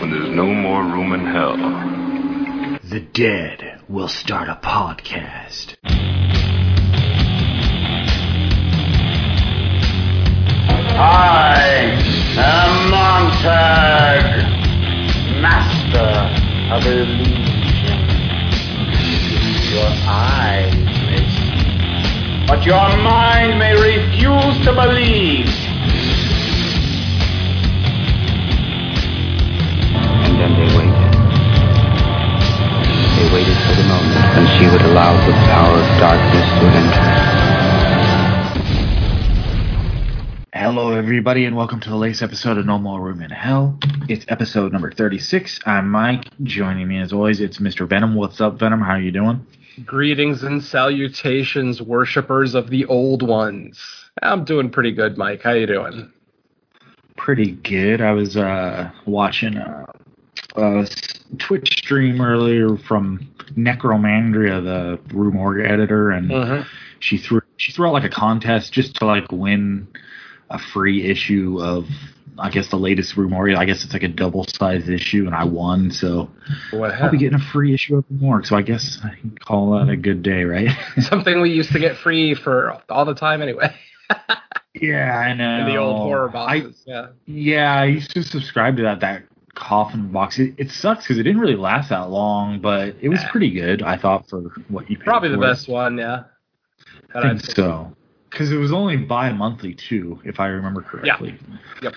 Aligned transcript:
when 0.00 0.10
there's 0.10 0.34
no 0.34 0.46
more 0.46 0.82
room 0.82 1.12
in 1.12 1.26
hell. 1.26 1.56
The 2.82 3.00
dead 3.00 3.82
will 3.88 4.08
start 4.08 4.48
a 4.48 4.54
podcast. 4.54 5.76
I 11.02 11.98
am 12.36 12.90
Montag, 12.90 14.24
master 15.42 16.12
of 16.74 16.86
illusion. 16.86 18.00
Your 19.70 19.90
eyes 20.08 20.74
may 21.06 21.24
see, 21.30 22.46
but 22.46 22.64
your 22.64 22.96
mind 23.02 23.58
may 23.58 23.74
refuse 23.74 24.64
to 24.64 24.72
believe. 24.72 25.69
Then 30.40 30.54
they 30.54 30.74
waited. 30.74 30.94
They 33.18 33.28
waited 33.34 33.58
for 33.68 33.74
the 33.76 33.84
moment 33.84 34.24
when 34.36 34.46
she 34.56 34.64
would 34.72 34.80
allow 34.80 35.12
the 35.26 35.32
power 35.44 35.76
of 35.76 35.84
darkness 36.00 36.48
to 36.58 36.66
enter. 36.80 37.20
Hello, 40.54 40.92
everybody, 40.92 41.44
and 41.44 41.56
welcome 41.56 41.78
to 41.80 41.90
the 41.90 41.96
latest 41.96 42.22
episode 42.22 42.56
of 42.56 42.64
No 42.64 42.78
More 42.78 43.02
Room 43.02 43.20
in 43.20 43.30
Hell. 43.30 43.78
It's 44.08 44.24
episode 44.28 44.72
number 44.72 44.90
36. 44.90 45.60
I'm 45.66 45.90
Mike. 45.90 46.24
Joining 46.42 46.88
me, 46.88 46.98
as 47.00 47.12
always, 47.12 47.42
it's 47.42 47.58
Mr. 47.58 47.86
Venom. 47.86 48.14
What's 48.14 48.40
up, 48.40 48.58
Venom? 48.58 48.80
How 48.80 48.92
are 48.92 49.00
you 49.00 49.12
doing? 49.12 49.46
Greetings 49.84 50.42
and 50.42 50.64
salutations, 50.64 51.82
worshippers 51.82 52.54
of 52.54 52.70
the 52.70 52.86
old 52.86 53.22
ones. 53.22 53.78
I'm 54.22 54.44
doing 54.44 54.70
pretty 54.70 54.92
good, 54.92 55.18
Mike. 55.18 55.42
How 55.42 55.52
you 55.52 55.66
doing? 55.66 56.10
Pretty 57.18 57.52
good. 57.52 58.00
I 58.00 58.12
was 58.12 58.38
uh, 58.38 58.90
watching 59.06 59.56
a, 59.56 59.86
a 60.56 60.86
Twitch 61.38 61.78
stream 61.78 62.20
earlier 62.20 62.76
from 62.76 63.28
Necromandria, 63.56 64.62
the 64.62 64.98
Rue 65.14 65.30
Morgue 65.32 65.64
editor, 65.64 66.10
and 66.10 66.30
Mhm. 66.30 66.66
she 66.98 67.16
threw 67.18 67.40
she 67.56 67.72
threw 67.72 67.86
out 67.88 67.92
like 67.92 68.04
a 68.04 68.08
contest 68.08 68.72
just 68.72 68.96
to 68.96 69.04
like 69.04 69.30
win 69.30 69.86
a 70.48 70.58
free 70.58 71.04
issue 71.04 71.58
of 71.60 71.86
I 72.38 72.48
guess 72.48 72.68
the 72.68 72.76
latest 72.78 73.16
Rue 73.18 73.28
Morgue. 73.28 73.54
I 73.54 73.66
guess 73.66 73.84
it's 73.84 73.92
like 73.92 74.02
a 74.02 74.08
double 74.08 74.46
sized 74.48 74.88
issue, 74.88 75.26
and 75.26 75.34
I 75.34 75.44
won, 75.44 75.90
so 75.90 76.30
What 76.70 76.92
I'll 76.94 77.10
be 77.10 77.18
getting 77.18 77.38
a 77.38 77.42
free 77.52 77.74
issue 77.74 77.96
of 77.98 78.04
Rue 78.10 78.18
Morgue. 78.18 78.46
So 78.46 78.56
I 78.56 78.62
guess 78.62 78.98
I 79.04 79.10
can 79.20 79.36
call 79.44 79.72
that 79.78 79.90
a 79.90 79.96
good 79.96 80.22
day, 80.22 80.44
right? 80.44 80.70
Something 81.00 81.42
we 81.42 81.50
used 81.50 81.70
to 81.72 81.78
get 81.78 81.96
free 81.98 82.34
for 82.34 82.78
all 82.88 83.04
the 83.04 83.14
time 83.14 83.42
anyway. 83.42 83.74
yeah, 84.74 85.18
I 85.18 85.34
know. 85.34 85.60
In 85.60 85.66
the 85.66 85.76
old 85.76 85.96
horror 85.98 86.30
I, 86.30 86.32
boxes. 86.32 86.82
yeah. 86.86 87.08
Yeah, 87.26 87.74
I 87.74 87.84
used 87.86 88.12
to 88.12 88.22
subscribe 88.22 88.76
to 88.78 88.82
that 88.84 89.00
that 89.00 89.24
coffin 89.60 90.10
box. 90.10 90.38
It, 90.38 90.54
it 90.56 90.70
sucks 90.70 91.04
because 91.04 91.18
it 91.18 91.22
didn't 91.22 91.40
really 91.40 91.56
last 91.56 91.90
that 91.90 92.10
long, 92.10 92.60
but 92.60 92.96
it 93.00 93.08
was 93.08 93.20
pretty 93.30 93.50
good. 93.50 93.82
I 93.82 93.96
thought 93.96 94.28
for 94.28 94.40
what 94.68 94.90
you 94.90 94.96
paid 94.96 95.04
Probably 95.04 95.28
the 95.28 95.36
it. 95.36 95.40
best 95.40 95.68
one, 95.68 95.98
yeah. 95.98 96.24
I 97.14 97.20
think 97.22 97.42
I've- 97.42 97.52
so. 97.52 97.94
Because 98.30 98.52
it 98.52 98.58
was 98.58 98.70
only 98.72 98.96
bi-monthly 98.96 99.74
too, 99.74 100.20
if 100.24 100.38
I 100.38 100.46
remember 100.46 100.82
correctly. 100.82 101.36
Yeah. 101.82 101.90
Yep. 101.90 101.94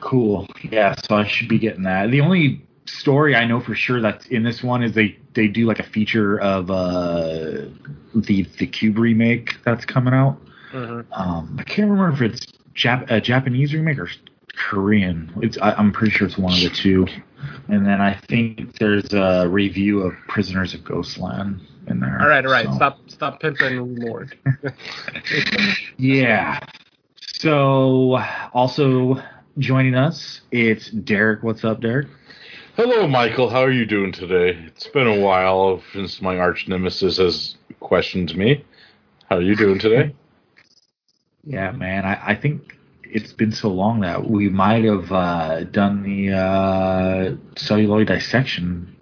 Cool. 0.00 0.46
Yeah, 0.70 0.94
so 1.04 1.16
I 1.16 1.26
should 1.26 1.48
be 1.48 1.58
getting 1.58 1.82
that. 1.82 2.10
The 2.12 2.20
only 2.20 2.64
story 2.84 3.34
I 3.34 3.44
know 3.44 3.58
for 3.60 3.74
sure 3.74 4.00
that's 4.00 4.26
in 4.26 4.44
this 4.44 4.62
one 4.62 4.84
is 4.84 4.92
they 4.94 5.18
they 5.34 5.48
do 5.48 5.66
like 5.66 5.80
a 5.80 5.82
feature 5.82 6.38
of 6.40 6.70
uh 6.70 7.62
the 8.14 8.46
the 8.58 8.66
Cube 8.68 8.98
remake 8.98 9.56
that's 9.64 9.84
coming 9.84 10.14
out. 10.14 10.38
Mhm. 10.72 11.04
Um, 11.12 11.56
I 11.58 11.64
can't 11.64 11.90
remember 11.90 12.12
if 12.24 12.32
it's 12.32 12.46
Jap- 12.76 13.10
a 13.10 13.20
Japanese 13.20 13.74
remake 13.74 13.98
or 13.98 14.08
Korean. 14.56 15.32
It's 15.42 15.58
I, 15.58 15.72
I'm 15.72 15.92
pretty 15.92 16.12
sure 16.12 16.26
it's 16.26 16.38
one 16.38 16.52
of 16.54 16.60
the 16.60 16.70
two. 16.70 17.06
And 17.68 17.86
then 17.86 18.00
I 18.00 18.14
think 18.28 18.78
there's 18.78 19.12
a 19.12 19.46
review 19.48 20.00
of 20.02 20.14
Prisoners 20.28 20.74
of 20.74 20.82
Ghostland 20.84 21.60
in 21.86 22.00
there. 22.00 22.18
All 22.20 22.28
right, 22.28 22.44
all 22.44 22.52
right. 22.52 22.66
so- 22.66 22.74
Stop 22.74 22.98
stop 23.08 23.40
pimping 23.40 23.96
Lord. 23.96 24.36
Yeah. 25.98 26.58
So 27.38 28.18
also 28.52 29.22
joining 29.58 29.94
us, 29.94 30.40
it's 30.50 30.90
Derek. 30.90 31.42
What's 31.42 31.64
up, 31.64 31.80
Derek? 31.80 32.08
Hello, 32.76 33.06
Michael. 33.06 33.48
How 33.48 33.60
are 33.62 33.70
you 33.70 33.86
doing 33.86 34.12
today? 34.12 34.58
It's 34.66 34.86
been 34.88 35.06
a 35.06 35.18
while 35.20 35.82
since 35.92 36.20
my 36.20 36.38
arch 36.38 36.68
nemesis 36.68 37.16
has 37.18 37.56
questioned 37.80 38.36
me. 38.36 38.64
How 39.30 39.36
are 39.36 39.42
you 39.42 39.56
doing 39.56 39.78
today? 39.78 40.14
Yeah, 41.48 41.70
man. 41.70 42.04
I, 42.04 42.30
I 42.30 42.34
think 42.34 42.75
it's 43.10 43.32
been 43.32 43.52
so 43.52 43.68
long 43.70 44.00
that 44.00 44.28
we 44.28 44.48
might 44.48 44.84
have 44.84 45.10
uh, 45.12 45.64
done 45.64 46.02
the 46.02 46.32
uh, 46.32 47.36
celluloid 47.56 48.08
dissection. 48.08 48.96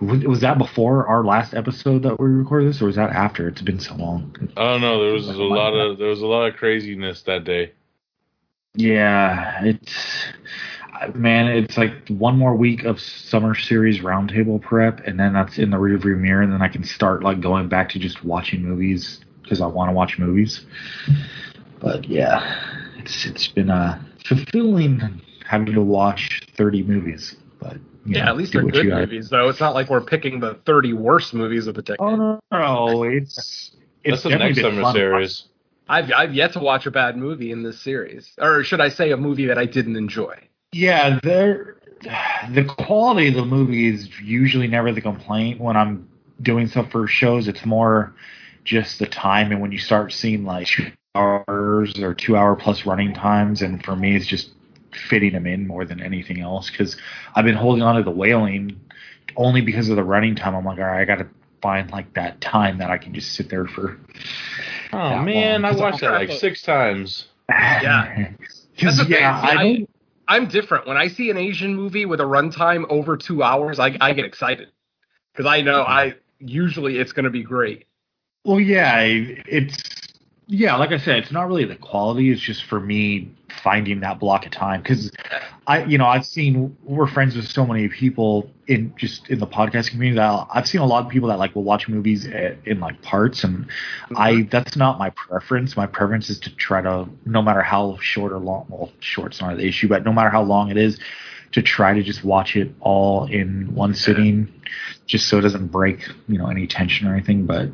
Was, 0.00 0.24
was 0.24 0.40
that 0.40 0.58
before 0.58 1.06
our 1.06 1.24
last 1.24 1.54
episode 1.54 2.02
that 2.02 2.18
we 2.18 2.26
recorded 2.26 2.68
this, 2.68 2.82
or 2.82 2.86
was 2.86 2.96
that 2.96 3.10
after? 3.10 3.48
It's 3.48 3.62
been 3.62 3.80
so 3.80 3.94
long. 3.94 4.36
I 4.56 4.64
don't 4.64 4.80
know. 4.80 5.02
There 5.02 5.12
was 5.12 5.28
a 5.28 5.32
lot 5.32 5.74
of 5.74 5.98
there 5.98 6.08
was 6.08 6.20
a 6.20 6.26
lot 6.26 6.46
of 6.46 6.56
craziness 6.56 7.22
that 7.22 7.44
day. 7.44 7.72
Yeah, 8.74 9.64
it's 9.64 10.26
man, 11.14 11.46
it's 11.46 11.76
like 11.76 12.08
one 12.08 12.38
more 12.38 12.54
week 12.54 12.84
of 12.84 13.00
summer 13.00 13.54
series 13.54 14.00
roundtable 14.00 14.60
prep, 14.60 15.00
and 15.06 15.18
then 15.18 15.32
that's 15.32 15.58
in 15.58 15.70
the 15.70 15.76
rearview 15.76 16.18
mirror, 16.18 16.42
and 16.42 16.52
then 16.52 16.62
I 16.62 16.68
can 16.68 16.84
start 16.84 17.22
like 17.22 17.40
going 17.40 17.68
back 17.68 17.88
to 17.90 17.98
just 17.98 18.24
watching 18.24 18.62
movies 18.62 19.20
because 19.42 19.60
I 19.60 19.66
want 19.66 19.90
to 19.90 19.92
watch 19.92 20.18
movies. 20.18 20.64
But 21.80 22.08
yeah, 22.08 22.83
it's 23.04 23.26
it's 23.26 23.48
been 23.48 23.70
uh, 23.70 24.02
fulfilling 24.26 25.20
having 25.46 25.74
to 25.74 25.82
watch 25.82 26.42
thirty 26.56 26.82
movies, 26.82 27.36
but 27.60 27.76
yeah, 28.06 28.24
know, 28.24 28.30
at 28.30 28.36
least 28.36 28.52
they're 28.52 28.62
good 28.64 28.86
movies, 28.86 29.30
though. 29.30 29.48
It's 29.48 29.60
not 29.60 29.74
like 29.74 29.88
we're 29.88 30.00
picking 30.02 30.40
the 30.40 30.54
30 30.66 30.92
worst 30.92 31.32
movies 31.32 31.66
of 31.66 31.74
the 31.74 31.82
decade. 31.82 32.00
Oh 32.00 32.16
no, 32.16 32.40
no, 32.52 33.02
it's 33.04 33.72
it's 34.02 34.22
That's 34.22 34.22
the 34.22 34.30
next 34.30 34.56
been 34.56 34.64
summer 34.64 34.82
fun. 34.82 34.94
series. 34.94 35.44
I've 35.88 36.10
I've 36.12 36.34
yet 36.34 36.52
to 36.54 36.60
watch 36.60 36.86
a 36.86 36.90
bad 36.90 37.16
movie 37.16 37.50
in 37.50 37.62
this 37.62 37.80
series, 37.80 38.32
or 38.38 38.64
should 38.64 38.80
I 38.80 38.88
say, 38.88 39.10
a 39.10 39.16
movie 39.16 39.46
that 39.46 39.58
I 39.58 39.66
didn't 39.66 39.96
enjoy. 39.96 40.36
Yeah, 40.72 41.20
they're 41.22 41.76
the 42.50 42.64
quality 42.64 43.28
of 43.28 43.34
the 43.34 43.44
movie 43.44 43.88
is 43.88 44.08
usually 44.20 44.66
never 44.66 44.92
the 44.92 45.00
complaint 45.00 45.60
when 45.60 45.76
I'm 45.76 46.08
doing 46.42 46.66
stuff 46.66 46.90
for 46.90 47.06
shows. 47.06 47.48
It's 47.48 47.64
more 47.64 48.14
just 48.64 48.98
the 48.98 49.06
time 49.06 49.52
and 49.52 49.60
when 49.60 49.72
you 49.72 49.78
start 49.78 50.12
seeing 50.12 50.44
like 50.44 50.66
two 50.66 50.90
hours 51.14 51.98
or 52.00 52.14
two 52.14 52.36
hour 52.36 52.56
plus 52.56 52.86
running 52.86 53.14
times, 53.14 53.62
and 53.62 53.84
for 53.84 53.94
me, 53.96 54.16
it's 54.16 54.26
just 54.26 54.50
fitting 55.08 55.32
them 55.32 55.46
in 55.46 55.66
more 55.66 55.84
than 55.84 56.00
anything 56.00 56.40
else 56.40 56.70
because 56.70 56.96
I've 57.34 57.44
been 57.44 57.56
holding 57.56 57.82
on 57.82 57.96
to 57.96 58.02
the 58.02 58.10
Wailing 58.10 58.80
only 59.36 59.60
because 59.60 59.88
of 59.88 59.96
the 59.96 60.04
running 60.04 60.34
time. 60.36 60.54
I'm 60.54 60.64
like, 60.64 60.78
all 60.78 60.84
right, 60.84 61.00
I 61.00 61.04
got 61.04 61.16
to 61.18 61.26
find 61.62 61.90
like 61.90 62.14
that 62.14 62.40
time 62.40 62.78
that 62.78 62.90
I 62.90 62.98
can 62.98 63.14
just 63.14 63.32
sit 63.34 63.48
there 63.48 63.66
for. 63.66 63.98
Oh 64.92 65.18
man, 65.18 65.62
long. 65.62 65.72
I 65.72 65.76
watched 65.76 66.00
that 66.00 66.12
like 66.12 66.30
six 66.32 66.62
times. 66.62 67.26
Yeah. 67.48 68.32
Because 68.76 68.96
That's 68.96 69.08
the 69.08 69.14
yeah, 69.14 69.40
thing. 69.40 69.50
See, 69.50 69.56
I 69.56 69.60
I- 69.60 69.62
don't. 69.76 69.90
I'm 70.26 70.48
different. 70.48 70.88
When 70.88 70.96
I 70.96 71.06
see 71.06 71.30
an 71.30 71.36
Asian 71.36 71.76
movie 71.76 72.06
with 72.06 72.18
a 72.20 72.24
runtime 72.24 72.84
over 72.88 73.16
two 73.16 73.40
hours, 73.44 73.78
I, 73.78 73.96
I 74.00 74.14
get 74.14 74.24
excited 74.24 74.68
because 75.32 75.46
I 75.46 75.60
know 75.60 75.82
I 75.82 76.14
usually 76.40 76.98
it's 76.98 77.12
going 77.12 77.24
to 77.24 77.30
be 77.30 77.44
great. 77.44 77.86
Well, 78.44 78.58
yeah, 78.58 79.00
it's 79.04 79.78
yeah, 80.46 80.76
like 80.76 80.90
I 80.90 80.98
said, 80.98 81.18
it's 81.18 81.32
not 81.32 81.48
really 81.48 81.64
the 81.64 81.76
quality. 81.76 82.30
It's 82.30 82.40
just 82.40 82.64
for 82.64 82.78
me 82.78 83.30
finding 83.62 84.00
that 84.00 84.18
block 84.18 84.44
of 84.44 84.52
time 84.52 84.82
because 84.82 85.10
I, 85.66 85.84
you 85.84 85.96
know, 85.96 86.06
I've 86.06 86.26
seen 86.26 86.76
we're 86.82 87.06
friends 87.06 87.34
with 87.34 87.48
so 87.48 87.64
many 87.64 87.88
people 87.88 88.50
in 88.66 88.92
just 88.96 89.30
in 89.30 89.38
the 89.38 89.46
podcast 89.46 89.90
community 89.90 90.16
that 90.16 90.46
I've 90.52 90.68
seen 90.68 90.82
a 90.82 90.86
lot 90.86 91.06
of 91.06 91.10
people 91.10 91.28
that 91.30 91.38
like 91.38 91.54
will 91.54 91.62
watch 91.62 91.88
movies 91.88 92.26
in, 92.26 92.58
in 92.66 92.80
like 92.80 93.00
parts, 93.00 93.42
and 93.42 93.66
I 94.16 94.32
mm-hmm. 94.32 94.48
that's 94.50 94.76
not 94.76 94.98
my 94.98 95.10
preference. 95.10 95.76
My 95.76 95.86
preference 95.86 96.28
is 96.28 96.38
to 96.40 96.54
try 96.54 96.82
to, 96.82 97.08
no 97.24 97.40
matter 97.40 97.62
how 97.62 97.96
short 98.00 98.32
or 98.32 98.38
long, 98.38 98.66
well, 98.68 98.92
short's 99.00 99.40
not 99.40 99.56
the 99.56 99.66
issue, 99.66 99.88
but 99.88 100.04
no 100.04 100.12
matter 100.12 100.30
how 100.30 100.42
long 100.42 100.70
it 100.70 100.76
is, 100.76 100.98
to 101.54 101.62
try 101.62 101.94
to 101.94 102.02
just 102.02 102.22
watch 102.24 102.56
it 102.56 102.74
all 102.80 103.26
in 103.26 103.74
one 103.74 103.94
sitting, 103.94 104.52
just 105.06 105.28
so 105.28 105.38
it 105.38 105.42
doesn't 105.42 105.68
break, 105.68 106.06
you 106.28 106.36
know, 106.38 106.46
any 106.48 106.66
tension 106.66 107.06
or 107.08 107.14
anything. 107.14 107.46
But 107.46 107.70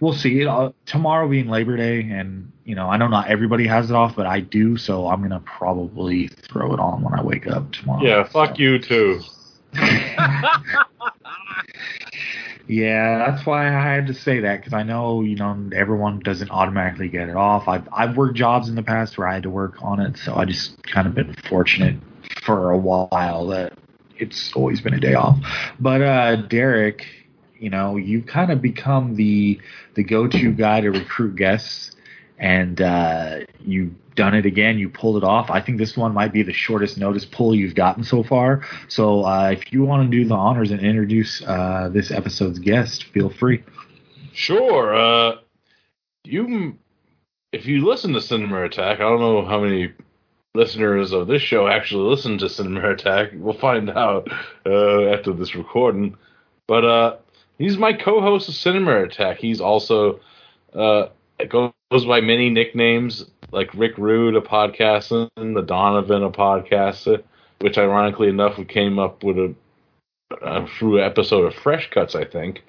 we'll 0.00 0.12
see. 0.12 0.46
Uh, 0.46 0.70
tomorrow 0.86 1.28
being 1.28 1.48
Labor 1.48 1.76
Day, 1.76 2.00
and 2.02 2.52
you 2.64 2.74
know, 2.74 2.88
I 2.88 2.96
know 2.96 3.08
not 3.08 3.28
everybody 3.28 3.66
has 3.66 3.90
it 3.90 3.96
off, 3.96 4.14
but 4.16 4.26
I 4.26 4.40
do, 4.40 4.76
so 4.76 5.08
I'm 5.08 5.22
gonna 5.22 5.40
probably 5.40 6.28
throw 6.28 6.72
it 6.74 6.80
on 6.80 7.02
when 7.02 7.14
I 7.14 7.22
wake 7.22 7.46
up 7.46 7.72
tomorrow. 7.72 8.02
Yeah, 8.02 8.24
fuck 8.24 8.56
So- 8.56 8.62
you 8.62 8.78
too. 8.78 9.20
Yeah, 12.68 13.18
that's 13.18 13.46
why 13.46 13.68
I 13.68 13.70
had 13.94 14.08
to 14.08 14.14
say 14.14 14.40
that 14.40 14.56
because 14.56 14.72
I 14.72 14.82
know 14.82 15.20
you 15.22 15.36
know 15.36 15.70
everyone 15.72 16.18
doesn't 16.18 16.50
automatically 16.50 17.06
get 17.08 17.28
it 17.28 17.36
off. 17.36 17.68
I've 17.68 17.88
I've 17.92 18.16
worked 18.16 18.34
jobs 18.36 18.68
in 18.68 18.74
the 18.74 18.82
past 18.82 19.16
where 19.16 19.28
I 19.28 19.34
had 19.34 19.44
to 19.44 19.50
work 19.50 19.76
on 19.82 20.00
it, 20.00 20.16
so 20.16 20.34
I 20.34 20.46
just 20.46 20.82
kind 20.82 21.06
of 21.06 21.14
been 21.14 21.32
fortunate 21.48 21.94
for 22.42 22.70
a 22.70 22.78
while 22.78 23.46
that 23.48 23.72
it's 24.16 24.52
always 24.54 24.80
been 24.80 24.94
a 24.94 25.00
day 25.00 25.14
off. 25.14 25.38
But 25.78 26.02
uh 26.02 26.36
Derek, 26.36 27.06
you 27.58 27.70
know, 27.70 27.96
you've 27.96 28.26
kind 28.26 28.50
of 28.50 28.60
become 28.60 29.16
the 29.16 29.60
the 29.94 30.04
go-to 30.04 30.52
guy 30.52 30.80
to 30.80 30.90
recruit 30.90 31.36
guests, 31.36 31.92
and 32.38 32.80
uh, 32.80 33.40
you've 33.60 33.92
done 34.14 34.34
it 34.34 34.46
again. 34.46 34.78
You 34.78 34.88
pulled 34.88 35.16
it 35.16 35.24
off. 35.24 35.50
I 35.50 35.60
think 35.60 35.78
this 35.78 35.96
one 35.96 36.12
might 36.14 36.32
be 36.32 36.42
the 36.42 36.52
shortest 36.52 36.98
notice 36.98 37.24
pull 37.24 37.54
you've 37.54 37.74
gotten 37.74 38.04
so 38.04 38.22
far. 38.22 38.62
So 38.88 39.24
uh, 39.24 39.50
if 39.50 39.72
you 39.72 39.84
want 39.84 40.10
to 40.10 40.16
do 40.16 40.26
the 40.26 40.34
honors 40.34 40.70
and 40.70 40.80
introduce 40.80 41.42
uh, 41.42 41.90
this 41.92 42.10
episode's 42.10 42.58
guest, 42.58 43.04
feel 43.04 43.30
free. 43.30 43.62
Sure. 44.32 44.94
Uh, 44.94 45.36
you, 46.24 46.76
if 47.52 47.66
you 47.66 47.86
listen 47.86 48.12
to 48.12 48.20
Cinema 48.20 48.64
Attack, 48.64 48.96
I 48.98 49.02
don't 49.02 49.20
know 49.20 49.44
how 49.44 49.60
many 49.60 49.92
listeners 50.56 51.12
of 51.12 51.26
this 51.26 51.42
show 51.42 51.68
actually 51.68 52.08
listen 52.08 52.38
to 52.38 52.48
Cinema 52.48 52.90
Attack. 52.90 53.30
We'll 53.34 53.58
find 53.58 53.90
out 53.90 54.28
uh, 54.64 55.06
after 55.08 55.32
this 55.32 55.54
recording. 55.54 56.16
But 56.66 56.84
uh, 56.84 57.16
he's 57.58 57.78
my 57.78 57.92
co-host 57.92 58.48
of 58.48 58.54
Cinema 58.54 59.04
Attack. 59.04 59.38
He's 59.38 59.60
also 59.60 60.20
uh, 60.74 61.08
goes 61.48 61.72
by 62.06 62.20
many 62.20 62.50
nicknames 62.50 63.26
like 63.52 63.72
Rick 63.74 63.96
Rude, 63.98 64.36
a 64.36 64.40
podcaster, 64.40 65.30
the 65.36 65.62
Donovan, 65.62 66.22
a 66.22 66.30
podcaster. 66.30 67.22
Which, 67.60 67.78
ironically 67.78 68.28
enough, 68.28 68.58
we 68.58 68.66
came 68.66 68.98
up 68.98 69.24
with 69.24 69.38
a, 69.38 69.54
a 70.42 70.66
through 70.66 71.02
episode 71.02 71.46
of 71.46 71.54
Fresh 71.54 71.90
Cuts, 71.90 72.14
I 72.14 72.24
think 72.24 72.62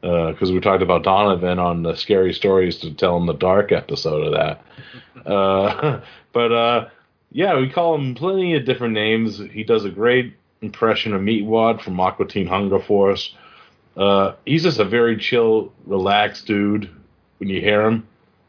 because 0.00 0.50
uh, 0.50 0.52
we 0.52 0.60
talked 0.60 0.82
about 0.82 1.02
Donovan 1.02 1.58
on 1.58 1.82
the 1.82 1.96
scary 1.96 2.32
stories 2.32 2.78
to 2.78 2.94
tell 2.94 3.16
in 3.16 3.26
the 3.26 3.32
dark 3.32 3.72
episode 3.72 4.26
of 4.26 4.32
that. 4.32 5.28
Uh, 5.28 6.00
but 6.32 6.52
uh, 6.52 6.88
yeah, 7.30 7.58
we 7.58 7.68
call 7.68 7.94
him 7.94 8.14
plenty 8.14 8.56
of 8.56 8.64
different 8.64 8.94
names. 8.94 9.38
He 9.38 9.64
does 9.64 9.84
a 9.84 9.90
great 9.90 10.34
impression 10.62 11.14
of 11.14 11.20
Meatwad 11.20 11.80
from 11.80 12.00
Aqua 12.00 12.26
Teen 12.26 12.46
Hunger 12.46 12.80
Force. 12.80 13.34
Uh, 13.96 14.34
he's 14.46 14.62
just 14.62 14.78
a 14.78 14.84
very 14.84 15.16
chill, 15.16 15.72
relaxed 15.84 16.46
dude 16.46 16.88
when 17.38 17.48
you 17.48 17.60
hear 17.60 17.82
him, 17.82 18.06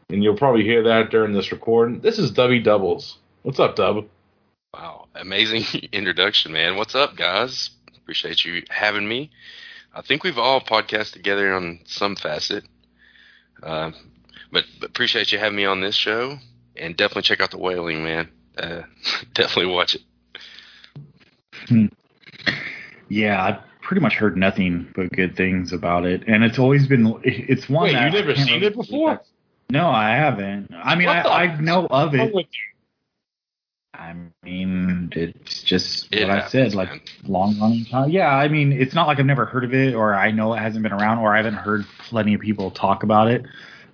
and 0.08 0.22
you'll 0.22 0.36
probably 0.36 0.62
hear 0.62 0.84
that 0.84 1.10
during 1.10 1.32
this 1.32 1.52
recording. 1.52 2.00
This 2.00 2.18
is 2.18 2.32
Dubby 2.32 2.62
Doubles. 2.62 3.18
What's 3.42 3.58
up, 3.58 3.76
Dub? 3.76 4.06
Wow, 4.72 5.08
amazing 5.14 5.64
introduction, 5.92 6.52
man. 6.52 6.76
What's 6.76 6.94
up, 6.94 7.16
guys? 7.16 7.70
Appreciate 7.96 8.44
you 8.44 8.62
having 8.70 9.08
me. 9.08 9.30
I 9.92 10.02
think 10.02 10.22
we've 10.22 10.38
all 10.38 10.60
podcast 10.60 11.12
together 11.12 11.52
on 11.52 11.80
some 11.84 12.14
facet. 12.14 12.64
Uh, 13.62 13.90
but, 14.52 14.64
but, 14.78 14.90
appreciate 14.90 15.32
you 15.32 15.38
having 15.38 15.56
me 15.56 15.64
on 15.64 15.80
this 15.80 15.96
show, 15.96 16.38
and 16.76 16.96
definitely 16.96 17.22
check 17.22 17.40
out 17.40 17.50
the 17.50 17.58
Wailing, 17.58 18.04
man. 18.04 18.28
Uh, 18.60 18.82
definitely 19.34 19.72
watch 19.72 19.94
it. 19.96 20.02
Hmm. 21.66 21.86
Yeah, 23.08 23.42
I've 23.42 23.58
pretty 23.82 24.00
much 24.00 24.14
heard 24.14 24.36
nothing 24.36 24.88
but 24.94 25.10
good 25.10 25.36
things 25.36 25.72
about 25.72 26.04
it, 26.04 26.22
and 26.26 26.44
it's 26.44 26.58
always 26.58 26.86
been. 26.86 27.20
It's 27.24 27.68
one. 27.68 27.84
Wait, 27.84 27.92
that 27.94 28.12
you 28.12 28.18
never 28.20 28.34
seen 28.36 28.62
it 28.62 28.74
before? 28.74 29.20
No, 29.70 29.88
I 29.88 30.10
haven't. 30.10 30.70
I 30.74 30.94
mean, 30.94 31.08
I, 31.08 31.22
I 31.22 31.60
know 31.60 31.86
of 31.86 32.14
it. 32.14 32.32
I 33.92 34.14
mean, 34.42 35.10
it's 35.14 35.62
just 35.62 36.12
It 36.14 36.26
what 36.26 36.30
I 36.38 36.48
said, 36.48 36.74
like 36.74 36.88
man. 36.88 37.00
long 37.26 37.60
running 37.60 37.84
time. 37.84 38.10
Yeah, 38.10 38.28
I 38.28 38.48
mean, 38.48 38.72
it's 38.72 38.94
not 38.94 39.06
like 39.06 39.18
I've 39.18 39.26
never 39.26 39.44
heard 39.44 39.64
of 39.64 39.74
it, 39.74 39.94
or 39.94 40.14
I 40.14 40.30
know 40.30 40.54
it 40.54 40.58
hasn't 40.58 40.82
been 40.82 40.92
around, 40.92 41.18
or 41.18 41.34
I 41.34 41.38
haven't 41.38 41.54
heard 41.54 41.84
plenty 41.98 42.34
of 42.34 42.40
people 42.40 42.70
talk 42.70 43.02
about 43.02 43.28
it. 43.28 43.44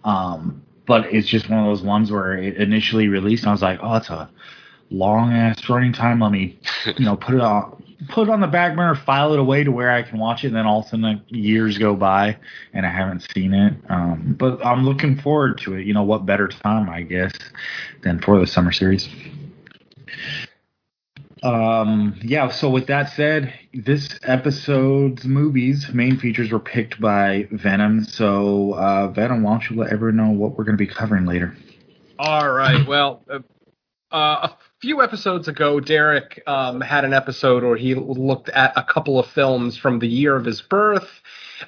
Um, 0.05 0.63
but 0.87 1.13
it's 1.13 1.29
just 1.29 1.49
one 1.51 1.59
of 1.61 1.67
those 1.67 1.83
ones 1.83 2.11
where 2.11 2.35
it 2.37 2.57
initially 2.57 3.09
released, 3.09 3.43
and 3.43 3.51
I 3.51 3.53
was 3.53 3.63
like, 3.63 3.81
oh, 3.83 3.97
it's 3.97 4.11
a 4.11 4.31
long 4.91 5.33
ass 5.33 5.69
running 5.69 5.93
time. 5.93 6.21
Let 6.21 6.33
me, 6.33 6.59
you 6.97 7.05
know, 7.05 7.17
put 7.17 7.35
it 7.35 7.41
on, 7.41 7.83
put 8.09 8.29
it 8.29 8.31
on 8.31 8.41
the 8.41 8.47
back 8.47 8.77
burner, 8.77 8.95
file 8.95 9.33
it 9.33 9.39
away 9.39 9.65
to 9.65 9.73
where 9.73 9.91
I 9.91 10.03
can 10.03 10.19
watch 10.19 10.45
it. 10.45 10.49
And 10.49 10.57
then 10.57 10.67
all 10.67 10.81
of 10.81 10.87
a 10.87 10.89
sudden, 10.91 11.23
years 11.29 11.79
go 11.79 11.97
by, 11.97 12.37
and 12.73 12.87
I 12.87 12.91
haven't 12.91 13.27
seen 13.35 13.53
it. 13.53 13.75
Um, 13.89 14.37
but 14.39 14.65
I'm 14.65 14.85
looking 14.85 15.19
forward 15.19 15.59
to 15.59 15.75
it. 15.75 15.87
You 15.87 15.95
know, 15.95 16.05
what 16.05 16.25
better 16.25 16.49
time, 16.49 16.89
I 16.89 17.03
guess, 17.03 17.33
than 18.03 18.21
for 18.21 18.39
the 18.39 18.47
summer 18.47 18.73
series. 18.73 19.09
Um, 21.43 22.19
yeah, 22.23 22.51
so 22.51 22.71
with 22.71 22.87
that 22.87 23.11
said, 23.11 23.53
this 23.75 24.19
episode's 24.23 25.25
movies, 25.25 25.89
main 25.93 26.19
features 26.19 26.51
were 26.51 26.61
picked 26.61 27.01
by 27.01 27.47
Venom. 27.51 28.05
So, 28.05 28.73
uh, 28.73 29.09
Venom, 29.09 29.43
why 29.43 29.53
don't 29.53 29.71
you 29.71 29.77
let 29.77 29.93
everyone 29.93 30.17
know 30.17 30.31
what 30.31 30.57
we're 30.57 30.65
going 30.65 30.79
to 30.79 30.85
be 30.85 30.87
covering 30.87 31.27
later? 31.27 31.55
All 32.19 32.51
right. 32.51 32.87
Well, 32.87 33.23
uh, 33.31 33.41
uh, 34.11 34.49
a 34.49 34.57
few 34.81 35.03
episodes 35.03 35.49
ago, 35.49 35.81
Derek 35.81 36.43
um, 36.47 36.81
had 36.81 37.05
an 37.05 37.13
episode 37.13 37.63
where 37.63 37.77
he 37.77 37.95
looked 37.95 38.49
at 38.49 38.73
a 38.77 38.83
couple 38.83 39.19
of 39.19 39.27
films 39.27 39.77
from 39.77 39.99
the 39.99 40.09
year 40.09 40.37
of 40.37 40.45
his 40.45 40.63
birth. 40.63 41.09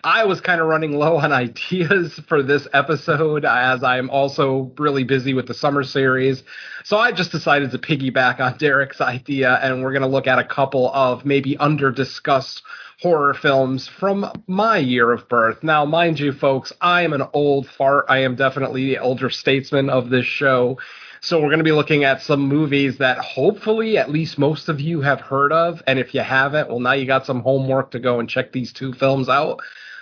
I 0.05 0.25
was 0.25 0.41
kind 0.41 0.61
of 0.61 0.67
running 0.67 0.93
low 0.93 1.17
on 1.17 1.33
ideas 1.33 2.21
for 2.27 2.43
this 2.43 2.67
episode 2.73 3.45
as 3.45 3.83
I'm 3.83 4.11
also 4.11 4.73
really 4.79 5.05
busy 5.05 5.35
with 5.35 5.47
the 5.47 5.55
summer 5.55 5.83
series. 5.83 6.43
So 6.85 6.99
I 6.99 7.13
just 7.13 7.33
decided 7.33 7.71
to 7.73 7.79
piggyback 7.79 8.41
on 8.41 8.57
Derek's 8.59 9.01
idea, 9.01 9.59
and 9.63 9.83
we're 9.83 9.93
going 9.93 10.03
to 10.03 10.09
look 10.09 10.27
at 10.27 10.39
a 10.39 10.45
couple 10.45 10.93
of 10.93 11.25
maybe 11.25 11.57
under 11.57 11.91
discussed 11.91 12.63
horror 13.01 13.33
films 13.33 13.87
from 13.87 14.31
my 14.47 14.79
year 14.79 15.13
of 15.13 15.29
birth. 15.29 15.63
Now, 15.63 15.85
mind 15.85 16.19
you, 16.19 16.33
folks, 16.33 16.73
I 16.81 17.03
am 17.03 17.13
an 17.13 17.23
old 17.33 17.69
fart. 17.69 18.07
I 18.09 18.19
am 18.19 18.35
definitely 18.35 18.87
the 18.87 18.97
elder 18.97 19.31
statesman 19.31 19.89
of 19.89 20.11
this 20.11 20.27
show. 20.27 20.79
So 21.21 21.39
we're 21.41 21.49
going 21.49 21.59
to 21.59 21.65
be 21.65 21.73
looking 21.73 22.05
at 22.05 22.23
some 22.23 22.41
movies 22.49 22.99
that 22.99 23.19
hopefully 23.19 23.99
at 23.99 24.11
least 24.11 24.39
most 24.39 24.69
of 24.69 24.81
you 24.81 25.01
have 25.01 25.21
heard 25.21 25.53
of. 25.53 25.83
And 25.87 25.99
if 25.99 26.15
you 26.15 26.21
haven't, 26.21 26.69
well, 26.69 26.81
now 26.81 26.93
you 26.93 27.07
got 27.07 27.27
some 27.27 27.41
homework 27.41 27.91
to 27.93 27.99
go 27.99 28.21
and 28.21 28.29
check 28.29 28.53
these 28.53 28.73
two 28.73 28.93
films 28.93 29.29
out. 29.29 29.61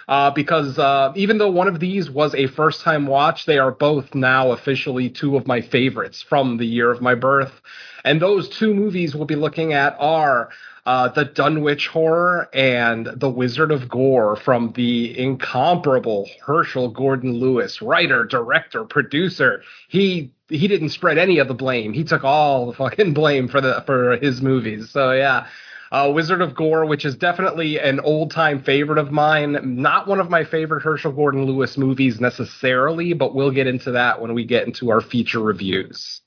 Uh, 0.09 0.31
because 0.31 0.79
uh, 0.79 1.13
even 1.17 1.39
though 1.39 1.51
one 1.51 1.67
of 1.67 1.81
these 1.81 2.09
was 2.09 2.33
a 2.35 2.47
first 2.47 2.83
time 2.83 3.07
watch, 3.09 3.45
they 3.45 3.59
are 3.59 3.73
both 3.73 4.15
now 4.15 4.53
officially 4.53 5.09
two 5.11 5.37
of 5.37 5.49
my 5.49 5.61
favorites 5.61 6.23
from 6.23 6.59
the 6.59 6.67
year 6.67 6.93
of 6.93 7.03
my 7.03 7.15
birth. 7.15 7.61
And 8.05 8.23
those 8.23 8.49
two 8.49 8.73
movies 8.73 9.17
we'll 9.17 9.25
be 9.25 9.35
looking 9.35 9.73
at 9.73 9.97
are 9.99 10.51
uh, 10.87 11.09
The 11.09 11.25
Dunwich 11.25 11.89
Horror 11.89 12.49
and 12.55 13.07
The 13.17 13.29
Wizard 13.29 13.73
of 13.73 13.89
Gore 13.89 14.37
from 14.37 14.73
the 14.75 15.19
incomparable 15.19 16.29
Herschell 16.41 16.91
Gordon 16.91 17.33
Lewis, 17.33 17.83
writer, 17.83 18.25
director, 18.25 18.85
producer. 18.85 19.63
He 19.89 20.31
he 20.49 20.69
didn't 20.69 20.91
spread 20.91 21.19
any 21.19 21.39
of 21.39 21.49
the 21.49 21.55
blame. 21.55 21.93
He 21.93 22.05
took 22.05 22.25
all 22.25 22.67
the 22.67 22.73
fucking 22.73 23.15
blame 23.15 23.49
for 23.49 23.61
the 23.61 23.83
for 23.87 24.17
his 24.17 24.41
movies. 24.41 24.91
So 24.91 25.13
yeah. 25.13 25.47
Uh, 25.93 26.11
Wizard 26.13 26.43
of 26.43 26.57
Gore, 26.57 26.85
which 26.85 27.05
is 27.05 27.15
definitely 27.15 27.79
an 27.79 28.01
old 28.01 28.33
time 28.33 28.61
favorite 28.61 28.99
of 28.99 29.13
mine. 29.13 29.57
Not 29.63 30.09
one 30.09 30.19
of 30.19 30.29
my 30.29 30.43
favorite 30.43 30.83
Herschell 30.83 31.13
Gordon 31.13 31.45
Lewis 31.45 31.79
movies 31.79 32.21
necessarily, 32.21 33.13
but 33.13 33.37
we'll 33.37 33.53
get 33.53 33.69
into 33.69 33.93
that 33.93 34.21
when 34.21 34.35
we 34.35 34.45
get 34.45 34.67
into 34.67 34.91
our 34.91 35.01
feature 35.01 35.39
reviews. 35.39 36.23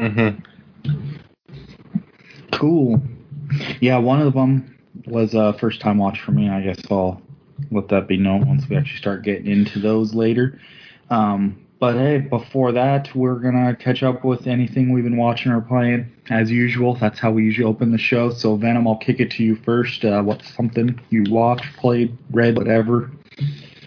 Mm-hmm. 0.00 0.40
Cool. 2.52 3.00
Yeah, 3.80 3.98
one 3.98 4.20
of 4.20 4.34
them 4.34 4.76
was 5.06 5.34
a 5.34 5.52
first 5.54 5.80
time 5.80 5.98
watch 5.98 6.20
for 6.20 6.32
me. 6.32 6.48
I 6.48 6.62
guess 6.62 6.80
I'll 6.90 7.22
let 7.70 7.88
that 7.88 8.08
be 8.08 8.16
known 8.16 8.48
once 8.48 8.68
we 8.68 8.76
actually 8.76 8.98
start 8.98 9.22
getting 9.22 9.46
into 9.46 9.78
those 9.78 10.14
later. 10.14 10.58
Um, 11.10 11.65
but 11.78 11.94
hey, 11.94 12.18
before 12.18 12.72
that, 12.72 13.14
we're 13.14 13.38
gonna 13.38 13.76
catch 13.76 14.02
up 14.02 14.24
with 14.24 14.46
anything 14.46 14.92
we've 14.92 15.04
been 15.04 15.16
watching 15.16 15.52
or 15.52 15.60
playing 15.60 16.10
as 16.30 16.50
usual. 16.50 16.94
That's 16.94 17.18
how 17.18 17.30
we 17.30 17.44
usually 17.44 17.66
open 17.66 17.92
the 17.92 17.98
show. 17.98 18.30
So 18.30 18.56
Venom, 18.56 18.88
I'll 18.88 18.96
kick 18.96 19.20
it 19.20 19.30
to 19.32 19.44
you 19.44 19.56
first. 19.56 20.04
Uh, 20.04 20.22
what's 20.22 20.52
something 20.54 21.00
you 21.10 21.24
watched, 21.28 21.76
played, 21.76 22.16
read, 22.30 22.56
whatever? 22.56 23.10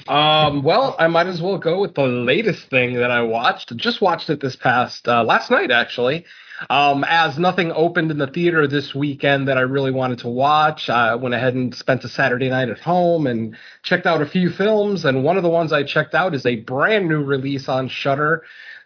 Um, 0.07 0.63
well, 0.63 0.95
I 0.97 1.07
might 1.07 1.27
as 1.27 1.41
well 1.41 1.57
go 1.57 1.79
with 1.79 1.93
the 1.93 2.07
latest 2.07 2.69
thing 2.69 2.95
that 2.95 3.11
I 3.11 3.21
watched. 3.21 3.75
Just 3.75 4.01
watched 4.01 4.29
it 4.29 4.41
this 4.41 4.55
past 4.55 5.07
uh, 5.07 5.23
last 5.23 5.51
night, 5.51 5.71
actually. 5.71 6.25
Um, 6.69 7.05
as 7.07 7.37
nothing 7.37 7.71
opened 7.71 8.11
in 8.11 8.17
the 8.17 8.27
theater 8.27 8.67
this 8.67 8.93
weekend 8.93 9.47
that 9.47 9.57
I 9.57 9.61
really 9.61 9.91
wanted 9.91 10.19
to 10.19 10.29
watch, 10.29 10.89
I 10.89 11.15
went 11.15 11.35
ahead 11.35 11.53
and 11.53 11.73
spent 11.73 12.03
a 12.03 12.09
Saturday 12.09 12.49
night 12.49 12.69
at 12.69 12.79
home 12.79 13.27
and 13.27 13.55
checked 13.83 14.05
out 14.05 14.21
a 14.21 14.25
few 14.25 14.49
films. 14.49 15.05
And 15.05 15.23
one 15.23 15.37
of 15.37 15.43
the 15.43 15.49
ones 15.49 15.71
I 15.71 15.83
checked 15.83 16.15
out 16.15 16.35
is 16.35 16.45
a 16.45 16.57
brand 16.57 17.07
new 17.07 17.23
release 17.23 17.69
on 17.69 17.87
Shudder. 17.87 18.43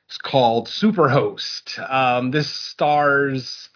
It's 0.07 0.17
called 0.17 0.67
Superhost. 0.67 1.79
Um, 1.91 2.31
this 2.31 2.49
stars. 2.49 3.69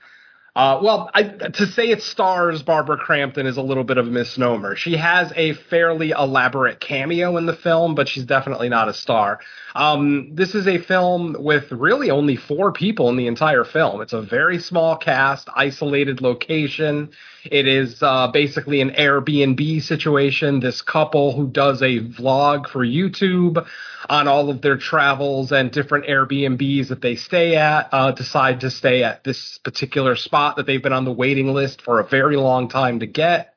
Uh, 0.58 0.80
well, 0.82 1.08
I, 1.14 1.22
to 1.22 1.68
say 1.68 1.92
it 1.92 2.02
stars 2.02 2.64
Barbara 2.64 2.98
Crampton 2.98 3.46
is 3.46 3.58
a 3.58 3.62
little 3.62 3.84
bit 3.84 4.00
of 4.00 4.08
a 4.08 4.10
misnomer. 4.10 4.76
She 4.76 4.98
has 4.98 5.32
a 5.36 5.54
fairly 5.54 6.10
elaborate 6.10 6.80
cameo 6.80 7.38
in 7.38 7.46
the 7.46 7.56
film, 7.56 7.94
but 7.94 8.08
she's 8.08 8.26
definitely 8.26 8.68
not 8.68 8.90
a 8.90 8.94
star. 8.96 9.40
Um, 9.76 10.32
this 10.34 10.56
is 10.56 10.68
a 10.68 10.80
film 10.80 11.36
with 11.38 11.72
really 11.72 12.10
only 12.10 12.38
four 12.38 12.72
people 12.72 13.08
in 13.10 13.18
the 13.18 13.28
entire 13.28 13.66
film. 13.66 14.02
It's 14.02 14.14
a 14.14 14.22
very 14.24 14.58
small 14.58 14.98
cast, 14.98 15.48
isolated 15.56 16.22
location. 16.22 17.12
It 17.52 17.68
is 17.68 18.02
uh, 18.02 18.28
basically 18.28 18.82
an 18.82 18.92
Airbnb 18.92 19.82
situation. 19.82 20.60
This 20.60 20.82
couple 20.82 21.36
who 21.36 21.48
does 21.48 21.82
a 21.82 22.00
vlog 22.00 22.68
for 22.68 22.86
YouTube 22.86 23.66
on 24.10 24.28
all 24.28 24.50
of 24.50 24.62
their 24.62 24.78
travels 24.78 25.52
and 25.52 25.72
different 25.72 26.06
Airbnbs 26.06 26.90
that 26.90 27.02
they 27.02 27.16
stay 27.16 27.56
at 27.56 27.90
uh, 27.92 28.12
decide 28.12 28.62
to 28.62 28.70
stay 28.70 29.04
at 29.04 29.24
this 29.24 29.58
particular 29.60 30.16
spot 30.16 30.56
that 30.58 30.66
they've 30.66 30.84
been 30.84 30.94
on 30.94 31.06
the 31.06 31.12
waiting 31.12 31.54
list 31.54 31.82
for 31.82 32.00
a 32.00 32.08
very 32.08 32.38
long 32.38 32.70
time 32.70 33.00
to 33.00 33.06
get. 33.06 33.54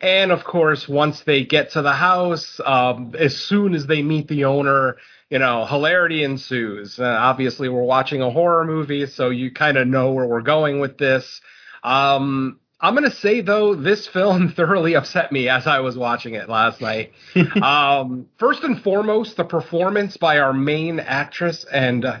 And 0.00 0.30
of 0.30 0.44
course, 0.44 0.88
once 0.88 1.22
they 1.22 1.44
get 1.44 1.70
to 1.72 1.82
the 1.82 1.92
house, 1.92 2.60
um, 2.64 3.14
as 3.18 3.36
soon 3.36 3.74
as 3.74 3.86
they 3.86 4.02
meet 4.02 4.28
the 4.28 4.44
owner, 4.44 4.96
you 5.30 5.38
know, 5.38 5.64
hilarity 5.64 6.22
ensues. 6.22 7.00
Uh, 7.00 7.04
obviously, 7.04 7.68
we're 7.68 7.82
watching 7.82 8.22
a 8.22 8.30
horror 8.30 8.64
movie, 8.64 9.06
so 9.06 9.30
you 9.30 9.50
kind 9.50 9.76
of 9.76 9.88
know 9.88 10.12
where 10.12 10.26
we're 10.26 10.42
going 10.42 10.80
with 10.80 10.98
this. 10.98 11.40
Um, 11.82 12.60
I'm 12.80 12.94
going 12.94 13.08
to 13.08 13.16
say, 13.16 13.40
though, 13.40 13.74
this 13.74 14.06
film 14.06 14.48
thoroughly 14.56 14.94
upset 14.94 15.32
me 15.32 15.48
as 15.48 15.66
I 15.66 15.80
was 15.80 15.96
watching 15.96 16.34
it 16.34 16.48
last 16.48 16.80
night. 16.80 17.12
um, 17.62 18.28
first 18.38 18.62
and 18.62 18.82
foremost, 18.82 19.36
the 19.36 19.44
performance 19.44 20.16
by 20.16 20.38
our 20.38 20.52
main 20.52 21.00
actress 21.00 21.64
and. 21.70 22.04
Uh, 22.04 22.18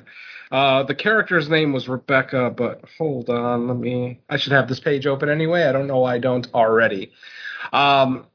uh, 0.52 0.84
the 0.84 0.94
character's 0.94 1.48
name 1.48 1.72
was 1.72 1.88
Rebecca, 1.88 2.50
but 2.56 2.84
hold 2.98 3.28
on, 3.28 3.66
let 3.66 3.76
me. 3.76 4.20
I 4.30 4.36
should 4.36 4.52
have 4.52 4.68
this 4.68 4.78
page 4.78 5.04
open 5.04 5.28
anyway. 5.28 5.64
I 5.64 5.72
don't 5.72 5.88
know 5.88 5.98
why 5.98 6.14
I 6.14 6.18
don't 6.18 6.46
already. 6.54 7.10
Um, 7.72 8.26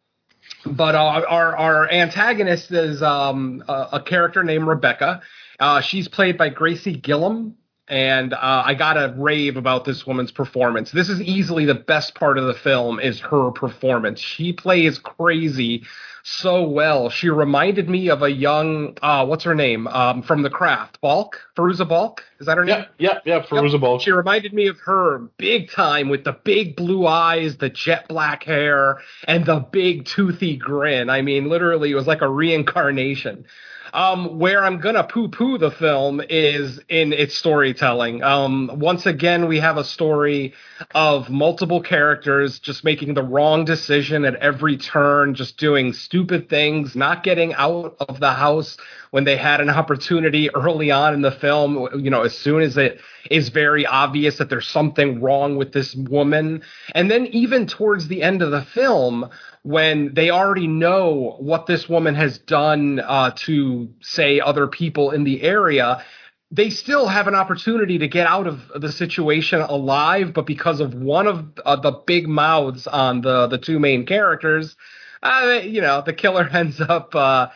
but 0.66 0.94
uh, 0.96 1.24
our 1.28 1.58
our 1.58 1.92
antagonist 1.92 2.72
is 2.72 3.02
um, 3.02 3.64
a, 3.68 3.88
a 3.94 4.04
character 4.04 4.44
named 4.44 4.68
Rebecca. 4.68 5.22
Uh, 5.60 5.82
she's 5.82 6.08
played 6.08 6.38
by 6.38 6.50
Gracie 6.50 7.00
Gillam, 7.00 7.54
and 7.92 8.34
uh, 8.34 8.64
I 8.66 8.74
gotta 8.74 9.14
rave 9.18 9.58
about 9.58 9.84
this 9.84 10.08
woman's 10.08 10.32
performance. 10.32 10.92
This 10.92 11.10
is 11.10 11.22
easily 11.22 11.66
the 11.66 11.76
best 11.76 12.16
part 12.16 12.38
of 12.38 12.46
the 12.46 12.54
film 12.54 13.02
is 13.02 13.20
her 13.20 13.52
performance. 13.52 14.22
She 14.22 14.54
plays 14.54 14.98
crazy 14.98 15.84
so 16.24 16.64
well. 16.64 17.10
She 17.10 17.30
reminded 17.30 17.90
me 17.90 18.10
of 18.10 18.22
a 18.22 18.32
young, 18.32 18.98
uh, 19.02 19.26
what's 19.26 19.44
her 19.44 19.56
name, 19.56 19.88
um, 19.88 20.22
from 20.22 20.42
The 20.42 20.50
Craft, 20.50 21.02
Balk, 21.02 21.42
Fairuza 21.58 21.86
Balk, 21.88 22.24
is 22.40 22.48
that 22.48 22.58
her 22.58 22.64
name? 22.64 22.86
Yeah, 22.98 23.20
yeah, 23.26 23.36
yep. 23.36 23.48
Fairuza 23.48 23.82
Balk. 23.82 24.02
She 24.02 24.12
reminded 24.12 24.54
me 24.54 24.68
of 24.68 24.80
her 24.86 25.20
big 25.36 25.70
time 25.70 26.08
with 26.08 26.24
the 26.24 26.34
big 26.46 26.78
blue 26.78 27.06
eyes, 27.08 27.58
the 27.58 27.70
jet 27.70 28.08
black 28.08 28.44
hair, 28.44 29.00
and 29.28 29.46
the 29.46 29.60
big 29.60 30.06
toothy 30.06 30.56
grin. 30.56 31.10
I 31.10 31.22
mean, 31.24 31.50
literally, 31.50 31.92
it 31.92 31.96
was 31.96 32.08
like 32.08 32.22
a 32.22 32.30
reincarnation. 32.30 33.46
Um, 33.94 34.40
where 34.40 34.64
I'm 34.64 34.80
gonna 34.80 35.04
poo-poo 35.04 35.58
the 35.58 35.72
film 35.72 36.22
is 36.30 36.80
in 36.88 37.12
its 37.12 37.36
storytelling. 37.36 38.24
Um, 38.24 38.72
once 38.76 39.06
again, 39.06 39.48
we 39.48 39.60
have 39.60 39.78
a 39.78 39.84
story 39.84 40.54
of 40.96 41.30
multiple 41.30 41.82
characters 41.82 42.60
just 42.60 42.86
making 42.86 43.16
the 43.16 43.24
wrong 43.24 43.66
decision 43.66 44.24
at 44.24 44.36
every 44.36 44.78
turn, 44.78 45.36
just 45.36 45.58
doing 45.58 45.92
stupid 45.92 46.50
things, 46.50 46.96
not 46.96 47.24
getting 47.24 47.54
out 47.56 47.98
of 48.00 48.22
the 48.22 48.32
house 48.32 48.78
when 49.12 49.26
they 49.26 49.36
had 49.36 49.60
an 49.60 49.70
opportunity 49.70 50.50
early 50.56 50.90
on 50.90 51.14
in 51.14 51.22
the 51.22 51.32
film. 51.32 51.90
You 52.00 52.10
know, 52.10 52.22
as 52.22 52.38
soon 52.38 52.62
as 52.62 52.78
it 52.78 53.02
is 53.30 53.50
very 53.50 53.86
obvious 53.86 54.38
that 54.38 54.50
there's 54.50 54.68
something 54.68 55.20
wrong 55.20 55.58
with 55.58 55.74
this 55.74 55.94
woman, 55.96 56.62
and 56.96 57.12
then 57.12 57.28
even 57.28 57.68
towards 57.68 58.08
the 58.08 58.24
end 58.24 58.42
of 58.42 58.52
the 58.52 58.64
film 58.64 59.30
when 59.64 60.14
they 60.14 60.30
already 60.32 60.68
know 60.68 61.36
what 61.40 61.68
this 61.68 61.88
woman 61.88 62.16
has 62.16 62.40
done 62.40 63.00
uh, 63.00 63.32
to, 63.36 63.90
say, 64.02 64.40
other 64.40 64.68
people 64.68 65.12
in 65.12 65.24
the 65.24 65.44
area, 65.44 66.04
they 66.50 66.70
still 66.70 67.08
have 67.08 67.28
an 67.28 67.36
opportunity 67.36 68.00
to 68.00 68.08
get 68.08 68.28
out 68.28 68.48
of 68.48 68.60
the 68.76 68.92
situation 68.92 69.62
alive, 69.62 70.34
but 70.34 70.46
because 70.46 70.80
of 70.80 70.94
one 70.94 71.28
of 71.28 71.46
uh, 71.66 71.76
the 71.78 71.92
big 71.92 72.28
mouths 72.28 72.88
on 72.88 73.22
the 73.22 73.48
the 73.48 73.58
two 73.58 73.80
main 73.80 74.06
characters, 74.06 74.76
uh, 75.24 75.60
you 75.64 75.82
know, 75.82 76.02
the 76.06 76.14
killer 76.14 76.50
ends 76.54 76.82
up 76.82 77.16
uh, 77.16 77.48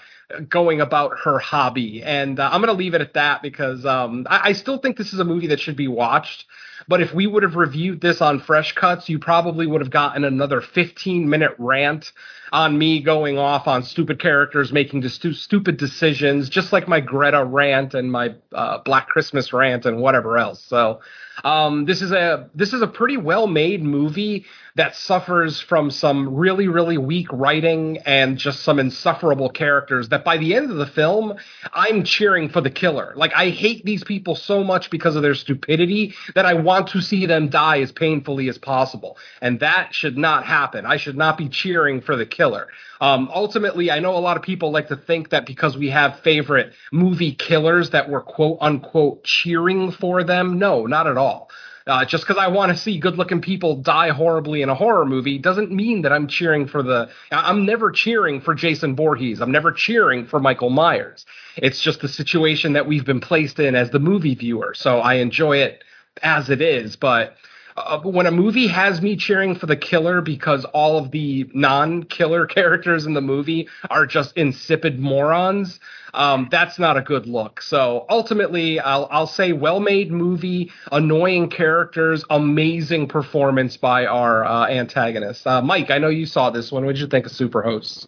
going 0.47 0.81
about 0.81 1.19
her 1.23 1.39
hobby. 1.39 2.03
And 2.03 2.39
uh, 2.39 2.49
I'm 2.51 2.61
going 2.61 2.73
to 2.73 2.77
leave 2.77 2.93
it 2.93 3.01
at 3.01 3.13
that 3.13 3.41
because 3.41 3.85
um, 3.85 4.25
I, 4.29 4.49
I 4.49 4.53
still 4.53 4.77
think 4.77 4.97
this 4.97 5.13
is 5.13 5.19
a 5.19 5.25
movie 5.25 5.47
that 5.47 5.59
should 5.59 5.75
be 5.75 5.87
watched. 5.87 6.45
But 6.87 7.01
if 7.01 7.13
we 7.13 7.25
would 7.25 7.43
have 7.43 7.55
reviewed 7.55 8.01
this 8.01 8.21
on 8.21 8.39
Fresh 8.39 8.73
Cuts, 8.75 9.09
you 9.09 9.17
probably 9.17 9.65
would 9.65 9.81
have 9.81 9.89
gotten 9.89 10.23
another 10.23 10.61
15 10.61 11.29
minute 11.29 11.55
rant 11.57 12.11
on 12.51 12.77
me 12.77 13.01
going 13.01 13.37
off 13.37 13.67
on 13.67 13.83
stupid 13.83 14.19
characters 14.19 14.71
making 14.71 15.07
stu- 15.09 15.33
stupid 15.33 15.77
decisions, 15.77 16.47
just 16.49 16.71
like 16.71 16.87
my 16.87 16.99
Greta 16.99 17.43
rant 17.43 17.93
and 17.93 18.11
my 18.11 18.35
uh, 18.53 18.77
Black 18.79 19.07
Christmas 19.07 19.51
rant 19.51 19.85
and 19.85 19.99
whatever 19.99 20.37
else. 20.37 20.63
So 20.63 21.01
um, 21.43 21.85
this 21.85 22.01
is 22.01 22.11
a 22.11 22.49
this 22.55 22.73
is 22.73 22.81
a 22.81 22.87
pretty 22.87 23.17
well 23.17 23.47
made 23.47 23.83
movie 23.83 24.45
that 24.75 24.95
suffers 24.95 25.61
from 25.61 25.89
some 25.89 26.35
really 26.35 26.67
really 26.67 26.97
weak 26.97 27.27
writing 27.31 27.97
and 28.05 28.37
just 28.37 28.61
some 28.61 28.79
insufferable 28.79 29.49
characters. 29.49 30.09
That 30.09 30.23
by 30.23 30.37
the 30.37 30.55
end 30.55 30.71
of 30.71 30.77
the 30.77 30.85
film, 30.85 31.35
I'm 31.73 32.03
cheering 32.03 32.49
for 32.49 32.61
the 32.61 32.69
killer. 32.69 33.13
Like 33.15 33.33
I 33.35 33.49
hate 33.49 33.83
these 33.85 34.03
people 34.03 34.35
so 34.35 34.63
much 34.63 34.89
because 34.89 35.15
of 35.15 35.21
their 35.21 35.35
stupidity 35.35 36.13
that 36.35 36.45
I 36.45 36.53
want 36.53 36.89
to 36.89 37.01
see 37.01 37.25
them 37.25 37.49
die 37.49 37.81
as 37.81 37.91
painfully 37.91 38.49
as 38.49 38.57
possible, 38.57 39.17
and 39.41 39.59
that 39.59 39.93
should 39.93 40.17
not 40.17 40.45
happen. 40.45 40.85
I 40.85 40.97
should 40.97 41.17
not 41.17 41.37
be 41.37 41.49
cheering 41.49 42.01
for 42.01 42.15
the 42.15 42.25
killer. 42.25 42.67
Um, 43.01 43.29
ultimately, 43.33 43.91
I 43.91 43.99
know 43.99 44.15
a 44.15 44.19
lot 44.19 44.37
of 44.37 44.43
people 44.43 44.71
like 44.71 44.87
to 44.89 44.95
think 44.95 45.29
that 45.29 45.45
because 45.45 45.77
we 45.77 45.89
have 45.89 46.19
favorite 46.19 46.73
movie 46.91 47.33
killers 47.33 47.91
that 47.91 48.09
we're 48.09 48.21
quote 48.21 48.57
unquote 48.61 49.23
cheering 49.23 49.91
for 49.91 50.23
them. 50.23 50.59
No, 50.59 50.85
not 50.85 51.07
at 51.07 51.17
all. 51.17 51.49
Uh, 51.87 52.03
just 52.03 52.23
because 52.25 52.41
I 52.41 52.47
want 52.47 52.71
to 52.71 52.77
see 52.77 52.97
good 52.97 53.15
looking 53.15 53.41
people 53.41 53.75
die 53.75 54.09
horribly 54.09 54.63
in 54.63 54.69
a 54.69 54.75
horror 54.75 55.05
movie 55.05 55.37
doesn't 55.37 55.71
mean 55.71 56.01
that 56.01 56.11
I'm 56.11 56.27
cheering 56.27 56.67
for 56.67 56.81
the. 56.81 57.09
I'm 57.31 57.65
never 57.65 57.91
cheering 57.91 58.41
for 58.41 58.55
Jason 58.55 58.95
Voorhees. 58.95 59.39
I'm 59.39 59.51
never 59.51 59.71
cheering 59.71 60.25
for 60.25 60.39
Michael 60.39 60.71
Myers. 60.71 61.27
It's 61.57 61.79
just 61.79 62.01
the 62.01 62.07
situation 62.07 62.73
that 62.73 62.87
we've 62.87 63.05
been 63.05 63.19
placed 63.19 63.59
in 63.59 63.75
as 63.75 63.91
the 63.91 63.99
movie 63.99 64.33
viewer. 64.33 64.73
So 64.75 64.99
I 64.99 65.15
enjoy 65.15 65.57
it 65.57 65.83
as 66.23 66.49
it 66.49 66.59
is. 66.59 66.95
But 66.95 67.35
uh, 67.77 67.99
when 67.99 68.25
a 68.25 68.31
movie 68.31 68.67
has 68.67 69.01
me 69.01 69.15
cheering 69.17 69.55
for 69.55 69.65
the 69.65 69.75
killer 69.75 70.21
because 70.21 70.63
all 70.65 70.97
of 70.97 71.11
the 71.11 71.49
non-killer 71.53 72.45
characters 72.47 73.05
in 73.05 73.13
the 73.13 73.21
movie 73.21 73.67
are 73.89 74.05
just 74.05 74.35
insipid 74.37 74.99
morons, 74.99 75.79
um, 76.13 76.47
that's 76.49 76.79
not 76.79 76.95
a 76.95 77.01
good 77.01 77.27
look. 77.27 77.61
So 77.61 78.05
ultimately, 78.09 78.79
I'll, 78.79 79.07
I'll 79.11 79.27
say 79.27 79.51
well-made 79.51 80.11
movie, 80.11 80.71
annoying 80.91 81.49
characters, 81.49 82.23
amazing 82.29 83.07
performance 83.09 83.75
by 83.75 84.05
our 84.05 84.45
uh, 84.45 84.67
antagonist. 84.67 85.45
Uh, 85.45 85.61
Mike, 85.61 85.91
I 85.91 85.97
know 85.97 86.09
you 86.09 86.25
saw 86.25 86.49
this 86.49 86.71
one. 86.71 86.85
What 86.85 86.93
did 86.93 87.01
you 87.01 87.07
think 87.07 87.25
of 87.25 87.33
Superhost? 87.33 88.07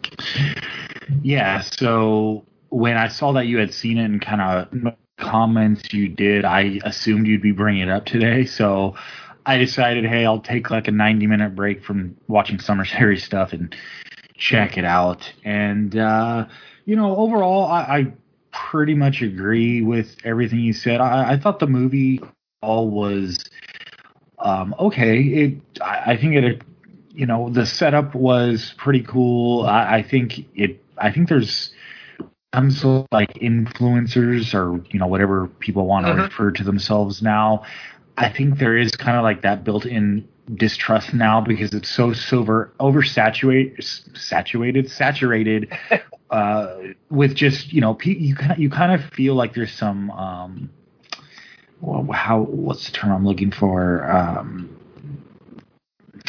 Yeah, 1.22 1.60
so 1.60 2.46
when 2.70 2.96
I 2.96 3.08
saw 3.08 3.32
that 3.32 3.46
you 3.46 3.58
had 3.58 3.74
seen 3.74 3.98
it 3.98 4.04
and 4.04 4.20
kind 4.20 4.40
of 4.40 4.94
comments 5.18 5.92
you 5.92 6.08
did, 6.08 6.44
I 6.44 6.80
assumed 6.84 7.26
you'd 7.26 7.42
be 7.42 7.52
bringing 7.52 7.82
it 7.82 7.90
up 7.90 8.06
today. 8.06 8.46
So 8.46 8.94
I 9.48 9.56
decided, 9.56 10.04
hey, 10.04 10.26
I'll 10.26 10.40
take 10.40 10.70
like 10.70 10.88
a 10.88 10.90
90 10.90 11.26
minute 11.26 11.56
break 11.56 11.82
from 11.82 12.14
watching 12.28 12.60
Summer 12.60 12.84
Series 12.84 13.24
stuff 13.24 13.54
and 13.54 13.74
check 14.36 14.76
it 14.76 14.84
out. 14.84 15.32
And, 15.42 15.96
uh, 15.96 16.46
you 16.84 16.96
know, 16.96 17.16
overall, 17.16 17.64
I, 17.64 17.80
I, 17.80 18.12
pretty 18.50 18.94
much 18.94 19.22
agree 19.22 19.82
with 19.82 20.16
everything 20.24 20.58
you 20.58 20.72
said. 20.72 21.00
I, 21.00 21.32
I 21.32 21.38
thought 21.38 21.58
the 21.60 21.66
movie 21.66 22.20
all 22.60 22.90
was 22.90 23.44
um, 24.38 24.74
okay. 24.78 25.20
It, 25.20 25.60
I, 25.80 26.12
I 26.12 26.16
think 26.16 26.34
it, 26.34 26.62
you 27.14 27.24
know, 27.24 27.50
the 27.50 27.64
setup 27.64 28.14
was 28.14 28.74
pretty 28.76 29.02
cool. 29.02 29.64
I, 29.64 29.98
I 29.98 30.02
think 30.02 30.46
it, 30.54 30.84
I 30.98 31.10
think 31.12 31.28
there's 31.28 31.72
some 32.54 32.70
sort 32.70 33.06
like 33.12 33.34
influencers 33.34 34.54
or 34.54 34.82
you 34.90 34.98
know 34.98 35.06
whatever 35.06 35.46
people 35.46 35.86
want 35.86 36.06
to 36.06 36.12
Mhm. 36.12 36.24
refer 36.24 36.50
to 36.50 36.64
themselves 36.64 37.22
now. 37.22 37.64
I 38.18 38.32
think 38.32 38.58
there 38.58 38.76
is 38.76 38.90
kind 38.92 39.16
of 39.16 39.22
like 39.22 39.42
that 39.42 39.64
built-in 39.64 40.26
distrust 40.54 41.14
now 41.14 41.40
because 41.40 41.72
it's 41.72 41.88
so 41.88 42.12
silver 42.12 42.72
oversaturated, 42.80 43.82
saturated, 44.16 44.90
saturated 44.90 45.72
uh, 46.30 46.76
with 47.10 47.34
just 47.34 47.72
you 47.72 47.80
know 47.80 47.96
you 48.02 48.34
kind 48.34 48.58
you 48.60 48.70
kind 48.70 48.92
of 48.92 49.08
feel 49.12 49.34
like 49.34 49.54
there's 49.54 49.72
some 49.72 50.10
um, 50.10 50.70
well, 51.80 52.06
how 52.12 52.40
what's 52.40 52.86
the 52.86 52.92
term 52.92 53.12
I'm 53.12 53.26
looking 53.26 53.52
for? 53.52 54.10
Um, 54.10 54.76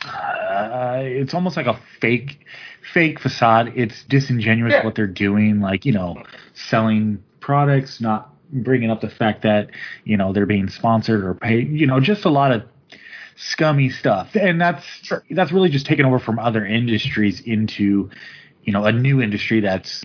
uh, 0.05 0.99
it's 1.03 1.33
almost 1.33 1.57
like 1.57 1.65
a 1.65 1.79
fake 1.99 2.45
fake 2.93 3.19
facade. 3.19 3.73
It's 3.75 4.03
disingenuous 4.03 4.73
Yeah. 4.73 4.85
what 4.85 4.95
they're 4.95 5.07
doing, 5.07 5.59
like 5.59 5.85
you 5.85 5.93
know, 5.93 6.21
selling 6.53 7.23
products, 7.39 7.99
not 7.99 8.33
bringing 8.51 8.89
up 8.89 9.01
the 9.01 9.09
fact 9.09 9.43
that 9.43 9.69
you 10.03 10.17
know 10.17 10.33
they're 10.33 10.45
being 10.45 10.69
sponsored 10.69 11.23
or 11.23 11.33
paid. 11.33 11.71
You 11.71 11.87
know, 11.87 11.99
just 11.99 12.25
a 12.25 12.29
lot 12.29 12.51
of 12.51 12.63
scummy 13.35 13.89
stuff, 13.89 14.35
and 14.35 14.59
that's 14.59 14.83
Sure. 15.03 15.23
that's 15.31 15.51
really 15.51 15.69
just 15.69 15.85
taken 15.85 16.05
over 16.05 16.19
from 16.19 16.39
other 16.39 16.65
industries 16.65 17.41
into 17.41 18.09
you 18.63 18.73
know 18.73 18.85
a 18.85 18.91
new 18.91 19.21
industry 19.21 19.59
that's 19.59 20.03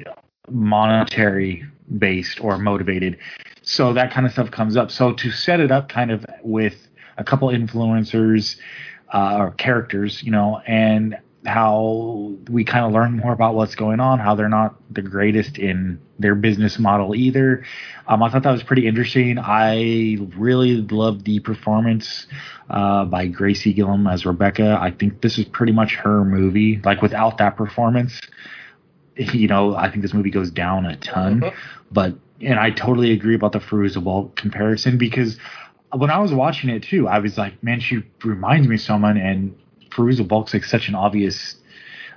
monetary 0.50 1.64
based 1.98 2.42
or 2.42 2.58
motivated. 2.58 3.18
So 3.62 3.92
that 3.94 4.12
kind 4.12 4.26
of 4.26 4.32
stuff 4.32 4.50
comes 4.50 4.76
up. 4.76 4.90
So 4.90 5.12
to 5.14 5.30
set 5.30 5.60
it 5.60 5.70
up 5.70 5.88
kind 5.88 6.10
of 6.10 6.24
with 6.42 6.88
a 7.16 7.24
couple 7.24 7.48
influencers 7.48 8.56
uh, 9.12 9.36
or 9.38 9.50
characters, 9.52 10.22
you 10.22 10.30
know, 10.30 10.60
and 10.66 11.16
how 11.44 12.32
we 12.48 12.64
kind 12.64 12.86
of 12.86 12.92
learn 12.92 13.16
more 13.16 13.32
about 13.32 13.54
what's 13.54 13.74
going 13.74 14.00
on, 14.00 14.18
how 14.18 14.34
they're 14.34 14.48
not 14.48 14.74
the 14.90 15.02
greatest 15.02 15.58
in 15.58 16.00
their 16.18 16.34
business 16.34 16.78
model 16.78 17.14
either. 17.14 17.64
Um, 18.06 18.22
I 18.22 18.30
thought 18.30 18.44
that 18.44 18.52
was 18.52 18.62
pretty 18.62 18.86
interesting. 18.86 19.38
I 19.38 20.18
really 20.36 20.76
loved 20.76 21.24
the 21.24 21.40
performance 21.40 22.26
uh, 22.70 23.04
by 23.04 23.26
Gracie 23.26 23.72
Gillum 23.74 24.06
as 24.06 24.24
Rebecca. 24.24 24.78
I 24.80 24.90
think 24.90 25.20
this 25.20 25.38
is 25.38 25.44
pretty 25.44 25.72
much 25.72 25.96
her 25.96 26.24
movie. 26.24 26.80
Like 26.82 27.02
without 27.02 27.38
that 27.38 27.56
performance, 27.56 28.20
you 29.16 29.48
know, 29.48 29.74
I 29.74 29.90
think 29.90 30.02
this 30.02 30.14
movie 30.14 30.30
goes 30.30 30.50
down 30.50 30.86
a 30.86 30.96
ton. 30.96 31.40
Mhm. 31.40 31.54
But 31.92 32.14
and 32.40 32.58
I 32.58 32.70
totally 32.70 33.12
agree 33.12 33.34
about 33.34 33.52
the 33.52 33.60
Fairuza 33.60 34.02
Balk 34.02 34.34
comparison 34.36 34.98
because 34.98 35.38
when 35.92 36.10
I 36.10 36.18
was 36.18 36.32
watching 36.32 36.70
it 36.70 36.82
too, 36.82 37.06
I 37.06 37.18
was 37.20 37.38
like, 37.38 37.62
man, 37.62 37.80
she 37.80 38.02
reminds 38.24 38.66
me 38.66 38.74
of 38.74 38.80
someone, 38.80 39.16
and 39.16 39.54
Fairuza 39.94 40.26
Balk's 40.26 40.54
like 40.54 40.64
such 40.64 40.88
an 40.88 40.94
obvious 40.94 41.56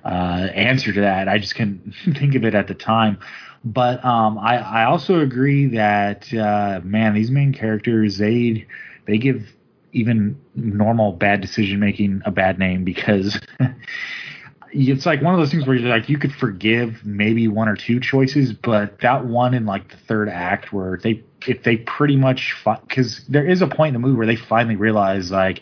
uh, 0.06 0.48
answer 0.54 0.94
to 0.94 1.02
that. 1.02 1.28
I 1.28 1.38
just 1.38 1.56
couldn't 1.56 1.94
think 2.18 2.36
of 2.36 2.46
it 2.46 2.56
at 2.56 2.68
the 2.68 2.74
time. 2.74 3.20
But 3.64 4.04
um, 4.06 4.38
I, 4.38 4.58
I 4.58 4.84
also 4.86 5.20
agree 5.20 5.68
that 5.68 6.32
uh, 6.34 6.82
man, 6.84 7.14
these 7.14 7.32
main 7.32 7.54
characters 7.54 8.18
they 8.18 8.66
they 9.06 9.18
give 9.18 9.50
even 9.94 10.40
normal 10.56 11.14
bad 11.14 11.42
decision 11.42 11.80
making 11.80 12.22
a 12.26 12.32
bad 12.32 12.60
name 12.60 12.84
because 12.84 13.40
it's 14.72 15.06
like 15.06 15.22
one 15.22 15.34
of 15.34 15.40
those 15.40 15.52
things 15.52 15.66
where 15.66 15.76
you're 15.76 15.90
like 15.90 16.10
you 16.10 16.18
could 16.18 16.34
forgive 16.34 17.04
maybe 17.04 17.48
one 17.48 17.68
or 17.68 17.76
two 17.76 18.00
choices, 18.00 18.54
but 18.54 19.00
that 19.02 19.26
one 19.26 19.54
in 19.54 19.66
like 19.66 19.90
the 19.90 19.98
third 19.98 20.30
act 20.30 20.72
where 20.72 21.00
they 21.02 21.24
if 21.48 21.64
they 21.64 21.78
pretty 21.78 22.16
much 22.16 22.56
because 22.88 23.20
fi- 23.20 23.26
there 23.30 23.46
is 23.46 23.62
a 23.62 23.68
point 23.68 23.96
in 23.96 24.02
the 24.02 24.06
movie 24.08 24.18
where 24.18 24.28
they 24.28 24.36
finally 24.36 24.76
realize 24.76 25.32
like 25.32 25.62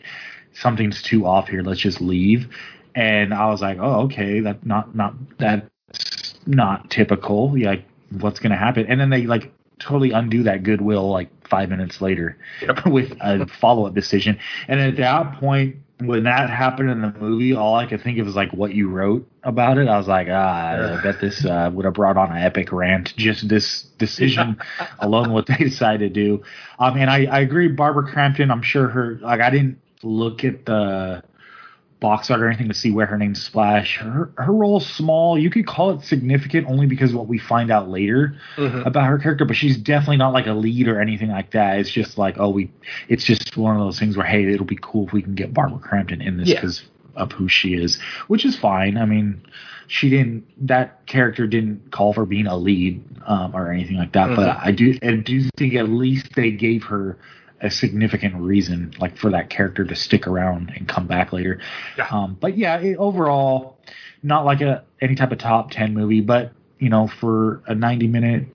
something's 0.56 1.02
too 1.02 1.26
off 1.26 1.48
here, 1.48 1.62
let's 1.62 1.80
just 1.80 2.02
leave. 2.02 2.48
And 2.96 3.34
I 3.34 3.50
was 3.50 3.62
like, 3.62 3.78
oh 3.80 4.04
okay, 4.04 4.40
that 4.42 4.66
not 4.66 4.96
not 4.96 5.14
that's 5.38 6.36
not 6.46 6.90
typical. 6.90 7.58
Yeah, 7.58 7.72
like, 7.72 7.86
what's 8.20 8.40
gonna 8.40 8.58
happen? 8.58 8.86
And 8.88 9.00
then 9.00 9.10
they 9.10 9.26
like 9.26 9.52
totally 9.80 10.12
undo 10.12 10.44
that 10.44 10.64
goodwill 10.64 11.10
like 11.10 11.30
five 11.48 11.70
minutes 11.70 12.02
later 12.02 12.38
yep. 12.62 12.86
with 12.86 13.12
a 13.22 13.46
follow 13.48 13.86
up 13.86 13.94
decision. 13.94 14.40
And 14.68 14.80
at 14.80 14.98
that 14.98 15.40
point, 15.40 15.78
when 16.00 16.24
that 16.24 16.50
happened 16.50 16.90
in 16.90 17.02
the 17.02 17.14
movie, 17.20 17.54
all 17.54 17.76
I 17.76 17.86
could 17.86 18.02
think 18.02 18.20
of 18.20 18.26
was 18.26 18.36
like 18.36 18.52
what 18.52 18.74
you 18.74 18.90
wrote 18.90 19.28
about 19.44 19.78
it. 19.78 19.88
I 19.88 19.98
was 19.98 20.08
like, 20.08 20.28
ah, 20.30 20.98
I 20.98 21.02
bet 21.02 21.22
this 21.22 21.46
uh, 21.46 21.72
would 21.74 21.86
have 21.86 21.94
brought 21.94 22.18
on 22.18 22.32
an 22.32 22.38
epic 22.38 22.72
rant. 22.74 23.16
Just 23.16 23.48
this 23.48 23.84
decision 23.98 24.58
alone, 25.00 25.32
what 25.32 25.48
they 25.48 25.56
decided 25.56 26.14
to 26.14 26.22
do. 26.22 26.44
Um, 26.80 26.98
and 26.98 27.10
I, 27.10 27.26
I 27.26 27.40
agree, 27.40 27.70
Barbara 27.70 28.12
Crampton. 28.12 28.52
I'm 28.52 28.62
sure 28.62 28.90
her 28.90 29.20
like 29.22 29.40
I 29.40 29.50
didn't 29.50 29.80
look 30.06 30.44
at 30.44 30.66
the 30.66 31.24
box 32.00 32.30
art 32.30 32.42
or 32.42 32.48
anything 32.48 32.68
to 32.68 32.74
see 32.74 32.92
where 32.92 33.06
her 33.06 33.18
name's 33.18 33.42
splash. 33.42 33.98
Her 33.98 34.32
her 34.38 34.54
role's 34.54 34.86
small. 34.86 35.38
You 35.38 35.50
could 35.50 35.66
call 35.66 35.92
it 35.92 36.04
significant 36.04 36.68
only 36.68 36.86
because 36.86 37.14
what 37.14 37.28
we 37.28 37.38
find 37.38 37.72
out 37.72 37.90
later 37.90 38.36
mm-hmm. 38.58 38.82
about 38.82 39.08
her 39.08 39.18
character, 39.18 39.46
but 39.46 39.56
she's 39.56 39.78
definitely 39.78 40.18
not 40.18 40.34
like 40.34 40.48
a 40.48 40.54
lead 40.54 40.88
or 40.88 41.00
anything 41.00 41.30
like 41.30 41.52
that. 41.52 41.80
It's 41.80 41.90
just 41.90 42.18
like 42.18 42.38
oh 42.38 42.50
we 42.50 42.72
it's 43.08 43.24
just 43.24 43.58
one 43.58 43.76
of 43.76 43.82
those 43.82 44.00
things 44.00 44.18
where 44.18 44.26
hey 44.26 44.46
it'll 44.46 44.66
be 44.66 44.80
cool 44.82 45.08
if 45.08 45.14
we 45.14 45.22
can 45.22 45.36
get 45.36 45.54
Barbara 45.54 45.80
Crampton 45.80 46.22
in 46.22 46.38
this 46.38 46.54
because 46.54 46.82
yeah. 46.82 47.24
of 47.24 47.32
who 47.32 47.48
she 47.48 47.74
is, 47.74 48.00
which 48.28 48.46
is 48.46 48.56
fine. 48.56 48.98
I 48.98 49.06
mean 49.06 49.42
she 49.88 50.10
didn't 50.10 50.46
that 50.68 51.06
character 51.06 51.48
didn't 51.48 51.92
call 51.92 52.14
for 52.14 52.26
being 52.26 52.48
a 52.48 52.58
lead 52.58 53.04
um, 53.26 53.56
or 53.56 53.72
anything 53.72 53.98
like 53.98 54.12
that, 54.14 54.28
mm-hmm. 54.28 54.36
but 54.36 54.58
I 54.58 54.72
do 54.72 54.98
I 55.02 55.16
do 55.16 55.42
think 55.58 55.76
at 55.76 55.90
least 55.90 56.36
they 56.36 56.52
gave 56.52 56.84
her 56.84 57.18
a 57.62 57.72
significant 57.72 58.36
reason 58.36 58.94
like 59.00 59.18
for 59.18 59.32
that 59.32 59.50
character 59.50 59.86
to 59.86 59.96
stick 59.96 60.28
around 60.28 60.72
and 60.76 60.88
come 60.88 61.08
back 61.08 61.34
later. 61.34 61.60
Yeah. 61.98 62.08
Um, 62.12 62.38
but 62.40 62.58
yeah, 62.58 62.78
it, 62.80 62.98
overall, 62.98 63.80
not 64.24 64.46
like 64.46 64.62
a 64.62 64.84
any 65.02 65.16
type 65.16 65.32
of 65.32 65.38
top 65.38 65.72
ten 65.72 65.94
movie, 65.94 66.22
but 66.22 66.52
you 66.80 66.90
know, 66.90 67.08
for 67.08 67.62
a 67.68 67.76
ninety 67.76 68.08
minute 68.08 68.48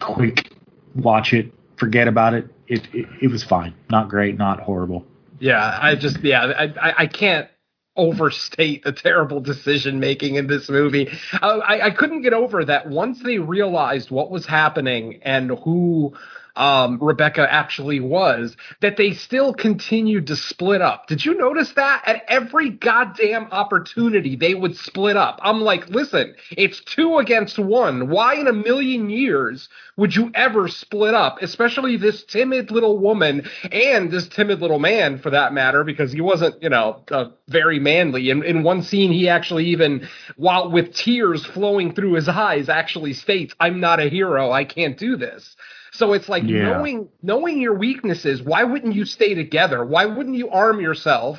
quick 0.00 0.52
watch 0.94 1.32
it, 1.32 1.52
forget 1.76 2.08
about 2.08 2.34
it. 2.34 2.48
It 2.66 2.86
it, 2.92 3.06
it 3.22 3.30
was 3.30 3.42
fine, 3.42 3.74
not 3.90 4.08
great, 4.08 4.36
not 4.36 4.60
horrible. 4.60 5.06
Yeah, 5.40 5.78
I 5.80 5.94
just 5.94 6.22
yeah, 6.22 6.44
I 6.58 6.94
I 6.98 7.06
can't 7.06 7.48
overstate 7.96 8.84
the 8.84 8.92
terrible 8.92 9.40
decision 9.40 9.98
making 9.98 10.36
in 10.36 10.46
this 10.46 10.70
movie. 10.70 11.10
Uh, 11.42 11.58
I, 11.58 11.86
I 11.86 11.90
couldn't 11.90 12.22
get 12.22 12.32
over 12.32 12.64
that 12.64 12.88
once 12.88 13.22
they 13.22 13.38
realized 13.38 14.10
what 14.10 14.30
was 14.30 14.46
happening 14.46 15.18
and 15.22 15.50
who 15.64 16.14
um, 16.58 16.98
Rebecca 17.00 17.46
actually 17.50 18.00
was, 18.00 18.56
that 18.80 18.96
they 18.96 19.12
still 19.12 19.54
continued 19.54 20.26
to 20.26 20.36
split 20.36 20.82
up. 20.82 21.06
Did 21.06 21.24
you 21.24 21.34
notice 21.34 21.72
that? 21.72 22.02
At 22.04 22.24
every 22.28 22.70
goddamn 22.70 23.48
opportunity, 23.52 24.36
they 24.36 24.54
would 24.54 24.76
split 24.76 25.16
up. 25.16 25.38
I'm 25.42 25.60
like, 25.60 25.88
listen, 25.88 26.34
it's 26.50 26.80
two 26.80 27.18
against 27.18 27.58
one. 27.58 28.08
Why 28.08 28.34
in 28.34 28.46
a 28.46 28.52
million 28.52 29.08
years 29.08 29.68
would 29.96 30.14
you 30.14 30.30
ever 30.34 30.68
split 30.68 31.14
up? 31.14 31.42
Especially 31.42 31.96
this 31.96 32.24
timid 32.24 32.70
little 32.70 32.98
woman 32.98 33.48
and 33.70 34.10
this 34.10 34.28
timid 34.28 34.60
little 34.60 34.78
man, 34.78 35.18
for 35.18 35.30
that 35.30 35.52
matter, 35.52 35.84
because 35.84 36.12
he 36.12 36.20
wasn't, 36.20 36.62
you 36.62 36.68
know, 36.68 37.02
uh, 37.10 37.26
very 37.48 37.78
manly. 37.78 38.30
In, 38.30 38.42
in 38.42 38.62
one 38.62 38.82
scene, 38.82 39.12
he 39.12 39.28
actually 39.28 39.66
even, 39.66 40.08
while 40.36 40.70
with 40.70 40.94
tears 40.94 41.44
flowing 41.46 41.94
through 41.94 42.14
his 42.14 42.28
eyes, 42.28 42.68
actually 42.68 43.12
states, 43.12 43.54
I'm 43.60 43.80
not 43.80 44.00
a 44.00 44.08
hero. 44.08 44.50
I 44.50 44.64
can't 44.64 44.98
do 44.98 45.16
this. 45.16 45.56
So 45.92 46.12
it's 46.12 46.28
like 46.28 46.44
yeah. 46.44 46.64
knowing 46.64 47.08
knowing 47.22 47.60
your 47.60 47.74
weaknesses. 47.74 48.42
Why 48.42 48.64
wouldn't 48.64 48.94
you 48.94 49.04
stay 49.04 49.34
together? 49.34 49.84
Why 49.84 50.06
wouldn't 50.06 50.36
you 50.36 50.50
arm 50.50 50.80
yourself? 50.80 51.38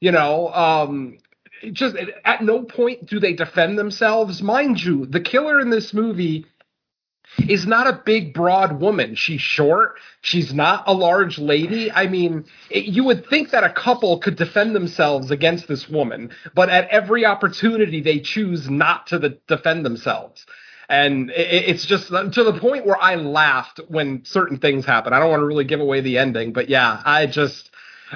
You 0.00 0.12
know, 0.12 0.48
um, 0.48 1.18
just 1.72 1.96
at 2.24 2.42
no 2.42 2.62
point 2.62 3.06
do 3.06 3.18
they 3.18 3.32
defend 3.32 3.78
themselves. 3.78 4.42
Mind 4.42 4.82
you, 4.82 5.06
the 5.06 5.20
killer 5.20 5.60
in 5.60 5.70
this 5.70 5.94
movie 5.94 6.46
is 7.48 7.66
not 7.66 7.86
a 7.86 8.02
big, 8.04 8.32
broad 8.32 8.80
woman. 8.80 9.14
She's 9.14 9.40
short. 9.40 9.96
She's 10.20 10.54
not 10.54 10.84
a 10.86 10.92
large 10.92 11.38
lady. 11.38 11.90
I 11.90 12.06
mean, 12.06 12.44
it, 12.70 12.84
you 12.84 13.04
would 13.04 13.26
think 13.26 13.50
that 13.50 13.64
a 13.64 13.72
couple 13.72 14.18
could 14.18 14.36
defend 14.36 14.74
themselves 14.74 15.30
against 15.30 15.68
this 15.68 15.88
woman, 15.88 16.30
but 16.54 16.68
at 16.68 16.88
every 16.88 17.26
opportunity, 17.26 18.00
they 18.00 18.20
choose 18.20 18.70
not 18.70 19.08
to 19.08 19.18
the, 19.18 19.38
defend 19.48 19.84
themselves 19.84 20.46
and 20.88 21.32
it's 21.34 21.84
just 21.84 22.08
to 22.08 22.44
the 22.44 22.58
point 22.60 22.86
where 22.86 23.00
I 23.00 23.16
laughed 23.16 23.80
when 23.88 24.24
certain 24.24 24.58
things 24.58 24.84
happen. 24.84 25.12
I 25.12 25.18
don't 25.18 25.30
want 25.30 25.40
to 25.40 25.46
really 25.46 25.64
give 25.64 25.80
away 25.80 26.00
the 26.00 26.18
ending, 26.18 26.52
but 26.52 26.68
yeah, 26.68 27.02
I 27.04 27.26
just 27.26 27.70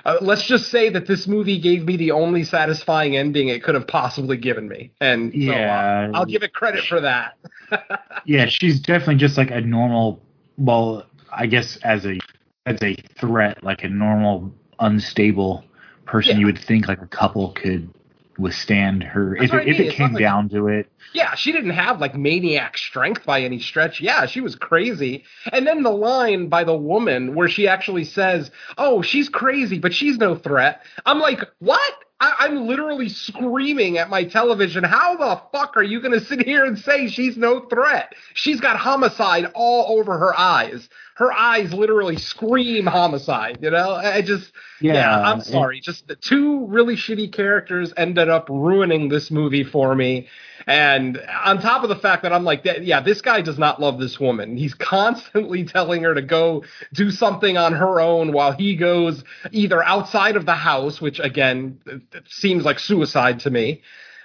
uh, 0.05 0.19
let's 0.21 0.47
just 0.47 0.71
say 0.71 0.89
that 0.91 1.07
this 1.07 1.27
movie 1.27 1.59
gave 1.59 1.85
me 1.85 1.97
the 1.97 2.13
only 2.13 2.45
satisfying 2.45 3.17
ending 3.17 3.49
it 3.49 3.63
could 3.63 3.75
have 3.75 3.87
possibly 3.87 4.37
given 4.37 4.69
me, 4.69 4.93
and 5.01 5.35
yeah, 5.35 6.07
so, 6.07 6.13
uh, 6.13 6.19
I'll 6.19 6.27
give 6.27 6.43
it 6.43 6.55
credit 6.55 6.85
for 6.85 7.01
that. 7.01 7.37
yeah, 8.25 8.47
she's 8.47 8.81
definitely 8.81 9.17
just 9.17 9.37
like 9.37 9.51
a 9.51 9.61
normal. 9.61 10.23
Well, 10.57 11.07
I 11.33 11.47
guess 11.47 11.77
as 11.79 12.07
a 12.07 12.19
as 12.67 12.81
a 12.83 12.95
threat, 13.19 13.65
like 13.65 13.83
a 13.83 13.89
normal 13.89 14.53
unstable 14.79 15.65
person, 16.05 16.35
yeah. 16.35 16.41
you 16.41 16.47
would 16.47 16.59
think 16.59 16.87
like 16.87 17.03
a 17.03 17.07
couple 17.07 17.53
could 17.53 17.93
withstand 18.41 19.03
her 19.03 19.37
if, 19.37 19.53
it, 19.53 19.69
if 19.69 19.79
it 19.79 19.93
came 19.93 20.13
like, 20.13 20.21
down 20.21 20.49
to 20.49 20.69
it. 20.69 20.91
Yeah, 21.13 21.35
she 21.35 21.53
didn't 21.53 21.71
have 21.71 22.01
like 22.01 22.15
maniac 22.15 22.79
strength 22.79 23.25
by 23.27 23.43
any 23.43 23.61
stretch. 23.61 24.01
Yeah, 24.01 24.27
she 24.27 24.41
was 24.41 24.55
crazy. 24.57 25.25
And 25.53 25.67
then 25.67 25.83
the 25.83 25.91
line 25.91 26.49
by 26.49 26.65
the 26.65 26.77
woman 26.77 27.35
where 27.35 27.49
she 27.49 27.69
actually 27.69 28.05
says, 28.05 28.51
"Oh, 28.79 29.03
she's 29.03 29.29
crazy, 29.29 29.79
but 29.79 29.93
she's 29.93 30.19
no 30.19 30.37
threat." 30.37 30.83
I'm 31.05 31.21
like, 31.21 31.41
"What?" 31.59 31.95
I, 32.23 32.47
am 32.49 32.67
literally 32.67 33.09
screaming 33.09 33.97
at 33.97 34.11
my 34.11 34.25
television. 34.25 34.85
How 34.85 35.17
the 35.17 35.41
fuck 35.53 35.77
are 35.79 35.83
you 35.83 36.03
going 36.03 36.13
to 36.13 36.25
sit 36.25 36.45
here 36.45 36.67
and 36.67 36.79
say 36.79 37.09
she's 37.09 37.39
no 37.39 37.61
threat? 37.61 38.13
She's 38.35 38.61
got 38.61 38.77
homicide 38.77 39.51
all 39.55 39.99
over 39.99 40.19
her 40.19 40.39
eyes 40.39 40.87
her 41.21 41.31
eyes 41.35 41.71
literally 41.75 42.17
scream 42.17 42.87
homicide. 42.87 43.59
You 43.61 43.71
know, 43.71 43.93
I 43.93 44.23
just 44.23 44.51
yeah, 44.81 44.95
yeah 44.95 45.21
I'm 45.21 45.43
sorry. 45.43 45.77
It, 45.79 45.85
just 45.85 46.09
the 46.09 46.17
two 46.17 46.65
really 46.67 46.97
shitty 46.97 47.31
characters 47.31 47.93
ended 47.95 48.31
up 48.31 48.49
ruining 48.49 49.11
this 49.11 49.31
movie 49.31 49.63
for 49.63 49.95
me. 49.95 50.29
And 50.67 51.21
on 51.45 51.61
top 51.61 51.83
of 51.83 51.91
the 51.91 51.97
fact 51.97 52.23
that 52.23 52.33
I'm 52.33 52.45
like, 52.45 52.65
yeah, 52.65 53.01
this 53.01 53.21
guy 53.21 53.43
does 53.43 53.59
not 53.59 53.83
love 53.83 54.01
this 54.01 54.19
woman. 54.19 54.57
He's 54.57 54.73
constantly 54.95 55.65
telling 55.65 56.05
her 56.05 56.15
to 56.15 56.23
go 56.23 56.65
do 56.95 57.11
something 57.11 57.59
on 57.59 57.75
her 57.75 58.01
own 58.01 58.33
while 58.33 58.53
he 58.53 58.75
goes 58.75 59.23
either 59.53 59.83
outside 59.85 60.37
of 60.37 60.47
the 60.47 60.55
house, 60.55 61.03
which 61.03 61.21
again 61.21 61.81
seems 62.29 62.65
like 62.65 62.79
suicide 62.79 63.41
to 63.41 63.51
me, 63.51 63.83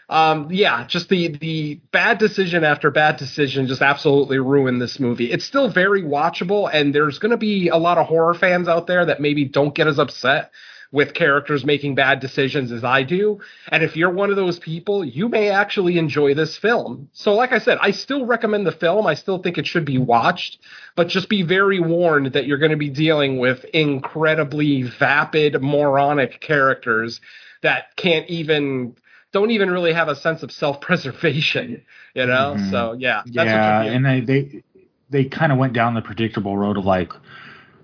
um, 0.10 0.50
yeah, 0.52 0.86
just 0.86 1.10
the 1.10 1.30
the 1.38 1.82
bad 1.92 2.18
decision 2.18 2.64
after 2.64 2.92
bad 2.92 3.18
decision 3.18 3.68
just 3.68 3.82
absolutely 3.82 4.40
ruined 4.40 4.82
this 4.82 5.00
movie. 5.00 5.32
It's 5.32 5.46
still 5.46 5.70
very 5.70 6.04
watchable, 6.04 6.70
and 6.72 6.94
there's 6.94 7.20
going 7.20 7.32
to 7.32 7.38
be 7.38 7.70
a 7.70 7.78
lot 7.78 7.98
of 7.98 8.08
horror 8.08 8.34
fans 8.34 8.68
out 8.68 8.88
there 8.88 9.06
that 9.06 9.20
maybe 9.20 9.46
don't 9.46 9.74
get 9.74 9.88
as 9.88 10.00
upset 10.00 10.52
with 10.92 11.14
characters 11.14 11.66
making 11.66 11.96
bad 11.96 12.20
decisions 12.20 12.72
as 12.72 12.84
I 12.84 13.04
do. 13.04 13.42
And 13.70 13.84
if 13.84 13.98
you're 13.98 14.12
one 14.12 14.30
of 14.30 14.36
those 14.36 14.60
people, 14.60 15.04
you 15.04 15.28
may 15.28 15.50
actually 15.50 15.98
enjoy 15.98 16.36
this 16.36 16.56
film. 16.56 17.10
So, 17.12 17.34
like 17.34 17.52
I 17.52 17.60
said, 17.60 17.80
I 17.82 17.92
still 17.92 18.26
recommend 18.26 18.66
the 18.66 18.72
film. 18.72 19.06
I 19.08 19.16
still 19.16 19.40
think 19.40 19.58
it 19.58 19.68
should 19.68 19.86
be 19.86 19.98
watched, 19.98 20.60
but 20.96 21.08
just 21.08 21.28
be 21.28 21.44
very 21.44 21.80
warned 21.80 22.34
that 22.34 22.46
you're 22.46 22.60
going 22.60 22.72
to 22.72 22.78
be 22.78 22.90
dealing 22.90 23.40
with 23.40 23.66
incredibly 23.66 24.84
vapid, 24.84 25.62
moronic 25.62 26.40
characters 26.40 27.20
that 27.62 27.96
can't 27.96 28.30
even 28.30 28.96
don't 29.36 29.52
even 29.52 29.70
really 29.70 29.92
have 29.92 30.08
a 30.08 30.16
sense 30.16 30.44
of 30.44 30.52
self-preservation, 30.52 31.84
you 32.14 32.26
know. 32.26 32.56
Mm-hmm. 32.56 32.72
So 32.72 32.94
yeah, 32.94 33.22
yeah, 33.26 33.82
and 33.84 34.06
they 34.06 34.22
they 34.22 34.64
they 35.10 35.26
kind 35.26 35.52
of 35.52 35.58
went 35.58 35.74
down 35.74 35.94
the 35.94 36.02
predictable 36.02 36.58
road 36.58 36.78
of 36.78 36.86
like 36.86 37.12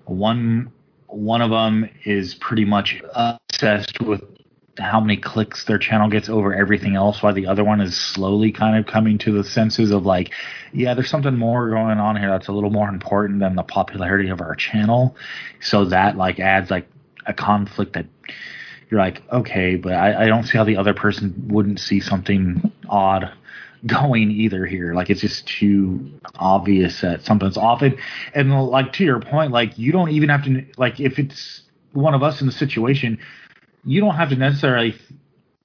one 0.06 0.72
one 1.08 1.42
of 1.42 1.50
them 1.50 1.90
is 2.06 2.34
pretty 2.34 2.64
much 2.64 3.02
obsessed 3.14 4.00
with 4.00 4.22
how 4.78 4.98
many 4.98 5.18
clicks 5.18 5.64
their 5.66 5.76
channel 5.76 6.08
gets 6.08 6.30
over 6.30 6.54
everything 6.54 6.96
else 6.96 7.22
while 7.22 7.34
the 7.34 7.46
other 7.46 7.62
one 7.62 7.82
is 7.82 7.94
slowly 7.94 8.50
kind 8.50 8.78
of 8.78 8.90
coming 8.90 9.18
to 9.18 9.30
the 9.30 9.44
senses 9.44 9.90
of 9.90 10.06
like 10.06 10.32
yeah 10.72 10.94
there's 10.94 11.10
something 11.10 11.36
more 11.36 11.68
going 11.68 11.98
on 11.98 12.16
here 12.16 12.30
that's 12.30 12.48
a 12.48 12.52
little 12.52 12.70
more 12.70 12.88
important 12.88 13.40
than 13.40 13.54
the 13.54 13.62
popularity 13.62 14.30
of 14.30 14.40
our 14.40 14.54
channel 14.54 15.14
so 15.60 15.84
that 15.84 16.16
like 16.16 16.40
adds 16.40 16.70
like 16.70 16.88
a 17.26 17.34
conflict 17.34 17.92
that 17.92 18.06
you're 18.92 19.00
like 19.00 19.22
okay 19.32 19.74
but 19.74 19.94
i, 19.94 20.24
I 20.24 20.26
don't 20.26 20.44
see 20.44 20.56
how 20.56 20.62
the 20.62 20.76
other 20.76 20.94
person 20.94 21.48
wouldn't 21.48 21.80
see 21.80 21.98
something 21.98 22.70
odd 22.88 23.32
going 23.86 24.30
either 24.30 24.64
here. 24.66 24.94
Like 24.94 25.10
it's 25.10 25.20
just 25.20 25.46
too 25.46 26.10
obvious 26.36 27.00
that 27.00 27.22
something's 27.22 27.56
off. 27.56 27.82
And, 27.82 27.98
and 28.34 28.66
like 28.66 28.92
to 28.94 29.04
your 29.04 29.20
point 29.20 29.52
like 29.52 29.78
you 29.78 29.92
don't 29.92 30.10
even 30.10 30.28
have 30.28 30.44
to 30.44 30.64
like 30.76 31.00
if 31.00 31.18
it's 31.18 31.62
one 31.92 32.14
of 32.14 32.22
us 32.22 32.40
in 32.40 32.46
the 32.46 32.52
situation 32.52 33.18
you 33.84 34.00
don't 34.00 34.14
have 34.14 34.30
to 34.30 34.36
necessarily 34.36 34.94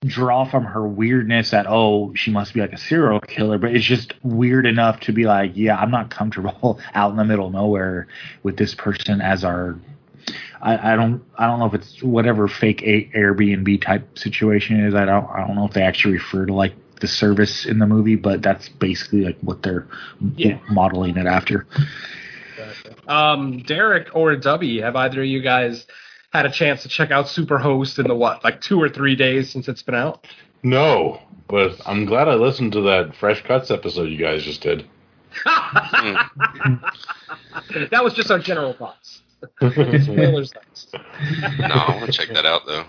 draw 0.05 0.45
from 0.45 0.63
her 0.63 0.87
weirdness 0.87 1.51
that 1.51 1.65
oh 1.67 2.13
she 2.15 2.31
must 2.31 2.53
be 2.53 2.59
like 2.59 2.73
a 2.73 2.77
serial 2.77 3.19
killer. 3.19 3.57
But 3.57 3.75
it's 3.75 3.85
just 3.85 4.13
weird 4.23 4.65
enough 4.65 4.99
to 5.01 5.11
be 5.11 5.25
like 5.25 5.51
yeah 5.55 5.77
i'm 5.77 5.91
not 5.91 6.09
comfortable 6.09 6.79
out 6.93 7.11
in 7.11 7.17
the 7.17 7.25
middle 7.25 7.47
of 7.47 7.53
nowhere 7.53 8.07
with 8.43 8.57
this 8.57 8.75
person 8.75 9.21
as 9.21 9.43
our 9.43 9.79
I, 10.61 10.93
I 10.93 10.95
don't 10.95 11.23
I 11.37 11.45
don't 11.47 11.59
know 11.59 11.65
if 11.67 11.73
it's 11.73 12.01
whatever 12.03 12.47
fake 12.47 12.81
A- 12.83 13.09
Airbnb 13.15 13.81
type 13.81 14.17
situation 14.17 14.79
is. 14.85 14.93
I 14.95 15.05
don't 15.05 15.25
I 15.29 15.45
don't 15.45 15.55
know 15.55 15.65
if 15.65 15.73
they 15.73 15.83
actually 15.83 16.15
refer 16.15 16.45
to 16.45 16.53
like 16.53 16.73
the 16.99 17.07
service 17.07 17.65
in 17.65 17.77
the 17.79 17.85
movie, 17.87 18.15
but 18.15 18.41
that's 18.41 18.69
basically 18.69 19.23
like 19.23 19.37
what 19.41 19.61
they're 19.63 19.87
Yeah. 20.35 20.57
modeling 20.69 21.15
it 21.17 21.27
after. 21.27 21.67
Um, 23.07 23.59
Derek 23.59 24.15
or 24.15 24.35
Dubby, 24.35 24.81
have 24.81 24.95
either 24.95 25.21
of 25.21 25.27
you 25.27 25.41
guys 25.41 25.85
had 26.33 26.45
a 26.45 26.51
chance 26.51 26.81
to 26.83 26.89
check 26.89 27.11
out 27.11 27.25
Superhost 27.27 27.99
in 27.99 28.07
the 28.07 28.15
what, 28.15 28.43
like 28.43 28.59
two 28.61 28.81
or 28.81 28.89
three 28.89 29.15
days 29.15 29.49
since 29.49 29.67
it's 29.69 29.81
been 29.83 29.95
out? 29.95 30.27
No, 30.63 31.21
but 31.47 31.79
I'm 31.85 32.05
glad 32.05 32.27
I 32.27 32.33
listened 32.33 32.73
to 32.73 32.81
that 32.81 33.15
Fresh 33.15 33.43
Cuts 33.43 33.69
episode 33.71 34.09
you 34.09 34.17
guys 34.17 34.43
just 34.43 34.61
did. 34.61 34.85
that 37.91 38.03
was 38.03 38.13
just 38.13 38.31
our 38.31 38.39
general 38.39 38.73
thoughts. 38.73 39.21
Spoilers. 39.57 40.51
thoughts. 40.53 40.87
No, 41.59 41.65
I 41.67 41.95
want 41.97 42.05
to 42.07 42.11
check 42.11 42.29
that 42.33 42.45
out 42.45 42.65
though. 42.65 42.85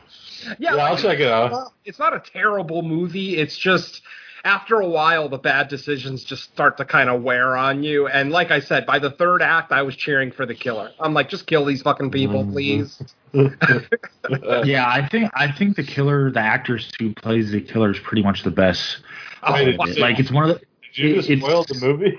Yeah, 0.59 0.75
Yeah, 0.77 0.85
I'll 0.85 0.97
check 0.97 1.19
it 1.21 1.29
out. 1.31 1.51
not- 1.51 1.73
It's 1.85 1.99
not 1.99 2.15
a 2.15 2.21
terrible 2.21 2.83
movie. 2.83 3.37
It's 3.37 3.57
just 3.59 4.03
after 4.45 4.77
a 4.81 4.87
while, 4.87 5.29
the 5.29 5.37
bad 5.37 5.69
decisions 5.69 6.23
just 6.25 6.45
start 6.45 6.77
to 6.79 6.85
kind 6.85 7.11
of 7.11 7.23
wear 7.23 7.57
on 7.57 7.83
you. 7.83 8.07
And 8.07 8.31
like 8.31 8.51
I 8.51 8.61
said, 8.61 8.87
by 8.87 8.99
the 9.01 9.11
third 9.11 9.43
act, 9.43 9.73
I 9.73 9.83
was 9.83 9.97
cheering 9.97 10.31
for 10.31 10.47
the 10.47 10.55
killer. 10.55 10.93
I'm 11.01 11.13
like, 11.13 11.29
just 11.29 11.47
kill 11.47 11.65
these 11.65 11.83
fucking 11.83 12.11
people, 12.13 12.45
Mhm. 12.45 12.53
please. 12.53 13.03
Yeah, 14.65 14.89
I 14.89 15.07
think 15.07 15.31
I 15.35 15.53
think 15.53 15.77
the 15.77 15.83
killer, 15.83 16.31
the 16.31 16.41
actress 16.41 16.91
who 16.99 17.13
plays 17.15 17.51
the 17.51 17.61
killer, 17.61 17.91
is 17.91 17.99
pretty 17.99 18.23
much 18.23 18.43
the 18.43 18.51
best. 18.51 18.99
Oh, 19.43 19.53
Wait, 19.53 19.77
wow. 19.79 19.85
did- 19.87 19.99
Like 19.99 20.19
it's 20.19 20.31
one 20.31 20.49
of 20.49 20.59
the 20.59 20.65
Did 20.95 20.99
you 20.99 21.15
just 21.23 21.29
spoil 21.45 21.65
the 21.65 21.79
movie? 21.81 22.19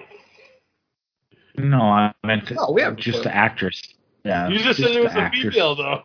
no, 1.58 1.82
I 1.82 2.14
meant 2.24 2.48
to, 2.50 2.54
No, 2.56 2.72
we 2.72 2.82
haven't 2.82 3.00
just 3.00 3.24
the 3.24 3.36
actress. 3.36 3.82
Yeah, 4.24 4.48
You 4.50 4.60
just 4.60 4.80
said 4.80 4.92
it 4.92 5.04
was 5.04 5.14
the 5.14 5.20
a 5.20 5.22
actress. 5.24 5.54
female, 5.54 5.76
though. 5.76 6.04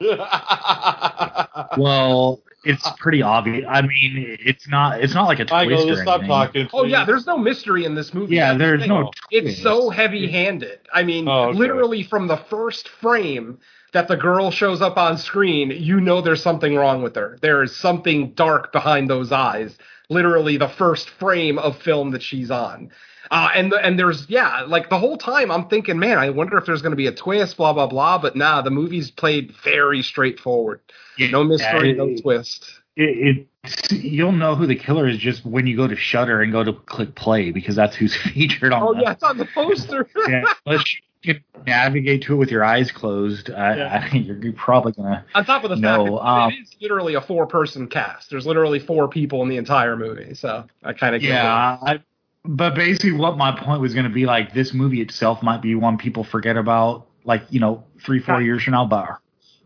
Well, 1.78 2.42
it's 2.64 2.88
pretty 2.98 3.22
obvious. 3.22 3.64
I 3.68 3.82
mean, 3.82 4.36
it's 4.44 4.68
not. 4.68 5.00
It's 5.00 5.14
not 5.14 5.26
like 5.26 5.40
a 5.40 5.44
twist 5.44 5.52
Michael, 5.52 5.84
or 5.84 5.88
just 5.88 6.02
stop 6.02 6.20
anything. 6.20 6.28
talking. 6.28 6.68
Oh 6.72 6.84
yeah, 6.84 7.04
there's 7.04 7.26
no 7.26 7.36
mystery 7.38 7.84
in 7.84 7.94
this 7.94 8.12
movie. 8.14 8.36
Yeah, 8.36 8.54
there's 8.54 8.80
thing. 8.82 8.88
no. 8.88 9.10
It's 9.30 9.60
so 9.62 9.90
heavy-handed. 9.90 10.80
I 10.92 11.02
mean, 11.02 11.28
Oh, 11.28 11.48
okay. 11.48 11.58
literally 11.58 12.02
from 12.02 12.26
the 12.28 12.36
first 12.36 12.88
frame 12.88 13.58
that 13.92 14.08
the 14.08 14.16
girl 14.16 14.50
shows 14.50 14.80
up 14.82 14.96
on 14.96 15.18
screen, 15.18 15.70
you 15.70 16.00
know 16.00 16.20
there's 16.20 16.42
something 16.42 16.74
wrong 16.74 17.02
with 17.02 17.14
her. 17.16 17.38
There 17.42 17.62
is 17.62 17.76
something 17.76 18.32
dark 18.32 18.72
behind 18.72 19.08
those 19.10 19.32
eyes. 19.32 19.76
Literally 20.08 20.56
the 20.56 20.68
first 20.68 21.10
frame 21.10 21.58
of 21.58 21.76
film 21.82 22.10
that 22.12 22.22
she's 22.22 22.50
on. 22.50 22.90
Uh, 23.32 23.48
and 23.54 23.72
and 23.72 23.98
there's 23.98 24.28
yeah, 24.28 24.60
like 24.68 24.90
the 24.90 24.98
whole 24.98 25.16
time 25.16 25.50
I'm 25.50 25.66
thinking, 25.66 25.98
man, 25.98 26.18
I 26.18 26.28
wonder 26.28 26.58
if 26.58 26.66
there's 26.66 26.82
going 26.82 26.92
to 26.92 26.96
be 26.96 27.06
a 27.06 27.14
twist, 27.14 27.56
blah 27.56 27.72
blah 27.72 27.86
blah. 27.86 28.18
But 28.18 28.36
nah, 28.36 28.60
the 28.60 28.70
movie's 28.70 29.10
played 29.10 29.54
very 29.64 30.02
straightforward. 30.02 30.80
No 31.18 31.42
mystery, 31.42 31.94
no 31.94 32.14
twist. 32.20 32.70
It, 32.94 33.48
it's 33.64 33.90
you'll 33.90 34.32
know 34.32 34.54
who 34.54 34.66
the 34.66 34.76
killer 34.76 35.08
is 35.08 35.16
just 35.16 35.46
when 35.46 35.66
you 35.66 35.78
go 35.78 35.88
to 35.88 35.96
Shudder 35.96 36.42
and 36.42 36.52
go 36.52 36.62
to 36.62 36.74
click 36.74 37.14
play 37.14 37.52
because 37.52 37.74
that's 37.74 37.96
who's 37.96 38.14
featured 38.34 38.70
on. 38.70 38.82
Oh 38.82 38.92
the, 38.92 39.00
yeah, 39.00 39.12
it's 39.12 39.22
on 39.22 39.38
the 39.38 39.46
poster. 39.46 40.06
yeah. 40.28 40.52
Unless 40.66 40.94
you 41.22 41.40
navigate 41.66 42.24
to 42.24 42.34
it 42.34 42.36
with 42.36 42.50
your 42.50 42.64
eyes 42.64 42.92
closed, 42.92 43.50
I, 43.50 43.76
Yeah. 43.78 44.08
I, 44.12 44.14
you're, 44.16 44.36
you're 44.44 44.52
probably 44.52 44.92
gonna. 44.92 45.24
On 45.34 45.42
top 45.46 45.64
of 45.64 45.70
the 45.70 45.76
No, 45.76 46.04
fact 46.04 46.04
that 46.04 46.28
um, 46.28 46.52
it 46.52 46.56
is 46.56 46.76
literally 46.82 47.14
a 47.14 47.22
four-person 47.22 47.88
cast. 47.88 48.28
There's 48.28 48.44
literally 48.44 48.78
four 48.78 49.08
people 49.08 49.40
in 49.42 49.48
the 49.48 49.56
entire 49.56 49.96
movie, 49.96 50.34
so 50.34 50.66
I 50.84 50.92
kind 50.92 51.14
of 51.14 51.22
Yeah, 51.22 51.50
I, 51.50 52.02
but 52.44 52.74
basically, 52.74 53.12
what 53.12 53.36
my 53.36 53.52
point 53.58 53.80
was 53.80 53.94
going 53.94 54.04
to 54.04 54.10
be 54.12 54.26
like, 54.26 54.52
this 54.52 54.72
movie 54.72 55.00
itself 55.00 55.42
might 55.42 55.62
be 55.62 55.74
one 55.74 55.96
people 55.98 56.24
forget 56.24 56.56
about, 56.56 57.06
like 57.24 57.42
you 57.50 57.60
know, 57.60 57.84
three, 58.00 58.18
four 58.20 58.40
years 58.42 58.62
from 58.64 58.72
now. 58.72 58.84
But 58.86 59.18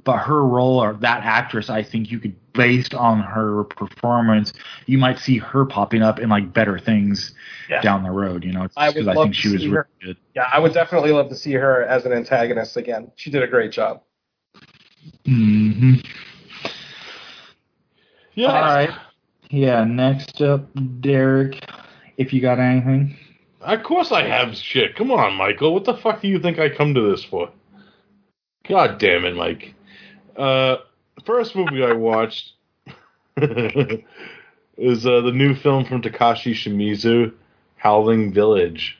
but 0.04 0.18
her 0.18 0.44
role 0.44 0.78
or 0.82 0.92
that 0.94 1.24
actress, 1.24 1.68
I 1.68 1.82
think 1.82 2.10
you 2.12 2.20
could, 2.20 2.36
based 2.52 2.94
on 2.94 3.20
her 3.22 3.64
performance, 3.64 4.52
you 4.86 4.98
might 4.98 5.18
see 5.18 5.38
her 5.38 5.64
popping 5.64 6.00
up 6.02 6.20
in 6.20 6.28
like 6.28 6.52
better 6.52 6.78
things 6.78 7.34
Yeah. 7.68 7.80
down 7.82 8.04
the 8.04 8.10
road. 8.12 8.44
You 8.44 8.52
know, 8.52 8.68
I 8.76 8.88
would 8.88 8.94
because 8.94 9.08
I, 9.08 9.14
love 9.14 9.24
think 9.24 9.34
to 9.34 9.40
she 9.40 9.48
was 9.48 9.62
see 9.62 9.68
really 9.68 9.76
her. 9.76 9.88
good. 10.00 10.16
Yeah, 10.36 10.48
I 10.52 10.60
would 10.60 10.72
definitely 10.74 11.10
love 11.10 11.28
to 11.30 11.34
see 11.34 11.52
her 11.54 11.82
as 11.84 12.04
an 12.06 12.12
antagonist 12.12 12.76
again. 12.76 13.10
She 13.16 13.30
did 13.30 13.42
a 13.42 13.48
great 13.48 13.72
job. 13.72 14.02
hmm 15.24 15.94
Yeah. 18.34 18.52
All 18.52 18.62
right. 18.62 18.90
Yeah. 19.50 19.82
Next 19.84 20.40
up, 20.42 20.68
Derek. 21.00 21.68
If 22.16 22.32
you 22.32 22.40
got 22.40 22.58
anything. 22.58 23.16
Of 23.60 23.82
course 23.82 24.12
I 24.12 24.22
have 24.22 24.56
shit. 24.56 24.96
Come 24.96 25.10
on, 25.10 25.34
Michael. 25.34 25.74
What 25.74 25.84
the 25.84 25.96
fuck 25.96 26.22
do 26.22 26.28
you 26.28 26.38
think 26.38 26.58
I 26.58 26.68
come 26.68 26.94
to 26.94 27.10
this 27.10 27.24
for? 27.24 27.50
God 28.68 28.98
damn 28.98 29.24
it, 29.24 29.34
Mike. 29.36 29.74
Uh, 30.36 30.76
first 31.24 31.56
movie 31.56 31.84
I 31.84 31.92
watched 31.92 32.52
is 33.36 35.06
uh, 35.06 35.20
the 35.20 35.32
new 35.32 35.54
film 35.54 35.84
from 35.84 36.02
Takashi 36.02 36.52
Shimizu, 36.52 37.32
Howling 37.76 38.32
Village. 38.32 38.98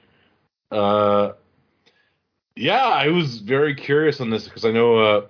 Uh, 0.70 1.32
yeah, 2.54 2.86
I 2.86 3.08
was 3.08 3.38
very 3.38 3.74
curious 3.74 4.20
on 4.20 4.30
this 4.30 4.44
because 4.44 4.64
I 4.64 4.72
know 4.72 4.98
uh, 4.98 5.26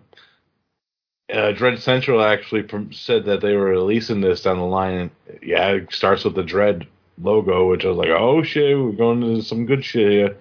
uh, 1.32 1.52
Dread 1.52 1.78
Central 1.80 2.22
actually 2.22 2.62
prom- 2.62 2.92
said 2.92 3.24
that 3.24 3.40
they 3.40 3.54
were 3.54 3.66
releasing 3.66 4.20
this 4.20 4.42
down 4.42 4.58
the 4.58 4.64
line. 4.64 4.94
And 4.94 5.10
yeah, 5.42 5.70
it 5.70 5.92
starts 5.92 6.24
with 6.24 6.34
the 6.34 6.44
Dread 6.44 6.86
logo, 7.20 7.70
which 7.70 7.84
I 7.84 7.88
was 7.88 7.98
like, 7.98 8.08
oh 8.08 8.42
shit, 8.42 8.78
we're 8.78 8.92
going 8.92 9.20
to 9.20 9.42
some 9.42 9.66
good 9.66 9.84
shit 9.84 10.10
here. 10.10 10.36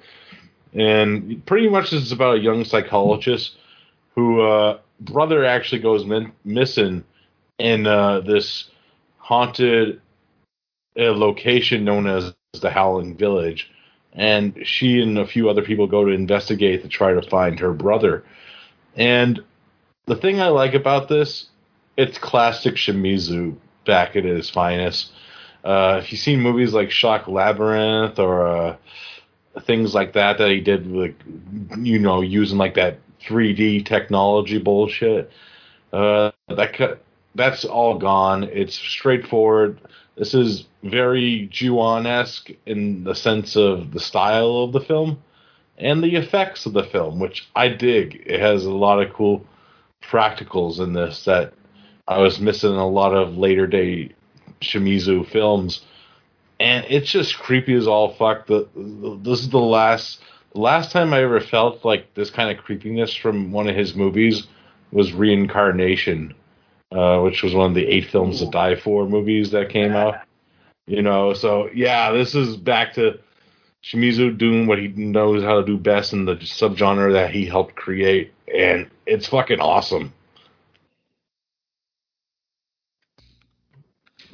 And 0.74 1.46
pretty 1.46 1.70
much 1.70 1.92
this 1.92 2.04
is 2.04 2.12
about 2.12 2.38
a 2.38 2.42
young 2.42 2.66
psychologist 2.66 3.58
who 4.14 4.42
uh, 4.42 4.80
brother 5.00 5.46
actually 5.46 5.82
goes 5.82 6.06
min- 6.06 6.34
missing 6.44 7.04
in 7.58 7.88
uh, 7.88 8.22
this 8.22 8.70
haunted 9.18 10.02
uh, 10.98 11.12
location 11.12 11.86
known 11.86 12.08
as 12.08 12.34
the 12.62 12.70
Howling 12.70 13.16
Village. 13.16 13.72
And 14.14 14.58
she 14.64 15.02
and 15.02 15.18
a 15.18 15.28
few 15.28 15.50
other 15.50 15.62
people 15.62 15.88
go 15.88 16.06
to 16.06 16.12
investigate 16.12 16.82
to 16.84 16.88
try 16.88 17.14
to 17.14 17.22
find 17.22 17.60
her 17.60 17.74
brother. 17.74 18.24
And 18.96 19.42
the 20.06 20.16
thing 20.16 20.40
I 20.40 20.48
like 20.48 20.74
about 20.74 21.10
this, 21.10 21.48
it's 21.98 22.18
classic 22.18 22.76
Shimizu 22.76 23.58
back 23.86 24.16
at 24.16 24.24
his 24.24 24.50
finest. 24.50 25.12
Uh, 25.66 26.00
if 26.02 26.12
you've 26.12 26.22
seen 26.22 26.40
movies 26.40 26.74
like 26.74 26.92
Shock 26.92 27.28
Labyrinth 27.28 28.20
or 28.20 28.48
uh, 28.48 28.78
things 29.62 29.96
like 29.96 30.14
that 30.14 30.38
that 30.38 30.52
he 30.52 30.62
did, 30.62 30.86
like 30.88 31.16
you 31.78 31.98
know, 31.98 32.22
using 32.22 32.60
like 32.60 32.76
that 32.76 33.00
3D 33.22 33.84
technology 33.84 34.60
bullshit, 34.60 35.32
uh, 35.92 36.32
that 36.50 37.00
that's 37.34 37.66
all 37.66 37.98
gone. 37.98 38.44
It's 38.44 38.76
straightforward. 38.76 39.80
This 40.16 40.36
is 40.36 40.68
very 40.84 41.50
Ju-on 41.52 42.06
esque 42.06 42.52
in 42.68 43.04
the 43.04 43.16
sense 43.16 43.56
of 43.56 43.92
the 43.92 44.00
style 44.00 44.64
of 44.64 44.72
the 44.72 44.80
film 44.80 45.22
and 45.80 46.04
the 46.04 46.16
effects 46.16 46.68
of 46.68 46.74
the 46.74 46.84
film, 46.84 47.20
which 47.20 47.50
I 47.56 47.70
dig. 47.70 48.24
It 48.26 48.40
has 48.40 48.66
a 48.66 48.72
lot 48.72 49.02
of 49.02 49.14
cool 49.14 49.46
practicals 50.04 50.80
in 50.80 50.94
this 50.94 51.26
that 51.26 51.54
I 52.08 52.20
was 52.20 52.40
missing 52.40 52.72
in 52.72 52.78
a 52.78 52.88
lot 52.88 53.16
of 53.16 53.36
later 53.38 53.66
day 53.66 54.12
Shimizu 54.62 55.28
films, 55.28 55.82
and 56.60 56.86
it's 56.90 57.10
just 57.10 57.38
creepy 57.38 57.74
as 57.74 57.88
all 57.88 58.14
fuck. 58.14 58.48
The, 58.48 58.68
the 58.76 59.20
this 59.22 59.42
is 59.42 59.50
the 59.50 59.60
last 59.60 60.22
last 60.54 60.92
time 60.92 61.14
I 61.14 61.22
ever 61.22 61.42
felt 61.42 61.84
like 61.86 62.14
this 62.14 62.30
kind 62.30 62.56
of 62.56 62.64
creepiness 62.64 63.14
from 63.14 63.52
one 63.52 63.68
of 63.68 63.76
his 63.76 63.96
movies 63.96 64.48
was 64.92 65.14
Reincarnation, 65.14 66.34
uh, 66.92 67.20
which 67.20 67.44
was 67.44 67.54
one 67.54 67.70
of 67.70 67.76
the 67.76 67.86
eight 67.86 68.10
films 68.10 68.40
to 68.40 68.50
die 68.50 68.76
for 68.76 69.08
movies 69.08 69.52
that 69.52 69.70
came 69.70 69.92
out. 69.92 70.16
You 70.88 71.02
know, 71.02 71.34
so 71.34 71.70
yeah, 71.74 72.12
this 72.12 72.36
is 72.36 72.58
back 72.58 72.94
to 72.94 73.20
Shimizu 73.84 74.38
doing 74.38 74.68
what 74.68 74.80
he 74.80 74.88
knows 74.90 75.44
how 75.44 75.60
to 75.60 75.66
do 75.66 75.78
best 75.78 76.14
in 76.14 76.26
the 76.26 76.36
subgenre 76.36 77.14
that 77.14 77.32
he 77.32 77.46
helped 77.46 77.76
create, 77.76 78.34
and 78.54 78.90
it's 79.06 79.28
fucking 79.28 79.60
awesome. 79.60 80.14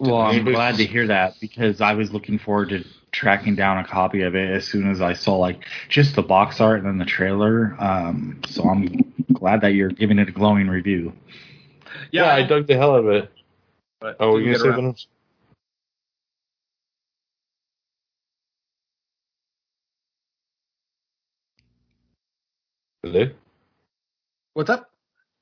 Well, 0.02 0.20
I'm 0.22 0.44
glad 0.46 0.78
to 0.78 0.86
hear 0.86 1.06
that 1.08 1.40
because 1.40 1.80
I 1.80 1.94
was 1.94 2.12
looking 2.12 2.40
forward 2.40 2.70
to 2.70 2.84
tracking 3.12 3.56
down 3.56 3.78
a 3.78 3.84
copy 3.88 4.24
of 4.24 4.34
it 4.36 4.50
as 4.50 4.68
soon 4.68 4.90
as 4.90 5.00
I 5.00 5.14
saw 5.14 5.36
like 5.36 5.64
just 5.90 6.16
the 6.16 6.24
box 6.24 6.60
art 6.60 6.80
and 6.80 6.88
then 6.88 6.98
the 6.98 7.06
trailer. 7.06 7.76
Um, 7.80 8.42
so 8.48 8.64
I'm 8.68 9.14
glad 9.32 9.62
that 9.62 9.76
you're 9.76 9.90
giving 9.90 10.18
it 10.18 10.28
a 10.28 10.32
glowing 10.32 10.68
review. 10.68 11.14
Yeah, 12.10 12.34
I 12.34 12.42
dug 12.42 12.66
the 12.66 12.78
hell 12.78 12.96
out 12.96 13.06
of 13.06 13.10
it. 13.10 13.32
but 14.00 14.16
Oh, 14.20 14.32
were 14.32 14.40
you 14.40 14.54
didn't 14.54 14.62
gonna 14.64 14.64
say 14.64 14.70
around- 14.70 14.98
something? 14.98 15.08
Hello? 23.04 23.30
What's 24.54 24.70
up? 24.70 24.90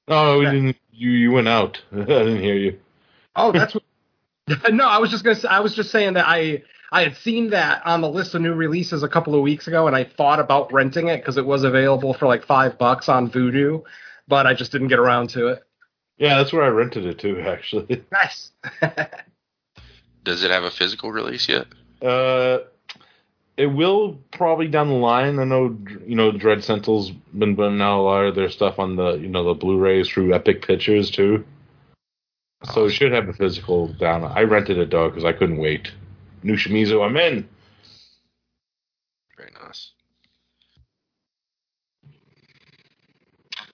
Oh, 0.08 0.40
we 0.40 0.46
didn't. 0.46 0.78
You 0.92 1.12
you 1.12 1.32
went 1.32 1.48
out. 1.48 1.82
I 1.92 1.98
didn't 2.06 2.42
hear 2.42 2.56
you. 2.56 2.80
Oh, 3.36 3.52
that's 3.52 3.74
what. 3.74 3.84
no, 4.72 4.88
I 4.88 4.98
was 5.00 5.10
just 5.12 5.24
gonna. 5.24 5.36
Say, 5.36 5.48
I 5.48 5.60
was 5.60 5.76
just 5.76 5.92
saying 5.92 6.14
that 6.14 6.28
I 6.28 6.64
I 6.92 7.04
had 7.04 7.16
seen 7.18 7.52
that 7.52 7.86
on 7.86 8.02
the 8.02 8.10
list 8.10 8.36
of 8.36 8.42
new 8.42 8.54
releases 8.54 9.04
a 9.04 9.10
couple 9.10 9.36
of 9.36 9.42
weeks 9.42 9.68
ago, 9.68 9.88
and 9.88 9.96
I 9.96 10.04
thought 10.06 10.40
about 10.40 10.72
renting 10.74 11.08
it 11.08 11.18
because 11.18 11.38
it 11.38 11.46
was 11.46 11.64
available 11.64 12.14
for 12.14 12.28
like 12.28 12.46
five 12.46 12.78
bucks 12.78 13.10
on 13.10 13.30
Vudu, 13.30 13.84
but 14.28 14.48
I 14.48 14.54
just 14.54 14.72
didn't 14.72 14.88
get 14.88 15.00
around 15.00 15.30
to 15.32 15.48
it. 15.50 15.64
Yeah, 16.18 16.38
that's 16.38 16.52
where 16.52 16.64
I 16.64 16.68
rented 16.70 17.06
it 17.06 17.20
too. 17.20 17.40
Actually, 17.42 18.04
Nice. 18.12 18.52
Does 20.24 20.44
it 20.44 20.52
have 20.52 20.64
a 20.64 20.72
physical 20.72 21.12
release 21.12 21.48
yet? 21.48 21.68
uh, 22.02 22.60
it 23.58 23.68
will 23.68 24.18
probably 24.32 24.70
down 24.70 24.88
the 24.88 24.94
line. 24.96 25.38
I 25.38 25.44
know 25.44 25.78
you 26.06 26.16
know 26.16 26.32
Dread 26.32 26.64
Central's 26.64 27.12
been 27.12 27.56
putting 27.58 27.82
out 27.82 28.00
a 28.00 28.04
lot 28.04 28.26
of 28.26 28.36
their 28.36 28.50
stuff 28.50 28.80
on 28.80 28.96
the 28.96 29.14
you 29.16 29.28
know 29.28 29.44
the 29.44 29.54
Blu-rays 29.54 30.08
through 30.10 30.34
Epic 30.34 30.66
Pictures 30.66 31.12
too. 31.12 31.46
So 32.64 32.86
it 32.86 32.92
should 32.92 33.14
have 33.14 33.30
a 33.30 33.34
physical 33.34 33.88
down. 33.88 34.24
I 34.24 34.42
rented 34.42 34.78
it 34.78 34.92
though 34.92 35.10
because 35.10 35.24
I 35.24 35.32
couldn't 35.34 35.58
wait. 35.58 35.92
New 36.44 36.56
Shimizu, 36.56 37.06
I'm 37.06 37.16
in. 37.18 37.48
Very 39.38 39.52
nice. 39.64 39.92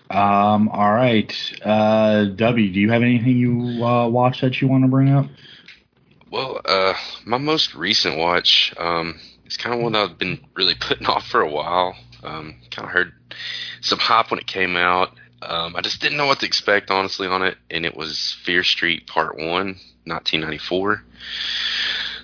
Um, 0.09 0.69
all 0.69 0.93
right. 0.93 1.33
Uh, 1.63 2.25
W, 2.25 2.71
do 2.73 2.79
you 2.79 2.91
have 2.91 3.01
anything 3.01 3.37
you 3.37 3.83
uh, 3.83 4.07
watched 4.07 4.41
that 4.41 4.61
you 4.61 4.67
want 4.67 4.83
to 4.83 4.87
bring 4.87 5.09
up? 5.09 5.25
Well, 6.31 6.61
uh, 6.65 6.93
my 7.25 7.37
most 7.37 7.73
recent 7.75 8.17
watch, 8.17 8.73
um, 8.77 9.19
it's 9.45 9.57
kind 9.57 9.75
of 9.75 9.81
one 9.81 9.93
that 9.93 10.09
I've 10.09 10.17
been 10.19 10.39
really 10.55 10.75
putting 10.75 11.07
off 11.07 11.27
for 11.27 11.41
a 11.41 11.49
while. 11.49 11.95
Um, 12.23 12.55
kind 12.71 12.87
of 12.87 12.91
heard 12.91 13.13
some 13.81 13.99
hype 13.99 14.31
when 14.31 14.39
it 14.39 14.47
came 14.47 14.75
out. 14.75 15.09
Um, 15.45 15.75
I 15.75 15.81
just 15.81 16.01
didn't 16.01 16.17
know 16.17 16.25
what 16.25 16.39
to 16.39 16.45
expect, 16.45 16.91
honestly, 16.91 17.27
on 17.27 17.41
it, 17.43 17.57
and 17.69 17.85
it 17.85 17.95
was 17.95 18.35
Fear 18.43 18.63
Street 18.63 19.07
Part 19.07 19.37
One, 19.37 19.77
1994. 20.05 21.03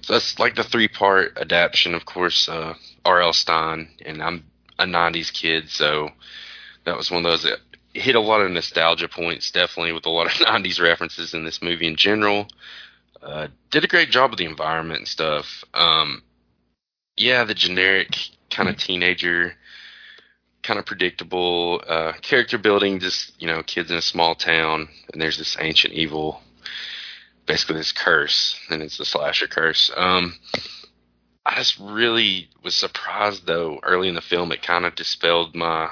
So 0.02 0.14
that's 0.14 0.40
like 0.40 0.56
the 0.56 0.64
three-part 0.64 1.38
adaptation, 1.38 1.94
of 1.94 2.06
course. 2.06 2.50
Uh, 2.50 2.74
R.L. 3.06 3.34
Stine, 3.34 3.90
and 4.06 4.22
I'm 4.22 4.44
a 4.80 4.86
'90s 4.86 5.32
kid, 5.32 5.70
so 5.70 6.10
that 6.86 6.98
was 6.98 7.12
one 7.12 7.26
of 7.26 7.32
those 7.32 7.44
that 7.44 7.60
hit 7.94 8.16
a 8.16 8.20
lot 8.22 8.42
of 8.42 8.52
nostalgia 8.52 9.08
points, 9.08 9.52
definitely 9.52 9.92
with 9.92 10.06
a 10.06 10.10
lot 10.10 10.28
of 10.28 10.32
'90s 10.48 10.82
references 10.82 11.34
in 11.34 11.44
this 11.44 11.62
movie 11.62 11.88
in 11.88 11.96
general. 11.96 12.48
Uh, 13.22 13.48
did 13.70 13.84
a 13.84 13.88
great 13.88 14.10
job 14.10 14.32
with 14.32 14.40
the 14.40 14.46
environment 14.46 15.00
and 15.00 15.08
stuff. 15.08 15.64
Um, 15.74 16.24
yeah, 17.18 17.44
the 17.44 17.54
generic 17.54 18.18
kind 18.50 18.68
of 18.68 18.78
teenager, 18.78 19.54
kind 20.64 20.80
of 20.80 20.86
predictable 20.86 21.82
uh, 21.88 22.14
character 22.22 22.58
building. 22.58 23.00
Just 23.00 23.40
you 23.42 23.48
know, 23.48 23.64
kids 23.64 23.92
in 23.92 23.98
a 23.98 24.02
small 24.02 24.36
town, 24.36 24.90
and 25.12 25.22
there's 25.22 25.38
this 25.38 25.58
ancient 25.60 25.94
evil, 25.94 26.42
basically 27.46 27.76
this 27.78 27.92
curse, 27.92 28.58
and 28.70 28.82
it's 28.82 28.98
the 28.98 29.06
slasher 29.06 29.48
curse. 29.48 29.92
Um, 29.96 30.36
I 31.46 31.56
just 31.56 31.80
really 31.80 32.50
was 32.64 32.76
surprised 32.76 33.48
though. 33.48 33.80
Early 33.84 34.08
in 34.08 34.16
the 34.16 34.22
film, 34.22 34.52
it 34.52 34.62
kind 34.62 34.86
of 34.86 34.96
dispelled 34.96 35.56
my 35.56 35.90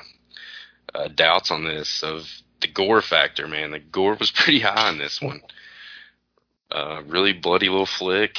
uh, 0.94 1.08
doubts 1.08 1.52
on 1.52 1.64
this 1.64 2.04
of 2.04 2.28
the 2.62 2.68
gore 2.68 3.02
factor. 3.02 3.48
Man, 3.48 3.72
the 3.72 3.80
gore 3.80 4.16
was 4.20 4.32
pretty 4.36 4.60
high 4.60 4.90
in 4.92 4.98
this 4.98 5.22
one. 5.22 5.42
Uh, 6.72 7.02
really 7.08 7.34
bloody 7.34 7.70
little 7.70 7.86
flick. 7.86 8.38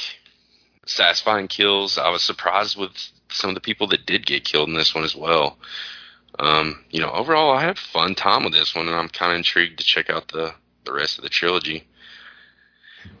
Satisfying 0.85 1.47
kills. 1.47 1.97
I 1.97 2.09
was 2.09 2.23
surprised 2.23 2.77
with 2.77 2.91
some 3.29 3.49
of 3.49 3.55
the 3.55 3.61
people 3.61 3.87
that 3.87 4.05
did 4.05 4.25
get 4.25 4.45
killed 4.45 4.69
in 4.69 4.75
this 4.75 4.95
one 4.95 5.03
as 5.03 5.15
well. 5.15 5.57
Um, 6.41 6.83
you 6.89 6.99
know, 6.99 7.11
overall, 7.11 7.51
I 7.51 7.61
had 7.61 7.77
a 7.77 7.91
fun 7.93 8.15
time 8.15 8.43
with 8.43 8.53
this 8.53 8.73
one, 8.75 8.87
and 8.87 8.95
I'm 8.95 9.09
kind 9.09 9.31
of 9.31 9.37
intrigued 9.37 9.77
to 9.79 9.85
check 9.85 10.09
out 10.09 10.27
the 10.29 10.53
the 10.85 10.91
rest 10.91 11.19
of 11.19 11.23
the 11.23 11.29
trilogy. 11.29 11.87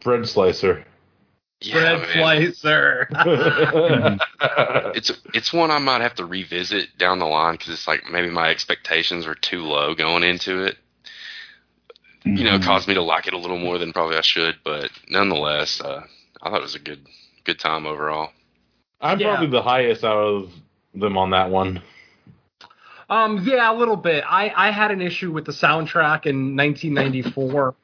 Bread 0.03 0.27
slicer. 0.27 0.83
Yeah, 1.61 1.97
Bread 1.97 2.01
man. 2.01 2.09
slicer. 2.17 3.09
It's 4.95 5.11
it's 5.33 5.53
one 5.53 5.71
I 5.71 5.77
might 5.77 6.01
have 6.01 6.15
to 6.15 6.25
revisit 6.25 6.97
down 6.97 7.19
the 7.19 7.25
line 7.25 7.53
because 7.53 7.69
it's 7.69 7.87
like 7.87 8.09
maybe 8.11 8.29
my 8.29 8.49
expectations 8.49 9.25
were 9.27 9.35
too 9.35 9.61
low 9.63 9.93
going 9.95 10.23
into 10.23 10.63
it. 10.65 10.77
You 12.25 12.43
know, 12.43 12.55
it 12.55 12.61
Mhm. 12.61 12.65
caused 12.65 12.87
me 12.87 12.95
to 12.95 13.01
like 13.01 13.27
it 13.27 13.33
a 13.33 13.37
little 13.37 13.57
more 13.57 13.77
than 13.77 13.93
probably 13.93 14.17
I 14.17 14.21
should, 14.21 14.57
but 14.63 14.91
nonetheless, 15.09 15.79
uh, 15.81 16.03
I 16.41 16.49
thought 16.49 16.59
it 16.59 16.63
was 16.63 16.75
a 16.75 16.79
good 16.79 17.05
good 17.45 17.59
time 17.59 17.85
overall. 17.85 18.31
I'm 18.99 19.19
Yeah. 19.19 19.29
probably 19.37 19.47
the 19.47 19.61
highest 19.61 20.03
out 20.03 20.17
of 20.17 20.51
them 20.93 21.17
on 21.17 21.29
that 21.31 21.49
one. 21.49 21.81
Um, 23.11 23.43
yeah, 23.45 23.71
a 23.71 23.75
little 23.75 23.97
bit. 23.97 24.23
I, 24.27 24.51
I 24.55 24.71
had 24.71 24.89
an 24.89 25.01
issue 25.01 25.31
with 25.31 25.45
the 25.45 25.51
soundtrack 25.51 26.25
in 26.25 26.55
1994. 26.55 27.75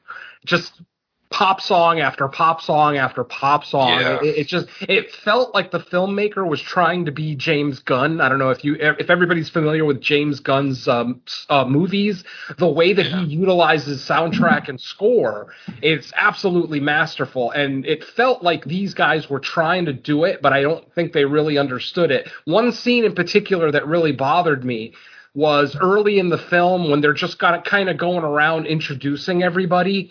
just 0.46 0.82
pop 1.30 1.60
song 1.60 2.00
after 2.00 2.26
pop 2.30 2.62
song 2.62 2.96
after 2.96 3.24
pop 3.26 3.66
song. 3.66 4.00
Yeah. 4.00 4.20
It, 4.24 4.38
it 4.38 4.48
just 4.48 4.68
it 4.82 5.12
felt 5.12 5.54
like 5.54 5.72
the 5.72 5.80
filmmaker 5.82 6.48
was 6.48 6.62
trying 6.62 7.04
to 7.06 7.12
be 7.12 7.36
James 7.36 7.80
Gunn. 7.80 8.22
I 8.22 8.30
don't 8.30 8.40
know 8.40 8.50
if 8.50 8.64
you 8.64 8.76
if 8.80 9.10
everybody's 9.10 9.50
familiar 9.50 9.84
with 9.84 10.00
James 10.00 10.40
Gunn's 10.40 10.88
um, 10.88 11.22
uh, 11.50 11.66
movies. 11.66 12.24
The 12.58 12.70
way 12.70 12.94
that 12.94 13.08
Yeah. 13.08 13.26
he 13.26 13.36
utilizes 13.36 14.02
soundtrack 14.02 14.70
and 14.70 14.80
score 14.80 15.54
is 15.82 16.14
absolutely 16.16 16.80
masterful. 16.80 17.52
And 17.52 17.86
it 17.86 18.06
felt 18.06 18.42
like 18.42 18.64
these 18.64 18.94
guys 18.94 19.30
were 19.30 19.42
trying 19.42 19.84
to 19.86 19.94
do 19.94 20.24
it, 20.24 20.42
but 20.42 20.54
I 20.54 20.62
don't 20.62 20.90
think 20.94 21.12
they 21.12 21.26
really 21.26 21.58
understood 21.58 22.12
it. 22.12 22.30
One 22.46 22.72
scene 22.72 23.04
in 23.04 23.14
particular 23.14 23.70
that 23.74 23.86
really 23.86 24.14
bothered 24.14 24.64
me 24.64 24.94
was 25.38 25.78
early 25.80 26.18
in 26.18 26.30
the 26.30 26.38
film 26.40 26.90
when 26.90 27.00
they're 27.00 27.14
just 27.14 27.38
got 27.38 27.64
kind 27.64 27.90
of 27.90 27.98
going 27.98 28.24
around 28.24 28.66
introducing 28.66 29.44
everybody. 29.44 30.10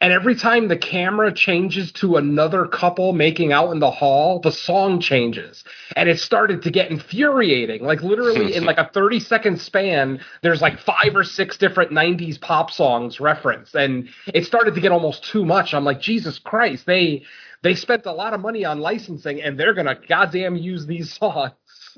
And 0.00 0.12
every 0.12 0.36
time 0.36 0.68
the 0.68 0.78
camera 0.78 1.34
changes 1.34 1.90
to 1.94 2.16
another 2.16 2.66
couple 2.66 3.12
making 3.12 3.52
out 3.52 3.72
in 3.72 3.80
the 3.80 3.90
hall, 3.90 4.38
the 4.38 4.52
song 4.52 5.00
changes. 5.00 5.64
And 5.96 6.08
it 6.08 6.20
started 6.20 6.62
to 6.62 6.70
get 6.70 6.88
infuriating. 6.88 7.82
Like 7.82 8.00
literally 8.04 8.54
in 8.54 8.64
like 8.64 8.78
a 8.78 8.88
30 8.94 9.18
second 9.18 9.60
span, 9.60 10.20
there's 10.42 10.62
like 10.62 10.78
five 10.78 11.16
or 11.16 11.24
six 11.24 11.58
different 11.58 11.90
90s 11.90 12.40
pop 12.40 12.70
songs 12.70 13.18
referenced. 13.18 13.74
And 13.74 14.08
it 14.32 14.46
started 14.46 14.76
to 14.76 14.80
get 14.80 14.92
almost 14.92 15.24
too 15.24 15.44
much. 15.44 15.74
I'm 15.74 15.84
like, 15.84 16.00
Jesus 16.00 16.38
Christ, 16.38 16.86
they 16.86 17.24
they 17.62 17.74
spent 17.74 18.06
a 18.06 18.12
lot 18.12 18.34
of 18.34 18.40
money 18.40 18.64
on 18.64 18.78
licensing 18.78 19.42
and 19.42 19.58
they're 19.58 19.74
gonna 19.74 19.98
goddamn 20.08 20.54
use 20.54 20.86
these 20.86 21.12
songs. 21.18 21.50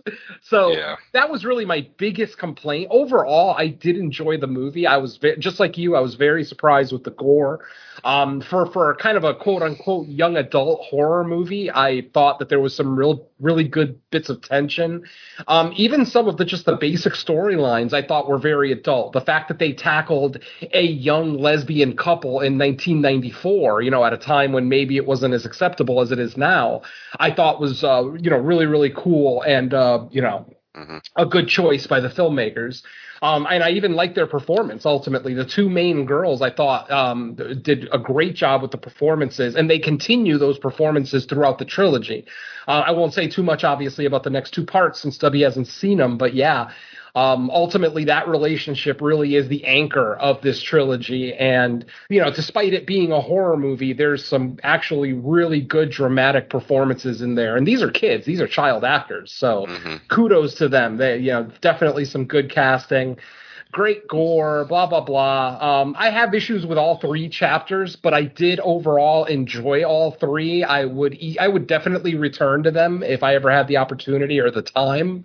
So 0.43 0.73
Yeah. 0.73 0.97
that 1.13 1.31
was 1.31 1.45
really 1.45 1.65
my 1.65 1.87
biggest 1.99 2.39
complaint. 2.39 2.89
Overall, 2.91 3.55
I 3.57 3.69
did 3.69 3.97
enjoy 3.97 4.39
the 4.39 4.47
movie. 4.47 4.87
I 4.87 4.97
was 4.97 5.17
ve- 5.17 5.37
just 5.39 5.61
like 5.61 5.79
you. 5.79 5.95
I 5.97 6.01
was 6.01 6.15
very 6.17 6.45
surprised 6.45 6.93
with 6.93 7.05
the 7.05 7.11
gore. 7.13 7.61
Um, 8.05 8.41
for 8.41 8.67
for 8.67 8.95
kind 8.97 9.17
of 9.17 9.25
a 9.25 9.35
quote 9.35 9.63
unquote 9.63 10.09
young 10.09 10.37
adult 10.37 10.81
horror 10.83 11.25
movie, 11.25 11.71
I 11.71 12.03
thought 12.15 12.39
that 12.39 12.49
there 12.49 12.59
was 12.61 12.75
some 12.75 12.97
real 12.97 13.29
really 13.39 13.65
good 13.69 13.99
bits 14.11 14.29
of 14.31 14.41
tension. 14.43 15.05
Um, 15.47 15.73
even 15.77 16.07
some 16.07 16.27
of 16.27 16.37
the 16.39 16.45
just 16.45 16.65
the 16.65 16.77
basic 16.77 17.13
storylines 17.13 17.93
I 17.93 18.03
thought 18.03 18.29
were 18.29 18.39
very 18.39 18.73
adult. 18.73 19.13
The 19.13 19.21
fact 19.21 19.49
that 19.49 19.59
they 19.59 19.73
tackled 19.73 20.39
a 20.73 20.83
young 20.83 21.39
lesbian 21.39 21.97
couple 21.97 22.41
in 22.41 22.59
1994, 22.59 23.83
you 23.83 23.91
know, 23.91 24.05
at 24.05 24.13
a 24.13 24.19
time 24.19 24.53
when 24.53 24.69
maybe 24.69 24.97
it 24.97 25.07
wasn't 25.07 25.35
as 25.35 25.45
acceptable 25.45 26.01
as 26.01 26.11
it 26.13 26.19
is 26.19 26.37
now, 26.37 26.83
I 27.19 27.31
thought 27.33 27.61
was 27.61 27.85
uh, 27.85 28.05
you 28.19 28.31
know 28.31 28.39
really 28.39 28.67
really 28.67 28.91
cool 28.91 29.43
and 29.43 29.73
uh, 29.75 29.92
you 30.11 30.23
know 30.23 30.47
hmm 30.75 30.99
a 31.17 31.27
good 31.27 31.49
choice 31.49 31.87
by 31.87 32.01
the 32.01 32.09
filmmakers. 32.09 32.83
Um, 33.21 33.47
and 33.49 33.63
I 33.63 33.71
even 33.71 33.93
liked 33.93 34.17
their 34.17 34.27
performance. 34.27 34.85
Ultimately, 34.85 35.33
the 35.33 35.45
two 35.45 35.69
main 35.69 36.07
girls 36.07 36.43
I 36.43 36.51
thought 36.51 36.91
um, 36.91 37.35
did 37.35 37.89
a 37.93 37.99
great 37.99 38.35
job 38.35 38.63
with 38.63 38.73
the 38.73 38.79
performances, 38.79 39.55
and 39.55 39.71
they 39.71 39.79
continue 39.79 40.39
those 40.39 40.59
performances 40.59 41.25
throughout 41.27 41.59
the 41.59 41.65
trilogy. 41.65 42.27
Uh, 42.67 42.83
I 42.87 42.91
won't 42.91 43.15
say 43.15 43.29
too 43.29 43.45
much, 43.45 43.63
obviously, 43.63 44.07
about 44.07 44.25
the 44.25 44.31
next 44.31 44.53
two 44.55 44.65
parts 44.65 45.01
since 45.01 45.15
Stubby 45.15 45.43
hasn't 45.43 45.69
seen 45.69 45.99
them, 45.99 46.19
but 46.19 46.35
yeah. 46.35 46.73
Um, 47.15 47.51
ultimately, 47.51 48.05
that 48.07 48.27
relationship 48.29 49.01
really 49.03 49.37
is 49.37 49.49
the 49.49 49.65
anchor 49.67 50.15
of 50.17 50.41
this 50.41 50.63
trilogy. 50.63 51.35
And, 51.35 51.85
you 52.09 52.21
know, 52.23 52.31
despite 52.31 52.73
it 52.73 52.87
being 52.87 53.13
a 53.13 53.21
horror 53.21 53.57
movie, 53.57 53.93
there's 53.93 54.25
some 54.25 54.59
actually 54.63 55.13
really 55.13 55.61
good 55.61 55.91
dramatic 55.91 56.49
performances 56.49 57.21
in 57.21 57.35
there. 57.35 57.57
And 57.57 57.67
these 57.67 57.83
are 57.83 57.91
kids, 57.91 58.25
these 58.25 58.41
are 58.41 58.47
child 58.49 58.85
actors. 58.85 59.33
So 59.33 59.67
hmm 59.67 59.97
kudos 60.09 60.55
to 60.57 60.69
them. 60.69 60.97
They, 60.99 61.19
you 61.19 61.33
know, 61.33 61.51
definitely 61.61 62.05
some 62.05 62.25
good 62.27 62.51
casting. 62.51 63.19
great 63.73 64.07
gore, 64.09 64.65
blah 64.67 64.87
blah 64.87 65.01
blah. 65.01 65.59
Um, 65.83 65.95
I 65.99 66.11
have 66.11 66.35
issues 66.35 66.67
with 66.67 66.79
all 66.79 66.99
three 66.99 67.29
chapters, 67.29 67.97
but 67.97 68.13
I 68.15 68.25
did 68.25 68.61
overall 68.61 69.25
enjoy 69.25 69.85
all 69.85 70.13
three. 70.13 70.63
I 70.65 70.85
would 70.85 71.15
e- 71.15 71.39
I 71.39 71.49
would 71.49 71.67
definitely 71.67 72.15
return 72.15 72.63
to 72.65 72.71
them 72.71 73.03
if 73.03 73.23
I 73.23 73.35
ever 73.35 73.51
had 73.51 73.69
the 73.69 73.79
opportunity 73.79 74.41
or 74.41 74.51
the 74.51 74.63
time. 74.63 75.25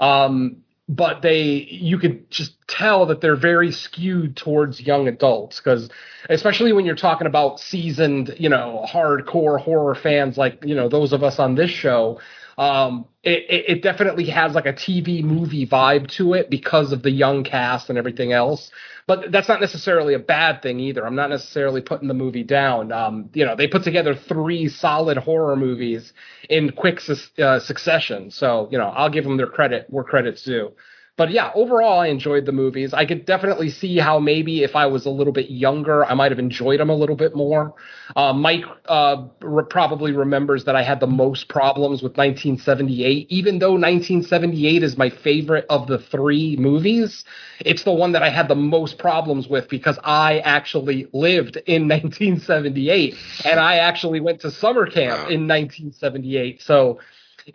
Um, 0.00 0.58
but 0.88 1.20
they 1.22 1.66
you 1.68 1.98
could 1.98 2.30
just 2.30 2.54
tell 2.68 3.06
that 3.06 3.20
they're 3.20 3.36
very 3.36 3.72
skewed 3.72 4.36
towards 4.36 4.80
young 4.80 5.08
adults 5.08 5.58
because 5.58 5.90
especially 6.30 6.72
when 6.72 6.84
you're 6.86 6.94
talking 6.94 7.26
about 7.26 7.58
seasoned 7.58 8.34
you 8.38 8.48
know 8.48 8.84
hardcore 8.88 9.60
horror 9.60 9.94
fans 9.96 10.38
like 10.38 10.62
you 10.64 10.74
know 10.74 10.88
those 10.88 11.12
of 11.12 11.24
us 11.24 11.38
on 11.40 11.56
this 11.56 11.70
show 11.70 12.20
um, 12.58 13.06
it, 13.22 13.66
it 13.68 13.82
definitely 13.82 14.26
has 14.26 14.54
like 14.54 14.66
a 14.66 14.72
tv 14.72 15.22
movie 15.22 15.66
vibe 15.66 16.08
to 16.12 16.34
it 16.34 16.48
because 16.48 16.92
of 16.92 17.02
the 17.02 17.10
young 17.10 17.44
cast 17.44 17.90
and 17.90 17.98
everything 17.98 18.32
else. 18.32 18.70
But 19.06 19.30
that's 19.30 19.48
not 19.48 19.60
necessarily 19.60 20.14
a 20.14 20.18
bad 20.18 20.62
thing 20.62 20.80
either. 20.80 21.06
I'm 21.06 21.14
not 21.14 21.30
necessarily 21.30 21.80
putting 21.80 22.08
the 22.08 22.14
movie 22.14 22.42
down. 22.42 22.90
Um, 22.92 23.30
you 23.34 23.44
know 23.44 23.54
they 23.56 23.68
put 23.68 23.84
together 23.84 24.14
three 24.14 24.68
solid 24.68 25.18
horror 25.18 25.56
movies 25.56 26.12
in 26.48 26.72
quick 26.72 27.00
sus- 27.00 27.30
uh, 27.38 27.60
succession. 27.60 28.30
So 28.30 28.68
you 28.70 28.78
know 28.78 28.88
i'll 28.88 29.10
give 29.10 29.24
them 29.24 29.36
their 29.36 29.46
credit 29.46 29.86
where 29.90 30.04
credit's 30.04 30.42
due 30.44 30.72
but 31.16 31.30
yeah, 31.30 31.50
overall, 31.54 32.00
I 32.00 32.08
enjoyed 32.08 32.44
the 32.44 32.52
movies. 32.52 32.92
I 32.92 33.06
could 33.06 33.24
definitely 33.24 33.70
see 33.70 33.96
how 33.96 34.18
maybe 34.18 34.62
if 34.62 34.76
I 34.76 34.84
was 34.86 35.06
a 35.06 35.10
little 35.10 35.32
bit 35.32 35.50
younger, 35.50 36.04
I 36.04 36.12
might 36.12 36.30
have 36.30 36.38
enjoyed 36.38 36.78
them 36.78 36.90
a 36.90 36.94
little 36.94 37.16
bit 37.16 37.34
more. 37.34 37.74
Uh, 38.14 38.34
Mike 38.34 38.64
uh, 38.84 39.24
re- 39.40 39.64
probably 39.68 40.12
remembers 40.12 40.64
that 40.64 40.76
I 40.76 40.82
had 40.82 41.00
the 41.00 41.06
most 41.06 41.48
problems 41.48 42.02
with 42.02 42.18
1978, 42.18 43.28
even 43.30 43.58
though 43.58 43.72
1978 43.72 44.82
is 44.82 44.98
my 44.98 45.08
favorite 45.08 45.64
of 45.70 45.86
the 45.86 45.98
three 45.98 46.54
movies. 46.56 47.24
It's 47.60 47.84
the 47.84 47.94
one 47.94 48.12
that 48.12 48.22
I 48.22 48.28
had 48.28 48.48
the 48.48 48.54
most 48.54 48.98
problems 48.98 49.48
with 49.48 49.70
because 49.70 49.98
I 50.04 50.40
actually 50.40 51.08
lived 51.14 51.56
in 51.66 51.88
1978 51.88 53.14
and 53.46 53.58
I 53.58 53.76
actually 53.76 54.20
went 54.20 54.40
to 54.42 54.50
summer 54.50 54.84
camp 54.84 55.30
in 55.30 55.48
1978. 55.48 56.60
So 56.60 56.98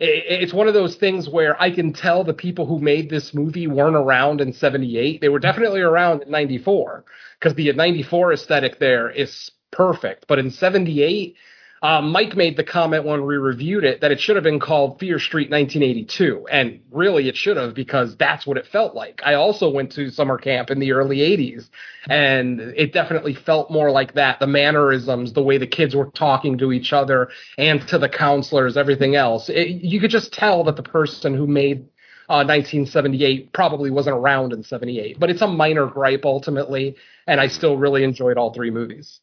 it's 0.00 0.54
one 0.54 0.68
of 0.68 0.74
those 0.74 0.96
things 0.96 1.28
where 1.28 1.60
I 1.60 1.70
can 1.70 1.92
tell 1.92 2.24
the 2.24 2.32
people 2.32 2.66
who 2.66 2.78
made 2.78 3.10
this 3.10 3.34
movie 3.34 3.66
weren't 3.66 3.96
around 3.96 4.40
in 4.40 4.52
78. 4.52 5.20
They 5.20 5.28
were 5.28 5.38
mm-hmm. 5.38 5.42
definitely 5.42 5.80
around 5.80 6.22
in 6.22 6.30
94 6.30 7.04
because 7.38 7.54
the 7.54 7.72
94 7.72 8.32
aesthetic 8.32 8.78
there 8.78 9.10
is 9.10 9.50
perfect. 9.70 10.26
But 10.28 10.38
in 10.38 10.50
78, 10.50 11.36
um, 11.82 12.12
Mike 12.12 12.36
made 12.36 12.56
the 12.56 12.62
comment 12.62 13.04
when 13.04 13.26
we 13.26 13.36
reviewed 13.36 13.82
it 13.82 14.00
that 14.00 14.12
it 14.12 14.20
should 14.20 14.36
have 14.36 14.44
been 14.44 14.60
called 14.60 15.00
Fear 15.00 15.18
Street 15.18 15.50
1982. 15.50 16.46
And 16.48 16.80
really, 16.92 17.28
it 17.28 17.36
should 17.36 17.56
have 17.56 17.74
because 17.74 18.16
that's 18.16 18.46
what 18.46 18.56
it 18.56 18.68
felt 18.68 18.94
like. 18.94 19.20
I 19.24 19.34
also 19.34 19.68
went 19.68 19.90
to 19.92 20.08
summer 20.10 20.38
camp 20.38 20.70
in 20.70 20.78
the 20.78 20.92
early 20.92 21.18
80s, 21.18 21.68
and 22.08 22.60
it 22.60 22.92
definitely 22.92 23.34
felt 23.34 23.68
more 23.72 23.90
like 23.90 24.14
that. 24.14 24.38
The 24.38 24.46
mannerisms, 24.46 25.32
the 25.32 25.42
way 25.42 25.58
the 25.58 25.66
kids 25.66 25.96
were 25.96 26.06
talking 26.06 26.56
to 26.58 26.70
each 26.70 26.92
other 26.92 27.30
and 27.58 27.86
to 27.88 27.98
the 27.98 28.08
counselors, 28.08 28.76
everything 28.76 29.16
else. 29.16 29.48
It, 29.48 29.82
you 29.82 29.98
could 30.00 30.10
just 30.10 30.32
tell 30.32 30.62
that 30.64 30.76
the 30.76 30.84
person 30.84 31.34
who 31.34 31.48
made 31.48 31.88
uh, 32.28 32.46
1978 32.46 33.52
probably 33.52 33.90
wasn't 33.90 34.16
around 34.16 34.52
in 34.52 34.62
78, 34.62 35.18
but 35.18 35.30
it's 35.30 35.42
a 35.42 35.48
minor 35.48 35.86
gripe 35.86 36.24
ultimately, 36.24 36.94
and 37.26 37.40
I 37.40 37.48
still 37.48 37.76
really 37.76 38.04
enjoyed 38.04 38.38
all 38.38 38.54
three 38.54 38.70
movies. 38.70 39.20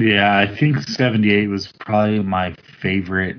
Yeah, 0.00 0.38
I 0.38 0.56
think 0.56 0.78
78 0.78 1.48
was 1.48 1.70
probably 1.78 2.20
my 2.20 2.54
favorite 2.80 3.36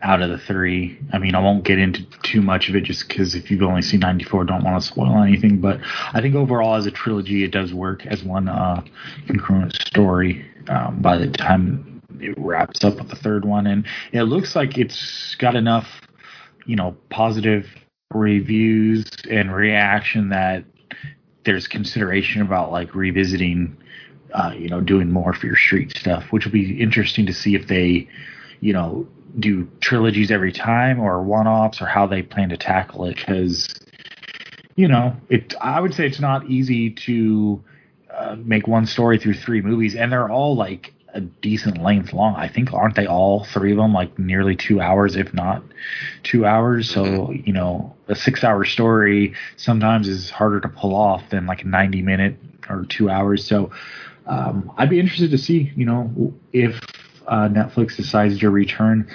out 0.00 0.22
of 0.22 0.30
the 0.30 0.38
three. 0.38 0.98
I 1.12 1.18
mean, 1.18 1.34
I 1.34 1.38
won't 1.38 1.64
get 1.64 1.78
into 1.78 2.04
too 2.22 2.40
much 2.40 2.70
of 2.70 2.76
it 2.76 2.84
just 2.84 3.06
because 3.06 3.34
if 3.34 3.50
you've 3.50 3.62
only 3.62 3.82
seen 3.82 4.00
94, 4.00 4.44
don't 4.44 4.64
want 4.64 4.80
to 4.80 4.86
spoil 4.86 5.22
anything. 5.22 5.60
But 5.60 5.80
I 6.14 6.22
think 6.22 6.34
overall, 6.34 6.76
as 6.76 6.86
a 6.86 6.90
trilogy, 6.90 7.44
it 7.44 7.50
does 7.50 7.74
work 7.74 8.06
as 8.06 8.24
one 8.24 8.48
uh, 8.48 8.82
congruent 9.26 9.74
story 9.82 10.46
um, 10.68 11.02
by 11.02 11.18
the 11.18 11.28
time 11.28 12.00
it 12.20 12.34
wraps 12.38 12.84
up 12.84 12.96
with 12.96 13.10
the 13.10 13.16
third 13.16 13.44
one. 13.44 13.66
And 13.66 13.84
it 14.12 14.22
looks 14.22 14.56
like 14.56 14.78
it's 14.78 15.34
got 15.34 15.56
enough, 15.56 16.00
you 16.64 16.74
know, 16.74 16.96
positive 17.10 17.66
reviews 18.14 19.10
and 19.30 19.54
reaction 19.54 20.30
that 20.30 20.64
there's 21.44 21.66
consideration 21.66 22.40
about 22.40 22.72
like 22.72 22.94
revisiting 22.94 23.76
uh, 24.32 24.52
you 24.56 24.68
know, 24.68 24.80
doing 24.80 25.10
more 25.10 25.32
for 25.32 25.40
Fear 25.40 25.56
Street 25.56 25.96
stuff, 25.96 26.24
which 26.30 26.44
will 26.44 26.52
be 26.52 26.80
interesting 26.80 27.26
to 27.26 27.32
see 27.32 27.54
if 27.54 27.66
they, 27.66 28.08
you 28.60 28.72
know, 28.72 29.06
do 29.38 29.68
trilogies 29.80 30.30
every 30.30 30.52
time 30.52 31.00
or 31.00 31.22
one-offs 31.22 31.80
or 31.80 31.86
how 31.86 32.06
they 32.06 32.22
plan 32.22 32.50
to 32.50 32.56
tackle 32.56 33.06
it. 33.06 33.16
Because, 33.16 33.68
you 34.76 34.88
know, 34.88 35.16
it 35.28 35.54
I 35.60 35.80
would 35.80 35.94
say 35.94 36.06
it's 36.06 36.20
not 36.20 36.46
easy 36.46 36.90
to 36.90 37.62
uh, 38.14 38.36
make 38.38 38.66
one 38.66 38.86
story 38.86 39.18
through 39.18 39.34
three 39.34 39.60
movies, 39.62 39.94
and 39.94 40.12
they're 40.12 40.30
all 40.30 40.54
like 40.54 40.94
a 41.14 41.20
decent 41.20 41.82
length 41.82 42.14
long. 42.14 42.34
I 42.36 42.48
think 42.48 42.72
aren't 42.72 42.96
they 42.96 43.06
all 43.06 43.44
three 43.44 43.72
of 43.72 43.76
them 43.76 43.92
like 43.92 44.18
nearly 44.18 44.56
two 44.56 44.80
hours, 44.80 45.14
if 45.16 45.34
not 45.34 45.62
two 46.22 46.46
hours? 46.46 46.90
So 46.90 47.30
you 47.32 47.52
know, 47.52 47.94
a 48.08 48.14
six-hour 48.14 48.64
story 48.64 49.34
sometimes 49.56 50.08
is 50.08 50.30
harder 50.30 50.60
to 50.60 50.68
pull 50.68 50.94
off 50.94 51.22
than 51.30 51.46
like 51.46 51.62
a 51.62 51.66
ninety-minute 51.66 52.36
or 52.68 52.86
two 52.88 53.10
hours. 53.10 53.46
So 53.46 53.70
um, 54.26 54.72
I'd 54.76 54.90
be 54.90 55.00
interested 55.00 55.30
to 55.30 55.38
see, 55.38 55.72
you 55.76 55.84
know, 55.84 56.34
if 56.52 56.80
uh, 57.26 57.48
Netflix 57.48 57.96
decides 57.96 58.38
to 58.40 58.50
return 58.50 59.08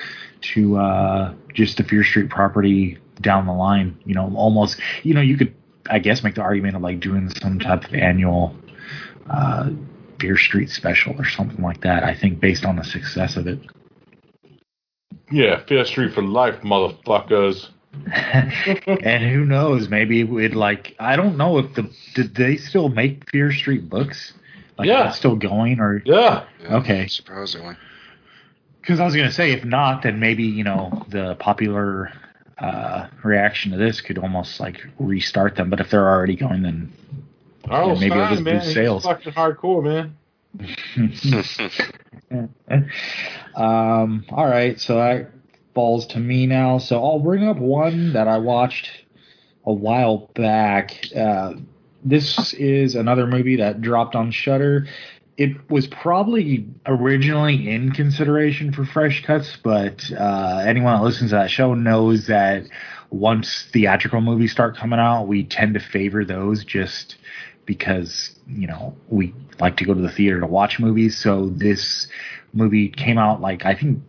to 0.53 0.77
uh, 0.77 1.33
just 1.53 1.77
the 1.77 1.83
Fear 1.83 2.03
Street 2.03 2.29
property 2.29 2.97
down 3.21 3.45
the 3.45 3.53
line. 3.53 3.97
You 4.05 4.15
know, 4.15 4.31
almost, 4.35 4.79
you 5.03 5.13
know, 5.13 5.21
you 5.21 5.37
could, 5.37 5.55
I 5.89 5.99
guess, 5.99 6.23
make 6.23 6.35
the 6.35 6.41
argument 6.41 6.75
of 6.75 6.81
like 6.81 6.99
doing 6.99 7.29
some 7.29 7.59
type 7.59 7.85
of 7.85 7.93
annual 7.93 8.55
uh, 9.29 9.69
Fear 10.19 10.37
Street 10.37 10.69
special 10.69 11.15
or 11.17 11.25
something 11.25 11.63
like 11.63 11.81
that. 11.81 12.03
I 12.03 12.15
think 12.15 12.39
based 12.39 12.65
on 12.65 12.75
the 12.75 12.83
success 12.83 13.35
of 13.37 13.47
it. 13.47 13.59
Yeah, 15.31 15.63
Fear 15.65 15.85
Street 15.85 16.13
for 16.13 16.23
life, 16.23 16.61
motherfuckers. 16.61 17.69
and 18.13 19.23
who 19.23 19.43
knows? 19.43 19.89
Maybe 19.89 20.21
it 20.21 20.29
would 20.29 20.55
like 20.55 20.95
I 20.99 21.15
don't 21.15 21.35
know 21.35 21.57
if 21.57 21.73
the 21.73 21.89
did 22.13 22.35
they 22.35 22.57
still 22.57 22.89
make 22.89 23.29
Fear 23.31 23.51
Street 23.51 23.89
books? 23.89 24.33
Like 24.77 24.87
Yeah. 24.87 25.11
still 25.11 25.35
going 25.35 25.79
or 25.79 26.01
Yeah. 26.05 26.43
Yeah, 26.61 26.75
Okay. 26.77 27.07
Surprisingly. 27.07 27.75
Because 28.81 28.99
I 28.99 29.05
was 29.05 29.15
gonna 29.15 29.31
say, 29.31 29.51
if 29.51 29.65
not, 29.65 30.03
then 30.03 30.19
maybe 30.19 30.43
you 30.43 30.63
know 30.63 31.05
the 31.09 31.35
popular 31.35 32.11
uh, 32.59 33.07
reaction 33.23 33.71
to 33.71 33.77
this 33.77 34.01
could 34.01 34.17
almost 34.17 34.59
like 34.59 34.85
restart 34.99 35.55
them. 35.55 35.69
But 35.69 35.79
if 35.79 35.89
they're 35.89 36.09
already 36.09 36.35
going, 36.35 36.63
then 36.63 36.91
R.L. 37.69 37.89
Yeah, 37.89 37.93
maybe 37.99 38.05
it'll 38.05 38.17
Stine, 38.25 38.33
just 38.33 38.43
man. 38.43 38.53
boost 38.55 38.65
he's 38.67 38.73
sales. 38.75 39.03
fucking 39.03 39.33
hardcore, 39.33 39.83
man. 39.83 40.17
um, 43.55 44.25
all 44.31 44.47
right, 44.47 44.79
so 44.79 44.95
that 44.95 45.31
falls 45.75 46.07
to 46.07 46.19
me 46.19 46.47
now. 46.47 46.77
So 46.77 47.03
I'll 47.03 47.19
bring 47.19 47.47
up 47.47 47.57
one 47.57 48.13
that 48.13 48.27
I 48.27 48.37
watched 48.37 48.89
a 49.65 49.73
while 49.73 50.29
back. 50.33 50.97
Uh, 51.15 51.53
this 52.09 52.53
is 52.53 52.95
another 52.95 53.27
movie 53.27 53.57
that 53.57 53.81
dropped 53.81 54.15
on 54.15 54.31
Shudder. 54.31 54.87
It 55.37 55.69
was 55.69 55.87
probably 55.87 56.67
originally 56.85 57.69
in 57.69 57.91
consideration 57.91 58.71
for 58.71 58.85
fresh 58.85 59.23
cuts, 59.23 59.57
but 59.63 60.09
uh, 60.11 60.63
anyone 60.65 60.97
that 60.97 61.03
listens 61.03 61.31
to 61.31 61.35
that 61.35 61.51
show 61.51 61.73
knows 61.73 62.27
that 62.27 62.63
once 63.11 63.67
theatrical 63.71 64.21
movies 64.21 64.51
start 64.51 64.75
coming 64.75 64.99
out, 64.99 65.25
we 65.25 65.43
tend 65.43 65.75
to 65.75 65.79
favor 65.79 66.25
those 66.25 66.63
just 66.65 67.17
because 67.65 68.33
you 68.47 68.65
know 68.65 68.95
we 69.09 69.33
like 69.59 69.77
to 69.77 69.85
go 69.85 69.93
to 69.93 70.01
the 70.01 70.11
theater 70.11 70.39
to 70.39 70.47
watch 70.47 70.79
movies. 70.79 71.17
So 71.17 71.49
this 71.49 72.07
movie 72.53 72.89
came 72.89 73.17
out 73.17 73.41
like 73.41 73.65
I 73.65 73.75
think 73.75 73.99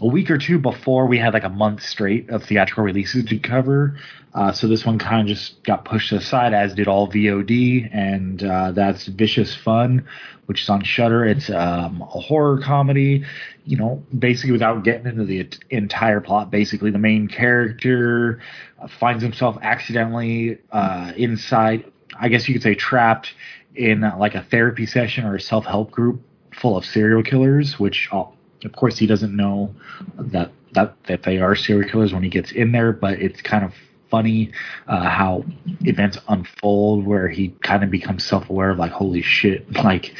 a 0.00 0.06
week 0.06 0.30
or 0.30 0.38
two 0.38 0.58
before 0.58 1.06
we 1.06 1.18
had 1.18 1.34
like 1.34 1.44
a 1.44 1.48
month 1.48 1.82
straight 1.82 2.28
of 2.30 2.42
theatrical 2.44 2.84
releases 2.84 3.24
to 3.26 3.38
cover. 3.38 3.96
Uh, 4.34 4.50
so 4.50 4.66
this 4.66 4.84
one 4.84 4.98
kind 4.98 5.20
of 5.22 5.36
just 5.36 5.62
got 5.62 5.84
pushed 5.84 6.10
aside, 6.10 6.52
as 6.52 6.74
did 6.74 6.88
all 6.88 7.08
VOD, 7.08 7.88
and 7.92 8.42
uh, 8.42 8.72
that's 8.72 9.06
Vicious 9.06 9.54
Fun, 9.54 10.04
which 10.46 10.62
is 10.62 10.68
on 10.68 10.82
Shudder. 10.82 11.24
It's 11.24 11.48
um, 11.50 12.02
a 12.02 12.20
horror 12.20 12.60
comedy. 12.60 13.24
You 13.64 13.76
know, 13.76 14.02
basically 14.18 14.52
without 14.52 14.82
getting 14.84 15.06
into 15.06 15.24
the 15.24 15.48
entire 15.70 16.20
plot, 16.20 16.50
basically 16.50 16.90
the 16.90 16.98
main 16.98 17.28
character 17.28 18.40
uh, 18.80 18.88
finds 18.88 19.22
himself 19.22 19.56
accidentally 19.62 20.58
uh, 20.72 21.12
inside. 21.16 21.90
I 22.18 22.28
guess 22.28 22.48
you 22.48 22.54
could 22.54 22.62
say 22.62 22.74
trapped 22.74 23.34
in 23.76 24.04
uh, 24.04 24.16
like 24.18 24.34
a 24.34 24.42
therapy 24.42 24.86
session 24.86 25.24
or 25.24 25.36
a 25.36 25.40
self 25.40 25.64
help 25.64 25.92
group 25.92 26.20
full 26.52 26.76
of 26.76 26.84
serial 26.84 27.22
killers, 27.22 27.78
which 27.78 28.08
uh, 28.12 28.24
of 28.64 28.72
course 28.72 28.98
he 28.98 29.06
doesn't 29.06 29.34
know 29.34 29.74
that 30.16 30.50
that 30.72 30.96
that 31.04 31.22
they 31.22 31.38
are 31.38 31.54
serial 31.54 31.88
killers 31.88 32.12
when 32.12 32.22
he 32.22 32.28
gets 32.28 32.52
in 32.52 32.72
there, 32.72 32.92
but 32.92 33.14
it's 33.20 33.40
kind 33.40 33.64
of 33.64 33.72
funny 34.10 34.52
uh, 34.86 35.08
how 35.08 35.44
events 35.80 36.18
unfold 36.28 37.04
where 37.04 37.28
he 37.28 37.48
kind 37.62 37.82
of 37.82 37.90
becomes 37.90 38.24
self-aware 38.24 38.70
of 38.70 38.78
like 38.78 38.92
holy 38.92 39.22
shit 39.22 39.70
like 39.84 40.14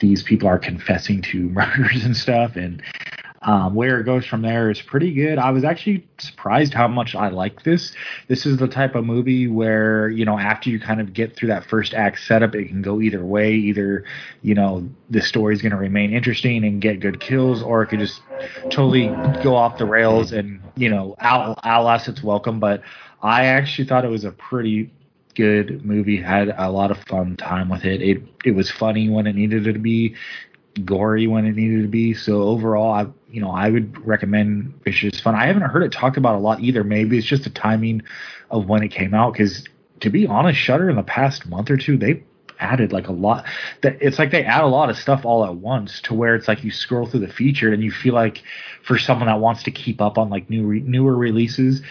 these 0.00 0.22
people 0.22 0.48
are 0.48 0.58
confessing 0.58 1.22
to 1.22 1.48
murders 1.50 2.04
and 2.04 2.16
stuff 2.16 2.56
and 2.56 2.82
Um, 3.44 3.74
where 3.74 3.98
it 3.98 4.04
goes 4.04 4.24
from 4.24 4.42
there 4.42 4.70
is 4.70 4.80
pretty 4.80 5.12
good. 5.12 5.36
I 5.36 5.50
was 5.50 5.64
actually 5.64 6.06
surprised 6.18 6.74
how 6.74 6.86
much 6.86 7.16
I 7.16 7.28
like 7.28 7.64
this. 7.64 7.92
This 8.28 8.46
is 8.46 8.58
the 8.58 8.68
type 8.68 8.94
of 8.94 9.04
movie 9.04 9.48
where 9.48 10.08
you 10.08 10.24
know 10.24 10.38
after 10.38 10.70
you 10.70 10.78
kind 10.78 11.00
of 11.00 11.12
get 11.12 11.34
through 11.34 11.48
that 11.48 11.64
first 11.64 11.92
act 11.92 12.20
setup, 12.20 12.54
it 12.54 12.68
can 12.68 12.82
go 12.82 13.00
either 13.00 13.24
way. 13.24 13.54
Either 13.54 14.04
you 14.42 14.54
know 14.54 14.88
the 15.10 15.20
story's 15.20 15.60
going 15.60 15.72
to 15.72 15.78
remain 15.78 16.12
interesting 16.12 16.64
and 16.64 16.80
get 16.80 17.00
good 17.00 17.18
kills, 17.18 17.64
or 17.64 17.82
it 17.82 17.88
could 17.88 17.98
just 17.98 18.22
totally 18.70 19.08
go 19.42 19.56
off 19.56 19.76
the 19.76 19.86
rails 19.86 20.30
and 20.30 20.60
you 20.76 20.88
know 20.88 21.16
out 21.18 21.58
outlast 21.64 22.06
its 22.06 22.22
welcome. 22.22 22.60
But 22.60 22.82
I 23.22 23.46
actually 23.46 23.88
thought 23.88 24.04
it 24.04 24.10
was 24.10 24.24
a 24.24 24.32
pretty 24.32 24.92
good 25.34 25.84
movie. 25.84 26.20
Had 26.20 26.54
a 26.56 26.70
lot 26.70 26.90
of 26.90 26.98
fun 27.04 27.36
time 27.36 27.68
with 27.68 27.84
it. 27.84 28.02
It 28.02 28.22
it 28.44 28.52
was 28.52 28.70
funny 28.70 29.08
when 29.08 29.26
it 29.26 29.34
needed 29.34 29.64
to 29.64 29.78
be, 29.78 30.14
gory 30.84 31.26
when 31.26 31.46
it 31.46 31.56
needed 31.56 31.82
to 31.82 31.88
be. 31.88 32.14
So 32.14 32.42
overall, 32.42 32.92
I 32.92 33.06
you 33.32 33.40
know 33.40 33.50
I 33.50 33.70
would 33.70 34.06
recommend 34.06 34.82
Vicious 34.84 35.20
Fun. 35.20 35.34
I 35.34 35.46
haven't 35.46 35.62
heard 35.62 35.82
it 35.82 35.92
talked 35.92 36.16
about 36.16 36.36
a 36.36 36.38
lot 36.38 36.60
either. 36.60 36.84
Maybe 36.84 37.18
it's 37.18 37.26
just 37.26 37.44
the 37.44 37.50
timing 37.50 38.02
of 38.50 38.66
when 38.66 38.82
it 38.82 38.88
came 38.88 39.14
out. 39.14 39.32
Because 39.32 39.64
to 40.00 40.10
be 40.10 40.26
honest, 40.26 40.58
Shudder 40.58 40.90
in 40.90 40.96
the 40.96 41.02
past 41.02 41.46
month 41.46 41.70
or 41.70 41.76
two 41.76 41.96
they 41.96 42.24
added 42.58 42.92
like 42.92 43.08
a 43.08 43.12
lot 43.12 43.44
that 43.80 43.96
it's 44.00 44.20
like 44.20 44.30
they 44.30 44.44
add 44.44 44.62
a 44.62 44.68
lot 44.68 44.88
of 44.88 44.96
stuff 44.96 45.24
all 45.24 45.44
at 45.44 45.56
once 45.56 46.00
to 46.02 46.14
where 46.14 46.36
it's 46.36 46.46
like 46.46 46.62
you 46.62 46.70
scroll 46.70 47.06
through 47.06 47.18
the 47.18 47.32
feature 47.32 47.72
and 47.72 47.82
you 47.82 47.90
feel 47.90 48.14
like 48.14 48.40
for 48.84 48.96
someone 48.98 49.26
that 49.26 49.40
wants 49.40 49.64
to 49.64 49.70
keep 49.72 50.00
up 50.00 50.16
on 50.16 50.30
like 50.30 50.48
new 50.48 50.62
newer 50.80 51.16
releases 51.16 51.82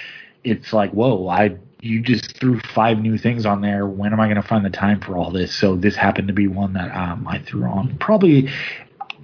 it's 0.45 0.71
like 0.71 0.89
whoa 0.91 1.27
i 1.27 1.57
you 1.81 1.99
just 1.99 2.37
threw 2.37 2.59
five 2.59 2.99
new 2.99 3.17
things 3.17 3.45
on 3.45 3.61
there. 3.61 3.87
When 3.87 4.13
am 4.13 4.19
I 4.19 4.27
going 4.27 4.41
to 4.41 4.47
find 4.47 4.63
the 4.63 4.69
time 4.69 5.01
for 5.01 5.17
all 5.17 5.31
this? 5.31 5.53
So 5.53 5.75
this 5.75 5.95
happened 5.95 6.27
to 6.27 6.33
be 6.33 6.47
one 6.47 6.73
that 6.73 6.95
um, 6.95 7.27
I 7.27 7.39
threw 7.39 7.63
on. 7.65 7.97
Probably, 7.97 8.49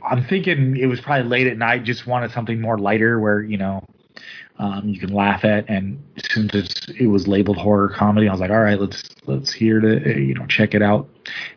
I'm 0.06 0.24
thinking 0.26 0.78
it 0.78 0.88
was 0.88 1.00
probably 1.02 1.28
late 1.30 1.48
at 1.48 1.58
night. 1.58 1.84
Just 1.84 2.08
wanted 2.08 2.32
something 2.32 2.60
more 2.60 2.78
lighter, 2.78 3.20
where 3.20 3.42
you 3.42 3.58
know 3.58 3.84
um, 4.60 4.88
you 4.88 5.00
can 5.00 5.14
laugh 5.14 5.44
at. 5.46 5.70
And 5.70 6.02
since 6.32 6.54
it's, 6.54 6.90
it 7.00 7.08
was 7.08 7.28
labeled 7.28 7.58
horror 7.58 7.90
comedy, 7.90 8.28
I 8.28 8.32
was 8.32 8.42
like, 8.42 8.52
all 8.52 8.62
right, 8.62 8.80
let's 8.80 9.04
let's 9.26 9.52
here 9.52 9.80
to 9.80 9.96
uh, 9.98 10.18
you 10.18 10.34
know 10.34 10.46
check 10.48 10.74
it 10.74 10.82
out. 10.82 11.08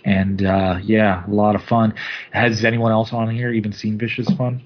And 0.04 0.44
uh, 0.44 0.78
yeah, 0.82 1.24
a 1.26 1.30
lot 1.30 1.54
of 1.54 1.62
fun. 1.64 1.94
Has 2.32 2.64
anyone 2.64 2.92
else 2.92 3.12
on 3.12 3.30
here 3.30 3.52
even 3.52 3.72
seen 3.72 3.98
Vicious 3.98 4.28
Fun? 4.36 4.62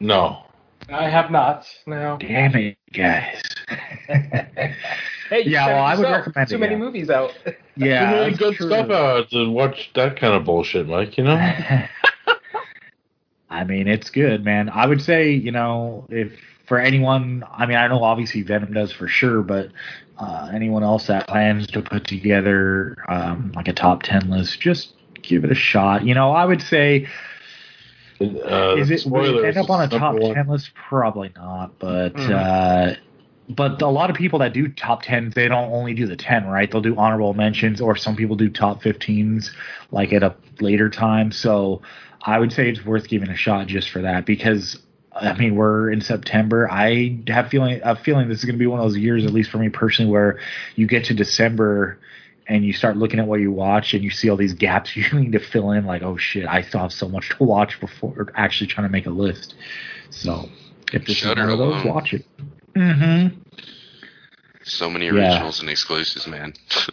No. 0.00 0.44
I 0.90 1.10
have 1.10 1.30
not. 1.30 1.66
No. 1.86 2.16
Damn 2.20 2.54
it, 2.54 2.78
guys. 2.92 3.42
Hey, 5.28 5.42
Yeah, 5.44 5.66
well, 5.66 5.84
I 5.84 5.94
would 5.94 6.04
recommend 6.04 6.48
Too 6.48 6.54
Too 6.54 6.58
many 6.58 6.76
movies 6.76 7.10
out. 7.10 7.32
yeah, 7.76 8.10
Too 8.10 8.16
many 8.16 8.34
good 8.36 8.54
true. 8.54 8.66
stuff 8.68 8.90
out 8.90 9.28
to 9.30 9.50
watch 9.50 9.90
that 9.94 10.18
kind 10.18 10.32
of 10.32 10.44
bullshit, 10.44 10.88
Mike. 10.88 11.18
You 11.18 11.24
know. 11.24 11.36
I 13.50 13.64
mean, 13.64 13.88
it's 13.88 14.10
good, 14.10 14.44
man. 14.44 14.68
I 14.68 14.86
would 14.86 15.00
say, 15.02 15.30
you 15.32 15.52
know, 15.52 16.06
if 16.10 16.32
for 16.66 16.78
anyone, 16.78 17.44
I 17.50 17.66
mean, 17.66 17.78
I 17.78 17.88
know 17.88 18.02
obviously 18.04 18.42
Venom 18.42 18.74
does 18.74 18.92
for 18.92 19.08
sure, 19.08 19.42
but 19.42 19.70
uh, 20.18 20.50
anyone 20.52 20.82
else 20.82 21.06
that 21.06 21.26
plans 21.26 21.66
to 21.68 21.80
put 21.80 22.06
together 22.06 22.96
um, 23.08 23.52
like 23.54 23.68
a 23.68 23.72
top 23.72 24.02
10 24.02 24.28
list, 24.28 24.60
just 24.60 24.92
give 25.22 25.44
it 25.44 25.50
a 25.50 25.54
shot. 25.54 26.04
You 26.04 26.14
know, 26.14 26.32
I 26.32 26.44
would 26.44 26.60
say, 26.60 27.06
Uh, 28.20 28.74
is 28.76 28.90
it 28.90 29.06
will 29.06 29.24
it 29.24 29.28
spoilers, 29.28 29.56
end 29.56 29.56
up 29.64 29.70
on 29.70 29.82
a 29.82 29.88
top 29.88 30.16
one. 30.18 30.34
10 30.34 30.48
list? 30.48 30.72
Probably 30.74 31.30
not, 31.36 31.78
but. 31.78 32.14
Mhm. 32.14 32.30
Uh, 32.30 32.96
but 33.50 33.80
a 33.80 33.88
lot 33.88 34.10
of 34.10 34.16
people 34.16 34.40
that 34.40 34.52
do 34.52 34.68
top 34.68 35.02
10s, 35.02 35.32
they 35.32 35.48
don't 35.48 35.72
only 35.72 35.94
do 35.94 36.06
the 36.06 36.16
10, 36.16 36.46
right? 36.46 36.70
They'll 36.70 36.82
do 36.82 36.94
honorable 36.98 37.32
mentions, 37.32 37.80
or 37.80 37.96
some 37.96 38.14
people 38.14 38.36
do 38.36 38.50
top 38.50 38.82
15s, 38.82 39.50
like 39.90 40.12
at 40.12 40.22
a 40.22 40.34
later 40.60 40.90
time. 40.90 41.32
So 41.32 41.80
I 42.22 42.38
would 42.38 42.52
say 42.52 42.68
it's 42.68 42.84
worth 42.84 43.08
giving 43.08 43.28
a 43.30 43.36
shot 43.36 43.66
just 43.68 43.90
for 43.90 44.02
that 44.02 44.26
because 44.26 44.78
I 45.14 45.32
mean 45.34 45.54
we're 45.56 45.90
in 45.90 46.00
September. 46.00 46.70
I 46.70 47.18
have 47.28 47.48
feeling 47.48 47.80
a 47.82 47.96
feeling 47.96 48.28
this 48.28 48.38
is 48.38 48.44
going 48.44 48.54
to 48.54 48.58
be 48.58 48.66
one 48.66 48.80
of 48.80 48.86
those 48.86 48.98
years, 48.98 49.24
at 49.24 49.32
least 49.32 49.50
for 49.50 49.58
me 49.58 49.68
personally, 49.68 50.10
where 50.10 50.38
you 50.76 50.86
get 50.86 51.04
to 51.06 51.14
December 51.14 51.98
and 52.46 52.64
you 52.64 52.72
start 52.72 52.96
looking 52.96 53.18
at 53.20 53.26
what 53.26 53.40
you 53.40 53.52
watch 53.52 53.92
and 53.94 54.02
you 54.02 54.10
see 54.10 54.30
all 54.30 54.36
these 54.36 54.54
gaps 54.54 54.96
you 54.96 55.04
need 55.18 55.32
to 55.32 55.38
fill 55.40 55.70
in. 55.72 55.84
Like, 55.86 56.02
oh 56.02 56.16
shit, 56.16 56.46
I 56.46 56.62
still 56.62 56.80
have 56.80 56.92
so 56.92 57.08
much 57.08 57.28
to 57.36 57.44
watch 57.44 57.78
before 57.80 58.32
actually 58.34 58.68
trying 58.68 58.86
to 58.86 58.92
make 58.92 59.06
a 59.06 59.10
list. 59.10 59.54
So 60.10 60.48
if 60.92 61.04
this 61.06 61.16
Shudder 61.16 61.42
is 61.42 61.46
one 61.46 61.52
of 61.52 61.58
those, 61.58 61.82
alone. 61.84 61.94
watch 61.94 62.14
it. 62.14 62.24
Mm-hmm. 62.74 63.38
So 64.62 64.90
many 64.90 65.06
Yeah. 65.06 65.12
originals 65.12 65.60
and 65.60 65.70
exclusives, 65.70 66.26
man. 66.26 66.54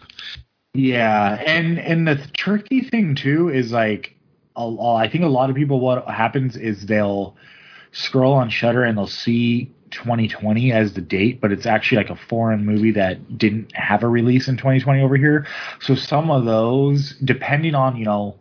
Yeah, 0.74 1.42
and 1.46 1.78
and 1.78 2.06
the 2.06 2.16
tricky 2.36 2.82
thing 2.82 3.14
too 3.14 3.48
is 3.48 3.72
like, 3.72 4.14
I 4.56 5.08
think 5.08 5.24
a 5.24 5.28
lot 5.28 5.50
of 5.50 5.56
people 5.56 5.80
what 5.80 6.06
happens 6.08 6.56
is 6.56 6.86
they'll 6.86 7.36
scroll 7.92 8.34
on 8.34 8.50
Shudder 8.50 8.84
and 8.84 8.96
they'll 8.96 9.06
see 9.06 9.70
2020 9.90 10.72
as 10.72 10.92
the 10.94 11.00
date, 11.00 11.40
but 11.40 11.52
it's 11.52 11.66
actually 11.66 11.98
like 11.98 12.10
a 12.10 12.16
foreign 12.16 12.64
movie 12.64 12.90
that 12.92 13.38
didn't 13.38 13.74
have 13.74 14.02
a 14.02 14.08
release 14.08 14.48
in 14.48 14.56
2020 14.56 15.00
over 15.02 15.16
here. 15.16 15.46
So 15.80 15.94
some 15.94 16.30
of 16.30 16.44
those, 16.44 17.14
depending 17.24 17.74
on 17.74 17.96
you 17.96 18.04
know 18.04 18.36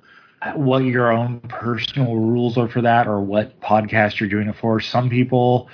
what 0.56 0.80
your 0.80 1.12
own 1.12 1.40
personal 1.42 2.16
rules 2.16 2.58
are 2.58 2.68
for 2.68 2.82
that 2.82 3.08
or 3.08 3.20
what 3.20 3.60
podcast 3.62 4.20
you're 4.20 4.30
doing 4.30 4.48
it 4.48 4.56
for, 4.56 4.80
some 4.80 5.10
people 5.10 5.70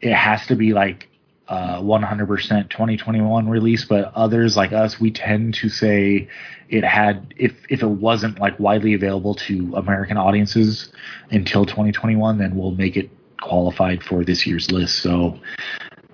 it 0.00 0.12
has 0.12 0.46
to 0.46 0.56
be 0.56 0.72
like 0.72 1.08
uh, 1.48 1.80
100% 1.80 2.70
2021 2.70 3.48
release, 3.48 3.84
but 3.84 4.12
others 4.14 4.56
like 4.56 4.72
us, 4.72 4.98
we 4.98 5.10
tend 5.10 5.54
to 5.54 5.68
say 5.68 6.28
it 6.70 6.84
had 6.84 7.34
if 7.36 7.52
if 7.68 7.82
it 7.82 7.86
wasn't 7.86 8.38
like 8.40 8.58
widely 8.58 8.94
available 8.94 9.34
to 9.34 9.74
American 9.76 10.16
audiences 10.16 10.90
until 11.30 11.66
2021, 11.66 12.38
then 12.38 12.56
we'll 12.56 12.70
make 12.70 12.96
it 12.96 13.10
qualified 13.40 14.02
for 14.02 14.24
this 14.24 14.46
year's 14.46 14.70
list. 14.70 15.00
So 15.00 15.38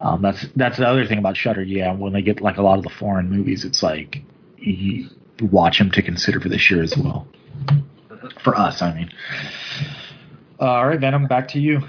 um, 0.01 0.21
that's 0.23 0.47
that's 0.57 0.79
the 0.79 0.87
other 0.87 1.07
thing 1.07 1.19
about 1.19 1.37
Shudder. 1.37 1.63
Yeah, 1.63 1.93
when 1.93 2.13
they 2.13 2.23
get 2.23 2.41
like 2.41 2.57
a 2.57 2.63
lot 2.63 2.79
of 2.79 2.85
the 2.85 2.91
foreign 2.91 3.31
movies, 3.31 3.65
it's 3.65 3.83
like 3.83 4.23
you 4.59 5.09
watch 5.41 5.79
them 5.79 5.91
to 5.93 6.03
consider 6.03 6.41
for 6.41 6.49
this 6.49 6.71
year 6.71 6.83
as 6.83 6.97
well. 6.97 7.29
For 8.43 8.57
us, 8.57 8.83
I 8.83 8.95
mean. 8.95 9.11
all 10.59 10.89
right, 10.89 10.99
Venom, 10.99 11.27
back 11.27 11.49
to 11.49 11.61
you. 11.61 11.83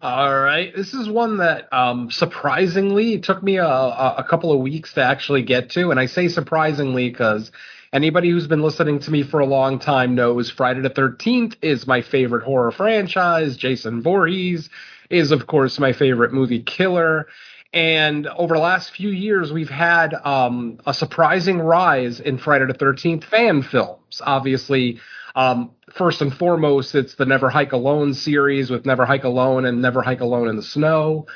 All 0.00 0.32
right, 0.32 0.72
this 0.76 0.94
is 0.94 1.08
one 1.08 1.38
that 1.38 1.72
um, 1.72 2.08
surprisingly 2.12 3.18
took 3.18 3.42
me 3.42 3.56
a, 3.56 3.66
a, 3.66 4.24
couple 4.30 4.52
of 4.52 4.60
weeks 4.60 4.92
to 4.94 5.02
actually 5.02 5.42
get 5.42 5.70
to, 5.70 5.90
and 5.90 5.98
I 5.98 6.06
say 6.06 6.28
surprisingly 6.28 7.10
because 7.10 7.50
anybody 7.92 8.30
who's 8.30 8.46
been 8.46 8.62
listening 8.62 9.00
to 9.00 9.10
me 9.10 9.24
for 9.24 9.40
a 9.40 9.46
long 9.46 9.80
time 9.80 10.14
knows 10.14 10.50
Friday 10.50 10.82
the 10.82 10.88
Thirteenth 10.88 11.56
is 11.62 11.88
my 11.88 12.00
favorite 12.00 12.44
horror 12.44 12.70
franchise. 12.70 13.56
Jason 13.56 14.00
Voorhees 14.00 14.70
is, 15.10 15.32
of 15.32 15.48
course, 15.48 15.80
my 15.80 15.92
favorite 15.92 16.32
movie 16.32 16.62
killer. 16.62 17.26
And 17.72 18.28
over 18.28 18.54
the 18.54 18.60
last 18.60 18.92
few 18.92 19.10
years, 19.10 19.52
we've 19.52 19.68
had 19.68 20.14
um, 20.14 20.78
a 20.86 20.94
surprising 20.94 21.58
rise 21.58 22.20
in 22.20 22.38
Friday 22.38 22.66
the 22.66 22.74
13th 22.74 23.24
fan 23.24 23.62
films. 23.62 24.22
Obviously, 24.24 25.00
um, 25.34 25.72
first 25.92 26.22
and 26.22 26.34
foremost, 26.34 26.94
it's 26.94 27.14
the 27.14 27.26
Never 27.26 27.50
Hike 27.50 27.72
Alone 27.72 28.14
series 28.14 28.70
with 28.70 28.86
Never 28.86 29.04
Hike 29.06 29.24
Alone 29.24 29.64
and 29.64 29.82
Never 29.82 30.02
Hike 30.02 30.20
Alone 30.20 30.48
in 30.48 30.56
the 30.56 30.62
Snow, 30.62 31.26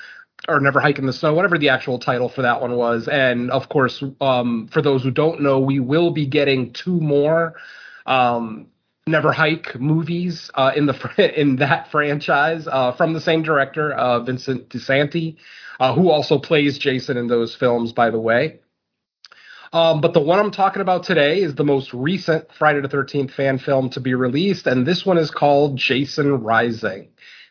or 0.48 0.60
Never 0.60 0.80
Hike 0.80 0.98
in 0.98 1.06
the 1.06 1.12
Snow, 1.12 1.34
whatever 1.34 1.58
the 1.58 1.68
actual 1.68 1.98
title 1.98 2.28
for 2.28 2.42
that 2.42 2.60
one 2.60 2.76
was. 2.76 3.08
And 3.08 3.50
of 3.50 3.68
course, 3.68 4.02
um, 4.20 4.68
for 4.72 4.82
those 4.82 5.02
who 5.02 5.10
don't 5.10 5.40
know, 5.40 5.60
we 5.60 5.80
will 5.80 6.10
be 6.10 6.26
getting 6.26 6.72
two 6.72 7.00
more. 7.00 7.54
Um, 8.06 8.68
Never 9.06 9.32
Hike 9.32 9.80
movies 9.80 10.48
uh, 10.54 10.72
in 10.76 10.86
the 10.86 11.40
in 11.40 11.56
that 11.56 11.90
franchise 11.90 12.68
uh, 12.70 12.92
from 12.92 13.14
the 13.14 13.20
same 13.20 13.42
director, 13.42 13.92
uh, 13.92 14.20
Vincent 14.20 14.68
DiSanti, 14.68 15.36
uh, 15.80 15.92
who 15.92 16.10
also 16.10 16.38
plays 16.38 16.78
Jason 16.78 17.16
in 17.16 17.26
those 17.26 17.54
films, 17.54 17.92
by 17.92 18.10
the 18.10 18.20
way. 18.20 18.60
Um, 19.72 20.02
but 20.02 20.12
the 20.12 20.20
one 20.20 20.38
I'm 20.38 20.50
talking 20.50 20.82
about 20.82 21.04
today 21.04 21.40
is 21.40 21.54
the 21.54 21.64
most 21.64 21.94
recent 21.94 22.52
Friday 22.52 22.82
the 22.82 22.88
13th 22.88 23.32
fan 23.32 23.58
film 23.58 23.88
to 23.90 24.00
be 24.00 24.14
released, 24.14 24.66
and 24.66 24.86
this 24.86 25.06
one 25.06 25.16
is 25.16 25.30
called 25.30 25.76
Jason 25.78 26.42
Rising. 26.42 27.08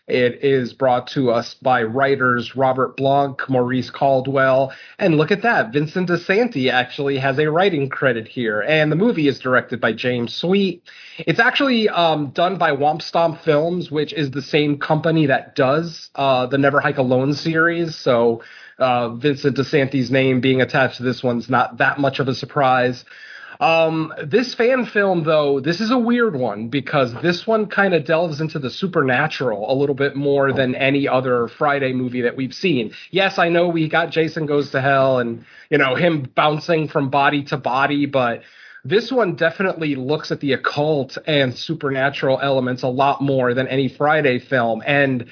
It 0.08 0.44
is 0.44 0.74
brought 0.74 1.08
to 1.12 1.32
us 1.32 1.56
by 1.62 1.84
writers 1.84 2.56
Robert 2.56 2.98
Blanc, 2.98 3.40
Maurice 3.50 3.90
Caldwell, 3.90 4.74
and 5.00 5.16
look 5.16 5.32
at 5.32 5.44
that, 5.44 5.72
Vincent 5.72 6.10
DiSanti 6.10 6.72
actually 6.72 7.18
has 7.18 7.40
a 7.40 7.50
writing 7.50 7.90
credit 7.90 8.28
here, 8.28 8.62
and 8.62 8.92
the 8.92 8.96
movie 8.96 9.28
is 9.28 9.40
directed 9.40 9.80
by 9.80 9.94
James 9.94 10.34
Sweet. 10.36 10.84
It's 11.18 11.40
actually 11.40 11.88
um, 11.90 12.32
done 12.32 12.58
by 12.58 12.72
Womp 12.72 13.02
Stomp 13.02 13.42
Films, 13.42 13.90
which 13.90 14.12
is 14.14 14.30
the 14.32 14.42
same 14.42 14.78
company 14.78 15.28
that 15.28 15.56
does 15.56 16.10
uh, 16.16 16.46
the 16.46 16.58
Never 16.58 16.82
Hike 16.82 16.98
Alone 16.98 17.34
series, 17.34 17.96
so 17.96 18.44
uh, 18.78 19.10
Vincent 19.16 19.58
DiSanti's 19.58 20.12
name 20.12 20.42
being 20.42 20.62
attached 20.62 20.98
to 20.98 21.04
this 21.04 21.24
one's 21.24 21.50
not 21.50 21.78
that 21.78 22.00
much 22.00 22.20
of 22.20 22.28
a 22.28 22.36
surprise. 22.36 23.06
Um, 23.60 24.12
this 24.26 24.56
fan 24.56 24.88
film, 24.88 25.24
though, 25.24 25.60
this 25.60 25.82
is 25.82 25.92
a 25.92 25.98
weird 25.98 26.36
one 26.36 26.70
because 26.70 27.14
this 27.22 27.46
one 27.46 27.68
kind 27.68 27.94
of 27.94 28.06
delves 28.06 28.42
into 28.42 28.58
the 28.58 28.72
supernatural 28.72 29.72
a 29.72 29.76
little 29.76 29.94
bit 29.94 30.16
more 30.16 30.52
than 30.52 30.74
any 30.74 31.08
other 31.08 31.48
Friday 31.48 31.94
movie 31.94 32.22
that 32.22 32.36
we've 32.36 32.56
seen. 32.56 32.94
Yes, 33.12 33.38
I 33.38 33.50
know 33.50 33.68
we 33.68 33.88
got 33.88 34.10
Jason 34.10 34.48
Goes 34.48 34.72
to 34.72 34.82
Hell 34.82 35.20
and, 35.20 35.46
you 35.70 35.78
know, 35.78 35.94
him 35.94 36.24
bouncing 36.34 36.88
from 36.88 37.12
body 37.12 37.44
to 37.46 37.58
body, 37.58 38.08
but 38.08 38.42
this 38.84 39.12
one 39.12 39.36
definitely 39.36 39.94
looks 39.94 40.32
at 40.32 40.40
the 40.40 40.54
occult 40.54 41.20
and 41.28 41.56
supernatural 41.56 42.40
elements 42.42 42.82
a 42.82 42.88
lot 42.88 43.22
more 43.22 43.54
than 43.54 43.68
any 43.68 43.90
Friday 43.90 44.40
film. 44.40 44.82
And 44.84 45.28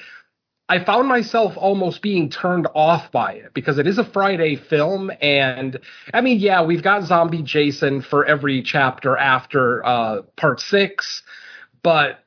I 0.70 0.84
found 0.84 1.08
myself 1.08 1.54
almost 1.56 2.00
being 2.00 2.30
turned 2.30 2.68
off 2.76 3.10
by 3.10 3.32
it 3.32 3.52
because 3.54 3.78
it 3.78 3.88
is 3.88 3.98
a 3.98 4.04
Friday 4.04 4.54
film, 4.54 5.10
and 5.20 5.80
I 6.14 6.20
mean, 6.20 6.38
yeah, 6.38 6.62
we've 6.62 6.82
got 6.82 7.02
Zombie 7.02 7.42
Jason 7.42 8.02
for 8.02 8.24
every 8.24 8.62
chapter 8.62 9.16
after 9.16 9.84
uh, 9.84 10.22
Part 10.36 10.60
Six, 10.60 11.24
but 11.82 12.20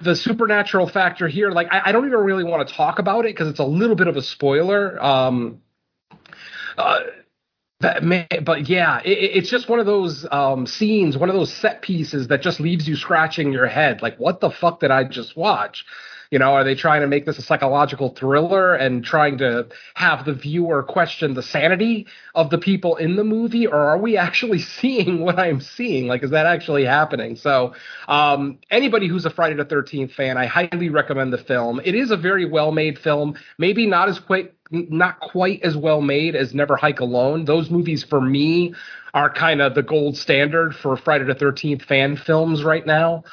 the 0.00 0.14
supernatural 0.14 0.88
factor 0.88 1.26
here, 1.26 1.50
like, 1.50 1.66
I, 1.72 1.82
I 1.86 1.92
don't 1.92 2.06
even 2.06 2.20
really 2.20 2.44
want 2.44 2.68
to 2.68 2.72
talk 2.72 3.00
about 3.00 3.24
it 3.24 3.34
because 3.34 3.48
it's 3.48 3.58
a 3.58 3.64
little 3.64 3.96
bit 3.96 4.06
of 4.06 4.16
a 4.16 4.22
spoiler. 4.22 5.02
Um, 5.02 5.60
uh, 6.78 7.00
that 7.80 8.04
man, 8.04 8.28
but 8.44 8.68
yeah, 8.68 9.00
it, 9.00 9.18
it's 9.38 9.50
just 9.50 9.68
one 9.68 9.80
of 9.80 9.86
those 9.86 10.24
um, 10.30 10.66
scenes, 10.66 11.18
one 11.18 11.28
of 11.28 11.34
those 11.34 11.52
set 11.52 11.82
pieces 11.82 12.28
that 12.28 12.42
just 12.42 12.60
leaves 12.60 12.86
you 12.86 12.94
scratching 12.94 13.52
your 13.52 13.66
head. 13.66 14.02
Like, 14.02 14.18
what 14.18 14.38
the 14.38 14.50
fuck 14.50 14.78
did 14.78 14.92
I 14.92 15.02
just 15.02 15.36
watch? 15.36 15.84
You 16.32 16.38
know, 16.38 16.54
are 16.54 16.64
they 16.64 16.74
trying 16.74 17.02
to 17.02 17.06
make 17.06 17.26
this 17.26 17.38
a 17.38 17.42
psychological 17.42 18.08
thriller 18.08 18.74
and 18.74 19.04
trying 19.04 19.36
to 19.38 19.66
have 19.92 20.24
the 20.24 20.32
viewer 20.32 20.82
question 20.82 21.34
the 21.34 21.42
sanity 21.42 22.06
of 22.34 22.48
the 22.48 22.56
people 22.56 22.96
in 22.96 23.16
the 23.16 23.22
movie, 23.22 23.66
or 23.66 23.78
are 23.78 23.98
we 23.98 24.16
actually 24.16 24.58
seeing 24.80 25.20
what 25.20 25.38
I'm 25.38 25.60
seeing? 25.60 26.06
Like, 26.06 26.22
is 26.22 26.30
that 26.30 26.46
actually 26.46 26.86
happening? 26.86 27.36
So, 27.36 27.74
um, 28.08 28.58
anybody 28.70 29.08
who's 29.08 29.26
a 29.26 29.30
Friday 29.30 29.56
the 29.56 29.66
13th 29.66 30.14
fan, 30.14 30.38
I 30.38 30.46
highly 30.46 30.88
recommend 30.88 31.34
the 31.34 31.38
film. 31.38 31.82
It 31.84 31.94
is 31.94 32.10
a 32.10 32.16
very 32.16 32.46
well 32.46 32.72
made 32.72 32.98
film, 32.98 33.36
maybe 33.58 33.86
not 33.86 34.08
as 34.08 34.18
quite 34.18 34.54
not 34.70 35.20
quite 35.20 35.60
as 35.62 35.76
well 35.76 36.00
made 36.00 36.34
as 36.34 36.54
Never 36.54 36.76
Hike 36.76 37.00
Alone. 37.00 37.44
Those 37.44 37.68
movies 37.68 38.04
for 38.04 38.22
me 38.22 38.74
are 39.12 39.28
kind 39.28 39.60
of 39.60 39.74
the 39.74 39.82
gold 39.82 40.16
standard 40.16 40.74
for 40.74 40.96
Friday 40.96 41.24
the 41.24 41.34
13th 41.34 41.82
fan 41.82 42.16
films 42.16 42.64
right 42.64 42.86
now. 42.86 43.24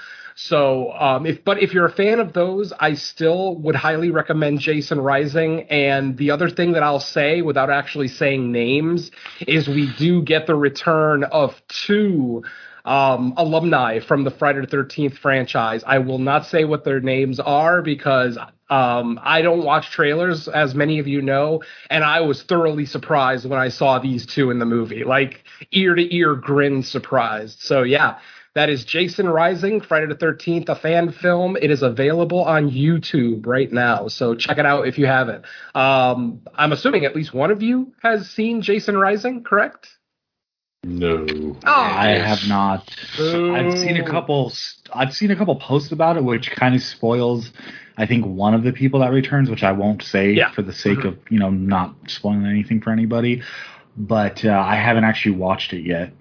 So, 0.42 0.94
um, 0.94 1.26
if 1.26 1.44
but 1.44 1.62
if 1.62 1.74
you're 1.74 1.86
a 1.86 1.92
fan 1.92 2.22
of 2.22 2.32
those, 2.32 2.72
I 2.80 2.94
still 2.94 3.58
would 3.58 3.76
highly 3.76 4.10
recommend 4.10 4.62
Jason 4.62 5.02
Rising. 5.02 5.64
And 5.64 6.16
the 6.16 6.32
other 6.32 6.50
thing 6.50 6.72
that 6.72 6.82
I'll 6.82 7.02
say, 7.02 7.42
without 7.42 7.70
actually 7.70 8.08
saying 8.08 8.50
names, 8.50 9.12
is 9.46 9.68
we 9.68 9.92
do 9.98 10.22
get 10.24 10.48
the 10.48 10.56
return 10.56 11.26
of 11.26 11.62
two 11.68 12.44
um, 12.86 13.34
alumni 13.36 14.00
from 14.00 14.24
the 14.24 14.32
Friday 14.32 14.62
the 14.62 14.68
Thirteenth 14.68 15.18
franchise. 15.18 15.84
I 15.86 16.00
will 16.00 16.20
not 16.20 16.46
say 16.46 16.64
what 16.64 16.86
their 16.86 17.02
names 17.02 17.42
are 17.42 17.82
because 17.82 18.38
um, 18.70 19.20
I 19.22 19.42
don't 19.42 19.66
watch 19.66 19.92
trailers, 19.92 20.48
as 20.48 20.74
many 20.74 21.00
of 21.00 21.08
you 21.08 21.22
know, 21.22 21.64
and 21.90 22.02
I 22.02 22.22
was 22.22 22.44
thoroughly 22.44 22.86
surprised 22.86 23.46
when 23.46 23.60
I 23.60 23.68
saw 23.68 24.00
these 24.00 24.26
two 24.26 24.52
in 24.52 24.60
the 24.60 24.66
movie, 24.66 25.04
like 25.04 25.44
ear 25.74 25.96
to 25.96 26.16
ear 26.16 26.36
grin 26.36 26.82
surprised. 26.82 27.60
So 27.60 27.84
yeah, 27.84 28.20
that 28.56 28.70
is 28.70 28.84
Jason 28.86 29.30
Rising, 29.30 29.82
Friday 29.82 30.08
the 30.08 30.16
13th, 30.16 30.70
a 30.70 30.76
fan 30.76 31.12
film. 31.12 31.56
It 31.62 31.72
is 31.72 31.82
available 31.84 32.44
on 32.44 32.70
YouTube 32.72 33.46
right 33.46 33.72
now. 33.72 34.08
So 34.08 34.36
check 34.36 34.58
it 34.58 34.66
out 34.66 34.88
if 34.88 34.98
you 34.98 35.06
haven't. 35.06 35.46
Um, 35.76 36.42
I'm 36.56 36.72
assuming 36.72 37.06
at 37.06 37.16
least 37.16 37.34
one 37.34 37.52
of 37.52 37.62
you 37.62 37.94
has 38.02 38.30
seen 38.30 38.62
Jason 38.62 38.98
Rising, 38.98 39.44
correct? 39.44 39.88
No. 40.84 41.26
Oh, 41.66 41.72
I 41.72 42.12
have 42.18 42.48
not. 42.48 42.90
Boo. 43.18 43.54
I've 43.54 43.78
seen 43.78 43.98
a 43.98 44.06
couple. 44.06 44.54
I've 44.94 45.14
seen 45.14 45.30
a 45.30 45.36
couple 45.36 45.56
posts 45.58 45.92
about 45.92 46.16
it, 46.16 46.24
which 46.24 46.52
kind 46.52 46.74
of 46.74 46.82
spoils. 46.82 47.52
I 47.98 48.06
think 48.06 48.26
one 48.26 48.54
of 48.54 48.64
the 48.64 48.72
people 48.72 49.02
that 49.02 49.12
returns, 49.12 49.50
which 49.50 49.62
I 49.64 49.74
won't 49.74 50.02
say 50.04 50.32
Yeah. 50.32 50.52
for 50.52 50.62
the 50.62 50.72
sake 50.72 51.04
of 51.04 51.18
you 51.30 51.38
know 51.38 51.50
not 51.50 51.96
spoiling 52.08 52.46
anything 52.46 52.80
for 52.82 52.92
anybody. 52.92 53.42
But 53.98 54.46
uh, 54.46 54.52
I 54.52 54.76
haven't 54.76 55.04
actually 55.04 55.36
watched 55.36 55.74
it 55.74 55.82
yet. 55.86 56.14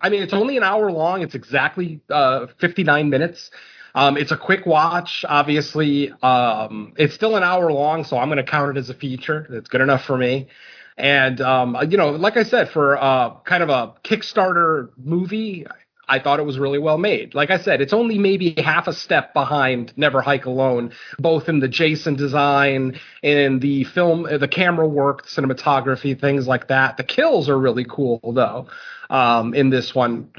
I 0.00 0.08
mean, 0.08 0.22
it's 0.22 0.32
only 0.32 0.56
an 0.56 0.62
hour 0.62 0.90
long. 0.90 1.22
It's 1.22 1.34
exactly 1.34 2.00
uh, 2.10 2.46
59 2.60 3.10
minutes. 3.10 3.50
Um, 3.94 4.16
it's 4.16 4.30
a 4.30 4.36
quick 4.36 4.66
watch. 4.66 5.24
Obviously, 5.28 6.12
um, 6.22 6.94
it's 6.96 7.14
still 7.14 7.36
an 7.36 7.42
hour 7.42 7.72
long, 7.72 8.04
so 8.04 8.18
I'm 8.18 8.28
going 8.28 8.44
to 8.44 8.50
count 8.50 8.76
it 8.76 8.80
as 8.80 8.88
a 8.88 8.94
feature. 8.94 9.46
It's 9.50 9.68
good 9.68 9.80
enough 9.80 10.04
for 10.04 10.16
me. 10.16 10.48
And 10.96 11.40
um, 11.40 11.76
you 11.88 11.96
know, 11.96 12.10
like 12.10 12.36
I 12.36 12.42
said, 12.42 12.68
for 12.70 12.96
uh, 13.02 13.34
kind 13.40 13.62
of 13.62 13.70
a 13.70 13.94
Kickstarter 14.04 14.90
movie, 14.98 15.66
I 16.10 16.18
thought 16.18 16.40
it 16.40 16.44
was 16.44 16.58
really 16.58 16.80
well 16.80 16.98
made. 16.98 17.34
Like 17.36 17.50
I 17.50 17.58
said, 17.58 17.80
it's 17.80 17.92
only 17.92 18.18
maybe 18.18 18.52
half 18.58 18.88
a 18.88 18.92
step 18.92 19.32
behind 19.32 19.92
Never 19.96 20.20
Hike 20.20 20.44
Alone, 20.44 20.92
both 21.20 21.48
in 21.48 21.60
the 21.60 21.68
Jason 21.68 22.16
design, 22.16 22.98
and 23.22 23.60
the 23.60 23.84
film, 23.84 24.26
uh, 24.26 24.36
the 24.36 24.48
camera 24.48 24.88
work, 24.88 25.26
cinematography, 25.26 26.20
things 26.20 26.48
like 26.48 26.66
that. 26.66 26.96
The 26.96 27.04
kills 27.04 27.48
are 27.48 27.56
really 27.56 27.86
cool 27.88 28.20
though. 28.34 28.66
Um, 29.08 29.54
in 29.54 29.70
this 29.70 29.94
one, 29.94 30.30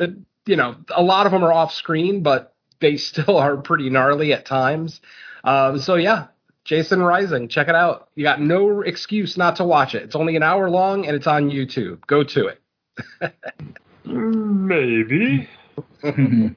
you 0.45 0.57
know, 0.57 0.75
a 0.89 1.01
lot 1.01 1.25
of 1.25 1.31
them 1.31 1.43
are 1.43 1.53
off 1.53 1.73
screen, 1.73 2.21
but 2.21 2.53
they 2.81 2.97
still 3.09 3.37
are 3.37 3.55
pretty 3.55 3.89
gnarly 3.89 4.33
at 4.33 4.45
times. 4.45 4.99
Um, 5.45 5.79
so 5.79 5.95
yeah, 5.95 6.27
Jason 6.65 7.01
Rising, 7.01 7.47
check 7.47 7.69
it 7.69 7.75
out. 7.75 8.09
You 8.15 8.23
got 8.23 8.41
no 8.41 8.81
excuse 8.81 9.37
not 9.37 9.55
to 9.55 9.63
watch 9.63 9.95
it. 9.95 10.03
It's 10.03 10.15
only 10.15 10.35
an 10.35 10.43
hour 10.43 10.69
long 10.69 11.05
and 11.07 11.15
it's 11.15 11.27
on 11.27 11.49
YouTube. 11.49 12.05
Go 12.07 12.23
to 12.23 12.47
it. 12.47 12.61
Maybe. 14.05 15.47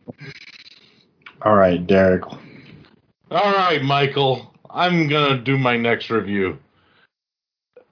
All 1.43 1.55
right, 1.55 1.87
Derek. 1.87 2.25
All 2.25 3.53
right, 3.53 3.83
Michael. 3.83 4.55
I'm 4.71 5.09
gonna 5.09 5.39
do 5.39 5.57
my 5.59 5.77
next 5.77 6.11
review 6.11 6.59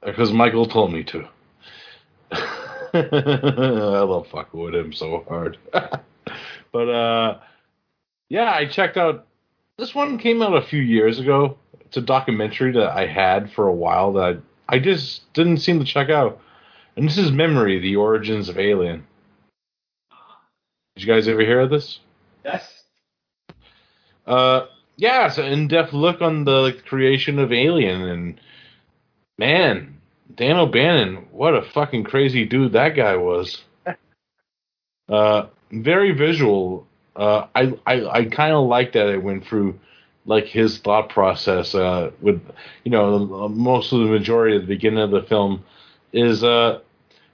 because 0.04 0.32
Michael 0.32 0.66
told 0.66 0.92
me 0.92 1.04
to. 1.04 1.28
I 2.32 4.02
love 4.02 4.26
fucking 4.28 4.60
with 4.60 4.74
him 4.74 4.92
so 4.92 5.24
hard. 5.28 5.58
but 5.72 6.88
uh, 6.88 7.38
yeah, 8.28 8.52
I 8.52 8.66
checked 8.66 8.96
out. 8.96 9.26
This 9.78 9.94
one 9.94 10.18
came 10.18 10.42
out 10.42 10.54
a 10.54 10.66
few 10.66 10.80
years 10.80 11.18
ago. 11.18 11.56
It's 11.80 11.96
a 11.96 12.02
documentary 12.02 12.72
that 12.72 12.96
I 12.96 13.06
had 13.06 13.50
for 13.52 13.68
a 13.68 13.74
while 13.74 14.12
that 14.14 14.40
I 14.68 14.78
just 14.78 15.32
didn't 15.34 15.58
seem 15.58 15.78
to 15.78 15.84
check 15.84 16.10
out. 16.10 16.40
And 16.96 17.06
this 17.06 17.18
is 17.18 17.30
Memory: 17.32 17.78
The 17.78 17.96
Origins 17.96 18.48
of 18.48 18.58
Alien. 18.58 19.06
Did 20.94 21.04
you 21.04 21.14
guys 21.14 21.28
ever 21.28 21.40
hear 21.40 21.60
of 21.60 21.70
this? 21.70 22.00
Yes. 22.44 22.84
Uh, 24.26 24.66
yeah, 24.96 25.26
it's 25.26 25.38
an 25.38 25.46
in-depth 25.46 25.92
look 25.92 26.20
on 26.20 26.44
the 26.44 26.78
creation 26.86 27.38
of 27.38 27.52
Alien, 27.52 28.02
and 28.02 28.40
man, 29.38 30.00
Dan 30.36 30.56
O'Bannon, 30.56 31.26
what 31.30 31.54
a 31.54 31.62
fucking 31.62 32.04
crazy 32.04 32.44
dude 32.44 32.72
that 32.72 32.90
guy 32.90 33.16
was. 33.16 33.62
uh, 35.08 35.46
very 35.72 36.12
visual. 36.12 36.86
Uh, 37.16 37.46
I 37.54 37.72
I, 37.86 38.06
I 38.06 38.24
kind 38.26 38.52
of 38.52 38.66
like 38.66 38.92
that 38.92 39.08
it 39.08 39.22
went 39.22 39.46
through 39.46 39.78
like 40.26 40.44
his 40.44 40.78
thought 40.78 41.08
process. 41.08 41.74
Uh, 41.74 42.10
with 42.20 42.40
you 42.84 42.90
know 42.90 43.48
most 43.48 43.92
of 43.92 44.00
the 44.00 44.06
majority 44.06 44.56
of 44.56 44.62
the 44.62 44.68
beginning 44.68 45.02
of 45.02 45.10
the 45.10 45.22
film 45.22 45.64
is 46.12 46.44
uh 46.44 46.80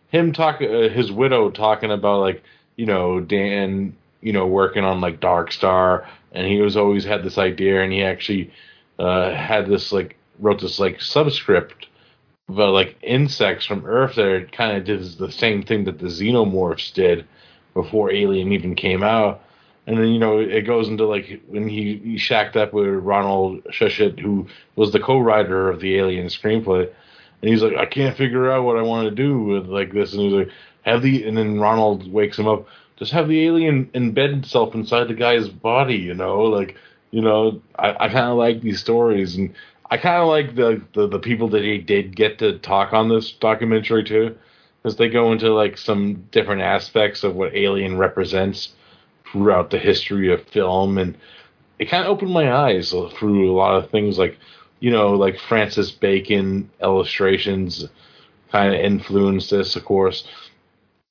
him 0.08 0.32
talk 0.32 0.62
uh, 0.62 0.88
his 0.88 1.12
widow 1.12 1.50
talking 1.50 1.90
about 1.90 2.20
like 2.20 2.42
you 2.78 2.86
know 2.86 3.20
Dan 3.20 3.94
you 4.22 4.32
know 4.32 4.46
working 4.46 4.84
on 4.84 5.02
like 5.02 5.20
Dark 5.20 5.52
Star 5.52 6.08
and 6.32 6.46
he 6.46 6.62
was 6.62 6.78
always 6.78 7.04
had 7.04 7.22
this 7.22 7.36
idea 7.36 7.82
and 7.82 7.92
he 7.92 8.02
actually 8.02 8.50
uh 8.98 9.34
had 9.34 9.66
this 9.66 9.92
like 9.92 10.16
wrote 10.38 10.62
this 10.62 10.78
like 10.78 11.02
subscript 11.02 11.88
about 12.48 12.72
like 12.72 12.96
insects 13.02 13.66
from 13.66 13.84
Earth 13.84 14.14
that 14.14 14.52
kind 14.52 14.76
of 14.76 14.84
did 14.84 15.02
the 15.18 15.30
same 15.30 15.62
thing 15.62 15.84
that 15.84 15.98
the 15.98 16.06
xenomorphs 16.06 16.94
did 16.94 17.26
before 17.74 18.10
Alien 18.10 18.52
even 18.52 18.74
came 18.74 19.02
out. 19.02 19.42
And 19.86 19.96
then 19.96 20.08
you 20.08 20.18
know 20.18 20.38
it 20.38 20.62
goes 20.62 20.88
into 20.88 21.06
like 21.06 21.40
when 21.46 21.68
he, 21.68 21.96
he 22.04 22.18
shacked 22.18 22.56
up 22.56 22.72
with 22.72 22.88
Ronald 22.88 23.64
Shusett, 23.64 24.18
who 24.18 24.46
was 24.76 24.92
the 24.92 25.00
co-writer 25.00 25.70
of 25.70 25.80
the 25.80 25.96
Alien 25.96 26.26
screenplay, 26.26 26.90
and 27.40 27.50
he's 27.50 27.62
like, 27.62 27.76
I 27.76 27.86
can't 27.86 28.16
figure 28.16 28.50
out 28.50 28.64
what 28.64 28.76
I 28.76 28.82
want 28.82 29.08
to 29.08 29.14
do 29.14 29.40
with 29.40 29.66
like 29.66 29.92
this, 29.92 30.12
and 30.12 30.20
he's 30.20 30.32
like, 30.32 30.50
have 30.88 31.02
the, 31.02 31.26
and 31.26 31.36
then 31.36 31.60
Ronald 31.60 32.12
wakes 32.12 32.38
him 32.38 32.48
up, 32.48 32.66
just 32.96 33.12
have 33.12 33.28
the 33.28 33.46
alien 33.46 33.86
embed 33.94 34.38
itself 34.38 34.74
inside 34.74 35.08
the 35.08 35.14
guy's 35.14 35.48
body, 35.48 35.96
you 35.96 36.14
know, 36.14 36.42
like, 36.42 36.76
you 37.10 37.22
know, 37.22 37.62
I, 37.78 37.90
I 37.90 38.08
kind 38.08 38.26
of 38.30 38.36
like 38.36 38.60
these 38.60 38.80
stories, 38.80 39.36
and 39.36 39.54
I 39.90 39.96
kind 39.96 40.20
of 40.20 40.28
like 40.28 40.54
the, 40.54 40.82
the 40.94 41.06
the 41.08 41.18
people 41.18 41.48
that 41.50 41.62
he 41.64 41.78
did 41.78 42.14
get 42.14 42.38
to 42.40 42.58
talk 42.58 42.92
on 42.92 43.08
this 43.08 43.32
documentary 43.32 44.04
too, 44.04 44.36
because 44.82 44.96
they 44.96 45.08
go 45.08 45.32
into 45.32 45.54
like 45.54 45.78
some 45.78 46.24
different 46.30 46.60
aspects 46.62 47.24
of 47.24 47.34
what 47.34 47.54
Alien 47.54 47.96
represents 47.96 48.74
throughout 49.30 49.70
the 49.70 49.78
history 49.78 50.32
of 50.32 50.44
film, 50.48 50.98
and 50.98 51.16
it 51.78 51.88
kind 51.88 52.04
of 52.04 52.10
opened 52.10 52.32
my 52.32 52.52
eyes 52.52 52.90
through 52.90 53.50
a 53.50 53.56
lot 53.56 53.76
of 53.76 53.90
things 53.90 54.18
like, 54.18 54.36
you 54.80 54.90
know, 54.90 55.12
like 55.14 55.38
Francis 55.38 55.90
Bacon 55.90 56.68
illustrations 56.82 57.86
kind 58.52 58.74
of 58.74 58.80
influenced 58.80 59.50
this, 59.50 59.76
of 59.76 59.84
course. 59.84 60.26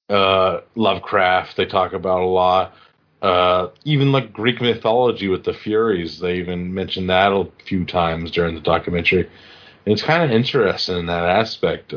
Uh, 0.09 0.61
Lovecraft, 0.75 1.57
they 1.57 1.65
talk 1.65 1.93
about 1.93 2.21
a 2.21 2.25
lot. 2.25 2.73
Uh, 3.21 3.69
even 3.83 4.11
like 4.11 4.31
Greek 4.31 4.61
mythology 4.61 5.27
with 5.27 5.43
the 5.43 5.53
Furies, 5.53 6.19
they 6.19 6.35
even 6.35 6.73
mentioned 6.73 7.09
that 7.09 7.31
a 7.31 7.47
few 7.65 7.83
times 7.83 8.31
during 8.31 8.55
the 8.55 8.61
documentary. 8.61 9.21
And 9.21 9.93
it's 9.93 10.03
kind 10.03 10.23
of 10.23 10.31
interesting 10.31 10.97
in 10.97 11.05
that 11.07 11.25
aspect. 11.25 11.93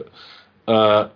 Uh, 0.66 1.08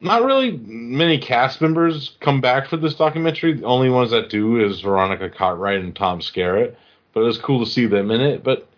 not 0.00 0.24
really 0.24 0.52
many 0.52 1.18
cast 1.18 1.60
members 1.60 2.16
come 2.20 2.40
back 2.40 2.68
for 2.68 2.76
this 2.76 2.94
documentary. 2.94 3.54
The 3.54 3.64
only 3.64 3.88
ones 3.88 4.10
that 4.10 4.28
do 4.28 4.62
is 4.62 4.80
Veronica 4.80 5.30
Cartwright 5.30 5.80
and 5.80 5.94
Tom 5.94 6.20
Skerritt. 6.20 6.74
But 7.12 7.20
it 7.20 7.24
was 7.24 7.38
cool 7.38 7.64
to 7.64 7.70
see 7.70 7.86
them 7.86 8.10
in 8.10 8.20
it. 8.20 8.42
But 8.42 8.68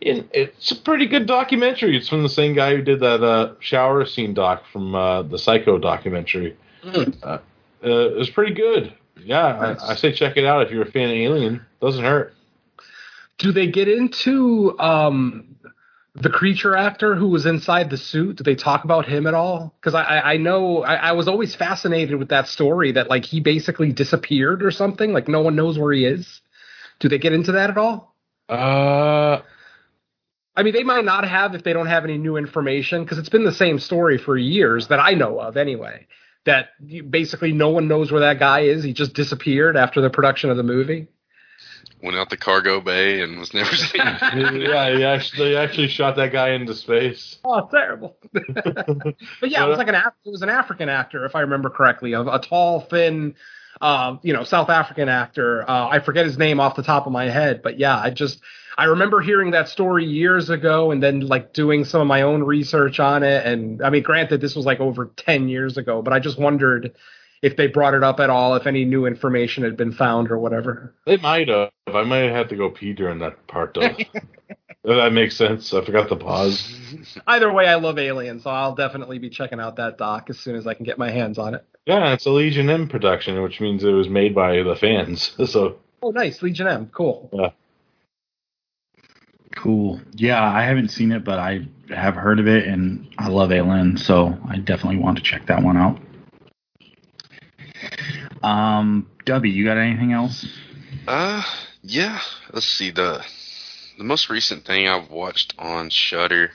in, 0.00 0.28
it's 0.32 0.70
a 0.70 0.76
pretty 0.76 1.06
good 1.06 1.26
documentary. 1.26 1.96
It's 1.96 2.08
from 2.08 2.22
the 2.22 2.28
same 2.28 2.54
guy 2.54 2.76
who 2.76 2.82
did 2.82 3.00
that 3.00 3.24
uh, 3.24 3.54
shower 3.60 4.04
scene 4.04 4.34
doc 4.34 4.64
from 4.70 4.94
uh, 4.94 5.22
the 5.22 5.38
Psycho 5.38 5.78
documentary. 5.78 6.56
Uh, 7.22 7.38
it 7.82 8.16
was 8.16 8.30
pretty 8.30 8.54
good. 8.54 8.94
Yeah, 9.22 9.58
Nice. 9.60 9.82
I, 9.82 9.92
I 9.92 9.94
say 9.96 10.12
check 10.12 10.36
it 10.36 10.44
out 10.44 10.62
if 10.62 10.70
you're 10.70 10.82
a 10.82 10.90
fan 10.90 11.10
of 11.10 11.16
Alien. 11.16 11.64
Doesn't 11.80 12.04
hurt. 12.04 12.34
Do 13.38 13.52
they 13.52 13.66
get 13.66 13.88
into 13.88 14.78
um, 14.78 15.56
the 16.14 16.30
creature 16.30 16.74
actor 16.74 17.14
who 17.14 17.28
was 17.28 17.44
inside 17.44 17.90
the 17.90 17.96
suit? 17.96 18.36
Do 18.36 18.44
they 18.44 18.54
talk 18.54 18.84
about 18.84 19.06
him 19.06 19.26
at 19.26 19.34
all? 19.34 19.74
Because 19.80 19.94
I, 19.94 20.02
I, 20.02 20.32
I 20.32 20.36
know 20.36 20.82
I, 20.82 20.94
I 20.94 21.12
was 21.12 21.28
always 21.28 21.54
fascinated 21.54 22.16
with 22.18 22.28
that 22.28 22.48
story 22.48 22.92
that 22.92 23.10
like 23.10 23.24
he 23.24 23.40
basically 23.40 23.92
disappeared 23.92 24.62
or 24.62 24.70
something. 24.70 25.12
Like 25.12 25.28
no 25.28 25.42
one 25.42 25.56
knows 25.56 25.78
where 25.78 25.92
he 25.92 26.04
is. 26.06 26.40
Do 26.98 27.08
they 27.08 27.18
get 27.18 27.32
into 27.34 27.52
that 27.52 27.68
at 27.70 27.76
all? 27.76 28.14
Uh, 28.48 29.42
I 30.56 30.62
mean, 30.62 30.72
they 30.72 30.84
might 30.84 31.04
not 31.04 31.28
have 31.28 31.54
if 31.54 31.62
they 31.62 31.74
don't 31.74 31.88
have 31.88 32.04
any 32.04 32.16
new 32.16 32.36
information 32.36 33.04
because 33.04 33.18
it's 33.18 33.28
been 33.28 33.44
the 33.44 33.52
same 33.52 33.78
story 33.78 34.16
for 34.16 34.38
years 34.38 34.88
that 34.88 35.00
I 35.00 35.12
know 35.12 35.38
of 35.38 35.58
anyway. 35.58 36.06
That 36.46 36.70
basically 37.10 37.52
no 37.52 37.68
one 37.70 37.88
knows 37.88 38.10
where 38.10 38.20
that 38.22 38.38
guy 38.38 38.60
is. 38.60 38.82
He 38.82 38.92
just 38.92 39.12
disappeared 39.14 39.76
after 39.76 40.00
the 40.00 40.10
production 40.10 40.48
of 40.48 40.56
the 40.56 40.62
movie. 40.62 41.08
Went 42.02 42.16
out 42.16 42.30
the 42.30 42.36
cargo 42.36 42.80
bay 42.80 43.20
and 43.20 43.38
was 43.38 43.52
never 43.52 43.74
seen. 43.76 44.00
yeah, 44.00 44.96
he 44.96 45.04
actually, 45.04 45.50
they 45.50 45.56
actually 45.56 45.88
shot 45.88 46.16
that 46.16 46.32
guy 46.32 46.50
into 46.50 46.74
space. 46.74 47.38
Oh, 47.44 47.68
terrible. 47.70 48.16
but 48.32 49.50
yeah, 49.50 49.64
it 49.64 49.68
was 49.68 49.78
like 49.78 49.88
an 49.88 49.94
it 49.94 50.30
was 50.30 50.42
an 50.42 50.48
African 50.48 50.88
actor, 50.88 51.24
if 51.24 51.34
I 51.34 51.40
remember 51.40 51.70
correctly, 51.70 52.12
a, 52.12 52.22
a 52.22 52.40
tall, 52.40 52.80
thin, 52.80 53.34
um, 53.80 54.20
you 54.22 54.32
know, 54.32 54.44
South 54.44 54.68
African 54.68 55.08
actor. 55.08 55.68
Uh, 55.68 55.88
I 55.88 56.00
forget 56.00 56.26
his 56.26 56.38
name 56.38 56.60
off 56.60 56.76
the 56.76 56.82
top 56.82 57.06
of 57.06 57.12
my 57.12 57.24
head, 57.24 57.62
but 57.62 57.78
yeah, 57.78 57.98
I 57.98 58.10
just 58.10 58.40
I 58.78 58.84
remember 58.84 59.20
hearing 59.20 59.52
that 59.52 59.68
story 59.68 60.04
years 60.04 60.50
ago, 60.50 60.90
and 60.90 61.02
then 61.02 61.20
like 61.20 61.52
doing 61.52 61.84
some 61.84 62.00
of 62.00 62.06
my 62.06 62.22
own 62.22 62.42
research 62.42 63.00
on 63.00 63.22
it. 63.22 63.46
And 63.46 63.82
I 63.82 63.90
mean, 63.90 64.02
granted, 64.02 64.40
this 64.40 64.54
was 64.54 64.66
like 64.66 64.80
over 64.80 65.06
ten 65.16 65.48
years 65.48 65.76
ago, 65.78 66.02
but 66.02 66.12
I 66.12 66.18
just 66.18 66.38
wondered 66.38 66.94
if 67.42 67.56
they 67.56 67.66
brought 67.66 67.94
it 67.94 68.02
up 68.02 68.20
at 68.20 68.30
all, 68.30 68.54
if 68.54 68.66
any 68.66 68.84
new 68.84 69.06
information 69.06 69.62
had 69.64 69.76
been 69.76 69.92
found 69.92 70.30
or 70.30 70.38
whatever. 70.38 70.94
They 71.06 71.16
might 71.18 71.48
have. 71.48 71.70
I 71.86 72.02
might 72.02 72.24
have 72.24 72.34
had 72.34 72.48
to 72.50 72.56
go 72.56 72.70
pee 72.70 72.92
during 72.92 73.18
that 73.20 73.46
part 73.46 73.74
though. 73.74 73.96
That 74.86 75.12
makes 75.12 75.36
sense. 75.36 75.74
I 75.74 75.84
forgot 75.84 76.08
the 76.08 76.16
pause. 76.16 76.72
Either 77.26 77.52
way, 77.52 77.66
I 77.66 77.74
love 77.74 77.98
Alien, 77.98 78.38
so 78.38 78.50
I'll 78.50 78.74
definitely 78.76 79.18
be 79.18 79.28
checking 79.28 79.58
out 79.58 79.74
that 79.76 79.98
doc 79.98 80.30
as 80.30 80.38
soon 80.38 80.54
as 80.54 80.64
I 80.64 80.74
can 80.74 80.84
get 80.84 80.96
my 80.96 81.10
hands 81.10 81.38
on 81.38 81.56
it. 81.56 81.64
Yeah, 81.86 82.12
it's 82.12 82.24
a 82.26 82.30
Legion 82.30 82.70
M 82.70 82.88
production, 82.88 83.42
which 83.42 83.60
means 83.60 83.82
it 83.82 83.90
was 83.90 84.08
made 84.08 84.32
by 84.32 84.62
the 84.62 84.76
fans. 84.76 85.34
So 85.46 85.78
Oh, 86.02 86.10
nice, 86.12 86.40
Legion 86.40 86.68
M, 86.68 86.88
cool. 86.94 87.30
Cool. 89.54 90.00
Yeah, 90.12 90.42
I 90.42 90.62
haven't 90.62 90.90
seen 90.90 91.12
it, 91.12 91.24
but 91.24 91.38
I 91.38 91.66
have 91.94 92.14
heard 92.14 92.40
of 92.40 92.46
it, 92.46 92.66
and 92.66 93.08
I 93.18 93.28
love 93.28 93.52
Alien, 93.52 93.96
so 93.96 94.36
I 94.48 94.56
definitely 94.58 94.98
want 94.98 95.16
to 95.18 95.22
check 95.22 95.46
that 95.46 95.62
one 95.62 95.76
out. 95.76 95.98
Um, 98.42 99.08
W, 99.24 99.52
you 99.52 99.64
got 99.64 99.78
anything 99.78 100.12
else? 100.12 100.46
Uh, 101.06 101.42
yeah. 101.82 102.20
Let's 102.52 102.68
see 102.68 102.90
the 102.90 103.24
the 103.98 104.04
most 104.04 104.28
recent 104.28 104.64
thing 104.66 104.86
I've 104.86 105.10
watched 105.10 105.54
on 105.58 105.88
Shudder 105.88 106.50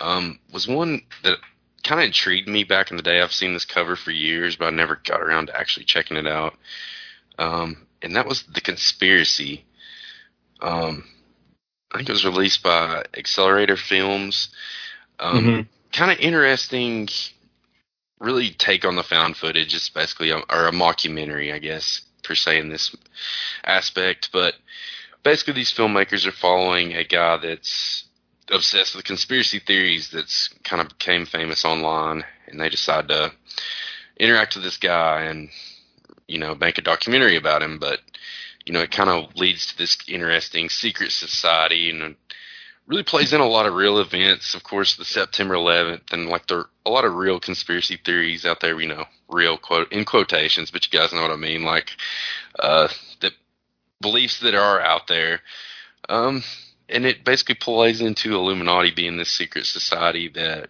um, 0.00 0.40
was 0.52 0.66
one 0.66 1.02
that 1.22 1.38
kind 1.84 2.00
of 2.00 2.06
intrigued 2.06 2.48
me 2.48 2.64
back 2.64 2.90
in 2.90 2.96
the 2.96 3.02
day. 3.02 3.20
I've 3.20 3.32
seen 3.32 3.54
this 3.54 3.64
cover 3.64 3.96
for 3.96 4.10
years, 4.10 4.56
but 4.56 4.66
I 4.66 4.70
never 4.70 5.00
got 5.04 5.20
around 5.20 5.46
to 5.46 5.56
actually 5.56 5.84
checking 5.84 6.16
it 6.16 6.26
out. 6.26 6.54
Um, 7.38 7.86
and 8.02 8.16
that 8.16 8.26
was 8.26 8.42
the 8.42 8.60
conspiracy. 8.60 9.64
Um, 10.60 11.04
I 11.92 11.98
think 11.98 12.08
it 12.08 12.12
was 12.12 12.24
released 12.24 12.62
by 12.62 13.04
Accelerator 13.16 13.76
Films. 13.76 14.48
Um, 15.18 15.44
Mhm. 15.44 15.66
Kind 15.92 16.10
of 16.10 16.18
interesting, 16.20 17.08
really 18.18 18.50
take 18.50 18.84
on 18.86 18.96
the 18.96 19.02
found 19.02 19.36
footage. 19.36 19.74
It's 19.74 19.90
basically 19.90 20.30
a, 20.30 20.38
or 20.38 20.68
a 20.68 20.72
mockumentary, 20.72 21.52
I 21.52 21.58
guess, 21.58 22.00
per 22.24 22.34
se 22.34 22.58
in 22.58 22.70
this 22.70 22.96
aspect. 23.64 24.30
But 24.32 24.54
basically, 25.22 25.52
these 25.52 25.72
filmmakers 25.72 26.24
are 26.24 26.32
following 26.32 26.94
a 26.94 27.04
guy 27.04 27.36
that's 27.36 28.04
obsessed 28.50 28.94
with 28.94 29.04
conspiracy 29.04 29.58
theories. 29.58 30.10
That's 30.10 30.48
kind 30.64 30.80
of 30.80 30.88
became 30.88 31.26
famous 31.26 31.64
online, 31.64 32.24
and 32.46 32.58
they 32.58 32.70
decide 32.70 33.08
to 33.08 33.32
interact 34.18 34.54
with 34.54 34.64
this 34.64 34.78
guy 34.78 35.22
and 35.24 35.50
you 36.26 36.38
know 36.38 36.54
make 36.54 36.78
a 36.78 36.82
documentary 36.82 37.36
about 37.36 37.62
him. 37.62 37.78
But 37.78 38.00
you 38.64 38.72
know, 38.72 38.80
it 38.80 38.90
kind 38.90 39.10
of 39.10 39.34
leads 39.36 39.66
to 39.66 39.78
this 39.78 39.96
interesting 40.08 40.68
secret 40.68 41.12
society 41.12 41.90
and 41.90 42.16
really 42.86 43.02
plays 43.02 43.32
in 43.32 43.40
a 43.40 43.46
lot 43.46 43.66
of 43.66 43.74
real 43.74 43.98
events. 43.98 44.54
Of 44.54 44.62
course, 44.62 44.96
the 44.96 45.04
September 45.04 45.54
11th 45.54 46.12
and 46.12 46.28
like 46.28 46.46
there 46.46 46.58
are 46.58 46.70
a 46.86 46.90
lot 46.90 47.04
of 47.04 47.14
real 47.14 47.40
conspiracy 47.40 47.98
theories 48.04 48.44
out 48.44 48.60
there. 48.60 48.80
You 48.80 48.88
know, 48.88 49.04
real 49.28 49.56
quote 49.56 49.92
in 49.92 50.04
quotations, 50.04 50.70
but 50.70 50.86
you 50.86 50.98
guys 50.98 51.12
know 51.12 51.22
what 51.22 51.30
I 51.30 51.36
mean. 51.36 51.62
Like 51.62 51.90
uh, 52.58 52.88
the 53.20 53.32
beliefs 54.00 54.40
that 54.40 54.54
are 54.54 54.80
out 54.80 55.06
there. 55.08 55.40
Um, 56.08 56.42
and 56.88 57.06
it 57.06 57.24
basically 57.24 57.54
plays 57.54 58.00
into 58.00 58.34
Illuminati 58.34 58.90
being 58.90 59.16
this 59.16 59.30
secret 59.30 59.64
society 59.64 60.28
that, 60.34 60.68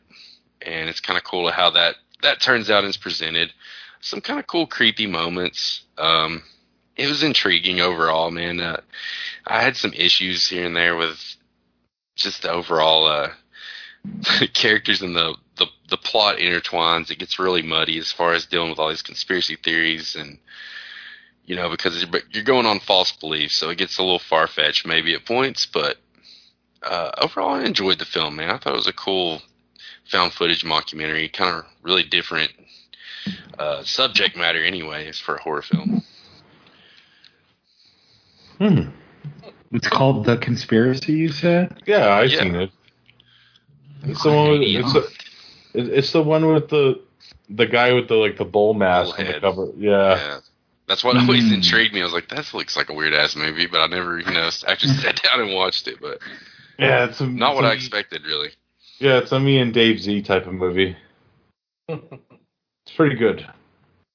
and 0.60 0.88
it's 0.88 1.00
kind 1.00 1.18
of 1.18 1.24
cool 1.24 1.50
how 1.50 1.70
that 1.70 1.96
that 2.22 2.40
turns 2.40 2.70
out 2.70 2.84
and 2.84 2.90
is 2.90 2.96
presented. 2.96 3.52
Some 4.00 4.20
kind 4.20 4.38
of 4.38 4.46
cool, 4.46 4.66
creepy 4.66 5.06
moments. 5.06 5.82
Um, 5.98 6.42
it 6.96 7.08
was 7.08 7.22
intriguing 7.22 7.80
overall, 7.80 8.30
man. 8.30 8.60
Uh, 8.60 8.80
I 9.46 9.62
had 9.62 9.76
some 9.76 9.92
issues 9.94 10.48
here 10.48 10.66
and 10.66 10.76
there 10.76 10.96
with 10.96 11.18
just 12.16 12.42
the 12.42 12.50
overall 12.50 13.06
uh, 13.06 13.30
characters 14.54 15.02
and 15.02 15.16
the, 15.16 15.34
the 15.56 15.66
the 15.88 15.96
plot 15.96 16.36
intertwines. 16.36 17.10
It 17.10 17.18
gets 17.18 17.38
really 17.38 17.62
muddy 17.62 17.98
as 17.98 18.12
far 18.12 18.32
as 18.32 18.46
dealing 18.46 18.70
with 18.70 18.78
all 18.78 18.90
these 18.90 19.02
conspiracy 19.02 19.56
theories 19.56 20.16
and 20.16 20.38
you 21.44 21.56
know 21.56 21.70
because 21.70 22.04
you're, 22.30 22.44
going 22.44 22.66
on 22.66 22.80
false 22.80 23.12
beliefs, 23.12 23.54
so 23.54 23.70
it 23.70 23.78
gets 23.78 23.98
a 23.98 24.02
little 24.02 24.18
far 24.18 24.46
fetched 24.46 24.86
maybe 24.86 25.14
at 25.14 25.24
points. 25.24 25.66
But 25.66 25.96
uh, 26.82 27.10
overall, 27.18 27.54
I 27.54 27.64
enjoyed 27.64 27.98
the 27.98 28.04
film, 28.04 28.36
man. 28.36 28.50
I 28.50 28.58
thought 28.58 28.74
it 28.74 28.76
was 28.76 28.86
a 28.86 28.92
cool 28.92 29.42
found 30.04 30.32
footage 30.32 30.64
mockumentary, 30.64 31.32
kind 31.32 31.56
of 31.56 31.64
really 31.82 32.02
different 32.02 32.52
uh, 33.58 33.82
subject 33.84 34.36
matter 34.36 34.62
anyway, 34.62 35.10
for 35.12 35.36
a 35.36 35.42
horror 35.42 35.62
film. 35.62 36.02
Hmm. 38.62 38.90
It's 39.72 39.88
called 39.88 40.24
The 40.24 40.36
Conspiracy, 40.36 41.14
you 41.14 41.30
said? 41.32 41.82
Yeah, 41.84 42.14
I've 42.14 42.30
Yeah. 42.30 42.38
seen 42.42 42.54
it. 42.54 42.70
It's 44.04 44.22
the 44.22 44.30
one. 44.30 44.50
With, 44.50 44.62
it's, 44.62 44.92
the, 44.92 45.96
it's 45.96 46.12
the 46.12 46.22
one 46.22 46.46
with 46.52 46.68
the 46.68 47.00
the 47.50 47.66
guy 47.66 47.92
with 47.92 48.06
the 48.08 48.14
like 48.14 48.36
the 48.36 48.44
bull 48.44 48.74
mask 48.74 49.18
on 49.18 49.26
the 49.26 49.40
cover. 49.40 49.68
Yeah. 49.76 50.14
Yeah. 50.16 50.38
That's 50.86 51.02
what 51.02 51.16
always 51.16 51.44
Mm. 51.44 51.54
intrigued 51.54 51.92
me. 51.94 52.00
I 52.02 52.04
was 52.04 52.12
like, 52.12 52.28
that 52.28 52.52
looks 52.54 52.76
like 52.76 52.88
a 52.90 52.94
weird 52.94 53.14
ass 53.14 53.34
movie, 53.34 53.66
but 53.66 53.80
I 53.80 53.86
never, 53.86 54.18
you 54.20 54.30
know, 54.30 54.48
actually 54.68 54.92
sat 54.94 55.20
down 55.32 55.40
and 55.40 55.54
watched 55.54 55.88
it. 55.88 56.00
But 56.00 56.18
Yeah, 56.78 57.04
it's 57.06 57.20
a, 57.20 57.26
not 57.26 57.52
it's 57.52 57.56
what 57.56 57.64
a- 57.64 57.68
I 57.68 57.72
expected, 57.72 58.22
really. 58.26 58.50
Yeah, 58.98 59.18
it's 59.18 59.32
a 59.32 59.40
me 59.40 59.58
and 59.58 59.72
Dave 59.74 59.98
Z 60.00 60.22
type 60.22 60.46
of 60.46 60.54
movie. 60.54 60.96
it's 61.88 62.92
pretty 62.96 63.16
good. 63.16 63.44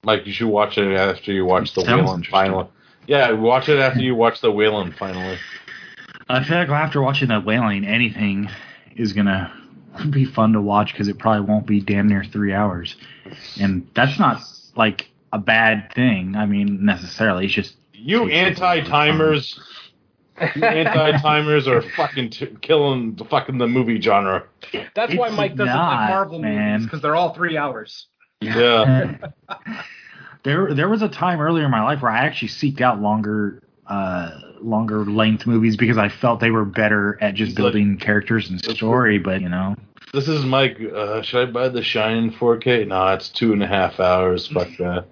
Mike, 0.04 0.26
you 0.26 0.32
should 0.34 0.48
watch 0.48 0.78
it 0.78 0.94
after 0.96 1.32
you 1.34 1.44
watch 1.46 1.74
the 1.74 1.82
Sounds 1.82 1.90
Wailing 1.90 2.08
interesting. 2.20 2.32
finally. 2.32 2.68
Yeah, 3.08 3.32
watch 3.32 3.70
it 3.70 3.80
after 3.80 4.02
you 4.02 4.16
watch 4.16 4.42
the 4.42 4.52
Wailing 4.52 4.92
finally. 4.92 5.38
I 6.30 6.44
feel 6.44 6.58
like 6.58 6.70
after 6.70 7.02
watching 7.02 7.30
that 7.30 7.46
Wailing, 7.46 7.86
anything 7.86 8.50
is 8.96 9.14
gonna 9.14 9.52
be 10.10 10.26
fun 10.26 10.54
to 10.54 10.62
watch 10.62 10.92
because 10.92 11.08
it 11.08 11.18
probably 11.18 11.48
won't 11.48 11.66
be 11.66 11.80
damn 11.80 12.08
near 12.08 12.24
three 12.24 12.54
hours, 12.54 12.98
and 13.60 13.88
that's 13.96 14.20
not 14.20 14.42
like 14.76 15.10
a 15.32 15.40
bad 15.40 15.92
thing. 15.94 16.36
I 16.36 16.46
mean, 16.46 16.86
necessarily, 16.86 17.46
it's 17.46 17.54
just 17.54 17.76
You 17.94 18.30
anti 18.30 18.82
timers, 18.82 19.58
anti 20.38 21.18
timers 21.18 21.68
are 21.68 21.82
fucking 21.82 22.32
t- 22.32 22.58
killing 22.62 23.16
the 23.16 23.24
fucking 23.24 23.58
the 23.58 23.68
movie 23.68 24.02
genre. 24.02 24.44
That's 24.96 25.16
why 25.16 25.30
Mike 25.30 25.56
doesn't 25.56 25.74
not, 25.74 26.02
like 26.02 26.10
Marvel 26.10 26.40
man. 26.40 26.72
movies 26.72 26.86
because 26.88 27.02
they're 27.02 27.16
all 27.16 27.34
three 27.34 27.58
hours. 27.58 28.08
Yeah. 28.42 29.18
there 30.48 30.74
there 30.74 30.88
was 30.90 31.02
a 31.02 31.10
time 31.10 31.42
earlier 31.42 31.66
in 31.66 31.72
my 31.72 31.84
life 31.84 32.02
where 32.02 32.12
I 32.12 32.20
actually 32.20 32.48
seeked 32.48 32.80
out 32.82 33.02
longer 33.02 33.62
uh 33.88 34.32
longer 34.62 35.06
length 35.06 35.46
movies 35.46 35.76
because 35.76 35.98
I 35.98 36.08
felt 36.10 36.40
they 36.40 36.52
were 36.52 36.66
better 36.66 37.18
at 37.22 37.36
just 37.36 37.52
It's 37.52 37.60
like- 37.60 37.74
building 37.74 37.98
characters 37.98 38.50
and 38.50 38.60
story, 38.64 39.20
but 39.20 39.42
you 39.42 39.50
know. 39.50 39.76
This 40.14 40.30
is 40.30 40.46
Mike. 40.46 40.80
Uh, 40.82 41.22
should 41.22 41.50
I 41.50 41.52
buy 41.52 41.68
the 41.68 41.84
Shine 41.84 42.32
4K? 42.32 42.88
No, 42.88 43.08
it's 43.10 43.28
two 43.28 43.52
and 43.52 43.62
a 43.62 43.68
half 43.68 44.00
hours. 44.00 44.48
Fuck 44.48 44.70
that. 44.80 45.06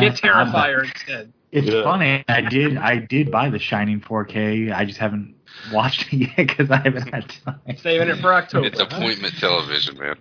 Get 0.00 0.14
Terrifier 0.22 0.84
instead. 0.84 1.32
It's 1.52 1.68
Yeah. 1.68 1.84
funny. 1.84 2.24
I 2.28 2.40
did 2.40 2.76
I 2.76 2.96
did 2.98 3.30
buy 3.30 3.48
the 3.48 3.60
Shining 3.60 4.00
4K. 4.00 4.74
I 4.74 4.84
just 4.84 4.98
haven't 4.98 5.34
watched 5.72 6.06
it 6.12 6.16
yet 6.16 6.36
because 6.36 6.68
I 6.70 6.78
haven't 6.78 7.14
had 7.14 7.32
time. 7.44 7.60
Saving 7.76 8.08
it 8.08 8.18
for 8.20 8.34
October. 8.34 8.66
It's 8.66 8.80
appointment 8.80 9.34
television, 9.38 9.96
man. 9.98 10.16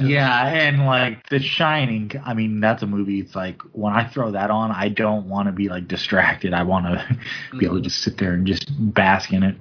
Yeah, 0.00 0.46
and 0.46 0.86
like 0.86 1.28
The 1.28 1.40
Shining, 1.40 2.12
I 2.24 2.34
mean 2.34 2.60
that's 2.60 2.82
a 2.82 2.86
movie. 2.86 3.20
It's 3.20 3.34
like 3.34 3.60
when 3.72 3.92
I 3.92 4.04
throw 4.04 4.30
that 4.32 4.50
on, 4.50 4.70
I 4.70 4.88
don't 4.88 5.28
want 5.28 5.46
to 5.46 5.52
be 5.52 5.68
like 5.68 5.88
distracted. 5.88 6.52
I 6.54 6.62
want 6.62 6.86
to 6.86 7.18
be 7.58 7.66
able 7.66 7.76
to 7.76 7.82
just 7.82 8.00
sit 8.02 8.16
there 8.18 8.32
and 8.32 8.46
just 8.46 8.70
bask 8.94 9.32
in 9.32 9.42
it. 9.42 9.56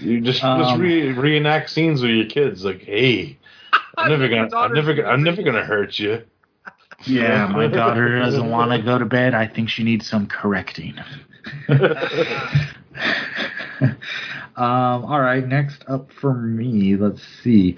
You 0.00 0.20
just 0.20 0.40
just 0.40 0.44
Um, 0.44 0.80
re- 0.80 1.12
reenact 1.12 1.70
scenes 1.70 2.02
with 2.02 2.10
your 2.10 2.26
kids, 2.26 2.64
like, 2.64 2.82
hey, 2.82 3.38
I'm 3.96 4.10
never 4.10 4.28
gonna, 4.28 4.48
I'm 4.56 4.72
never, 4.72 4.94
gonna, 4.94 5.08
I'm 5.08 5.22
never 5.22 5.42
gonna 5.42 5.64
hurt 5.64 5.98
you. 5.98 6.22
Yeah, 7.04 7.46
my 7.46 7.66
daughter 7.68 8.18
doesn't 8.18 8.50
want 8.50 8.72
to 8.72 8.82
go 8.82 8.98
to 8.98 9.04
bed. 9.04 9.34
I 9.34 9.46
think 9.46 9.68
she 9.68 9.84
needs 9.84 10.08
some 10.08 10.26
correcting. 10.26 10.94
um, 14.56 15.04
all 15.04 15.20
right, 15.20 15.46
next 15.46 15.84
up 15.88 16.12
for 16.12 16.34
me, 16.34 16.96
let's 16.96 17.22
see. 17.42 17.76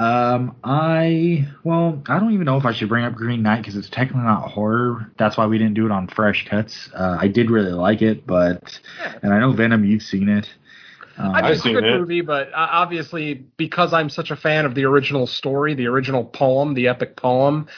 Um, 0.00 0.56
I 0.64 1.46
well, 1.62 2.02
I 2.08 2.18
don't 2.18 2.32
even 2.32 2.46
know 2.46 2.56
if 2.56 2.64
I 2.64 2.72
should 2.72 2.88
bring 2.88 3.04
up 3.04 3.14
Green 3.14 3.42
Knight 3.42 3.58
because 3.58 3.76
it's 3.76 3.90
technically 3.90 4.22
not 4.22 4.50
horror. 4.50 5.12
That's 5.18 5.36
why 5.36 5.44
we 5.44 5.58
didn't 5.58 5.74
do 5.74 5.84
it 5.84 5.92
on 5.92 6.08
Fresh 6.08 6.46
Cuts. 6.48 6.88
Uh, 6.94 7.18
I 7.20 7.28
did 7.28 7.50
really 7.50 7.72
like 7.72 8.00
it, 8.00 8.26
but 8.26 8.80
and 9.22 9.34
I 9.34 9.38
know 9.38 9.52
Venom, 9.52 9.84
you've 9.84 10.02
seen 10.02 10.30
it. 10.30 10.48
Um, 11.18 11.32
I 11.32 11.40
think 11.40 11.44
I've 11.44 11.52
it's 11.52 11.66
a 11.66 11.72
good 11.72 11.84
it. 11.84 12.00
movie, 12.00 12.22
but 12.22 12.48
uh, 12.48 12.68
obviously 12.70 13.34
because 13.58 13.92
I'm 13.92 14.08
such 14.08 14.30
a 14.30 14.36
fan 14.36 14.64
of 14.64 14.74
the 14.74 14.86
original 14.86 15.26
story, 15.26 15.74
the 15.74 15.86
original 15.86 16.24
poem, 16.24 16.72
the 16.72 16.88
epic 16.88 17.16
poem, 17.16 17.68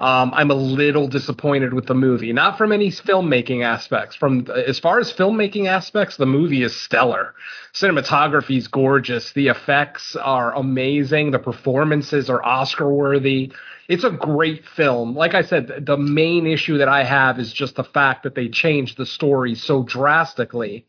um, 0.00 0.32
I'm 0.34 0.50
a 0.50 0.54
little 0.54 1.08
disappointed 1.08 1.74
with 1.74 1.86
the 1.86 1.94
movie. 1.94 2.32
Not 2.32 2.56
from 2.56 2.72
any 2.72 2.90
filmmaking 2.90 3.62
aspects. 3.62 4.16
From 4.16 4.46
as 4.50 4.78
far 4.78 4.98
as 4.98 5.12
filmmaking 5.12 5.66
aspects, 5.66 6.16
the 6.16 6.24
movie 6.26 6.62
is 6.62 6.74
stellar. 6.74 7.34
Cinematography 7.74 8.56
is 8.56 8.66
gorgeous. 8.66 9.32
The 9.32 9.48
effects 9.48 10.16
are 10.16 10.54
amazing. 10.54 11.32
The 11.32 11.38
performances 11.38 12.30
are 12.30 12.42
Oscar 12.42 12.90
worthy. 12.90 13.52
It's 13.88 14.04
a 14.04 14.10
great 14.10 14.64
film. 14.64 15.14
Like 15.14 15.34
I 15.34 15.42
said, 15.42 15.84
the 15.84 15.98
main 15.98 16.46
issue 16.46 16.78
that 16.78 16.88
I 16.88 17.04
have 17.04 17.38
is 17.38 17.52
just 17.52 17.76
the 17.76 17.84
fact 17.84 18.22
that 18.22 18.34
they 18.34 18.48
changed 18.48 18.96
the 18.96 19.04
story 19.06 19.54
so 19.54 19.82
drastically 19.82 20.86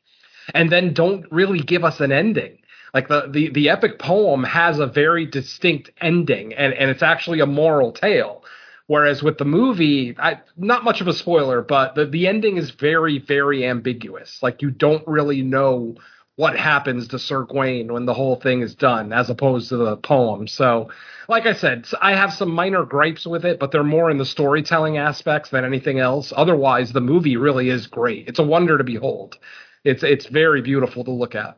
and 0.53 0.71
then 0.71 0.93
don't 0.93 1.25
really 1.31 1.59
give 1.59 1.83
us 1.83 1.99
an 1.99 2.13
ending. 2.13 2.59
Like 2.93 3.09
the, 3.09 3.27
the, 3.29 3.49
the 3.49 3.69
epic 3.69 3.99
poem 3.99 4.43
has 4.43 4.79
a 4.79 4.85
very 4.85 5.25
distinct 5.25 5.91
ending, 6.01 6.53
and, 6.53 6.73
and 6.73 6.89
it's 6.89 7.03
actually 7.03 7.39
a 7.39 7.45
moral 7.45 7.91
tale. 7.91 8.43
Whereas 8.91 9.23
with 9.23 9.37
the 9.37 9.45
movie, 9.45 10.15
I, 10.19 10.41
not 10.57 10.83
much 10.83 10.99
of 10.99 11.07
a 11.07 11.13
spoiler, 11.13 11.61
but 11.61 11.95
the, 11.95 12.05
the 12.05 12.27
ending 12.27 12.57
is 12.57 12.71
very, 12.71 13.19
very 13.19 13.65
ambiguous. 13.65 14.43
Like 14.43 14.61
you 14.61 14.69
don't 14.69 15.07
really 15.07 15.43
know 15.43 15.95
what 16.35 16.57
happens 16.57 17.07
to 17.07 17.17
Sir 17.17 17.43
Gawain 17.45 17.93
when 17.93 18.05
the 18.05 18.13
whole 18.13 18.35
thing 18.35 18.61
is 18.61 18.75
done, 18.75 19.13
as 19.13 19.29
opposed 19.29 19.69
to 19.69 19.77
the 19.77 19.95
poem. 19.95 20.45
So, 20.45 20.89
like 21.29 21.45
I 21.45 21.53
said, 21.53 21.87
I 22.01 22.15
have 22.15 22.33
some 22.33 22.51
minor 22.51 22.83
gripes 22.83 23.25
with 23.25 23.45
it, 23.45 23.59
but 23.61 23.71
they're 23.71 23.81
more 23.97 24.11
in 24.11 24.17
the 24.17 24.25
storytelling 24.25 24.97
aspects 24.97 25.51
than 25.51 25.63
anything 25.63 25.99
else. 25.99 26.33
Otherwise, 26.35 26.91
the 26.91 26.99
movie 26.99 27.37
really 27.37 27.69
is 27.69 27.87
great. 27.87 28.27
It's 28.27 28.39
a 28.39 28.43
wonder 28.43 28.77
to 28.77 28.83
behold. 28.83 29.37
It's 29.85 30.03
it's 30.03 30.25
very 30.25 30.61
beautiful 30.61 31.05
to 31.05 31.11
look 31.11 31.33
at. 31.35 31.57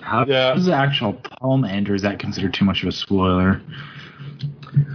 how 0.00 0.24
Yeah. 0.24 0.54
does 0.54 0.66
the 0.66 0.74
actual 0.74 1.14
poem 1.40 1.64
end, 1.64 1.90
or 1.90 1.96
is 1.96 2.02
that 2.02 2.20
considered 2.20 2.54
too 2.54 2.64
much 2.64 2.82
of 2.84 2.88
a 2.90 2.92
spoiler? 2.92 3.60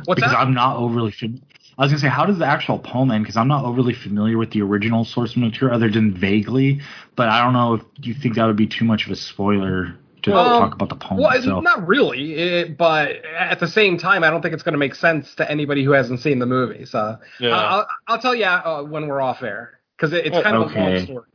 What's 0.05 0.20
because 0.22 0.32
that? 0.32 0.39
I'm 0.39 0.53
not 0.53 0.78
overly. 0.78 1.12
Fam- 1.12 1.41
I 1.80 1.84
was 1.84 1.92
gonna 1.94 2.02
say, 2.02 2.10
how 2.10 2.26
does 2.26 2.38
the 2.38 2.46
actual 2.46 2.78
poem 2.78 3.10
end? 3.10 3.24
Because 3.24 3.38
I'm 3.38 3.48
not 3.48 3.66
overly 3.66 3.94
familiar 3.94 4.38
with 4.38 4.52
the 4.52 4.62
original 4.62 5.06
source 5.06 5.36
material, 5.38 5.76
other 5.76 5.90
than 5.90 6.14
vaguely. 6.14 6.82
But 7.16 7.30
I 7.30 7.42
don't 7.42 7.54
know 7.54 7.76
if 7.76 7.82
you 8.02 8.14
think 8.14 8.36
that 8.36 8.46
would 8.46 8.58
be 8.58 8.68
too 8.68 8.86
much 8.86 9.06
of 9.06 9.12
a 9.12 9.16
spoiler 9.16 9.96
to 10.24 10.32
Well, 10.32 10.58
talk 10.58 10.76
about 10.76 10.90
the 10.90 10.96
poem 10.96 11.22
Well, 11.22 11.32
it's 11.32 11.46
itself. 11.46 11.64
not 11.64 11.88
really, 11.88 12.34
it, 12.34 12.78
but 12.78 13.24
at 13.26 13.62
the 13.62 13.68
same 13.68 13.98
time, 13.98 14.26
I 14.26 14.30
don't 14.30 14.42
think 14.42 14.54
it's 14.54 14.64
going 14.64 14.74
to 14.74 14.80
make 14.80 14.94
sense 14.94 15.34
to 15.36 15.50
anybody 15.50 15.84
who 15.86 15.92
hasn't 15.92 16.20
seen 16.20 16.40
the 16.40 16.46
movie. 16.46 16.86
So 16.86 17.18
Yeah. 17.40 17.56
I'll, 17.56 17.88
I'll 18.08 18.20
tell 18.22 18.36
you 18.36 18.46
uh, 18.46 18.84
when 18.84 19.08
we're 19.08 19.22
off 19.22 19.42
air 19.42 19.80
because 19.98 20.12
it, 20.14 20.26
it's 20.26 20.38
kind 20.38 20.56
of 20.58 20.62
a 20.62 20.66
long 20.66 20.96
Okay. 20.96 21.06
story. 21.06 21.26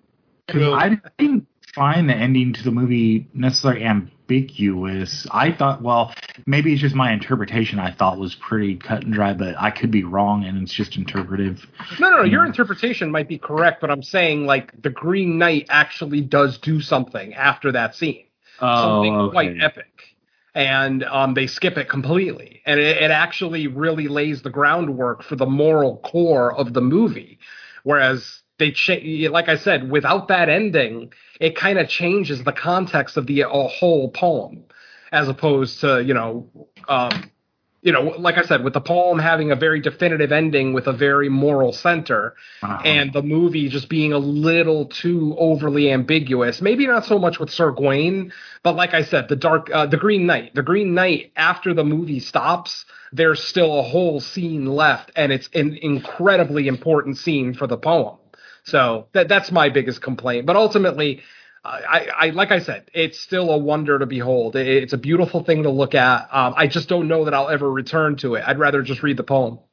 'Cause 0.47 0.61
I 0.63 1.01
didn't 1.19 1.47
find 1.75 2.09
the 2.11 2.15
ending 2.15 2.53
to 2.53 2.63
the 2.63 2.71
movie 2.71 3.29
necessarily 3.33 3.83
ambiguous. 4.29 5.27
I 5.31 5.53
thought, 5.53 5.83
well, 5.83 6.14
maybe 6.47 6.72
it's 6.72 6.81
just 6.81 6.95
my 6.95 7.12
interpretation. 7.12 7.79
I 7.79 7.93
thought 7.93 8.18
was 8.18 8.35
pretty 8.35 8.77
cut 8.77 9.03
and 9.03 9.12
dry, 9.12 9.35
but 9.35 9.55
I 9.59 9.70
could 9.70 9.91
be 9.91 10.05
wrong, 10.05 10.45
and 10.45 10.62
it's 10.62 10.72
just 10.72 10.97
interpretive. 10.97 11.66
No, 12.01 12.11
no, 12.11 12.16
no. 12.18 12.22
Your 12.25 12.45
interpretation 12.45 13.11
might 13.11 13.29
be 13.29 13.39
correct, 13.39 13.81
but 13.81 13.91
I'm 13.91 14.03
saying 14.03 14.47
like 14.47 14.81
the 14.83 14.91
Green 14.91 15.39
Knight 15.39 15.66
actually 15.68 16.20
does 16.20 16.59
do 16.59 16.81
something 16.81 17.35
after 17.35 17.72
that 17.72 17.95
scene. 17.95 18.25
something 18.59 19.14
Oh, 19.14 19.31
quite 19.31 19.57
epic. 19.61 19.87
And 20.55 21.03
um, 21.05 21.35
they 21.35 21.49
skip 21.49 21.77
it 21.77 21.89
completely. 21.89 22.62
And 22.64 22.79
it, 22.79 23.03
it 23.03 23.11
actually 23.11 23.66
really 23.66 24.07
lays 24.07 24.43
the 24.43 24.51
groundwork 24.51 25.22
for 25.25 25.35
the 25.35 25.47
moral 25.47 25.99
core 25.99 26.55
of 26.55 26.72
the 26.72 26.81
movie. 26.81 27.41
Whereas 27.83 28.44
they, 28.59 28.71
cha- 28.71 29.01
like 29.31 29.49
I 29.49 29.57
said, 29.57 29.91
without 29.91 30.29
that 30.29 30.49
ending, 30.49 31.13
it 31.41 31.57
kind 31.57 31.79
of 31.79 31.89
changes 31.89 32.45
the 32.45 32.53
context 32.53 33.17
of 33.17 33.27
the 33.27 33.43
a 33.43 33.49
whole 33.49 34.11
poem, 34.11 34.65
as 35.13 35.29
opposed 35.29 35.81
to 35.81 36.03
you 36.03 36.15
know, 36.15 36.49
um, 36.89 37.31
you 37.83 37.93
know, 37.93 38.15
like 38.19 38.39
I 38.39 38.43
said, 38.43 38.65
with 38.65 38.73
the 38.73 38.81
poem 38.81 39.19
having 39.19 39.51
a 39.51 39.57
very 39.57 39.81
definitive 39.81 40.33
ending 40.33 40.73
with 40.73 40.87
a 40.87 40.93
very 40.93 41.29
moral 41.29 41.73
center, 41.73 42.35
Uh-huh. 42.63 42.83
and 42.85 43.13
the 43.13 43.23
movie 43.23 43.69
just 43.69 43.89
being 43.91 44.13
a 44.13 44.19
little 44.19 44.87
too 44.87 45.35
overly 45.39 45.91
ambiguous. 45.91 46.63
Maybe 46.63 46.87
not 46.87 47.05
so 47.05 47.19
much 47.19 47.39
with 47.39 47.51
Sir 47.51 47.73
Gawain, 47.73 48.33
but 48.63 48.75
like 48.77 48.95
I 48.95 49.03
said, 49.03 49.29
the 49.29 49.37
dark, 49.37 49.69
uh, 49.71 49.87
the 49.87 49.99
Green 49.99 50.25
Knight, 50.27 50.55
the 50.55 50.63
Green 50.63 50.95
Knight. 50.95 51.33
After 51.37 51.75
the 51.75 51.85
movie 51.85 52.21
stops, 52.21 52.87
there's 53.13 53.43
still 53.43 53.79
a 53.79 53.83
whole 53.83 54.19
scene 54.21 54.65
left, 54.67 55.11
and 55.17 55.31
it's 55.33 55.51
an 55.55 55.77
incredibly 55.83 56.69
important 56.69 57.19
scene 57.19 57.53
for 57.53 57.67
the 57.67 57.77
poem. 57.77 58.17
So 58.65 59.09
that 59.12 59.29
that's 59.29 59.53
my 59.53 59.69
biggest 59.69 60.03
complaint. 60.03 60.47
But 60.47 60.57
ultimately, 60.57 61.23
I, 61.65 62.09
I 62.15 62.31
like 62.31 62.51
I 62.51 62.59
said, 62.59 62.91
it's 62.93 63.21
still 63.21 63.51
a 63.51 63.59
wonder 63.59 63.99
to 63.99 64.07
behold. 64.07 64.57
It's 64.57 64.93
a 64.93 64.99
beautiful 64.99 65.43
thing 65.45 65.62
to 65.62 65.71
look 65.71 65.95
at. 65.95 66.29
Um, 66.31 66.55
I 66.57 66.67
just 66.67 66.89
don't 66.89 67.09
know 67.09 67.25
that 67.25 67.35
I'll 67.35 67.49
ever 67.49 67.71
return 67.71 68.17
to 68.17 68.35
it. 68.35 68.45
I'd 68.47 68.59
rather 68.59 68.83
just 68.83 69.03
read 69.03 69.17
the 69.17 69.25
poem. 69.25 69.59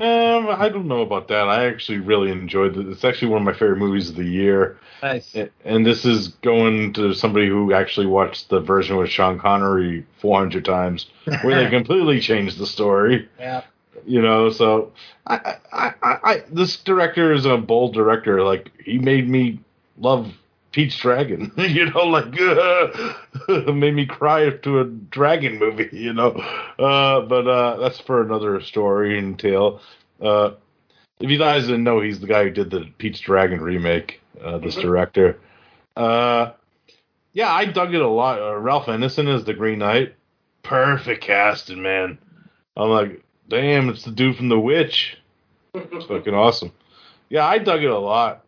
Um, 0.00 0.48
I 0.48 0.68
don't 0.68 0.88
know 0.88 1.02
about 1.02 1.28
that. 1.28 1.48
I 1.48 1.66
actually 1.66 1.98
really 1.98 2.30
enjoyed 2.30 2.76
it. 2.76 2.88
It's 2.88 3.04
actually 3.04 3.28
one 3.28 3.42
of 3.42 3.46
my 3.46 3.52
favorite 3.52 3.78
movies 3.78 4.10
of 4.10 4.16
the 4.16 4.24
year. 4.24 4.78
Nice. 5.02 5.34
And 5.64 5.86
this 5.86 6.04
is 6.04 6.28
going 6.28 6.92
to 6.94 7.14
somebody 7.14 7.48
who 7.48 7.72
actually 7.72 8.06
watched 8.06 8.48
the 8.48 8.60
version 8.60 8.96
with 8.96 9.10
Sean 9.10 9.38
Connery 9.38 10.04
400 10.20 10.64
times, 10.64 11.06
where 11.42 11.62
they 11.62 11.70
completely 11.76 12.20
changed 12.20 12.58
the 12.58 12.66
story. 12.66 13.28
Yeah. 13.38 13.62
You 14.06 14.20
know, 14.22 14.50
so 14.50 14.92
I, 15.26 15.56
I, 15.72 15.94
I, 16.02 16.18
I, 16.22 16.42
this 16.50 16.76
director 16.76 17.32
is 17.32 17.46
a 17.46 17.56
bold 17.56 17.94
director. 17.94 18.42
Like 18.42 18.70
he 18.82 18.98
made 18.98 19.28
me 19.28 19.60
love 19.98 20.32
Pete's 20.72 20.96
Dragon. 20.98 21.52
you 21.56 21.90
know, 21.90 22.04
like 22.04 22.32
made 23.74 23.94
me 23.94 24.06
cry 24.06 24.50
to 24.50 24.80
a 24.80 24.84
dragon 24.84 25.58
movie. 25.58 25.88
You 25.92 26.12
know, 26.12 26.32
uh, 26.78 27.20
but 27.22 27.46
uh, 27.46 27.76
that's 27.78 28.00
for 28.00 28.22
another 28.22 28.60
story 28.60 29.18
and 29.18 29.38
tale. 29.38 29.80
Uh, 30.20 30.52
if 31.20 31.30
you 31.30 31.38
guys 31.38 31.64
didn't 31.64 31.84
know, 31.84 32.00
he's 32.00 32.20
the 32.20 32.26
guy 32.26 32.44
who 32.44 32.50
did 32.50 32.70
the 32.70 32.90
Pete's 32.98 33.20
Dragon 33.20 33.60
remake. 33.60 34.20
Uh, 34.42 34.58
this 34.58 34.74
director. 34.74 35.38
Uh, 35.96 36.52
yeah, 37.32 37.52
I 37.52 37.64
dug 37.64 37.94
it 37.94 38.00
a 38.00 38.08
lot. 38.08 38.40
Uh, 38.40 38.56
Ralph 38.56 38.86
Ineson 38.86 39.32
is 39.32 39.44
the 39.44 39.54
Green 39.54 39.78
Knight. 39.78 40.14
Perfect 40.62 41.22
casting, 41.22 41.82
man. 41.82 42.18
I'm 42.76 42.90
like, 42.90 43.23
damn, 43.48 43.88
it's 43.88 44.04
the 44.04 44.10
dude 44.10 44.36
from 44.36 44.48
The 44.48 44.58
Witch. 44.58 45.16
It's 45.74 46.06
fucking 46.06 46.34
awesome. 46.34 46.72
Yeah, 47.28 47.46
I 47.46 47.58
dug 47.58 47.82
it 47.82 47.90
a 47.90 47.98
lot. 47.98 48.44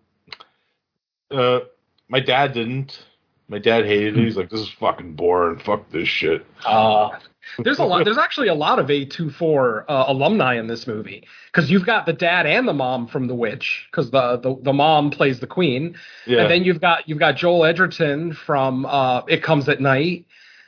Uh, 1.31 1.61
my 2.09 2.21
dad 2.21 2.53
didn't. 2.53 3.05
My 3.49 3.59
dad 3.59 3.85
hated 3.85 4.17
it. 4.17 4.25
He's 4.25 4.37
like, 4.37 4.51
this 4.51 4.61
is 4.61 4.69
fucking 4.69 5.15
boring. 5.15 5.59
Fuck 5.61 5.91
this 5.91 6.09
shit. 6.09 6.45
Uh, 6.65 7.11
there's 7.59 7.79
a 7.79 7.85
lot. 7.85 8.05
There's 8.05 8.19
actually 8.19 8.49
a 8.49 8.55
lot 8.55 8.81
of 8.81 8.89
A24 8.89 9.85
uh, 9.89 10.05
alumni 10.09 10.55
in 10.59 10.67
this 10.67 10.87
movie 10.89 11.25
because 11.47 11.71
you've 11.71 11.87
got 11.87 12.07
the 12.07 12.13
dad 12.13 12.47
and 12.47 12.67
the 12.67 12.73
mom 12.73 13.07
from 13.07 13.29
The 13.29 13.37
Witch 13.37 13.87
because 13.91 14.11
the, 14.11 14.37
the 14.39 14.57
the 14.63 14.73
mom 14.73 15.11
plays 15.11 15.39
the 15.39 15.47
queen, 15.47 15.97
Yeah. 16.27 16.43
and 16.43 16.51
then 16.51 16.65
you've 16.65 16.81
got 16.81 17.09
you've 17.09 17.21
got 17.21 17.37
Joel 17.37 17.65
Edgerton 17.65 18.33
from 18.35 18.85
uh, 18.85 19.23
It 19.29 19.45
Comes 19.45 19.69
at 19.69 19.81
Night. 19.81 20.27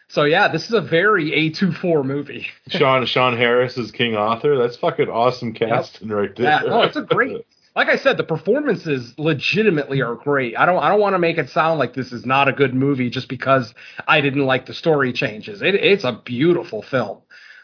So 0.08 0.24
yeah, 0.24 0.48
this 0.48 0.64
is 0.64 0.72
a 0.72 0.80
very 0.80 1.30
A24 1.30 2.04
movie. 2.04 2.46
Sean 2.68 3.04
Sean 3.06 3.36
Harris 3.36 3.76
is 3.76 3.90
King 3.90 4.16
Arthur. 4.16 4.56
That's 4.56 4.76
fucking 4.76 5.08
awesome 5.08 5.52
casting 5.52 6.08
right 6.08 6.34
there. 6.34 6.46
Yeah, 6.46 6.68
no, 6.68 6.82
it's 6.82 6.96
a 6.96 7.02
great. 7.02 7.46
Like 7.76 7.90
I 7.90 7.96
said, 7.96 8.16
the 8.16 8.24
performances 8.24 9.14
legitimately 9.18 10.02
are 10.02 10.16
great. 10.16 10.58
I 10.58 10.66
don't 10.66 10.82
I 10.82 10.88
don't 10.88 10.98
want 10.98 11.14
to 11.14 11.20
make 11.20 11.38
it 11.38 11.48
sound 11.48 11.78
like 11.78 11.94
this 11.94 12.10
is 12.10 12.26
not 12.26 12.48
a 12.48 12.52
good 12.52 12.74
movie 12.74 13.08
just 13.08 13.28
because 13.28 13.72
I 14.08 14.20
didn't 14.20 14.46
like 14.46 14.66
the 14.66 14.74
story 14.74 15.12
changes. 15.12 15.62
It, 15.62 15.76
it's 15.76 16.02
a 16.02 16.20
beautiful 16.24 16.82
film. 16.82 17.18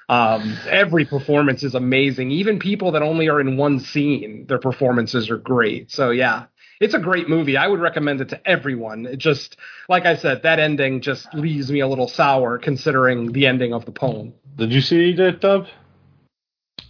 Um, 0.08 0.56
every 0.68 1.04
performance 1.04 1.64
is 1.64 1.74
amazing. 1.74 2.30
Even 2.30 2.60
people 2.60 2.92
that 2.92 3.02
only 3.02 3.28
are 3.28 3.40
in 3.40 3.56
one 3.56 3.80
scene, 3.80 4.46
their 4.46 4.60
performances 4.60 5.30
are 5.30 5.38
great. 5.38 5.90
So 5.90 6.10
yeah, 6.10 6.44
it's 6.84 6.92
a 6.94 6.98
great 6.98 7.30
movie. 7.30 7.56
I 7.56 7.66
would 7.66 7.80
recommend 7.80 8.20
it 8.20 8.28
to 8.28 8.48
everyone. 8.48 9.06
It 9.06 9.16
just 9.16 9.56
like 9.88 10.04
I 10.04 10.16
said, 10.16 10.42
that 10.42 10.58
ending 10.58 11.00
just 11.00 11.32
leaves 11.32 11.72
me 11.72 11.80
a 11.80 11.88
little 11.88 12.08
sour 12.08 12.58
considering 12.58 13.32
the 13.32 13.46
ending 13.46 13.72
of 13.72 13.86
the 13.86 13.92
poem. 13.92 14.34
Did 14.56 14.70
you 14.70 14.82
see 14.82 15.14
that 15.16 15.40
dub? 15.40 15.66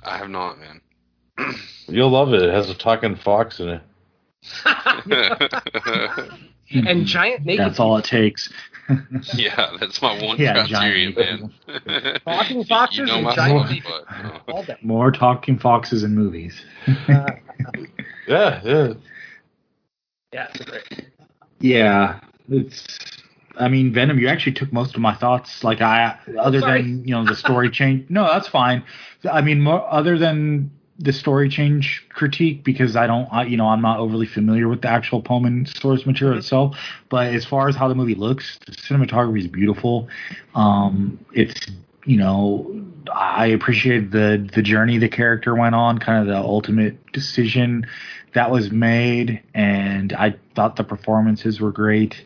I 0.03 0.18
have 0.18 0.28
not, 0.28 0.59
man. 0.59 0.80
You'll 1.86 2.11
love 2.11 2.34
it. 2.34 2.42
It 2.42 2.53
has 2.53 2.68
a 2.68 2.74
talking 2.74 3.14
fox 3.14 3.61
in 3.61 3.68
it. 3.68 3.82
and 6.70 7.07
giant 7.07 7.45
naked. 7.47 7.64
That's 7.64 7.78
all 7.78 7.97
it 7.97 8.05
takes. 8.05 8.53
yeah, 9.34 9.70
that's 9.78 10.03
my 10.03 10.20
one 10.22 10.38
Yeah, 10.38 10.66
criteria, 10.66 11.12
giant 11.12 11.55
man. 11.66 12.20
Talking 12.26 12.64
foxes 12.64 12.99
you 12.99 13.07
know 13.07 13.28
and 13.28 13.34
giant 13.34 13.61
stuff, 13.61 13.70
people. 13.70 14.05
but, 14.07 14.24
uh, 14.26 14.40
all 14.53 14.62
day. 14.64 14.76
More 14.82 15.11
talking 15.11 15.59
foxes 15.59 16.03
in 16.03 16.14
movies. 16.14 16.62
Yeah, 18.26 18.61
yeah. 18.62 18.92
Yeah, 20.35 20.49
it's 20.53 20.64
great. 20.64 21.07
Yeah, 21.61 22.18
it's. 22.49 22.99
I 23.57 23.68
mean, 23.68 23.93
Venom. 23.93 24.18
You 24.18 24.26
actually 24.26 24.55
took 24.55 24.72
most 24.72 24.97
of 24.97 25.01
my 25.01 25.14
thoughts. 25.14 25.62
Like 25.62 25.80
I, 25.80 26.18
other 26.37 26.59
Sorry. 26.59 26.82
than 26.82 27.07
you 27.07 27.14
know 27.14 27.24
the 27.24 27.37
story 27.47 27.70
change. 27.70 28.11
No, 28.11 28.24
that's 28.24 28.49
fine. 28.49 28.82
I 29.30 29.43
mean, 29.43 29.61
more, 29.61 29.89
other 29.89 30.18
than 30.18 30.72
the 30.99 31.12
story 31.12 31.49
change 31.49 32.05
critique, 32.09 32.64
because 32.64 32.97
I 32.97 33.07
don't, 33.07 33.28
I, 33.32 33.45
you 33.45 33.57
know, 33.57 33.68
I'm 33.68 33.80
not 33.80 34.01
overly 34.01 34.26
familiar 34.26 34.66
with 34.66 34.82
the 34.82 34.89
actual 34.89 35.22
poem 35.22 35.45
and 35.45 35.68
source 35.68 36.05
material 36.05 36.37
itself. 36.37 36.76
But 37.11 37.32
as 37.32 37.45
far 37.45 37.68
as 37.68 37.76
how 37.76 37.87
the 37.87 37.95
movie 37.95 38.16
looks, 38.16 38.59
the 38.66 38.72
cinematography 38.72 39.39
is 39.39 39.47
beautiful. 39.47 40.09
Um, 40.57 41.24
it's 41.32 41.61
you 42.07 42.16
know, 42.16 42.85
I 43.14 43.47
appreciate 43.47 44.11
the 44.11 44.51
the 44.53 44.62
journey 44.62 44.99
the 44.99 45.09
character 45.09 45.55
went 45.55 45.76
on, 45.76 45.99
kind 45.99 46.20
of 46.20 46.26
the 46.26 46.39
ultimate 46.39 47.12
decision 47.12 47.87
that 48.35 48.51
was 48.51 48.70
made, 48.70 49.43
and 49.55 50.12
I 50.12 50.35
thought 50.55 50.76
the 50.76 50.85
performances 50.85 51.61
were 51.61 51.72
great. 51.72 52.24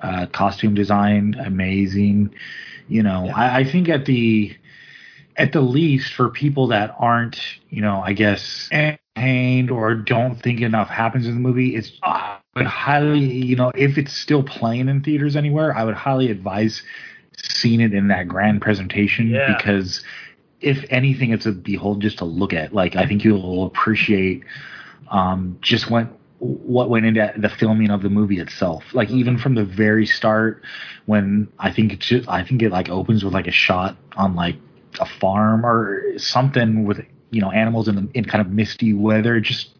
Uh, 0.00 0.26
costume 0.26 0.74
design 0.74 1.34
amazing. 1.44 2.32
You 2.88 3.02
know, 3.02 3.28
I, 3.34 3.58
I 3.58 3.64
think 3.64 3.88
at 3.88 4.06
the 4.06 4.56
at 5.36 5.52
the 5.52 5.60
least 5.60 6.14
for 6.14 6.30
people 6.30 6.68
that 6.68 6.94
aren't, 6.98 7.40
you 7.70 7.80
know, 7.80 8.00
I 8.00 8.12
guess 8.12 8.68
entertained 8.72 9.70
or 9.70 9.94
don't 9.94 10.36
think 10.42 10.60
enough 10.60 10.88
happens 10.88 11.26
in 11.26 11.34
the 11.34 11.40
movie, 11.40 11.76
it's 11.76 11.92
I 12.02 12.38
would 12.56 12.66
highly, 12.66 13.20
you 13.20 13.56
know, 13.56 13.70
if 13.74 13.98
it's 13.98 14.12
still 14.16 14.42
playing 14.42 14.88
in 14.88 15.02
theaters 15.02 15.36
anywhere, 15.36 15.76
I 15.76 15.84
would 15.84 15.94
highly 15.94 16.30
advise 16.30 16.82
seeing 17.36 17.80
it 17.80 17.94
in 17.94 18.08
that 18.08 18.26
grand 18.26 18.60
presentation 18.60 19.30
Yeah. 19.30 19.56
because 19.56 20.02
if 20.60 20.84
anything, 20.90 21.30
it's 21.30 21.46
a 21.46 21.52
behold 21.52 22.02
just 22.02 22.18
to 22.18 22.24
look 22.24 22.52
at. 22.52 22.72
Like 22.74 22.96
I 22.96 23.06
think 23.06 23.22
you'll 23.24 23.66
appreciate 23.66 24.42
um, 25.10 25.58
just 25.60 25.90
went 25.90 26.10
what 26.38 26.88
went 26.88 27.04
into 27.04 27.32
the 27.36 27.48
filming 27.48 27.90
of 27.90 28.02
the 28.02 28.08
movie 28.08 28.38
itself. 28.38 28.84
Like 28.92 29.10
even 29.10 29.38
from 29.38 29.54
the 29.54 29.64
very 29.64 30.06
start, 30.06 30.62
when 31.06 31.48
I 31.58 31.72
think 31.72 31.92
it 31.92 31.98
just, 32.00 32.28
I 32.28 32.44
think 32.44 32.62
it 32.62 32.70
like 32.70 32.88
opens 32.88 33.24
with 33.24 33.34
like 33.34 33.48
a 33.48 33.52
shot 33.52 33.96
on 34.16 34.36
like 34.36 34.56
a 35.00 35.06
farm 35.06 35.66
or 35.66 36.18
something 36.18 36.84
with 36.84 37.00
you 37.30 37.40
know 37.40 37.50
animals 37.50 37.88
in 37.88 38.10
in 38.14 38.24
kind 38.24 38.40
of 38.40 38.52
misty 38.52 38.92
weather. 38.92 39.36
It 39.36 39.42
just 39.42 39.70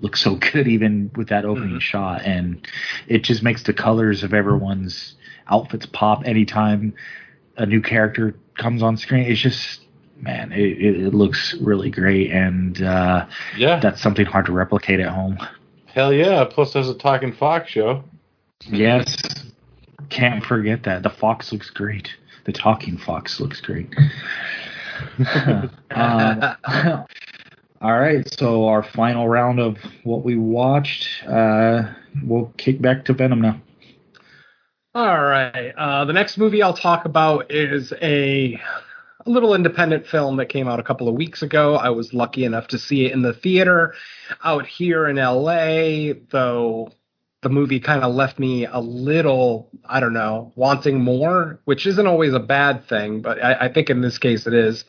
looks 0.00 0.22
so 0.22 0.34
good 0.52 0.66
even 0.66 1.10
with 1.16 1.28
that 1.28 1.44
opening 1.44 1.80
shot, 1.80 2.22
and 2.22 2.66
it 3.06 3.22
just 3.22 3.42
makes 3.42 3.62
the 3.62 3.72
colors 3.72 4.22
of 4.22 4.32
everyone's 4.32 5.16
outfits 5.48 5.86
pop 5.86 6.22
anytime 6.24 6.94
a 7.56 7.66
new 7.66 7.82
character 7.82 8.34
comes 8.56 8.82
on 8.82 8.96
screen. 8.96 9.24
It's 9.24 9.40
just 9.40 9.80
man, 10.22 10.52
it, 10.52 10.78
it, 10.78 11.00
it 11.06 11.14
looks 11.14 11.54
really 11.60 11.90
great, 11.90 12.30
and 12.30 12.82
uh, 12.82 13.26
Yeah. 13.56 13.80
that's 13.80 14.00
something 14.02 14.26
hard 14.26 14.46
to 14.46 14.52
replicate 14.52 15.00
at 15.00 15.08
home. 15.08 15.38
Hell 15.86 16.12
yeah. 16.12 16.44
Plus, 16.44 16.72
there's 16.72 16.88
a 16.88 16.94
talking 16.94 17.32
fox 17.32 17.70
show. 17.70 18.04
Yes, 18.66 19.16
can't 20.08 20.44
forget 20.44 20.82
that. 20.84 21.02
The 21.02 21.10
fox 21.10 21.52
looks 21.52 21.70
great. 21.70 22.10
The 22.44 22.52
talking 22.52 22.96
fox 22.98 23.40
looks 23.40 23.60
great. 23.60 23.88
Um, 25.18 25.70
all 27.80 27.98
right, 27.98 28.26
so 28.38 28.66
our 28.66 28.82
final 28.82 29.28
round 29.28 29.58
of 29.60 29.76
what 30.04 30.24
we 30.24 30.36
watched. 30.36 31.24
Uh, 31.26 31.92
we'll 32.24 32.52
kick 32.56 32.80
back 32.80 33.04
to 33.06 33.12
Venom 33.12 33.40
now. 33.40 33.60
All 34.94 35.22
right. 35.22 35.72
Uh, 35.76 36.04
the 36.04 36.12
next 36.12 36.36
movie 36.36 36.62
I'll 36.62 36.74
talk 36.76 37.04
about 37.04 37.50
is 37.52 37.92
a, 38.02 38.60
a 39.26 39.30
little 39.30 39.54
independent 39.54 40.06
film 40.06 40.36
that 40.36 40.46
came 40.46 40.68
out 40.68 40.80
a 40.80 40.82
couple 40.82 41.08
of 41.08 41.14
weeks 41.14 41.42
ago. 41.42 41.74
I 41.74 41.90
was 41.90 42.14
lucky 42.14 42.44
enough 42.44 42.68
to 42.68 42.78
see 42.78 43.06
it 43.06 43.12
in 43.12 43.22
the 43.22 43.32
theater 43.32 43.94
out 44.42 44.66
here 44.66 45.08
in 45.08 45.16
LA, 45.16 46.14
though 46.30 46.92
the 47.42 47.48
movie 47.48 47.80
kind 47.80 48.02
of 48.02 48.14
left 48.14 48.38
me 48.38 48.66
a 48.66 48.80
little, 48.80 49.70
I 49.86 50.00
don't 50.00 50.12
know, 50.12 50.52
wanting 50.56 51.00
more, 51.00 51.58
which 51.64 51.86
isn't 51.86 52.06
always 52.06 52.34
a 52.34 52.40
bad 52.40 52.86
thing, 52.86 53.22
but 53.22 53.42
I, 53.42 53.66
I 53.66 53.72
think 53.72 53.88
in 53.88 54.02
this 54.02 54.18
case 54.18 54.46
it 54.46 54.52
is. 54.52 54.84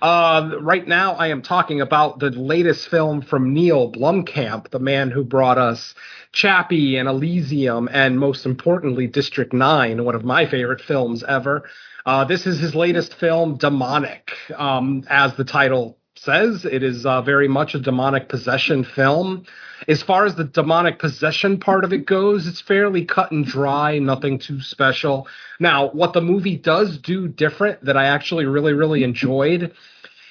Uh, 0.00 0.52
right 0.60 0.86
now, 0.86 1.14
I 1.14 1.28
am 1.28 1.42
talking 1.42 1.80
about 1.80 2.20
the 2.20 2.30
latest 2.30 2.88
film 2.88 3.22
from 3.22 3.52
Neill 3.52 3.90
Blomkamp, 3.90 4.70
the 4.70 4.78
man 4.78 5.10
who 5.10 5.24
brought 5.24 5.58
us 5.58 5.94
Chappie 6.30 6.96
and 6.96 7.08
Elysium, 7.08 7.88
and 7.90 8.20
most 8.20 8.46
importantly, 8.46 9.08
District 9.08 9.52
9, 9.52 10.04
one 10.04 10.14
of 10.14 10.24
my 10.24 10.46
favorite 10.46 10.82
films 10.82 11.24
ever. 11.24 11.64
Uh, 12.06 12.24
this 12.24 12.46
is 12.46 12.60
his 12.60 12.72
latest 12.76 13.14
film, 13.14 13.56
Demonic. 13.56 14.30
Um, 14.56 15.02
as 15.10 15.34
the 15.34 15.42
title 15.42 15.98
says, 16.14 16.64
it 16.64 16.84
is 16.84 17.04
uh, 17.04 17.20
very 17.20 17.48
much 17.48 17.74
a 17.74 17.80
demonic 17.80 18.28
possession 18.28 18.84
film. 18.84 19.44
As 19.88 20.04
far 20.04 20.24
as 20.24 20.36
the 20.36 20.44
demonic 20.44 21.00
possession 21.00 21.58
part 21.58 21.82
of 21.82 21.92
it 21.92 22.06
goes, 22.06 22.46
it's 22.46 22.60
fairly 22.60 23.04
cut 23.04 23.32
and 23.32 23.44
dry, 23.44 23.98
nothing 23.98 24.38
too 24.38 24.60
special. 24.60 25.26
Now, 25.58 25.88
what 25.90 26.12
the 26.12 26.20
movie 26.20 26.56
does 26.56 26.96
do 26.96 27.26
different 27.26 27.84
that 27.84 27.96
I 27.96 28.06
actually 28.06 28.44
really, 28.44 28.72
really 28.72 29.02
enjoyed 29.02 29.72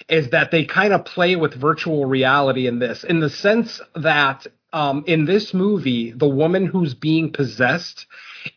is 0.08 0.30
that 0.30 0.52
they 0.52 0.64
kind 0.64 0.94
of 0.94 1.04
play 1.04 1.36
with 1.36 1.56
virtual 1.56 2.06
reality 2.06 2.68
in 2.68 2.80
this, 2.80 3.04
in 3.04 3.20
the 3.20 3.30
sense 3.30 3.82
that 3.96 4.48
um, 4.72 5.04
in 5.08 5.26
this 5.26 5.54
movie, 5.54 6.14
the 6.14 6.30
woman 6.30 6.68
who's 6.68 6.94
being 6.94 7.34
possessed 7.34 8.06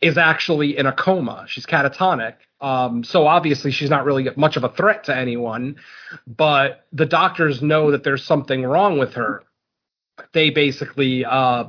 is 0.01 0.17
actually 0.17 0.77
in 0.77 0.85
a 0.85 0.93
coma. 0.93 1.43
She's 1.49 1.65
catatonic. 1.65 2.35
Um, 2.61 3.03
so 3.03 3.25
obviously 3.25 3.71
she's 3.71 3.89
not 3.89 4.05
really 4.05 4.27
much 4.35 4.57
of 4.57 4.63
a 4.63 4.69
threat 4.69 5.05
to 5.05 5.15
anyone, 5.15 5.77
but 6.27 6.85
the 6.91 7.05
doctors 7.05 7.61
know 7.61 7.91
that 7.91 8.03
there's 8.03 8.23
something 8.25 8.63
wrong 8.63 8.99
with 8.99 9.13
her. 9.13 9.43
They 10.33 10.49
basically 10.49 11.23
uh, 11.23 11.65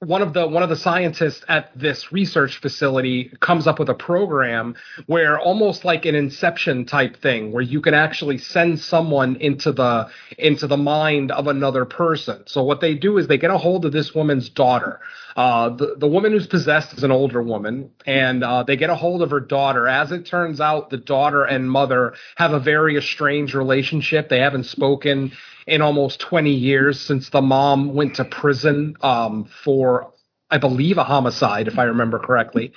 one 0.00 0.22
of 0.22 0.32
the 0.32 0.46
one 0.46 0.62
of 0.62 0.68
the 0.68 0.76
scientists 0.76 1.44
at 1.48 1.76
this 1.76 2.12
research 2.12 2.60
facility 2.60 3.32
comes 3.40 3.66
up 3.66 3.80
with 3.80 3.88
a 3.88 3.94
program 3.94 4.76
where 5.06 5.40
almost 5.40 5.84
like 5.84 6.04
an 6.06 6.14
inception 6.14 6.86
type 6.86 7.20
thing 7.20 7.50
where 7.50 7.62
you 7.62 7.80
can 7.80 7.94
actually 7.94 8.38
send 8.38 8.78
someone 8.78 9.34
into 9.36 9.72
the 9.72 10.08
into 10.38 10.68
the 10.68 10.76
mind 10.76 11.32
of 11.32 11.48
another 11.48 11.84
person. 11.84 12.44
So 12.46 12.62
what 12.62 12.80
they 12.80 12.94
do 12.94 13.18
is 13.18 13.26
they 13.26 13.38
get 13.38 13.50
a 13.50 13.58
hold 13.58 13.84
of 13.84 13.92
this 13.92 14.14
woman's 14.14 14.48
daughter. 14.48 15.00
Uh, 15.34 15.70
the, 15.70 15.96
the 15.96 16.06
woman 16.06 16.30
who's 16.32 16.46
possessed 16.46 16.96
is 16.96 17.02
an 17.02 17.10
older 17.10 17.42
woman 17.42 17.90
and 18.06 18.44
uh, 18.44 18.62
they 18.62 18.76
get 18.76 18.90
a 18.90 18.94
hold 18.94 19.20
of 19.22 19.30
her 19.30 19.40
daughter. 19.40 19.88
As 19.88 20.12
it 20.12 20.26
turns 20.26 20.60
out 20.60 20.90
the 20.90 20.96
daughter 20.96 21.44
and 21.44 21.68
mother 21.68 22.14
have 22.36 22.52
a 22.52 22.60
very 22.60 22.96
estranged 22.96 23.54
relationship. 23.54 24.28
They 24.28 24.40
haven't 24.40 24.64
spoken 24.64 25.32
in 25.68 25.82
almost 25.82 26.18
20 26.20 26.50
years 26.50 27.00
since 27.00 27.28
the 27.28 27.42
mom 27.42 27.94
went 27.94 28.16
to 28.16 28.24
prison 28.24 28.96
um, 29.02 29.44
for, 29.44 30.12
I 30.50 30.56
believe, 30.56 30.96
a 30.96 31.04
homicide, 31.04 31.68
if 31.68 31.78
I 31.78 31.84
remember 31.84 32.18
correctly. 32.18 32.72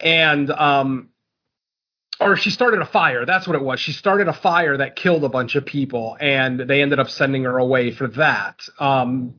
And, 0.00 0.50
um, 0.50 1.10
or 2.18 2.36
she 2.36 2.48
started 2.50 2.80
a 2.80 2.86
fire. 2.86 3.26
That's 3.26 3.46
what 3.46 3.54
it 3.54 3.62
was. 3.62 3.78
She 3.80 3.92
started 3.92 4.28
a 4.28 4.32
fire 4.32 4.78
that 4.78 4.96
killed 4.96 5.24
a 5.24 5.28
bunch 5.28 5.54
of 5.54 5.66
people, 5.66 6.16
and 6.18 6.58
they 6.60 6.80
ended 6.80 6.98
up 6.98 7.10
sending 7.10 7.44
her 7.44 7.58
away 7.58 7.92
for 7.92 8.08
that. 8.08 8.62
Um, 8.78 9.34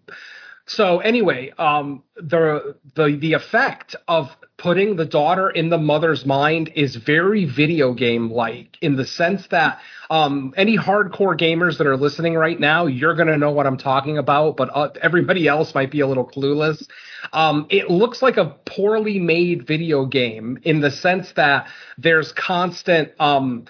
so 0.68 1.00
anyway, 1.00 1.54
um, 1.58 2.04
the 2.18 2.76
the 2.94 3.18
the 3.20 3.34
effect 3.34 3.96
of 4.08 4.36
putting 4.58 4.98
the 4.98 5.06
daughter 5.06 5.50
in 5.50 5.70
the 5.70 5.78
mother's 5.78 6.26
mind 6.26 6.72
is 6.76 6.98
very 6.98 7.46
video 7.46 7.94
game 7.94 8.30
like 8.30 8.78
in 8.82 8.98
the 8.98 9.06
sense 9.06 9.48
that 9.48 9.80
um, 10.10 10.54
any 10.58 10.78
hardcore 10.78 11.40
gamers 11.40 11.78
that 11.78 11.88
are 11.88 11.96
listening 11.96 12.34
right 12.34 12.60
now, 12.60 12.86
you're 12.86 13.16
gonna 13.16 13.38
know 13.38 13.52
what 13.52 13.66
I'm 13.66 13.78
talking 13.78 14.18
about, 14.18 14.58
but 14.58 14.70
uh, 14.74 14.90
everybody 15.02 15.48
else 15.48 15.74
might 15.74 15.90
be 15.90 16.02
a 16.02 16.08
little 16.08 16.28
clueless. 16.30 16.86
Um, 17.32 17.68
it 17.70 17.90
looks 17.90 18.22
like 18.22 18.36
a 18.36 18.58
poorly 18.66 19.20
made 19.20 19.66
video 19.66 20.06
game 20.06 20.60
in 20.64 20.82
the 20.82 20.92
sense 20.92 21.32
that 21.34 21.68
there's 21.98 22.34
constant 22.34 23.14
um, 23.22 23.68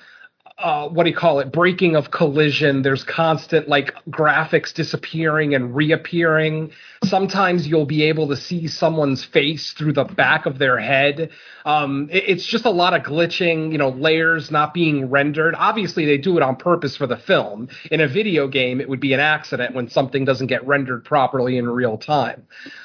uh, 0.59 0.87
what 0.89 1.03
do 1.03 1.09
you 1.09 1.15
call 1.15 1.39
it? 1.39 1.51
Breaking 1.51 1.95
of 1.95 2.09
collision. 2.09 2.81
There's 2.81 3.03
constant 3.03 3.67
like 3.67 3.93
graphics 4.09 4.73
disappearing 4.73 5.53
and 5.53 5.75
reappearing. 5.75 6.71
Sometimes 7.03 7.67
you'll 7.67 7.85
be 7.85 8.03
able 8.03 8.27
to 8.29 8.35
see 8.35 8.67
someone's 8.67 9.23
face 9.23 9.73
through 9.73 9.93
the 9.93 10.05
back 10.05 10.47
of 10.47 10.57
their 10.57 10.79
head 10.79 11.29
um, 11.67 12.09
it- 12.11 12.23
it's 12.31 12.45
just 12.45 12.65
a 12.65 12.69
lot 12.69 12.93
of 12.93 13.01
glitching 13.03 13.71
you 13.71 13.77
know 13.77 13.89
layers 13.89 14.49
not 14.51 14.73
being 14.73 15.09
rendered 15.09 15.53
obviously 15.57 16.05
they 16.05 16.17
do 16.17 16.37
it 16.37 16.43
on 16.43 16.55
purpose 16.55 16.95
for 16.95 17.07
the 17.07 17.17
film 17.17 17.67
in 17.91 17.99
a 18.01 18.07
video 18.07 18.47
game 18.47 18.79
it 18.81 18.87
would 18.89 18.99
be 19.01 19.13
an 19.13 19.19
accident 19.19 19.75
when 19.75 19.87
something 19.89 20.25
doesn't 20.25 20.47
get 20.47 20.65
rendered 20.65 21.03
properly 21.05 21.57
in 21.57 21.67
real 21.69 21.97
time 21.97 22.43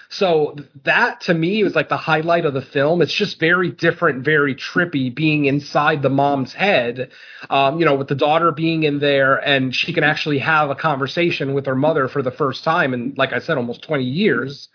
so 0.09 0.57
that 0.85 1.23
to 1.23 1.35
me 1.35 1.65
was 1.65 1.75
like 1.75 1.89
the 1.89 1.97
highlight 1.97 2.45
of 2.45 2.53
the 2.53 2.61
film. 2.61 3.01
It's 3.01 3.15
just 3.15 3.41
very 3.41 3.71
different, 3.71 4.25
very 4.25 4.55
trippy 4.55 5.15
being 5.15 5.47
inside 5.47 6.03
the 6.03 6.11
mom's 6.11 6.53
head. 6.53 7.11
Um, 7.49 7.79
you 7.79 7.87
know, 7.87 7.95
with 7.95 8.09
the 8.09 8.15
daughter 8.15 8.53
being 8.53 8.83
in 8.83 8.99
there 8.99 9.37
and 9.37 9.75
she 9.75 9.95
can 9.95 10.05
actually 10.05 10.39
have 10.41 10.69
a 10.69 10.75
conversation 10.75 11.55
with 11.55 11.65
her 11.65 11.75
mother 11.75 12.09
for 12.09 12.23
the 12.23 12.31
first 12.31 12.63
time 12.63 12.93
in, 12.93 13.15
like 13.17 13.33
I 13.33 13.39
said, 13.39 13.57
almost 13.57 13.83
20 13.83 14.05
years. 14.05 14.69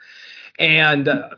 and 0.59 1.07
uh, 1.07 1.29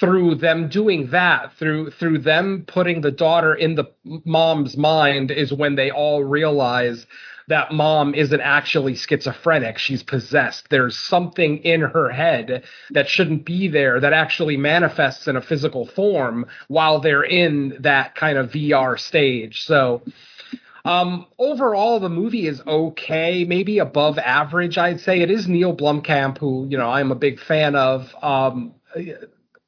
through 0.00 0.34
them 0.34 0.68
doing 0.68 1.06
that 1.10 1.52
through 1.58 1.90
through 1.90 2.18
them 2.18 2.64
putting 2.66 3.02
the 3.02 3.10
daughter 3.10 3.54
in 3.54 3.74
the 3.74 3.84
mom's 4.24 4.76
mind 4.76 5.30
is 5.30 5.52
when 5.52 5.76
they 5.76 5.90
all 5.90 6.24
realize 6.24 7.06
that 7.48 7.72
mom 7.72 8.14
isn't 8.14 8.40
actually 8.40 8.94
schizophrenic 8.94 9.76
she's 9.76 10.02
possessed 10.02 10.66
there's 10.70 10.98
something 10.98 11.58
in 11.58 11.82
her 11.82 12.08
head 12.10 12.64
that 12.90 13.08
shouldn't 13.08 13.44
be 13.44 13.68
there 13.68 14.00
that 14.00 14.14
actually 14.14 14.56
manifests 14.56 15.28
in 15.28 15.36
a 15.36 15.42
physical 15.42 15.86
form 15.86 16.46
while 16.68 16.98
they're 16.98 17.22
in 17.22 17.76
that 17.80 18.14
kind 18.14 18.38
of 18.38 18.50
VR 18.50 18.98
stage 18.98 19.62
so 19.64 20.02
um, 20.82 21.26
overall, 21.38 22.00
the 22.00 22.08
movie 22.08 22.46
is 22.46 22.62
okay, 22.66 23.44
maybe 23.44 23.80
above 23.80 24.16
average. 24.16 24.78
I'd 24.78 24.98
say 25.00 25.20
it 25.20 25.30
is 25.30 25.46
Neill 25.46 25.76
Blomkamp, 25.76 26.38
who 26.38 26.66
you 26.70 26.78
know 26.78 26.88
I'm 26.88 27.12
a 27.12 27.14
big 27.14 27.38
fan 27.38 27.76
of. 27.76 28.14
Um, 28.22 28.74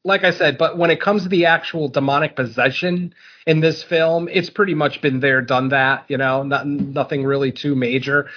like 0.05 0.24
I 0.24 0.32
said, 0.32 0.59
but 0.59 0.76
when 0.76 0.90
it 0.90 1.00
comes 1.00 1.22
to 1.22 1.28
the 1.28 1.46
actual 1.46 1.88
demonic 1.88 2.34
possession 2.34 3.14
in 3.46 3.61
this 3.61 3.82
film, 3.82 4.28
it's 4.28 4.50
pretty 4.50 4.74
much 4.74 5.00
been 5.00 5.20
there, 5.20 5.40
done 5.40 5.68
that. 5.68 6.05
You 6.09 6.18
know, 6.18 6.42
not, 6.42 6.66
nothing 6.66 7.24
really 7.24 7.53
too 7.53 7.74
major. 7.74 8.28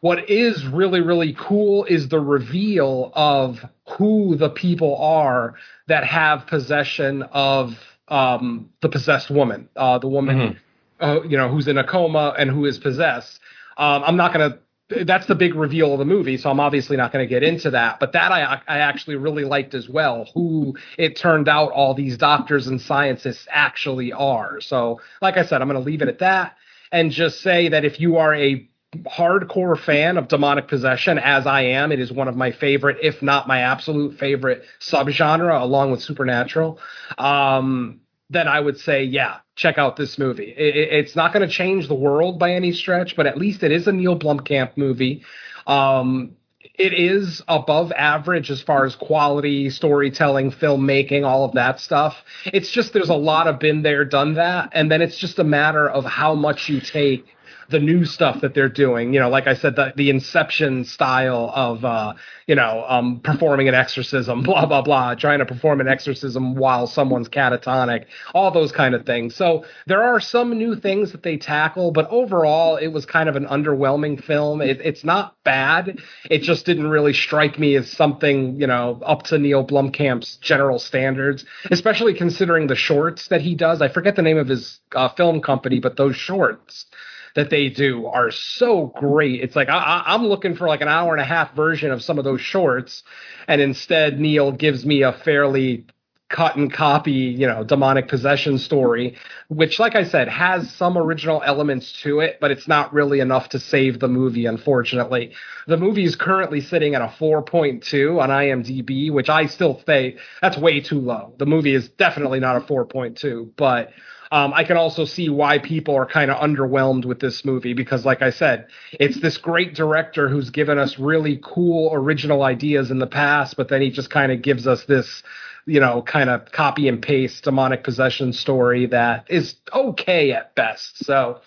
What 0.00 0.28
is 0.30 0.64
really, 0.66 1.00
really 1.00 1.34
cool 1.38 1.84
is 1.84 2.08
the 2.08 2.20
reveal 2.20 3.10
of 3.14 3.64
who 3.96 4.36
the 4.36 4.50
people 4.50 4.96
are 4.96 5.54
that 5.88 6.04
have 6.04 6.46
possession 6.46 7.22
of 7.32 7.72
um, 8.08 8.70
the 8.80 8.88
possessed 8.88 9.30
woman, 9.30 9.68
uh, 9.76 9.98
the 9.98 10.08
woman. 10.08 10.36
Mhm. 10.38 10.56
Uh, 11.00 11.22
you 11.22 11.36
know, 11.36 11.48
who's 11.48 11.68
in 11.68 11.78
a 11.78 11.84
coma 11.84 12.34
and 12.36 12.50
who 12.50 12.64
is 12.66 12.76
possessed. 12.76 13.38
Um, 13.76 14.02
I'm 14.04 14.16
not 14.16 14.34
going 14.34 14.50
to. 14.50 14.58
That's 14.90 15.26
the 15.26 15.34
big 15.34 15.54
reveal 15.54 15.92
of 15.92 15.98
the 15.98 16.06
movie, 16.06 16.38
so 16.38 16.50
I'm 16.50 16.60
obviously 16.60 16.96
not 16.96 17.12
going 17.12 17.22
to 17.22 17.28
get 17.28 17.42
into 17.42 17.70
that. 17.70 18.00
But 18.00 18.12
that 18.12 18.32
I 18.32 18.62
I 18.66 18.78
actually 18.78 19.16
really 19.16 19.44
liked 19.44 19.74
as 19.74 19.88
well. 19.88 20.26
Who 20.34 20.76
it 20.96 21.16
turned 21.16 21.48
out 21.48 21.72
all 21.72 21.94
these 21.94 22.16
doctors 22.16 22.66
and 22.66 22.80
scientists 22.80 23.46
actually 23.50 24.12
are. 24.12 24.60
So, 24.60 25.00
like 25.20 25.36
I 25.36 25.44
said, 25.44 25.60
I'm 25.60 25.68
going 25.68 25.80
to 25.80 25.84
leave 25.84 26.00
it 26.00 26.08
at 26.08 26.20
that 26.20 26.56
and 26.90 27.10
just 27.10 27.40
say 27.40 27.68
that 27.68 27.84
if 27.84 28.00
you 28.00 28.16
are 28.16 28.34
a 28.34 28.68
hardcore 29.04 29.78
fan 29.78 30.16
of 30.16 30.28
demonic 30.28 30.68
possession, 30.68 31.18
as 31.18 31.46
I 31.46 31.60
am, 31.62 31.92
it 31.92 32.00
is 32.00 32.10
one 32.10 32.28
of 32.28 32.36
my 32.36 32.52
favorite, 32.52 32.96
if 33.02 33.20
not 33.20 33.46
my 33.46 33.60
absolute 33.60 34.18
favorite 34.18 34.64
subgenre, 34.80 35.60
along 35.60 35.90
with 35.90 36.02
supernatural. 36.02 36.78
Um, 37.18 38.00
then 38.30 38.46
I 38.48 38.60
would 38.60 38.78
say, 38.78 39.04
yeah, 39.04 39.38
check 39.56 39.78
out 39.78 39.96
this 39.96 40.18
movie. 40.18 40.54
It, 40.56 40.76
it- 40.76 40.92
it's 40.92 41.16
not 41.16 41.32
going 41.32 41.46
to 41.46 41.52
change 41.52 41.88
the 41.88 41.94
world 41.94 42.38
by 42.38 42.52
any 42.52 42.72
stretch, 42.72 43.16
but 43.16 43.26
at 43.26 43.38
least 43.38 43.62
it 43.62 43.72
is 43.72 43.86
a 43.86 43.92
Neill 43.92 44.18
Blomkamp 44.18 44.76
movie. 44.76 45.22
Um, 45.66 46.36
it 46.74 46.92
is 46.92 47.42
above 47.48 47.90
average 47.92 48.50
as 48.50 48.60
far 48.62 48.84
as 48.84 48.94
quality, 48.94 49.68
storytelling, 49.70 50.52
filmmaking, 50.52 51.26
all 51.26 51.44
of 51.44 51.52
that 51.54 51.80
stuff. 51.80 52.22
It's 52.46 52.70
just 52.70 52.92
there's 52.92 53.08
a 53.08 53.14
lot 53.14 53.48
of 53.48 53.58
been 53.58 53.82
there, 53.82 54.04
done 54.04 54.34
that, 54.34 54.70
and 54.72 54.90
then 54.90 55.02
it's 55.02 55.16
just 55.16 55.38
a 55.38 55.44
matter 55.44 55.88
of 55.88 56.04
how 56.04 56.34
much 56.34 56.68
you 56.68 56.80
take 56.80 57.26
the 57.68 57.78
new 57.78 58.04
stuff 58.04 58.40
that 58.40 58.54
they're 58.54 58.68
doing. 58.68 59.12
You 59.12 59.20
know, 59.20 59.28
like 59.28 59.46
I 59.46 59.54
said, 59.54 59.76
the, 59.76 59.92
the 59.94 60.08
Inception 60.08 60.84
style 60.84 61.52
of, 61.54 61.84
uh, 61.84 62.14
you 62.46 62.54
know, 62.54 62.84
um, 62.88 63.20
performing 63.20 63.68
an 63.68 63.74
exorcism, 63.74 64.42
blah, 64.44 64.64
blah, 64.64 64.82
blah, 64.82 65.14
trying 65.14 65.40
to 65.40 65.46
perform 65.46 65.80
an 65.80 65.88
exorcism 65.88 66.54
while 66.54 66.86
someone's 66.86 67.28
catatonic, 67.28 68.06
all 68.34 68.50
those 68.50 68.72
kind 68.72 68.94
of 68.94 69.04
things. 69.04 69.34
So 69.34 69.64
there 69.86 70.02
are 70.02 70.18
some 70.18 70.56
new 70.56 70.76
things 70.76 71.12
that 71.12 71.22
they 71.22 71.36
tackle, 71.36 71.90
but 71.92 72.08
overall, 72.10 72.76
it 72.76 72.88
was 72.88 73.04
kind 73.04 73.28
of 73.28 73.36
an 73.36 73.44
underwhelming 73.44 74.22
film. 74.22 74.62
It, 74.62 74.80
it's 74.82 75.04
not 75.04 75.36
bad. 75.44 76.00
It 76.30 76.42
just 76.42 76.64
didn't 76.64 76.88
really 76.88 77.12
strike 77.12 77.58
me 77.58 77.76
as 77.76 77.90
something, 77.90 78.58
you 78.58 78.66
know, 78.66 79.00
up 79.04 79.24
to 79.24 79.38
Neill 79.38 79.66
Blomkamp's 79.66 80.36
general 80.36 80.78
standards, 80.78 81.44
especially 81.70 82.14
considering 82.14 82.66
the 82.66 82.76
shorts 82.76 83.28
that 83.28 83.42
he 83.42 83.54
does. 83.54 83.82
I 83.82 83.88
forget 83.88 84.16
the 84.16 84.22
name 84.22 84.38
of 84.38 84.48
his 84.48 84.80
uh, 84.94 85.10
film 85.10 85.42
company, 85.42 85.80
but 85.80 85.96
those 85.96 86.16
shorts 86.16 86.86
that 87.34 87.50
they 87.50 87.68
do 87.68 88.06
are 88.06 88.30
so 88.30 88.92
great. 88.96 89.42
It's 89.42 89.56
like 89.56 89.68
I, 89.68 90.02
I'm 90.06 90.26
looking 90.26 90.56
for 90.56 90.68
like 90.68 90.80
an 90.80 90.88
hour 90.88 91.12
and 91.12 91.20
a 91.20 91.24
half 91.24 91.54
version 91.54 91.90
of 91.90 92.02
some 92.02 92.18
of 92.18 92.24
those 92.24 92.40
shorts, 92.40 93.02
and 93.46 93.60
instead 93.60 94.18
Neill 94.20 94.52
gives 94.52 94.84
me 94.84 95.02
a 95.02 95.12
fairly 95.12 95.86
cut 96.28 96.56
and 96.56 96.70
copy, 96.72 97.12
you 97.12 97.46
know, 97.46 97.64
demonic 97.64 98.06
possession 98.08 98.58
story, 98.58 99.16
which, 99.48 99.78
like 99.78 99.94
I 99.94 100.04
said, 100.04 100.28
has 100.28 100.70
some 100.72 100.98
original 100.98 101.42
elements 101.44 101.92
to 102.02 102.20
it, 102.20 102.38
but 102.40 102.50
it's 102.50 102.68
not 102.68 102.92
really 102.92 103.20
enough 103.20 103.48
to 103.50 103.58
save 103.58 103.98
the 103.98 104.08
movie, 104.08 104.44
unfortunately. 104.44 105.32
The 105.66 105.78
movie 105.78 106.04
is 106.04 106.16
currently 106.16 106.60
sitting 106.60 106.94
at 106.94 107.00
a 107.00 107.06
4.2 107.06 108.20
on 108.20 108.28
IMDb, 108.28 109.10
which 109.10 109.30
I 109.30 109.46
still 109.46 109.80
say 109.86 110.16
that's 110.42 110.58
way 110.58 110.80
too 110.80 111.00
low. 111.00 111.34
The 111.38 111.46
movie 111.46 111.74
is 111.74 111.88
definitely 111.88 112.40
not 112.40 112.56
a 112.56 112.60
4.2, 112.60 113.52
but 113.56 113.90
um, 114.30 114.52
I 114.54 114.64
can 114.64 114.76
also 114.76 115.04
see 115.04 115.28
why 115.28 115.58
people 115.58 115.94
are 115.96 116.06
kind 116.06 116.30
of 116.30 116.36
underwhelmed 116.38 117.04
with 117.04 117.20
this 117.20 117.44
movie 117.44 117.72
because, 117.74 118.04
like 118.04 118.22
I 118.22 118.30
said, 118.30 118.66
it's 118.92 119.20
this 119.20 119.36
great 119.38 119.74
director 119.74 120.28
who's 120.28 120.50
given 120.50 120.78
us 120.78 120.98
really 120.98 121.40
cool 121.42 121.90
original 121.92 122.42
ideas 122.42 122.90
in 122.90 122.98
the 122.98 123.06
past, 123.06 123.56
but 123.56 123.68
then 123.68 123.80
he 123.80 123.90
just 123.90 124.10
kind 124.10 124.30
of 124.32 124.42
gives 124.42 124.66
us 124.66 124.84
this, 124.84 125.22
you 125.66 125.80
know, 125.80 126.02
kind 126.02 126.28
of 126.30 126.52
copy 126.52 126.88
and 126.88 127.00
paste 127.00 127.44
demonic 127.44 127.84
possession 127.84 128.32
story 128.32 128.86
that 128.86 129.24
is 129.28 129.54
okay 129.74 130.32
at 130.32 130.54
best. 130.54 131.04
So. 131.04 131.40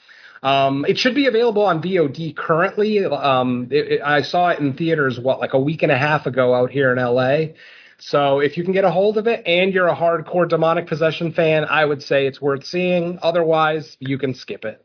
Um, 0.44 0.86
it 0.90 0.98
should 0.98 1.14
be 1.14 1.28
available 1.28 1.62
on 1.62 1.84
VOD 1.84 2.36
currently. 2.36 3.06
Um, 3.06 3.68
it, 3.70 3.92
it- 3.92 4.02
I 4.02 4.24
saw 4.24 4.50
it 4.50 4.58
in 4.58 4.74
theaters 4.74 5.20
what 5.20 5.40
like 5.40 5.54
a 5.54 5.60
week 5.60 5.84
and 5.84 5.92
a 5.92 5.98
half 6.00 6.26
ago 6.26 6.56
out 6.56 6.72
here 6.72 6.92
in 6.92 6.98
LA. 6.98 7.54
So 8.02 8.40
if 8.40 8.58
you 8.58 8.64
can 8.64 8.74
get 8.74 8.84
a 8.84 8.92
hold 8.92 9.20
of 9.20 9.28
it 9.28 9.44
and 9.46 9.72
you're 9.72 9.88
a 9.88 9.96
hardcore 9.96 10.50
demonic 10.50 10.88
possession 10.88 11.32
fan, 11.32 11.66
I 11.66 11.86
would 11.86 12.02
say 12.02 12.26
it's 12.26 12.42
worth 12.42 12.66
seeing. 12.66 13.20
Otherwise, 13.22 13.96
you 14.00 14.18
can 14.18 14.34
skip 14.34 14.66
it. 14.66 14.84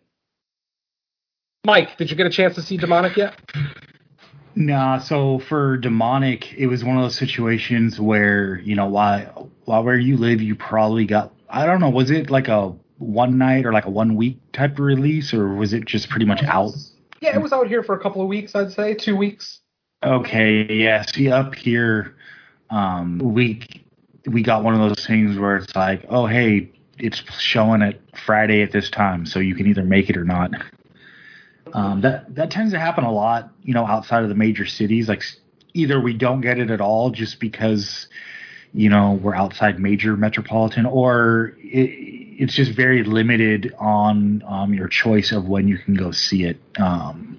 Mike, 1.65 1.97
did 1.97 2.11
you 2.11 2.17
get 2.17 2.27
a 2.27 2.31
chance 2.31 2.55
to 2.57 2.63
see 2.63 2.77
demonic 2.77 3.17
yet? 3.17 3.41
Nah, 4.55 4.99
so 4.99 5.39
for 5.39 5.79
demonic, 5.79 6.53
it 6.55 6.67
was 6.67 6.85
one 6.85 6.97
of 6.97 7.03
those 7.03 7.17
situations 7.17 7.99
where 7.99 8.59
you 8.61 8.75
know 8.75 8.87
why 8.87 9.25
while 9.65 9.83
where 9.83 9.99
you 9.99 10.17
live, 10.17 10.41
you 10.41 10.55
probably 10.55 11.07
got 11.07 11.33
I 11.49 11.67
don't 11.67 11.81
know, 11.81 11.91
was 11.91 12.11
it 12.11 12.31
like 12.31 12.49
a 12.49 12.75
one 12.99 13.39
night 13.39 13.65
or 13.65 13.73
like 13.73 13.87
a 13.87 13.91
one 13.91 14.15
week 14.17 14.39
type 14.53 14.73
of 14.73 14.81
release, 14.81 15.33
or 15.33 15.55
was 15.55 15.73
it 15.73 15.87
just 15.87 16.11
pretty 16.11 16.27
much 16.27 16.43
out? 16.43 16.75
Yeah, 17.21 17.35
it 17.35 17.43
was 17.43 17.53
out 17.53 17.67
here 17.67 17.83
for 17.83 17.95
a 17.95 18.01
couple 18.01 18.21
of 18.21 18.29
weeks, 18.29 18.55
I'd 18.55 18.73
say, 18.73 18.95
two 18.95 19.17
weeks. 19.17 19.61
Okay, 20.05 20.67
yeah. 20.73 21.03
See, 21.03 21.31
up 21.31 21.55
here, 21.55 22.15
um, 22.71 23.19
we 23.19 23.63
we 24.27 24.43
got 24.43 24.65
one 24.65 24.75
of 24.75 24.81
those 24.81 25.07
things 25.07 25.39
where 25.39 25.57
it's 25.57 25.75
like, 25.77 26.05
oh, 26.09 26.27
hey, 26.27 26.71
it's 26.99 27.23
showing 27.39 27.83
it 27.83 28.01
Friday 28.25 28.63
at 28.63 28.73
this 28.73 28.91
time, 28.91 29.27
so 29.27 29.39
you 29.39 29.55
can 29.55 29.67
either 29.67 29.85
make 29.85 30.11
it 30.11 30.17
or 30.17 30.25
not. 30.25 30.51
Um, 31.73 32.01
that 32.01 32.35
that 32.35 32.51
tends 32.51 32.73
to 32.73 32.79
happen 32.79 33.05
a 33.05 33.13
lot, 33.13 33.53
you 33.63 33.75
know, 33.75 33.87
outside 33.87 34.23
of 34.23 34.29
the 34.29 34.35
major 34.35 34.65
cities. 34.65 35.09
Like, 35.09 35.23
either 35.75 36.01
we 36.01 36.15
don't 36.15 36.41
get 36.41 36.59
it 36.59 36.71
at 36.71 36.81
all 36.81 37.11
just 37.11 37.39
because, 37.39 38.09
you 38.73 38.89
know, 38.89 39.13
we're 39.23 39.35
outside 39.35 39.79
major 39.79 40.17
metropolitan, 40.17 40.87
or 40.87 41.55
it, 41.59 41.91
it's 42.39 42.55
just 42.55 42.73
very 42.73 43.03
limited 43.03 43.75
on 43.79 44.43
um, 44.47 44.75
your 44.75 44.89
choice 44.89 45.33
of 45.33 45.47
when 45.49 45.69
you 45.69 45.79
can 45.79 45.95
go 45.95 46.11
see 46.11 46.45
it. 46.45 46.59
Um, 46.79 47.39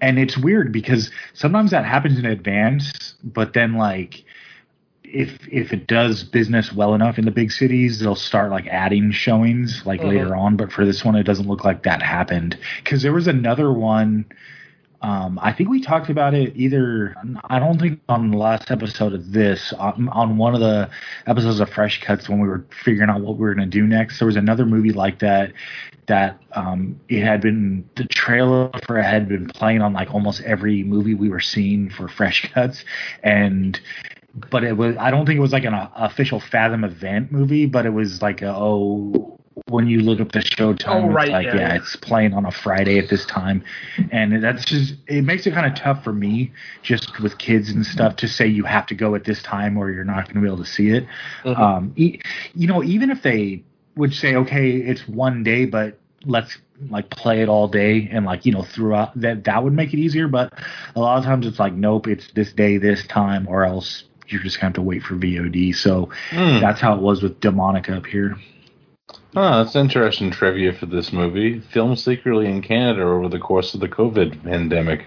and 0.00 0.18
it's 0.18 0.36
weird 0.36 0.72
because 0.72 1.10
sometimes 1.32 1.70
that 1.70 1.84
happens 1.84 2.18
in 2.18 2.26
advance, 2.26 3.14
but 3.22 3.54
then 3.54 3.74
like 3.74 4.24
if 5.14 5.38
if 5.50 5.72
it 5.72 5.86
does 5.86 6.24
business 6.24 6.72
well 6.72 6.94
enough 6.94 7.18
in 7.18 7.24
the 7.24 7.30
big 7.30 7.52
cities, 7.52 8.00
they'll 8.00 8.14
start 8.14 8.50
like 8.50 8.66
adding 8.66 9.10
showings 9.12 9.82
like 9.86 10.00
Mhm. 10.00 10.08
later 10.08 10.36
on. 10.36 10.56
But 10.56 10.72
for 10.72 10.84
this 10.84 11.04
one, 11.04 11.14
it 11.16 11.22
doesn't 11.22 11.46
look 11.48 11.64
like 11.64 11.82
that 11.84 12.02
happened 12.02 12.58
because 12.82 13.02
there 13.02 13.12
was 13.12 13.26
another 13.28 13.72
one. 13.72 14.24
Um, 15.02 15.38
I 15.42 15.52
think 15.52 15.68
we 15.68 15.82
talked 15.82 16.08
about 16.08 16.32
it 16.32 16.54
either. 16.56 17.14
I 17.50 17.58
don't 17.58 17.78
think 17.78 18.00
on 18.08 18.30
the 18.30 18.38
last 18.38 18.70
episode 18.70 19.12
of 19.12 19.32
this, 19.32 19.70
on, 19.74 20.08
on 20.08 20.38
one 20.38 20.54
of 20.54 20.60
the 20.60 20.88
episodes 21.26 21.60
of 21.60 21.68
Fresh 21.68 22.00
Cuts 22.00 22.26
when 22.26 22.40
we 22.40 22.48
were 22.48 22.64
figuring 22.82 23.10
out 23.10 23.20
what 23.20 23.34
we 23.36 23.42
were 23.42 23.54
going 23.54 23.70
to 23.70 23.78
do 23.78 23.86
next. 23.86 24.18
There 24.18 24.24
was 24.26 24.36
another 24.36 24.64
movie 24.64 24.92
like 24.92 25.18
that 25.18 25.52
that 26.06 26.38
um, 26.52 26.98
it 27.10 27.22
had 27.22 27.42
been 27.42 27.84
the 27.96 28.04
trailer 28.04 28.70
for 28.86 28.98
it 28.98 29.04
had 29.04 29.28
been 29.28 29.46
playing 29.48 29.82
on 29.82 29.92
like 29.92 30.12
almost 30.14 30.40
every 30.42 30.82
movie 30.84 31.14
we 31.14 31.28
were 31.28 31.40
seeing 31.40 31.90
for 31.90 32.08
Fresh 32.08 32.50
Cuts, 32.52 32.82
and 33.22 33.78
but 34.50 34.64
it 34.64 34.76
was 34.76 34.96
I 34.96 35.10
don't 35.10 35.26
think 35.26 35.36
it 35.36 35.42
was 35.42 35.52
like 35.52 35.64
an 35.64 35.74
uh, 35.74 35.90
official 35.94 36.40
Fathom 36.40 36.84
event 36.84 37.30
movie, 37.32 37.66
but 37.66 37.86
it 37.86 37.90
was 37.90 38.22
like 38.22 38.42
a, 38.42 38.54
oh 38.54 39.38
when 39.68 39.86
you 39.86 40.00
look 40.00 40.20
up 40.20 40.32
the 40.32 40.42
show 40.42 40.74
time, 40.74 41.04
Oh, 41.04 41.08
right, 41.08 41.28
it's 41.28 41.32
like 41.32 41.46
yeah, 41.46 41.56
yeah, 41.56 41.74
it's 41.76 41.96
playing 41.96 42.34
on 42.34 42.44
a 42.44 42.50
Friday 42.50 42.98
at 42.98 43.08
this 43.08 43.24
time, 43.26 43.64
and 44.10 44.42
that's 44.42 44.64
just 44.64 44.94
it 45.06 45.22
makes 45.22 45.46
it 45.46 45.52
kind 45.52 45.66
of 45.66 45.78
tough 45.78 46.02
for 46.02 46.12
me 46.12 46.52
just 46.82 47.20
with 47.20 47.38
kids 47.38 47.70
and 47.70 47.86
stuff 47.86 48.16
to 48.16 48.28
say 48.28 48.46
you 48.46 48.64
have 48.64 48.86
to 48.86 48.94
go 48.94 49.14
at 49.14 49.24
this 49.24 49.42
time 49.42 49.76
or 49.76 49.90
you're 49.90 50.04
not 50.04 50.24
going 50.24 50.34
to 50.34 50.40
be 50.40 50.46
able 50.46 50.58
to 50.58 50.64
see 50.66 50.90
it. 50.90 51.06
Mhm. 51.44 51.58
Um, 51.58 51.92
e- 51.96 52.18
you 52.54 52.66
know, 52.66 52.82
even 52.82 53.10
if 53.10 53.22
they 53.22 53.62
would 53.96 54.12
say 54.12 54.34
okay, 54.34 54.70
it's 54.72 55.06
one 55.08 55.42
day, 55.44 55.66
but 55.66 55.98
let's 56.26 56.58
like 56.90 57.08
play 57.10 57.40
it 57.40 57.48
all 57.48 57.68
day 57.68 58.08
and 58.10 58.24
like 58.26 58.44
you 58.44 58.52
know 58.52 58.62
throughout 58.62 59.18
that 59.18 59.44
that 59.44 59.62
would 59.62 59.72
make 59.72 59.94
it 59.94 59.98
easier 59.98 60.26
but 60.26 60.52
a 60.96 61.00
lot 61.00 61.18
of 61.18 61.24
times 61.24 61.46
it's 61.46 61.58
like 61.60 61.72
nope 61.72 62.08
it's 62.08 62.32
this 62.32 62.52
day 62.52 62.78
this 62.78 63.06
time 63.06 63.46
or 63.48 63.64
else 63.64 64.04
you're 64.28 64.42
just 64.42 64.58
gonna 64.58 64.68
have 64.68 64.74
to 64.74 64.82
wait 64.82 65.02
for 65.02 65.14
VOD. 65.14 65.74
So 65.74 66.10
Hmm. 66.30 66.60
that's 66.60 66.80
how 66.80 66.94
it 66.94 67.00
was 67.00 67.22
with 67.22 67.40
Demonica 67.40 67.96
up 67.96 68.06
here. 68.06 68.36
Oh, 69.36 69.62
that's 69.62 69.76
interesting 69.76 70.30
trivia 70.30 70.72
for 70.72 70.86
this 70.86 71.12
movie. 71.12 71.60
Filmed 71.60 71.98
secretly 71.98 72.46
in 72.46 72.62
Canada 72.62 73.02
over 73.02 73.28
the 73.28 73.38
course 73.38 73.74
of 73.74 73.80
the 73.80 73.88
COVID 73.88 74.42
pandemic. 74.44 75.06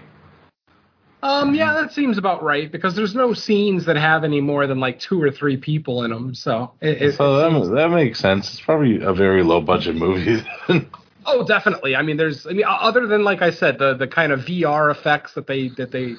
Um, 1.20 1.54
yeah, 1.54 1.72
that 1.72 1.92
seems 1.92 2.16
about 2.16 2.44
right 2.44 2.70
because 2.70 2.94
there's 2.94 3.14
no 3.14 3.34
scenes 3.34 3.86
that 3.86 3.96
have 3.96 4.22
any 4.22 4.40
more 4.40 4.68
than 4.68 4.78
like 4.78 5.00
two 5.00 5.20
or 5.20 5.32
three 5.32 5.56
people 5.56 6.04
in 6.04 6.12
them. 6.12 6.32
So 6.34 6.72
it, 6.80 7.02
it, 7.02 7.16
so 7.16 7.36
that, 7.38 7.74
that 7.74 7.90
makes 7.90 8.20
sense. 8.20 8.50
It's 8.52 8.60
probably 8.60 9.00
a 9.02 9.12
very 9.12 9.42
low 9.42 9.60
budget 9.60 9.96
movie. 9.96 10.44
Oh, 11.30 11.44
definitely. 11.44 11.94
I 11.94 12.00
mean, 12.00 12.16
there's. 12.16 12.46
I 12.46 12.52
mean, 12.52 12.64
other 12.66 13.06
than 13.06 13.22
like 13.22 13.42
I 13.42 13.50
said, 13.50 13.78
the 13.78 13.92
the 13.92 14.08
kind 14.08 14.32
of 14.32 14.40
VR 14.40 14.90
effects 14.90 15.34
that 15.34 15.46
they 15.46 15.68
that 15.76 15.90
they 15.90 16.14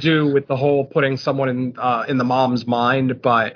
do 0.00 0.32
with 0.32 0.46
the 0.46 0.56
whole 0.56 0.84
putting 0.84 1.16
someone 1.16 1.48
in 1.48 1.74
uh, 1.78 2.04
in 2.08 2.18
the 2.18 2.24
mom's 2.24 2.66
mind, 2.66 3.22
but 3.22 3.54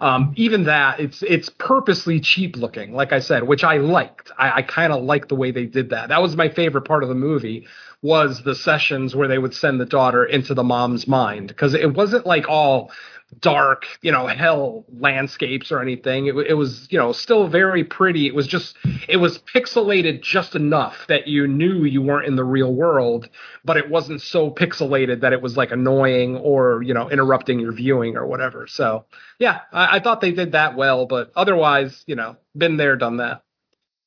um, 0.00 0.32
even 0.36 0.64
that, 0.64 1.00
it's 1.00 1.22
it's 1.22 1.48
purposely 1.48 2.20
cheap 2.20 2.56
looking. 2.56 2.92
Like 2.92 3.12
I 3.12 3.18
said, 3.18 3.42
which 3.44 3.64
I 3.64 3.78
liked. 3.78 4.30
I, 4.38 4.58
I 4.58 4.62
kind 4.62 4.92
of 4.92 5.02
liked 5.02 5.28
the 5.28 5.34
way 5.34 5.50
they 5.50 5.66
did 5.66 5.90
that. 5.90 6.08
That 6.08 6.22
was 6.22 6.36
my 6.36 6.48
favorite 6.48 6.82
part 6.82 7.02
of 7.02 7.08
the 7.08 7.16
movie. 7.16 7.66
Was 8.00 8.44
the 8.44 8.54
sessions 8.54 9.16
where 9.16 9.26
they 9.26 9.38
would 9.38 9.52
send 9.52 9.80
the 9.80 9.84
daughter 9.84 10.24
into 10.24 10.54
the 10.54 10.62
mom's 10.62 11.08
mind 11.08 11.48
because 11.48 11.74
it 11.74 11.94
wasn't 11.94 12.26
like 12.26 12.48
all 12.48 12.92
dark, 13.40 13.84
you 14.00 14.10
know, 14.10 14.26
hell 14.26 14.84
landscapes 14.98 15.70
or 15.70 15.80
anything. 15.80 16.26
It, 16.26 16.36
it 16.36 16.54
was, 16.54 16.86
you 16.90 16.98
know, 16.98 17.12
still 17.12 17.46
very 17.48 17.84
pretty. 17.84 18.26
It 18.26 18.34
was 18.34 18.46
just, 18.46 18.76
it 19.08 19.18
was 19.18 19.38
pixelated 19.38 20.22
just 20.22 20.54
enough 20.54 21.06
that 21.08 21.28
you 21.28 21.46
knew 21.46 21.84
you 21.84 22.02
weren't 22.02 22.26
in 22.26 22.36
the 22.36 22.44
real 22.44 22.74
world, 22.74 23.28
but 23.64 23.76
it 23.76 23.88
wasn't 23.90 24.22
so 24.22 24.50
pixelated 24.50 25.20
that 25.20 25.32
it 25.32 25.42
was 25.42 25.56
like 25.56 25.72
annoying 25.72 26.36
or, 26.36 26.82
you 26.82 26.94
know, 26.94 27.10
interrupting 27.10 27.60
your 27.60 27.72
viewing 27.72 28.16
or 28.16 28.26
whatever. 28.26 28.66
So, 28.66 29.04
yeah, 29.38 29.60
I, 29.72 29.96
I 29.96 30.00
thought 30.00 30.20
they 30.20 30.32
did 30.32 30.52
that 30.52 30.76
well, 30.76 31.06
but 31.06 31.30
otherwise, 31.36 32.04
you 32.06 32.16
know, 32.16 32.36
been 32.56 32.76
there, 32.76 32.96
done 32.96 33.18
that. 33.18 33.42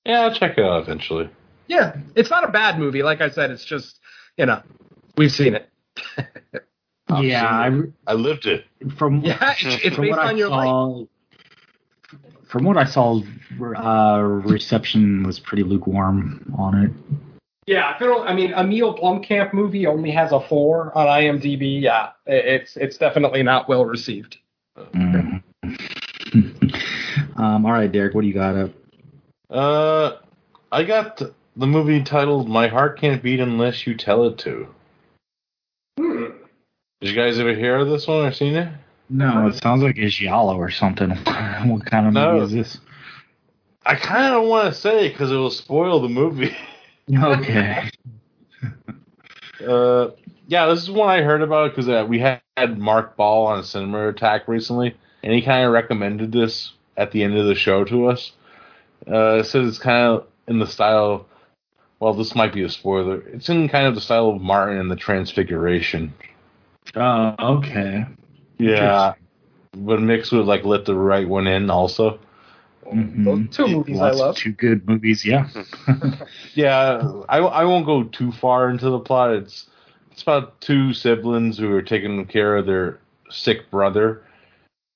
yeah, 0.06 0.22
I'll 0.22 0.34
check 0.34 0.58
it 0.58 0.66
out 0.66 0.82
eventually. 0.82 1.30
Yeah, 1.68 1.96
it's 2.16 2.30
not 2.30 2.44
a 2.44 2.52
bad 2.52 2.80
movie. 2.80 3.04
Like 3.04 3.22
I 3.22 3.30
said, 3.30 3.52
it's 3.52 3.64
just, 3.64 4.00
you 4.36 4.46
know, 4.46 4.62
we've 5.16 5.32
seen 5.32 5.56
it. 5.56 5.70
I've 7.12 7.24
yeah, 7.26 7.48
I, 7.48 7.70
seen 7.70 7.94
I 8.08 8.14
lived 8.14 8.46
it. 8.46 8.66
from 8.98 9.22
Yeah, 9.26 9.54
it's, 9.60 9.86
it's 9.86 9.96
from 9.96 10.06
based 10.06 10.18
what 10.18 10.20
I 10.26 10.30
on 10.30 10.38
your 10.38 10.50
life. 10.50 10.66
saw, 10.68 11.06
from 12.48 12.64
what 12.66 12.78
I 12.78 12.86
saw, 12.86 13.22
uh, 13.62 14.20
reception 14.22 15.24
was 15.24 15.40
pretty 15.40 15.64
lukewarm 15.64 16.54
on 16.58 16.84
it. 16.84 16.92
Yeah, 17.68 17.96
if 17.96 18.02
it 18.02 18.06
don't- 18.06 18.28
I 18.28 18.34
mean, 18.34 18.54
a 18.54 18.64
Neill 18.64 18.98
Blomkamp 18.98 19.54
movie 19.54 19.86
only 19.88 20.12
has 20.12 20.32
a 20.32 20.40
four 20.42 20.96
on 20.98 21.08
IMDb. 21.08 21.82
Yeah, 21.82 22.10
it's 22.26 22.76
it's 22.76 22.98
definitely 22.98 23.44
not 23.44 23.70
well 23.70 23.86
received. 23.86 24.38
Mhm. 24.78 25.42
um, 27.38 27.66
all 27.66 27.72
right, 27.72 27.92
Derek, 27.92 28.14
what 28.16 28.22
do 28.22 28.28
you 28.28 28.34
got 28.34 28.56
up? 28.56 28.72
Uh, 29.50 30.18
I 30.72 30.84
got 30.84 31.22
the 31.56 31.68
movie 31.68 32.02
titled 32.04 32.50
"My 32.50 32.68
Heart 32.68 33.00
Can't 33.00 33.22
Beat 33.22 33.40
Unless 33.40 33.86
You 33.86 33.96
Tell 33.96 34.26
It 34.26 34.38
to." 34.40 34.68
Did 37.02 37.10
you 37.10 37.16
guys 37.16 37.40
ever 37.40 37.54
hear 37.56 37.78
of 37.78 37.90
this 37.90 38.08
one 38.08 38.26
or 38.26 38.32
seen 38.32 38.56
it? 38.56 38.72
No, 39.10 39.48
it 39.48 39.56
sounds 39.56 39.82
like 39.84 39.98
it's 39.98 40.16
giallo 40.16 40.56
or 40.56 40.70
something. 40.70 41.10
what 41.66 41.86
kind 41.86 42.08
of 42.08 42.14
No. 42.14 42.34
movie 42.40 42.46
is 42.46 42.52
this? 42.76 42.80
I 43.86 43.96
kind 43.96 44.36
of 44.36 44.48
want 44.48 44.72
to 44.74 44.80
say 44.80 45.10
because 45.10 45.32
it 45.32 45.36
will 45.36 45.50
spoil 45.50 46.00
the 46.02 46.10
movie. 46.10 46.56
Okay. 47.14 47.90
Uh, 49.68 50.10
yeah, 50.48 50.66
this 50.68 50.82
is 50.82 50.90
one 50.90 51.10
I 51.10 51.22
heard 51.22 51.44
about 51.44 51.70
because 51.72 51.88
uh, 51.88 52.04
we 52.08 52.18
had 52.20 52.42
Mark 52.80 53.16
Ball 53.16 53.46
on 53.46 53.60
a 53.60 53.64
Cinema 53.64 54.08
Attack 54.10 54.48
recently, 54.48 54.96
and 55.24 55.34
he 55.34 55.44
kind 55.44 55.66
of 55.66 55.72
recommended 55.72 56.32
this 56.32 56.72
at 56.98 57.12
the 57.12 57.22
end 57.24 57.38
of 57.38 57.46
the 57.46 57.54
show 57.54 57.84
to 57.84 58.08
us. 58.08 58.32
Uh, 59.08 59.36
it 59.40 59.44
says 59.46 59.68
it's 59.68 59.78
kind 59.78 60.08
of 60.08 60.26
in 60.48 60.58
the 60.58 60.66
style. 60.66 61.28
Well, 62.00 62.16
this 62.16 62.34
might 62.34 62.54
be 62.54 62.64
a 62.64 62.70
spoiler. 62.70 63.22
It's 63.28 63.50
in 63.50 63.70
kind 63.70 63.86
of 63.86 63.94
the 63.94 64.02
style 64.02 64.30
of 64.30 64.42
Martin 64.42 64.80
and 64.80 64.90
the 64.90 64.96
Transfiguration. 64.96 66.12
Oh, 66.96 67.36
okay. 67.58 68.06
Yeah, 68.58 69.14
but 69.78 70.02
mixed 70.02 70.32
with 70.32 70.46
like 70.48 70.66
Let 70.66 70.86
the 70.86 70.96
Right 70.96 71.28
One 71.28 71.48
In 71.48 71.70
also. 71.70 72.20
Mhm. 72.86 73.24
Those 73.24 73.56
two 73.56 73.68
movies 73.68 73.98
Lots 73.98 74.20
I 74.20 74.24
love. 74.24 74.36
Two 74.36 74.52
good 74.52 74.88
movies, 74.88 75.26
yeah. 75.26 75.48
Yeah, 76.54 77.22
I, 77.30 77.38
I 77.38 77.64
won't 77.66 77.86
go 77.86 78.04
too 78.04 78.32
far 78.34 78.70
into 78.70 78.90
the 78.90 79.00
plot. 79.00 79.32
It's 79.32 79.70
it's 80.12 80.22
about 80.22 80.60
two 80.60 80.94
siblings 80.94 81.58
who 81.58 81.74
are 81.74 81.82
taking 81.82 82.26
care 82.26 82.58
of 82.58 82.66
their 82.66 83.00
sick 83.30 83.72
brother. 83.72 84.24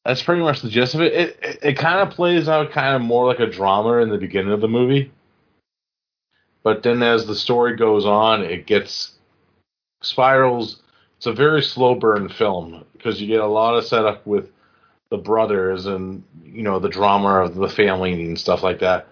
That's 0.04 0.22
pretty 0.22 0.42
much 0.42 0.62
the 0.62 0.70
gist 0.70 0.96
of 0.96 1.02
it. 1.02 1.14
It 1.14 1.40
it, 1.42 1.60
it 1.64 1.78
kind 1.78 2.00
of 2.00 2.14
plays 2.14 2.50
out 2.50 2.72
kind 2.72 2.96
of 2.96 3.02
more 3.02 3.26
like 3.26 3.40
a 3.40 3.48
drama 3.48 3.98
in 3.98 4.10
the 4.10 4.18
beginning 4.18 4.52
of 4.52 4.60
the 4.62 4.68
movie, 4.68 5.12
but 6.64 6.84
then 6.84 7.02
as 7.02 7.26
the 7.26 7.36
story 7.36 7.78
goes 7.78 8.06
on, 8.06 8.44
it 8.44 8.66
gets 8.68 9.14
spirals. 10.02 10.82
It's 11.26 11.32
a 11.32 11.34
very 11.34 11.64
slow 11.64 11.96
burn 11.96 12.30
film 12.30 12.86
because 12.94 13.20
you 13.20 13.26
get 13.26 13.40
a 13.40 13.48
lot 13.48 13.76
of 13.76 13.84
setup 13.84 14.28
with 14.28 14.52
the 15.10 15.18
brothers 15.18 15.88
and 15.88 16.24
you 16.44 16.62
know 16.62 16.78
the 16.78 16.88
drama 16.88 17.42
of 17.42 17.56
the 17.56 17.68
family 17.68 18.14
and 18.14 18.40
stuff 18.40 18.62
like 18.62 18.80
that 18.80 19.08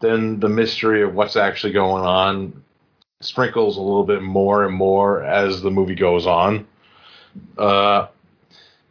then 0.00 0.38
the 0.38 0.50
mystery 0.50 1.02
of 1.02 1.14
what's 1.14 1.36
actually 1.36 1.72
going 1.72 2.04
on 2.04 2.62
sprinkles 3.20 3.78
a 3.78 3.80
little 3.80 4.04
bit 4.04 4.22
more 4.22 4.66
and 4.66 4.74
more 4.74 5.22
as 5.22 5.62
the 5.62 5.70
movie 5.70 5.94
goes 5.94 6.26
on. 6.26 6.66
Uh, 7.56 8.08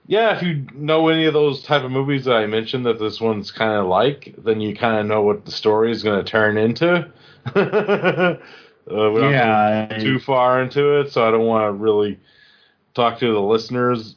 yeah, 0.07 0.35
if 0.35 0.41
you 0.41 0.65
know 0.73 1.09
any 1.09 1.25
of 1.25 1.33
those 1.33 1.61
type 1.61 1.83
of 1.83 1.91
movies 1.91 2.25
that 2.25 2.35
I 2.35 2.47
mentioned 2.47 2.85
that 2.87 2.99
this 2.99 3.21
one's 3.21 3.51
kind 3.51 3.73
of 3.73 3.85
like, 3.87 4.33
then 4.39 4.59
you 4.59 4.75
kind 4.75 4.99
of 4.99 5.05
know 5.05 5.21
what 5.21 5.45
the 5.45 5.51
story 5.51 5.91
is 5.91 6.01
going 6.01 6.23
to 6.23 6.31
turn 6.31 6.57
into. 6.57 7.11
uh, 7.55 8.37
we 8.87 8.93
don't 8.93 9.31
yeah. 9.33 9.97
too 9.99 10.19
far 10.19 10.61
into 10.63 10.99
it, 10.99 11.11
so 11.11 11.27
I 11.27 11.31
don't 11.31 11.45
want 11.45 11.67
to 11.67 11.73
really 11.73 12.19
talk 12.99 13.19
to 13.19 13.33
the 13.33 13.41
listeners 13.41 14.15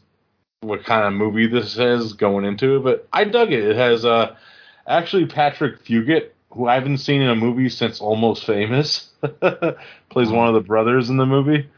what 0.63 0.85
kind 0.85 1.05
of 1.05 1.13
movie 1.13 1.47
this 1.49 1.77
is 1.77 2.13
going 2.15 2.45
into. 2.45 2.81
But 2.81 3.07
I 3.13 3.25
dug 3.25 3.53
it. 3.53 3.65
It 3.65 3.77
has 3.77 4.05
uh, 4.05 4.37
actually 4.87 5.27
Patrick 5.27 5.85
Fugit, 5.85 6.31
who 6.53 6.69
I 6.69 6.75
haven't 6.75 6.99
seen 6.99 7.21
in 7.21 7.29
a 7.29 7.35
movie 7.35 7.69
since 7.69 8.01
Almost 8.01 8.47
Famous, 8.47 9.11
plays 10.11 10.31
one 10.31 10.49
of 10.49 10.55
the 10.55 10.65
brothers 10.65 11.11
in 11.11 11.17
the 11.17 11.27
movie. 11.27 11.69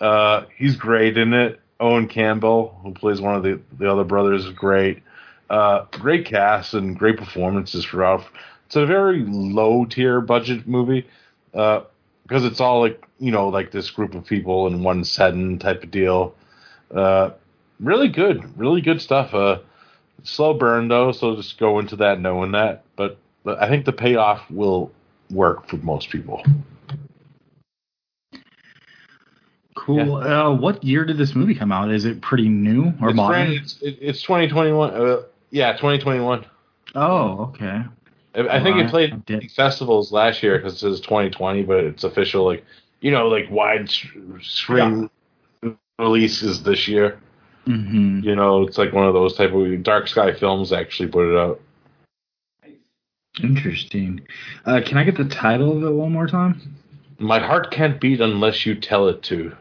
Uh, 0.00 0.44
he's 0.56 0.76
great 0.76 1.16
in 1.16 1.32
it. 1.32 1.60
Owen 1.80 2.08
Campbell, 2.08 2.78
who 2.82 2.92
plays 2.92 3.20
one 3.20 3.34
of 3.34 3.42
the, 3.42 3.60
the 3.78 3.90
other 3.90 4.04
brothers, 4.04 4.44
is 4.46 4.52
great. 4.52 5.02
Uh, 5.50 5.84
great 5.92 6.24
cast 6.26 6.74
and 6.74 6.98
great 6.98 7.16
performances 7.16 7.84
throughout. 7.84 8.24
It's 8.66 8.76
a 8.76 8.86
very 8.86 9.24
low 9.26 9.84
tier 9.84 10.20
budget 10.20 10.66
movie 10.66 11.06
uh, 11.52 11.82
because 12.22 12.44
it's 12.44 12.60
all 12.60 12.80
like 12.80 13.04
you 13.18 13.30
know 13.30 13.48
like 13.48 13.70
this 13.70 13.90
group 13.90 14.14
of 14.14 14.24
people 14.24 14.66
in 14.66 14.82
one 14.82 15.04
setting 15.04 15.58
type 15.58 15.82
of 15.84 15.90
deal. 15.90 16.34
Uh, 16.94 17.30
really 17.80 18.08
good, 18.08 18.56
really 18.58 18.80
good 18.80 19.00
stuff. 19.00 19.34
Uh, 19.34 19.58
slow 20.22 20.54
burn 20.54 20.88
though, 20.88 21.12
so 21.12 21.36
just 21.36 21.58
go 21.58 21.78
into 21.78 21.96
that 21.96 22.20
knowing 22.20 22.52
that. 22.52 22.84
But, 22.96 23.18
but 23.42 23.60
I 23.60 23.68
think 23.68 23.84
the 23.84 23.92
payoff 23.92 24.48
will 24.50 24.92
work 25.30 25.68
for 25.68 25.76
most 25.78 26.10
people. 26.10 26.42
Cool. 29.74 30.16
Uh, 30.16 30.54
what 30.54 30.82
year 30.84 31.04
did 31.04 31.18
this 31.18 31.34
movie 31.34 31.54
come 31.54 31.72
out? 31.72 31.90
Is 31.90 32.04
it 32.04 32.20
pretty 32.22 32.48
new 32.48 32.92
or 33.02 33.08
it's, 33.10 33.16
modern? 33.16 33.46
brand- 33.46 33.64
it's, 33.64 33.82
it- 33.82 33.98
it's 34.00 34.22
2021. 34.22 34.90
Uh, 34.94 35.22
yeah, 35.50 35.72
2021. 35.72 36.46
Oh, 36.94 37.52
okay. 37.54 37.82
I, 38.36 38.48
I 38.48 38.62
think 38.62 38.78
it 38.78 38.90
played 38.90 39.22
I 39.28 39.48
festivals 39.48 40.10
last 40.10 40.42
year 40.42 40.58
because 40.58 40.74
it 40.74 40.78
says 40.78 41.00
2020, 41.00 41.62
but 41.64 41.84
it's 41.84 42.04
official 42.04 42.44
like 42.44 42.64
you 43.00 43.10
know 43.10 43.28
like 43.28 43.48
wide 43.50 43.90
sh- 43.90 44.08
screen 44.42 45.08
releases 45.98 46.62
this 46.62 46.88
year. 46.88 47.18
hmm 47.66 48.20
You 48.22 48.36
know, 48.36 48.62
it's 48.62 48.78
like 48.78 48.92
one 48.92 49.06
of 49.06 49.14
those 49.14 49.36
type 49.36 49.52
of 49.52 49.82
Dark 49.82 50.08
Sky 50.08 50.32
Films 50.34 50.72
actually 50.72 51.08
put 51.08 51.30
it 51.32 51.38
out. 51.38 51.60
Interesting. 53.42 54.20
Uh, 54.64 54.80
can 54.84 54.96
I 54.96 55.04
get 55.04 55.16
the 55.16 55.24
title 55.24 55.76
of 55.76 55.82
it 55.82 55.90
one 55.92 56.12
more 56.12 56.26
time? 56.28 56.76
My 57.18 57.40
heart 57.40 57.70
can't 57.72 58.00
beat 58.00 58.20
unless 58.20 58.64
you 58.64 58.74
tell 58.76 59.08
it 59.08 59.22
to. 59.24 59.56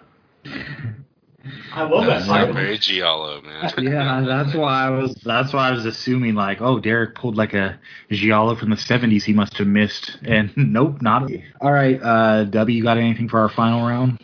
I 1.73 1.83
love 1.83 2.05
that 2.05 2.19
It's 2.19 2.27
title. 2.27 2.53
very 2.53 2.77
giallo, 2.77 3.41
man. 3.41 3.71
yeah, 3.81 4.23
that's 4.25 4.53
why 4.55 4.85
I 4.85 4.89
was. 4.91 5.15
That's 5.25 5.53
why 5.53 5.69
I 5.69 5.71
was 5.71 5.85
assuming 5.85 6.35
like, 6.35 6.61
oh, 6.61 6.79
Derek 6.79 7.15
pulled 7.15 7.35
like 7.35 7.53
a 7.53 7.79
giallo 8.11 8.55
from 8.55 8.69
the 8.69 8.75
'70s. 8.75 9.23
He 9.23 9.33
must 9.33 9.57
have 9.57 9.67
missed. 9.67 10.17
And 10.23 10.51
nope, 10.57 11.01
not. 11.01 11.29
All 11.59 11.71
right, 11.71 11.99
uh, 12.01 12.43
W, 12.45 12.77
you 12.77 12.83
got 12.83 12.97
anything 12.97 13.27
for 13.27 13.39
our 13.39 13.49
final 13.49 13.85
round? 13.87 14.19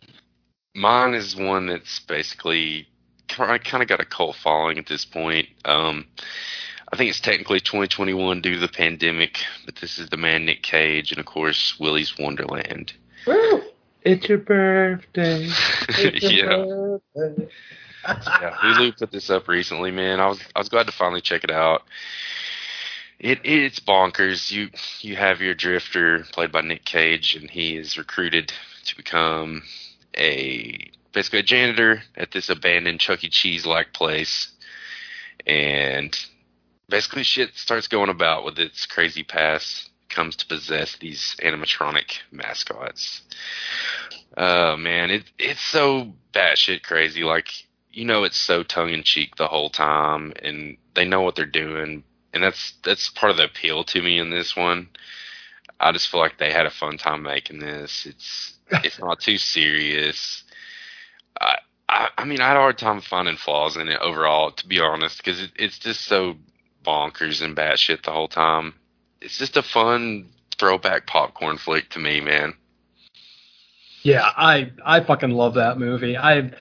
Mine 0.79 1.13
is 1.13 1.35
one 1.35 1.65
that's 1.65 1.99
basically 1.99 2.87
I 3.37 3.57
kind 3.57 3.83
of 3.83 3.89
got 3.89 3.99
a 3.99 4.05
cult 4.05 4.37
following 4.37 4.77
at 4.77 4.87
this 4.87 5.03
point. 5.03 5.49
Um, 5.65 6.07
I 6.91 6.95
think 6.95 7.09
it's 7.09 7.19
technically 7.19 7.59
2021 7.59 8.41
due 8.41 8.53
to 8.53 8.59
the 8.59 8.69
pandemic, 8.69 9.39
but 9.65 9.75
this 9.75 9.99
is 9.99 10.09
the 10.09 10.15
man 10.15 10.45
Nick 10.45 10.63
Cage 10.63 11.11
and 11.11 11.19
of 11.19 11.25
course 11.25 11.77
Willy's 11.79 12.17
Wonderland. 12.17 12.93
Woo! 13.27 13.61
It's 14.03 14.29
your 14.29 14.37
birthday. 14.37 15.49
yeah. 16.21 16.65
yeah, 18.07 18.55
Hulu 18.55 18.97
put 18.97 19.11
this 19.11 19.29
up 19.29 19.49
recently, 19.49 19.91
man. 19.91 20.21
I 20.21 20.27
was 20.27 20.39
I 20.55 20.59
was 20.59 20.69
glad 20.69 20.85
to 20.85 20.93
finally 20.93 21.21
check 21.21 21.43
it 21.43 21.51
out. 21.51 21.83
It 23.19 23.41
it's 23.43 23.81
bonkers. 23.81 24.49
You 24.49 24.69
you 25.01 25.17
have 25.17 25.41
your 25.41 25.55
drifter 25.55 26.23
played 26.31 26.53
by 26.53 26.61
Nick 26.61 26.85
Cage, 26.85 27.35
and 27.35 27.49
he 27.49 27.75
is 27.75 27.97
recruited 27.97 28.53
to 28.85 28.95
become 28.95 29.63
a 30.17 30.91
basically 31.11 31.39
a 31.39 31.43
janitor 31.43 32.03
at 32.15 32.31
this 32.31 32.49
abandoned 32.49 32.99
Chuck 32.99 33.23
E. 33.23 33.29
Cheese 33.29 33.65
like 33.65 33.93
place, 33.93 34.51
and 35.45 36.17
basically 36.87 37.23
shit 37.23 37.55
starts 37.55 37.87
going 37.87 38.09
about 38.09 38.45
with 38.45 38.59
its 38.59 38.85
crazy 38.85 39.23
past. 39.23 39.89
Comes 40.09 40.35
to 40.37 40.47
possess 40.47 40.97
these 40.97 41.35
animatronic 41.43 42.17
mascots. 42.31 43.21
Oh 44.35 44.75
man, 44.75 45.11
it 45.11 45.25
it's 45.37 45.61
so 45.61 46.13
batshit 46.33 46.81
crazy. 46.81 47.23
Like 47.23 47.49
you 47.91 48.05
know, 48.05 48.23
it's 48.23 48.39
so 48.39 48.63
tongue 48.63 48.89
in 48.89 49.03
cheek 49.03 49.35
the 49.35 49.47
whole 49.47 49.69
time, 49.69 50.33
and 50.41 50.77
they 50.95 51.05
know 51.05 51.21
what 51.21 51.35
they're 51.35 51.45
doing, 51.45 52.03
and 52.33 52.43
that's 52.43 52.73
that's 52.83 53.09
part 53.09 53.29
of 53.29 53.37
the 53.37 53.45
appeal 53.45 53.83
to 53.83 54.01
me 54.01 54.17
in 54.17 54.31
this 54.31 54.55
one. 54.55 54.89
I 55.79 55.91
just 55.91 56.09
feel 56.09 56.19
like 56.19 56.37
they 56.37 56.51
had 56.51 56.65
a 56.65 56.71
fun 56.71 56.97
time 56.97 57.23
making 57.23 57.59
this. 57.59 58.05
It's 58.05 58.53
it's 58.83 58.99
not 58.99 59.19
too 59.19 59.37
serious. 59.37 60.43
I, 61.39 61.57
I 61.87 62.09
I 62.17 62.25
mean, 62.25 62.41
I 62.41 62.47
had 62.47 62.57
a 62.57 62.61
hard 62.61 62.77
time 62.77 63.01
finding 63.01 63.37
flaws 63.37 63.77
in 63.77 63.87
it 63.87 63.99
overall, 64.01 64.51
to 64.51 64.67
be 64.67 64.79
honest, 64.79 65.17
because 65.17 65.41
it, 65.41 65.51
it's 65.55 65.79
just 65.79 66.01
so 66.05 66.35
bonkers 66.85 67.41
and 67.41 67.55
batshit 67.55 68.03
the 68.03 68.11
whole 68.11 68.27
time. 68.27 68.73
It's 69.21 69.37
just 69.37 69.57
a 69.57 69.63
fun 69.63 70.29
throwback 70.57 71.07
popcorn 71.07 71.57
flick 71.57 71.89
to 71.89 71.99
me, 71.99 72.21
man. 72.21 72.53
Yeah, 74.03 74.29
I 74.35 74.71
I 74.85 75.01
fucking 75.01 75.31
love 75.31 75.55
that 75.55 75.77
movie. 75.77 76.17
I 76.17 76.51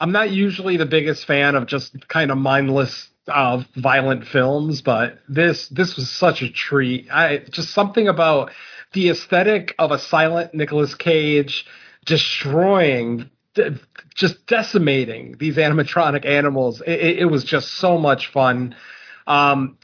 I'm 0.00 0.12
not 0.12 0.30
usually 0.30 0.76
the 0.76 0.86
biggest 0.86 1.24
fan 1.26 1.54
of 1.54 1.66
just 1.66 2.08
kind 2.08 2.30
of 2.30 2.38
mindless 2.38 3.08
uh, 3.28 3.62
violent 3.74 4.26
films, 4.26 4.82
but 4.82 5.18
this 5.28 5.68
this 5.68 5.96
was 5.96 6.10
such 6.10 6.42
a 6.42 6.50
treat. 6.50 7.08
I 7.10 7.38
just 7.50 7.70
something 7.70 8.08
about 8.08 8.50
the 8.92 9.10
aesthetic 9.10 9.74
of 9.78 9.90
a 9.90 9.98
silent 9.98 10.54
Nicolas 10.54 10.94
Cage 10.94 11.66
destroying 12.04 13.30
de- 13.54 13.80
just 14.14 14.46
decimating 14.46 15.36
these 15.38 15.56
animatronic 15.56 16.24
animals. 16.24 16.80
It, 16.86 17.00
it, 17.00 17.18
it 17.20 17.24
was 17.26 17.44
just 17.44 17.74
so 17.74 17.98
much 17.98 18.28
fun. 18.28 18.76
Um, 19.26 19.78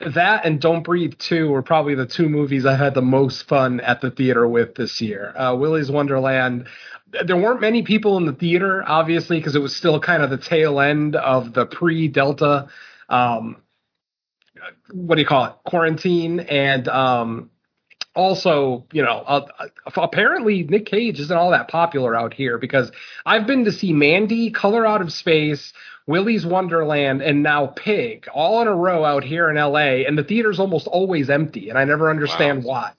that 0.00 0.44
and 0.44 0.60
Don't 0.60 0.82
Breathe 0.82 1.14
2 1.18 1.48
were 1.48 1.62
probably 1.62 1.94
the 1.94 2.06
two 2.06 2.28
movies 2.28 2.66
I 2.66 2.76
had 2.76 2.94
the 2.94 3.02
most 3.02 3.48
fun 3.48 3.80
at 3.80 4.00
the 4.00 4.10
theater 4.10 4.46
with 4.46 4.74
this 4.74 5.00
year. 5.00 5.34
Uh, 5.36 5.54
Willy's 5.56 5.90
Wonderland. 5.90 6.66
There 7.24 7.36
weren't 7.36 7.60
many 7.60 7.82
people 7.82 8.16
in 8.16 8.26
the 8.26 8.32
theater, 8.32 8.82
obviously, 8.86 9.38
because 9.38 9.54
it 9.54 9.62
was 9.62 9.74
still 9.74 10.00
kind 10.00 10.22
of 10.22 10.30
the 10.30 10.38
tail 10.38 10.80
end 10.80 11.16
of 11.16 11.52
the 11.52 11.66
pre 11.66 12.08
Delta, 12.08 12.68
um, 13.08 13.56
what 14.92 15.16
do 15.16 15.20
you 15.20 15.26
call 15.26 15.44
it, 15.46 15.52
quarantine. 15.64 16.40
And 16.40 16.88
um, 16.88 17.50
also, 18.14 18.86
you 18.92 19.02
know, 19.02 19.18
uh, 19.26 19.46
apparently 19.96 20.62
Nick 20.64 20.86
Cage 20.86 21.20
isn't 21.20 21.36
all 21.36 21.50
that 21.50 21.68
popular 21.68 22.16
out 22.16 22.32
here 22.34 22.58
because 22.58 22.90
I've 23.26 23.46
been 23.46 23.64
to 23.64 23.72
see 23.72 23.92
Mandy, 23.92 24.50
Color 24.50 24.86
Out 24.86 25.00
of 25.02 25.12
Space, 25.12 25.72
Willy's 26.06 26.44
Wonderland, 26.46 27.22
and 27.22 27.42
now 27.42 27.66
Pig, 27.66 28.28
all 28.32 28.60
in 28.62 28.68
a 28.68 28.74
row 28.74 29.04
out 29.04 29.24
here 29.24 29.48
in 29.50 29.56
LA, 29.56 30.06
and 30.06 30.18
the 30.18 30.24
theater's 30.24 30.60
almost 30.60 30.86
always 30.86 31.30
empty, 31.30 31.70
and 31.70 31.78
I 31.78 31.84
never 31.84 32.10
understand 32.10 32.64
Wow. 32.64 32.70
why. 32.70 32.92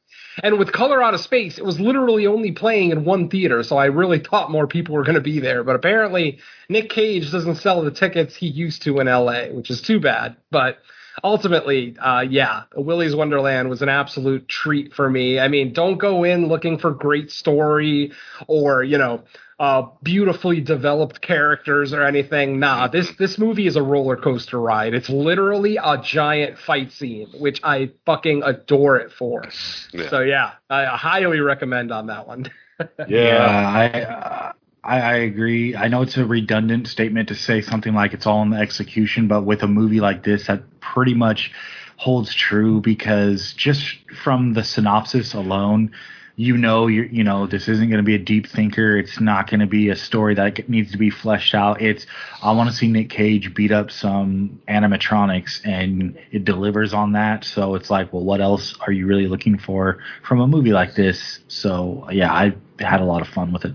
And 0.43 0.59
with 0.59 0.71
Color 0.71 1.01
Out 1.01 1.13
of 1.13 1.21
Space, 1.21 1.57
it 1.57 1.65
was 1.65 1.79
literally 1.79 2.27
only 2.27 2.51
playing 2.51 2.91
in 2.91 3.05
one 3.05 3.29
theater, 3.29 3.63
so 3.63 3.77
I 3.77 3.85
really 3.85 4.19
thought 4.19 4.51
more 4.51 4.67
people 4.67 4.95
were 4.95 5.03
going 5.03 5.15
to 5.15 5.21
be 5.21 5.39
there. 5.39 5.63
But 5.63 5.75
apparently, 5.75 6.39
Nick 6.69 6.89
Cage 6.89 7.31
doesn't 7.31 7.55
sell 7.55 7.81
the 7.81 7.91
tickets 7.91 8.35
he 8.35 8.47
used 8.47 8.83
to 8.83 8.99
in 8.99 9.07
LA, 9.07 9.45
which 9.47 9.69
is 9.69 9.81
too 9.81 9.99
bad. 9.99 10.35
But 10.51 10.79
ultimately, 11.23 11.97
uh, 11.97 12.21
yeah, 12.21 12.63
Willy's 12.75 13.15
Wonderland 13.15 13.69
was 13.69 13.81
an 13.81 13.89
absolute 13.89 14.47
treat 14.47 14.93
for 14.93 15.09
me. 15.09 15.39
I 15.39 15.47
mean, 15.47 15.73
don't 15.73 15.97
go 15.97 16.23
in 16.23 16.47
looking 16.47 16.77
for 16.77 16.91
great 16.91 17.31
story 17.31 18.11
or 18.47 18.83
you 18.83 18.97
know 18.97 19.23
uh, 19.57 19.83
beautifully 20.03 20.59
developed 20.59 21.21
characters 21.21 21.93
or 21.93 22.03
anything. 22.03 22.59
Nah, 22.59 22.87
this 22.87 23.09
this 23.17 23.37
movie 23.37 23.67
is 23.67 23.75
a 23.75 23.81
roller 23.81 24.17
coaster 24.17 24.59
ride. 24.59 24.93
It's 24.93 25.09
literally 25.09 25.77
a 25.81 25.97
giant 26.01 26.57
fight 26.57 26.91
scene, 26.91 27.27
which 27.39 27.61
I 27.63 27.91
fucking 28.05 28.43
adore 28.43 28.97
it 28.97 29.11
for. 29.11 29.45
Yeah. 29.93 30.09
So 30.09 30.21
yeah, 30.21 30.53
I 30.69 30.85
highly 30.85 31.39
recommend 31.39 31.91
on 31.91 32.07
that 32.07 32.27
one. 32.27 32.51
Yeah, 33.07 33.37
I, 33.37 34.01
uh, 34.01 34.51
I 34.83 34.99
I 34.99 35.13
agree. 35.15 35.77
I 35.77 35.87
know 35.87 36.01
it's 36.01 36.17
a 36.17 36.25
redundant 36.25 36.89
statement 36.89 37.29
to 37.29 37.35
say 37.35 37.61
something 37.61 37.93
like 37.93 38.13
it's 38.13 38.27
all 38.27 38.41
in 38.41 38.49
the 38.49 38.57
execution, 38.57 39.29
but 39.29 39.43
with 39.43 39.63
a 39.63 39.67
movie 39.67 40.01
like 40.01 40.25
this, 40.25 40.47
that 40.47 40.63
pretty 40.81 41.13
much 41.13 41.53
holds 41.95 42.35
true 42.35 42.81
because 42.81 43.53
just 43.53 43.95
from 44.21 44.55
the 44.55 44.63
synopsis 44.65 45.33
alone, 45.33 45.91
you 46.37 46.57
know 46.57 46.87
you 46.87 47.03
you 47.03 47.23
know 47.23 47.47
this 47.47 47.67
isn't 47.67 47.89
going 47.89 47.97
to 47.97 48.03
be 48.03 48.15
a 48.15 48.19
deep 48.19 48.47
thinker. 48.47 48.97
It's 48.97 49.19
not 49.19 49.49
going 49.49 49.61
to 49.61 49.67
be 49.67 49.89
a 49.89 49.95
story 49.95 50.35
that 50.35 50.67
needs 50.67 50.91
to 50.91 50.97
be 50.97 51.09
fleshed 51.09 51.55
out. 51.55 51.81
It's 51.81 52.05
I 52.43 52.51
want 52.51 52.69
to 52.69 52.75
see 52.75 52.87
Nick 52.87 53.09
Cage 53.09 53.53
beat 53.53 53.71
up 53.71 53.89
some 53.91 54.59
animatronics, 54.67 55.65
and 55.65 56.17
it 56.31 56.43
delivers 56.43 56.93
on 56.93 57.13
that. 57.13 57.45
So 57.45 57.75
it's 57.75 57.89
like, 57.89 58.11
well, 58.11 58.23
what 58.23 58.41
else 58.41 58.75
are 58.81 58.91
you 58.91 59.07
really 59.07 59.27
looking 59.27 59.57
for 59.57 59.99
from 60.23 60.41
a 60.41 60.47
movie 60.47 60.73
like 60.73 60.95
this? 60.95 61.39
So 61.47 62.07
yeah, 62.11 62.33
I 62.33 62.55
had 62.79 62.99
a 62.99 63.05
lot 63.05 63.21
of 63.21 63.27
fun 63.29 63.53
with 63.53 63.65
it. 63.65 63.73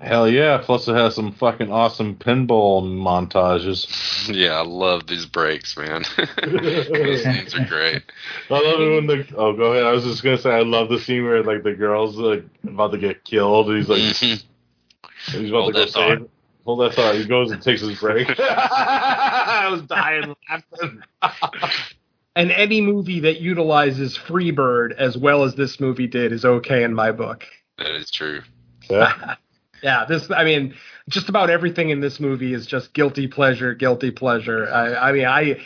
Hell 0.00 0.28
yeah! 0.28 0.58
Plus, 0.64 0.88
it 0.88 0.94
has 0.94 1.14
some 1.14 1.32
fucking 1.32 1.70
awesome 1.70 2.16
pinball 2.16 2.82
montages. 2.82 3.86
Yeah, 4.34 4.52
I 4.54 4.62
love 4.62 5.06
these 5.06 5.26
breaks, 5.26 5.76
man. 5.76 6.04
Those 6.42 7.22
scenes 7.22 7.54
are 7.54 7.66
great. 7.66 8.02
I 8.48 8.54
love 8.54 8.80
it 8.80 8.94
when 8.94 9.06
the 9.06 9.26
oh, 9.36 9.52
go 9.54 9.72
ahead. 9.72 9.84
I 9.84 9.92
was 9.92 10.04
just 10.04 10.22
gonna 10.22 10.38
say 10.38 10.50
I 10.50 10.62
love 10.62 10.88
the 10.88 10.98
scene 10.98 11.24
where 11.24 11.42
like 11.42 11.62
the 11.64 11.74
girl's 11.74 12.16
like 12.16 12.44
about 12.66 12.92
to 12.92 12.98
get 12.98 13.24
killed. 13.24 13.68
And 13.68 13.76
he's 13.76 13.88
like 13.90 13.98
Mhm. 14.00 14.44
he's 15.32 15.50
about 15.50 15.62
Hold 15.62 15.74
to 15.74 15.80
go 15.80 15.84
that 15.84 15.90
thought. 15.92 16.28
Hold 16.64 16.80
that 16.80 16.94
thought. 16.94 17.14
He 17.16 17.26
goes 17.26 17.50
and 17.50 17.62
takes 17.62 17.82
his 17.82 17.98
break. 18.00 18.28
I 18.40 19.68
was 19.70 19.82
dying 19.82 20.34
laughing. 20.48 21.02
and 22.36 22.50
any 22.52 22.80
movie 22.80 23.20
that 23.20 23.40
utilizes 23.42 24.16
Freebird 24.16 24.92
as 24.96 25.18
well 25.18 25.44
as 25.44 25.56
this 25.56 25.78
movie 25.78 26.06
did 26.06 26.32
is 26.32 26.46
okay 26.46 26.84
in 26.84 26.94
my 26.94 27.12
book. 27.12 27.44
That 27.76 27.94
is 27.94 28.10
true. 28.10 28.40
Yeah. 28.88 29.34
Yeah, 29.82 30.04
this 30.04 30.30
I 30.30 30.44
mean, 30.44 30.74
just 31.08 31.28
about 31.28 31.50
everything 31.50 31.90
in 31.90 32.00
this 32.00 32.20
movie 32.20 32.54
is 32.54 32.66
just 32.66 32.92
guilty 32.92 33.26
pleasure, 33.26 33.74
guilty 33.74 34.10
pleasure. 34.10 34.68
I, 34.70 35.08
I 35.08 35.12
mean, 35.12 35.26
I, 35.26 35.60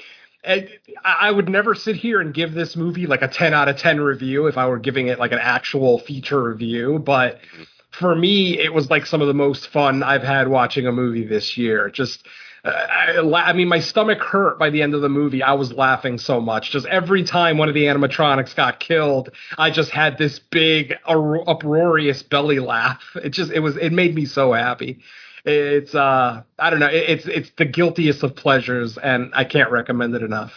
I 0.47 0.69
I 1.05 1.31
would 1.31 1.49
never 1.49 1.75
sit 1.75 1.97
here 1.97 2.21
and 2.21 2.33
give 2.33 2.53
this 2.53 2.77
movie 2.77 3.07
like 3.07 3.23
a 3.23 3.29
10 3.29 3.55
out 3.55 3.69
of 3.69 3.77
10 3.77 4.01
review 4.01 4.47
if 4.47 4.57
I 4.57 4.67
were 4.69 4.79
giving 4.79 5.09
it 5.09 5.19
like 5.19 5.33
an 5.33 5.39
actual 5.41 5.99
feature 5.99 6.43
review, 6.43 6.99
but 6.99 7.39
mm-hmm. 7.39 7.63
for 7.91 8.15
me 8.15 8.59
it 8.59 8.73
was 8.73 8.91
like 8.91 9.07
some 9.07 9.21
of 9.21 9.29
the 9.29 9.35
most 9.35 9.69
fun 9.69 10.03
I've 10.03 10.23
had 10.23 10.49
watching 10.49 10.87
a 10.87 10.93
movie 10.93 11.25
this 11.25 11.57
year. 11.57 11.91
Just 11.91 12.27
I, 12.65 13.21
I 13.21 13.53
mean, 13.53 13.69
my 13.69 13.81
stomach 13.81 14.21
hurt 14.21 14.59
by 14.59 14.71
the 14.71 14.83
end 14.83 14.95
of 14.95 15.03
the 15.03 15.09
movie. 15.09 15.43
I 15.43 15.53
was 15.53 15.73
laughing 15.73 16.19
so 16.19 16.41
much. 16.41 16.71
Just 16.71 16.87
every 16.87 17.23
time 17.25 17.59
one 17.59 17.69
of 17.69 17.75
the 17.75 17.85
animatronics 17.85 18.57
got 18.57 18.81
killed, 18.81 19.31
I 19.59 19.71
just 19.71 19.91
had 19.91 20.17
this 20.17 20.39
big 20.39 20.95
uproarious 21.07 22.23
belly 22.23 22.61
laugh. 22.61 23.03
It 23.17 23.31
just 23.31 23.53
it 23.53 23.61
was 23.61 23.77
it 23.77 23.93
made 23.93 24.15
me 24.15 24.25
so 24.25 24.53
happy. 24.53 25.01
It's 25.45 25.95
uh 25.95 26.43
I 26.59 26.71
don't 26.71 26.81
know. 26.81 26.89
It, 26.89 27.11
it's 27.11 27.27
it's 27.27 27.51
the 27.59 27.67
guiltiest 27.67 28.23
of 28.23 28.35
pleasures, 28.35 28.97
and 28.97 29.33
I 29.35 29.45
can't 29.45 29.71
recommend 29.71 30.15
it 30.15 30.23
enough. 30.23 30.53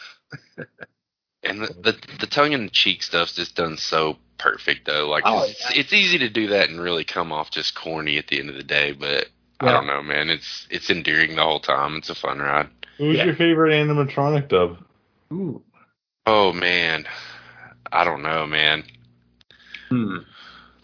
And 1.44 1.62
the 1.62 1.68
the, 1.68 1.98
the 2.20 2.28
tongue 2.28 2.54
in 2.54 2.70
cheek 2.72 3.04
stuff's 3.04 3.34
just 3.34 3.56
done 3.56 3.78
so 3.78 4.18
perfect 4.38 4.86
though. 4.86 5.08
Like 5.08 5.24
Oh, 5.26 5.44
it's, 5.44 5.78
it's 5.78 5.94
easy 5.94 6.18
to 6.18 6.30
do 6.30 6.48
that 6.48 6.70
and 6.70 6.82
really 6.82 7.06
come 7.06 7.32
off 7.32 7.52
just 7.52 7.76
corny 7.76 8.18
at 8.18 8.28
the 8.28 8.40
end 8.40 8.50
of 8.50 8.56
the 8.56 8.64
day, 8.64 8.92
but 8.92 9.28
I 9.60 9.72
don't 9.72 9.88
know, 9.88 10.04
man. 10.04 10.30
It's 10.30 10.68
it's 10.70 10.90
endearing 10.90 11.36
the 11.36 11.44
whole 11.44 11.60
time. 11.60 11.96
It's 11.96 12.10
a 12.10 12.16
fun 12.16 12.40
ride. 12.40 12.70
Who's 12.98 13.18
Yeah. 13.18 13.26
your 13.26 13.36
favorite 13.36 13.72
animatronic 13.74 14.50
dub? 14.50 14.78
Ooh. 15.32 15.62
Oh 16.26 16.54
man, 16.54 17.06
I 17.92 18.04
don't 18.04 18.22
know, 18.22 18.46
man. 18.46 18.84
Hmm. 19.90 20.18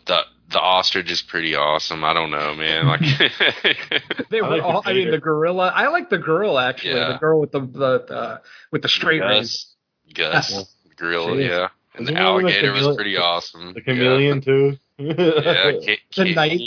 The 0.06 0.22
the 0.50 0.60
ostrich 0.60 1.12
is 1.12 1.22
pretty 1.22 1.56
awesome. 1.56 2.04
I 2.04 2.14
don't 2.14 2.32
know, 2.32 2.54
man. 2.56 2.88
Like 2.88 3.02
They 4.30 4.40
I 4.40 4.42
were 4.50 4.58
like 4.58 4.84
the. 4.84 4.90
I 4.90 4.94
mean, 4.94 5.12
the 5.12 5.18
gorilla. 5.20 5.72
I 5.76 5.88
like 5.90 6.10
the 6.10 6.18
girl 6.18 6.58
actually. 6.60 6.96
Yeah. 6.96 7.14
The 7.14 7.18
girl 7.20 7.40
with 7.40 7.52
the 7.52 7.60
the 7.62 8.14
uh, 8.16 8.38
with 8.72 8.82
the 8.82 8.90
straight 8.90 9.22
reins. 9.22 9.76
Gus, 10.14 10.52
Gus, 10.52 10.76
gorilla, 10.98 11.36
See? 11.38 11.44
yeah, 11.48 11.68
and 11.96 12.04
Isn't 12.04 12.16
the 12.16 12.22
one 12.24 12.46
of 12.46 12.52
the 12.52 12.56
alligator 12.58 12.72
was 12.74 12.96
pretty 12.96 13.18
awesome. 13.18 13.74
The 13.74 13.82
chameleon 13.82 14.42
too. 14.42 14.78
Yeah, 14.98 15.14
yeah 15.18 15.72
Ki- 15.82 15.98
The 16.16 16.24
Ki- 16.26 16.34
knight. 16.36 16.62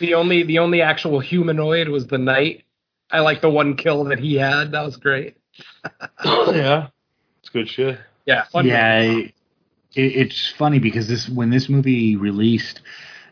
The 0.00 0.14
only 0.14 0.42
the 0.42 0.58
only 0.58 0.82
actual 0.82 1.20
humanoid 1.20 1.88
was 1.88 2.06
the 2.06 2.18
knight. 2.18 2.64
I 3.10 3.20
like 3.20 3.40
the 3.40 3.50
one 3.50 3.76
kill 3.76 4.04
that 4.04 4.18
he 4.18 4.34
had. 4.34 4.72
That 4.72 4.84
was 4.84 4.96
great. 4.96 5.36
yeah, 6.24 6.88
it's 7.40 7.50
good 7.50 7.68
shit. 7.68 7.98
Yeah. 8.26 8.44
Fun 8.44 8.66
yeah, 8.66 9.00
it, 9.00 9.32
it's 9.94 10.52
funny 10.52 10.78
because 10.78 11.08
this 11.08 11.28
when 11.28 11.50
this 11.50 11.68
movie 11.68 12.16
released, 12.16 12.80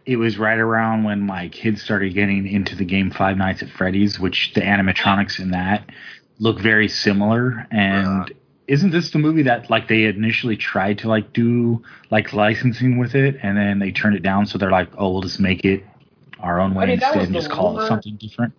it 0.07 0.17
was 0.17 0.39
right 0.39 0.59
around 0.59 1.05
when 1.05 1.21
my 1.21 1.49
kids 1.49 1.83
started 1.83 2.15
getting 2.15 2.47
into 2.47 2.77
the 2.77 2.85
game 2.85 3.11
Five 3.11 3.37
Nights 3.37 3.63
at 3.63 3.71
Freddy's, 3.71 4.19
which 4.19 4.53
the 4.55 4.61
animatronics 4.61 5.39
in 5.39 5.53
that 5.53 5.89
look 6.39 6.59
very 6.59 6.89
similar. 6.89 7.67
And 7.71 8.33
isn't 8.67 8.91
this 8.91 9.11
the 9.11 9.19
movie 9.19 9.43
that 9.45 9.71
like 9.71 9.89
they 9.89 10.05
initially 10.05 10.57
tried 10.57 10.99
to 10.99 11.09
like 11.09 11.33
do 11.33 11.83
like 12.11 12.33
licensing 12.33 12.99
with 12.99 13.15
it, 13.15 13.37
and 13.43 13.57
then 13.57 13.79
they 13.79 13.93
turned 13.93 14.17
it 14.17 14.23
down? 14.23 14.47
So 14.47 14.59
they're 14.59 14.71
like, 14.71 14.91
oh, 14.99 15.13
we'll 15.13 15.23
just 15.23 15.41
make 15.41 15.65
it 15.65 15.85
our 16.43 16.61
own 16.61 16.75
way 16.75 16.85
I 16.85 16.87
mean, 16.87 16.95
instead 16.95 17.17
and 17.19 17.35
the 17.35 17.39
just 17.39 17.51
call 17.51 17.73
rumor. 17.73 17.85
it 17.85 17.89
something 17.89 18.17
different. 18.17 18.53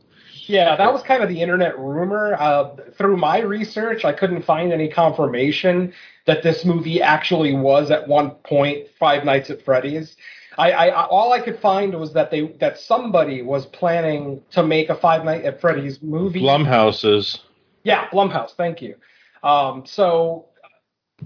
Yeah, 0.45 0.75
that 0.75 0.91
was 0.91 1.03
kind 1.03 1.23
of 1.23 1.29
the 1.29 1.41
internet 1.41 1.77
rumor. 1.79 2.35
Uh, 2.39 2.75
through 2.97 3.17
my 3.17 3.39
research, 3.39 4.05
I 4.05 4.11
couldn't 4.11 4.41
find 4.41 4.73
any 4.73 4.89
confirmation 4.89 5.93
that 6.25 6.43
this 6.43 6.65
movie 6.65 7.01
actually 7.01 7.55
was 7.55 7.91
at 7.91 8.07
one 8.07 8.31
point 8.31 8.87
Five 8.99 9.23
Nights 9.23 9.49
at 9.49 9.63
Freddy's. 9.63 10.15
I, 10.57 10.71
I 10.71 11.05
all 11.07 11.31
I 11.31 11.39
could 11.39 11.59
find 11.59 11.97
was 11.97 12.13
that 12.13 12.31
they 12.31 12.47
that 12.59 12.79
somebody 12.79 13.41
was 13.41 13.65
planning 13.67 14.41
to 14.51 14.63
make 14.63 14.89
a 14.89 14.95
Five 14.95 15.23
Nights 15.23 15.45
at 15.45 15.61
Freddy's 15.61 16.01
movie. 16.01 16.41
Blumhouses. 16.41 17.39
Yeah, 17.83 18.07
Blumhouse. 18.09 18.55
Thank 18.55 18.81
you. 18.81 18.95
Um, 19.43 19.85
so, 19.85 20.45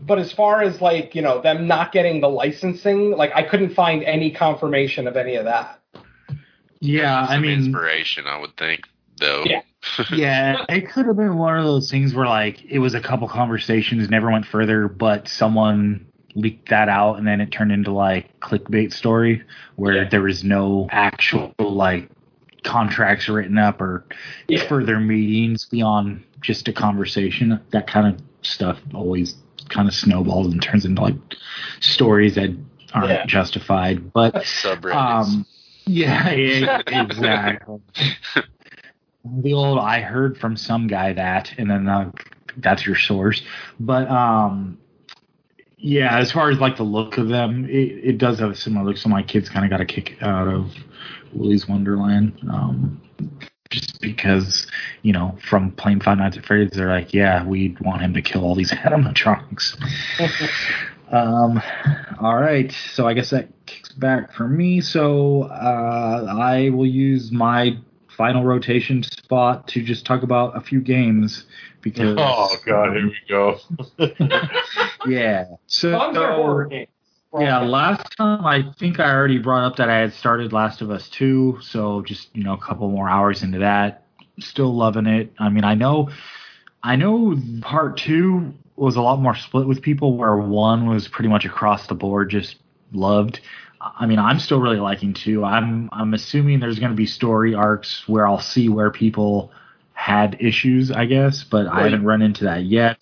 but 0.03 0.19
as 0.19 0.31
far 0.31 0.61
as 0.61 0.81
like 0.81 1.15
you 1.15 1.21
know 1.21 1.41
them 1.41 1.67
not 1.67 1.91
getting 1.91 2.21
the 2.21 2.29
licensing, 2.29 3.11
like 3.11 3.31
I 3.33 3.43
couldn't 3.43 3.73
find 3.73 4.03
any 4.03 4.29
confirmation 4.31 5.07
of 5.07 5.17
any 5.17 5.35
of 5.35 5.45
that. 5.45 5.81
Yeah, 6.79 7.25
I 7.27 7.39
mean, 7.39 7.59
inspiration, 7.59 8.25
I 8.27 8.37
would 8.39 8.55
think, 8.57 8.81
though. 9.19 9.43
Yeah. 9.45 9.61
yeah, 10.11 10.65
it 10.69 10.89
could 10.89 11.05
have 11.05 11.15
been 11.15 11.37
one 11.37 11.57
of 11.57 11.63
those 11.63 11.89
things 11.91 12.13
where 12.15 12.25
like 12.25 12.63
it 12.65 12.79
was 12.79 12.95
a 12.95 12.99
couple 13.01 13.27
conversations, 13.27 14.09
never 14.09 14.31
went 14.31 14.45
further, 14.45 14.87
but 14.87 15.27
someone 15.27 16.07
leaked 16.33 16.69
that 16.69 16.89
out 16.89 17.17
and 17.17 17.25
then 17.27 17.39
it 17.39 17.51
turned 17.51 17.71
into 17.71 17.91
like 17.91 18.37
clickbait 18.39 18.91
story 18.91 19.41
where 19.75 19.93
Yeah. 19.93 20.09
there 20.09 20.21
was 20.23 20.43
no 20.43 20.87
actual 20.91 21.53
like 21.59 22.09
contracts 22.63 23.29
written 23.29 23.57
up 23.59 23.79
or 23.79 24.05
Yeah. 24.47 24.67
further 24.67 24.99
meetings 24.99 25.65
beyond 25.65 26.23
just 26.41 26.67
a 26.67 26.73
conversation. 26.73 27.59
That 27.71 27.85
kind 27.87 28.07
of 28.07 28.21
stuff 28.41 28.79
always 28.93 29.35
kind 29.69 29.87
of 29.87 29.93
snowballs 29.93 30.51
and 30.51 30.61
turns 30.61 30.83
into 30.85 31.01
like 31.01 31.15
stories 31.79 32.35
that 32.35 32.49
aren't 32.93 33.09
Yeah. 33.09 33.25
justified. 33.27 34.11
But 34.13 34.33
Subreddits. 34.35 34.95
um, 34.95 35.45
yeah, 35.85 36.31
yeah, 36.33 36.81
exactly. 36.87 37.81
the 39.23 39.53
old 39.53 39.79
I 39.79 40.01
heard 40.01 40.37
from 40.37 40.57
some 40.57 40.87
guy 40.87 41.13
that, 41.13 41.53
and 41.57 41.69
then 41.69 41.87
uh, 41.87 42.11
that's 42.57 42.85
your 42.85 42.95
source. 42.95 43.41
But 43.79 44.09
um, 44.09 44.77
yeah, 45.77 46.17
as 46.17 46.31
far 46.31 46.49
as 46.49 46.59
like 46.59 46.77
the 46.77 46.83
look 46.83 47.17
of 47.17 47.27
them, 47.29 47.65
it, 47.65 48.03
it 48.03 48.17
does 48.17 48.39
have 48.39 48.51
a 48.51 48.55
similar 48.55 48.85
look. 48.85 48.97
So 48.97 49.09
my 49.09 49.23
kids 49.23 49.49
kind 49.49 49.65
of 49.65 49.69
got 49.69 49.81
a 49.81 49.85
kick 49.85 50.17
out 50.21 50.47
of 50.47 50.71
Willy's 51.33 51.67
Wonderland. 51.67 52.39
Um, 52.49 53.01
just 53.69 53.99
because, 53.99 54.67
you 55.01 55.11
know, 55.11 55.37
from 55.49 55.71
playing 55.71 55.99
Five 55.99 56.17
Nights 56.17 56.37
at 56.37 56.45
Freddy's, 56.45 56.71
they're 56.71 56.89
like, 56.89 57.13
yeah, 57.13 57.45
we'd 57.45 57.79
want 57.81 58.01
him 58.01 58.13
to 58.13 58.21
kill 58.21 58.43
all 58.43 58.55
these 58.55 58.71
animatronics. 58.71 59.75
Um, 61.15 61.61
all 62.19 62.35
right. 62.35 62.71
So 62.93 63.07
I 63.07 63.13
guess 63.13 63.29
that 63.29 63.47
kicks 63.65 63.93
back 63.93 64.33
for 64.33 64.47
me. 64.47 64.81
So 64.81 65.43
uh, 65.43 66.35
I 66.37 66.69
will 66.69 66.85
use 66.85 67.31
my 67.31 67.77
final 68.17 68.43
rotation 68.43 69.01
spot 69.03 69.67
to 69.69 69.83
just 69.83 70.05
talk 70.05 70.23
about 70.23 70.57
a 70.57 70.61
few 70.61 70.81
games 70.81 71.45
because. 71.81 72.15
Oh 72.19 72.55
god, 72.65 72.93
here 72.93 73.07
we 73.07 73.17
go. 73.29 73.57
Yeah. 75.07 75.45
So 75.67 75.91
Bugs 75.91 76.17
are 76.17 76.33
horror 76.33 76.65
games. 76.65 76.87
yeah, 77.39 77.59
last 77.59 78.17
time 78.17 78.45
I 78.45 78.71
think 78.79 78.99
I 78.99 79.09
already 79.09 79.37
brought 79.37 79.63
up 79.65 79.75
that 79.77 79.89
I 79.89 79.97
had 79.97 80.13
started 80.13 80.51
Last 80.51 80.81
of 80.81 80.89
Us 80.89 81.07
2, 81.09 81.59
so 81.61 82.01
just, 82.01 82.35
you 82.35 82.43
know, 82.43 82.53
a 82.53 82.57
couple 82.57 82.89
more 82.89 83.07
hours 83.07 83.43
into 83.43 83.59
that. 83.59 84.03
Still 84.39 84.73
loving 84.73 85.05
it. 85.05 85.31
I 85.37 85.49
mean, 85.49 85.63
I 85.63 85.75
know 85.75 86.09
I 86.83 86.95
know 86.95 87.39
part 87.61 87.97
2 87.97 88.53
was 88.75 88.95
a 88.95 89.01
lot 89.01 89.19
more 89.19 89.35
split 89.35 89.67
with 89.67 89.81
people 89.81 90.17
where 90.17 90.35
1 90.35 90.87
was 90.87 91.07
pretty 91.07 91.29
much 91.29 91.45
across 91.45 91.87
the 91.87 91.95
board 91.95 92.29
just 92.29 92.57
loved. 92.91 93.39
I 93.81 94.05
mean, 94.05 94.19
I'm 94.19 94.39
still 94.39 94.59
really 94.59 94.79
liking 94.79 95.13
2. 95.13 95.43
I'm 95.43 95.89
I'm 95.91 96.13
assuming 96.13 96.59
there's 96.59 96.79
going 96.79 96.91
to 96.91 96.95
be 96.95 97.05
story 97.05 97.53
arcs 97.53 98.03
where 98.07 98.27
I'll 98.27 98.39
see 98.39 98.67
where 98.69 98.89
people 98.89 99.51
had 99.93 100.37
issues, 100.39 100.91
I 100.91 101.05
guess, 101.05 101.43
but 101.43 101.67
I 101.67 101.83
haven't 101.83 102.03
run 102.03 102.21
into 102.21 102.45
that 102.45 102.63
yet. 102.63 102.97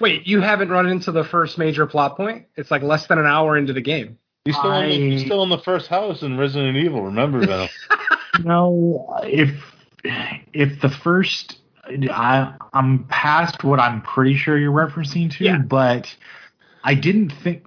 Wait, 0.00 0.26
you 0.26 0.40
haven't 0.40 0.68
run 0.68 0.86
into 0.86 1.12
the 1.12 1.24
first 1.24 1.58
major 1.58 1.86
plot 1.86 2.16
point? 2.16 2.46
It's 2.56 2.70
like 2.70 2.82
less 2.82 3.06
than 3.06 3.18
an 3.18 3.26
hour 3.26 3.56
into 3.56 3.72
the 3.72 3.80
game. 3.80 4.18
He's 4.44 4.56
still, 4.56 4.72
in 4.72 4.90
the, 4.90 5.10
he's 5.10 5.22
I- 5.22 5.24
still 5.26 5.42
in 5.44 5.48
the 5.48 5.58
first 5.58 5.86
house 5.88 6.22
in 6.22 6.36
Resident 6.36 6.76
Evil. 6.76 7.02
Remember 7.02 7.46
Venom? 7.46 7.68
No, 8.44 9.20
if 9.24 9.50
if 10.02 10.80
the 10.80 10.88
first, 10.88 11.58
I 11.84 12.54
I'm 12.72 13.04
past 13.04 13.64
what 13.64 13.80
I'm 13.80 14.02
pretty 14.02 14.36
sure 14.36 14.56
you're 14.56 14.72
referencing 14.72 15.30
to, 15.32 15.44
Yeah. 15.44 15.58
but 15.58 16.14
I 16.84 16.94
didn't 16.94 17.30
think, 17.30 17.64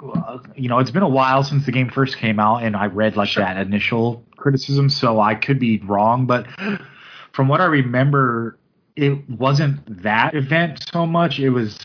you 0.56 0.68
know, 0.70 0.80
it's 0.80 0.92
been 0.92 1.04
a 1.04 1.08
while 1.10 1.44
since 1.44 1.66
the 1.66 1.72
game 1.72 1.90
first 1.90 2.18
came 2.18 2.40
out, 2.40 2.64
and 2.64 2.76
I 2.76 2.88
read 2.88 3.16
like 3.16 3.30
Sure. 3.30 3.44
that 3.44 3.58
initial 3.58 4.26
criticism, 4.36 4.90
so 4.90 5.20
I 5.22 5.36
could 5.36 5.60
be 5.60 5.80
wrong, 5.80 6.26
but 6.26 6.48
from 7.32 7.48
what 7.48 7.62
I 7.62 7.66
remember, 7.66 8.58
it 8.96 9.30
wasn't 9.30 10.02
that 10.04 10.34
event 10.34 10.86
so 10.92 11.06
much. 11.06 11.40
It 11.40 11.50
was 11.50 11.78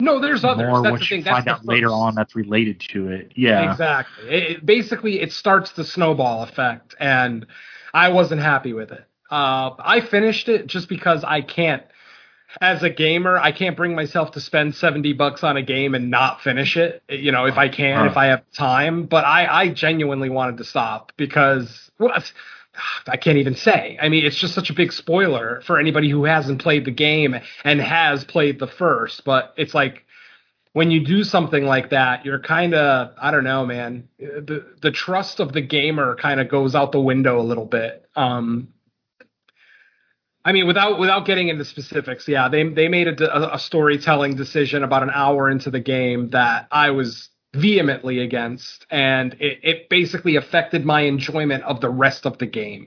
No, 0.00 0.18
there's 0.20 0.44
others. 0.44 0.68
more 0.68 0.82
That's 0.82 0.90
what 0.92 0.98
the 1.00 1.04
you 1.04 1.08
thing. 1.08 1.22
That's 1.22 1.34
find 1.36 1.46
the 1.46 1.50
out 1.52 1.64
later 1.64 1.88
on 1.90 2.14
that's 2.14 2.36
related 2.36 2.80
to 2.90 3.08
it. 3.08 3.32
Yeah. 3.34 3.70
Exactly. 3.70 4.28
It- 4.28 4.66
basically, 4.66 5.20
it 5.20 5.32
starts 5.32 5.72
the 5.72 5.84
snowball 5.84 6.42
effect, 6.42 6.94
and 7.00 7.46
I 7.94 8.08
wasn't 8.10 8.42
happy 8.42 8.72
with 8.74 8.92
it. 8.92 9.04
Uh, 9.30 9.70
I 9.78 10.00
finished 10.00 10.48
it 10.48 10.66
just 10.66 10.88
because 10.88 11.24
I 11.24 11.40
can't, 11.40 11.82
as 12.60 12.82
a 12.82 12.90
gamer, 12.90 13.36
I 13.38 13.52
can't 13.52 13.76
bring 13.76 13.94
myself 13.94 14.30
to 14.32 14.40
spend 14.40 14.74
seventy 14.74 15.12
bucks 15.12 15.42
on 15.44 15.56
a 15.56 15.62
game 15.62 15.94
and 15.94 16.10
not 16.10 16.40
finish 16.42 16.76
it. 16.76 17.02
You 17.08 17.32
know, 17.32 17.46
if 17.46 17.58
I 17.58 17.68
can, 17.68 18.00
Huh. 18.00 18.10
if 18.10 18.16
I 18.16 18.26
have 18.26 18.42
time. 18.52 19.04
But 19.06 19.24
I, 19.24 19.46
I 19.62 19.68
genuinely 19.70 20.30
wanted 20.30 20.58
to 20.58 20.64
stop 20.64 21.12
because 21.16 21.90
what. 21.98 22.32
I 23.08 23.16
can't 23.16 23.38
even 23.38 23.54
say. 23.54 23.96
I 24.02 24.10
mean, 24.10 24.26
it's 24.26 24.36
just 24.36 24.52
such 24.52 24.68
a 24.68 24.74
big 24.74 24.92
spoiler 24.92 25.62
for 25.64 25.78
anybody 25.78 26.10
who 26.10 26.24
hasn't 26.24 26.60
played 26.60 26.84
the 26.84 26.90
game 26.90 27.34
and 27.64 27.80
has 27.80 28.22
played 28.24 28.58
the 28.58 28.66
first. 28.66 29.24
But 29.24 29.54
it's 29.56 29.72
like 29.72 30.04
when 30.74 30.90
you 30.90 31.02
do 31.02 31.24
something 31.24 31.64
like 31.64 31.88
that, 31.90 32.26
you're 32.26 32.38
kind 32.38 32.74
of 32.74 33.14
I 33.18 33.30
don't 33.30 33.44
know, 33.44 33.64
man. 33.64 34.08
The 34.18 34.66
the 34.82 34.90
trust 34.90 35.40
of 35.40 35.54
the 35.54 35.62
gamer 35.62 36.16
kind 36.16 36.38
of 36.38 36.50
goes 36.50 36.74
out 36.74 36.92
the 36.92 37.00
window 37.00 37.40
a 37.40 37.42
little 37.42 37.64
bit. 37.64 38.04
Um, 38.14 38.68
I 40.46 40.52
mean, 40.52 40.68
without 40.68 41.00
without 41.00 41.26
getting 41.26 41.48
into 41.48 41.64
specifics, 41.64 42.28
yeah, 42.28 42.48
they 42.48 42.62
they 42.62 42.86
made 42.86 43.08
a, 43.08 43.54
a, 43.54 43.58
storytelling 43.58 44.36
decision 44.36 44.84
about 44.84 45.02
an 45.02 45.10
hour 45.12 45.50
into 45.50 45.72
the 45.72 45.80
game 45.80 46.30
that 46.30 46.68
I 46.70 46.90
was 46.90 47.30
vehemently 47.52 48.20
against, 48.20 48.86
and 48.88 49.34
it, 49.40 49.58
it 49.64 49.88
basically 49.88 50.36
affected 50.36 50.86
my 50.86 51.00
enjoyment 51.00 51.64
of 51.64 51.80
the 51.80 51.90
rest 51.90 52.26
of 52.26 52.38
the 52.38 52.46
game. 52.46 52.86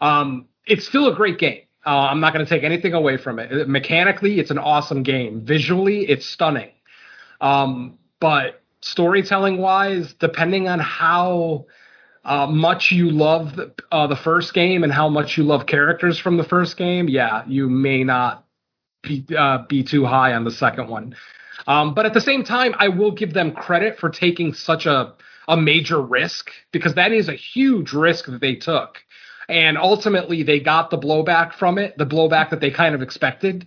Um, 0.00 0.46
it's 0.64 0.86
still 0.86 1.08
a 1.08 1.16
great 1.16 1.38
game. 1.38 1.62
Uh, 1.84 2.06
I'm 2.06 2.20
not 2.20 2.32
going 2.32 2.46
to 2.46 2.48
take 2.48 2.62
anything 2.62 2.94
away 2.94 3.16
from 3.16 3.40
it. 3.40 3.68
Mechanically, 3.68 4.38
it's 4.38 4.52
an 4.52 4.58
awesome 4.58 5.02
game. 5.02 5.40
Visually, 5.44 6.08
it's 6.08 6.24
stunning. 6.24 6.70
Um, 7.40 7.98
but 8.20 8.62
storytelling 8.80 9.58
wise, 9.58 10.14
depending 10.20 10.68
on 10.68 10.78
how 10.78 11.66
uh, 12.24 12.46
much 12.46 12.92
you 12.92 13.10
love 13.10 13.56
the, 13.56 13.74
uh, 13.90 14.06
the 14.06 14.16
first 14.16 14.54
game 14.54 14.84
and 14.84 14.92
how 14.92 15.08
much 15.08 15.36
you 15.36 15.44
love 15.44 15.66
characters 15.66 16.18
from 16.18 16.36
the 16.36 16.44
first 16.44 16.76
game, 16.76 17.08
yeah, 17.08 17.44
you 17.46 17.68
may 17.68 18.04
not 18.04 18.46
be 19.02 19.26
uh, 19.36 19.64
be 19.68 19.82
too 19.82 20.04
high 20.04 20.32
on 20.34 20.44
the 20.44 20.50
second 20.50 20.88
one. 20.88 21.16
Um, 21.66 21.94
but 21.94 22.06
at 22.06 22.14
the 22.14 22.20
same 22.20 22.44
time, 22.44 22.74
I 22.78 22.88
will 22.88 23.12
give 23.12 23.34
them 23.34 23.52
credit 23.52 23.98
for 23.98 24.10
taking 24.10 24.54
such 24.54 24.86
a 24.86 25.14
a 25.48 25.56
major 25.56 26.00
risk 26.00 26.50
because 26.70 26.94
that 26.94 27.12
is 27.12 27.28
a 27.28 27.34
huge 27.34 27.92
risk 27.92 28.26
that 28.26 28.40
they 28.40 28.54
took. 28.54 28.98
And 29.48 29.76
ultimately, 29.76 30.44
they 30.44 30.60
got 30.60 30.90
the 30.90 30.98
blowback 30.98 31.54
from 31.54 31.78
it, 31.78 31.98
the 31.98 32.06
blowback 32.06 32.50
that 32.50 32.60
they 32.60 32.70
kind 32.70 32.94
of 32.94 33.02
expected. 33.02 33.66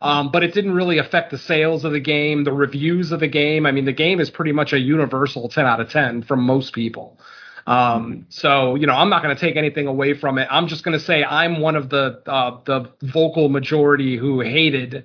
Um, 0.00 0.32
but 0.32 0.42
it 0.42 0.52
didn't 0.52 0.74
really 0.74 0.98
affect 0.98 1.30
the 1.30 1.38
sales 1.38 1.84
of 1.84 1.92
the 1.92 2.00
game, 2.00 2.42
the 2.42 2.52
reviews 2.52 3.12
of 3.12 3.20
the 3.20 3.28
game. 3.28 3.66
I 3.66 3.70
mean, 3.70 3.84
the 3.84 3.92
game 3.92 4.18
is 4.18 4.30
pretty 4.30 4.50
much 4.50 4.72
a 4.72 4.78
universal 4.80 5.48
10 5.48 5.64
out 5.64 5.80
of 5.80 5.90
10 5.90 6.22
from 6.22 6.42
most 6.42 6.72
people. 6.72 7.20
Um, 7.66 8.26
so 8.28 8.74
you 8.74 8.86
know, 8.86 8.94
I'm 8.94 9.08
not 9.08 9.22
going 9.22 9.34
to 9.34 9.40
take 9.40 9.56
anything 9.56 9.86
away 9.86 10.14
from 10.14 10.38
it. 10.38 10.48
I'm 10.50 10.66
just 10.66 10.84
going 10.84 10.98
to 10.98 11.04
say 11.04 11.24
I'm 11.24 11.60
one 11.60 11.76
of 11.76 11.88
the 11.90 12.22
uh, 12.26 12.58
the 12.64 12.90
vocal 13.02 13.48
majority 13.48 14.16
who 14.16 14.40
hated 14.40 15.04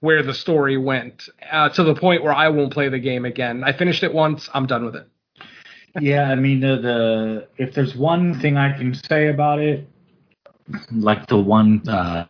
where 0.00 0.22
the 0.22 0.34
story 0.34 0.76
went 0.76 1.28
uh, 1.50 1.68
to 1.70 1.82
the 1.82 1.94
point 1.94 2.22
where 2.22 2.32
I 2.32 2.48
won't 2.48 2.72
play 2.72 2.88
the 2.88 2.98
game 2.98 3.24
again. 3.24 3.64
I 3.64 3.72
finished 3.72 4.02
it 4.02 4.14
once. 4.14 4.48
I'm 4.54 4.66
done 4.66 4.84
with 4.84 4.94
it. 4.96 5.08
Yeah, 6.00 6.30
I 6.30 6.34
mean 6.36 6.60
the, 6.60 6.76
the 6.76 7.48
if 7.56 7.74
there's 7.74 7.94
one 7.96 8.38
thing 8.40 8.56
I 8.56 8.76
can 8.76 8.94
say 8.94 9.28
about 9.28 9.58
it, 9.58 9.88
like 10.92 11.26
the 11.26 11.38
one 11.38 11.86
uh, 11.88 12.26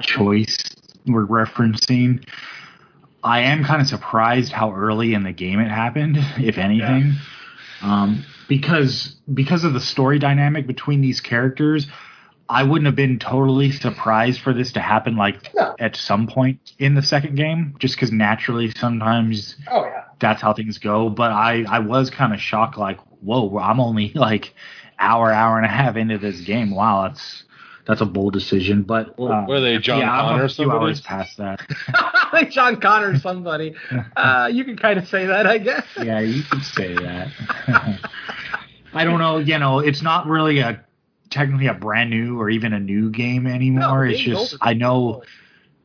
choice 0.00 0.58
we're 1.06 1.26
referencing, 1.26 2.26
I 3.24 3.40
am 3.40 3.64
kind 3.64 3.80
of 3.80 3.88
surprised 3.88 4.52
how 4.52 4.74
early 4.74 5.14
in 5.14 5.22
the 5.22 5.32
game 5.32 5.60
it 5.60 5.70
happened, 5.70 6.18
if 6.38 6.58
anything. 6.58 7.14
Um, 7.82 8.24
because 8.48 9.16
because 9.32 9.64
of 9.64 9.72
the 9.74 9.80
story 9.80 10.18
dynamic 10.18 10.66
between 10.66 11.00
these 11.00 11.20
characters, 11.20 11.86
I 12.48 12.62
wouldn't 12.62 12.86
have 12.86 12.96
been 12.96 13.18
totally 13.18 13.70
surprised 13.72 14.40
for 14.40 14.52
this 14.54 14.72
to 14.72 14.80
happen 14.80 15.16
like 15.16 15.54
No. 15.54 15.74
at 15.78 15.96
some 15.96 16.26
point 16.26 16.58
in 16.78 16.94
the 16.94 17.02
second 17.02 17.36
game, 17.36 17.74
just 17.78 17.94
because 17.94 18.10
naturally 18.10 18.70
sometimes 18.76 19.56
Oh 19.70 19.84
yeah. 19.84 20.04
that's 20.18 20.40
how 20.42 20.54
things 20.54 20.78
go. 20.78 21.10
But 21.10 21.30
I 21.30 21.64
I 21.68 21.78
was 21.80 22.10
kind 22.10 22.32
of 22.32 22.40
shocked, 22.40 22.78
like, 22.78 22.98
whoa, 23.20 23.58
I'm 23.58 23.80
only 23.80 24.12
like 24.14 24.54
hour 24.98 25.30
hour 25.32 25.56
and 25.58 25.66
a 25.66 25.68
half 25.68 25.96
into 25.96 26.18
this 26.18 26.40
game. 26.40 26.74
Wow, 26.74 27.08
that's 27.08 27.44
that's 27.86 28.00
a 28.02 28.06
bold 28.06 28.34
decision. 28.34 28.82
But 28.82 29.18
Were- 29.18 29.32
uh, 29.32 29.46
were 29.46 29.60
they 29.60 29.78
John 29.78 30.00
yeah, 30.00 30.12
I'm 30.12 30.24
Connor 30.30 30.42
or 30.42 30.44
a 30.44 30.48
few 30.48 30.54
somebody? 30.64 30.84
hours 30.86 31.00
past 31.02 31.36
that. 31.38 31.60
like 32.32 32.50
John 32.56 32.80
Connor 32.80 33.10
or 33.12 33.18
somebody. 33.18 33.74
Uh, 34.16 34.48
you 34.52 34.64
can 34.64 34.76
kind 34.76 34.98
of 34.98 35.06
say 35.08 35.24
that, 35.26 35.46
I 35.46 35.56
guess. 35.58 35.84
yeah, 36.02 36.20
you 36.20 36.42
could 36.50 36.62
say 36.64 36.94
that. 36.94 37.28
I 38.92 39.04
don't 39.04 39.18
know. 39.18 39.38
You 39.38 39.58
know, 39.58 39.78
it's 39.80 40.02
not 40.02 40.26
really 40.26 40.60
a 40.60 40.84
technically 41.30 41.66
a 41.66 41.74
brand 41.74 42.10
new 42.10 42.40
or 42.40 42.50
even 42.50 42.72
a 42.72 42.80
new 42.80 43.10
game 43.10 43.46
anymore. 43.46 44.06
No, 44.06 44.10
it's 44.10 44.20
just. 44.20 44.56
I 44.60 44.74
know. 44.74 45.22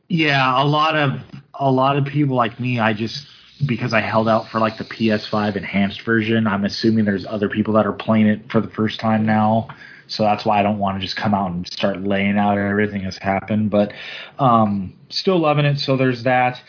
Yeah, 0.08 0.62
a 0.62 0.64
lot 0.64 0.96
of 0.96 1.20
a 1.54 1.70
lot 1.70 1.96
of 1.96 2.04
people 2.04 2.36
like 2.36 2.58
me. 2.60 2.78
I 2.80 2.92
just 2.92 3.26
because 3.66 3.92
I 3.92 4.00
held 4.00 4.28
out 4.28 4.48
for 4.48 4.58
like 4.58 4.78
the 4.78 4.84
PS5 4.84 5.56
enhanced 5.56 6.02
version. 6.02 6.46
I'm 6.46 6.64
assuming 6.64 7.04
there's 7.04 7.26
other 7.26 7.48
people 7.48 7.74
that 7.74 7.86
are 7.86 7.92
playing 7.92 8.26
it 8.26 8.50
for 8.50 8.60
the 8.60 8.68
first 8.68 9.00
time 9.00 9.24
now. 9.24 9.68
So 10.06 10.22
that's 10.22 10.44
why 10.44 10.60
I 10.60 10.62
don't 10.62 10.78
want 10.78 10.98
to 10.98 11.04
just 11.04 11.16
come 11.16 11.34
out 11.34 11.50
and 11.50 11.66
start 11.66 12.02
laying 12.02 12.36
out 12.36 12.58
everything 12.58 13.04
that's 13.04 13.18
happened. 13.18 13.70
But 13.70 13.92
um, 14.38 14.94
still 15.08 15.38
loving 15.38 15.64
it. 15.64 15.78
So 15.78 15.96
there's 15.96 16.24
that. 16.24 16.60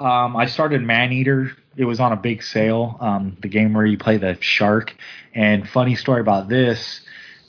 Um, 0.00 0.34
I 0.34 0.46
started 0.46 0.82
Maneater. 0.82 1.52
It 1.76 1.84
was 1.84 2.00
on 2.00 2.12
a 2.12 2.16
big 2.16 2.42
sale. 2.42 2.96
Um, 3.00 3.36
the 3.40 3.48
game 3.48 3.74
where 3.74 3.84
you 3.84 3.98
play 3.98 4.16
the 4.16 4.36
shark. 4.40 4.96
And 5.34 5.68
funny 5.68 5.94
story 5.94 6.22
about 6.22 6.48
this. 6.48 7.02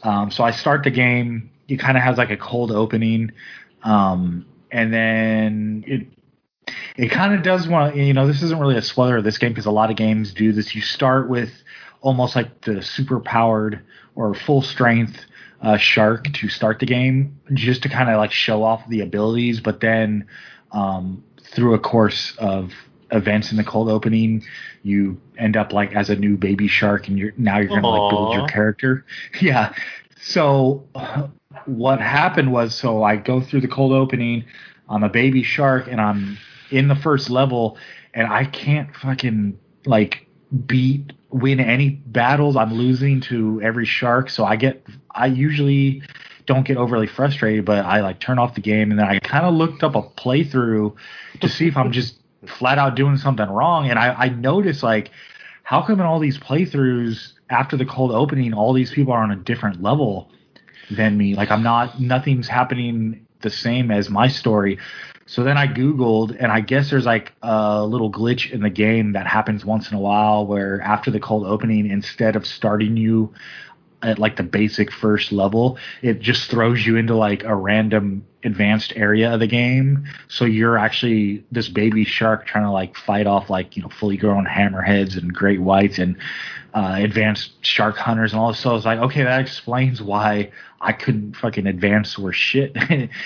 Um, 0.04 0.32
so 0.32 0.44
I 0.44 0.52
start 0.52 0.84
the 0.84 0.92
game. 0.92 1.50
It 1.68 1.80
kind 1.80 1.98
of 1.98 2.04
has 2.04 2.18
like 2.18 2.30
a 2.30 2.38
cold 2.38 2.72
opening, 2.72 3.32
um, 3.84 4.46
and 4.72 4.94
then 4.94 5.84
it 5.88 6.08
it 6.98 7.10
kind 7.10 7.34
of 7.34 7.44
does 7.44 7.68
want 7.68 7.96
you 7.96 8.14
know 8.14 8.28
this 8.28 8.42
isn't 8.44 8.60
really 8.60 8.76
a 8.76 8.82
spoiler 8.82 9.18
of 9.18 9.24
this 9.24 9.38
game 9.38 9.52
because 9.52 9.68
a 9.68 9.72
lot 9.72 9.90
of 9.90 9.96
games 9.96 10.34
do 10.34 10.52
this. 10.52 10.76
You 10.76 10.82
start 10.82 11.30
with 11.30 11.52
almost 12.02 12.36
like 12.36 12.62
the 12.62 12.82
super 12.82 13.22
powered 13.22 13.82
or 14.16 14.34
full 14.34 14.62
strength 14.62 15.18
uh, 15.62 15.78
shark 15.78 16.26
to 16.34 16.50
start 16.50 16.80
the 16.80 16.86
game, 16.86 17.40
just 17.54 17.84
to 17.84 17.90
kind 17.90 18.10
of 18.10 18.18
like 18.18 18.32
show 18.32 18.64
off 18.64 18.82
the 18.90 19.02
abilities, 19.02 19.62
but 19.62 19.80
then 19.80 20.28
um, 20.72 21.24
through 21.54 21.74
a 21.74 21.80
course 21.80 22.34
of 22.38 22.72
events 23.12 23.52
in 23.52 23.58
the 23.58 23.64
cold 23.64 23.90
opening, 23.90 24.44
you 24.84 25.20
end 25.38 25.58
up 25.58 25.74
like 25.74 25.94
as 25.94 26.10
a 26.10 26.16
new 26.16 26.38
baby 26.38 26.68
shark, 26.68 27.08
and 27.08 27.18
you're 27.18 27.34
now 27.38 27.58
you're 27.60 27.68
gonna 27.68 27.88
like 27.88 28.12
build 28.12 28.34
your 28.34 28.48
character. 28.48 29.06
Yeah. 29.42 29.74
So 30.24 30.88
what 31.66 32.00
happened 32.00 32.52
was, 32.52 32.76
so 32.76 33.04
I 33.04 33.16
go 33.16 33.42
through 33.42 33.62
the 33.62 33.68
cold 33.68 33.92
opening. 33.92 34.46
I'm 34.88 35.04
a 35.04 35.10
baby 35.10 35.44
shark, 35.44 35.88
and 35.88 36.00
I'm 36.00 36.38
in 36.70 36.88
the 36.88 36.96
first 36.96 37.30
level, 37.30 37.78
and 38.14 38.28
I 38.28 38.46
can't 38.46 38.96
fucking 38.96 39.58
like 39.86 40.28
beat 40.66 41.14
win 41.32 41.60
any 41.60 41.90
battles. 41.90 42.56
I'm 42.56 42.74
losing 42.74 43.22
to 43.22 43.62
every 43.62 43.86
shark, 43.86 44.30
so 44.30 44.46
I 44.46 44.56
get 44.56 44.86
I 45.12 45.28
usually 45.28 46.04
don't 46.46 46.66
get 46.66 46.78
overly 46.78 47.08
frustrated, 47.08 47.66
but 47.66 47.86
I 47.86 48.02
like 48.02 48.20
turn 48.20 48.40
off 48.40 48.56
the 48.56 48.62
game 48.62 48.92
and 48.92 49.00
then 49.00 49.08
I 49.08 49.20
kind 49.20 49.46
of 49.46 49.54
looked 49.54 49.84
up 49.84 49.96
a 49.96 50.04
playthrough 50.04 50.96
to 51.42 51.50
see 51.50 51.68
if 51.68 51.78
I'm 51.78 51.92
just 52.02 52.16
flat 52.48 52.78
out 52.78 52.96
doing 52.96 53.18
something 53.18 53.50
wrong, 53.50 53.90
and 53.90 54.00
I 54.00 54.14
I 54.14 54.30
noticed 54.30 54.84
like 54.84 55.12
how 55.64 55.82
come 55.82 56.00
in 56.00 56.06
all 56.06 56.20
these 56.20 56.38
playthroughs 56.38 57.34
after 57.50 57.78
the 57.78 57.86
cold 57.86 58.12
opening, 58.12 58.54
all 58.54 58.74
these 58.74 58.92
people 58.92 59.14
are 59.14 59.24
on 59.24 59.32
a 59.32 59.36
different 59.36 59.82
level 59.82 60.32
than 60.90 61.18
me? 61.18 61.36
Like 61.36 61.52
I'm 61.52 61.64
not 61.64 62.00
nothing's 62.00 62.48
happening 62.48 63.26
the 63.42 63.50
same 63.50 63.92
as 63.92 64.10
my 64.10 64.28
story. 64.28 64.80
So 65.26 65.44
then 65.44 65.58
I 65.58 65.68
Googled, 65.68 66.36
and 66.38 66.52
I 66.52 66.60
guess 66.60 66.90
there's 66.90 67.06
like 67.06 67.32
a 67.42 67.86
little 67.86 68.12
glitch 68.12 68.52
in 68.52 68.62
the 68.62 68.70
game 68.70 69.14
that 69.14 69.28
happens 69.28 69.64
once 69.64 69.90
in 69.90 69.96
a 69.96 70.00
while 70.00 70.46
where 70.46 70.82
after 70.82 71.10
the 71.10 71.20
cold 71.20 71.46
opening, 71.46 71.90
instead 71.90 72.36
of 72.36 72.46
starting 72.46 72.98
you 72.98 73.34
at 74.04 74.20
like 74.20 74.38
the 74.38 74.44
basic 74.44 74.92
first 74.92 75.32
level, 75.32 75.78
it 76.02 76.20
just 76.20 76.50
throws 76.50 76.86
you 76.86 76.98
into 76.98 77.16
like 77.16 77.44
a 77.44 77.56
random 77.56 78.26
advanced 78.44 78.94
area 78.96 79.34
of 79.34 79.40
the 79.40 79.48
game. 79.48 80.06
So 80.28 80.46
you're 80.46 80.78
actually 80.78 81.44
this 81.52 81.68
baby 81.68 82.04
shark 82.04 82.46
trying 82.46 82.64
to 82.64 82.72
like 82.72 82.96
fight 82.96 83.28
off 83.28 83.50
like, 83.50 83.76
you 83.78 83.84
know, 83.84 83.90
fully 83.90 84.18
grown 84.18 84.46
hammerheads 84.46 85.18
and 85.18 85.34
great 85.34 85.62
whites 85.62 86.00
and 86.00 86.18
uh, 86.74 86.96
advanced 86.98 87.64
shark 87.64 87.98
hunters 87.98 88.34
and 88.34 88.42
all 88.42 88.50
this. 88.50 88.60
So 88.60 88.72
I 88.72 88.74
was 88.74 88.86
like, 88.86 89.00
okay, 89.00 89.24
that 89.24 89.42
explains 89.42 90.02
why 90.02 90.52
I 90.80 90.94
couldn't 90.94 91.36
fucking 91.36 91.68
advance 91.68 92.18
or 92.18 92.34
shit. 92.34 92.76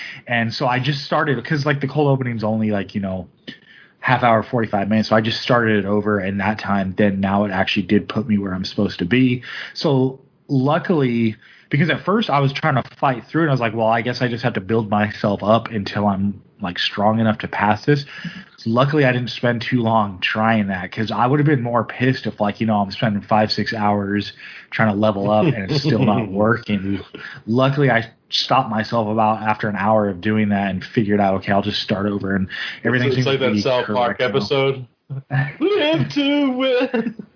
and 0.26 0.52
so 0.52 0.66
I 0.66 0.78
just 0.78 1.04
started 1.04 1.36
because 1.36 1.64
like 1.64 1.80
the 1.80 1.88
cold 1.88 2.08
opening's 2.08 2.44
only 2.44 2.70
like, 2.70 2.94
you 2.94 3.00
know, 3.00 3.28
half 4.00 4.22
hour 4.22 4.40
45 4.40 4.88
minutes 4.88 5.08
so 5.08 5.16
i 5.16 5.20
just 5.20 5.42
started 5.42 5.84
it 5.84 5.84
over 5.84 6.20
and 6.20 6.38
that 6.38 6.60
time 6.60 6.94
then 6.96 7.18
now 7.18 7.44
it 7.44 7.50
actually 7.50 7.82
did 7.82 8.08
put 8.08 8.28
me 8.28 8.38
where 8.38 8.54
i'm 8.54 8.64
supposed 8.64 9.00
to 9.00 9.04
be 9.04 9.42
so 9.74 10.20
luckily 10.48 11.36
because 11.70 11.90
at 11.90 12.04
first 12.04 12.30
i 12.30 12.38
was 12.38 12.52
trying 12.52 12.80
to 12.80 12.96
fight 12.96 13.24
through 13.26 13.42
and 13.42 13.50
i 13.50 13.52
was 13.52 13.60
like 13.60 13.74
well 13.74 13.86
i 13.86 14.00
guess 14.00 14.22
i 14.22 14.28
just 14.28 14.42
have 14.42 14.54
to 14.54 14.60
build 14.60 14.88
myself 14.88 15.42
up 15.42 15.68
until 15.70 16.06
i'm 16.06 16.42
like 16.60 16.78
strong 16.78 17.20
enough 17.20 17.38
to 17.38 17.48
pass 17.48 17.84
this 17.84 18.04
luckily 18.64 19.04
i 19.04 19.12
didn't 19.12 19.30
spend 19.30 19.60
too 19.60 19.82
long 19.82 20.18
trying 20.20 20.68
that 20.68 20.82
because 20.82 21.10
i 21.10 21.26
would 21.26 21.38
have 21.38 21.46
been 21.46 21.62
more 21.62 21.84
pissed 21.84 22.26
if 22.26 22.40
like 22.40 22.60
you 22.60 22.66
know 22.66 22.76
i'm 22.76 22.90
spending 22.90 23.20
five 23.20 23.52
six 23.52 23.74
hours 23.74 24.32
trying 24.70 24.92
to 24.92 24.98
level 24.98 25.30
up 25.30 25.46
and 25.46 25.70
it's 25.70 25.82
still 25.82 25.98
not 25.98 26.28
working 26.30 27.00
luckily 27.46 27.90
i 27.90 28.10
stopped 28.28 28.70
myself 28.70 29.06
about 29.08 29.42
after 29.42 29.68
an 29.68 29.76
hour 29.76 30.08
of 30.08 30.20
doing 30.20 30.48
that 30.48 30.70
and 30.70 30.84
figured 30.84 31.20
out 31.20 31.34
okay 31.34 31.52
i'll 31.52 31.62
just 31.62 31.82
start 31.82 32.06
over 32.06 32.34
and 32.34 32.48
everything 32.84 33.12
it's 33.12 33.26
like 33.26 33.38
that 33.38 33.56
South 33.58 33.86
Park 33.86 34.20
episode. 34.20 34.86
Live 35.60 36.08
to 36.14 36.50
win. 36.50 37.26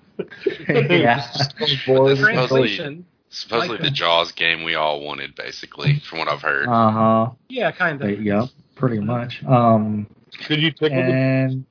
Yeah 0.68 1.24
The 1.68 2.16
translation. 2.20 3.06
Supposedly 3.32 3.76
Like 3.78 3.82
the. 3.82 3.90
Jaws 3.90 4.32
game 4.32 4.64
we 4.64 4.74
all 4.74 5.02
wanted, 5.02 5.36
basically, 5.36 6.00
from 6.00 6.18
what 6.18 6.26
I've 6.28 6.42
heard. 6.42 6.66
uh-huh 6.68 7.30
Yeah, 7.48 7.70
kind 7.70 8.02
of. 8.02 8.20
yep 8.20 8.48
pretty 8.74 8.98
much 8.98 9.44
um 9.44 10.06
Could 10.46 10.60
you 10.62 10.72
tickle 10.72 10.96
the 10.96 11.12
and 11.12 11.64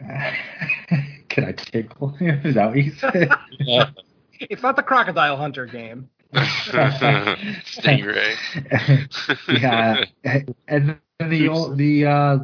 can 1.28 1.44
i 1.44 1.52
tickle 1.52 2.08
him 2.08 2.40
is 2.44 2.54
that 2.54 2.68
what 2.68 2.76
you 2.76 2.92
said 2.92 3.30
It's 4.40 4.62
not 4.62 4.76
the 4.76 4.82
Crocodile 4.82 5.36
Hunter 5.36 5.64
game. 5.64 6.10
Stingray. 6.34 8.36
yeah, 9.60 10.04
and 10.68 10.98
then 11.18 11.30
the 11.30 11.48
o- 11.48 11.74
the 11.74 12.06
uh, 12.06 12.38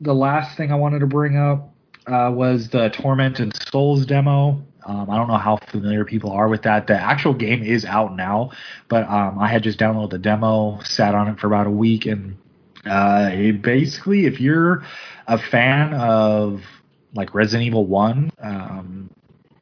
the 0.00 0.14
last 0.14 0.56
thing 0.56 0.72
I 0.72 0.76
wanted 0.76 1.00
to 1.00 1.06
bring 1.06 1.36
up 1.36 1.72
uh, 2.06 2.30
was 2.32 2.68
the 2.68 2.90
Tormented 2.90 3.52
Souls 3.70 4.06
demo. 4.06 4.62
Um, 4.86 5.10
I 5.10 5.16
don't 5.16 5.28
know 5.28 5.36
how 5.38 5.58
familiar 5.68 6.04
people 6.04 6.30
are 6.30 6.48
with 6.48 6.62
that. 6.62 6.86
The 6.86 6.94
actual 6.94 7.34
game 7.34 7.62
is 7.62 7.84
out 7.84 8.16
now, 8.16 8.50
but 8.88 9.08
um, 9.08 9.38
I 9.38 9.48
had 9.48 9.62
just 9.62 9.78
downloaded 9.78 10.10
the 10.10 10.18
demo, 10.18 10.80
sat 10.82 11.14
on 11.14 11.28
it 11.28 11.38
for 11.38 11.46
about 11.46 11.66
a 11.66 11.70
week, 11.70 12.06
and 12.06 12.36
uh, 12.84 13.30
basically, 13.60 14.26
if 14.26 14.40
you're 14.40 14.84
a 15.26 15.38
fan 15.38 15.94
of 15.94 16.62
like 17.14 17.34
Resident 17.34 17.66
Evil 17.66 17.86
One, 17.86 18.30
um, 18.40 19.10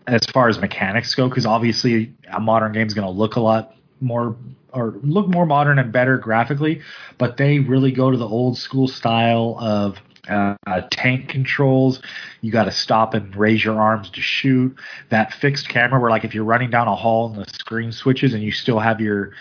as 0.06 0.24
far 0.32 0.48
as 0.48 0.58
mechanics 0.58 1.14
go, 1.14 1.28
because 1.28 1.46
obviously 1.46 2.12
a 2.32 2.40
modern 2.40 2.72
game 2.72 2.86
is 2.86 2.94
going 2.94 3.06
to 3.06 3.12
look 3.12 3.36
a 3.36 3.40
lot 3.40 3.74
more 4.00 4.36
or 4.72 4.94
look 5.02 5.28
more 5.28 5.46
modern 5.46 5.78
and 5.78 5.92
better 5.92 6.16
graphically, 6.16 6.80
but 7.18 7.36
they 7.36 7.58
really 7.58 7.90
go 7.90 8.10
to 8.10 8.16
the 8.16 8.26
old 8.26 8.56
school 8.56 8.86
style 8.86 9.56
of 9.60 9.98
uh, 10.30 10.56
uh, 10.66 10.82
tank 10.90 11.28
controls. 11.28 12.00
You 12.40 12.52
got 12.52 12.64
to 12.64 12.72
stop 12.72 13.14
and 13.14 13.34
raise 13.36 13.64
your 13.64 13.80
arms 13.80 14.10
to 14.10 14.20
shoot. 14.20 14.76
That 15.10 15.32
fixed 15.34 15.68
camera, 15.68 16.00
where 16.00 16.10
like 16.10 16.24
if 16.24 16.34
you're 16.34 16.44
running 16.44 16.70
down 16.70 16.88
a 16.88 16.94
hall 16.96 17.32
and 17.32 17.44
the 17.44 17.50
screen 17.50 17.92
switches 17.92 18.32
and 18.34 18.42
you 18.42 18.52
still 18.52 18.78
have 18.78 19.00
your 19.00 19.32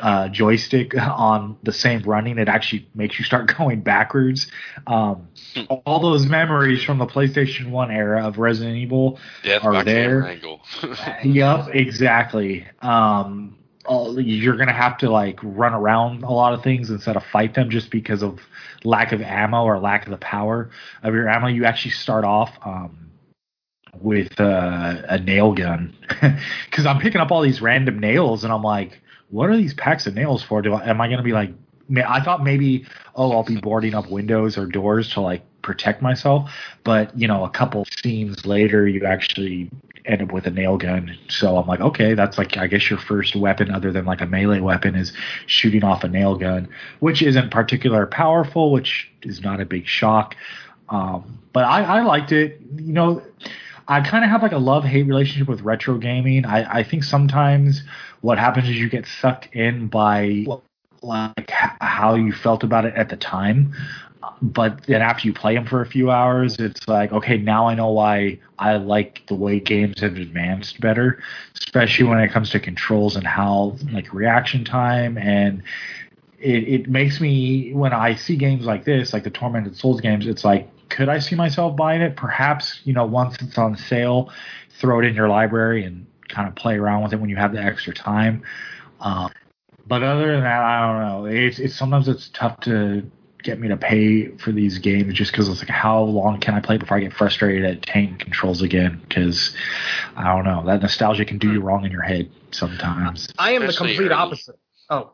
uh, 0.00 0.28
joystick 0.28 0.96
on 0.98 1.56
the 1.62 1.72
same 1.72 2.02
running, 2.02 2.38
it 2.38 2.48
actually 2.48 2.88
makes 2.94 3.18
you 3.18 3.24
start 3.24 3.52
going 3.58 3.80
backwards. 3.80 4.46
Um, 4.86 5.28
all 5.84 6.00
those 6.00 6.26
memories 6.26 6.82
from 6.82 6.98
the 6.98 7.06
PlayStation 7.06 7.70
One 7.70 7.90
era 7.90 8.26
of 8.26 8.38
Resident 8.38 8.76
Evil 8.76 9.18
Death 9.42 9.64
Are 9.64 9.82
there- 9.84 10.26
angle. 10.26 10.60
yep, 11.24 11.68
exactly. 11.72 12.66
Um, 12.80 13.56
all- 13.84 14.20
you're 14.20 14.56
gonna 14.56 14.72
have 14.72 14.98
to 14.98 15.10
like 15.10 15.38
run 15.42 15.74
around 15.74 16.22
a 16.22 16.30
lot 16.32 16.52
of 16.52 16.62
things 16.62 16.90
instead 16.90 17.16
of 17.16 17.22
fight 17.32 17.54
them 17.54 17.70
just 17.70 17.90
because 17.90 18.22
of 18.22 18.38
lack 18.84 19.12
of 19.12 19.20
ammo 19.20 19.64
or 19.64 19.78
lack 19.78 20.06
of 20.06 20.10
the 20.10 20.18
power 20.18 20.70
of 21.02 21.14
your 21.14 21.28
ammo. 21.28 21.48
You 21.48 21.64
actually 21.64 21.92
start 21.92 22.24
off 22.24 22.56
um, 22.64 23.10
with 24.00 24.40
uh, 24.40 25.02
a 25.08 25.18
nail 25.18 25.52
gun 25.52 25.94
because 26.70 26.86
I'm 26.86 27.00
picking 27.00 27.20
up 27.20 27.30
all 27.30 27.42
these 27.42 27.60
random 27.60 27.98
nails 27.98 28.44
and 28.44 28.52
I'm 28.52 28.62
like, 28.62 29.00
what 29.30 29.50
are 29.50 29.56
these 29.56 29.74
packs 29.74 30.06
of 30.06 30.14
nails 30.14 30.42
for? 30.42 30.62
Do 30.62 30.74
I, 30.74 30.88
am 30.88 31.00
I 31.00 31.08
gonna 31.08 31.22
be 31.22 31.32
like? 31.32 31.50
I 31.96 32.20
thought 32.22 32.42
maybe 32.42 32.86
oh 33.14 33.32
I'll 33.32 33.44
be 33.44 33.56
boarding 33.56 33.94
up 33.94 34.10
windows 34.10 34.58
or 34.58 34.66
doors 34.66 35.10
to 35.14 35.20
like 35.20 35.42
protect 35.62 36.02
myself, 36.02 36.50
but 36.84 37.16
you 37.18 37.28
know 37.28 37.44
a 37.44 37.50
couple 37.50 37.86
scenes 38.02 38.46
later 38.46 38.86
you 38.86 39.04
actually 39.04 39.70
end 40.04 40.22
up 40.22 40.32
with 40.32 40.46
a 40.46 40.50
nail 40.50 40.78
gun. 40.78 41.16
So 41.28 41.56
I'm 41.58 41.66
like, 41.66 41.80
okay, 41.80 42.14
that's 42.14 42.38
like 42.38 42.56
I 42.56 42.66
guess 42.66 42.88
your 42.90 42.98
first 42.98 43.36
weapon 43.36 43.70
other 43.70 43.92
than 43.92 44.04
like 44.04 44.20
a 44.20 44.26
melee 44.26 44.60
weapon 44.60 44.94
is 44.94 45.12
shooting 45.46 45.84
off 45.84 46.02
a 46.02 46.08
nail 46.08 46.36
gun, 46.36 46.68
which 47.00 47.22
isn't 47.22 47.50
particularly 47.50 48.08
powerful, 48.10 48.72
which 48.72 49.10
is 49.22 49.42
not 49.42 49.60
a 49.60 49.66
big 49.66 49.86
shock. 49.86 50.34
Um, 50.88 51.38
but 51.52 51.64
I, 51.64 51.82
I 51.82 52.02
liked 52.02 52.32
it. 52.32 52.60
You 52.76 52.92
know, 52.94 53.22
I 53.86 54.00
kind 54.00 54.24
of 54.24 54.30
have 54.30 54.42
like 54.42 54.52
a 54.52 54.58
love 54.58 54.84
hate 54.84 55.06
relationship 55.06 55.48
with 55.48 55.60
retro 55.60 55.98
gaming. 55.98 56.46
I, 56.46 56.78
I 56.80 56.82
think 56.82 57.04
sometimes 57.04 57.82
what 58.22 58.38
happens 58.38 58.68
is 58.68 58.76
you 58.76 58.88
get 58.88 59.06
sucked 59.06 59.54
in 59.54 59.88
by 59.88 60.46
like 61.02 61.50
how 61.50 62.14
you 62.14 62.32
felt 62.32 62.62
about 62.62 62.84
it 62.84 62.94
at 62.94 63.08
the 63.08 63.16
time. 63.16 63.74
But 64.42 64.84
then 64.86 65.00
after 65.00 65.26
you 65.26 65.32
play 65.32 65.54
them 65.54 65.66
for 65.66 65.80
a 65.80 65.86
few 65.86 66.10
hours, 66.10 66.56
it's 66.58 66.86
like, 66.86 67.12
okay, 67.12 67.38
now 67.38 67.68
I 67.68 67.74
know 67.74 67.90
why 67.90 68.38
I 68.58 68.76
like 68.76 69.22
the 69.26 69.34
way 69.34 69.60
games 69.60 70.00
have 70.00 70.16
advanced 70.16 70.80
better, 70.80 71.22
especially 71.54 72.06
when 72.06 72.18
it 72.20 72.30
comes 72.30 72.50
to 72.50 72.60
controls 72.60 73.16
and 73.16 73.26
how 73.26 73.76
like 73.92 74.12
reaction 74.12 74.64
time 74.64 75.16
and 75.18 75.62
it, 76.40 76.68
it 76.68 76.88
makes 76.88 77.20
me 77.20 77.72
when 77.72 77.92
I 77.92 78.14
see 78.14 78.36
games 78.36 78.64
like 78.64 78.84
this, 78.84 79.12
like 79.12 79.24
the 79.24 79.30
Tormented 79.30 79.76
Souls 79.76 80.00
games, 80.00 80.26
it's 80.26 80.44
like, 80.44 80.68
could 80.88 81.08
I 81.08 81.18
see 81.18 81.34
myself 81.34 81.76
buying 81.76 82.00
it? 82.00 82.16
Perhaps, 82.16 82.80
you 82.84 82.92
know, 82.92 83.04
once 83.04 83.36
it's 83.40 83.58
on 83.58 83.76
sale, 83.76 84.32
throw 84.70 85.00
it 85.00 85.04
in 85.04 85.14
your 85.14 85.28
library 85.28 85.84
and 85.84 86.06
kind 86.28 86.48
of 86.48 86.54
play 86.54 86.76
around 86.76 87.02
with 87.02 87.12
it 87.12 87.20
when 87.20 87.30
you 87.30 87.36
have 87.36 87.52
the 87.52 87.62
extra 87.62 87.92
time. 87.92 88.42
Um, 89.00 89.30
but 89.88 90.02
other 90.02 90.32
than 90.32 90.42
that, 90.42 90.62
I 90.62 90.86
don't 90.86 91.08
know. 91.08 91.24
It's, 91.26 91.58
it's 91.58 91.74
sometimes 91.74 92.08
it's 92.08 92.28
tough 92.28 92.60
to 92.60 93.10
get 93.42 93.58
me 93.58 93.68
to 93.68 93.76
pay 93.76 94.28
for 94.36 94.52
these 94.52 94.78
games 94.78 95.14
just 95.14 95.32
because 95.32 95.48
it's 95.48 95.60
like 95.60 95.68
how 95.68 96.02
long 96.02 96.40
can 96.40 96.54
I 96.54 96.60
play 96.60 96.76
before 96.76 96.96
I 96.96 97.00
get 97.00 97.12
frustrated 97.12 97.64
at 97.64 97.82
tank 97.82 98.20
controls 98.20 98.62
again? 98.62 99.00
Because 99.08 99.54
I 100.16 100.24
don't 100.34 100.44
know 100.44 100.64
that 100.66 100.82
nostalgia 100.82 101.24
can 101.24 101.38
do 101.38 101.52
you 101.52 101.60
wrong 101.60 101.84
in 101.84 101.92
your 101.92 102.02
head 102.02 102.30
sometimes. 102.50 103.28
I 103.38 103.52
am 103.52 103.66
the 103.66 103.72
complete 103.72 104.00
early. 104.00 104.10
opposite. 104.10 104.58
Oh, 104.90 105.12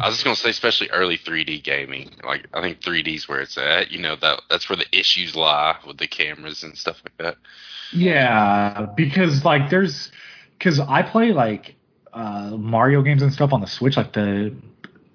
I 0.00 0.06
was 0.06 0.16
just 0.16 0.24
gonna 0.24 0.36
say, 0.36 0.50
especially 0.50 0.90
early 0.90 1.18
3D 1.18 1.62
gaming. 1.62 2.10
Like 2.22 2.46
I 2.54 2.60
think 2.60 2.80
3D's 2.80 3.28
where 3.28 3.40
it's 3.40 3.58
at. 3.58 3.90
You 3.90 4.00
know 4.00 4.16
that 4.16 4.42
that's 4.48 4.68
where 4.68 4.76
the 4.76 4.86
issues 4.96 5.34
lie 5.34 5.76
with 5.86 5.98
the 5.98 6.06
cameras 6.06 6.62
and 6.62 6.76
stuff 6.78 7.02
like 7.04 7.16
that. 7.18 7.36
Yeah, 7.92 8.86
because 8.96 9.44
like 9.44 9.70
there's 9.70 10.10
because 10.58 10.80
I 10.80 11.02
play 11.02 11.32
like 11.32 11.74
uh, 12.14 12.56
Mario 12.56 13.02
games 13.02 13.22
and 13.22 13.32
stuff 13.32 13.52
on 13.52 13.60
the 13.60 13.66
Switch, 13.66 13.96
like 13.96 14.12
the 14.12 14.54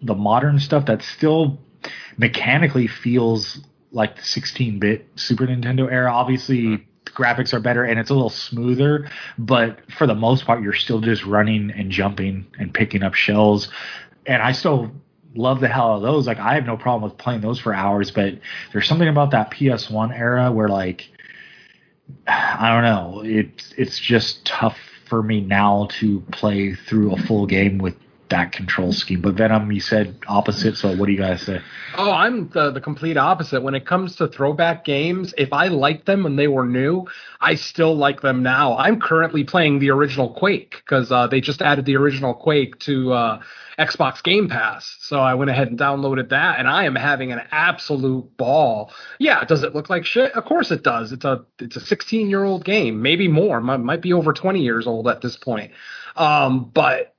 the 0.01 0.15
modern 0.15 0.59
stuff 0.59 0.85
that 0.85 1.01
still 1.01 1.57
mechanically 2.17 2.87
feels 2.87 3.59
like 3.91 4.15
the 4.15 4.21
16-bit 4.21 5.07
Super 5.15 5.45
Nintendo 5.47 5.91
era. 5.91 6.11
Obviously, 6.11 6.77
the 7.05 7.11
graphics 7.11 7.53
are 7.53 7.59
better 7.59 7.83
and 7.83 7.99
it's 7.99 8.09
a 8.09 8.13
little 8.13 8.29
smoother, 8.29 9.09
but 9.37 9.79
for 9.91 10.07
the 10.07 10.15
most 10.15 10.45
part, 10.45 10.61
you're 10.61 10.73
still 10.73 11.01
just 11.01 11.25
running 11.25 11.71
and 11.71 11.91
jumping 11.91 12.47
and 12.57 12.73
picking 12.73 13.03
up 13.03 13.13
shells. 13.13 13.67
And 14.25 14.41
I 14.41 14.53
still 14.53 14.91
love 15.35 15.59
the 15.59 15.67
hell 15.67 15.91
out 15.91 15.95
of 15.97 16.01
those. 16.01 16.27
Like 16.27 16.39
I 16.39 16.55
have 16.55 16.65
no 16.65 16.77
problem 16.77 17.09
with 17.09 17.17
playing 17.17 17.41
those 17.41 17.59
for 17.59 17.73
hours, 17.73 18.11
but 18.11 18.35
there's 18.71 18.87
something 18.87 19.07
about 19.07 19.31
that 19.31 19.51
PS1 19.51 20.17
era 20.17 20.51
where 20.51 20.69
like 20.69 21.09
I 22.27 22.73
don't 22.73 22.83
know. 22.83 23.21
It's 23.25 23.73
it's 23.77 23.99
just 23.99 24.45
tough 24.45 24.77
for 25.09 25.23
me 25.23 25.41
now 25.41 25.87
to 25.99 26.21
play 26.31 26.73
through 26.73 27.13
a 27.13 27.17
full 27.17 27.45
game 27.45 27.79
with 27.79 27.95
that 28.29 28.51
control 28.51 28.93
scheme. 28.93 29.21
But 29.21 29.35
Venom, 29.35 29.71
you 29.71 29.79
said 29.79 30.17
opposite. 30.27 30.77
So 30.77 30.95
what 30.95 31.07
do 31.07 31.11
you 31.11 31.17
guys 31.17 31.41
say? 31.41 31.59
Oh, 31.97 32.11
I'm 32.11 32.49
the, 32.49 32.71
the 32.71 32.81
complete 32.81 33.17
opposite. 33.17 33.61
When 33.61 33.75
it 33.75 33.85
comes 33.85 34.15
to 34.17 34.27
throwback 34.27 34.85
games, 34.85 35.33
if 35.37 35.53
I 35.53 35.67
liked 35.67 36.05
them 36.05 36.23
when 36.23 36.35
they 36.35 36.47
were 36.47 36.65
new, 36.65 37.07
I 37.41 37.55
still 37.55 37.95
like 37.95 38.21
them 38.21 38.43
now. 38.43 38.77
I'm 38.77 38.99
currently 38.99 39.43
playing 39.43 39.79
the 39.79 39.91
original 39.91 40.33
Quake 40.33 40.75
because 40.77 41.11
uh, 41.11 41.27
they 41.27 41.41
just 41.41 41.61
added 41.61 41.85
the 41.85 41.95
original 41.95 42.33
Quake 42.33 42.79
to 42.79 43.13
uh, 43.13 43.41
Xbox 43.77 44.21
Game 44.23 44.49
Pass. 44.49 44.97
So 44.99 45.19
I 45.19 45.33
went 45.33 45.49
ahead 45.49 45.69
and 45.69 45.79
downloaded 45.79 46.29
that, 46.29 46.59
and 46.59 46.67
I 46.67 46.85
am 46.85 46.95
having 46.95 47.31
an 47.31 47.41
absolute 47.51 48.35
ball. 48.37 48.91
Yeah, 49.19 49.43
does 49.45 49.63
it 49.63 49.73
look 49.73 49.89
like 49.89 50.05
shit? 50.05 50.33
Of 50.33 50.45
course 50.45 50.71
it 50.71 50.83
does. 50.83 51.11
It's 51.11 51.25
a 51.25 51.45
it's 51.59 51.75
a 51.75 51.81
16 51.81 52.29
year 52.29 52.43
old 52.43 52.65
game, 52.65 53.01
maybe 53.01 53.27
more. 53.27 53.61
Might, 53.61 53.77
might 53.77 54.01
be 54.01 54.13
over 54.13 54.33
20 54.33 54.61
years 54.61 54.85
old 54.85 55.07
at 55.07 55.21
this 55.21 55.37
point. 55.37 55.71
Um, 56.15 56.69
but 56.73 57.15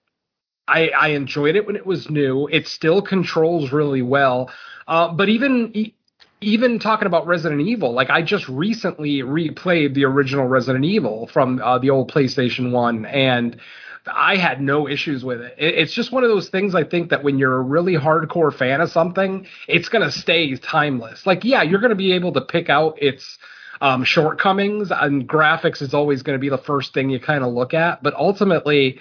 I, 0.71 0.89
I 0.89 1.09
enjoyed 1.09 1.57
it 1.57 1.67
when 1.67 1.77
it 1.77 1.85
was 1.85 2.09
new. 2.09 2.47
It 2.47 2.69
still 2.69 3.03
controls 3.03 3.73
really 3.73 4.03
well. 4.03 4.51
Uh, 4.87 5.13
but 5.13 5.29
even 5.29 5.93
even 6.41 6.79
talking 6.79 7.07
about 7.07 7.27
Resident 7.27 7.61
Evil, 7.61 7.93
like 7.93 8.09
I 8.09 8.23
just 8.23 8.49
recently 8.49 9.19
replayed 9.19 9.95
the 9.95 10.05
original 10.05 10.47
Resident 10.47 10.85
Evil 10.85 11.27
from 11.27 11.61
uh, 11.61 11.79
the 11.79 11.91
old 11.91 12.11
PlayStation 12.11 12.71
One, 12.71 13.05
and 13.05 13.61
I 14.07 14.37
had 14.37 14.63
no 14.63 14.89
issues 14.89 15.23
with 15.23 15.41
it. 15.43 15.55
it. 15.59 15.75
It's 15.75 15.93
just 15.93 16.13
one 16.13 16.25
of 16.25 16.31
those 16.31 16.49
things. 16.49 16.75
I 16.75 16.85
think 16.85 17.11
that 17.11 17.23
when 17.23 17.39
you're 17.39 17.57
a 17.57 17.63
really 17.63 17.95
hardcore 17.95 18.55
fan 18.55 18.81
of 18.81 18.91
something, 18.91 19.47
it's 19.69 19.89
gonna 19.89 20.11
stay 20.11 20.57
timeless. 20.57 21.27
Like, 21.27 21.45
yeah, 21.45 21.63
you're 21.63 21.81
gonna 21.81 21.95
be 21.95 22.13
able 22.13 22.33
to 22.33 22.41
pick 22.41 22.71
out 22.71 23.01
its 23.03 23.39
um, 23.81 24.05
shortcomings, 24.05 24.91
and 24.91 25.29
graphics 25.29 25.83
is 25.83 25.95
always 25.95 26.23
going 26.23 26.37
to 26.37 26.41
be 26.41 26.51
the 26.51 26.59
first 26.59 26.93
thing 26.93 27.11
you 27.11 27.19
kind 27.19 27.43
of 27.43 27.53
look 27.53 27.73
at. 27.75 28.03
But 28.03 28.15
ultimately, 28.15 29.01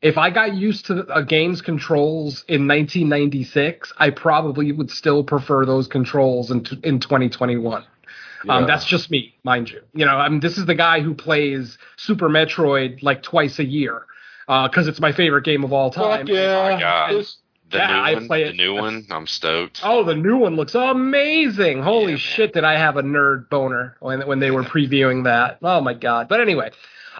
if 0.00 0.16
I 0.16 0.30
got 0.30 0.54
used 0.54 0.86
to 0.86 1.12
a 1.12 1.24
game's 1.24 1.60
controls 1.60 2.44
in 2.48 2.68
1996, 2.68 3.92
I 3.98 4.10
probably 4.10 4.70
would 4.72 4.90
still 4.90 5.24
prefer 5.24 5.64
those 5.66 5.86
controls 5.88 6.50
in 6.50 6.62
t- 6.64 6.78
in 6.84 7.00
2021. 7.00 7.84
Yeah. 8.44 8.54
Um, 8.54 8.66
that's 8.66 8.84
just 8.84 9.10
me, 9.10 9.34
mind 9.42 9.70
you. 9.70 9.80
You 9.94 10.06
know, 10.06 10.16
I 10.16 10.28
mean, 10.28 10.40
this 10.40 10.58
is 10.58 10.66
the 10.66 10.74
guy 10.76 11.00
who 11.00 11.14
plays 11.14 11.76
Super 11.96 12.28
Metroid 12.28 13.02
like 13.02 13.22
twice 13.22 13.58
a 13.58 13.64
year 13.64 14.06
because 14.46 14.86
it's 14.86 15.00
my 15.00 15.12
favorite 15.12 15.44
game 15.44 15.64
of 15.64 15.72
all 15.72 15.90
time. 15.90 16.26
Fuck 16.26 16.28
yeah. 16.28 16.74
my 16.74 16.80
God. 16.80 17.24
The 17.70 17.76
Yeah, 17.76 17.86
new 17.88 17.92
I 17.92 18.14
one, 18.14 18.26
play 18.28 18.44
the 18.44 18.52
new 18.54 18.74
one, 18.74 19.06
I'm 19.10 19.26
stoked. 19.26 19.80
Oh, 19.82 20.02
the 20.02 20.14
new 20.14 20.38
one 20.38 20.56
looks 20.56 20.74
amazing! 20.74 21.82
Holy 21.82 22.12
Yeah, 22.12 22.18
shit, 22.18 22.54
did 22.54 22.64
I 22.64 22.78
have 22.78 22.96
a 22.96 23.02
nerd 23.02 23.50
boner 23.50 23.96
when 24.00 24.26
when 24.26 24.38
they 24.38 24.50
were 24.50 24.62
previewing 24.74 25.24
that? 25.24 25.58
Oh 25.62 25.80
my 25.82 25.92
god! 25.92 26.28
But 26.28 26.40
anyway, 26.40 26.70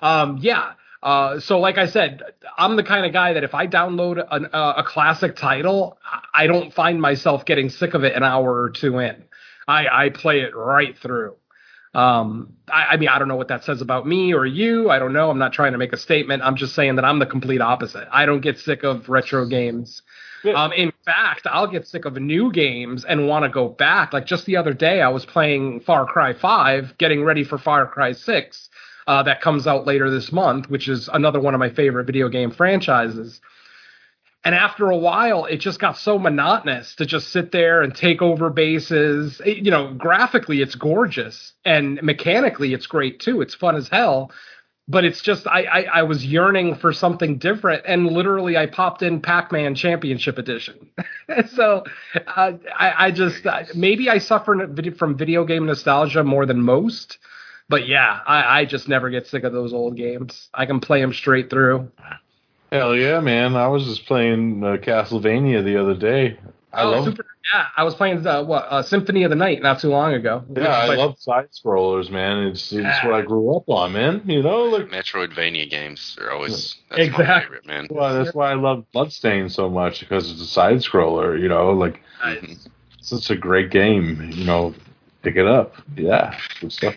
um, 0.01 0.39
yeah. 0.41 0.73
Uh, 1.03 1.39
so 1.39 1.61
like 1.61 1.79
I 1.79 1.87
said, 1.87 2.23
I'm 2.57 2.77
the 2.77 2.83
kind 2.83 3.07
of 3.07 3.12
guy 3.12 3.33
that 3.35 3.45
if 3.45 3.55
I 3.55 3.66
download 3.66 4.27
an, 4.31 4.47
uh, 4.53 4.75
a 4.79 4.83
classic 4.83 5.37
title, 5.37 5.99
I 6.35 6.47
don't 6.47 6.73
find 6.75 7.01
myself 7.01 7.45
getting 7.45 7.69
sick 7.69 7.95
of 7.95 8.05
it 8.05 8.16
an 8.16 8.25
hour 8.25 8.62
or 8.62 8.70
two 8.70 8.99
in. 8.99 9.25
I, 9.69 10.07
I 10.07 10.09
play 10.09 10.41
it 10.41 10.57
right 10.57 10.97
through. 10.99 11.37
Um, 11.95 12.55
I, 12.70 12.85
I 12.91 12.97
mean, 12.97 13.09
I 13.09 13.19
don't 13.19 13.29
know 13.29 13.37
what 13.37 13.49
that 13.49 13.65
says 13.65 13.81
about 13.81 14.07
me 14.07 14.35
or 14.35 14.45
you. 14.45 14.91
I 14.91 14.99
don't 14.99 15.12
know. 15.12 15.31
I'm 15.31 15.39
not 15.39 15.53
trying 15.53 15.73
to 15.73 15.79
make 15.79 15.93
a 15.93 15.97
statement. 15.97 16.43
I'm 16.43 16.57
just 16.57 16.75
saying 16.75 16.97
that 16.97 17.05
I'm 17.05 17.19
the 17.19 17.27
complete 17.27 17.61
opposite. 17.61 18.09
I 18.12 18.27
don't 18.27 18.41
get 18.41 18.59
sick 18.59 18.83
of 18.83 19.09
retro 19.09 19.47
games. 19.47 20.03
Um, 20.55 20.73
in 20.73 20.93
fact, 21.05 21.47
I'll 21.51 21.66
get 21.66 21.87
sick 21.87 22.05
of 22.05 22.16
new 22.16 22.53
games 22.53 23.05
and 23.05 23.27
want 23.27 23.45
to 23.45 23.49
go 23.49 23.69
back. 23.69 24.12
Like 24.12 24.27
just 24.27 24.47
the 24.47 24.57
other 24.57 24.73
day, 24.73 25.01
I 25.01 25.09
was 25.09 25.27
playing 25.27 25.81
Far 25.81 26.07
Cry 26.07 26.33
5, 26.33 26.97
getting 26.99 27.25
ready 27.25 27.43
for 27.43 27.59
Far 27.59 27.87
Cry 27.87 28.12
6, 28.12 28.68
uh, 29.09 29.25
that 29.25 29.41
comes 29.41 29.67
out 29.67 29.87
later 29.87 30.11
this 30.11 30.31
month, 30.31 30.71
which 30.71 30.89
is 30.89 31.09
another 31.13 31.41
one 31.41 31.55
of 31.55 31.59
my 31.61 31.71
favorite 31.71 32.05
video 32.07 32.29
game 32.29 32.53
franchises. 32.53 33.41
And 34.45 34.55
after 34.55 34.91
a 34.91 34.97
while, 34.97 35.47
it 35.47 35.57
just 35.57 35.81
got 35.81 35.99
so 35.99 36.19
monotonous 36.19 36.95
to 36.97 37.07
just 37.07 37.31
sit 37.31 37.51
there 37.51 37.83
and 37.83 37.95
take 37.95 38.23
over 38.23 38.51
bases. 38.51 39.41
It- 39.45 39.65
you 39.65 39.71
know, 39.71 39.93
graphically, 39.95 40.63
it's 40.63 40.77
gorgeous, 40.77 41.55
and 41.65 42.01
mechanically, 42.03 42.73
it's 42.75 42.87
great 42.87 43.19
too. 43.21 43.41
It's 43.41 43.55
fun 43.55 43.75
as 43.77 43.89
hell 43.89 44.31
but 44.89 45.05
it's 45.05 45.21
just 45.21 45.47
I, 45.47 45.65
I 45.65 45.81
I 45.83 46.03
was 46.03 46.25
yearning 46.25 46.75
for 46.75 46.93
something 46.95 47.37
different, 47.39 47.83
and 47.87 48.07
literally 48.07 48.57
I 48.57 48.67
popped 48.67 49.03
in 49.03 49.21
Pac-Man 49.21 49.75
Championship 49.75 50.39
Edition. 50.39 50.89
so 51.51 51.85
uh, 52.27 52.53
I 52.75 53.07
I 53.07 53.11
just 53.11 53.47
uh, 53.47 53.65
maybe 53.75 54.09
I 54.09 54.19
suffer 54.19 54.67
from 54.97 55.17
video 55.17 55.45
game 55.45 55.67
nostalgia 55.67 56.25
more 56.25 56.47
than 56.47 56.63
most, 56.63 57.19
but 57.69 57.86
yeah, 57.86 58.20
I 58.27 58.61
I 58.61 58.65
just 58.65 58.89
never 58.89 59.11
get 59.11 59.27
sick 59.27 59.45
of 59.45 59.53
those 59.53 59.73
old 59.73 59.97
games. 59.97 60.49
I 60.55 60.66
can 60.66 60.81
play 60.81 61.01
them 61.01 61.12
straight 61.12 61.51
through. 61.51 61.90
Hell 62.70 62.95
yeah, 62.95 63.20
man! 63.20 63.57
I 63.57 63.69
was 63.69 63.85
just 63.85 64.07
playing 64.07 64.62
uh, 64.62 64.77
Castlevania 64.77 65.65
the 65.65 65.81
other 65.81 65.95
day. 65.95 66.39
I 66.70 66.82
oh, 66.82 66.90
love, 66.90 67.05
super, 67.07 67.24
yeah, 67.51 67.65
I 67.78 67.82
was 67.82 67.95
playing 67.95 68.27
uh, 68.27 68.43
what 68.45 68.65
uh, 68.69 68.82
Symphony 68.82 69.23
of 69.23 69.31
the 69.31 69.36
Night 69.36 69.62
not 69.62 69.81
too 69.81 69.89
long 69.89 70.12
ago. 70.12 70.45
yeah, 70.55 70.69
I 70.69 70.86
But- 70.89 70.99
love 70.99 71.19
side 71.19 71.49
scrollers, 71.51 72.11
man. 72.11 72.47
It's 72.49 72.70
it's 72.73 72.82
Yeah. 72.82 73.07
what 73.07 73.15
I 73.15 73.23
grew 73.23 73.57
up 73.57 73.66
on, 73.70 73.95
man. 73.95 74.20
You 74.27 74.43
know, 74.43 74.65
like 74.65 74.89
Metroidvania 74.90 75.70
games 75.70 76.19
are 76.20 76.31
always 76.31 76.77
that's 76.90 77.01
Exactly. 77.01 77.24
my 77.24 77.40
favorite, 77.40 77.66
man. 77.66 77.86
well, 77.90 78.23
that's 78.23 78.35
why 78.35 78.51
I 78.51 78.55
love 78.55 78.85
Bloodstained 78.93 79.51
so 79.51 79.70
much 79.70 80.01
because 80.01 80.31
it's 80.31 80.43
a 80.43 80.47
side 80.47 80.77
scroller. 80.78 81.40
You 81.40 81.49
know, 81.49 81.70
like 81.70 82.03
it's 82.27 82.69
such 83.01 83.31
a 83.31 83.36
great 83.36 83.70
game. 83.70 84.31
You 84.35 84.45
know, 84.45 84.74
pick 85.23 85.36
it 85.36 85.47
up. 85.47 85.74
Yeah, 85.97 86.39
good 86.61 86.70
stuff. 86.73 86.97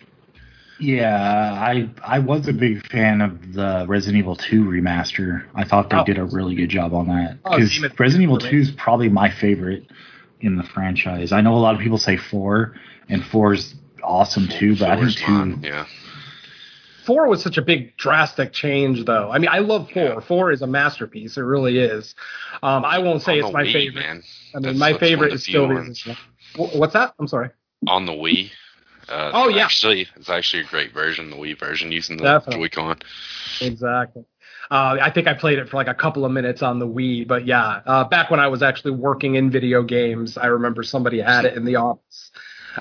Yeah, 0.82 1.54
I 1.54 1.90
I 2.04 2.20
was 2.20 2.48
a 2.48 2.54
big 2.54 2.86
fan 2.88 3.22
of 3.22 3.54
the 3.54 3.86
Resident 3.88 4.18
Evil 4.20 4.36
2 4.36 4.64
remaster. 4.66 5.44
I 5.56 5.64
thought 5.64 5.90
they 5.90 5.98
Oh. 5.98 6.04
did 6.04 6.18
a 6.18 6.26
really 6.26 6.56
good 6.56 6.70
job 6.70 6.94
on 6.94 7.08
that. 7.08 7.38
Oh, 7.46 7.56
Because 7.56 7.74
Demon- 7.76 7.92
Resident 8.00 8.24
Evil 8.24 8.38
2 8.40 8.58
is 8.58 8.72
probably 8.72 9.08
my 9.10 9.30
favorite 9.30 9.86
in 10.40 10.58
the 10.58 10.64
franchise. 10.64 11.32
I 11.32 11.42
know 11.42 11.54
a 11.54 11.60
lot 11.62 11.76
of 11.76 11.82
people 11.82 12.00
say 12.00 12.18
4, 12.18 12.76
and 13.10 13.24
4 13.24 13.54
is 13.54 13.76
awesome 14.04 14.48
too, 14.48 14.76
but 14.76 14.90
I 14.90 14.96
think 14.96 15.08
is 15.10 15.16
2 15.16 15.26
fun, 15.26 15.60
Yeah. 15.64 15.86
four 17.06 17.28
was 17.28 17.42
such 17.44 17.58
a 17.58 17.62
big 17.62 17.96
drastic 17.98 18.52
change, 18.54 19.06
though. 19.06 19.30
I 19.32 19.38
mean, 19.38 19.50
I 19.52 19.60
love 19.60 19.92
four. 19.92 20.04
Yeah. 20.04 20.20
Four 20.20 20.52
is 20.52 20.62
a 20.64 20.68
masterpiece. 20.68 21.38
It 21.38 21.42
really 21.42 21.78
is. 21.78 22.16
Um, 22.64 22.84
I 22.86 22.98
won't 23.00 23.22
say 23.22 23.40
On 23.40 23.46
it's 23.46 23.54
my 23.54 23.64
Wii, 23.64 23.74
favorite. 23.74 24.02
man. 24.02 24.24
I 24.56 24.58
mean, 24.58 24.64
That's- 24.64 24.78
my 24.80 24.92
that's 24.94 25.00
favorite 25.00 25.34
is 25.34 25.44
still 25.44 25.68
few 25.68 25.76
the 25.76 25.82
ones. 25.82 26.08
What's 26.76 26.94
that? 26.94 27.14
I'm 27.20 27.28
sorry. 27.28 27.50
on 27.88 28.06
the 28.06 28.12
Wii. 28.12 28.52
Uh, 29.12 29.32
Oh, 29.34 29.48
yeah. 29.50 29.66
actually, 29.66 30.08
it's 30.16 30.30
actually 30.30 30.62
a 30.64 30.66
great 30.66 30.94
version, 30.94 31.30
the 31.30 31.36
Wii 31.36 31.60
version 31.60 31.92
using 31.92 32.18
the 32.18 32.24
Definitely. 32.24 32.70
Joy-Con. 32.70 33.00
Exactly. 33.62 34.24
Uh, 34.70 34.98
I 35.02 35.12
think 35.12 35.28
I 35.28 35.34
played 35.34 35.60
it 35.60 35.68
for 35.68 35.76
like 35.78 35.90
a 35.90 35.94
couple 35.94 36.24
of 36.24 36.32
minutes 36.32 36.62
on 36.62 36.80
the 36.80 36.88
Wii, 36.88 37.28
but 37.28 37.46
yeah, 37.46 37.82
uh, 37.86 38.06
back 38.06 38.32
when 38.32 38.40
I 38.40 38.48
was 38.48 38.64
actually 38.64 38.92
working 38.92 39.36
in 39.36 39.52
video 39.52 39.84
games, 39.84 40.38
I 40.38 40.46
remember 40.46 40.82
somebody 40.82 41.20
had 41.20 41.44
it 41.44 41.56
in 41.58 41.66
the 41.66 41.76
office. 41.76 42.32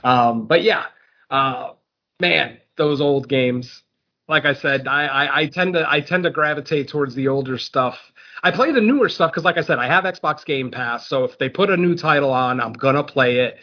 Um, 0.04 0.46
but 0.46 0.62
yeah, 0.62 0.84
uh, 1.30 1.72
man, 2.20 2.58
those 2.76 3.00
old 3.00 3.28
games. 3.28 3.82
Like 4.28 4.44
I 4.44 4.54
said, 4.54 4.86
I, 4.86 5.06
I, 5.06 5.40
I 5.40 5.46
tend 5.48 5.74
to 5.74 5.90
I 5.90 6.00
tend 6.00 6.22
to 6.22 6.30
gravitate 6.30 6.88
towards 6.88 7.16
the 7.16 7.26
older 7.26 7.58
stuff. 7.58 7.98
I 8.44 8.52
play 8.52 8.70
the 8.70 8.80
newer 8.80 9.08
stuff 9.08 9.32
because, 9.32 9.42
like 9.44 9.58
I 9.58 9.62
said, 9.62 9.80
I 9.80 9.88
have 9.88 10.04
Xbox 10.04 10.44
Game 10.44 10.70
Pass. 10.70 11.08
So 11.08 11.24
if 11.24 11.36
they 11.38 11.48
put 11.48 11.68
a 11.70 11.76
new 11.76 11.96
title 11.96 12.30
on, 12.32 12.60
I'm 12.60 12.72
gonna 12.72 13.02
play 13.02 13.40
it. 13.40 13.56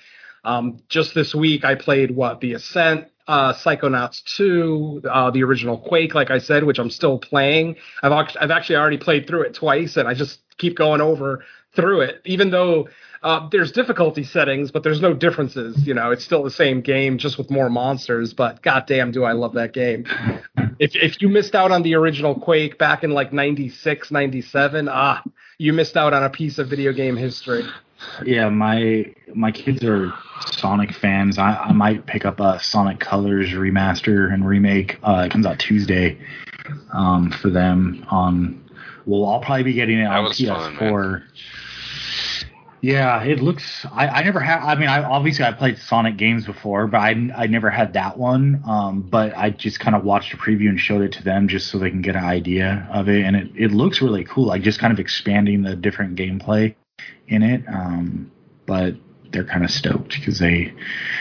Um, 0.47 0.81
just 0.87 1.13
this 1.13 1.35
week, 1.35 1.65
I 1.65 1.75
played 1.75 2.11
what 2.11 2.39
the 2.39 2.53
Ascent, 2.53 3.07
uh, 3.27 3.51
Psychonauts 3.51 4.23
2, 4.37 5.01
uh, 5.03 5.29
the 5.31 5.43
original 5.43 5.77
Quake, 5.77 6.15
like 6.15 6.31
I 6.31 6.37
said, 6.37 6.63
which 6.63 6.79
I'm 6.79 6.89
still 6.89 7.19
playing. 7.19 7.75
I've 8.01 8.13
I've 8.39 8.51
actually 8.51 8.77
already 8.77 8.97
played 8.97 9.27
through 9.27 9.41
it 9.41 9.53
twice, 9.53 9.97
and 9.97 10.07
I 10.07 10.13
just 10.13 10.39
keep 10.57 10.77
going 10.77 11.01
over 11.01 11.43
through 11.75 11.99
it, 11.99 12.21
even 12.23 12.49
though 12.49 12.87
uh, 13.23 13.49
there's 13.51 13.73
difficulty 13.73 14.23
settings, 14.23 14.71
but 14.71 14.83
there's 14.83 15.01
no 15.01 15.13
differences. 15.13 15.85
You 15.85 15.93
know, 15.93 16.11
it's 16.11 16.23
still 16.23 16.43
the 16.43 16.49
same 16.49 16.79
game, 16.79 17.17
just 17.17 17.37
with 17.37 17.51
more 17.51 17.69
monsters. 17.69 18.33
But 18.33 18.61
goddamn, 18.61 19.11
do 19.11 19.25
I 19.25 19.33
love 19.33 19.53
that 19.55 19.73
game! 19.73 20.05
If 20.79 20.95
if 20.95 21.21
you 21.21 21.27
missed 21.27 21.55
out 21.55 21.73
on 21.73 21.81
the 21.81 21.95
original 21.95 22.35
Quake 22.39 22.77
back 22.77 23.03
in 23.03 23.11
like 23.11 23.33
96, 23.33 24.11
97, 24.11 24.87
ah, 24.89 25.23
you 25.57 25.73
missed 25.73 25.97
out 25.97 26.13
on 26.13 26.23
a 26.23 26.29
piece 26.29 26.57
of 26.57 26.69
video 26.69 26.93
game 26.93 27.17
history. 27.17 27.65
Yeah, 28.25 28.49
my 28.49 29.13
my 29.33 29.51
kids 29.51 29.83
are 29.83 30.13
Sonic 30.51 30.93
fans. 30.93 31.37
I, 31.37 31.55
I 31.55 31.71
might 31.71 32.05
pick 32.05 32.25
up 32.25 32.39
a 32.39 32.59
Sonic 32.59 32.99
Colors 32.99 33.49
remaster 33.49 34.31
and 34.33 34.47
remake. 34.47 34.99
Uh, 35.03 35.23
it 35.25 35.31
comes 35.31 35.45
out 35.45 35.59
Tuesday 35.59 36.19
um, 36.93 37.31
for 37.31 37.49
them. 37.49 38.05
On 38.09 38.63
well, 39.05 39.25
I'll 39.25 39.39
probably 39.39 39.63
be 39.63 39.73
getting 39.73 39.99
it 39.99 40.05
on 40.05 40.25
PS4. 40.25 41.23
yeah, 42.81 43.23
it 43.23 43.39
looks. 43.39 43.85
I, 43.91 44.07
I 44.07 44.23
never 44.23 44.39
had. 44.39 44.59
I 44.59 44.75
mean, 44.75 44.89
I 44.89 45.03
obviously 45.03 45.45
I 45.45 45.51
played 45.53 45.77
Sonic 45.77 46.17
games 46.17 46.45
before, 46.45 46.87
but 46.87 46.99
I 46.99 47.11
I 47.35 47.47
never 47.47 47.69
had 47.69 47.93
that 47.93 48.17
one. 48.17 48.61
Um, 48.67 49.01
but 49.01 49.35
I 49.35 49.49
just 49.49 49.79
kind 49.79 49.95
of 49.95 50.03
watched 50.03 50.33
a 50.33 50.37
preview 50.37 50.69
and 50.69 50.79
showed 50.79 51.01
it 51.01 51.13
to 51.13 51.23
them 51.23 51.47
just 51.47 51.67
so 51.71 51.79
they 51.79 51.89
can 51.89 52.01
get 52.01 52.15
an 52.15 52.25
idea 52.25 52.87
of 52.91 53.09
it, 53.09 53.25
and 53.25 53.35
it 53.35 53.49
it 53.55 53.71
looks 53.71 54.01
really 54.01 54.23
cool. 54.23 54.45
Like 54.45 54.61
just 54.61 54.79
kind 54.79 54.93
of 54.93 54.99
expanding 54.99 55.63
the 55.63 55.75
different 55.75 56.15
gameplay 56.15 56.75
in 57.27 57.43
it. 57.43 57.63
Um, 57.67 58.31
but 58.65 58.95
they're 59.31 59.43
kind 59.43 59.63
of 59.63 59.71
stoked 59.71 60.09
because 60.09 60.39
they, 60.39 60.73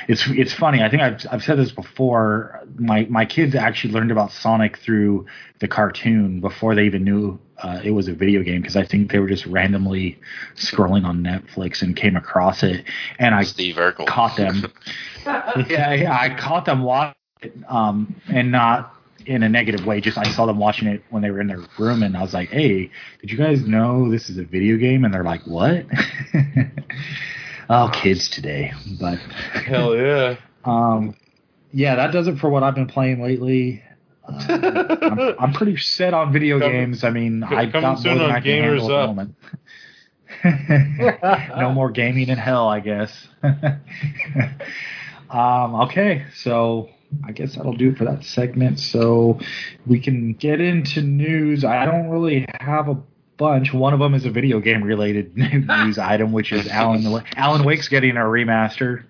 it's 0.09 0.25
it's 0.29 0.53
funny. 0.53 0.83
I 0.83 0.89
think 0.89 1.03
I've 1.03 1.27
I've 1.31 1.43
said 1.43 1.59
this 1.59 1.73
before. 1.73 2.63
My 2.77 3.07
my 3.11 3.25
kids 3.25 3.55
actually 3.55 3.93
learned 3.93 4.11
about 4.11 4.33
Sonic 4.33 4.79
through 4.79 5.27
the 5.61 5.69
cartoon 5.69 6.41
before 6.41 6.75
they 6.75 6.85
even 6.85 7.05
knew 7.05 7.39
uh, 7.63 7.81
it 7.83 7.91
was 7.91 8.09
a 8.09 8.13
video 8.13 8.43
game 8.43 8.61
because 8.61 8.77
I 8.77 8.85
think 8.85 9.11
they 9.11 9.19
were 9.19 9.29
just 9.29 9.47
randomly 9.47 10.19
scrolling 10.57 11.05
on 11.05 11.23
Netflix 11.23 11.83
and 11.83 11.97
came 11.97 12.17
across 12.17 12.63
it, 12.63 12.85
and 13.19 13.35
I 13.35 13.43
Steve 13.45 13.77
Urkel. 13.77 14.07
caught 14.07 14.37
them. 14.37 14.73
yeah, 15.27 15.93
yeah, 15.95 16.19
I 16.19 16.35
caught 16.39 16.65
them 16.65 16.83
watching 16.83 17.15
it, 17.43 17.55
um, 17.69 18.21
and 18.29 18.53
not 18.53 18.96
in 19.27 19.43
a 19.43 19.49
negative 19.49 19.85
way. 19.87 20.01
Just 20.01 20.19
I 20.19 20.25
saw 20.33 20.47
them 20.47 20.59
watching 20.59 20.89
it 20.89 21.03
when 21.11 21.23
they 21.23 21.31
were 21.31 21.41
in 21.41 21.49
their 21.49 21.63
room, 21.79 22.03
and 22.03 22.17
I 22.17 22.23
was 22.23 22.33
like, 22.33 22.49
"Hey, 22.49 22.91
did 23.21 23.31
you 23.31 23.37
guys 23.37 23.67
know 23.67 24.11
this 24.11 24.31
is 24.31 24.39
a 24.39 24.45
video 24.45 24.77
game?" 24.77 25.05
And 25.05 25.13
they're 25.13 25.25
like, 25.25 25.43
"What?" 25.47 25.87
oh, 27.71 27.91
kids 27.93 28.29
today. 28.29 28.73
But 29.01 29.19
Hell 29.67 29.97
yeah. 29.97 30.37
um, 30.65 31.15
yeah, 31.73 31.97
that 31.97 32.13
does 32.13 32.29
it 32.29 32.39
for 32.39 32.49
what 32.49 32.63
I've 32.63 32.75
been 32.75 32.87
playing 32.87 33.23
lately. 33.23 33.83
Uh, 34.29 34.99
I'm, 35.03 35.19
I'm 35.39 35.53
pretty 35.53 35.77
set 35.77 36.15
on 36.15 36.33
video 36.33 36.59
Coming- 36.59 36.77
games. 36.77 37.05
I 37.05 37.11
mean, 37.11 37.43
I've 37.43 37.73
coming 37.73 37.95
got 37.95 38.05
more 38.05 38.15
than 38.19 38.31
I 38.31 38.41
can 38.41 38.63
handle 38.63 38.93
at 38.93 39.01
the 39.01 39.07
moment. 39.07 39.35
no 41.59 41.73
more 41.73 41.91
gaming 41.91 42.29
in 42.29 42.39
hell, 42.39 42.69
I 42.69 42.81
guess. 42.81 43.29
um, 45.31 45.75
okay, 45.83 46.27
so 46.35 46.91
I 47.25 47.33
guess 47.33 47.57
that'll 47.57 47.77
do 47.77 47.91
it 47.91 47.99
for 47.99 48.05
that 48.05 48.25
segment. 48.25 48.79
So 48.79 49.39
we 49.87 50.01
can 50.01 50.35
get 50.35 50.61
into 50.61 51.03
news. 51.03 51.65
I 51.65 51.87
don't 51.87 52.09
really 52.09 52.47
have 52.61 52.89
a 52.89 52.97
bunch. 53.37 53.73
One 53.73 53.93
of 53.93 54.01
them 54.01 54.15
is 54.15 54.25
a 54.25 54.31
video 54.31 54.61
game 54.61 54.83
related 54.83 55.37
news 55.37 55.99
item, 55.99 56.33
which 56.33 56.53
is 56.53 56.69
Alan 56.69 57.07
Alan 57.37 57.65
Wake's 57.65 57.89
getting 57.89 58.17
a 58.17 58.21
remaster. 58.21 59.05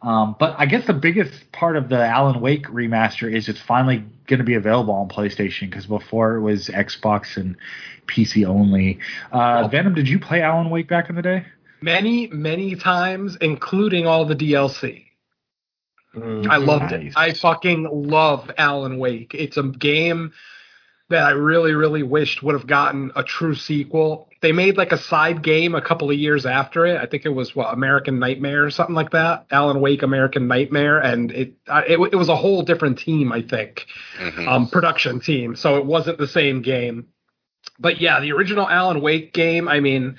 Um, 0.00 0.36
but 0.38 0.54
I 0.58 0.66
guess 0.66 0.86
the 0.86 0.92
biggest 0.92 1.50
part 1.50 1.76
of 1.76 1.88
the 1.88 1.98
Alan 1.98 2.40
Wake 2.40 2.66
remaster 2.66 3.32
is 3.32 3.48
it's 3.48 3.60
finally 3.60 4.04
going 4.26 4.38
to 4.38 4.44
be 4.44 4.54
available 4.54 4.94
on 4.94 5.08
PlayStation 5.08 5.62
because 5.62 5.86
before 5.86 6.36
it 6.36 6.40
was 6.40 6.68
Xbox 6.68 7.36
and 7.36 7.56
PC 8.06 8.46
only. 8.46 9.00
Uh, 9.32 9.66
Venom, 9.68 9.94
did 9.94 10.08
you 10.08 10.20
play 10.20 10.40
Alan 10.40 10.70
Wake 10.70 10.88
back 10.88 11.10
in 11.10 11.16
the 11.16 11.22
day? 11.22 11.46
Many, 11.80 12.28
many 12.28 12.76
times, 12.76 13.36
including 13.40 14.06
all 14.06 14.24
the 14.24 14.36
DLC. 14.36 15.07
I 16.50 16.56
loved 16.56 16.92
it. 16.92 17.12
I 17.16 17.32
fucking 17.32 17.88
love 18.08 18.50
Alan 18.58 18.98
Wake. 18.98 19.34
It's 19.34 19.56
a 19.56 19.62
game 19.62 20.32
that 21.10 21.22
I 21.24 21.30
really, 21.30 21.72
really 21.72 22.02
wished 22.02 22.42
would 22.42 22.54
have 22.54 22.66
gotten 22.66 23.12
a 23.16 23.22
true 23.22 23.54
sequel. 23.54 24.28
They 24.42 24.52
made 24.52 24.76
like 24.76 24.92
a 24.92 24.98
side 24.98 25.42
game 25.42 25.74
a 25.74 25.80
couple 25.80 26.10
of 26.10 26.16
years 26.16 26.44
after 26.44 26.84
it. 26.86 27.00
I 27.00 27.06
think 27.06 27.24
it 27.24 27.30
was 27.30 27.56
what 27.56 27.72
American 27.72 28.18
Nightmare 28.18 28.64
or 28.64 28.70
something 28.70 28.94
like 28.94 29.10
that. 29.12 29.46
Alan 29.50 29.80
Wake 29.80 30.02
American 30.02 30.46
Nightmare, 30.48 30.98
and 30.98 31.32
it 31.32 31.54
it, 31.66 31.98
it 32.12 32.16
was 32.16 32.28
a 32.28 32.36
whole 32.36 32.62
different 32.62 32.98
team. 32.98 33.32
I 33.32 33.42
think 33.42 33.86
Mhm. 34.18 34.46
um, 34.46 34.68
production 34.68 35.18
team, 35.20 35.56
so 35.56 35.76
it 35.76 35.86
wasn't 35.86 36.18
the 36.18 36.28
same 36.28 36.60
game. 36.62 37.06
But 37.80 38.00
yeah, 38.00 38.20
the 38.20 38.32
original 38.32 38.68
Alan 38.68 39.00
Wake 39.00 39.32
game. 39.32 39.66
I 39.66 39.80
mean, 39.80 40.18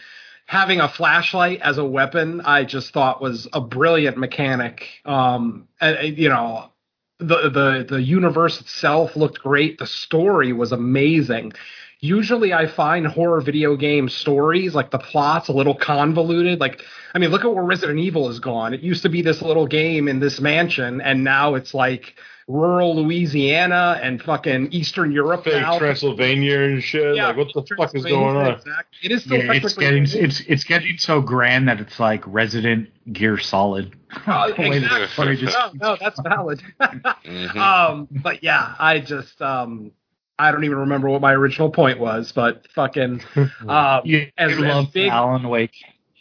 having 0.49 0.79
a 0.79 0.89
flashlight 0.89 1.61
as 1.61 1.77
a 1.77 1.85
weapon, 1.85 2.41
I 2.41 2.63
just 2.63 2.91
thought 2.91 3.21
was 3.21 3.47
a 3.53 3.61
brilliant 3.61 4.17
mechanic. 4.17 4.87
Um, 5.05 5.67
and, 5.79 6.17
you 6.17 6.27
know, 6.27 6.71
the 7.19 7.51
the 7.51 7.85
the 7.87 8.01
universe 8.01 8.59
itself 8.59 9.15
looked 9.15 9.43
great. 9.43 9.77
The 9.77 9.85
story 9.85 10.51
was 10.51 10.71
amazing. 10.71 11.53
Usually, 11.99 12.51
I 12.51 12.65
find 12.65 13.05
horror 13.05 13.41
video 13.41 13.75
game 13.75 14.09
stories 14.09 14.73
like 14.73 14.89
the 14.89 14.97
plots 14.97 15.49
a 15.49 15.53
little 15.53 15.75
convoluted. 15.75 16.59
Like, 16.59 16.81
I 17.13 17.19
mean, 17.19 17.29
look 17.29 17.45
at 17.45 17.53
where 17.53 17.63
Resident 17.63 17.99
Evil 17.99 18.27
is 18.29 18.39
gone. 18.39 18.73
It 18.73 18.81
used 18.81 19.03
to 19.03 19.09
be 19.09 19.21
this 19.21 19.43
little 19.43 19.67
game 19.67 20.07
in 20.07 20.19
this 20.19 20.41
mansion, 20.41 20.99
and 20.99 21.23
now 21.23 21.53
it's 21.53 21.75
like 21.75 22.15
rural 22.49 22.95
Louisiana 22.95 23.99
and 24.01 24.19
fucking 24.21 24.69
Eastern 24.73 25.11
Europe 25.11 25.43
Fake 25.43 25.53
now. 25.61 25.77
Transylvania 25.77 26.59
and 26.63 26.83
shit. 26.83 27.15
Yeah, 27.15 27.27
like, 27.27 27.37
what 27.37 27.53
the 27.53 27.75
fuck 27.77 27.93
is 27.95 28.03
going 28.03 28.35
on? 28.35 28.53
Exactly. 28.55 28.97
It 29.03 29.11
is 29.11 29.23
still 29.23 29.37
Yeah, 29.37 29.43
it's 29.53 29.73
technically 29.73 29.85
getting 29.85 30.23
it's 30.25 30.39
it's 30.41 30.63
getting 30.63 30.97
so 30.97 31.21
grand 31.21 31.67
that 31.67 31.79
it's 31.79 31.99
like 31.99 32.23
Resident 32.25 32.89
Gear 33.13 33.37
Solid. 33.37 33.95
Oh, 34.27 34.51
The 34.51 34.69
way 34.69 34.79
the 34.79 35.03
exactly. 35.03 35.35
just- 35.37 35.55
no, 35.75 35.89
no, 35.91 35.97
that's 36.01 36.19
valid. 36.21 36.61
Mhm. 36.81 37.55
um, 37.55 38.07
but 38.09 38.43
yeah, 38.43 38.73
I 38.79 38.99
just 38.99 39.39
um, 39.41 39.91
I 40.39 40.51
don't 40.51 40.63
even 40.63 40.79
remember 40.79 41.07
what 41.09 41.21
my 41.21 41.33
original 41.33 41.69
point 41.69 41.99
was, 41.99 42.31
but 42.31 42.67
fucking 42.73 43.21
um, 43.67 44.01
You, 44.05 44.27
as- 44.37 44.57
you 44.57 44.65
as 44.65 44.85
big- 44.87 45.09
Alan 45.11 45.47
Wake. 45.47 45.75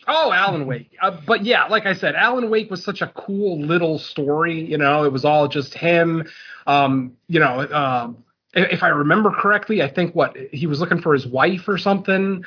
Oh, 0.08 0.32
Alan 0.32 0.66
Wake. 0.66 0.96
Uh, 1.02 1.18
but 1.26 1.44
yeah, 1.44 1.66
like 1.66 1.84
I 1.84 1.92
said, 1.92 2.14
Alan 2.14 2.48
Wake 2.48 2.70
was 2.70 2.82
such 2.82 3.02
a 3.02 3.08
cool 3.08 3.60
little 3.60 3.98
story. 3.98 4.58
You 4.58 4.78
know, 4.78 5.04
it 5.04 5.12
was 5.12 5.24
all 5.24 5.48
just 5.48 5.74
him. 5.74 6.26
Um, 6.66 7.12
you 7.28 7.38
know, 7.38 7.60
um, 7.70 8.24
if 8.54 8.72
if 8.72 8.82
I 8.82 8.88
remember 8.88 9.30
correctly, 9.30 9.82
I 9.82 9.88
think 9.88 10.14
what 10.14 10.34
he 10.50 10.66
was 10.66 10.80
looking 10.80 11.02
for 11.02 11.12
his 11.12 11.26
wife 11.26 11.68
or 11.68 11.76
something. 11.76 12.42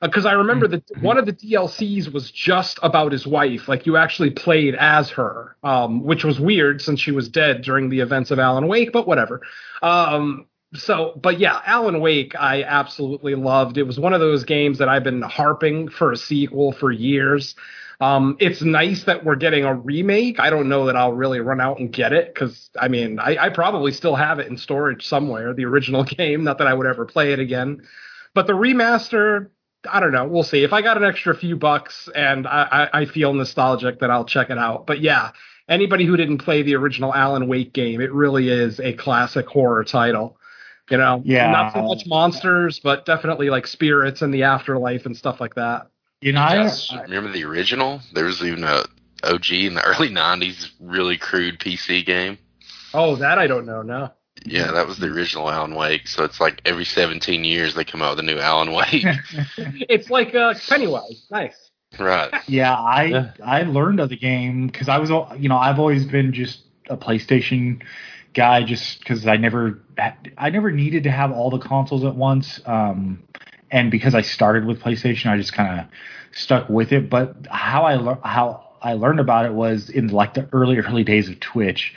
Because 0.00 0.26
I 0.26 0.32
remember 0.32 0.66
that 0.68 0.82
one 1.00 1.16
of 1.18 1.24
the 1.24 1.32
DLCs 1.32 2.12
was 2.12 2.30
just 2.30 2.78
about 2.82 3.12
his 3.12 3.26
wife. 3.26 3.68
Like 3.68 3.86
you 3.86 3.96
actually 3.96 4.30
played 4.30 4.74
as 4.74 5.08
her, 5.10 5.56
um, 5.62 6.02
which 6.02 6.24
was 6.24 6.40
weird 6.40 6.82
since 6.82 7.00
she 7.00 7.10
was 7.10 7.28
dead 7.28 7.62
during 7.62 7.88
the 7.88 8.00
events 8.00 8.30
of 8.30 8.38
Alan 8.38 8.66
Wake. 8.66 8.92
But 8.92 9.06
whatever. 9.06 9.40
Um, 9.82 10.46
so, 10.76 11.18
but 11.20 11.38
yeah, 11.38 11.60
Alan 11.66 12.00
Wake, 12.00 12.34
I 12.38 12.62
absolutely 12.64 13.34
loved. 13.34 13.78
It 13.78 13.84
was 13.84 13.98
one 13.98 14.12
of 14.12 14.20
those 14.20 14.44
games 14.44 14.78
that 14.78 14.88
I've 14.88 15.04
been 15.04 15.22
harping 15.22 15.88
for 15.88 16.12
a 16.12 16.16
sequel 16.16 16.72
for 16.72 16.90
years. 16.90 17.54
Um, 18.00 18.36
it's 18.40 18.60
nice 18.60 19.04
that 19.04 19.24
we're 19.24 19.36
getting 19.36 19.64
a 19.64 19.74
remake. 19.74 20.40
I 20.40 20.50
don't 20.50 20.68
know 20.68 20.86
that 20.86 20.96
I'll 20.96 21.12
really 21.12 21.40
run 21.40 21.60
out 21.60 21.78
and 21.78 21.92
get 21.92 22.12
it 22.12 22.34
because 22.34 22.70
I 22.80 22.88
mean, 22.88 23.18
I, 23.20 23.36
I 23.36 23.48
probably 23.50 23.92
still 23.92 24.16
have 24.16 24.40
it 24.40 24.48
in 24.48 24.56
storage 24.56 25.06
somewhere, 25.06 25.54
the 25.54 25.64
original 25.64 26.04
game. 26.04 26.44
Not 26.44 26.58
that 26.58 26.66
I 26.66 26.74
would 26.74 26.86
ever 26.86 27.04
play 27.04 27.32
it 27.32 27.38
again, 27.38 27.86
but 28.34 28.46
the 28.46 28.52
remaster, 28.52 29.50
I 29.88 30.00
don't 30.00 30.12
know. 30.12 30.26
We'll 30.26 30.42
see. 30.42 30.64
If 30.64 30.72
I 30.72 30.82
got 30.82 30.96
an 30.96 31.04
extra 31.04 31.36
few 31.36 31.56
bucks 31.56 32.08
and 32.14 32.48
I, 32.48 32.88
I, 32.92 33.00
I 33.00 33.04
feel 33.06 33.32
nostalgic, 33.32 34.00
then 34.00 34.10
I'll 34.10 34.24
check 34.24 34.50
it 34.50 34.58
out. 34.58 34.86
But 34.86 35.00
yeah, 35.00 35.30
anybody 35.68 36.04
who 36.04 36.16
didn't 36.16 36.38
play 36.38 36.62
the 36.62 36.74
original 36.74 37.14
Alan 37.14 37.46
Wake 37.46 37.72
game, 37.72 38.00
it 38.00 38.12
really 38.12 38.48
is 38.48 38.80
a 38.80 38.92
classic 38.94 39.46
horror 39.46 39.84
title. 39.84 40.36
You 40.90 40.98
know, 40.98 41.22
Yeah. 41.24 41.50
not 41.50 41.72
so 41.72 41.82
much 41.82 42.06
monsters, 42.06 42.78
but 42.78 43.06
definitely 43.06 43.48
like 43.50 43.66
spirits 43.66 44.20
and 44.22 44.32
the 44.34 44.42
afterlife 44.42 45.06
and 45.06 45.16
stuff 45.16 45.40
like 45.40 45.54
that. 45.54 45.88
You 46.20 46.32
know, 46.32 46.40
I, 46.42 46.54
Yes. 46.64 46.92
Remember 46.92 47.30
the 47.32 47.44
original? 47.44 48.00
There 48.12 48.24
was 48.26 48.42
even 48.42 48.64
a 48.64 48.84
OG 49.24 49.50
in 49.52 49.74
the 49.74 49.82
early 49.84 50.10
'90s, 50.10 50.70
really 50.80 51.16
crude 51.16 51.58
PC 51.58 52.04
game. 52.04 52.38
Oh, 52.92 53.16
that 53.16 53.38
I 53.38 53.46
don't 53.46 53.66
know. 53.66 53.82
No. 53.82 54.10
Yeah, 54.44 54.72
that 54.72 54.86
was 54.86 54.98
the 54.98 55.06
original 55.06 55.48
Alan 55.50 55.74
Wake. 55.74 56.06
So 56.06 56.22
it's 56.24 56.38
like 56.40 56.60
every 56.66 56.84
17 56.84 57.44
years 57.44 57.74
they 57.74 57.84
come 57.84 58.02
out 58.02 58.16
with 58.16 58.20
a 58.20 58.22
new 58.22 58.38
Alan 58.38 58.72
Wake. 58.72 59.04
It's 59.88 60.10
like 60.10 60.34
uh, 60.34 60.54
Pennywise. 60.68 61.26
Nice. 61.30 61.70
right. 61.98 62.32
Yeah, 62.46 62.74
I 62.74 63.04
Yeah. 63.04 63.30
I 63.44 63.62
learned 63.62 64.00
of 64.00 64.10
the 64.10 64.16
game 64.18 64.66
because 64.66 64.88
I 64.88 64.98
was 64.98 65.10
al- 65.10 65.34
you 65.38 65.48
know 65.48 65.56
I've 65.56 65.78
always 65.78 66.04
been 66.04 66.32
just 66.32 66.60
a 66.90 66.96
PlayStation 66.96 67.82
guy 68.34 68.62
just 68.64 68.98
because 68.98 69.26
I 69.26 69.36
never 69.36 69.80
I 70.36 70.50
never 70.50 70.70
needed 70.70 71.04
to 71.04 71.10
have 71.10 71.32
all 71.32 71.50
the 71.50 71.58
consoles 71.58 72.04
at 72.04 72.14
once. 72.14 72.60
Um, 72.66 73.22
and 73.70 73.90
because 73.90 74.14
I 74.14 74.22
started 74.22 74.66
with 74.66 74.80
PlayStation, 74.80 75.30
I 75.30 75.36
just 75.36 75.52
kind 75.52 75.80
of 75.80 75.86
stuck 76.32 76.68
with 76.68 76.92
it. 76.92 77.08
But 77.08 77.46
how 77.50 77.84
I 77.84 77.96
lear- 77.96 78.18
how 78.22 78.64
I 78.82 78.94
learned 78.94 79.20
about 79.20 79.46
it 79.46 79.52
was 79.52 79.88
in 79.88 80.08
like 80.08 80.34
the 80.34 80.48
early 80.52 80.78
early 80.78 81.04
days 81.04 81.28
of 81.28 81.40
Twitch. 81.40 81.94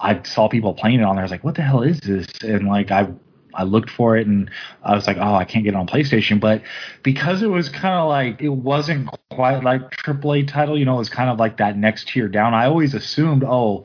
I 0.00 0.20
saw 0.24 0.48
people 0.48 0.74
playing 0.74 1.00
it 1.00 1.04
on 1.04 1.14
there. 1.14 1.22
I 1.22 1.24
was 1.24 1.30
like, 1.30 1.44
"What 1.44 1.54
the 1.54 1.62
hell 1.62 1.82
is 1.82 2.00
this?" 2.00 2.26
And 2.42 2.66
like 2.66 2.90
I 2.90 3.08
I 3.54 3.64
looked 3.64 3.90
for 3.90 4.16
it 4.16 4.26
and 4.26 4.50
I 4.82 4.94
was 4.94 5.06
like, 5.06 5.18
"Oh, 5.18 5.34
I 5.34 5.44
can't 5.44 5.64
get 5.64 5.74
it 5.74 5.76
on 5.76 5.86
PlayStation." 5.86 6.40
But 6.40 6.62
because 7.02 7.42
it 7.42 7.48
was 7.48 7.68
kind 7.68 7.94
of 7.94 8.08
like 8.08 8.40
it 8.40 8.48
wasn't 8.48 9.10
quite 9.30 9.62
like 9.62 9.90
AAA 9.90 10.48
title, 10.48 10.78
you 10.78 10.84
know, 10.84 10.94
it 10.94 10.98
was 10.98 11.10
kind 11.10 11.30
of 11.30 11.38
like 11.38 11.58
that 11.58 11.76
next 11.76 12.08
tier 12.08 12.28
down. 12.28 12.54
I 12.54 12.66
always 12.66 12.94
assumed, 12.94 13.44
"Oh, 13.44 13.84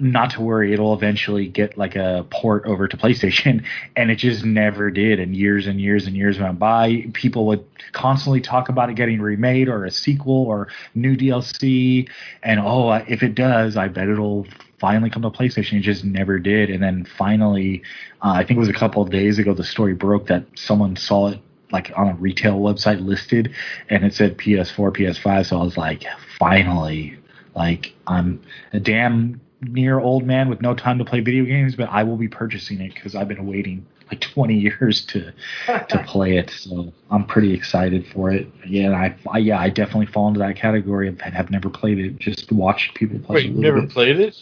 not 0.00 0.30
to 0.30 0.40
worry, 0.40 0.72
it'll 0.72 0.94
eventually 0.94 1.48
get 1.48 1.76
like 1.76 1.96
a 1.96 2.26
port 2.30 2.64
over 2.66 2.88
to 2.88 2.96
PlayStation," 2.96 3.64
and 3.96 4.10
it 4.10 4.16
just 4.16 4.44
never 4.44 4.90
did. 4.90 5.20
And 5.20 5.34
years 5.34 5.66
and 5.66 5.80
years 5.80 6.06
and 6.06 6.16
years 6.16 6.38
went 6.38 6.58
by. 6.58 7.06
People 7.12 7.46
would 7.46 7.64
constantly 7.92 8.40
talk 8.40 8.68
about 8.68 8.90
it 8.90 8.94
getting 8.94 9.20
remade 9.20 9.68
or 9.68 9.84
a 9.84 9.90
sequel 9.90 10.44
or 10.46 10.68
new 10.94 11.16
DLC, 11.16 12.08
and 12.42 12.60
oh, 12.60 12.92
if 12.92 13.22
it 13.22 13.34
does, 13.34 13.76
I 13.76 13.88
bet 13.88 14.08
it'll 14.08 14.46
finally 14.78 15.10
come 15.10 15.22
to 15.22 15.30
PlayStation. 15.30 15.78
It 15.78 15.80
just 15.80 16.04
never 16.04 16.38
did. 16.38 16.70
And 16.70 16.82
then 16.82 17.04
finally, 17.04 17.82
uh, 18.22 18.30
I 18.30 18.44
think 18.44 18.56
it 18.56 18.60
was 18.60 18.68
a 18.68 18.74
couple 18.74 19.02
of 19.02 19.10
days 19.10 19.38
ago, 19.38 19.54
the 19.54 19.64
story 19.64 19.94
broke 19.94 20.28
that 20.28 20.44
someone 20.54 20.96
saw 20.96 21.28
it 21.28 21.40
like 21.70 21.92
on 21.96 22.08
a 22.08 22.14
retail 22.14 22.58
website 22.60 23.04
listed, 23.04 23.52
and 23.90 24.04
it 24.04 24.14
said 24.14 24.38
PS4, 24.38 24.96
PS5. 24.96 25.46
So 25.46 25.60
I 25.60 25.62
was 25.62 25.76
like, 25.76 26.04
finally, 26.38 27.18
like 27.54 27.94
I'm 28.06 28.40
a 28.72 28.80
damn 28.80 29.40
near 29.60 29.98
old 29.98 30.24
man 30.24 30.48
with 30.48 30.60
no 30.62 30.74
time 30.74 30.98
to 30.98 31.04
play 31.04 31.20
video 31.20 31.44
games, 31.44 31.74
but 31.74 31.88
I 31.90 32.04
will 32.04 32.16
be 32.16 32.28
purchasing 32.28 32.80
it 32.80 32.94
because 32.94 33.14
I've 33.14 33.28
been 33.28 33.46
waiting 33.46 33.86
like 34.10 34.20
20 34.34 34.54
years 34.54 35.04
to 35.06 35.32
to 35.66 36.04
play 36.06 36.36
it. 36.38 36.50
So 36.50 36.92
I'm 37.10 37.24
pretty 37.26 37.52
excited 37.54 38.06
for 38.12 38.30
it. 38.30 38.46
Yeah, 38.66 38.92
I, 38.92 39.14
I 39.30 39.38
yeah, 39.38 39.58
I 39.60 39.68
definitely 39.70 40.06
fall 40.06 40.28
into 40.28 40.40
that 40.40 40.56
category 40.56 41.08
of 41.08 41.20
have 41.20 41.50
never 41.50 41.68
played 41.68 41.98
it. 41.98 42.18
Just 42.18 42.50
watched 42.52 42.94
people 42.94 43.18
play. 43.18 43.34
Wait, 43.36 43.46
it 43.46 43.50
a 43.50 43.52
you 43.54 43.60
never 43.60 43.80
bit. 43.82 43.90
played 43.90 44.20
it? 44.20 44.36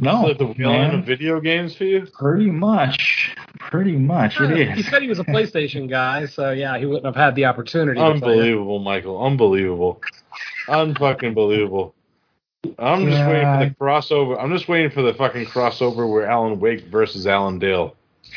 No, 0.00 0.22
Like 0.22 0.38
the 0.38 0.46
wheel 0.46 0.70
man. 0.72 0.94
of 0.96 1.04
video 1.04 1.40
games 1.40 1.76
for 1.76 1.84
you? 1.84 2.06
Pretty 2.18 2.50
much, 2.50 3.34
pretty 3.60 3.96
much 3.96 4.40
it 4.40 4.72
He 4.74 4.82
said 4.82 5.00
he 5.02 5.08
was 5.08 5.20
a 5.20 5.24
PlayStation 5.24 5.88
guy, 5.88 6.26
so 6.26 6.50
yeah, 6.50 6.76
he 6.78 6.86
wouldn't 6.86 7.06
have 7.06 7.14
had 7.14 7.34
the 7.36 7.44
opportunity. 7.44 7.98
to 7.98 8.04
play 8.04 8.10
it. 8.10 8.14
Unbelievable, 8.16 8.78
Michael. 8.80 9.24
Unbelievable. 9.24 10.00
Unfucking 10.66 11.34
believable. 11.34 11.94
I'm 12.78 13.06
just 13.06 13.26
waiting 13.26 13.44
for 13.44 13.64
the 13.64 13.74
crossover. 13.80 14.42
I'm 14.42 14.52
just 14.52 14.68
waiting 14.68 14.90
for 14.90 15.02
the 15.02 15.14
fucking 15.14 15.46
crossover 15.46 16.10
where 16.10 16.26
Alan 16.26 16.58
Wake 16.60 16.84
versus 16.86 17.26
Alan 17.26 17.58
Dale. 17.58 17.94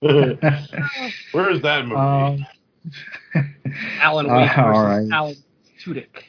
Where 0.00 1.50
is 1.50 1.62
that 1.62 1.86
movie? 1.86 1.94
Um, 1.96 2.46
Alan 4.00 4.28
Uh, 4.28 4.34
Wake 4.36 4.48
versus 4.48 4.58
all 4.58 4.84
right. 4.84 5.08
Alan 5.12 5.36
Tudyk. 5.84 6.24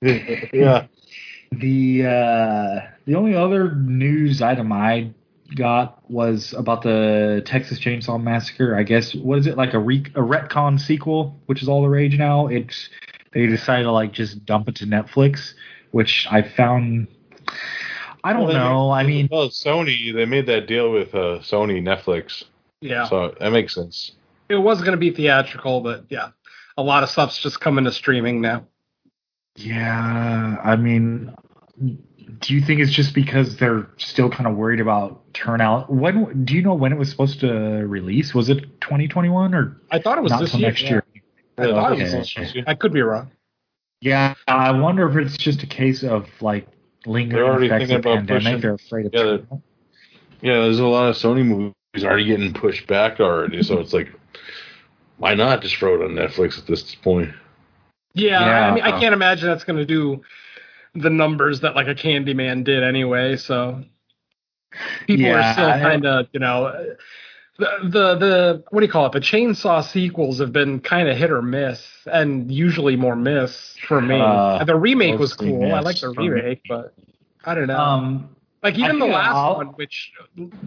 yeah. 0.52 0.86
The 1.52 2.06
uh, 2.06 2.80
the 3.06 3.14
only 3.14 3.34
other 3.34 3.74
news 3.74 4.42
item 4.42 4.70
I 4.72 5.10
got 5.56 6.02
was 6.10 6.52
about 6.52 6.82
the 6.82 7.42
Texas 7.46 7.78
Chainsaw 7.80 8.22
Massacre. 8.22 8.76
I 8.76 8.82
guess 8.82 9.14
what 9.14 9.38
is 9.38 9.46
it 9.46 9.56
like 9.56 9.72
a 9.72 9.78
re- 9.78 10.12
a 10.14 10.20
retcon 10.20 10.78
sequel, 10.78 11.38
which 11.46 11.62
is 11.62 11.68
all 11.68 11.80
the 11.82 11.88
rage 11.88 12.18
now. 12.18 12.48
It's 12.48 12.90
they 13.32 13.46
decided 13.46 13.84
to 13.84 13.92
like 13.92 14.12
just 14.12 14.44
dump 14.44 14.68
it 14.68 14.76
to 14.76 14.86
Netflix, 14.86 15.52
which 15.90 16.26
I 16.30 16.42
found. 16.42 17.08
I 18.24 18.32
don't 18.32 18.44
Well, 18.44 18.52
they 18.52 18.58
know. 18.58 18.90
I 18.90 19.04
mean, 19.04 19.28
well, 19.30 19.48
Sony. 19.48 20.12
They 20.14 20.24
made 20.26 20.46
that 20.46 20.66
deal 20.66 20.90
with 20.90 21.14
uh, 21.14 21.38
Sony 21.40 21.80
Netflix, 21.82 22.44
Yeah, 22.80 23.06
so 23.06 23.34
that 23.40 23.52
makes 23.52 23.74
sense. 23.74 24.12
it 24.48 24.56
was 24.56 24.80
going 24.80 24.92
to 24.92 24.98
be 24.98 25.10
theatrical, 25.12 25.80
but 25.80 26.04
yeah, 26.08 26.30
a 26.76 26.82
lot 26.82 27.02
of 27.02 27.10
stuff's 27.10 27.38
just 27.38 27.60
coming 27.60 27.84
to 27.84 27.92
streaming 27.92 28.40
now. 28.40 28.66
yeah. 29.56 30.56
I 30.62 30.76
mean, 30.76 31.34
do 32.40 32.54
you 32.54 32.60
think 32.60 32.80
it's 32.80 32.92
just 32.92 33.14
because 33.14 33.56
they're 33.56 33.88
still 33.96 34.30
kind 34.30 34.46
of 34.46 34.56
worried 34.56 34.80
about 34.80 35.32
turnout? 35.34 35.92
When 35.92 36.44
do 36.44 36.54
you 36.54 36.62
know 36.62 36.74
when 36.74 36.92
it 36.92 36.98
was 36.98 37.10
supposed 37.10 37.40
to 37.40 37.50
release? 37.86 38.34
Was 38.34 38.48
it 38.48 38.80
2021 38.80 39.54
or 39.54 39.80
I 39.90 39.98
thought 39.98 40.18
it 40.18 40.22
was 40.22 40.32
not 40.32 40.40
this 40.40 40.54
year. 40.54 40.68
next 40.68 40.82
yeah. 40.82 40.90
year? 40.90 41.04
I 41.58 41.70
thought 41.70 41.92
it 41.98 42.16
was 42.18 42.34
Okay. 42.36 42.64
I 42.66 42.74
could 42.74 42.92
be 42.92 43.02
wrong. 43.02 43.30
Yeah, 44.00 44.34
I 44.46 44.70
wonder 44.72 45.08
if 45.08 45.16
it's 45.16 45.36
just 45.36 45.62
a 45.62 45.66
case 45.66 46.04
of 46.04 46.28
like 46.40 46.66
They're 47.04 47.12
lingering 47.12 47.64
effects 47.64 47.82
of 47.84 47.88
the 47.88 47.94
about 47.96 48.16
pandemic. 48.18 48.42
pushing- 48.44 48.60
They're 48.60 48.74
afraid 48.74 49.06
of 49.06 49.14
Yeah, 49.14 49.22
they're- 49.24 49.46
Yeah, 50.40 50.52
there's 50.62 50.78
a 50.78 50.86
lot 50.86 51.08
of 51.08 51.16
Sony 51.16 51.44
movies 51.44 51.74
already 52.04 52.24
getting 52.26 52.52
pushed 52.52 52.86
back 52.86 53.18
already, 53.18 53.62
so 53.64 53.80
it's 53.80 53.92
like, 53.92 54.08
why 55.16 55.34
not 55.34 55.62
just 55.62 55.74
throw 55.76 55.94
it 56.00 56.04
on 56.04 56.10
Netflix 56.14 56.58
at 56.58 56.66
this 56.66 56.94
point? 56.94 57.30
Yeah, 58.14 58.40
Yeah. 58.46 58.70
I 58.70 58.74
mean, 58.74 58.84
I 58.84 59.00
can't 59.00 59.12
imagine 59.14 59.48
that's 59.48 59.64
going 59.64 59.78
to 59.80 59.84
do 59.86 60.22
the 60.94 61.10
numbers 61.10 61.60
that 61.60 61.74
like 61.74 61.88
a 61.88 61.94
Candyman 61.94 62.62
did 62.62 62.84
anyway. 62.84 63.36
So 63.36 63.82
people 65.08 65.26
are 65.34 65.52
still 65.54 65.70
kind 65.70 66.06
of, 66.06 66.28
you 66.32 66.38
know, 66.40 66.94
the, 67.58 67.68
the 67.82 68.14
the 68.18 68.64
what 68.70 68.80
do 68.80 68.86
you 68.86 68.92
call 68.92 69.06
it? 69.06 69.12
The 69.12 69.20
chainsaw 69.20 69.84
sequels 69.84 70.38
have 70.38 70.52
been 70.52 70.80
kind 70.80 71.08
of 71.08 71.16
hit 71.16 71.30
or 71.30 71.42
miss, 71.42 71.84
and 72.06 72.50
usually 72.50 72.96
more 72.96 73.16
miss 73.16 73.76
for 73.86 74.00
me. 74.00 74.20
Uh, 74.20 74.64
the 74.64 74.76
remake 74.76 75.18
was 75.18 75.34
cool. 75.34 75.74
I 75.74 75.80
like 75.80 76.00
the 76.00 76.12
for 76.14 76.20
me. 76.20 76.28
remake, 76.28 76.62
but 76.68 76.94
I 77.44 77.54
don't 77.54 77.66
know. 77.66 77.78
Um, 77.78 78.30
Like 78.62 78.78
even 78.78 78.98
the 78.98 79.06
last 79.06 79.34
I'll- 79.34 79.56
one, 79.56 79.66
which 79.68 80.12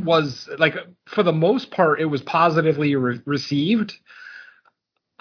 was 0.03 0.49
like 0.57 0.75
for 1.05 1.23
the 1.23 1.33
most 1.33 1.71
part, 1.71 1.99
it 2.01 2.05
was 2.05 2.21
positively 2.21 2.95
re- 2.95 3.21
received. 3.25 3.97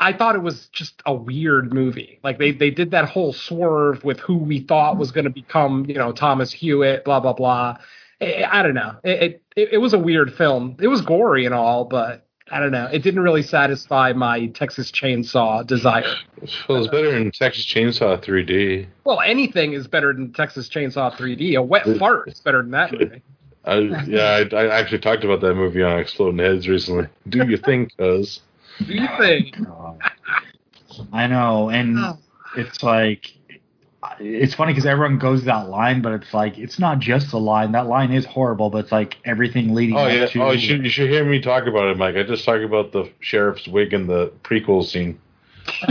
I 0.02 0.14
thought 0.14 0.34
it 0.34 0.42
was 0.42 0.68
just 0.68 1.02
a 1.04 1.12
weird 1.12 1.74
movie. 1.74 2.18
Like 2.24 2.38
they 2.38 2.52
they 2.52 2.70
did 2.70 2.90
that 2.92 3.04
whole 3.08 3.32
swerve 3.32 4.02
with 4.02 4.18
who 4.18 4.38
we 4.38 4.60
thought 4.60 4.96
was 4.96 5.12
going 5.12 5.24
to 5.26 5.30
become, 5.30 5.84
you 5.86 5.94
know, 5.96 6.10
Thomas 6.10 6.50
Hewitt, 6.50 7.04
blah 7.04 7.20
blah 7.20 7.34
blah. 7.34 7.76
I, 8.20 8.44
I 8.50 8.62
don't 8.62 8.74
know. 8.74 8.96
It, 9.04 9.42
it 9.56 9.68
it 9.72 9.78
was 9.78 9.92
a 9.92 9.98
weird 9.98 10.34
film. 10.34 10.76
It 10.80 10.88
was 10.88 11.00
gory 11.00 11.46
and 11.46 11.54
all, 11.54 11.84
but 11.84 12.26
I 12.50 12.58
don't 12.60 12.72
know. 12.72 12.86
It 12.92 13.02
didn't 13.02 13.20
really 13.20 13.42
satisfy 13.42 14.12
my 14.12 14.46
Texas 14.48 14.90
Chainsaw 14.90 15.66
desire. 15.66 16.16
Well, 16.68 16.78
it's 16.82 16.88
better 16.90 17.10
than 17.12 17.30
Texas 17.30 17.64
Chainsaw 17.64 18.22
3D. 18.22 18.86
Well, 19.04 19.20
anything 19.20 19.72
is 19.72 19.86
better 19.86 20.12
than 20.12 20.32
Texas 20.32 20.68
Chainsaw 20.68 21.12
3D. 21.14 21.54
A 21.56 21.62
wet 21.62 21.86
fart 21.98 22.28
is 22.28 22.40
better 22.40 22.62
than 22.62 22.72
that 22.72 22.92
movie. 22.92 23.22
I, 23.64 23.76
yeah, 24.06 24.42
I, 24.52 24.56
I 24.56 24.78
actually 24.80 24.98
talked 25.00 25.22
about 25.22 25.40
that 25.42 25.54
movie 25.54 25.82
on 25.82 25.98
Exploding 26.00 26.38
Heads 26.38 26.66
recently. 26.66 27.06
Do 27.28 27.46
you 27.46 27.56
think, 27.56 27.96
cuz? 27.98 28.40
Do 28.78 28.94
you 28.94 29.06
think? 29.18 29.54
I 31.12 31.26
know, 31.26 31.68
and 31.70 31.98
Oh. 31.98 32.18
it's 32.56 32.82
like 32.82 33.32
it's 34.18 34.54
funny 34.54 34.72
because 34.72 34.86
everyone 34.86 35.18
goes 35.18 35.44
that 35.44 35.68
line, 35.68 36.00
but 36.00 36.12
it's 36.12 36.32
like 36.32 36.58
it's 36.58 36.78
not 36.78 36.98
just 37.00 37.30
the 37.30 37.38
line. 37.40 37.72
That 37.72 37.86
line 37.86 38.12
is 38.12 38.24
horrible, 38.24 38.70
but 38.70 38.78
it's 38.78 38.92
like 38.92 39.16
everything 39.24 39.74
leading 39.74 39.96
Oh 39.96 40.06
yeah. 40.06 40.26
to. 40.26 40.42
Oh, 40.42 40.50
you 40.52 40.58
should 40.58 40.84
you 40.84 40.90
should 40.90 41.10
hear 41.10 41.24
me 41.24 41.40
talk 41.40 41.66
about 41.66 41.88
it, 41.88 41.96
Mike. 41.98 42.16
I 42.16 42.22
just 42.22 42.44
talked 42.44 42.64
about 42.64 42.92
the 42.92 43.10
sheriff's 43.20 43.68
wig 43.68 43.92
in 43.92 44.06
the 44.06 44.32
prequel 44.42 44.84
scene. 44.84 45.18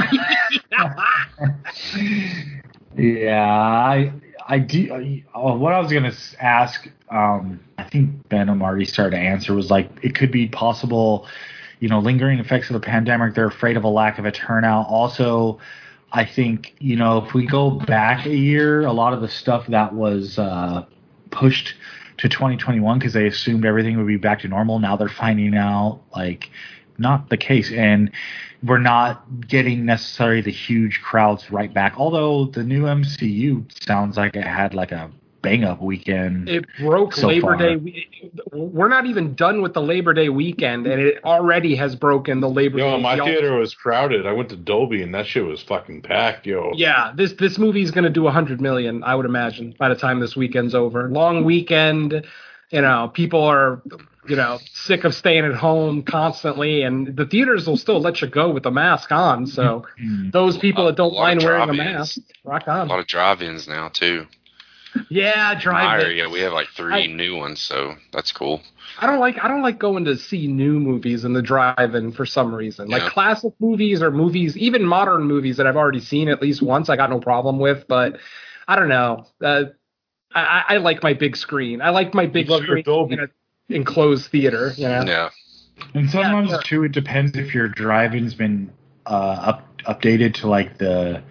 Yeah, 2.98 3.50
I, 3.50 4.12
I 4.48 4.60
do. 4.60 5.22
Uh, 5.34 5.54
what 5.54 5.74
I 5.74 5.80
was 5.80 5.92
gonna 5.92 6.12
ask, 6.40 6.90
um, 7.10 7.60
I 7.78 7.84
think 7.84 8.28
Venom 8.30 8.62
already 8.62 8.86
started 8.86 9.12
to 9.16 9.22
answer 9.22 9.54
was 9.54 9.70
like 9.72 9.90
it 10.04 10.16
could 10.16 10.32
be 10.32 10.48
possible, 10.50 11.28
you 11.80 11.88
know, 11.88 12.00
lingering 12.00 12.40
effects 12.40 12.70
of 12.70 12.74
the 12.74 12.80
pandemic. 12.86 13.36
They're 13.36 13.48
afraid 13.48 13.78
of 13.78 13.84
a 13.86 13.88
lack 13.88 14.20
of 14.20 14.26
a 14.26 14.32
turnout. 14.32 14.88
Also, 14.90 15.60
I 16.12 16.26
think 16.26 16.76
you 16.80 16.96
know 16.96 17.20
if 17.20 17.34
we 17.34 17.46
go 17.46 17.72
back 17.72 18.26
a 18.26 18.36
year, 18.36 18.86
a 18.86 18.92
lot 18.92 19.14
of 19.14 19.22
the 19.22 19.28
stuff 19.28 19.68
that 19.68 19.94
was 19.94 20.40
uh, 20.40 20.86
pushed 21.32 21.76
to 22.18 22.28
2021 22.28 23.00
because 23.00 23.14
they 23.14 23.28
assumed 23.28 23.66
everything 23.66 23.98
would 23.98 24.08
be 24.08 24.18
back 24.18 24.40
to 24.42 24.48
normal. 24.48 24.80
Now 24.80 24.96
they're 24.96 25.08
finding 25.08 25.56
out 25.56 26.02
like 26.16 26.50
not 26.98 27.30
the 27.30 27.38
case, 27.38 27.72
and 27.72 28.12
we're 28.64 28.80
not 28.80 29.48
getting 29.48 29.86
necessarily 29.86 30.42
the 30.42 30.52
huge 30.52 31.02
crowds 31.02 31.50
right 31.52 31.74
back. 31.74 31.94
Although 31.98 32.46
the 32.46 32.64
new 32.64 32.84
MCU 32.84 33.66
sounds 33.86 34.18
like 34.18 34.36
it 34.36 34.44
had 34.44 34.74
like 34.74 34.92
a 34.92 35.12
bang 35.42 35.64
up 35.64 35.82
weekend. 35.82 36.50
It 36.50 36.66
broke 36.80 37.14
So 37.14 37.28
Labor 37.28 37.42
far. 37.42 37.58
Day. 37.58 37.76
we- 37.76 38.08
We're 38.52 38.90
not 38.90 39.06
even 39.06 39.34
done 39.36 39.62
with 39.62 39.74
the 39.74 39.82
Labor 39.82 40.14
Day 40.14 40.30
weekend, 40.30 40.86
and 40.88 41.02
it 41.02 41.24
already 41.24 41.76
has 41.76 41.96
broken 41.96 42.40
the 42.42 42.50
Labor 42.50 42.80
Yo, 42.80 42.96
Day. 42.98 43.02
my 43.02 43.16
y'all- 43.16 43.26
theater 43.26 43.56
was 43.58 43.74
crowded. 43.74 44.26
I 44.28 44.34
went 44.34 44.50
to 44.50 44.56
Dolby 44.56 45.02
and 45.02 45.14
that 45.16 45.26
shit 45.28 45.46
was 45.46 45.62
fucking 45.64 46.02
packed, 46.02 46.46
yo. 46.46 46.72
Yeah, 46.76 47.12
this 47.16 47.34
this 47.34 47.58
movie 47.58 47.82
is 47.82 47.92
going 47.92 48.04
to 48.04 48.10
do 48.10 48.28
a 48.28 48.32
hundred 48.32 48.60
million, 48.62 49.04
I 49.04 49.16
would 49.16 49.26
imagine, 49.26 49.74
by 49.80 49.90
the 49.90 49.96
time 49.96 50.20
this 50.20 50.36
weekend's 50.36 50.76
over. 50.76 51.10
Long 51.10 51.44
weekend, 51.44 52.26
you 52.72 52.82
know, 52.82 53.10
people 53.14 53.44
are, 53.44 53.82
you 54.28 54.36
know, 54.36 54.60
sick 54.74 55.04
of 55.06 55.16
staying 55.16 55.46
at 55.46 55.56
home 55.56 56.04
constantly, 56.04 56.84
and 56.84 57.16
the 57.16 57.26
theaters 57.26 57.66
will 57.68 57.78
still 57.78 58.00
let 58.00 58.22
you 58.22 58.28
go 58.28 58.50
with 58.52 58.64
the 58.64 58.72
mask 58.72 59.12
on. 59.12 59.48
So 59.48 59.86
Mm. 60.04 60.32
those 60.32 60.58
people 60.58 60.86
that 60.86 60.96
don't 60.96 61.16
A 61.16 61.20
mind 61.20 61.42
wearing 61.44 61.70
a 61.70 61.74
mask, 61.74 62.20
rock 62.44 62.68
on. 62.68 62.88
A 62.88 62.90
lot 62.90 63.00
of 63.00 63.08
drive-ins 63.08 63.68
now 63.68 63.88
too. 63.90 64.28
Yeah, 65.10 65.52
In 65.52 65.56
my 65.58 65.62
drive. 65.62 66.02
area, 66.02 66.30
we 66.30 66.40
have 66.42 66.54
like 66.54 66.68
three 66.76 67.04
I- 67.04 67.06
new 67.08 67.36
ones, 67.36 67.60
so 67.62 67.96
that's 68.12 68.32
cool. 68.32 68.62
I 69.00 69.06
don't 69.06 69.20
like 69.20 69.38
I 69.42 69.48
don't 69.48 69.62
like 69.62 69.80
going 69.80 70.06
to 70.06 70.18
see 70.18 70.48
new 70.48 70.80
movies 70.80 71.24
in 71.24 71.34
the 71.34 71.42
drive-in 71.42 72.12
for 72.12 72.26
some 72.26 72.54
reason. 72.54 72.90
Like 72.90 73.04
classic 73.04 73.54
movies 73.60 74.02
or 74.02 74.12
movies, 74.12 74.58
even 74.58 74.84
modern 74.84 75.24
movies 75.24 75.58
that 75.58 75.68
I've 75.68 75.78
already 75.78 76.02
seen 76.02 76.28
at 76.28 76.42
least 76.42 76.62
once, 76.62 76.90
I 76.90 76.96
got 76.96 77.10
no 77.10 77.20
problem 77.20 77.60
with. 77.60 77.88
But 77.88 78.18
I 78.68 78.76
don't 78.76 78.90
know. 78.90 79.26
Uh, 79.42 79.66
I, 80.34 80.42
I 80.42 80.64
I 80.70 80.78
like 80.78 81.02
my 81.04 81.14
big 81.14 81.38
screen. 81.38 81.82
I 81.82 81.92
like 81.92 82.14
my 82.14 82.26
big 82.26 82.50
love 82.50 82.64
screen 82.64 82.84
in 83.14 83.20
an 83.20 83.32
enclosed 83.70 84.30
theater. 84.32 84.74
You 84.76 84.88
know? 84.90 85.04
Yeah. 85.06 85.30
And 85.94 86.10
sometimes 86.10 86.50
sure. 86.50 86.62
too, 86.62 86.84
it 86.84 86.92
depends 86.92 87.38
if 87.38 87.54
your 87.54 87.68
drive-in's 87.70 88.34
been 88.34 88.72
uh, 89.06 89.10
up 89.10 89.82
updated 89.86 90.34
to 90.36 90.48
like 90.48 90.78
the 90.78 91.24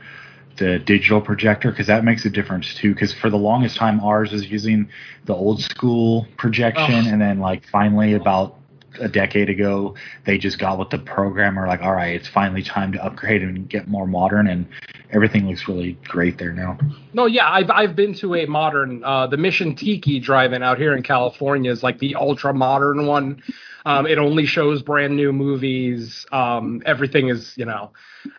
the 0.59 0.79
digital 0.79 1.21
projector 1.21 1.71
because 1.71 1.87
that 1.87 2.05
makes 2.05 2.25
a 2.25 2.31
difference 2.31 2.75
too. 2.75 2.93
Because 2.95 3.13
for 3.13 3.31
the 3.31 3.37
longest 3.37 3.77
time, 3.77 4.01
ours 4.01 4.33
is 4.33 4.51
using 4.51 4.89
the 5.25 5.35
old 5.35 5.61
school 5.61 6.27
projection, 6.37 6.95
Ugh. 6.95 7.07
and 7.07 7.21
then 7.21 7.39
like 7.39 7.67
finally 7.67 8.15
about 8.15 8.57
a 9.01 9.09
decade 9.09 9.49
ago, 9.49 9.95
they 10.25 10.39
just 10.39 10.59
got 10.59 10.79
with 10.79 10.91
the 10.91 10.99
programmer 10.99 11.67
like, 11.67 11.83
all 11.83 11.93
right, 11.93 12.15
it's 12.15 12.29
finally 12.29 12.63
time 12.63 12.93
to 12.93 13.05
upgrade 13.05 13.43
and 13.43 13.69
get 13.69 13.87
more 13.89 14.07
modern, 14.07 14.49
and 14.49 14.67
everything 15.11 15.47
looks 15.47 15.69
really 15.69 15.99
great 16.05 16.39
there 16.39 16.53
now. 16.53 16.79
No, 17.13 17.27
yeah, 17.27 17.51
I've 17.51 17.71
I've 17.71 17.97
been 17.97 18.15
to 18.15 18.35
a 18.35 18.47
modern 18.47 19.05
uh 19.05 19.27
the 19.27 19.37
Mission 19.37 19.75
Tiki 19.75 20.21
drive-in 20.21 20.63
out 20.63 20.79
here 20.79 20.97
in 20.97 21.03
California 21.03 21.71
is 21.71 21.83
like 21.83 21.99
the 21.99 22.15
ultra 22.15 22.53
modern 22.53 23.07
one. 23.07 23.43
Um 23.89 24.07
it 24.07 24.19
only 24.19 24.47
shows 24.47 24.83
brand 24.83 25.17
new 25.17 25.33
movies. 25.33 26.27
Um 26.33 26.83
everything 26.85 27.29
is, 27.29 27.43
you 27.57 27.65
know, 27.65 27.93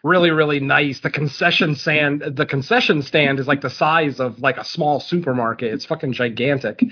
really 0.04 0.32
really 0.32 0.60
nice. 0.60 1.00
The 1.00 1.10
concession 1.10 1.76
stand 1.76 2.24
the 2.42 2.46
concession 2.46 3.02
stand 3.02 3.40
is 3.40 3.48
like 3.48 3.62
the 3.62 3.70
size 3.70 4.20
of 4.20 4.40
like 4.40 4.58
a 4.58 4.66
small 4.66 5.00
supermarket. 5.00 5.74
It's 5.74 5.86
fucking 5.86 6.14
gigantic. 6.14 6.84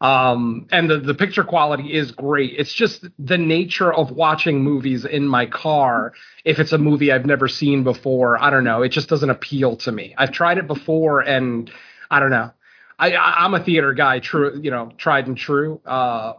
Um 0.00 0.66
and 0.76 0.90
the 0.90 0.98
the 0.98 1.14
picture 1.14 1.44
quality 1.44 1.88
is 2.00 2.10
great. 2.12 2.52
It's 2.58 2.72
just 2.72 3.06
the 3.18 3.38
nature 3.38 3.92
of 3.92 4.10
watching 4.10 4.62
movies 4.62 5.04
in 5.04 5.24
my 5.26 5.46
car 5.46 6.12
if 6.44 6.58
it's 6.60 6.72
a 6.72 6.78
movie 6.78 7.10
I've 7.12 7.26
never 7.26 7.48
seen 7.48 7.82
before, 7.82 8.42
I 8.42 8.50
don't 8.50 8.64
know. 8.64 8.82
It 8.82 8.90
just 8.90 9.08
doesn't 9.08 9.28
appeal 9.30 9.76
to 9.78 9.92
me. 9.92 10.14
I've 10.16 10.30
tried 10.30 10.58
it 10.58 10.66
before, 10.68 11.20
and 11.20 11.70
I 12.08 12.20
don't 12.20 12.30
know. 12.30 12.52
I, 12.98 13.14
I'm 13.16 13.52
a 13.54 13.62
theater 13.62 13.92
guy, 13.92 14.20
true, 14.20 14.58
you 14.62 14.70
know, 14.70 14.92
tried 14.96 15.26
and 15.26 15.36
true. 15.36 15.80
Uh, 15.84 16.34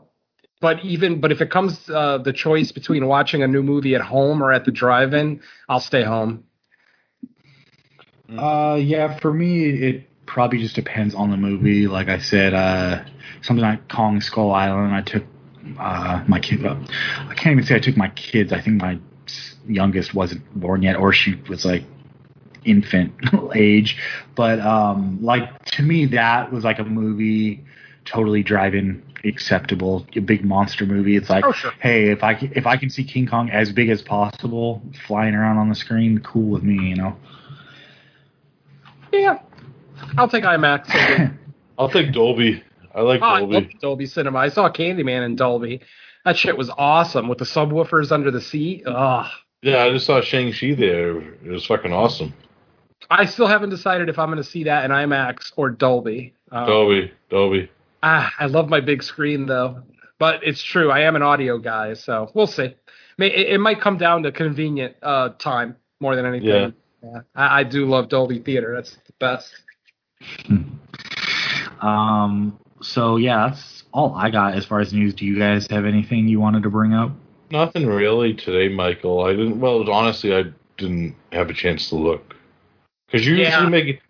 but 0.59 0.83
even 0.83 1.19
but 1.21 1.31
if 1.31 1.41
it 1.41 1.51
comes 1.51 1.89
uh, 1.89 2.17
the 2.17 2.33
choice 2.33 2.71
between 2.71 3.07
watching 3.07 3.43
a 3.43 3.47
new 3.47 3.63
movie 3.63 3.95
at 3.95 4.01
home 4.01 4.41
or 4.41 4.51
at 4.51 4.65
the 4.65 4.71
drive-in, 4.71 5.41
I'll 5.69 5.79
stay 5.79 6.03
home. 6.03 6.43
Uh, 8.29 8.77
yeah, 8.81 9.17
for 9.19 9.33
me, 9.33 9.65
it 9.69 10.09
probably 10.25 10.59
just 10.59 10.75
depends 10.75 11.15
on 11.15 11.31
the 11.31 11.37
movie. 11.37 11.87
Like 11.87 12.09
I 12.09 12.19
said, 12.19 12.53
uh, 12.53 13.03
something 13.41 13.63
like 13.63 13.87
Kong 13.87 14.19
Skull 14.19 14.51
Island, 14.51 14.93
I 14.93 15.01
took 15.01 15.23
uh, 15.79 16.23
my 16.27 16.39
kid. 16.39 16.65
Uh, 16.65 16.75
I 17.29 17.33
can't 17.35 17.53
even 17.53 17.63
say 17.63 17.75
I 17.75 17.79
took 17.79 17.95
my 17.95 18.09
kids. 18.09 18.51
I 18.51 18.61
think 18.61 18.81
my 18.81 18.99
youngest 19.67 20.13
wasn't 20.13 20.43
born 20.59 20.81
yet, 20.81 20.95
or 20.95 21.13
she 21.13 21.35
was 21.47 21.65
like 21.65 21.83
infant 22.65 23.13
age. 23.55 23.97
But 24.35 24.59
um, 24.59 25.19
like 25.21 25.65
to 25.65 25.83
me, 25.83 26.05
that 26.07 26.51
was 26.51 26.63
like 26.63 26.79
a 26.79 26.83
movie 26.83 27.63
totally 28.05 28.41
drive-in 28.41 29.03
acceptable. 29.23 30.05
A 30.15 30.19
big 30.19 30.43
monster 30.45 30.85
movie. 30.85 31.15
It's 31.15 31.29
like, 31.29 31.45
Oh, 31.45 31.51
sure. 31.51 31.71
hey, 31.79 32.09
if 32.09 32.23
I 32.23 32.39
c- 32.39 32.51
if 32.55 32.65
I 32.67 32.77
can 32.77 32.89
see 32.89 33.03
King 33.03 33.27
Kong 33.27 33.49
as 33.49 33.71
big 33.71 33.89
as 33.89 34.01
possible 34.01 34.81
flying 35.07 35.35
around 35.35 35.57
on 35.57 35.69
the 35.69 35.75
screen, 35.75 36.19
cool 36.19 36.49
with 36.49 36.63
me, 36.63 36.89
you 36.89 36.95
know. 36.95 37.15
Yeah, 39.11 39.39
I'll 40.17 40.27
take 40.29 40.43
IMAX. 40.43 41.37
I'll 41.79 41.89
take 41.89 42.11
Dolby. 42.11 42.63
I 42.93 43.01
like 43.01 43.21
Oh, 43.21 43.25
I 43.25 43.39
Dolby. 43.39 43.53
love 43.55 43.63
Dolby 43.81 44.05
Cinema. 44.05 44.39
I 44.39 44.49
saw 44.49 44.69
Candyman 44.69 45.25
in 45.25 45.35
Dolby. 45.35 45.81
That 46.25 46.37
shit 46.37 46.57
was 46.57 46.69
awesome 46.77 47.27
with 47.27 47.37
the 47.37 47.45
subwoofers 47.45 48.11
under 48.11 48.31
the 48.31 48.41
seat. 48.41 48.83
Ugh. 48.85 49.25
yeah, 49.61 49.83
I 49.83 49.91
just 49.91 50.05
saw 50.05 50.19
Shang-Chi 50.21 50.73
there. 50.75 51.17
It 51.21 51.47
was 51.49 51.65
fucking 51.65 51.93
awesome. 51.93 52.33
I 53.09 53.25
still 53.25 53.47
haven't 53.47 53.69
decided 53.69 54.09
if 54.09 54.19
I'm 54.19 54.27
going 54.27 54.37
to 54.37 54.43
see 54.43 54.65
that 54.65 54.83
in 54.83 54.91
IMAX 54.91 55.53
or 55.55 55.69
Dolby. 55.69 56.33
Um, 56.51 56.65
Dolby, 56.67 57.11
Dolby. 57.29 57.69
Ah, 58.03 58.31
I 58.39 58.45
love 58.45 58.69
my 58.69 58.79
big 58.79 59.03
screen 59.03 59.45
though. 59.45 59.83
But 60.19 60.41
it's 60.43 60.63
true, 60.63 60.89
I 60.91 61.01
am 61.01 61.15
an 61.15 61.21
audio 61.21 61.57
guy, 61.59 61.93
so 61.93 62.31
we'll 62.33 62.47
see. 62.47 62.75
It, 63.19 63.33
it 63.33 63.59
might 63.59 63.79
come 63.81 63.97
down 63.97 64.23
to 64.23 64.31
convenient 64.31 64.95
uh, 65.03 65.29
time 65.37 65.75
more 65.99 66.15
than 66.15 66.25
anything. 66.25 66.47
Yeah. 66.47 66.69
Yeah. 67.03 67.21
I, 67.35 67.59
I 67.59 67.63
do 67.63 67.85
love 67.85 68.09
Dolby 68.09 68.39
Theater. 68.39 68.73
That's 68.75 68.95
the 68.95 69.13
best. 69.19 69.53
Um. 71.81 72.59
So 72.81 73.17
yeah, 73.17 73.49
that's 73.49 73.83
all 73.93 74.13
I 74.15 74.29
got 74.29 74.53
as 74.53 74.65
far 74.65 74.79
as 74.79 74.93
news. 74.93 75.13
Do 75.13 75.25
you 75.25 75.37
guys 75.37 75.67
have 75.69 75.85
anything 75.85 76.27
you 76.27 76.39
wanted 76.39 76.63
to 76.63 76.69
bring 76.69 76.93
up? 76.93 77.11
Nothing 77.51 77.87
really 77.87 78.33
today, 78.33 78.73
Michael. 78.73 79.23
I 79.23 79.31
didn't. 79.31 79.59
Well, 79.59 79.89
honestly, 79.89 80.35
I 80.35 80.45
didn't 80.77 81.15
have 81.31 81.49
a 81.49 81.53
chance 81.53 81.89
to 81.89 81.95
look. 81.95 82.35
Because 83.07 83.25
you 83.25 83.35
Yeah. 83.35 83.49
usually 83.51 83.69
make 83.71 84.01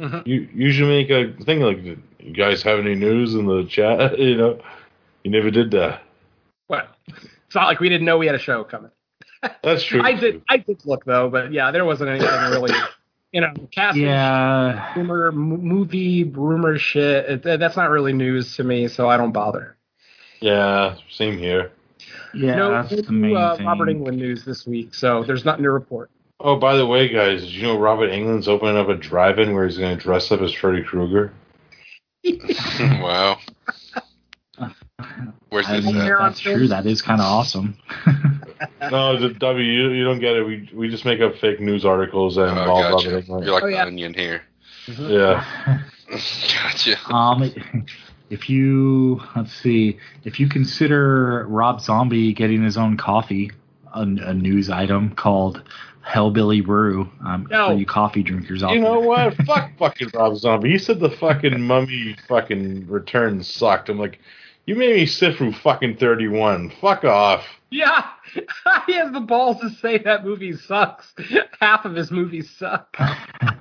Mhm. 0.00 0.26
you 0.26 0.48
usually 0.54 1.04
make 1.04 1.10
a 1.10 1.44
thing 1.44 1.60
like, 1.60 1.78
you 2.24 2.32
guys 2.32 2.62
have 2.62 2.78
any 2.78 2.94
news 2.94 3.34
in 3.34 3.46
the 3.46 3.64
chat? 3.64 4.18
You 4.24 4.36
know, 4.36 4.60
you 5.22 5.30
never 5.30 5.50
did 5.50 5.70
that. 5.72 6.02
Well, 6.68 6.86
it's 7.08 7.54
not 7.54 7.66
like 7.66 7.80
we 7.80 7.88
didn't 7.88 8.04
know 8.06 8.18
we 8.18 8.26
had 8.26 8.34
a 8.34 8.38
show 8.38 8.64
coming. 8.64 8.90
That's 9.62 9.84
true. 9.84 10.02
I 10.02 10.14
did. 10.14 10.42
I 10.48 10.56
did 10.56 10.84
look 10.86 11.04
though, 11.04 11.28
but 11.28 11.52
yeah, 11.52 11.70
there 11.70 11.84
wasn't 11.84 12.10
anything 12.10 12.28
really. 12.50 12.72
You 13.32 13.40
know, 13.40 13.52
casting 13.72 14.04
Yeah. 14.04 14.94
rumor, 14.96 15.28
m- 15.28 15.38
movie 15.38 16.24
rumor 16.24 16.78
shit. 16.78 17.44
It, 17.44 17.58
that's 17.58 17.76
not 17.76 17.90
really 17.90 18.12
news 18.12 18.56
to 18.56 18.64
me, 18.64 18.86
so 18.88 19.08
I 19.08 19.16
don't 19.16 19.32
bother. 19.32 19.76
Yeah, 20.40 20.96
same 21.10 21.36
here. 21.36 21.72
Yeah, 22.32 22.54
no, 22.56 22.70
that's 22.70 22.92
no 22.92 23.00
the 23.02 23.12
main 23.12 23.36
uh. 23.36 23.56
Robert 23.60 23.88
Englund 23.88 24.16
news 24.16 24.44
this 24.44 24.66
week, 24.66 24.94
so 24.94 25.24
there's 25.24 25.44
nothing 25.44 25.64
to 25.64 25.70
report. 25.70 26.10
Oh, 26.40 26.56
by 26.56 26.76
the 26.76 26.86
way, 26.86 27.08
guys, 27.08 27.40
did 27.42 27.50
you 27.50 27.62
know 27.62 27.78
Robert 27.78 28.10
Englund's 28.10 28.48
opening 28.48 28.76
up 28.76 28.88
a 28.88 28.94
drive-in 28.94 29.52
where 29.54 29.66
he's 29.66 29.78
going 29.78 29.96
to 29.96 30.02
dress 30.02 30.30
up 30.32 30.40
as 30.40 30.52
Freddy 30.52 30.82
Krueger? 30.82 31.32
wow. 33.02 33.38
Where's 35.50 35.66
I 35.66 35.76
this 35.76 35.84
mean, 35.86 35.96
at? 35.96 36.18
That's 36.18 36.40
true. 36.40 36.66
That 36.68 36.86
is 36.86 37.02
kind 37.02 37.20
of 37.20 37.26
awesome. 37.26 37.76
No, 38.90 39.18
the 39.18 39.30
W, 39.30 39.64
you, 39.64 39.90
you 39.90 40.04
don't 40.04 40.20
get 40.20 40.36
it. 40.36 40.42
We 40.42 40.70
we 40.74 40.88
just 40.88 41.04
make 41.04 41.20
up 41.20 41.34
fake 41.36 41.60
news 41.60 41.84
articles 41.84 42.36
and 42.36 42.46
Oh, 42.50 42.62
involve 42.62 42.92
gotcha. 43.02 43.08
Robert 43.10 43.26
Englund. 43.26 43.44
You're 43.44 43.52
like 43.54 43.62
Oh, 43.64 43.66
the 43.68 43.78
onion 43.78 44.14
here. 44.14 44.42
Yeah. 44.98 45.44
gotcha. 46.10 46.96
um, 47.12 47.52
if 48.30 48.48
you 48.48 49.20
let's 49.34 49.52
see, 49.52 49.98
if 50.24 50.38
you 50.38 50.48
consider 50.48 51.46
Rob 51.48 51.80
Zombie 51.80 52.32
getting 52.32 52.62
his 52.62 52.76
own 52.76 52.96
coffee, 52.96 53.50
a, 53.94 54.00
a 54.02 54.34
news 54.34 54.70
item 54.70 55.14
called 55.14 55.62
Hellbilly 56.06 56.64
Brew, 56.64 57.10
um, 57.26 57.46
No. 57.50 57.68
for 57.68 57.74
you 57.74 57.86
coffee 57.86 58.22
drinkers 58.22 58.62
out 58.62 58.72
You 58.72 58.80
know 58.80 59.00
there. 59.00 59.08
what? 59.08 59.36
Fuck 59.46 59.70
fucking 59.78 60.08
Rob 60.14 60.36
Zombie. 60.36 60.70
You 60.70 60.78
said 60.78 61.00
the 61.00 61.10
fucking 61.10 61.60
mummy 61.60 62.16
fucking 62.28 62.86
return 62.88 63.42
sucked. 63.42 63.88
I'm 63.88 63.98
like, 63.98 64.18
you 64.66 64.76
made 64.76 64.94
me 64.96 65.06
sit 65.06 65.36
through 65.36 65.52
fucking 65.52 65.96
31. 65.96 66.70
Fuck 66.80 67.04
off. 67.04 67.44
Yeah, 67.70 68.06
he 68.86 68.92
has 68.94 69.10
the 69.12 69.20
balls 69.20 69.60
to 69.60 69.68
say 69.70 69.98
that 69.98 70.24
movie 70.24 70.56
sucks. 70.56 71.12
Half 71.60 71.84
of 71.86 71.94
his 71.94 72.10
movies 72.10 72.48
suck. 72.56 72.96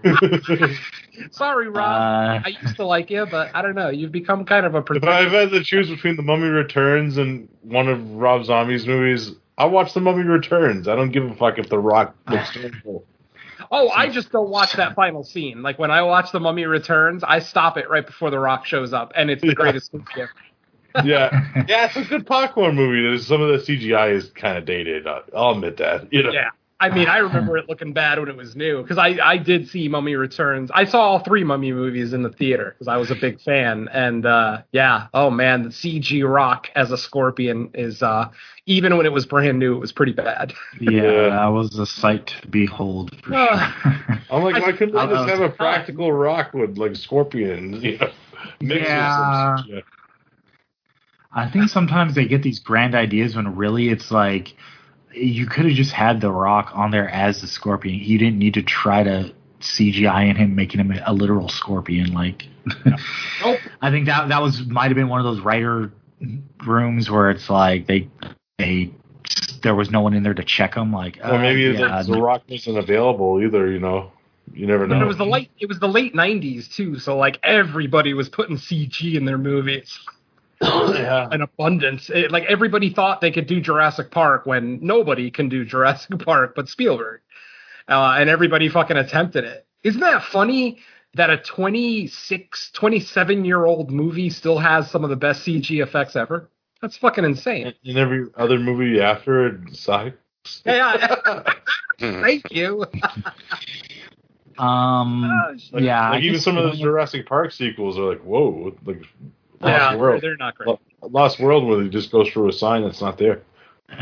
Sorry, 1.32 1.68
Rob. 1.70 1.78
Uh, 1.78 2.42
I 2.46 2.56
used 2.62 2.76
to 2.76 2.86
like 2.86 3.10
you, 3.10 3.26
but 3.30 3.50
I 3.56 3.62
don't 3.62 3.76
know. 3.76 3.90
You've 3.90 4.12
become 4.12 4.46
kind 4.46 4.66
of 4.66 4.76
a 4.76 4.80
If 4.80 4.86
protector. 4.86 5.10
I've 5.10 5.32
had 5.32 5.50
to 5.52 5.64
choose 5.64 5.90
between 5.90 6.16
the 6.16 6.22
Mummy 6.22 6.48
Returns 6.48 7.18
and 7.18 7.50
one 7.62 7.88
of 7.88 8.12
Rob 8.14 8.46
Zombie's 8.46 8.86
movies, 8.86 9.32
I 9.58 9.66
watch 9.66 9.94
the 9.94 10.00
Mummy 10.02 10.24
Returns. 10.24 10.88
I 10.88 10.96
don't 10.96 11.12
give 11.12 11.24
a 11.30 11.36
fuck 11.36 11.60
if 11.60 11.70
The 11.70 11.78
Rock 11.80 12.16
looks 12.30 12.52
terrible. 12.54 13.06
Oh, 13.72 13.90
I 13.90 14.10
just 14.10 14.32
don't 14.32 14.50
watch 14.50 14.74
that 14.74 14.96
final 14.96 15.24
scene. 15.24 15.62
Like 15.62 15.80
when 15.80 15.92
I 15.92 16.02
watch 16.04 16.32
The 16.32 16.40
Mummy 16.40 16.66
Returns, 16.66 17.24
I 17.24 17.40
stop 17.40 17.78
it 17.78 17.90
right 17.90 18.06
before 18.06 18.30
The 18.30 18.40
Rock 18.40 18.66
shows 18.66 18.94
up, 18.94 19.14
and 19.16 19.30
it's 19.30 19.42
the 19.42 19.50
Yeah. 19.50 19.54
greatest 19.54 19.94
movie 19.94 20.06
ever. 20.18 20.32
yeah, 21.08 21.64
yeah, 21.68 21.86
it's 21.86 21.96
a 21.96 22.04
good 22.04 22.26
popcorn 22.28 22.76
movie. 22.76 23.02
There's 23.02 23.26
some 23.26 23.42
of 23.42 23.50
the 23.50 23.58
CGI 23.66 24.14
is 24.14 24.30
kind 24.32 24.58
of 24.58 24.66
dated. 24.66 25.08
I'll 25.08 25.24
I'll 25.36 25.52
admit 25.52 25.78
that. 25.78 26.12
You 26.14 26.24
know, 26.24 26.32
Yeah. 26.32 26.50
I 26.84 26.94
mean, 26.94 27.08
I 27.08 27.18
remember 27.20 27.58
it 27.58 27.70
looking 27.70 27.94
bad 27.94 28.20
when 28.20 28.28
it 28.28 28.36
was 28.36 28.56
new 28.56 28.82
because 28.82 28.98
I, 28.98 29.18
I 29.24 29.38
did 29.38 29.70
see 29.70 29.88
Mummy 29.88 30.16
Returns. 30.16 30.70
I 30.74 30.84
saw 30.86 31.00
all 31.02 31.20
three 31.20 31.44
Mummy 31.44 31.72
movies 31.72 32.12
in 32.12 32.24
the 32.24 32.30
theater 32.30 32.72
because 32.74 32.90
I 32.90 32.98
was 32.98 33.10
a 33.10 33.16
big 33.16 33.40
fan. 33.42 33.88
And 33.94 34.26
uh, 34.26 34.64
yeah, 34.72 35.08
oh 35.14 35.30
man, 35.30 35.64
the 35.64 35.70
CG 35.70 36.30
Rock 36.30 36.68
as 36.76 36.92
a 36.92 36.98
scorpion 36.98 37.70
is 37.74 38.04
uh, 38.04 38.30
even 38.66 38.98
when 38.98 39.06
it 39.06 39.14
was 39.14 39.26
brand 39.26 39.60
new, 39.60 39.76
it 39.76 39.80
was 39.80 39.94
pretty 39.94 40.12
bad. 40.14 40.54
yeah, 40.82 41.30
that 41.30 41.48
was 41.48 41.78
a 41.80 41.86
sight 41.86 42.28
to 42.42 42.48
behold 42.48 43.16
for 43.24 43.32
sure. 43.32 44.18
I'm 44.32 44.44
like, 44.44 44.56
I- 44.56 44.60
why 44.60 44.72
couldn't 44.74 44.98
I 44.98 45.06
they 45.06 45.14
just 45.14 45.30
have 45.30 45.42
a 45.42 45.50
practical 45.50 46.12
rock 46.12 46.54
with 46.54 46.78
like 46.78 46.96
scorpion? 46.96 47.82
You 47.82 47.98
know, 47.98 48.12
mix 48.62 48.90
Yeah. 48.90 49.80
I 51.36 51.50
think 51.50 51.70
sometimes 51.70 52.14
they 52.14 52.26
get 52.26 52.44
these 52.44 52.60
grand 52.60 52.94
ideas 52.94 53.36
when 53.36 53.56
really 53.56 53.90
it's 53.90 54.12
like 54.12 54.56
you 55.14 55.46
could 55.46 55.66
have 55.66 55.74
just 55.74 55.92
had 55.92 56.22
the 56.22 56.32
Rock 56.32 56.72
on 56.74 56.92
there 56.92 57.10
as 57.10 57.42
the 57.42 57.48
Scorpion. 57.48 58.00
You 58.00 58.18
didn't 58.18 58.40
need 58.40 58.56
to 58.56 58.64
try 58.64 59.04
to 59.04 59.34
CGI 59.62 60.30
in 60.30 60.36
him, 60.36 60.56
making 60.56 60.80
him 60.80 60.94
a 61.06 61.14
literal 61.14 61.50
scorpion. 61.50 62.14
Like, 62.14 62.48
Nope. 63.44 63.60
I 63.82 63.92
think 63.92 64.06
that 64.08 64.30
that 64.30 64.42
was 64.42 64.66
might 64.68 64.88
have 64.88 64.96
been 64.96 65.10
one 65.10 65.20
of 65.20 65.26
those 65.26 65.42
writer 65.42 65.92
rooms 66.66 67.10
where 67.10 67.30
it's 67.30 67.50
like 67.50 67.88
they 67.88 68.10
they 68.58 68.92
there 69.62 69.76
was 69.76 69.90
no 69.90 70.02
one 70.02 70.14
in 70.14 70.24
there 70.24 70.34
to 70.34 70.44
check 70.44 70.76
them. 70.76 70.92
Like, 70.94 71.18
Or 71.18 71.36
uh, 71.36 71.40
maybe 71.40 71.62
yeah, 71.62 71.98
like 71.98 72.06
the 72.06 72.22
rock 72.22 72.44
wasn't 72.50 72.78
available 72.78 73.42
either. 73.42 73.70
You 73.72 73.80
know, 73.80 74.12
you 74.54 74.68
never 74.68 74.88
know. 74.88 74.96
And 74.96 75.04
it 75.04 75.08
was 75.08 75.18
the 75.18 75.26
late 75.26 75.50
it 75.60 75.68
was 75.68 75.80
the 75.80 75.88
late 75.88 76.14
'90s 76.14 76.74
too, 76.74 77.00
so 77.00 77.18
like 77.18 77.40
everybody 77.44 78.14
was 78.14 78.30
putting 78.30 78.58
CG 78.58 79.16
in 79.16 79.26
their 79.26 79.38
movies. 79.38 79.98
yeah. 80.62 81.28
an 81.32 81.42
abundance. 81.42 82.10
It, 82.10 82.32
like 82.32 82.44
everybody 82.46 82.94
thought 82.94 83.22
they 83.22 83.32
could 83.32 83.48
do 83.48 83.60
Jurassic 83.62 84.12
Park 84.12 84.46
when 84.46 84.80
nobody 84.82 85.30
can 85.32 85.50
do 85.50 85.66
Jurassic 85.66 86.20
Park 86.26 86.54
but 86.56 86.70
Spielberg, 86.70 87.22
uh, 87.88 88.16
and 88.18 88.30
everybody 88.30 88.70
fucking 88.70 88.98
attempted 88.98 89.44
it. 89.44 89.66
Isn't 89.84 90.02
that 90.02 90.24
funny 90.24 90.80
that 91.16 91.30
a 91.30 91.38
26, 91.38 92.72
27 92.72 93.46
year 93.46 93.66
old 93.66 93.92
movie 93.92 94.30
still 94.30 94.58
has 94.58 94.90
some 94.90 95.04
of 95.04 95.10
the 95.10 95.16
best 95.16 95.46
CG 95.46 95.82
effects 95.82 96.16
ever? 96.16 96.50
That's 96.82 96.98
fucking 96.98 97.24
insane. 97.24 97.74
In 97.84 97.98
every 97.98 98.26
other 98.36 98.60
movie 98.60 99.00
after 99.00 99.48
it 99.48 99.76
sucks. 99.76 100.18
Yeah, 100.66 101.16
Hmm. 102.00 102.22
thank 102.22 102.52
you. 102.52 102.86
um, 104.58 105.22
Like, 105.72 105.84
yeah, 105.84 106.02
I 106.02 106.10
like 106.12 106.24
even 106.24 106.40
some 106.40 106.58
of 106.58 106.64
the 106.66 106.70
those 106.72 106.80
Jurassic 106.80 107.26
Park 107.28 107.52
sequels 107.52 107.98
are 107.98 108.04
like, 108.10 108.22
whoa, 108.22 108.76
like 108.86 109.04
Lost 109.64 109.94
yeah, 109.94 109.96
World. 109.96 110.22
they're 110.22 110.36
not 110.38 110.56
great. 110.56 110.78
Lost 111.02 111.40
World 111.40 111.66
where 111.66 111.84
they 111.84 111.90
just 111.90 112.12
goes 112.12 112.30
through 112.30 112.50
a 112.50 112.54
sign 112.54 112.84
that's 112.84 113.02
not 113.02 113.18
there. 113.18 113.42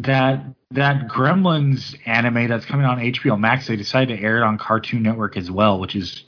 that 0.00 0.54
that 0.70 1.08
Gremlins 1.08 1.96
anime 2.06 2.48
that's 2.48 2.64
coming 2.64 2.86
on 2.86 2.98
HBO 2.98 3.38
Max, 3.38 3.66
they 3.68 3.76
decided 3.76 4.16
to 4.16 4.22
air 4.22 4.38
it 4.38 4.42
on 4.42 4.58
Cartoon 4.58 5.02
Network 5.02 5.36
as 5.36 5.50
well, 5.50 5.78
which 5.78 5.94
is 5.94 6.24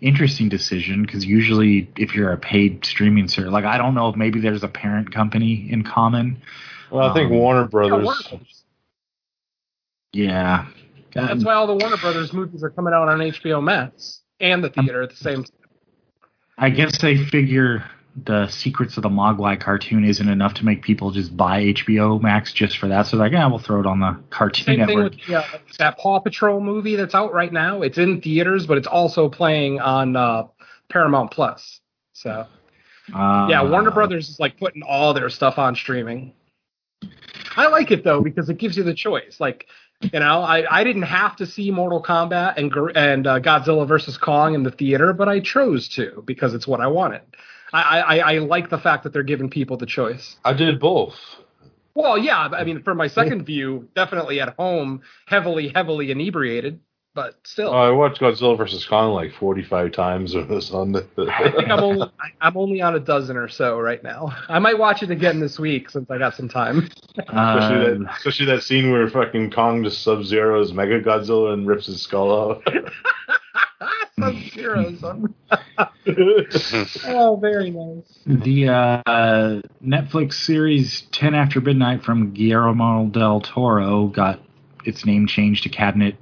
interesting 0.00 0.48
decision 0.48 1.02
because 1.02 1.24
usually 1.24 1.90
if 1.96 2.14
you're 2.14 2.30
a 2.32 2.36
paid 2.36 2.84
streaming 2.84 3.28
service, 3.28 3.52
like 3.52 3.64
I 3.64 3.78
don't 3.78 3.94
know 3.94 4.08
if 4.08 4.16
maybe 4.16 4.40
there's 4.40 4.62
a 4.62 4.68
parent 4.68 5.12
company 5.12 5.68
in 5.70 5.82
common. 5.82 6.42
Well, 6.90 7.10
I 7.10 7.14
think 7.14 7.30
Um, 7.30 7.38
Warner 7.38 7.68
Yeah, 7.72 7.78
Warner 7.80 7.98
Brothers. 7.98 8.64
Yeah, 10.12 10.66
That's 11.14 11.44
why 11.44 11.54
all 11.54 11.66
the 11.66 11.74
Warner 11.74 11.96
Brothers 11.96 12.32
movies 12.32 12.62
are 12.62 12.70
coming 12.70 12.94
out 12.94 13.08
on 13.08 13.18
HBO 13.18 13.62
Max 13.62 14.22
and 14.40 14.62
the 14.62 14.70
theater 14.70 15.02
at 15.02 15.10
the 15.10 15.16
same 15.16 15.44
time. 15.44 15.65
I 16.58 16.70
guess 16.70 16.98
they 16.98 17.16
figure 17.16 17.84
the 18.24 18.48
Secrets 18.48 18.96
of 18.96 19.02
the 19.02 19.10
Mogwai 19.10 19.60
cartoon 19.60 20.04
isn't 20.04 20.28
enough 20.28 20.54
to 20.54 20.64
make 20.64 20.82
people 20.82 21.10
just 21.10 21.36
buy 21.36 21.64
HBO 21.64 22.20
Max 22.20 22.52
just 22.52 22.78
for 22.78 22.88
that. 22.88 23.06
So 23.06 23.18
like, 23.18 23.32
yeah, 23.32 23.46
we'll 23.46 23.58
throw 23.58 23.80
it 23.80 23.86
on 23.86 24.00
the 24.00 24.18
Cartoon 24.30 24.64
Same 24.64 24.86
thing 24.86 24.98
Network. 24.98 25.12
with 25.12 25.28
yeah, 25.28 25.46
that 25.78 25.98
Paw 25.98 26.20
Patrol 26.20 26.60
movie 26.60 26.96
that's 26.96 27.14
out 27.14 27.34
right 27.34 27.52
now. 27.52 27.82
It's 27.82 27.98
in 27.98 28.22
theaters, 28.22 28.66
but 28.66 28.78
it's 28.78 28.86
also 28.86 29.28
playing 29.28 29.80
on 29.80 30.16
uh, 30.16 30.44
Paramount 30.88 31.30
Plus. 31.30 31.80
So 32.14 32.46
Uh, 33.12 33.46
yeah, 33.50 33.62
Warner 33.62 33.90
Brothers 33.90 34.30
is 34.30 34.40
like 34.40 34.58
putting 34.58 34.82
all 34.82 35.12
their 35.12 35.28
stuff 35.28 35.58
on 35.58 35.76
streaming. 35.76 36.32
I 37.56 37.68
like 37.68 37.90
it 37.90 38.02
though 38.02 38.22
because 38.22 38.48
it 38.48 38.58
gives 38.58 38.76
you 38.76 38.82
the 38.82 38.94
choice. 38.94 39.40
Like 39.40 39.66
you 40.00 40.20
know, 40.20 40.42
I, 40.42 40.80
I 40.80 40.84
didn't 40.84 41.02
have 41.02 41.36
to 41.36 41.46
see 41.46 41.70
Mortal 41.70 42.02
Kombat 42.02 42.56
and 42.56 42.72
and 42.96 43.26
uh, 43.26 43.40
Godzilla 43.40 43.86
versus 43.86 44.18
Kong 44.18 44.54
in 44.54 44.62
the 44.62 44.70
theater, 44.70 45.12
but 45.12 45.28
I 45.28 45.40
chose 45.40 45.88
to 45.90 46.22
because 46.26 46.54
it's 46.54 46.66
what 46.66 46.80
I 46.80 46.86
wanted. 46.86 47.22
I, 47.72 48.00
I, 48.00 48.18
I 48.18 48.38
like 48.38 48.70
the 48.70 48.78
fact 48.78 49.04
that 49.04 49.12
they're 49.12 49.22
giving 49.22 49.50
people 49.50 49.76
the 49.76 49.86
choice. 49.86 50.36
I 50.44 50.52
did 50.52 50.78
both. 50.78 51.14
Well, 51.94 52.18
yeah, 52.18 52.48
I 52.52 52.62
mean, 52.64 52.82
for 52.82 52.94
my 52.94 53.08
second 53.08 53.44
view, 53.46 53.88
definitely 53.94 54.40
at 54.40 54.54
home, 54.56 55.00
heavily, 55.26 55.72
heavily 55.74 56.10
inebriated, 56.10 56.78
but 57.16 57.34
still, 57.42 57.70
Oh, 57.70 57.72
I 57.76 57.90
watched 57.90 58.20
Godzilla 58.20 58.56
vs 58.56 58.84
Kong 58.84 59.12
like 59.14 59.32
45 59.32 59.90
times 59.90 60.34
when 60.34 60.44
it 60.44 60.50
was 60.50 60.70
on 60.72 60.92
the. 60.92 61.04
I 61.18 61.50
think 61.50 61.68
I'm 61.68 61.82
only 61.82 62.02
I- 62.20 62.46
I'm 62.46 62.56
only 62.56 62.80
on 62.82 62.94
a 62.94 63.00
dozen 63.00 63.36
or 63.36 63.48
so 63.48 63.80
right 63.80 64.02
now. 64.04 64.32
I 64.48 64.60
might 64.60 64.78
watch 64.78 65.02
it 65.02 65.10
again 65.10 65.40
this 65.40 65.58
week 65.58 65.90
since 65.90 66.08
I 66.10 66.18
got 66.18 66.34
some 66.36 66.48
time. 66.48 66.88
Especially 67.18 67.34
Uh, 67.36 67.58
that, 67.98 68.06
especially 68.18 68.46
that 68.46 68.62
scene 68.62 68.92
where 68.92 69.08
fucking 69.08 69.50
Kong 69.50 69.82
just 69.82 70.02
sub 70.02 70.22
zeros 70.22 70.70
Mechagodzilla 70.72 71.54
and 71.54 71.66
rips 71.66 71.86
his 71.86 72.00
skull 72.02 72.52
out. 72.52 72.62
Sub 74.20 74.34
Zero. 74.54 74.94
Oh, 77.06 77.36
very 77.40 77.70
nice. 77.70 78.18
The 78.26 78.68
uh, 78.68 79.62
Netflix 79.84 80.34
series 80.34 81.02
10 81.12 81.34
After 81.34 81.60
Midnight 81.60 82.02
from 82.02 82.32
Guillermo 82.32 83.06
del 83.06 83.40
Toro 83.40 84.06
got 84.06 84.40
its 84.84 85.04
name 85.04 85.26
changed 85.26 85.64
to 85.64 85.68
Cabinet 85.68 86.16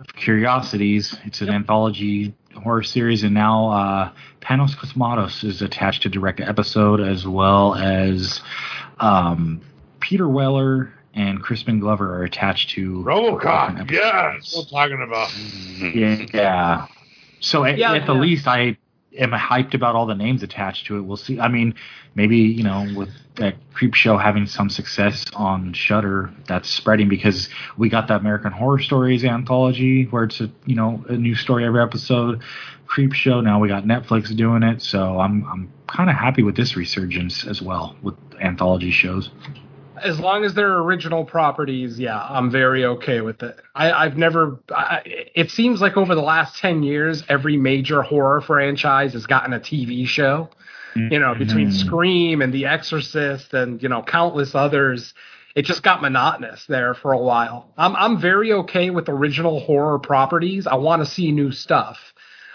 of 0.00 0.14
Curiosities. 0.16 1.16
It's 1.24 1.40
an 1.40 1.50
anthology 1.50 2.34
horror 2.54 2.82
series, 2.82 3.22
and 3.22 3.34
now 3.34 3.68
uh, 3.70 4.12
Panos 4.40 4.74
Cosmatos 4.74 5.44
is 5.44 5.62
attached 5.62 6.02
to 6.02 6.08
direct 6.08 6.40
an 6.40 6.48
episode, 6.48 7.00
as 7.00 7.26
well 7.26 7.74
as 7.74 8.40
um, 8.98 9.60
Peter 10.00 10.28
Weller 10.28 10.92
and 11.14 11.42
Crispin 11.42 11.80
Glover 11.80 12.14
are 12.16 12.24
attached 12.24 12.70
to 12.70 13.02
Robocop, 13.04 13.80
episodes. 13.80 13.92
yeah, 13.92 14.32
that's 14.32 14.70
talking 14.70 15.02
about. 15.02 15.32
Yeah. 15.94 16.26
yeah. 16.32 16.86
So 17.40 17.64
at, 17.64 17.78
Yeah, 17.78 17.94
at 17.94 18.06
the 18.06 18.14
yeah. 18.14 18.20
least, 18.20 18.46
I 18.46 18.76
am 19.18 19.34
I 19.34 19.38
hyped 19.38 19.74
about 19.74 19.94
all 19.94 20.06
the 20.06 20.14
names 20.14 20.42
attached 20.42 20.86
to 20.86 20.96
it. 20.96 21.02
We'll 21.02 21.16
see. 21.16 21.40
I 21.40 21.48
mean, 21.48 21.74
maybe 22.14 22.36
you 22.36 22.62
know, 22.62 22.86
with 22.96 23.10
that 23.36 23.56
Creep 23.74 23.94
Show 23.94 24.16
having 24.16 24.46
some 24.46 24.70
success 24.70 25.24
on 25.34 25.72
Shudder, 25.72 26.30
that's 26.46 26.68
spreading 26.68 27.08
because 27.08 27.48
we 27.76 27.88
got 27.88 28.08
the 28.08 28.16
American 28.16 28.52
Horror 28.52 28.78
Stories 28.78 29.24
anthology 29.24 30.04
where 30.04 30.24
it's 30.24 30.40
a 30.40 30.50
you 30.66 30.76
know 30.76 31.04
a 31.08 31.16
new 31.16 31.34
story 31.34 31.64
every 31.64 31.82
episode. 31.82 32.42
Creep 32.86 33.12
Show. 33.12 33.40
Now 33.40 33.60
we 33.60 33.68
got 33.68 33.84
Netflix 33.84 34.34
doing 34.34 34.62
it, 34.62 34.82
so 34.82 35.20
I'm 35.20 35.44
I'm 35.48 35.72
kind 35.86 36.10
of 36.10 36.16
happy 36.16 36.42
with 36.42 36.56
this 36.56 36.76
resurgence 36.76 37.46
as 37.46 37.62
well 37.62 37.96
with 38.02 38.14
anthology 38.40 38.90
shows. 38.90 39.30
As 40.02 40.18
long 40.20 40.44
as 40.44 40.54
they're 40.54 40.78
original 40.78 41.24
properties, 41.24 41.98
yeah, 41.98 42.20
I'm 42.20 42.50
very 42.50 42.84
okay 42.84 43.20
with 43.20 43.42
it. 43.42 43.58
I, 43.74 43.92
I've 43.92 44.16
never. 44.16 44.60
I, 44.74 45.02
it 45.04 45.50
seems 45.50 45.80
like 45.80 45.96
over 45.96 46.14
the 46.14 46.22
last 46.22 46.58
ten 46.58 46.82
years, 46.82 47.22
every 47.28 47.56
major 47.56 48.02
horror 48.02 48.40
franchise 48.40 49.12
has 49.12 49.26
gotten 49.26 49.52
a 49.52 49.60
TV 49.60 50.06
show. 50.06 50.48
You 50.96 51.20
know, 51.20 51.34
between 51.36 51.68
Mhm. 51.68 51.72
Scream 51.72 52.42
and 52.42 52.52
The 52.52 52.66
Exorcist 52.66 53.54
and 53.54 53.80
you 53.80 53.88
know 53.88 54.02
countless 54.02 54.56
others, 54.56 55.14
it 55.54 55.64
just 55.64 55.84
got 55.84 56.02
monotonous 56.02 56.66
there 56.66 56.94
for 56.94 57.12
a 57.12 57.18
while. 57.18 57.72
I'm 57.78 57.94
I'm 57.94 58.20
very 58.20 58.52
okay 58.52 58.90
with 58.90 59.08
original 59.08 59.60
horror 59.60 60.00
properties. 60.00 60.66
I 60.66 60.74
want 60.74 61.04
to 61.04 61.06
see 61.06 61.30
new 61.30 61.52
stuff. 61.52 62.09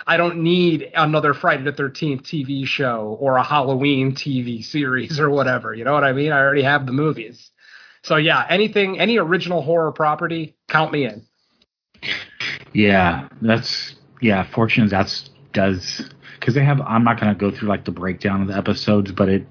I 0.08 0.18
don't 0.18 0.44
need 0.44 0.92
another 0.94 1.34
Friday 1.34 1.64
the 1.64 1.72
13th 1.72 2.22
TV 2.22 2.66
show 2.66 3.18
or 3.20 3.38
a 3.38 3.44
Halloween 3.44 4.14
TV 4.14 4.64
series 4.64 5.20
or 5.20 5.30
whatever. 5.30 5.74
You 5.74 5.84
know 5.84 5.94
what 5.94 6.04
I 6.04 6.14
mean? 6.14 6.32
I 6.32 6.40
already 6.40 6.62
have 6.64 6.86
the 6.86 6.92
movies. 6.92 7.52
So 8.04 8.18
yeah, 8.18 8.46
anything, 8.48 9.00
any 9.00 9.18
original 9.18 9.64
horror 9.64 9.92
property, 9.92 10.56
count 10.68 10.92
me 10.92 11.06
in. 11.06 11.26
Yeah, 12.72 13.30
that's 13.42 13.96
yeah. 14.22 14.46
Fortunate 14.52 14.92
that's 14.92 15.30
does 15.54 16.08
because 16.40 16.54
they 16.54 16.64
have. 16.64 16.82
I'm 16.82 17.04
not 17.04 17.20
going 17.20 17.34
to 17.34 17.40
go 17.40 17.50
through 17.50 17.70
like 17.70 17.86
the 17.86 17.92
breakdown 17.92 18.44
of 18.44 18.48
the 18.48 18.56
episodes, 18.56 19.12
but 19.12 19.30
it 19.30 19.48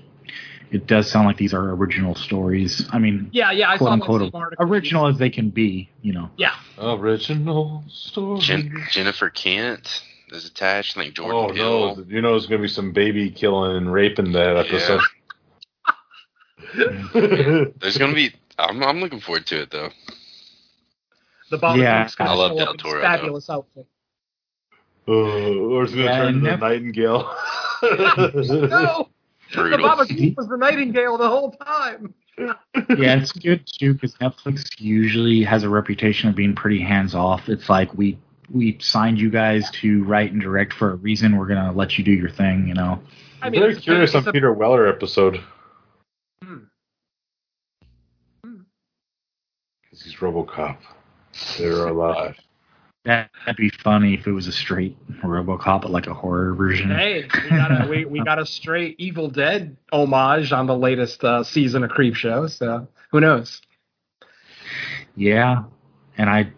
it 0.70 0.86
does 0.86 1.10
sound 1.10 1.26
like 1.26 1.36
these 1.36 1.52
are 1.52 1.70
original 1.70 2.14
stories. 2.14 2.86
I 2.92 3.00
mean, 3.00 3.28
Yeah, 3.32 3.50
yeah, 3.50 3.70
I 3.70 3.78
quote 3.78 3.88
saw 3.88 3.92
unquote 3.94 4.32
that 4.32 4.56
original 4.60 5.08
as 5.08 5.18
they 5.18 5.30
can 5.30 5.50
be. 5.50 5.90
You 6.02 6.12
know. 6.12 6.30
Yeah, 6.36 6.54
Original 6.78 7.82
story. 7.88 8.40
Jen- 8.40 8.86
Jennifer 8.90 9.30
Kent 9.30 10.02
is 10.34 10.46
attached. 10.46 10.96
I 10.96 11.02
think 11.02 11.14
Jordan 11.14 11.36
oh 11.36 11.52
Peele. 11.52 11.96
no! 11.96 12.04
You 12.08 12.20
know 12.20 12.32
there's 12.32 12.46
gonna 12.46 12.62
be 12.62 12.68
some 12.68 12.92
baby 12.92 13.30
killing 13.30 13.76
and 13.76 13.92
raping 13.92 14.32
that 14.32 14.56
episode. 14.56 15.00
There's 17.80 17.98
gonna 17.98 18.14
be. 18.14 18.32
I'm, 18.58 18.82
I'm 18.82 19.00
looking 19.00 19.20
forward 19.20 19.46
to 19.46 19.62
it 19.62 19.70
though. 19.70 19.90
the 21.50 21.58
Babadook's 21.58 21.78
Yeah, 21.78 22.08
gonna 22.16 22.30
I 22.30 22.34
love 22.34 22.50
show 22.52 22.56
Del 22.58 22.68
up 22.68 22.74
in 22.74 22.78
his 22.80 22.82
Toro, 22.82 23.02
fabulous 23.02 23.50
outfit. 23.50 23.86
Uh, 25.06 25.12
or 25.12 25.82
it's 25.84 25.92
gonna 25.92 26.04
Yeah, 26.04 26.16
turn 26.18 26.26
and 26.28 26.36
into 26.38 26.50
Nep- 26.50 26.60
Nightingale. 26.60 27.34
No, 27.82 29.08
The 29.52 29.56
Brutal. 29.56 29.78
Baba 29.86 30.06
Goop 30.06 30.36
was 30.38 30.48
the 30.48 30.56
Nightingale 30.56 31.18
the 31.18 31.28
whole 31.28 31.50
time. 31.52 32.14
yeah, 32.38 32.54
it's 33.20 33.30
good 33.32 33.64
too 33.66 33.92
because 33.94 34.14
Netflix 34.14 34.80
usually 34.80 35.42
has 35.44 35.64
a 35.64 35.68
reputation 35.68 36.28
of 36.30 36.34
being 36.34 36.54
pretty 36.54 36.80
hands 36.80 37.14
off. 37.14 37.48
It's 37.48 37.68
like 37.68 37.92
we 37.94 38.18
we 38.50 38.78
signed 38.80 39.18
you 39.18 39.30
guys 39.30 39.70
to 39.82 40.04
write 40.04 40.32
and 40.32 40.40
direct 40.40 40.72
for 40.72 40.92
a 40.92 40.94
reason. 40.96 41.36
We're 41.36 41.46
gonna 41.46 41.72
let 41.72 41.98
you 41.98 42.04
do 42.04 42.12
your 42.12 42.30
thing, 42.30 42.66
you 42.68 42.74
know. 42.74 43.00
I 43.42 43.46
I'm 43.46 43.52
mean, 43.52 43.60
very 43.60 43.72
it's- 43.72 43.84
curious 43.84 44.10
it's 44.14 44.26
on 44.26 44.28
a- 44.28 44.32
Peter 44.32 44.52
Weller 44.52 44.86
episode. 44.86 45.40
Hmm. 46.42 46.56
Hmm. 48.44 48.54
Because 49.82 50.02
he's 50.02 50.14
RoboCop. 50.16 50.76
They're 51.58 51.86
alive. 51.88 52.36
That- 53.04 53.30
That'd 53.44 53.56
be 53.58 53.68
funny 53.68 54.14
if 54.14 54.26
it 54.26 54.32
was 54.32 54.46
a 54.46 54.52
straight 54.52 54.96
RoboCop, 55.22 55.82
but 55.82 55.90
like 55.90 56.06
a 56.06 56.14
horror 56.14 56.54
version. 56.54 56.90
Hey, 56.90 57.24
we 57.44 57.50
got 57.50 57.84
a 57.84 57.86
we, 57.88 58.04
we 58.06 58.24
got 58.24 58.38
a 58.38 58.46
straight 58.46 58.94
Evil 58.98 59.28
Dead 59.28 59.76
homage 59.92 60.52
on 60.52 60.66
the 60.66 60.76
latest 60.76 61.22
uh, 61.22 61.44
season 61.44 61.84
of 61.84 61.90
Creep 61.90 62.14
Show. 62.14 62.46
So 62.46 62.88
who 63.10 63.20
knows? 63.20 63.60
Yeah, 65.16 65.64
and 66.16 66.30
I 66.30 66.50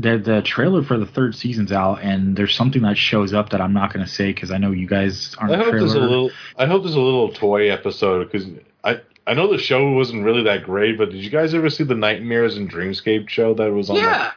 the 0.00 0.18
the 0.18 0.42
trailer 0.42 0.82
for 0.82 0.98
the 0.98 1.06
third 1.06 1.34
season's 1.34 1.72
out, 1.72 1.96
and 2.02 2.36
there's 2.36 2.54
something 2.54 2.82
that 2.82 2.96
shows 2.96 3.32
up 3.32 3.50
that 3.50 3.60
I'm 3.60 3.72
not 3.72 3.92
gonna 3.92 4.06
say 4.06 4.32
because 4.32 4.50
I 4.50 4.58
know 4.58 4.70
you 4.72 4.86
guys 4.86 5.34
aren't. 5.38 5.52
I 5.52 5.56
hope 5.56 5.66
trailer. 5.70 5.78
there's 5.80 5.94
a 5.94 6.00
little. 6.00 6.30
I 6.56 6.66
hope 6.66 6.82
there's 6.82 6.94
a 6.94 7.00
little 7.00 7.32
toy 7.32 7.70
episode 7.70 8.30
because 8.30 8.48
I 8.84 9.00
I 9.26 9.34
know 9.34 9.50
the 9.50 9.58
show 9.58 9.90
wasn't 9.92 10.24
really 10.24 10.42
that 10.44 10.64
great, 10.64 10.96
but 10.98 11.10
did 11.10 11.22
you 11.22 11.30
guys 11.30 11.54
ever 11.54 11.70
see 11.70 11.84
the 11.84 11.94
Nightmares 11.94 12.56
and 12.56 12.70
Dreamscape 12.70 13.28
show 13.28 13.54
that 13.54 13.72
was 13.72 13.90
on? 13.90 13.96
Yeah, 13.96 14.32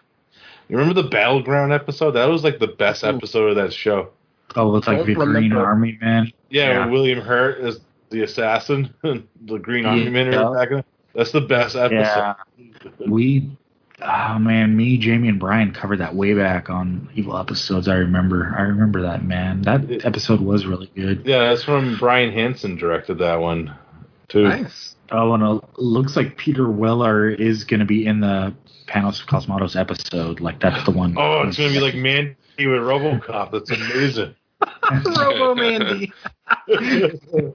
You 0.67 0.77
remember 0.77 1.01
the 1.01 1.09
Battleground 1.09 1.71
episode? 1.73 2.11
That 2.11 2.25
was 2.29 2.43
like 2.43 2.59
the 2.59 2.67
best 2.67 3.03
Ooh. 3.03 3.07
episode 3.07 3.47
of 3.49 3.55
that 3.55 3.73
show. 3.73 4.09
Oh, 4.55 4.75
it's 4.75 4.85
like 4.87 4.97
Don't 4.97 5.07
the 5.07 5.13
Green. 5.15 5.53
Army 5.53 5.97
Man. 6.01 6.31
Yeah, 6.49 6.69
Yeah. 6.71 6.85
William 6.87 7.19
Hurt 7.21 7.59
is 7.61 7.79
the 8.11 8.21
assassin, 8.23 8.93
the 9.01 9.57
Green 9.57 9.85
Army 9.85 10.03
Yeah. 10.03 10.09
Men 10.11 10.33
are 10.35 10.55
attacking. 10.55 10.83
That's 11.15 11.31
the 11.31 11.41
best 11.41 11.75
episode. 11.75 11.91
Yeah, 11.99 12.33
we. 13.07 13.49
Oh 14.01 14.39
man, 14.39 14.75
me, 14.75 14.97
Jamie, 14.97 15.29
and 15.29 15.39
Brian 15.39 15.71
covered 15.71 15.99
that 15.99 16.15
way 16.15 16.33
back 16.33 16.69
on 16.69 17.09
Evil 17.15 17.37
Episodes. 17.37 17.87
I 17.87 17.95
remember. 17.95 18.53
I 18.57 18.63
remember 18.63 19.01
that 19.03 19.23
man. 19.23 19.61
That 19.61 19.89
It- 19.89 20.05
episode 20.05 20.41
was 20.41 20.65
really 20.65 20.89
good. 20.95 21.23
Yeah, 21.25 21.49
that's 21.49 21.63
from 21.63 21.97
Brian 21.97 22.33
Henson 22.33 22.75
directed 22.75 23.19
that 23.19 23.39
one 23.39 23.73
too. 24.29 24.43
nice. 24.43 24.95
Oh, 25.11 25.33
and 25.33 25.43
it 25.43 25.63
looks 25.77 26.15
like 26.15 26.37
Peter 26.37 26.67
Weller 26.69 27.29
is 27.29 27.65
going 27.65 27.81
to 27.81 27.85
be 27.85 28.05
in 28.07 28.19
the 28.21 28.53
Panos 28.87 29.23
Cosmatos 29.25 29.79
episode. 29.79 30.39
Like 30.39 30.59
that's 30.59 30.83
the 30.85 30.91
one. 30.91 31.15
Oh, 31.17 31.43
it's 31.47 31.57
gonna 31.57 31.69
be 31.69 31.79
like 31.79 31.93
Mandy 31.95 32.35
with 32.57 32.81
RoboCop. 32.81 33.51
That's 33.51 33.69
amazing. 33.69 34.33
Robo 35.17 35.53
Mandy. 35.55 36.11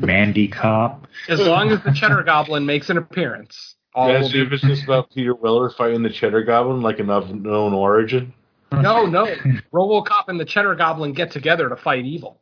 Mandy 0.00 0.48
Cop. 0.48 1.06
As 1.28 1.40
long 1.40 1.70
as 1.70 1.82
the 1.82 1.92
Cheddar 1.92 2.22
Goblin 2.24 2.64
makes 2.66 2.90
an 2.90 2.96
appearance, 2.96 3.76
all 3.94 4.08
will 4.08 4.16
Imagine 4.16 4.46
if 4.46 4.52
it's 4.52 4.62
just 4.62 4.84
about 4.84 5.10
Peter 5.10 5.34
Weller 5.34 5.70
fighting 5.70 6.02
the 6.02 6.10
Cheddar 6.10 6.44
Goblin, 6.44 6.80
like 6.80 6.98
an 6.98 7.10
unknown 7.10 7.72
origin, 7.74 8.32
No, 8.72 9.06
no. 9.06 9.26
RoboCop 9.72 10.28
and 10.28 10.40
the 10.40 10.44
Cheddar 10.44 10.74
Goblin 10.76 11.12
get 11.12 11.30
together 11.30 11.68
to 11.68 11.76
fight 11.76 12.04
evil 12.04 12.40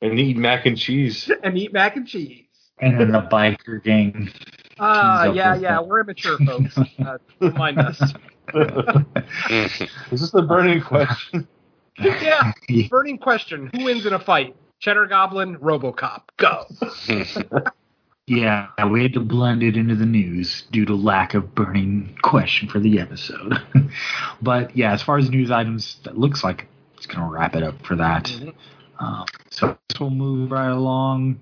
and 0.00 0.18
eat 0.18 0.36
mac 0.36 0.66
and 0.66 0.76
cheese. 0.78 1.30
and 1.42 1.56
eat 1.58 1.72
mac 1.72 1.96
and 1.96 2.06
cheese. 2.06 2.44
And 2.80 3.00
then 3.00 3.10
the 3.12 3.22
biker 3.22 3.82
gang. 3.82 4.30
Ah, 4.78 5.24
Tease 5.24 5.30
up 5.30 5.36
yeah, 5.36 5.54
yeah. 5.54 5.60
that. 5.72 5.86
We're 5.88 6.00
immature 6.00 6.38
folks. 6.38 6.78
Uh, 6.78 7.18
don't 7.40 7.56
mind 7.56 7.78
us. 7.80 8.00
Is 10.12 10.20
this 10.20 10.30
the 10.30 10.42
burning 10.48 10.80
question? 10.82 11.46
Yeah. 12.00 12.52
Burning 12.90 13.18
question: 13.18 13.70
Who 13.74 13.82
wins 13.82 14.06
in 14.06 14.12
a 14.12 14.20
fight? 14.20 14.54
Cheddar 14.78 15.06
Goblin, 15.06 15.56
RoboCop. 15.56 16.22
Go. 16.36 16.64
Yeah, 18.28 18.68
we 18.84 19.02
had 19.02 19.14
to 19.14 19.20
blend 19.20 19.62
it 19.62 19.74
into 19.74 19.94
the 19.94 20.04
news 20.04 20.64
due 20.70 20.84
to 20.84 20.94
lack 20.94 21.32
of 21.32 21.54
burning 21.54 22.14
question 22.20 22.68
for 22.68 22.78
the 22.78 23.00
episode. 23.00 23.54
but 24.42 24.76
yeah, 24.76 24.92
as 24.92 25.02
far 25.02 25.16
as 25.16 25.30
news 25.30 25.50
items, 25.50 25.96
that 26.04 26.18
looks 26.18 26.44
like 26.44 26.68
it's 26.98 27.06
going 27.06 27.20
to 27.20 27.24
wrap 27.24 27.56
it 27.56 27.62
up 27.62 27.86
for 27.86 27.96
that. 27.96 28.24
Mhm. 28.24 28.54
Um, 29.00 29.24
so 29.48 29.78
we'll 29.98 30.10
move 30.10 30.50
right 30.50 30.68
along 30.68 31.40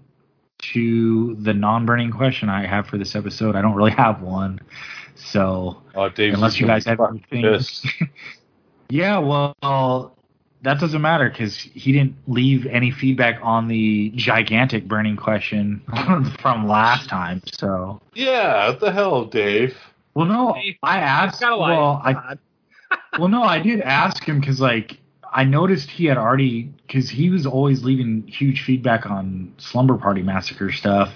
to 0.59 1.35
the 1.41 1.53
non-burning 1.53 2.13
question 2.13 2.49
I 2.49 2.67
have 2.67 2.87
for 2.87 2.99
this 2.99 3.17
episode. 3.17 3.57
I 3.57 3.63
don't 3.63 3.75
really 3.75 3.91
have 3.91 4.23
one, 4.23 4.61
so 5.17 5.83
Dave, 6.15 6.35
unless 6.35 6.61
you 6.61 6.69
guys 6.69 6.85
have 6.85 7.01
anything. 7.01 7.59
yeah, 8.91 9.19
well, 9.19 10.16
that 10.67 10.81
doesn't 10.81 11.01
matter 11.01 11.31
because 11.31 11.57
he 11.57 11.93
didn't 11.93 12.17
leave 12.27 12.67
any 12.67 12.91
feedback 12.91 13.39
on 13.41 13.69
the 13.69 14.11
gigantic 14.17 14.89
burning 14.89 15.17
question 15.17 15.81
from 16.41 16.67
last 16.67 17.09
time. 17.09 17.41
So, 17.53 18.01
Yeah, 18.15 18.71
what 18.71 18.81
the 18.81 18.91
hell, 18.91 19.27
Dave? 19.27 19.79
well, 20.15 20.27
no, 20.27 20.55
Hey, 20.55 20.77
I 20.83 20.99
asked. 20.99 21.41
Gotta. 21.41 21.57
Well, 21.57 22.03
I 22.05 22.37
well, 23.19 23.29
no, 23.29 23.45
I 23.45 23.61
did 23.61 23.81
ask 23.81 24.25
him 24.25 24.41
because 24.41 24.61
like 24.61 24.99
I 25.33 25.45
noticed 25.45 25.89
he 25.89 26.07
had 26.07 26.19
already 26.19 26.65
because 26.87 27.09
he 27.09 27.31
was 27.31 27.47
always 27.47 27.85
leaving 27.85 28.27
huge 28.27 28.63
feedback 28.65 29.07
on 29.07 29.55
Slumber 29.59 29.97
Party 29.97 30.23
Massacre 30.23 30.73
stuff. 30.73 31.15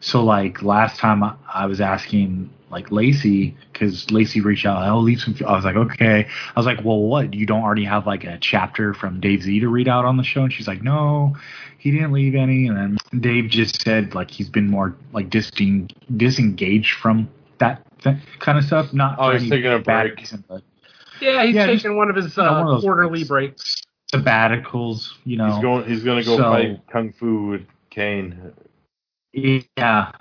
So 0.00 0.22
like 0.22 0.62
last 0.62 0.98
time 0.98 1.22
I, 1.22 1.36
I 1.50 1.64
was 1.64 1.80
asking 1.80 2.50
like 2.70 2.90
Lacey 2.92 3.56
because 3.72 4.10
Lacey 4.10 4.40
reached 4.40 4.64
out, 4.66 4.78
I'll 4.82 5.02
leave 5.02 5.20
some. 5.20 5.34
I 5.46 5.52
was 5.52 5.64
like, 5.64 5.76
okay. 5.76 6.26
I 6.54 6.58
was 6.58 6.66
like, 6.66 6.84
well, 6.84 7.00
what? 7.00 7.34
You 7.34 7.46
don't 7.46 7.62
already 7.62 7.84
have 7.84 8.06
like 8.06 8.24
a 8.24 8.38
chapter 8.38 8.94
from 8.94 9.20
Dave 9.20 9.42
Z 9.42 9.60
to 9.60 9.68
read 9.68 9.88
out 9.88 10.04
on 10.04 10.16
the 10.16 10.22
show? 10.22 10.42
And 10.44 10.52
she's 10.52 10.68
like, 10.68 10.82
no, 10.82 11.36
he 11.78 11.90
didn't 11.90 12.12
leave 12.12 12.34
any. 12.34 12.66
And 12.68 12.76
then 12.76 12.98
Dave 13.20 13.50
just 13.50 13.82
said 13.82 14.14
like 14.14 14.30
he's 14.30 14.48
been 14.48 14.68
more 14.68 14.94
like 15.12 15.30
disting, 15.30 15.90
disengaged 16.16 16.96
from 16.98 17.28
that 17.58 17.82
th- 18.02 18.16
kind 18.38 18.56
of 18.58 18.64
stuff. 18.64 18.92
Not 18.92 19.16
Oh, 19.18 19.30
he's 19.36 19.50
taking 19.50 19.72
a 19.72 19.78
bad 19.78 20.02
break. 20.08 20.18
reason, 20.18 20.44
but 20.48 20.62
Yeah, 21.20 21.44
he's 21.44 21.54
Yeah, 21.54 21.66
just- 21.66 21.82
taking 21.84 21.96
one 21.96 22.08
of 22.08 22.16
his 22.16 22.36
you 22.36 22.42
know, 22.42 22.48
uh, 22.48 22.52
one 22.52 22.66
of 22.68 22.74
those 22.76 22.82
quarterly 22.84 23.24
breaks. 23.24 23.82
breaks. 23.82 23.82
sabbaticals, 24.24 25.10
you 25.24 25.36
know. 25.36 25.52
He's 25.52 25.62
going. 25.62 25.84
He's 25.88 26.02
going 26.04 26.18
to 26.22 26.24
go 26.24 26.36
So- 26.36 26.42
fight 26.44 26.80
kung 26.90 27.12
fu 27.12 27.46
with 27.48 27.62
Kane. 27.90 28.52
Yeah. 29.32 30.12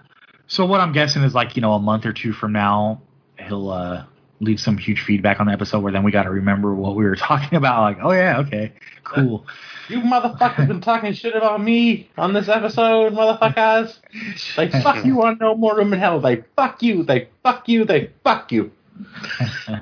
So 0.50 0.66
what 0.66 0.82
I'm 0.82 0.92
guessing 0.92 1.24
is 1.24 1.34
like 1.34 1.56
you 1.56 1.62
know 1.62 1.74
a 1.74 1.80
month 1.80 2.06
or 2.06 2.12
two 2.12 2.34
from 2.34 2.52
now 2.52 3.02
he'll 3.38 3.70
uh, 3.70 4.04
leave 4.40 4.60
some 4.60 4.78
huge 4.78 5.02
feedback 5.02 5.40
on 5.40 5.46
the 5.46 5.54
episode 5.54 5.82
where 5.82 5.92
then 5.92 6.04
we 6.04 6.12
got 6.12 6.24
to 6.24 6.32
remember 6.32 6.74
what 6.74 6.96
we 6.96 7.04
were 7.06 7.16
talking 7.28 7.56
about. 7.58 7.82
Like, 7.82 7.98
oh 8.02 8.12
yeah, 8.12 8.40
okay, 8.40 8.74
cool. 9.04 9.46
You 9.88 10.02
motherfuckers 10.02 10.68
been 10.68 10.82
talking 10.82 11.14
shit 11.14 11.36
about 11.36 11.62
me 11.62 12.10
on 12.18 12.34
this 12.34 12.50
episode, 12.50 13.14
motherfuckers. 13.14 14.00
They 14.56 14.70
fuck 14.82 15.06
you 15.06 15.24
on 15.24 15.38
No 15.40 15.56
More 15.56 15.78
Room 15.78 15.94
in 15.94 16.00
Hell. 16.00 16.20
They 16.20 16.44
fuck 16.56 16.82
you. 16.82 17.04
They 17.04 17.30
fuck 17.44 17.70
you. 17.70 17.86
They 17.86 18.12
fuck 18.24 18.52
you. 18.52 18.72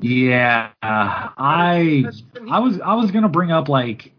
yeah, 0.00 0.70
I 0.80 2.04
I 2.48 2.58
was 2.60 2.80
I 2.80 2.94
was 2.94 3.10
gonna 3.10 3.28
bring 3.28 3.50
up 3.50 3.68
like 3.68 4.12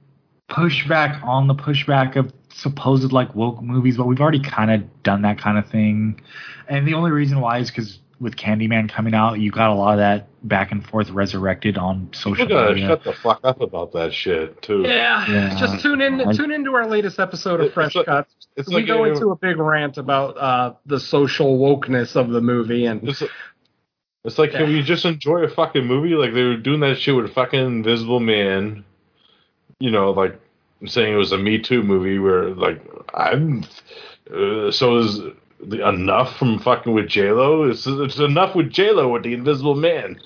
pushback 0.50 1.24
on 1.24 1.48
the 1.48 1.56
pushback 1.56 2.18
of 2.18 2.34
supposed 2.54 3.12
like 3.12 3.34
woke 3.36 3.62
movies, 3.62 3.98
but 3.98 4.08
we've 4.08 4.22
already 4.22 4.40
kind 4.42 4.72
of 4.72 5.04
done 5.04 5.22
that 5.24 5.38
kind 5.40 5.58
of 5.58 5.68
thing. 5.70 6.22
And 6.68 6.88
the 6.88 6.94
only 6.94 7.12
reason 7.12 7.40
why 7.42 7.60
is 7.60 7.70
because 7.70 8.00
with 8.20 8.36
Candyman 8.36 8.88
coming 8.90 9.14
out, 9.16 9.40
you 9.40 9.50
got 9.52 9.72
a 9.72 9.74
lot 9.74 9.94
of 9.94 9.98
that 9.98 10.28
back 10.48 10.72
and 10.72 10.86
forth 10.86 11.10
resurrected 11.10 11.78
on 11.78 12.10
social 12.14 12.46
People 12.46 12.62
gotta 12.62 12.74
media. 12.76 12.88
shut 12.90 13.04
the 13.04 13.14
fuck 13.14 13.40
up 13.44 13.62
about 13.62 13.94
that 13.94 14.14
shit 14.14 14.62
too. 14.62 14.84
Yeah, 14.84 15.26
Yeah. 15.28 15.56
just 15.60 15.82
tune 15.82 16.02
in. 16.02 16.22
I- 16.22 16.32
tune 16.34 16.52
into 16.52 16.74
our 16.76 16.86
latest 16.88 17.20
episode 17.20 17.60
of 17.62 17.68
It's 17.68 17.74
Fresh 17.74 17.96
like- 17.96 18.06
Cuts. 18.06 18.34
It's 18.56 18.68
we 18.68 18.76
like 18.76 18.88
go 18.88 19.06
a- 19.06 19.10
into 19.10 19.32
a 19.32 19.36
big 19.36 19.58
rant 19.58 19.98
about 19.98 20.38
uh, 20.38 20.74
the 20.86 21.00
social 21.00 21.58
wokeness 21.58 22.16
of 22.16 22.30
the 22.30 22.42
movie, 22.42 22.86
and 22.86 23.08
It's, 23.08 23.24
it's 24.26 24.38
like, 24.38 24.52
can 24.52 24.62
Yeah. 24.70 24.78
we 24.78 24.82
just 24.84 25.06
enjoy 25.06 25.38
a 25.44 25.48
fucking 25.50 25.86
movie? 25.86 26.16
Like 26.16 26.34
they 26.34 26.44
were 26.44 26.58
doing 26.58 26.82
that 26.82 26.98
shit 27.00 27.16
with 27.16 27.34
fucking 27.34 27.60
Invisible 27.60 28.20
Man. 28.20 28.84
You 29.80 29.90
know, 29.90 30.12
like 30.12 30.40
saying 30.86 31.14
it 31.14 31.18
was 31.18 31.32
a 31.32 31.38
Me 31.38 31.60
Too 31.60 31.84
movie 31.84 32.20
where 32.20 32.50
like 32.50 32.82
I'm. 33.14 33.64
Uh, 34.34 34.72
so 34.72 34.98
is 35.00 35.20
the 35.64 35.88
enough 35.88 36.38
from 36.38 36.60
fucking 36.60 36.94
with 36.94 37.08
J 37.10 37.32
Lo? 37.32 37.64
It's 37.64 37.86
it's 37.88 38.20
enough 38.20 38.56
with 38.56 38.70
J 38.72 38.92
Lo 38.92 39.10
with 39.10 39.24
the 39.24 39.34
Invisible 39.34 39.76
Man. 39.76 40.20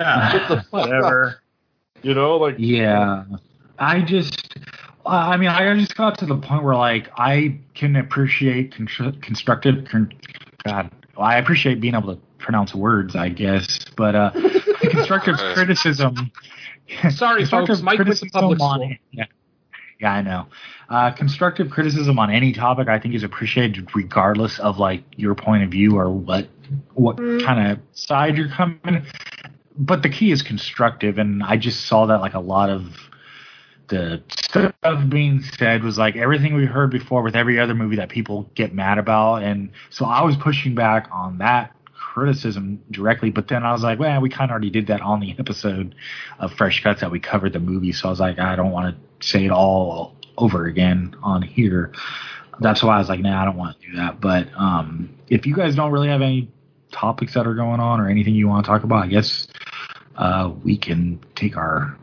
yeah, 0.00 0.30
Shut 0.30 0.48
the 0.48 0.56
fuck 0.56 0.64
up. 0.64 0.70
whatever. 0.88 1.40
You 2.02 2.14
know, 2.14 2.36
like 2.36 2.56
Yeah. 2.58 3.24
I 3.78 4.00
just, 4.00 4.56
I 5.04 5.36
mean, 5.36 5.48
I 5.50 5.74
just 5.78 5.96
got 5.96 6.16
to 6.18 6.26
the 6.26 6.36
point 6.36 6.62
where, 6.64 6.74
like, 6.76 7.10
I 7.18 7.58
can 7.74 7.96
appreciate 7.96 8.72
constru- 8.74 9.20
constructive, 9.20 9.84
con- 9.84 10.12
God, 10.64 10.90
I 11.18 11.36
appreciate 11.36 11.80
being 11.80 11.94
able 11.94 12.14
to 12.14 12.20
pronounce 12.38 12.74
words, 12.74 13.14
I 13.16 13.28
guess, 13.28 13.78
but 13.96 14.14
uh, 14.14 14.30
constructive 14.80 15.36
criticism. 15.54 16.30
Sorry, 17.10 17.44
folks, 17.44 17.66
constructive 17.68 17.82
Mike 17.82 17.98
went 17.98 17.98
to 17.98 18.04
criticism 18.04 18.28
public 18.30 18.60
on-. 18.60 18.98
Yeah. 19.12 19.24
Yeah, 20.00 20.12
I 20.12 20.22
know. 20.22 20.46
Uh, 20.90 21.10
constructive 21.12 21.70
criticism 21.70 22.18
on 22.18 22.30
any 22.30 22.52
topic, 22.52 22.86
I 22.88 22.98
think, 22.98 23.14
is 23.14 23.22
appreciated 23.22 23.88
regardless 23.94 24.58
of 24.58 24.78
like 24.78 25.02
your 25.16 25.34
point 25.34 25.62
of 25.64 25.70
view 25.70 25.96
or 25.96 26.10
what 26.10 26.48
what 26.94 27.16
Mm. 27.16 27.44
kind 27.44 27.70
of 27.72 27.78
side 27.92 28.36
you're 28.36 28.48
coming. 28.48 29.06
But 29.78 30.02
the 30.02 30.08
key 30.08 30.32
is 30.32 30.42
constructive, 30.42 31.18
and 31.18 31.42
I 31.42 31.56
just 31.56 31.86
saw 31.86 32.06
that 32.06 32.20
like 32.20 32.34
a 32.34 32.40
lot 32.40 32.68
of 32.70 32.96
the 33.88 34.20
stuff 34.28 34.74
being 35.08 35.42
said 35.42 35.84
was 35.84 35.96
like 35.96 36.16
everything 36.16 36.54
we 36.54 36.64
heard 36.66 36.90
before 36.90 37.22
with 37.22 37.36
every 37.36 37.58
other 37.60 37.74
movie 37.74 37.96
that 37.96 38.08
people 38.08 38.50
get 38.54 38.74
mad 38.74 38.98
about, 38.98 39.42
and 39.44 39.70
so 39.90 40.04
I 40.04 40.22
was 40.22 40.36
pushing 40.36 40.74
back 40.74 41.08
on 41.12 41.38
that 41.38 41.72
criticism 41.94 42.80
directly. 42.90 43.30
But 43.30 43.48
then 43.48 43.62
I 43.62 43.72
was 43.72 43.82
like, 43.82 43.98
well, 43.98 44.20
we 44.20 44.28
kind 44.28 44.50
of 44.50 44.52
already 44.52 44.70
did 44.70 44.86
that 44.88 45.00
on 45.02 45.20
the 45.20 45.34
episode 45.38 45.94
of 46.38 46.52
Fresh 46.54 46.82
Cuts 46.82 47.00
that 47.00 47.10
we 47.10 47.20
covered 47.20 47.52
the 47.52 47.60
movie, 47.60 47.92
so 47.92 48.08
I 48.08 48.10
was 48.10 48.20
like, 48.20 48.38
I 48.38 48.56
don't 48.56 48.72
want 48.72 48.94
to 48.94 49.05
say 49.20 49.44
it 49.46 49.50
all 49.50 50.16
over 50.38 50.66
again 50.66 51.14
on 51.22 51.42
here. 51.42 51.92
That's 52.60 52.82
why 52.82 52.96
I 52.96 52.98
was 52.98 53.08
like, 53.08 53.20
nah, 53.20 53.42
I 53.42 53.44
don't 53.44 53.56
want 53.56 53.80
to 53.80 53.86
do 53.86 53.96
that. 53.96 54.20
But 54.20 54.48
um, 54.56 55.14
if 55.28 55.46
you 55.46 55.54
guys 55.54 55.74
don't 55.74 55.92
really 55.92 56.08
have 56.08 56.22
any 56.22 56.50
topics 56.92 57.34
that 57.34 57.46
are 57.46 57.54
going 57.54 57.80
on 57.80 58.00
or 58.00 58.08
anything 58.08 58.34
you 58.34 58.48
want 58.48 58.64
to 58.64 58.70
talk 58.70 58.82
about, 58.84 59.04
I 59.04 59.08
guess 59.08 59.46
uh, 60.16 60.52
we 60.64 60.78
can 60.78 61.20
take 61.34 61.56
our 61.56 61.96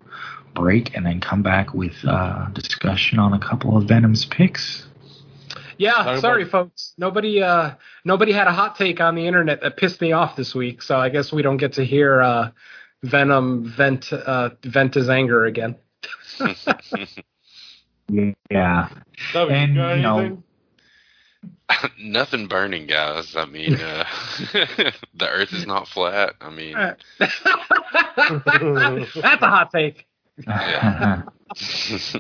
break 0.54 0.96
and 0.96 1.06
then 1.06 1.20
come 1.20 1.42
back 1.42 1.74
with 1.74 1.96
uh, 2.08 2.48
discussion 2.50 3.18
on 3.18 3.34
a 3.34 3.40
couple 3.40 3.76
of 3.76 3.86
Venom's 3.88 4.26
picks. 4.26 4.86
Yeah, 5.80 5.92
Talk 5.94 6.20
sorry, 6.22 6.44
about- 6.44 6.52
folks. 6.52 6.94
Nobody, 7.00 7.42
uh, 7.42 7.72
nobody 8.06 8.32
had 8.32 8.46
a 8.46 8.52
hot 8.52 8.76
take 8.76 9.02
on 9.02 9.16
the 9.16 9.26
internet 9.26 9.62
that 9.62 9.76
pissed 9.78 10.02
me 10.02 10.12
off 10.12 10.36
this 10.36 10.54
week. 10.54 10.84
So 10.84 10.98
I 10.98 11.10
guess 11.10 11.34
we 11.34 11.42
don't 11.42 11.58
get 11.58 11.74
to 11.74 11.84
hear 11.86 12.22
uh, 12.22 12.52
Venom 13.02 13.66
vent 13.76 14.14
uh, 14.14 14.52
vent 14.64 14.94
his 14.94 15.10
anger 15.10 15.46
again. 15.46 15.76
Yeah, 18.50 18.90
W, 19.34 19.56
And, 19.56 19.76
got 19.76 19.96
you 19.96 20.02
know. 20.02 20.44
Nothing 22.00 22.48
burning, 22.48 22.88
guys. 22.88 23.36
I 23.36 23.46
mean, 23.46 23.76
uh, 23.76 24.06
the 24.54 25.28
Earth 25.28 25.54
is 25.54 25.66
not 25.66 25.88
flat. 25.88 26.34
I 26.42 26.50
mean, 26.50 26.76
That's 27.18 27.42
a 27.42 29.38
hot 29.40 29.72
take. 29.72 30.08
Yeah. 30.48 31.22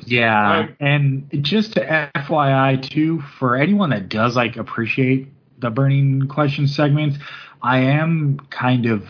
yeah, 0.05 0.67
and 0.79 1.27
just 1.41 1.73
to 1.73 2.11
FYI 2.15 2.89
too, 2.89 3.21
for 3.39 3.55
anyone 3.55 3.89
that 3.89 4.09
does 4.09 4.35
like 4.35 4.55
appreciate 4.55 5.27
the 5.59 5.69
burning 5.69 6.27
question 6.27 6.67
segments, 6.67 7.17
I 7.61 7.79
am 7.79 8.39
kind 8.49 8.85
of 8.85 9.07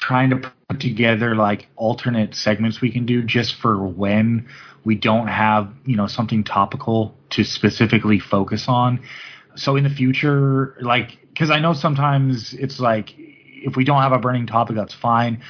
trying 0.00 0.30
to 0.30 0.52
put 0.68 0.80
together 0.80 1.34
like 1.34 1.68
alternate 1.76 2.34
segments 2.34 2.80
we 2.80 2.90
can 2.90 3.06
do 3.06 3.22
just 3.22 3.56
for 3.56 3.86
when 3.86 4.48
we 4.84 4.94
don't 4.94 5.28
have 5.28 5.70
you 5.84 5.96
know 5.96 6.06
something 6.06 6.44
topical 6.44 7.14
to 7.30 7.44
specifically 7.44 8.18
focus 8.18 8.66
on. 8.68 9.00
So 9.56 9.76
in 9.76 9.84
the 9.84 9.90
future, 9.90 10.76
like, 10.80 11.18
because 11.28 11.50
I 11.50 11.58
know 11.58 11.72
sometimes 11.72 12.54
it's 12.54 12.78
like 12.78 13.12
if 13.16 13.76
we 13.76 13.84
don't 13.84 14.00
have 14.02 14.12
a 14.12 14.18
burning 14.18 14.46
topic, 14.46 14.76
that's 14.76 14.94
fine 14.94 15.42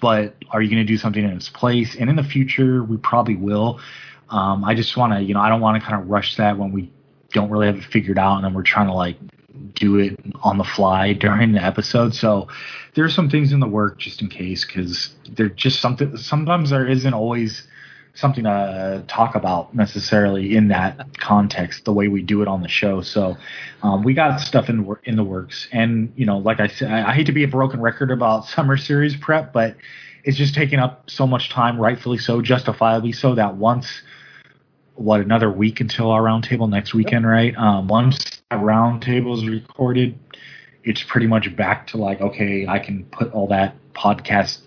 but 0.00 0.36
are 0.50 0.62
you 0.62 0.70
going 0.70 0.84
to 0.84 0.90
do 0.90 0.96
something 0.96 1.22
in 1.22 1.30
its 1.30 1.48
place? 1.48 1.96
And 1.98 2.08
in 2.10 2.16
the 2.16 2.22
future, 2.22 2.82
we 2.84 2.96
probably 2.98 3.36
will. 3.36 3.80
Um, 4.30 4.64
I 4.64 4.74
just 4.74 4.96
want 4.96 5.12
to, 5.14 5.22
you 5.22 5.34
know, 5.34 5.40
I 5.40 5.48
don't 5.48 5.60
want 5.60 5.80
to 5.82 5.88
kind 5.88 6.00
of 6.00 6.08
rush 6.08 6.36
that 6.36 6.58
when 6.58 6.72
we 6.72 6.92
don't 7.32 7.50
really 7.50 7.66
have 7.66 7.76
it 7.76 7.84
figured 7.84 8.18
out, 8.18 8.36
and 8.36 8.44
then 8.44 8.54
we're 8.54 8.62
trying 8.62 8.86
to 8.86 8.92
like 8.92 9.16
do 9.74 9.98
it 9.98 10.18
on 10.42 10.58
the 10.58 10.64
fly 10.64 11.12
during 11.12 11.52
the 11.52 11.62
episode. 11.62 12.14
So 12.14 12.48
there's 12.94 13.14
some 13.14 13.30
things 13.30 13.52
in 13.52 13.60
the 13.60 13.68
work 13.68 13.98
just 13.98 14.22
in 14.22 14.28
case, 14.28 14.64
because 14.64 15.14
they're 15.30 15.48
just 15.48 15.80
something. 15.80 16.16
Sometimes 16.16 16.70
there 16.70 16.86
isn't 16.86 17.14
always 17.14 17.66
something 18.18 18.44
to 18.44 19.04
talk 19.06 19.36
about 19.36 19.74
necessarily 19.74 20.56
in 20.56 20.68
that 20.68 21.18
context 21.18 21.84
the 21.84 21.92
way 21.92 22.08
we 22.08 22.20
do 22.20 22.42
it 22.42 22.48
on 22.48 22.62
the 22.62 22.68
show 22.68 23.00
so 23.00 23.36
um, 23.84 24.02
we 24.02 24.12
got 24.12 24.40
stuff 24.40 24.68
in 24.68 24.92
in 25.04 25.14
the 25.14 25.22
works 25.22 25.68
and 25.70 26.12
you 26.16 26.26
know 26.26 26.38
like 26.38 26.58
i 26.58 26.66
said 26.66 26.90
I, 26.90 27.14
hate 27.14 27.26
to 27.26 27.32
be 27.32 27.44
a 27.44 27.48
broken 27.48 27.80
record 27.80 28.10
about 28.10 28.44
summer 28.48 28.76
series 28.76 29.16
prep 29.16 29.52
but 29.52 29.76
it's 30.24 30.36
just 30.36 30.54
taking 30.54 30.80
up 30.80 31.08
so 31.08 31.28
much 31.28 31.48
time 31.48 31.78
rightfully 31.78 32.18
so 32.18 32.42
justifiably 32.42 33.12
so 33.12 33.36
that 33.36 33.54
once 33.54 34.02
what 34.96 35.20
another 35.20 35.48
week 35.48 35.80
until 35.80 36.10
our 36.10 36.22
roundtable 36.22 36.68
next 36.68 36.94
weekend 36.94 37.24
right 37.24 37.56
um, 37.56 37.86
once 37.86 38.37
roundtable 38.58 39.36
is 39.36 39.46
recorded 39.48 40.18
it's 40.84 41.02
pretty 41.02 41.26
much 41.26 41.54
back 41.56 41.86
to 41.88 41.96
like 41.98 42.20
okay 42.20 42.66
i 42.66 42.78
can 42.78 43.04
put 43.06 43.30
all 43.32 43.46
that 43.48 43.74
podcast 43.92 44.60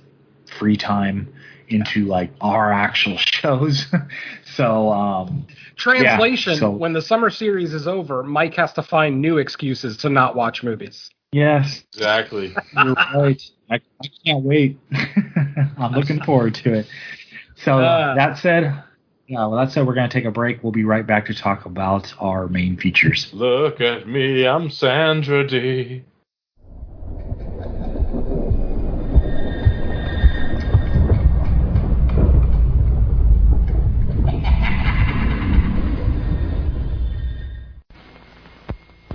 free 0.59 0.77
time 0.77 1.33
into 1.69 2.05
like 2.05 2.29
our 2.41 2.71
actual 2.73 3.15
shows. 3.17 3.85
so 4.55 4.89
um 4.91 5.47
Translation: 5.77 6.53
Yeah, 6.53 6.59
so- 6.59 6.71
When 6.71 6.93
the 6.93 7.01
summer 7.01 7.29
series 7.31 7.73
is 7.73 7.87
over, 7.87 8.21
Mike 8.23 8.53
has 8.55 8.71
to 8.73 8.83
find 8.83 9.19
new 9.21 9.37
excuses 9.39 9.97
to 9.97 10.09
not 10.09 10.35
watch 10.35 10.61
movies. 10.63 11.09
yes, 11.31 11.83
Exactly. 11.93 12.53
you're 12.75 12.93
right. 12.93 13.41
I, 13.71 13.75
I 13.75 14.07
can't 14.25 14.43
wait. 14.43 14.77
I'm 15.77 15.93
looking 15.93 16.21
forward 16.21 16.53
to 16.55 16.73
it. 16.73 16.87
So 17.55 17.79
Uh. 17.79 18.13
that 18.15 18.37
said, 18.37 18.83
yeah, 19.31 19.45
well 19.47 19.65
that 19.65 19.71
said 19.71 19.87
we're 19.87 19.93
gonna 19.93 20.09
take 20.09 20.25
a 20.25 20.31
break. 20.31 20.61
We'll 20.61 20.73
be 20.73 20.83
right 20.83 21.07
back 21.07 21.27
to 21.27 21.33
talk 21.33 21.65
about 21.65 22.13
our 22.19 22.49
main 22.49 22.75
features. 22.75 23.29
Look 23.31 23.79
at 23.79 24.05
me, 24.05 24.45
I'm 24.45 24.69
Sandra 24.69 25.47
Dee. 25.47 26.03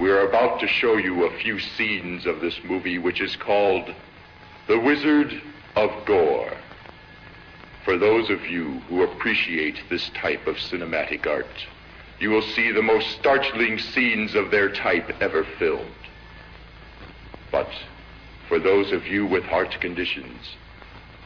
We're 0.01 0.27
about 0.27 0.59
to 0.61 0.67
show 0.67 0.97
you 0.97 1.27
a 1.27 1.39
few 1.39 1.59
scenes 1.59 2.25
of 2.25 2.41
this 2.41 2.59
movie, 2.65 2.97
which 2.97 3.21
is 3.21 3.37
called 3.37 3.95
The 4.67 4.79
Wizard 4.79 5.43
of 5.75 5.91
Gore. 6.07 6.57
For 7.87 7.97
those 7.97 8.31
of 8.31 8.45
you 8.47 8.81
who 8.89 9.05
appreciate 9.05 9.79
this 9.89 10.11
type 10.11 10.49
of 10.49 10.57
cinematic 10.57 11.25
art, 11.25 11.47
you 12.19 12.31
will 12.31 12.43
see 12.43 12.73
the 12.73 12.83
most 12.83 13.13
startling 13.13 13.79
scenes 13.79 14.35
of 14.35 14.51
their 14.51 14.69
type 14.69 15.09
ever 15.21 15.45
filmed. 15.57 15.95
But 17.53 17.71
for 18.49 18.59
those 18.59 18.91
of 18.91 19.07
you 19.07 19.25
with 19.25 19.45
heart 19.45 19.81
conditions, 19.81 20.57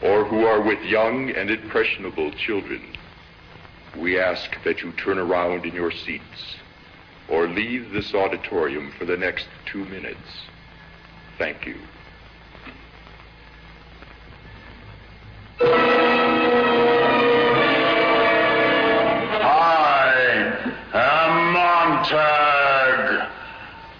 or 0.02 0.26
who 0.26 0.44
are 0.44 0.60
with 0.60 0.82
young 0.82 1.30
and 1.30 1.48
impressionable 1.50 2.30
children, 2.32 2.82
we 3.96 4.20
ask 4.20 4.62
that 4.64 4.82
you 4.82 4.92
turn 4.92 5.18
around 5.18 5.64
in 5.64 5.74
your 5.74 5.90
seats 5.90 6.56
or 7.30 7.48
leave 7.48 7.90
this 7.90 8.12
auditorium 8.12 8.92
for 8.98 9.06
the 9.06 9.16
next 9.16 9.46
two 9.64 9.86
minutes. 9.86 10.44
Thank 11.38 11.64
you. 11.64 11.78
Montag, 22.10 23.30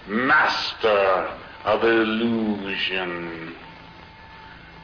master 0.07 1.31
of 1.63 1.83
illusion. 1.83 3.55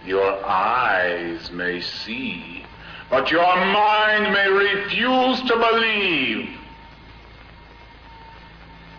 Your 0.05 0.45
eyes 0.45 1.51
may 1.51 1.81
see, 1.81 2.63
but 3.09 3.29
your 3.29 3.55
mind 3.55 4.33
may 4.33 4.49
refuse 4.49 5.41
to 5.41 5.57
believe. 5.57 6.49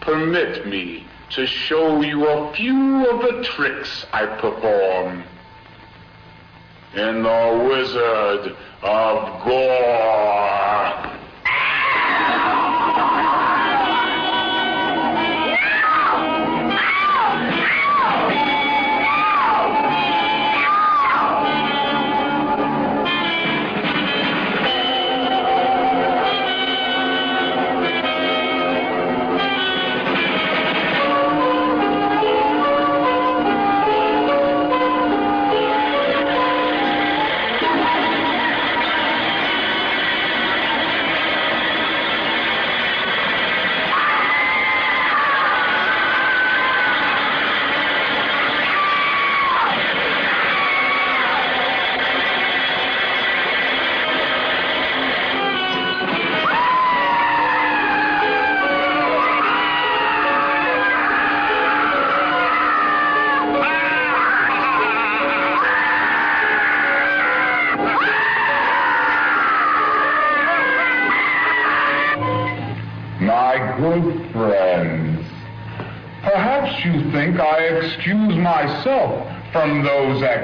Permit 0.01 0.67
me 0.67 1.07
to 1.31 1.47
show 1.47 2.03
you 2.03 2.27
a 2.27 2.55
few 2.55 3.09
of 3.09 3.23
the 3.23 3.43
tricks 3.45 4.05
I 4.13 4.27
perform 4.27 5.25
in 6.95 7.23
the 7.23 7.67
Wizard 7.67 8.57
of 8.83 9.45
Gore. 9.45 11.18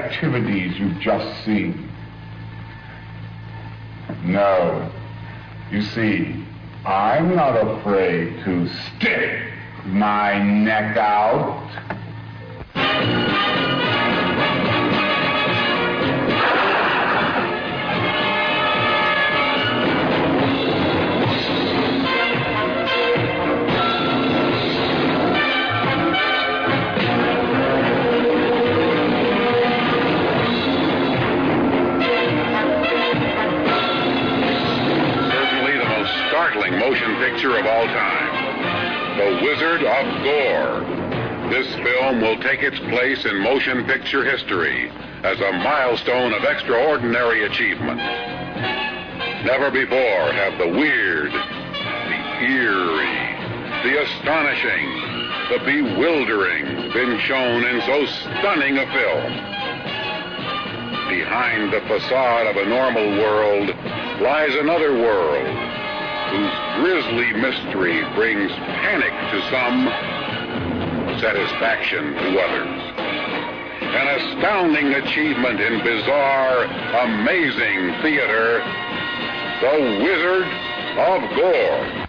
Activities 0.04 0.78
you've 0.78 1.00
just 1.00 1.44
seen. 1.44 1.88
No. 4.24 4.90
You 5.70 5.82
see, 5.82 6.44
I'm 6.84 7.34
not 7.34 7.56
afraid 7.56 8.44
to 8.44 8.68
stick 8.68 9.50
my 9.86 10.42
neck 10.42 10.96
out. 10.96 11.93
Of 37.64 37.70
all 37.70 37.86
time 37.86 39.16
The 39.16 39.42
Wizard 39.42 39.82
of 39.84 40.22
Gore. 40.22 41.50
This 41.50 41.66
film 41.76 42.20
will 42.20 42.36
take 42.42 42.62
its 42.62 42.78
place 42.90 43.24
in 43.24 43.38
motion 43.38 43.84
picture 43.86 44.24
history 44.24 44.90
as 45.22 45.40
a 45.40 45.52
milestone 45.52 46.34
of 46.34 46.44
extraordinary 46.44 47.44
achievement. 47.44 47.98
Never 49.46 49.70
before 49.70 50.32
have 50.32 50.58
the 50.58 50.68
weird, 50.68 51.32
the 51.32 52.44
eerie, 52.44 53.32
the 53.84 54.02
astonishing, 54.02 54.88
the 55.48 55.64
bewildering 55.64 56.92
been 56.92 57.18
shown 57.20 57.64
in 57.64 57.80
so 57.82 58.04
stunning 58.04 58.76
a 58.76 58.86
film. 58.92 59.32
Behind 61.08 61.72
the 61.72 61.80
facade 61.88 62.46
of 62.46 62.56
a 62.56 62.68
normal 62.68 63.22
world 63.22 63.68
lies 64.20 64.54
another 64.56 64.92
world 64.92 65.46
whose 66.30 66.63
grisly 66.76 67.32
mystery 67.32 68.02
brings 68.14 68.50
panic 68.52 69.12
to 69.30 69.40
some, 69.50 69.86
satisfaction 71.20 72.12
to 72.14 72.40
others. 72.40 72.80
An 73.80 74.08
astounding 74.18 74.94
achievement 74.94 75.60
in 75.60 75.82
bizarre, 75.84 76.64
amazing 76.64 78.02
theater, 78.02 78.58
The 79.60 80.02
Wizard 80.02 80.48
of 80.98 81.36
Gore. 81.36 82.03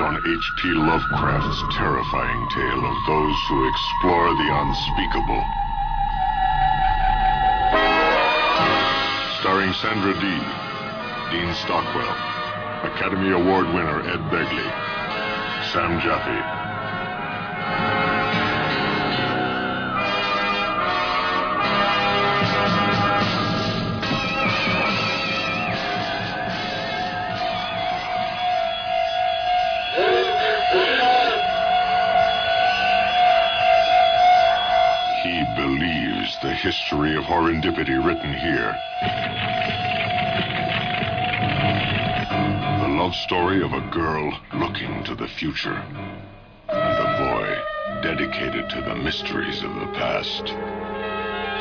Based 0.00 0.08
on 0.08 0.16
H.P. 0.26 0.68
Lovecraft's 0.72 1.76
terrifying 1.76 2.48
tale 2.48 2.86
of 2.86 2.96
those 3.06 3.36
who 3.48 3.68
explore 3.68 4.28
the 4.34 4.48
unspeakable. 4.48 5.44
Starring 9.40 9.72
Sandra 9.74 10.14
Dee, 10.14 10.44
Dean 11.30 11.54
Stockwell, 11.54 12.16
Academy 12.94 13.32
Award 13.32 13.66
winner 13.66 14.00
Ed 14.08 14.20
Begley, 14.30 14.70
Sam 15.72 16.00
Jaffe, 16.00 16.59
horrendipity 37.30 37.94
written 38.04 38.32
here. 38.32 38.74
The 42.82 42.88
love 42.88 43.14
story 43.14 43.62
of 43.62 43.72
a 43.72 43.88
girl 43.92 44.36
looking 44.54 45.04
to 45.04 45.14
the 45.14 45.28
future, 45.28 45.80
and 46.68 46.98
a 46.98 47.08
boy 47.22 48.02
dedicated 48.02 48.68
to 48.70 48.80
the 48.82 48.96
mysteries 48.96 49.62
of 49.62 49.72
the 49.76 49.86
past. 49.94 50.48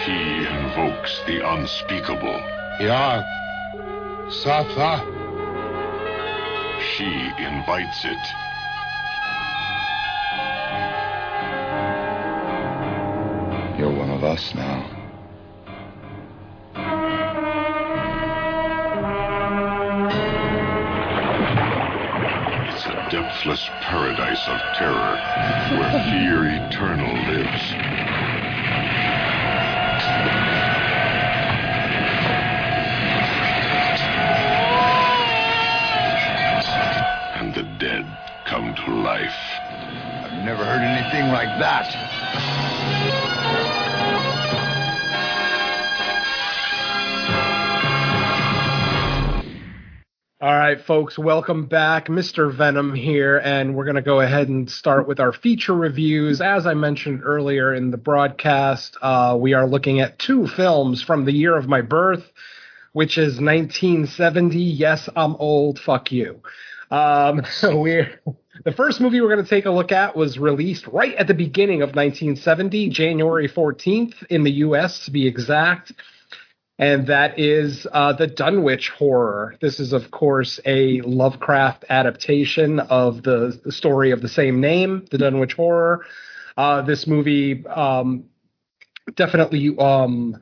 He 0.07 0.47
invokes 0.47 1.21
the 1.27 1.47
unspeakable. 1.47 2.41
Ja, 2.79 3.21
Safa. 4.27 5.05
She 6.95 7.31
invites 7.37 8.05
it. 8.05 8.25
You're 13.77 13.95
one 13.95 14.09
of 14.09 14.23
us 14.23 14.55
now. 14.55 14.98
Depthless 23.29 23.69
paradise 23.81 24.47
of 24.47 24.59
terror 24.73 25.15
where 25.77 25.91
fear 26.09 26.47
eternal 26.47 27.13
lives. 27.27 27.61
And 37.35 37.53
the 37.53 37.63
dead 37.77 38.03
come 38.45 38.73
to 38.73 38.95
life. 38.95 39.29
I've 40.23 40.43
never 40.43 40.65
heard 40.65 40.81
anything 40.81 41.31
like 41.31 41.59
that. 41.59 43.18
Right, 50.69 50.85
folks, 50.85 51.17
welcome 51.17 51.65
back. 51.65 52.09
Mr. 52.09 52.53
Venom 52.53 52.93
here, 52.93 53.39
and 53.39 53.73
we're 53.73 53.85
going 53.85 53.95
to 53.95 54.03
go 54.03 54.19
ahead 54.19 54.49
and 54.49 54.69
start 54.69 55.07
with 55.07 55.19
our 55.19 55.33
feature 55.33 55.73
reviews. 55.73 56.41
As 56.41 56.67
I 56.67 56.75
mentioned 56.75 57.21
earlier 57.23 57.73
in 57.73 57.89
the 57.89 57.97
broadcast, 57.97 58.95
uh, 59.01 59.35
we 59.41 59.55
are 59.55 59.65
looking 59.65 59.99
at 59.99 60.19
two 60.19 60.45
films 60.45 61.01
from 61.01 61.25
the 61.25 61.31
year 61.31 61.57
of 61.57 61.67
my 61.67 61.81
birth, 61.81 62.23
which 62.93 63.17
is 63.17 63.41
1970. 63.41 64.59
Yes, 64.59 65.09
I'm 65.15 65.35
old. 65.37 65.79
Fuck 65.79 66.11
you. 66.11 66.39
Um, 66.91 67.41
so 67.51 67.79
we're 67.79 68.21
the 68.63 68.71
first 68.71 69.01
movie 69.01 69.21
we're 69.21 69.33
going 69.33 69.43
to 69.43 69.49
take 69.49 69.65
a 69.65 69.71
look 69.71 69.91
at 69.91 70.15
was 70.15 70.37
released 70.37 70.85
right 70.85 71.15
at 71.15 71.25
the 71.25 71.33
beginning 71.33 71.81
of 71.81 71.95
1970, 71.95 72.89
January 72.89 73.49
14th 73.49 74.23
in 74.27 74.43
the 74.43 74.51
U.S. 74.51 75.05
to 75.05 75.09
be 75.09 75.25
exact 75.25 75.93
and 76.79 77.07
that 77.07 77.37
is 77.37 77.85
uh, 77.91 78.13
the 78.13 78.25
Dunwich 78.25 78.89
Horror. 78.89 79.55
This 79.59 79.81
is, 79.81 79.91
of 79.91 80.09
course, 80.11 80.61
a 80.65 81.01
Lovecraft 81.01 81.83
adaptation 81.89 82.79
of 82.79 83.21
the, 83.21 83.61
story 83.69 84.11
of 84.11 84.21
the 84.21 84.29
same 84.29 84.61
name, 84.61 85.05
the 85.11 85.17
Dunwich 85.17 85.53
Horror. 85.53 86.05
Uh, 86.55 86.81
this 86.81 87.05
movie 87.05 87.67
um, 87.67 88.29
definitely 89.15 89.75
um, 89.77 90.41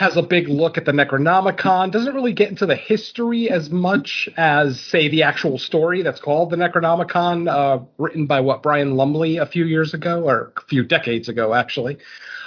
has 0.00 0.16
a 0.16 0.22
big 0.22 0.48
look 0.48 0.78
at 0.78 0.86
the 0.86 0.92
Necronomicon. 0.92 1.92
Doesn't 1.92 2.14
really 2.14 2.32
get 2.32 2.48
into 2.48 2.64
the 2.64 2.74
history 2.74 3.50
as 3.50 3.68
much 3.68 4.30
as, 4.38 4.80
say, 4.80 5.10
the 5.10 5.24
actual 5.24 5.58
story 5.58 6.00
that's 6.00 6.20
called 6.20 6.48
the 6.48 6.56
Necronomicon, 6.56 7.46
uh, 7.46 7.84
written 7.98 8.24
by 8.24 8.40
what 8.40 8.62
Brian 8.62 8.96
Lumley 8.96 9.36
a 9.36 9.44
few 9.44 9.66
years 9.66 9.92
ago, 9.92 10.22
or 10.26 10.54
a 10.56 10.60
few 10.62 10.84
decades 10.84 11.28
ago, 11.28 11.52
actually. 11.52 11.98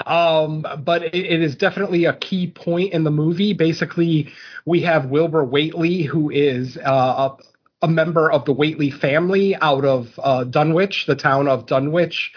Um, 0.08 0.66
but 0.84 1.04
it, 1.04 1.14
it 1.16 1.44
is 1.44 1.56
definitely 1.56 2.06
a 2.06 2.14
key 2.14 2.48
point 2.48 2.92
in 2.92 3.04
the 3.04 3.12
movie. 3.12 3.54
Basically, 3.54 4.30
we 4.66 4.82
have 4.82 5.12
Wilbur 5.12 5.44
Whateley, 5.44 6.02
who 6.02 6.32
is 6.32 6.76
uh, 6.78 7.30
a, 7.30 7.86
a 7.86 7.88
member 7.88 8.32
of 8.32 8.46
the 8.46 8.54
Whateley 8.54 8.90
family 8.90 9.56
out 9.58 9.86
of 9.86 10.08
uh, 10.18 10.44
Dunwich, 10.46 11.06
the 11.06 11.16
town 11.16 11.48
of 11.48 11.68
Dunwich. 11.68 12.34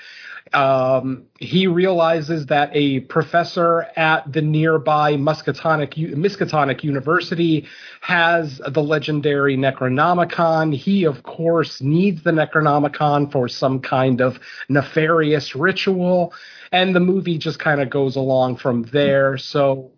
Um, 0.52 1.24
he 1.40 1.66
realizes 1.66 2.46
that 2.46 2.70
a 2.72 3.00
professor 3.00 3.82
at 3.96 4.32
the 4.32 4.42
nearby 4.42 5.16
Muscatonic, 5.16 5.94
Miskatonic 5.94 6.84
University 6.84 7.66
has 8.00 8.60
the 8.68 8.82
legendary 8.82 9.56
Necronomicon. 9.56 10.74
He, 10.74 11.04
of 11.04 11.22
course, 11.24 11.80
needs 11.80 12.22
the 12.22 12.30
Necronomicon 12.30 13.32
for 13.32 13.48
some 13.48 13.80
kind 13.80 14.20
of 14.20 14.38
nefarious 14.68 15.56
ritual, 15.56 16.32
and 16.70 16.94
the 16.94 17.00
movie 17.00 17.38
just 17.38 17.58
kind 17.58 17.80
of 17.80 17.90
goes 17.90 18.16
along 18.16 18.56
from 18.56 18.84
there. 18.84 19.36
So 19.36 19.90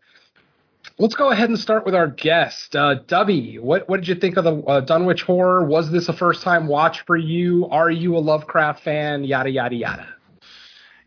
let's 0.98 1.14
go 1.14 1.30
ahead 1.30 1.50
and 1.50 1.58
start 1.58 1.84
with 1.84 1.94
our 1.94 2.08
guest, 2.08 2.74
uh, 2.74 2.96
Dubby. 3.06 3.60
What 3.60 3.88
what 3.88 4.00
did 4.00 4.08
you 4.08 4.14
think 4.14 4.38
of 4.38 4.44
the 4.44 4.56
uh, 4.62 4.80
Dunwich 4.80 5.22
Horror? 5.22 5.64
Was 5.64 5.90
this 5.90 6.08
a 6.08 6.12
first 6.14 6.42
time 6.42 6.66
watch 6.66 7.04
for 7.04 7.16
you? 7.16 7.68
Are 7.70 7.90
you 7.90 8.16
a 8.16 8.18
Lovecraft 8.18 8.82
fan? 8.82 9.24
Yada 9.24 9.50
yada 9.50 9.74
yada. 9.76 10.06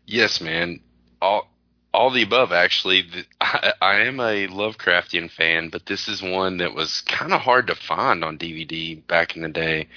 Yes, 0.06 0.40
man. 0.40 0.80
All 1.20 1.48
all 1.94 2.10
the 2.10 2.22
above, 2.22 2.52
actually. 2.52 3.06
I, 3.40 3.72
I 3.80 3.94
am 4.00 4.18
a 4.20 4.46
Lovecraftian 4.48 5.30
fan, 5.30 5.68
but 5.68 5.86
this 5.86 6.08
is 6.08 6.22
one 6.22 6.58
that 6.58 6.74
was 6.74 7.02
kind 7.02 7.32
of 7.32 7.40
hard 7.40 7.66
to 7.66 7.74
find 7.74 8.24
on 8.24 8.38
DVD 8.38 9.06
back 9.06 9.36
in 9.36 9.42
the 9.42 9.48
day. 9.48 9.88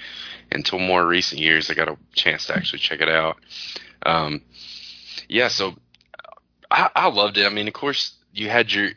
Until 0.52 0.78
more 0.78 1.06
recent 1.06 1.40
years, 1.40 1.70
I 1.70 1.74
got 1.74 1.88
a 1.88 1.96
chance 2.14 2.46
to 2.46 2.54
actually 2.56 2.78
check 2.78 3.00
it 3.00 3.08
out. 3.08 3.36
Um, 4.04 4.42
yeah, 5.28 5.48
so 5.48 5.74
I, 6.70 6.90
I 6.94 7.08
loved 7.08 7.38
it. 7.38 7.46
I 7.46 7.48
mean, 7.48 7.68
of 7.68 7.74
course, 7.74 8.14
you 8.32 8.48
had 8.48 8.72
your 8.72 8.90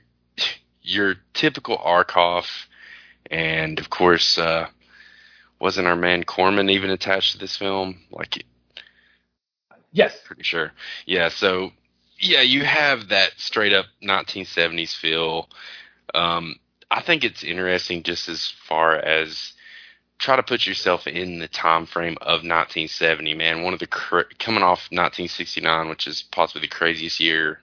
your 0.81 1.15
typical 1.33 1.77
Arkoff, 1.77 2.65
and 3.29 3.79
of 3.79 3.89
course, 3.89 4.37
uh, 4.37 4.67
wasn't 5.59 5.87
our 5.87 5.95
man 5.95 6.23
Corman 6.23 6.69
even 6.69 6.89
attached 6.89 7.33
to 7.33 7.37
this 7.37 7.57
film? 7.57 7.99
Like, 8.11 8.43
Yes. 9.91 10.17
Pretty 10.25 10.43
sure. 10.43 10.71
Yeah. 11.05 11.29
So, 11.29 11.71
yeah, 12.19 12.41
you 12.41 12.63
have 12.63 13.09
that 13.09 13.31
straight 13.37 13.73
up 13.73 13.85
1970s 14.03 14.95
feel. 14.95 15.49
Um, 16.13 16.55
I 16.91 17.01
think 17.01 17.23
it's 17.23 17.43
interesting 17.43 18.03
just 18.03 18.29
as 18.29 18.51
far 18.67 18.95
as 18.95 19.53
try 20.17 20.35
to 20.35 20.43
put 20.43 20.65
yourself 20.65 21.07
in 21.07 21.39
the 21.39 21.47
time 21.47 21.85
frame 21.85 22.17
of 22.21 22.43
1970. 22.43 23.33
Man, 23.35 23.63
one 23.63 23.73
of 23.73 23.79
the 23.79 23.87
cra- 23.87 24.25
coming 24.37 24.63
off 24.63 24.89
1969, 24.91 25.89
which 25.89 26.07
is 26.07 26.23
possibly 26.23 26.61
the 26.61 26.67
craziest 26.67 27.19
year 27.19 27.61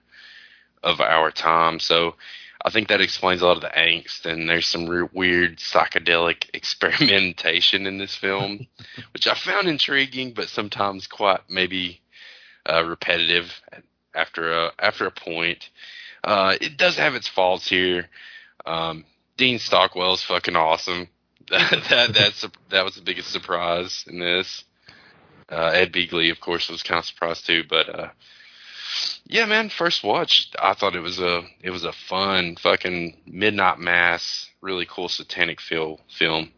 of 0.83 0.99
our 1.01 1.31
time. 1.31 1.79
So, 1.79 2.15
I 2.63 2.69
think 2.71 2.87
that 2.87 3.01
explains 3.01 3.41
a 3.41 3.45
lot 3.45 3.57
of 3.57 3.61
the 3.61 3.69
angst, 3.69 4.25
and 4.25 4.49
there's 4.49 4.67
some 4.67 4.87
re- 4.89 5.07
weird 5.13 5.57
psychedelic 5.57 6.49
experimentation 6.53 7.85
in 7.85 7.97
this 7.97 8.15
film, 8.15 8.67
which 9.13 9.27
I 9.27 9.35
found 9.35 9.67
intriguing, 9.67 10.33
but 10.33 10.49
sometimes 10.49 11.07
quite 11.07 11.41
maybe 11.49 12.01
uh, 12.67 12.83
repetitive 12.83 13.51
after 14.13 14.51
a 14.51 14.71
after 14.79 15.05
a 15.05 15.11
point. 15.11 15.69
Uh, 16.23 16.55
it 16.59 16.77
does 16.77 16.97
have 16.97 17.15
its 17.15 17.27
faults 17.27 17.67
here. 17.67 18.07
Um, 18.65 19.05
Dean 19.37 19.59
Stockwell 19.59 20.13
is 20.13 20.23
fucking 20.23 20.55
awesome. 20.55 21.07
that, 21.49 21.83
that 21.89 22.13
that's 22.13 22.45
that 22.69 22.83
was 22.83 22.95
the 22.95 23.01
biggest 23.01 23.31
surprise 23.31 24.03
in 24.07 24.19
this. 24.19 24.65
Uh, 25.49 25.71
Ed 25.73 25.93
Begley, 25.93 26.29
of 26.29 26.41
course, 26.41 26.69
was 26.69 26.83
kind 26.83 26.99
of 26.99 27.05
surprised 27.05 27.45
too. 27.45 27.63
But 27.69 27.87
uh, 27.87 28.09
yeah, 29.25 29.45
man, 29.45 29.69
first 29.69 30.03
watch, 30.03 30.51
I 30.61 30.73
thought 30.73 30.95
it 30.95 31.01
was 31.01 31.19
a 31.19 31.43
it 31.61 31.69
was 31.69 31.85
a 31.85 31.93
fun 31.93 32.57
fucking 32.57 33.17
midnight 33.25 33.79
mass, 33.79 34.49
really 34.61 34.85
cool 34.89 35.07
satanic 35.07 35.61
feel 35.61 36.01
film. 36.09 36.51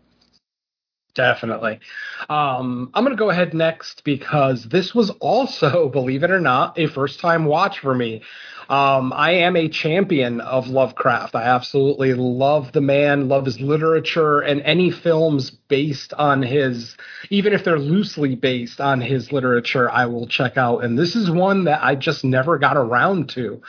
Definitely. 1.19 1.81
Um, 2.29 2.91
I'm 2.93 3.03
going 3.03 3.13
to 3.13 3.19
go 3.19 3.29
ahead 3.29 3.53
next 3.53 4.05
because 4.05 4.63
this 4.63 4.95
was 4.95 5.09
also, 5.19 5.89
believe 5.93 6.23
it 6.23 6.31
or 6.31 6.39
not, 6.39 6.79
a 6.79 6.87
first 6.87 7.19
time 7.19 7.43
watch 7.43 7.79
for 7.79 7.93
me. 7.93 8.21
Um, 8.69 9.11
I 9.11 9.31
am 9.31 9.57
a 9.57 9.67
champion 9.67 10.39
of 10.39 10.69
Lovecraft. 10.69 11.35
I 11.35 11.43
absolutely 11.43 12.13
love 12.13 12.71
the 12.71 12.79
man, 12.79 13.27
love 13.27 13.43
his 13.43 13.59
literature, 13.59 14.39
and 14.39 14.61
any 14.61 14.91
films 14.91 15.49
based 15.49 16.13
on 16.13 16.41
his, 16.41 16.95
even 17.29 17.51
if 17.51 17.65
they're 17.65 17.79
loosely 17.79 18.35
based 18.35 18.79
on 18.79 19.01
his 19.01 19.33
literature, 19.33 19.91
I 19.91 20.05
will 20.05 20.25
check 20.25 20.55
out. 20.55 20.85
And 20.85 20.97
this 20.97 21.17
is 21.17 21.29
one 21.29 21.65
that 21.65 21.83
I 21.83 21.95
just 21.95 22.23
never 22.23 22.57
got 22.57 22.77
around 22.77 23.27
to. 23.31 23.61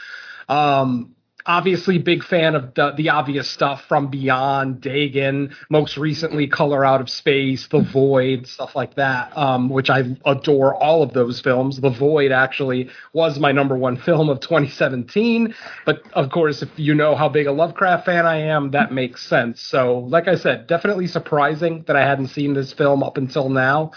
Um, 0.49 1.17
obviously 1.51 1.99
big 1.99 2.23
fan 2.23 2.55
of 2.55 2.73
the, 2.75 2.93
the 2.93 3.09
obvious 3.09 3.51
stuff 3.51 3.83
from 3.89 4.09
Beyond, 4.09 4.81
Dagon, 4.81 5.55
most 5.69 5.97
recently 5.97 6.47
Color 6.47 6.85
Out 6.85 7.01
of 7.01 7.11
Space, 7.11 7.67
The 7.67 7.81
Void, 7.81 8.47
stuff 8.47 8.77
like 8.77 8.95
that, 8.95 9.37
um, 9.37 9.69
which 9.69 9.91
I 9.91 10.17
adore 10.25 10.75
all 10.77 11.03
of 11.03 11.13
those 11.13 11.41
films. 11.41 11.81
The 11.81 11.91
Void 11.91 12.31
actually 12.31 12.89
was 13.13 13.41
my 13.41 13.51
number 13.51 13.77
one 13.77 13.97
film 14.07 14.29
of 14.29 14.39
2017, 14.39 15.53
but 15.85 16.03
of 16.13 16.31
course, 16.31 16.63
if 16.63 16.69
you 16.77 16.95
know 16.95 17.17
how 17.17 17.29
big 17.29 17.49
a 17.49 17.53
Lovecraft 17.53 18.07
fan 18.07 18.27
I 18.27 18.37
am, 18.37 18.71
that 18.71 18.93
makes 18.93 19.27
sense. 19.27 19.61
So, 19.61 19.99
like 19.99 20.29
I 20.29 20.37
said, 20.37 20.69
definitely 20.69 21.09
surprising 21.09 21.83
that 21.89 21.97
I 21.97 22.07
hadn't 22.07 22.29
seen 22.29 22.55
this 22.55 22.73
film 22.73 23.03
up 23.03 23.17
until 23.17 23.49
now. 23.49 23.91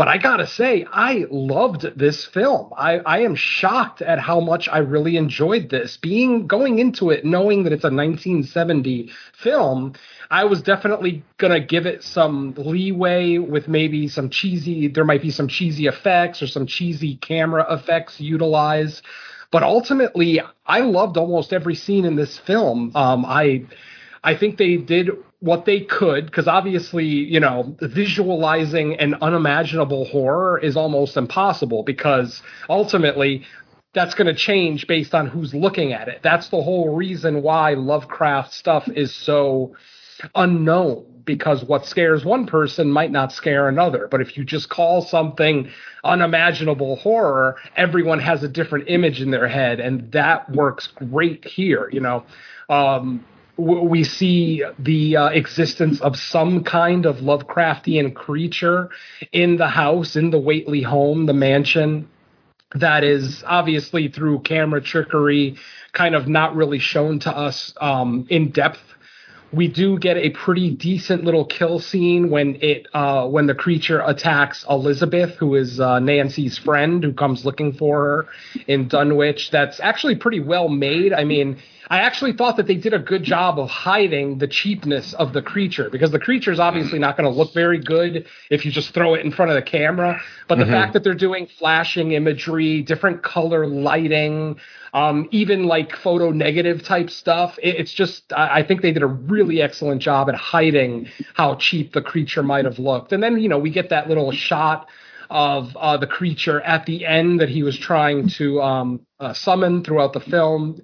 But 0.00 0.08
I 0.08 0.16
gotta 0.16 0.46
say, 0.46 0.86
I 0.90 1.26
loved 1.30 1.82
this 1.94 2.24
film. 2.24 2.72
I, 2.74 3.00
I 3.00 3.18
am 3.18 3.34
shocked 3.34 4.00
at 4.00 4.18
how 4.18 4.40
much 4.40 4.66
I 4.66 4.78
really 4.78 5.18
enjoyed 5.18 5.68
this. 5.68 5.98
Being 5.98 6.46
going 6.46 6.78
into 6.78 7.10
it, 7.10 7.26
knowing 7.26 7.64
that 7.64 7.74
it's 7.74 7.84
a 7.84 7.92
1970 7.92 9.10
film, 9.34 9.92
I 10.30 10.44
was 10.44 10.62
definitely 10.62 11.22
gonna 11.36 11.60
give 11.60 11.84
it 11.84 12.02
some 12.02 12.54
leeway 12.56 13.36
with 13.36 13.68
maybe 13.68 14.08
some 14.08 14.30
cheesy. 14.30 14.88
There 14.88 15.04
might 15.04 15.20
be 15.20 15.30
some 15.30 15.48
cheesy 15.48 15.86
effects 15.86 16.40
or 16.40 16.46
some 16.46 16.66
cheesy 16.66 17.16
camera 17.16 17.66
effects 17.70 18.22
utilized. 18.22 19.02
But 19.50 19.64
ultimately, 19.64 20.40
I 20.64 20.80
loved 20.80 21.18
almost 21.18 21.52
every 21.52 21.74
scene 21.74 22.06
in 22.06 22.16
this 22.16 22.38
film. 22.38 22.92
Um, 22.94 23.26
I 23.26 23.66
I 24.24 24.34
think 24.34 24.56
they 24.56 24.78
did 24.78 25.10
what 25.40 25.64
they 25.64 25.80
could 25.80 26.26
because 26.26 26.46
obviously 26.46 27.06
you 27.06 27.40
know 27.40 27.74
visualizing 27.80 28.94
an 29.00 29.14
unimaginable 29.22 30.04
horror 30.04 30.58
is 30.58 30.76
almost 30.76 31.16
impossible 31.16 31.82
because 31.82 32.42
ultimately 32.68 33.42
that's 33.92 34.14
going 34.14 34.26
to 34.26 34.34
change 34.34 34.86
based 34.86 35.14
on 35.14 35.26
who's 35.26 35.52
looking 35.52 35.92
at 35.92 36.08
it. 36.08 36.20
That's 36.22 36.48
the 36.48 36.62
whole 36.62 36.94
reason 36.94 37.42
why 37.42 37.74
lovecraft 37.74 38.52
stuff 38.52 38.88
is 38.88 39.12
so 39.12 39.74
unknown 40.34 41.22
because 41.24 41.64
what 41.64 41.86
scares 41.86 42.24
one 42.24 42.46
person 42.46 42.90
might 42.90 43.10
not 43.10 43.32
scare 43.32 43.68
another. 43.68 44.08
But 44.08 44.20
if 44.20 44.36
you 44.36 44.44
just 44.44 44.68
call 44.68 45.02
something 45.02 45.70
unimaginable 46.04 46.96
horror 46.96 47.56
everyone 47.76 48.20
has 48.20 48.42
a 48.42 48.48
different 48.48 48.88
image 48.88 49.20
in 49.20 49.30
their 49.30 49.48
head 49.48 49.80
and 49.80 50.12
that 50.12 50.50
works 50.50 50.86
great 50.86 51.44
here 51.44 51.88
you 51.92 52.00
know? 52.00 52.24
Um, 52.68 53.24
we 53.60 54.04
see 54.04 54.64
the 54.78 55.16
uh, 55.16 55.28
existence 55.28 56.00
of 56.00 56.16
some 56.16 56.64
kind 56.64 57.06
of 57.06 57.16
Lovecraftian 57.16 58.14
creature 58.14 58.90
in 59.32 59.56
the 59.56 59.68
house, 59.68 60.16
in 60.16 60.30
the 60.30 60.38
Whateley 60.38 60.82
home, 60.82 61.26
the 61.26 61.34
mansion. 61.34 62.08
That 62.74 63.04
is 63.04 63.42
obviously 63.46 64.08
through 64.08 64.40
camera 64.40 64.80
trickery, 64.80 65.56
kind 65.92 66.14
of 66.14 66.28
not 66.28 66.54
really 66.54 66.78
shown 66.78 67.18
to 67.20 67.36
us 67.36 67.74
um, 67.80 68.26
in 68.30 68.50
depth. 68.50 68.80
We 69.52 69.66
do 69.66 69.98
get 69.98 70.16
a 70.16 70.30
pretty 70.30 70.70
decent 70.70 71.24
little 71.24 71.44
kill 71.44 71.80
scene 71.80 72.30
when 72.30 72.56
it 72.62 72.86
uh, 72.94 73.26
when 73.26 73.48
the 73.48 73.54
creature 73.54 74.00
attacks 74.00 74.64
Elizabeth, 74.70 75.34
who 75.34 75.56
is 75.56 75.80
uh, 75.80 75.98
Nancy's 75.98 76.56
friend, 76.56 77.02
who 77.02 77.12
comes 77.12 77.44
looking 77.44 77.72
for 77.72 78.04
her 78.04 78.26
in 78.68 78.86
Dunwich. 78.86 79.50
That's 79.50 79.80
actually 79.80 80.14
pretty 80.14 80.38
well 80.38 80.68
made. 80.68 81.12
I 81.12 81.24
mean 81.24 81.58
I 81.90 81.98
actually 82.02 82.34
thought 82.34 82.56
that 82.58 82.68
they 82.68 82.76
did 82.76 82.94
a 82.94 83.00
good 83.00 83.24
job 83.24 83.58
of 83.58 83.68
hiding 83.68 84.38
the 84.38 84.46
cheapness 84.46 85.12
of 85.14 85.32
the 85.32 85.42
creature 85.42 85.90
because 85.90 86.12
the 86.12 86.20
creature 86.20 86.52
is 86.52 86.60
obviously 86.60 87.00
not 87.00 87.16
going 87.16 87.28
to 87.28 87.36
look 87.36 87.52
very 87.52 87.80
good 87.80 88.28
if 88.48 88.64
you 88.64 88.70
just 88.70 88.94
throw 88.94 89.14
it 89.14 89.24
in 89.24 89.32
front 89.32 89.50
of 89.50 89.56
the 89.56 89.62
camera. 89.62 90.20
But 90.46 90.58
the 90.58 90.64
mm-hmm. 90.64 90.72
fact 90.72 90.92
that 90.92 91.02
they're 91.02 91.14
doing 91.14 91.48
flashing 91.58 92.12
imagery, 92.12 92.82
different 92.82 93.24
color 93.24 93.66
lighting, 93.66 94.60
um, 94.94 95.28
even 95.32 95.64
like 95.64 95.96
photo 95.96 96.30
negative 96.30 96.84
type 96.84 97.10
stuff, 97.10 97.58
it, 97.60 97.74
it's 97.74 97.92
just, 97.92 98.32
I, 98.32 98.60
I 98.60 98.62
think 98.62 98.82
they 98.82 98.92
did 98.92 99.02
a 99.02 99.08
really 99.08 99.60
excellent 99.60 100.00
job 100.00 100.28
at 100.28 100.36
hiding 100.36 101.08
how 101.34 101.56
cheap 101.56 101.92
the 101.92 102.02
creature 102.02 102.44
might 102.44 102.66
have 102.66 102.78
looked. 102.78 103.12
And 103.12 103.20
then, 103.20 103.40
you 103.40 103.48
know, 103.48 103.58
we 103.58 103.70
get 103.70 103.90
that 103.90 104.08
little 104.08 104.30
shot 104.30 104.86
of 105.28 105.76
uh, 105.76 105.96
the 105.96 106.06
creature 106.06 106.60
at 106.60 106.86
the 106.86 107.04
end 107.04 107.40
that 107.40 107.48
he 107.48 107.64
was 107.64 107.76
trying 107.76 108.28
to 108.28 108.62
um, 108.62 109.00
uh, 109.18 109.32
summon 109.32 109.82
throughout 109.82 110.12
the 110.12 110.20
film. 110.20 110.80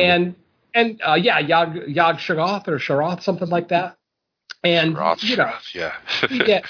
And 0.00 0.36
and 0.74 1.00
uh, 1.06 1.14
yeah, 1.14 1.38
Yog 1.38 1.88
Yog 1.88 2.16
Shagoth 2.16 2.68
or 2.68 2.78
Sharoth, 2.78 3.22
something 3.22 3.48
like 3.48 3.68
that. 3.68 3.96
And 4.62 4.96
Roth, 4.96 5.22
you 5.22 5.36
know, 5.36 5.52
yeah. 5.74 5.92
we 6.30 6.38
get 6.38 6.64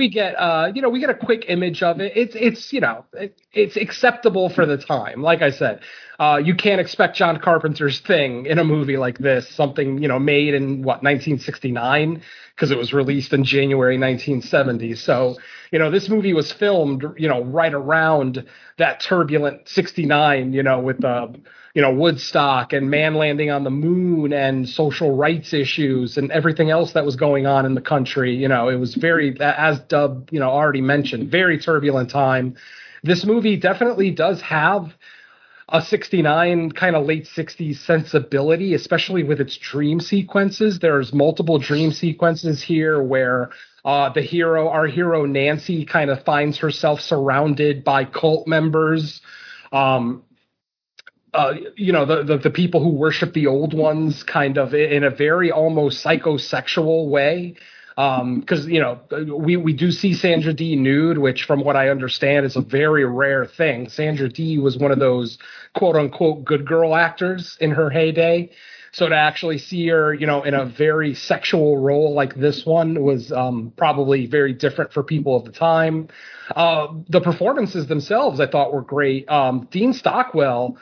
we 0.00 0.08
get 0.08 0.34
uh 0.34 0.72
you 0.74 0.80
know 0.80 0.88
we 0.88 0.98
get 0.98 1.10
a 1.10 1.14
quick 1.14 1.44
image 1.48 1.82
of 1.82 2.00
it 2.00 2.10
it's 2.16 2.34
it's 2.34 2.72
you 2.72 2.80
know 2.80 3.04
it, 3.12 3.38
it's 3.52 3.76
acceptable 3.76 4.48
for 4.48 4.64
the 4.64 4.78
time 4.78 5.20
like 5.20 5.42
i 5.42 5.50
said 5.50 5.80
uh 6.18 6.40
you 6.42 6.54
can't 6.54 6.80
expect 6.80 7.16
john 7.16 7.38
carpenter's 7.38 8.00
thing 8.00 8.46
in 8.46 8.58
a 8.58 8.64
movie 8.64 8.96
like 8.96 9.18
this 9.18 9.46
something 9.48 10.00
you 10.00 10.08
know 10.08 10.18
made 10.18 10.54
in 10.54 10.78
what 10.78 11.02
1969 11.02 12.22
because 12.54 12.70
it 12.70 12.78
was 12.78 12.94
released 12.94 13.34
in 13.34 13.44
january 13.44 13.98
1970 13.98 14.94
so 14.94 15.36
you 15.70 15.78
know 15.78 15.90
this 15.90 16.08
movie 16.08 16.32
was 16.32 16.50
filmed 16.50 17.04
you 17.18 17.28
know 17.28 17.44
right 17.44 17.74
around 17.74 18.46
that 18.78 19.00
turbulent 19.00 19.68
69 19.68 20.54
you 20.54 20.62
know 20.62 20.80
with 20.80 21.04
uh 21.04 21.28
you 21.74 21.82
know 21.82 21.92
Woodstock 21.92 22.72
and 22.72 22.90
man 22.90 23.14
landing 23.14 23.50
on 23.50 23.64
the 23.64 23.70
moon 23.70 24.32
and 24.32 24.68
social 24.68 25.14
rights 25.14 25.52
issues 25.52 26.16
and 26.16 26.30
everything 26.32 26.70
else 26.70 26.92
that 26.92 27.04
was 27.04 27.16
going 27.16 27.46
on 27.46 27.64
in 27.66 27.74
the 27.74 27.80
country. 27.80 28.34
You 28.34 28.48
know, 28.48 28.68
it 28.68 28.76
was 28.76 28.94
very, 28.94 29.38
as 29.40 29.78
Dub, 29.80 30.28
you 30.32 30.40
know, 30.40 30.50
already 30.50 30.80
mentioned, 30.80 31.30
very 31.30 31.58
turbulent 31.58 32.10
time. 32.10 32.56
This 33.02 33.24
movie 33.24 33.56
definitely 33.56 34.10
does 34.10 34.40
have 34.42 34.92
a 35.72 35.80
69 35.80 36.72
kind 36.72 36.96
of 36.96 37.06
late 37.06 37.26
60s 37.26 37.76
sensibility, 37.76 38.74
especially 38.74 39.22
with 39.22 39.40
its 39.40 39.56
dream 39.56 40.00
sequences. 40.00 40.80
There's 40.80 41.12
multiple 41.12 41.58
dream 41.58 41.92
sequences 41.92 42.60
here 42.60 43.00
where 43.00 43.50
uh, 43.84 44.12
the 44.12 44.20
hero, 44.20 44.68
our 44.68 44.86
hero 44.86 45.24
Nancy, 45.26 45.86
kind 45.86 46.10
of 46.10 46.24
finds 46.24 46.58
herself 46.58 47.00
surrounded 47.00 47.84
by 47.84 48.04
cult 48.04 48.48
members. 48.48 49.20
Um, 49.72 50.24
uh, 51.34 51.54
you 51.76 51.92
know 51.92 52.04
the, 52.04 52.22
the, 52.22 52.38
the 52.38 52.50
people 52.50 52.82
who 52.82 52.90
worship 52.90 53.32
the 53.32 53.46
old 53.46 53.74
ones 53.74 54.22
kind 54.22 54.58
of 54.58 54.74
in 54.74 55.04
a 55.04 55.10
very 55.10 55.50
almost 55.50 56.04
psychosexual 56.04 57.08
way 57.08 57.54
because 57.96 58.64
um, 58.64 58.70
you 58.70 58.80
know 58.80 59.00
we 59.36 59.56
we 59.56 59.72
do 59.72 59.90
see 59.90 60.14
Sandra 60.14 60.52
Dee 60.52 60.76
nude, 60.76 61.18
which 61.18 61.44
from 61.44 61.62
what 61.62 61.76
I 61.76 61.88
understand 61.88 62.46
is 62.46 62.56
a 62.56 62.60
very 62.60 63.04
rare 63.04 63.44
thing. 63.44 63.88
Sandra 63.88 64.28
Dee 64.28 64.58
was 64.58 64.76
one 64.78 64.90
of 64.90 64.98
those 64.98 65.38
quote 65.74 65.96
unquote 65.96 66.44
good 66.44 66.66
girl 66.66 66.94
actors 66.94 67.56
in 67.60 67.72
her 67.72 67.90
heyday. 67.90 68.50
So 68.92 69.08
to 69.08 69.14
actually 69.14 69.58
see 69.58 69.86
her, 69.88 70.12
you 70.12 70.26
know, 70.26 70.42
in 70.42 70.52
a 70.52 70.64
very 70.64 71.14
sexual 71.14 71.78
role 71.78 72.12
like 72.12 72.34
this 72.34 72.66
one 72.66 73.02
was 73.04 73.30
um, 73.30 73.72
probably 73.76 74.26
very 74.26 74.52
different 74.52 74.92
for 74.92 75.04
people 75.04 75.36
of 75.36 75.44
the 75.44 75.52
time. 75.52 76.08
Uh, 76.56 76.88
the 77.08 77.20
performances 77.20 77.86
themselves, 77.86 78.40
I 78.40 78.48
thought, 78.48 78.72
were 78.72 78.82
great. 78.82 79.28
Um, 79.28 79.68
Dean 79.70 79.92
Stockwell 79.92 80.76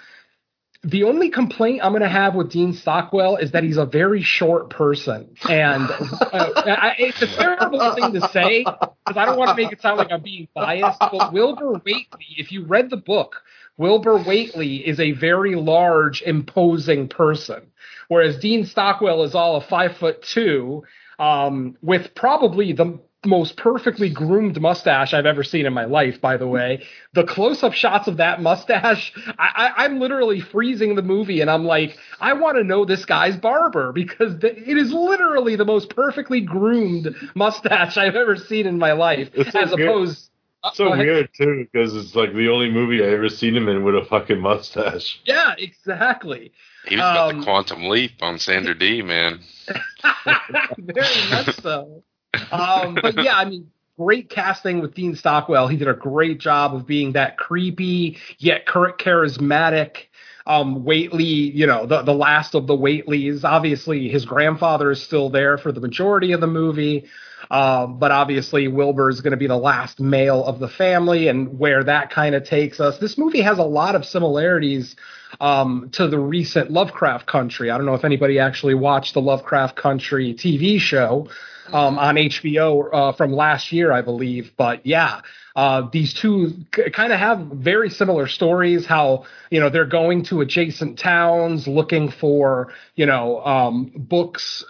the 0.91 1.05
only 1.05 1.29
complaint 1.29 1.81
I'm 1.83 1.93
going 1.93 2.03
to 2.03 2.09
have 2.09 2.35
with 2.35 2.51
Dean 2.51 2.73
Stockwell 2.73 3.37
is 3.37 3.53
that 3.53 3.63
he's 3.63 3.77
a 3.77 3.85
very 3.85 4.23
short 4.23 4.71
person, 4.71 5.35
and 5.49 5.91
uh, 5.91 6.53
I, 6.65 6.95
it's 6.99 7.21
a 7.21 7.27
terrible 7.27 7.95
thing 7.95 8.15
to 8.15 8.27
say 8.29 8.65
because 8.65 9.17
I 9.17 9.27
don't 9.27 9.37
want 9.37 9.51
to 9.51 9.63
make 9.63 9.71
it 9.71 9.83
sound 9.83 9.99
like 9.99 10.11
I'm 10.11 10.23
being 10.23 10.49
biased. 10.55 10.99
But 10.99 11.33
Wilbur 11.33 11.75
Whateley, 11.85 12.27
if 12.39 12.53
you 12.53 12.65
read 12.65 12.89
the 12.89 12.97
book, 12.97 13.43
Wilbur 13.77 14.19
Whateley 14.19 14.77
is 14.77 14.99
a 14.99 15.13
very 15.13 15.57
large, 15.57 16.23
imposing 16.23 17.09
person, 17.09 17.67
whereas 18.09 18.39
Dean 18.39 18.65
Stockwell 18.65 19.25
is 19.25 19.35
all 19.35 19.57
of 19.57 19.67
five 19.67 19.99
foot 19.99 20.23
two, 20.23 20.85
um, 21.19 21.77
with 21.83 22.15
probably 22.15 22.73
the 22.73 22.99
most 23.27 23.57
perfectly 23.57 24.09
groomed 24.09 24.61
mustache 24.61 25.13
I've 25.13 25.27
ever 25.27 25.43
seen 25.43 25.67
in 25.67 25.73
my 25.73 25.85
life, 25.85 26.21
by 26.21 26.37
the 26.37 26.47
way. 26.47 26.85
The 27.15 27.25
close 27.25 27.63
up 27.65 27.73
shots 27.73 28.07
of 28.07 28.19
that 28.19 28.41
mustache, 28.41 29.13
I, 29.39 29.73
I, 29.77 29.85
am 29.87 29.99
literally 29.99 30.41
freezing 30.41 30.95
the 30.95 31.03
movie 31.03 31.41
and 31.41 31.51
I'm 31.51 31.65
like, 31.65 31.99
I 32.21 32.35
want 32.35 32.59
to 32.59 32.65
know 32.65 32.85
this 32.85 33.05
guy's 33.05 33.37
barber 33.37 33.93
because 33.93 34.39
the, 34.39 34.57
it 34.57 34.77
is 34.77 34.93
literally 34.93 35.57
the 35.57 35.65
most 35.65 35.91
perfectly 35.91 36.41
groomed 36.41 37.15
mustache 37.35 37.97
I've 37.97 38.15
ever 38.15 38.37
seen 38.37 38.67
in 38.67 38.79
my 38.79 38.93
life. 38.93 39.31
It's 39.35 39.51
so 39.53 39.61
as 39.61 39.71
good. 39.71 39.81
opposed. 39.81 40.31
It's 40.65 40.77
so 40.77 40.91
weird 40.91 41.31
too 41.37 41.67
because 41.73 41.95
it's 41.95 42.15
like 42.15 42.33
the 42.35 42.49
only 42.49 42.71
movie 42.71 43.03
I 43.03 43.09
ever 43.09 43.29
seen 43.29 43.57
him 43.57 43.69
in 43.69 43.85
with 43.85 43.95
a 43.97 44.05
fucking 44.05 44.41
mustache. 44.41 45.21
Yeah, 45.25 45.55
exactly. 45.59 46.53
He 46.87 46.97
was 46.97 47.01
about 47.01 47.31
Um, 47.31 47.39
the 47.41 47.45
quantum 47.45 47.89
leap 47.89 48.23
on 48.23 48.39
Sandra 48.39 48.79
Dee, 48.79 49.03
man. 49.03 49.41
Very 50.79 51.31
much 51.31 51.57
so. 51.61 52.03
Um, 52.51 52.99
but 53.01 53.23
yeah, 53.23 53.37
I 53.37 53.45
mean, 53.45 53.71
great 53.99 54.31
casting 54.31 54.81
with 54.81 54.95
Dean 54.95 55.15
Stockwell. 55.15 55.69
He 55.69 55.77
did 55.77 55.89
a 55.89 55.95
great 55.95 56.39
job 56.39 56.75
of 56.75 56.87
being 56.87 57.13
that 57.13 57.37
creepy 57.37 58.19
yet 58.39 58.67
char- 58.67 58.97
charismatic. 58.97 60.05
Um, 60.47 60.83
Whateley, 60.85 61.25
you 61.25 61.67
know, 61.67 61.85
the 61.85 62.01
the 62.03 62.15
last 62.15 62.55
of 62.55 62.67
the 62.67 62.77
Whateleys. 62.77 63.45
Obviously, 63.45 64.09
his 64.09 64.25
grandfather 64.25 64.91
is 64.91 65.03
still 65.03 65.29
there 65.29 65.59
for 65.59 65.73
the 65.73 65.81
majority 65.81 66.33
of 66.33 66.41
the 66.41 66.47
movie. 66.47 67.07
Um, 67.51 67.99
but 67.99 68.11
obviously, 68.11 68.67
Wilbur 68.67 69.11
is 69.11 69.21
going 69.21 69.31
to 69.33 69.37
be 69.37 69.47
the 69.47 69.59
last 69.59 70.01
male 70.01 70.45
of 70.45 70.59
the 70.59 70.69
family, 70.69 71.29
and 71.29 71.59
where 71.59 71.85
that 71.85 72.11
kind 72.11 72.35
of 72.35 72.45
takes 72.45 72.81
us. 72.81 72.99
This 72.99 73.19
movie 73.19 73.43
has 73.43 73.59
a 73.59 73.63
lot 73.63 73.95
of 73.95 74.07
similarities 74.07 74.97
um, 75.41 75.91
to 75.93 76.09
the 76.09 76.19
recent 76.19 76.71
Lovecraft 76.71 77.27
Country. 77.27 77.71
I 77.71 77.77
don't 77.77 77.87
know 77.87 77.95
if 77.95 78.05
anybody 78.05 78.39
actually 78.39 78.75
watched 78.75 79.15
the 79.15 79.21
Lovecraft 79.21 79.77
Country 79.77 80.35
TV 80.35 80.81
show 80.81 81.29
um, 81.73 81.99
on 81.99 82.17
HBO 82.17 82.89
uh, 82.93 83.13
from 83.13 83.33
last 83.33 83.73
year, 83.73 83.93
I 83.93 84.03
believe. 84.03 84.53
But 84.57 84.87
yeah, 84.87 85.21
uh, 85.57 85.89
these 85.93 86.15
two 86.15 86.55
c- 86.75 86.91
kind 86.91 87.13
of 87.13 87.19
have 87.19 87.39
very 87.53 87.91
similar 87.91 88.27
stories. 88.27 88.87
How 88.87 89.25
you 89.51 89.61
know 89.61 89.71
they're 89.71 89.87
going 89.87 90.25
to 90.25 90.41
adjacent 90.41 90.99
towns 90.99 91.67
looking 91.67 92.11
for 92.11 92.73
you 92.95 93.07
know 93.07 93.45
um, 93.45 93.93
books. 93.95 94.65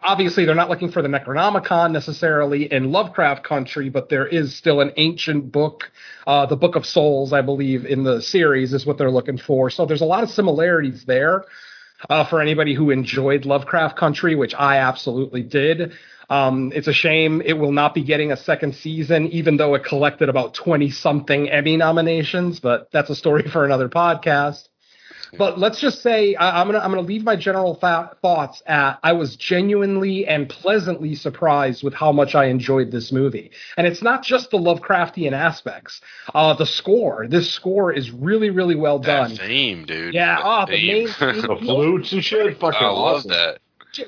Obviously, 0.00 0.44
they're 0.44 0.54
not 0.54 0.70
looking 0.70 0.92
for 0.92 1.02
the 1.02 1.08
Necronomicon 1.08 1.90
necessarily 1.90 2.72
in 2.72 2.92
Lovecraft 2.92 3.42
Country, 3.42 3.88
but 3.88 4.08
there 4.08 4.26
is 4.26 4.54
still 4.54 4.80
an 4.80 4.92
ancient 4.96 5.50
book, 5.50 5.90
uh, 6.24 6.46
the 6.46 6.54
Book 6.56 6.76
of 6.76 6.86
Souls, 6.86 7.32
I 7.32 7.42
believe, 7.42 7.84
in 7.84 8.04
the 8.04 8.22
series 8.22 8.72
is 8.72 8.86
what 8.86 8.96
they're 8.96 9.10
looking 9.10 9.38
for. 9.38 9.70
So 9.70 9.86
there's 9.86 10.00
a 10.00 10.06
lot 10.06 10.22
of 10.22 10.30
similarities 10.30 11.04
there 11.04 11.46
uh, 12.08 12.24
for 12.24 12.40
anybody 12.40 12.74
who 12.74 12.90
enjoyed 12.90 13.44
Lovecraft 13.44 13.96
Country, 13.98 14.34
which 14.34 14.54
I 14.54 14.78
absolutely 14.78 15.42
did. 15.42 15.92
Um, 16.30 16.72
it's 16.74 16.88
a 16.88 16.92
shame 16.92 17.40
it 17.44 17.54
will 17.54 17.72
not 17.72 17.94
be 17.94 18.02
getting 18.04 18.32
a 18.32 18.36
second 18.36 18.74
season, 18.74 19.28
even 19.28 19.56
though 19.56 19.74
it 19.74 19.84
collected 19.84 20.28
about 20.28 20.54
20 20.54 20.90
something 20.90 21.48
Emmy 21.50 21.76
nominations, 21.76 22.60
but 22.60 22.90
that's 22.92 23.10
a 23.10 23.14
story 23.16 23.48
for 23.48 23.64
another 23.64 23.88
podcast. 23.88 24.68
But 25.36 25.58
let's 25.58 25.80
just 25.80 26.00
say 26.02 26.34
I, 26.36 26.60
I'm 26.60 26.68
gonna 26.68 26.78
I'm 26.78 26.90
gonna 26.90 27.02
leave 27.06 27.22
my 27.22 27.36
general 27.36 27.74
fa- 27.74 28.16
thoughts 28.22 28.62
at 28.66 28.98
I 29.02 29.12
was 29.12 29.36
genuinely 29.36 30.26
and 30.26 30.48
pleasantly 30.48 31.14
surprised 31.14 31.82
with 31.82 31.92
how 31.92 32.12
much 32.12 32.34
I 32.34 32.46
enjoyed 32.46 32.90
this 32.90 33.12
movie, 33.12 33.50
and 33.76 33.86
it's 33.86 34.02
not 34.02 34.22
just 34.22 34.50
the 34.50 34.58
Lovecraftian 34.58 35.32
aspects. 35.32 36.00
Uh, 36.34 36.54
the 36.54 36.66
score, 36.66 37.26
this 37.28 37.50
score 37.50 37.92
is 37.92 38.10
really 38.10 38.50
really 38.50 38.74
well 38.74 38.98
done. 38.98 39.34
That 39.34 39.46
theme, 39.46 39.84
dude. 39.84 40.14
Yeah, 40.14 40.36
That 40.36 40.42
oh, 40.46 40.66
the 40.66 40.86
main 40.86 41.08
theme. 41.18 41.42
The 41.42 41.56
flutes 41.60 42.12
and 42.12 42.24
shit, 42.24 42.58
fucking 42.58 42.80
I 42.80 42.86
love 42.86 43.16
awesome. 43.18 43.30
that. 43.32 43.58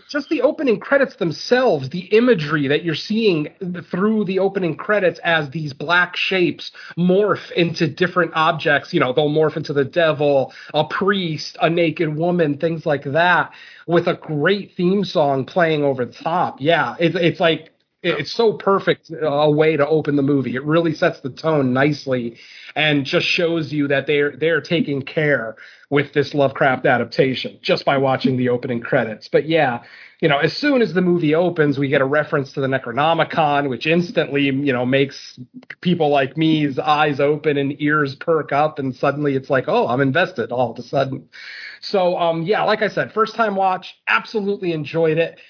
Just 0.08 0.28
the 0.28 0.42
opening 0.42 0.80
credits 0.80 1.16
themselves, 1.16 1.88
the 1.88 2.06
imagery 2.16 2.68
that 2.68 2.84
you're 2.84 2.94
seeing 2.94 3.48
through 3.90 4.24
the 4.24 4.38
opening 4.38 4.76
credits 4.76 5.18
as 5.20 5.50
these 5.50 5.72
black 5.72 6.16
shapes 6.16 6.72
morph 6.98 7.50
into 7.52 7.86
different 7.88 8.32
objects. 8.34 8.92
You 8.92 9.00
know, 9.00 9.12
they'll 9.12 9.28
morph 9.28 9.56
into 9.56 9.72
the 9.72 9.84
devil, 9.84 10.52
a 10.74 10.84
priest, 10.84 11.56
a 11.60 11.70
naked 11.70 12.14
woman, 12.14 12.58
things 12.58 12.86
like 12.86 13.04
that, 13.04 13.52
with 13.86 14.06
a 14.06 14.14
great 14.14 14.74
theme 14.76 15.04
song 15.04 15.44
playing 15.44 15.84
over 15.84 16.04
the 16.04 16.12
top. 16.12 16.60
Yeah, 16.60 16.96
it's 16.98 17.16
it's 17.16 17.40
like 17.40 17.70
it's 18.02 18.32
so 18.32 18.54
perfect 18.54 19.10
uh, 19.10 19.26
a 19.26 19.50
way 19.50 19.76
to 19.76 19.86
open 19.86 20.16
the 20.16 20.22
movie. 20.22 20.54
It 20.56 20.64
really 20.64 20.94
sets 20.94 21.20
the 21.20 21.30
tone 21.30 21.72
nicely 21.72 22.38
and 22.74 23.04
just 23.04 23.26
shows 23.26 23.72
you 23.72 23.88
that 23.88 24.06
they're 24.06 24.36
they're 24.36 24.60
taking 24.62 25.02
care 25.02 25.56
with 25.90 26.12
this 26.12 26.34
Lovecraft 26.34 26.86
adaptation 26.86 27.58
just 27.60 27.84
by 27.84 27.98
watching 27.98 28.36
the 28.36 28.48
opening 28.48 28.80
credits. 28.80 29.28
But 29.28 29.48
yeah, 29.48 29.82
you 30.20 30.28
know, 30.28 30.38
as 30.38 30.56
soon 30.56 30.82
as 30.82 30.94
the 30.94 31.00
movie 31.00 31.34
opens, 31.34 31.78
we 31.78 31.88
get 31.88 32.00
a 32.00 32.04
reference 32.06 32.52
to 32.52 32.60
the 32.60 32.68
Necronomicon, 32.68 33.68
which 33.68 33.86
instantly, 33.86 34.44
you 34.44 34.72
know, 34.72 34.86
makes 34.86 35.38
people 35.80 36.10
like 36.10 36.36
me's 36.36 36.78
eyes 36.78 37.18
open 37.18 37.56
and 37.56 37.80
ears 37.82 38.14
perk 38.14 38.52
up, 38.52 38.78
and 38.78 38.94
suddenly 38.94 39.34
it's 39.34 39.50
like, 39.50 39.64
oh, 39.66 39.88
I'm 39.88 40.00
invested 40.00 40.52
all 40.52 40.70
of 40.70 40.78
a 40.78 40.82
sudden. 40.82 41.28
So, 41.80 42.16
um, 42.18 42.42
yeah, 42.42 42.62
like 42.64 42.82
I 42.82 42.88
said, 42.88 43.12
first 43.12 43.34
time 43.34 43.56
watch, 43.56 43.96
absolutely 44.06 44.72
enjoyed 44.72 45.18
it. 45.18 45.40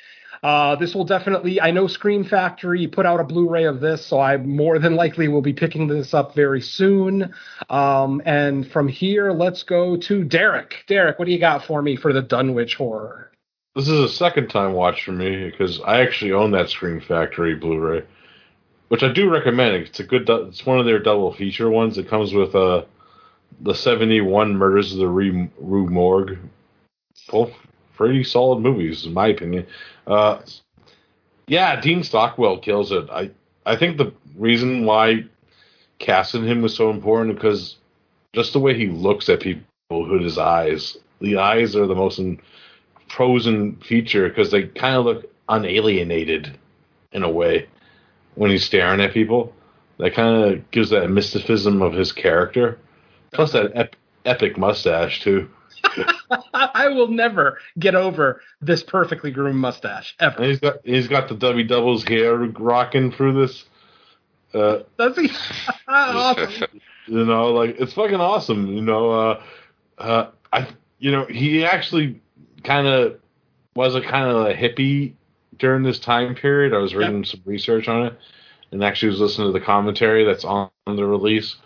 Uh, 0.42 0.74
this 0.76 0.94
will 0.94 1.04
definitely, 1.04 1.60
I 1.60 1.70
know 1.70 1.86
Scream 1.86 2.24
Factory 2.24 2.86
put 2.86 3.04
out 3.04 3.20
a 3.20 3.24
Blu 3.24 3.48
ray 3.48 3.64
of 3.64 3.80
this, 3.80 4.06
so 4.06 4.18
I 4.18 4.38
more 4.38 4.78
than 4.78 4.96
likely 4.96 5.28
will 5.28 5.42
be 5.42 5.52
picking 5.52 5.86
this 5.86 6.14
up 6.14 6.34
very 6.34 6.62
soon. 6.62 7.34
Um, 7.68 8.22
and 8.24 8.66
from 8.70 8.88
here, 8.88 9.32
let's 9.32 9.62
go 9.64 9.96
to 9.98 10.24
Derek. 10.24 10.84
Derek, 10.86 11.18
what 11.18 11.26
do 11.26 11.32
you 11.32 11.38
got 11.38 11.64
for 11.66 11.82
me 11.82 11.96
for 11.96 12.12
the 12.12 12.22
Dunwich 12.22 12.76
horror? 12.76 13.30
This 13.76 13.86
is 13.86 14.00
a 14.00 14.08
second 14.08 14.48
time 14.48 14.72
watch 14.72 15.04
for 15.04 15.12
me 15.12 15.50
because 15.50 15.80
I 15.84 16.00
actually 16.00 16.32
own 16.32 16.52
that 16.52 16.70
Scream 16.70 17.00
Factory 17.00 17.54
Blu-ray, 17.54 18.04
which 18.88 19.02
I 19.02 19.12
do 19.12 19.30
recommend. 19.30 19.74
It's 19.76 20.00
a 20.00 20.04
good, 20.04 20.28
it's 20.28 20.64
one 20.64 20.80
of 20.80 20.86
their 20.86 20.98
double 20.98 21.34
feature 21.34 21.70
ones. 21.70 21.98
It 21.98 22.08
comes 22.08 22.32
with 22.32 22.54
uh 22.54 22.84
the 23.60 23.74
seventy-one 23.74 24.56
Murders 24.56 24.92
of 24.92 24.98
the 24.98 25.06
Rue, 25.06 25.50
Morgue 25.60 26.38
pretty 28.01 28.24
solid 28.24 28.60
movies, 28.60 29.05
in 29.05 29.12
my 29.12 29.27
opinion. 29.27 29.66
Uh, 30.06 30.40
yeah, 31.47 31.78
Dean 31.78 32.02
Stockwell 32.02 32.56
kills 32.56 32.93
it. 32.93 33.10
I 33.10 33.31
I 33.66 33.77
think 33.77 33.98
the 33.98 34.14
reason 34.36 34.86
why 34.86 35.27
casting 35.98 36.47
him 36.47 36.62
was 36.62 36.74
so 36.74 36.89
important 36.89 37.35
because 37.35 37.77
just 38.32 38.55
the 38.55 38.59
way 38.59 38.72
he 38.74 38.86
looks 38.86 39.28
at 39.28 39.40
people 39.40 39.66
with 39.90 40.22
his 40.22 40.39
eyes. 40.39 40.97
The 41.20 41.36
eyes 41.36 41.77
are 41.77 41.86
the 41.86 41.94
most 41.94 42.18
frozen 43.09 43.77
feature 43.77 44.31
because 44.31 44.51
they 44.51 44.62
kind 44.62 44.97
of 44.97 45.05
look 45.05 45.31
unalienated 45.51 46.56
in 47.12 47.22
a 47.22 47.31
way 47.31 47.66
when 48.35 48.51
he's 48.51 48.64
staring 48.64 49.02
at 49.02 49.12
people. 49.12 49.52
That 49.98 50.14
kind 50.14 50.55
of 50.55 50.70
gives 50.70 50.89
that 50.89 51.10
mysticism 51.10 51.82
of 51.82 51.93
his 51.93 52.12
character. 52.12 52.78
Plus 53.32 53.52
that 53.52 53.72
ep- 53.74 53.97
epic 54.24 54.56
mustache 54.56 55.20
too. 55.20 55.51
I 56.55 56.89
will 56.89 57.09
never 57.09 57.59
get 57.78 57.94
over 57.94 58.40
this 58.61 58.82
perfectly 58.82 59.31
groomed 59.31 59.59
mustache 59.59 60.15
ever. 60.20 60.36
And 60.36 60.47
he's 60.47 60.61
got 60.61 60.77
he's 60.85 61.09
got 61.09 61.28
the 61.28 61.35
W 61.35 61.66
doubles 61.66 62.05
hair 62.05 62.36
rocking 62.36 63.12
through 63.12 63.40
this. 63.40 63.65
Uh, 64.52 64.81
Does 64.98 65.16
he? 65.16 65.31
awesome. 65.89 66.81
you 67.07 67.24
know, 67.24 67.52
like 67.52 67.77
it's 67.78 67.93
fucking 67.93 68.20
awesome. 68.20 68.66
You 68.66 68.82
know, 68.82 69.11
uh, 69.11 69.43
uh, 69.98 70.31
I 70.52 70.69
you 70.98 71.11
know 71.11 71.27
he 71.27 71.65
actually 71.65 72.20
kind 72.65 72.86
of 72.86 73.19
was 73.74 73.94
a 73.94 74.01
kind 74.01 74.28
of 74.28 74.47
a 74.47 74.55
hippie 74.55 75.15
during 75.59 75.82
this 75.82 75.98
time 75.98 76.35
period. 76.35 76.74
I 76.74 76.78
was 76.78 76.94
reading 76.94 77.19
yep. 77.19 77.27
some 77.27 77.43
research 77.44 77.89
on 77.89 78.07
it, 78.07 78.19
and 78.73 78.82
actually 78.82 79.11
was 79.11 79.20
listening 79.20 79.48
to 79.48 79.59
the 79.59 79.65
commentary 79.65 80.24
that's 80.24 80.44
on 80.44 80.70
the 80.86 81.07
release. 81.07 81.57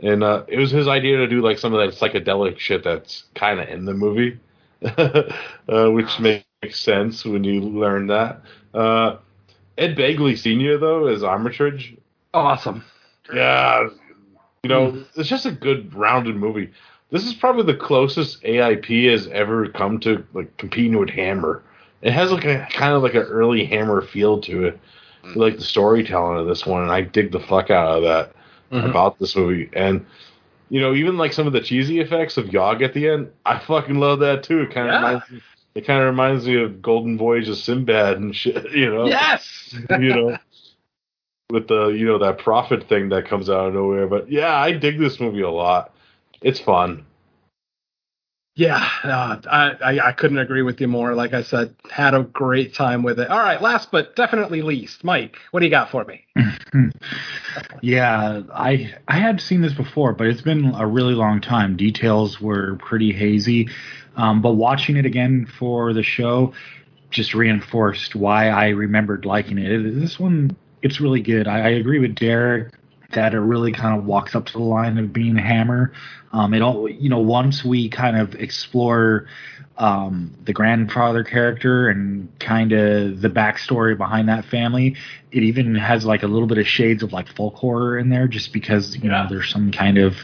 And 0.00 0.22
uh, 0.22 0.44
it 0.48 0.58
was 0.58 0.70
his 0.70 0.88
idea 0.88 1.16
to 1.18 1.26
do 1.26 1.40
like 1.40 1.58
some 1.58 1.72
of 1.72 1.80
that 1.80 1.98
psychedelic 1.98 2.58
shit 2.58 2.84
that's 2.84 3.24
kind 3.34 3.60
of 3.60 3.68
in 3.68 3.86
the 3.86 3.94
movie, 3.94 4.38
uh, 4.84 5.90
which 5.90 6.20
makes 6.20 6.80
sense 6.80 7.24
when 7.24 7.44
you 7.44 7.60
learn 7.60 8.06
that. 8.08 8.42
Uh, 8.74 9.16
Ed 9.78 9.96
Begley 9.96 10.36
Sr. 10.36 10.78
though 10.78 11.06
is 11.06 11.22
Armitage. 11.22 11.96
Awesome. 12.34 12.84
Yeah, 13.32 13.88
you 14.62 14.68
know, 14.68 15.04
it's 15.16 15.28
just 15.28 15.46
a 15.46 15.52
good 15.52 15.94
rounded 15.94 16.36
movie. 16.36 16.70
This 17.10 17.26
is 17.26 17.34
probably 17.34 17.62
the 17.62 17.78
closest 17.78 18.42
AIP 18.42 19.10
has 19.10 19.28
ever 19.28 19.68
come 19.68 19.98
to 20.00 20.24
like 20.34 20.56
competing 20.58 20.98
with 20.98 21.10
Hammer. 21.10 21.62
It 22.02 22.12
has 22.12 22.30
like 22.30 22.44
a 22.44 22.66
kind 22.70 22.94
of 22.94 23.02
like 23.02 23.14
an 23.14 23.22
early 23.22 23.64
Hammer 23.64 24.02
feel 24.02 24.40
to 24.42 24.66
it, 24.66 24.80
mm-hmm. 25.24 25.38
like 25.38 25.56
the 25.56 25.64
storytelling 25.64 26.38
of 26.38 26.46
this 26.46 26.66
one, 26.66 26.82
and 26.82 26.92
I 26.92 27.00
dig 27.00 27.32
the 27.32 27.40
fuck 27.40 27.70
out 27.70 27.96
of 27.96 28.02
that 28.02 28.35
mm-hmm. 28.70 28.88
about 28.88 29.18
this 29.18 29.36
movie. 29.36 29.70
And 29.72 30.06
you 30.68 30.80
know, 30.80 30.94
even 30.94 31.16
like 31.16 31.32
some 31.32 31.46
of 31.46 31.52
the 31.52 31.60
cheesy 31.60 32.00
effects 32.00 32.36
of 32.36 32.52
Yog 32.52 32.82
at 32.82 32.92
the 32.92 33.08
end, 33.08 33.30
I 33.44 33.58
fucking 33.58 33.96
love 33.96 34.20
that 34.20 34.42
too. 34.42 34.62
It 34.62 34.74
kind 34.74 34.88
of 34.88 34.92
yeah. 34.92 35.06
reminds 35.06 35.30
me, 35.30 35.42
it 35.74 35.86
kind 35.86 36.00
of 36.00 36.06
reminds 36.06 36.46
me 36.46 36.62
of 36.62 36.82
Golden 36.82 37.16
Voyage 37.18 37.48
of 37.48 37.56
Sinbad 37.56 38.18
and 38.18 38.34
shit. 38.34 38.70
You 38.72 38.92
know, 38.92 39.06
yes, 39.06 39.74
you 39.90 40.14
know. 40.14 40.38
With 41.48 41.68
the 41.68 41.90
you 41.90 42.06
know 42.06 42.18
that 42.18 42.38
prophet 42.38 42.88
thing 42.88 43.10
that 43.10 43.28
comes 43.28 43.48
out 43.48 43.68
of 43.68 43.74
nowhere, 43.74 44.08
but 44.08 44.28
yeah, 44.28 44.52
I 44.52 44.72
dig 44.72 44.98
this 44.98 45.20
movie 45.20 45.42
a 45.42 45.50
lot 45.50 45.92
it's 46.42 46.60
fun. 46.60 47.04
Yeah, 48.56 48.88
uh, 49.04 49.36
I, 49.50 49.98
I, 50.00 50.12
couldn't 50.12 50.38
agree 50.38 50.62
with 50.62 50.80
you 50.80 50.88
more. 50.88 51.14
Like 51.14 51.34
I 51.34 51.42
said, 51.42 51.74
had 51.90 52.14
a 52.14 52.22
great 52.22 52.72
time 52.72 53.02
with 53.02 53.20
it. 53.20 53.28
All 53.28 53.38
right, 53.38 53.60
last 53.60 53.90
but 53.90 54.16
definitely 54.16 54.62
least, 54.62 55.04
Mike, 55.04 55.36
what 55.50 55.60
do 55.60 55.66
you 55.66 55.70
got 55.70 55.90
for 55.90 56.06
me? 56.06 56.24
yeah, 57.82 58.40
I 58.54 58.94
I 59.08 59.18
had 59.18 59.42
seen 59.42 59.60
this 59.60 59.74
before, 59.74 60.14
but 60.14 60.26
it's 60.26 60.40
been 60.40 60.74
a 60.74 60.86
really 60.86 61.12
long 61.12 61.42
time. 61.42 61.76
Details 61.76 62.40
were 62.40 62.76
pretty 62.76 63.12
hazy, 63.12 63.68
um, 64.16 64.40
but 64.40 64.54
watching 64.54 64.96
it 64.96 65.04
again 65.04 65.44
for 65.44 65.92
the 65.92 66.02
show 66.02 66.54
just 67.10 67.34
reinforced 67.34 68.14
why 68.14 68.48
I 68.48 68.68
remembered 68.68 69.26
liking 69.26 69.58
it. 69.58 70.00
This 70.00 70.18
one, 70.18 70.56
it's 70.80 70.98
really 70.98 71.20
good. 71.20 71.46
I, 71.46 71.58
I 71.58 71.68
agree 71.68 71.98
with 71.98 72.14
Derek 72.14 72.72
that 73.16 73.34
it 73.34 73.40
really 73.40 73.72
kind 73.72 73.98
of 73.98 74.04
walks 74.04 74.34
up 74.34 74.46
to 74.46 74.52
the 74.52 74.58
line 74.58 74.98
of 74.98 75.12
being 75.12 75.36
a 75.38 75.42
Hammer. 75.42 75.92
Um, 76.32 76.52
it 76.52 76.60
all, 76.60 76.88
you 76.88 77.08
know, 77.08 77.18
once 77.18 77.64
we 77.64 77.88
kind 77.88 78.16
of 78.16 78.34
explore 78.34 79.26
um, 79.78 80.34
the 80.44 80.52
grandfather 80.52 81.24
character 81.24 81.88
and 81.88 82.28
kind 82.38 82.72
of 82.72 83.22
the 83.22 83.28
backstory 83.28 83.96
behind 83.96 84.28
that 84.28 84.44
family, 84.44 84.96
it 85.32 85.42
even 85.42 85.74
has 85.74 86.04
like 86.04 86.22
a 86.22 86.26
little 86.26 86.46
bit 86.46 86.58
of 86.58 86.66
shades 86.66 87.02
of 87.02 87.12
like 87.12 87.26
folk 87.28 87.54
horror 87.54 87.98
in 87.98 88.10
there, 88.10 88.28
just 88.28 88.52
because 88.52 88.94
you 88.96 89.10
yeah. 89.10 89.22
know 89.22 89.26
there's 89.30 89.50
some 89.50 89.72
kind 89.72 89.96
of 89.96 90.14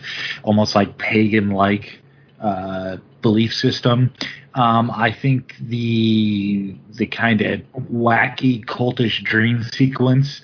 almost 0.43 0.75
like 0.75 0.99
pagan 0.99 1.51
like 1.51 1.99
uh, 2.41 2.99
belief 3.23 3.55
system. 3.55 4.13
Um, 4.55 4.91
I 4.91 5.13
think 5.13 5.57
the 5.61 6.77
the 6.91 7.07
kind 7.07 7.41
of 7.41 7.61
wacky 7.91 8.63
cultish 8.67 9.25
dream 9.25 9.63
sequence 9.63 10.43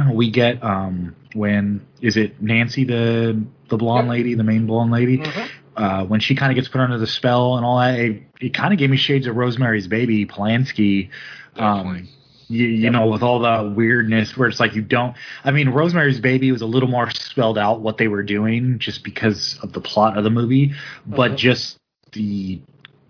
we 0.12 0.30
get 0.30 0.62
um, 0.62 1.14
when 1.34 1.86
is 2.00 2.16
it 2.16 2.40
Nancy 2.42 2.84
the 2.84 3.42
the 3.68 3.76
blonde 3.76 4.06
yep. 4.06 4.12
lady, 4.12 4.34
the 4.34 4.44
main 4.44 4.66
blonde 4.66 4.92
lady, 4.92 5.18
mm-hmm. 5.18 5.82
uh, 5.82 6.04
when 6.04 6.20
she 6.20 6.34
kind 6.34 6.52
of 6.52 6.56
gets 6.56 6.68
put 6.68 6.80
under 6.80 6.98
the 6.98 7.06
spell 7.06 7.56
and 7.56 7.64
all 7.64 7.78
that. 7.78 7.98
It, 7.98 8.22
it 8.40 8.54
kind 8.54 8.72
of 8.72 8.78
gave 8.78 8.90
me 8.90 8.96
shades 8.96 9.26
of 9.26 9.36
Rosemary's 9.36 9.86
Baby, 9.86 10.26
Polanski. 10.26 11.10
Um, 11.56 12.08
you, 12.48 12.66
you 12.66 12.82
yep. 12.82 12.92
know, 12.92 13.06
with 13.06 13.22
all 13.22 13.38
the 13.38 13.72
weirdness 13.74 14.36
where 14.36 14.48
it's 14.48 14.60
like 14.60 14.74
you 14.74 14.82
don't. 14.82 15.16
I 15.42 15.52
mean, 15.52 15.70
Rosemary's 15.70 16.20
Baby 16.20 16.52
was 16.52 16.60
a 16.60 16.66
little 16.66 16.88
more 16.88 17.10
spelled 17.10 17.56
out 17.56 17.80
what 17.80 17.96
they 17.96 18.08
were 18.08 18.22
doing 18.22 18.78
just 18.78 19.04
because 19.04 19.58
of 19.62 19.72
the 19.72 19.80
plot 19.80 20.18
of 20.18 20.24
the 20.24 20.30
movie, 20.30 20.68
mm-hmm. 20.68 21.14
but 21.14 21.36
just 21.36 21.78
the 22.12 22.60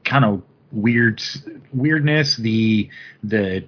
kind 0.04 0.24
of 0.24 0.42
weird 0.70 1.22
weirdness, 1.72 2.36
the 2.36 2.88
the 3.22 3.64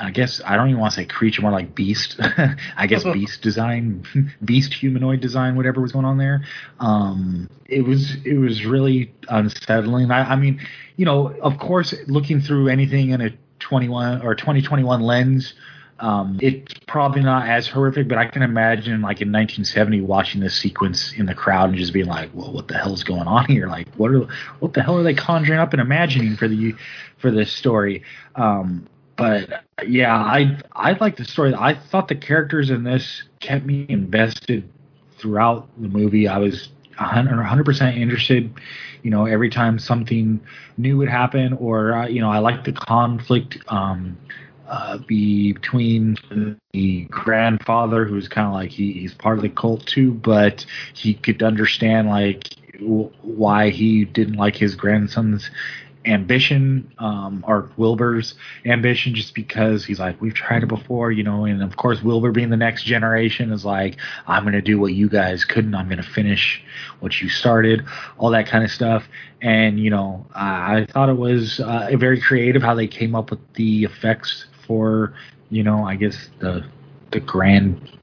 I 0.00 0.10
guess 0.10 0.40
I 0.44 0.56
don't 0.56 0.68
even 0.68 0.80
want 0.80 0.94
to 0.94 1.00
say 1.00 1.06
creature, 1.06 1.42
more 1.42 1.50
like 1.50 1.74
beast. 1.74 2.16
I 2.76 2.86
guess 2.86 3.04
beast 3.12 3.42
design, 3.42 4.04
beast 4.44 4.74
humanoid 4.74 5.20
design, 5.20 5.56
whatever 5.56 5.80
was 5.80 5.92
going 5.92 6.04
on 6.04 6.18
there. 6.18 6.44
Um, 6.80 7.48
it 7.66 7.82
was 7.82 8.16
it 8.24 8.38
was 8.38 8.64
really 8.64 9.12
unsettling. 9.28 10.10
I, 10.10 10.32
I 10.32 10.36
mean, 10.36 10.60
you 10.96 11.04
know, 11.04 11.28
of 11.40 11.58
course, 11.58 11.94
looking 12.06 12.40
through 12.40 12.68
anything 12.68 13.10
in 13.10 13.20
a 13.20 13.30
21 13.58 14.22
or 14.22 14.34
2021 14.34 15.00
lens, 15.00 15.54
um, 15.98 16.38
it's 16.42 16.74
probably 16.86 17.22
not 17.22 17.48
as 17.48 17.66
horrific, 17.66 18.06
but 18.06 18.18
I 18.18 18.26
can 18.26 18.42
imagine 18.42 19.00
like 19.00 19.22
in 19.22 19.32
1970 19.32 20.02
watching 20.02 20.40
this 20.40 20.54
sequence 20.54 21.12
in 21.14 21.24
the 21.26 21.34
crowd 21.34 21.70
and 21.70 21.78
just 21.78 21.92
being 21.92 22.06
like, 22.06 22.30
"Well, 22.34 22.52
what 22.52 22.68
the 22.68 22.76
hell's 22.76 23.02
going 23.02 23.26
on 23.26 23.46
here? 23.46 23.66
Like, 23.66 23.88
what 23.96 24.10
are 24.10 24.26
what 24.60 24.74
the 24.74 24.82
hell 24.82 24.98
are 24.98 25.02
they 25.02 25.14
conjuring 25.14 25.58
up 25.58 25.72
and 25.72 25.80
imagining 25.80 26.36
for 26.36 26.48
the 26.48 26.74
for 27.16 27.30
this 27.30 27.50
story?" 27.50 28.02
Um, 28.34 28.86
but 29.16 29.64
yeah, 29.86 30.14
I 30.14 30.58
I 30.72 30.92
like 30.92 31.16
the 31.16 31.24
story. 31.24 31.54
I 31.54 31.74
thought 31.74 32.08
the 32.08 32.14
characters 32.14 32.70
in 32.70 32.84
this 32.84 33.22
kept 33.40 33.64
me 33.64 33.86
invested 33.88 34.68
throughout 35.18 35.68
the 35.80 35.88
movie. 35.88 36.28
I 36.28 36.38
was 36.38 36.68
100 36.98 37.64
percent 37.64 37.96
interested. 37.96 38.52
You 39.02 39.10
know, 39.10 39.26
every 39.26 39.50
time 39.50 39.78
something 39.78 40.40
new 40.76 40.96
would 40.98 41.08
happen, 41.08 41.52
or 41.54 41.92
uh, 41.94 42.06
you 42.06 42.20
know, 42.20 42.30
I 42.30 42.38
like 42.38 42.64
the 42.64 42.72
conflict 42.72 43.58
um, 43.68 44.16
uh, 44.68 44.98
between 44.98 46.16
the 46.72 47.04
grandfather, 47.04 48.04
who's 48.04 48.28
kind 48.28 48.48
of 48.48 48.52
like 48.54 48.70
he, 48.70 48.92
he's 48.92 49.14
part 49.14 49.38
of 49.38 49.42
the 49.42 49.48
cult 49.48 49.86
too, 49.86 50.12
but 50.12 50.66
he 50.94 51.14
could 51.14 51.42
understand 51.42 52.08
like 52.08 52.54
why 52.80 53.70
he 53.70 54.04
didn't 54.04 54.34
like 54.34 54.56
his 54.56 54.74
grandson's 54.74 55.50
ambition 56.06 56.92
um, 56.98 57.44
or 57.46 57.70
Wilbur's 57.76 58.34
ambition 58.64 59.14
just 59.14 59.34
because 59.34 59.84
he's 59.84 59.98
like 59.98 60.20
we've 60.20 60.34
tried 60.34 60.62
it 60.62 60.68
before 60.68 61.10
you 61.10 61.22
know 61.22 61.44
and 61.44 61.62
of 61.62 61.76
course 61.76 62.02
Wilbur 62.02 62.32
being 62.32 62.50
the 62.50 62.56
next 62.56 62.84
generation 62.84 63.52
is 63.52 63.64
like 63.64 63.96
I'm 64.26 64.44
going 64.44 64.54
to 64.54 64.62
do 64.62 64.78
what 64.78 64.92
you 64.94 65.08
guys 65.08 65.44
couldn't. 65.44 65.74
I'm 65.74 65.86
going 65.86 66.02
to 66.02 66.08
finish 66.08 66.62
what 67.00 67.20
you 67.20 67.28
started 67.28 67.84
all 68.18 68.30
that 68.30 68.46
kind 68.46 68.64
of 68.64 68.70
stuff. 68.70 69.04
And 69.42 69.80
you 69.80 69.90
know 69.90 70.26
I, 70.34 70.80
I 70.80 70.86
thought 70.86 71.08
it 71.08 71.16
was 71.16 71.60
uh, 71.60 71.90
very 71.96 72.20
creative 72.20 72.62
how 72.62 72.74
they 72.74 72.86
came 72.86 73.14
up 73.14 73.30
with 73.30 73.40
the 73.54 73.84
effects 73.84 74.46
for 74.66 75.14
you 75.50 75.62
know 75.62 75.84
I 75.84 75.96
guess 75.96 76.28
the 76.38 76.64
the 77.10 77.20
grand 77.20 77.98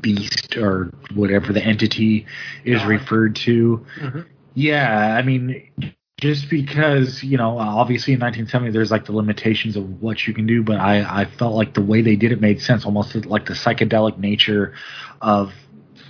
beast 0.00 0.56
or 0.56 0.92
whatever 1.14 1.52
the 1.52 1.62
entity 1.62 2.26
is 2.64 2.84
referred 2.84 3.36
to. 3.36 3.84
Mm-hmm. 4.00 4.20
yeah 4.54 5.16
I 5.16 5.22
mean 5.22 5.62
just 6.20 6.50
because 6.50 7.22
you 7.22 7.36
know 7.36 7.58
obviously 7.58 8.12
in 8.12 8.20
1970 8.20 8.72
there's 8.72 8.90
like 8.90 9.06
the 9.06 9.12
limitations 9.12 9.76
of 9.76 10.02
what 10.02 10.26
you 10.26 10.34
can 10.34 10.46
do 10.46 10.62
but 10.62 10.76
i 10.76 11.22
i 11.22 11.24
felt 11.24 11.54
like 11.54 11.74
the 11.74 11.82
way 11.82 12.02
they 12.02 12.14
did 12.16 12.30
it 12.30 12.40
made 12.40 12.60
sense 12.60 12.84
almost 12.84 13.14
like 13.26 13.46
the 13.46 13.54
psychedelic 13.54 14.18
nature 14.18 14.74
of 15.22 15.52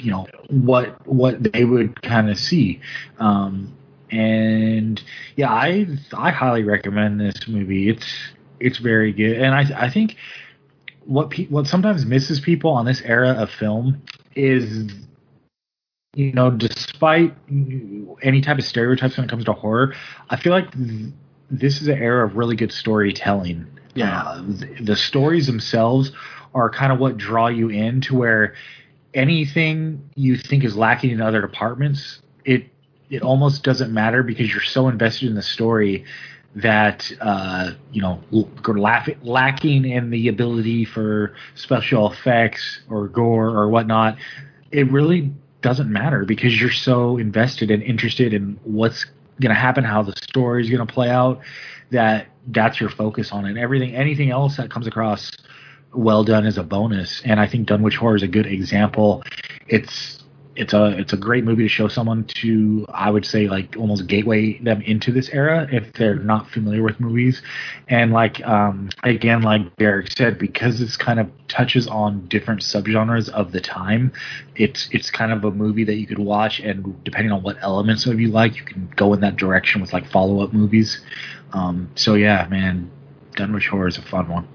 you 0.01 0.11
know 0.11 0.27
what 0.49 1.07
what 1.07 1.53
they 1.53 1.65
would 1.65 2.01
kind 2.03 2.31
of 2.31 2.39
see. 2.39 2.81
Um 3.19 3.77
and 4.11 5.01
yeah 5.37 5.53
i 5.53 5.87
i 6.13 6.31
highly 6.31 6.65
recommend 6.65 7.21
this 7.21 7.47
movie. 7.47 7.89
It's 7.89 8.07
it's 8.59 8.79
very 8.79 9.13
good. 9.13 9.39
And 9.39 9.55
i 9.55 9.87
i 9.87 9.91
think 9.91 10.17
what 11.05 11.31
pe- 11.31 11.47
what 11.47 11.67
sometimes 11.67 12.05
misses 12.05 12.41
people 12.41 12.71
on 12.71 12.85
this 12.85 13.03
era 13.03 13.31
of 13.31 13.51
film 13.51 14.03
is 14.35 14.91
you 16.15 16.33
know, 16.33 16.51
despite 16.51 17.35
any 18.23 18.41
type 18.41 18.59
of 18.59 18.65
stereotypes 18.65 19.17
when 19.17 19.27
it 19.27 19.31
comes 19.31 19.45
to 19.45 19.53
horror, 19.53 19.95
I 20.29 20.37
feel 20.37 20.53
like 20.53 20.69
this 21.51 21.81
is 21.81 21.89
an 21.89 21.99
era 21.99 22.27
of 22.27 22.37
really 22.37 22.57
good 22.57 22.73
storytelling. 22.73 23.67
Yeah. 23.95 24.23
Uh, 24.23 24.43
the, 24.43 24.77
the 24.83 24.97
stories 24.97 25.47
themselves 25.47 26.13
are 26.55 26.69
kind 26.69 26.93
of 26.93 26.99
what 26.99 27.17
draw 27.17 27.47
you 27.49 27.69
in 27.69 28.01
to 28.03 28.17
where 28.17 28.55
anything 29.15 30.09
you 30.17 30.37
think 30.37 30.65
is 30.65 30.77
lacking 30.77 31.11
in 31.11 31.21
other 31.21 31.41
departments, 31.41 32.21
it 32.45 32.67
it 33.09 33.23
almost 33.23 33.65
doesn't 33.65 33.93
matter 33.93 34.23
because 34.23 34.53
you're 34.53 34.63
so 34.63 34.89
invested 34.89 35.29
in 35.29 35.35
the 35.35 35.43
story 35.43 36.05
that 36.57 37.11
uh, 37.21 37.73
you 37.93 38.03
know 38.03 38.23
lacking 39.23 39.85
in 39.85 40.11
the 40.11 40.29
ability 40.29 40.85
for 40.85 41.35
special 41.55 42.11
effects 42.11 42.81
or 42.89 43.07
gore 43.09 43.49
or 43.49 43.69
whatnot. 43.69 44.17
It 44.73 44.91
really 44.91 45.33
doesn't 45.63 45.91
matter 45.91 46.25
because 46.25 46.61
you're 46.61 46.71
so 46.71 47.19
invested 47.19 47.71
and 47.71 47.83
interested 47.83 48.33
in 48.33 48.59
what's 48.65 49.05
going 49.41 49.55
to 49.55 49.61
happen, 49.61 49.85
how 49.85 50.03
the 50.03 50.15
story 50.17 50.63
is 50.63 50.71
going 50.71 50.87
to 50.87 50.93
play 50.93 51.11
out. 51.11 51.41
That 51.91 52.29
that's 52.47 52.81
your 52.81 52.91
focus 52.91 53.33
on 53.33 53.45
it. 53.47 53.57
Everything, 53.57 53.95
anything 53.95 54.31
else 54.31 54.57
that 54.57 54.71
comes 54.71 54.87
across 54.87 55.33
well 55.93 56.23
done 56.25 56.47
is 56.47 56.57
a 56.57 56.63
bonus. 56.63 57.21
And 57.25 57.41
I 57.41 57.47
think 57.47 57.67
Dunwich 57.67 57.97
Horror 57.97 58.17
is 58.17 58.23
a 58.23 58.29
good 58.29 58.47
example. 58.47 59.25
It's 59.67 60.20
it's 60.57 60.73
a 60.75 60.99
it's 60.99 61.13
a 61.13 61.17
great 61.17 61.45
movie 61.45 61.63
to 61.63 61.69
show 61.69 61.87
someone 61.87 62.25
to 62.25 62.85
I 62.89 63.11
would 63.11 63.25
say 63.25 63.49
like 63.49 63.77
almost 63.77 64.07
gateway 64.09 64.59
them 64.59 64.83
into 64.83 65.13
this 65.13 65.29
era 65.29 65.69
if 65.71 65.93
they're 65.93 66.17
not 66.17 66.51
familiar 66.51 66.83
with 66.83 66.99
movies. 66.99 67.41
And 67.89 68.13
like 68.13 68.45
um 68.47 68.91
again 69.03 69.43
like 69.43 69.77
Derek 69.77 70.11
said 70.11 70.39
because 70.39 70.81
this 70.81 70.97
kind 70.97 71.21
of 71.21 71.31
touches 71.49 71.87
on 71.87 72.27
different 72.27 72.63
subgenres 72.63 73.29
of 73.29 73.53
the 73.53 73.61
time, 73.61 74.13
it's 74.57 74.89
it's 74.93 75.11
kind 75.11 75.33
of 75.33 75.45
a 75.45 75.51
movie 75.51 75.85
that 75.85 75.95
you 75.95 76.07
could 76.07 76.19
watch 76.19 76.59
and 76.61 77.03
depending 77.05 77.33
on 77.33 77.43
what 77.43 77.57
elements 77.61 78.07
of 78.07 78.21
you 78.21 78.29
like, 78.29 78.57
you 78.57 78.65
can 78.65 78.93
go 78.97 79.13
in 79.15 79.21
that 79.21 79.37
direction 79.37 79.81
with 79.81 79.93
like 79.93 80.07
follow-up 80.11 80.53
movies. 80.53 81.01
Um 81.53 81.91
so 81.95 82.15
yeah, 82.15 82.47
man, 82.51 82.91
Dunwich 83.37 83.69
Horror 83.69 83.89
is 83.89 83.99
a 83.99 84.03
fun 84.03 84.29
one. 84.29 84.49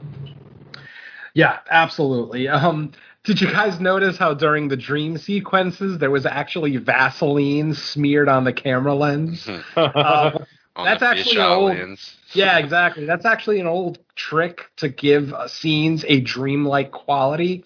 Yeah, 1.34 1.60
absolutely. 1.70 2.48
Um, 2.48 2.94
did 3.26 3.42
you 3.42 3.52
guys 3.52 3.80
notice 3.80 4.18
how 4.18 4.34
during 4.34 4.68
the 4.68 4.78
dream 4.78 5.18
sequences 5.18 5.98
there 5.98 6.12
was 6.12 6.26
actually 6.26 6.78
Vaseline 6.78 7.74
smeared 7.74 8.30
on 8.30 8.44
the 8.44 8.54
camera 8.54 8.94
lens? 8.94 9.48
uh, 9.76 10.40
that's 10.76 11.02
actually 11.02 11.38
an 11.38 11.42
old. 11.42 11.72
Lens. 11.72 12.16
Yeah, 12.34 12.58
exactly. 12.58 13.06
That's 13.06 13.26
actually 13.26 13.60
an 13.60 13.68
old 13.68 14.00
trick 14.16 14.70
to 14.78 14.90
give 14.90 15.34
uh, 15.34 15.48
scenes 15.48 16.06
a 16.08 16.22
dreamlike 16.22 16.92
quality. 16.92 17.64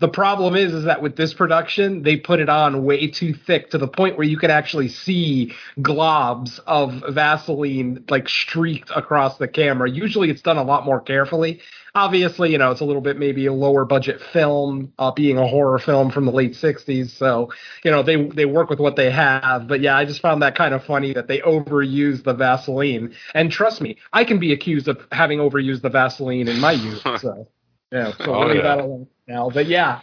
The 0.00 0.08
problem 0.08 0.54
is, 0.54 0.72
is 0.72 0.84
that 0.84 1.02
with 1.02 1.16
this 1.16 1.34
production, 1.34 2.02
they 2.02 2.16
put 2.16 2.38
it 2.38 2.48
on 2.48 2.84
way 2.84 3.08
too 3.08 3.34
thick 3.34 3.70
to 3.70 3.78
the 3.78 3.88
point 3.88 4.16
where 4.16 4.26
you 4.26 4.38
could 4.38 4.50
actually 4.50 4.88
see 4.88 5.54
globs 5.80 6.60
of 6.66 7.02
Vaseline 7.10 8.04
like 8.08 8.28
streaked 8.28 8.90
across 8.94 9.38
the 9.38 9.48
camera. 9.48 9.90
Usually, 9.90 10.30
it's 10.30 10.42
done 10.42 10.56
a 10.56 10.62
lot 10.62 10.84
more 10.84 11.00
carefully 11.00 11.60
obviously, 11.98 12.52
you 12.52 12.58
know, 12.58 12.70
it's 12.70 12.80
a 12.80 12.84
little 12.84 13.02
bit 13.02 13.18
maybe 13.18 13.46
a 13.46 13.52
lower 13.52 13.84
budget 13.84 14.20
film, 14.32 14.92
uh, 14.98 15.10
being 15.10 15.38
a 15.38 15.46
horror 15.46 15.78
film 15.78 16.10
from 16.10 16.24
the 16.24 16.32
late 16.32 16.52
'60s. 16.52 17.10
So, 17.10 17.52
you 17.84 17.90
know, 17.90 18.02
they 18.02 18.24
they 18.28 18.44
work 18.44 18.70
with 18.70 18.78
what 18.78 18.96
they 18.96 19.10
have. 19.10 19.66
But 19.66 19.80
yeah, 19.80 19.96
I 19.96 20.04
just 20.04 20.22
found 20.22 20.42
that 20.42 20.54
kind 20.56 20.74
of 20.74 20.84
funny 20.84 21.12
that 21.14 21.28
they 21.28 21.40
overused 21.40 22.24
the 22.24 22.34
Vaseline. 22.34 23.14
And 23.34 23.50
trust 23.50 23.80
me, 23.80 23.96
I 24.12 24.24
can 24.24 24.38
be 24.38 24.52
accused 24.52 24.88
of 24.88 25.06
having 25.12 25.38
overused 25.38 25.82
the 25.82 25.90
Vaseline 25.90 26.48
in 26.48 26.60
my 26.60 26.72
youth. 26.72 27.02
So, 27.18 27.48
yeah, 27.90 28.12
so 28.18 28.34
oh, 28.34 28.52
yeah. 28.52 28.62
that 28.62 28.78
alone 28.78 29.08
now. 29.28 29.50
But 29.50 29.66
yeah, 29.66 30.00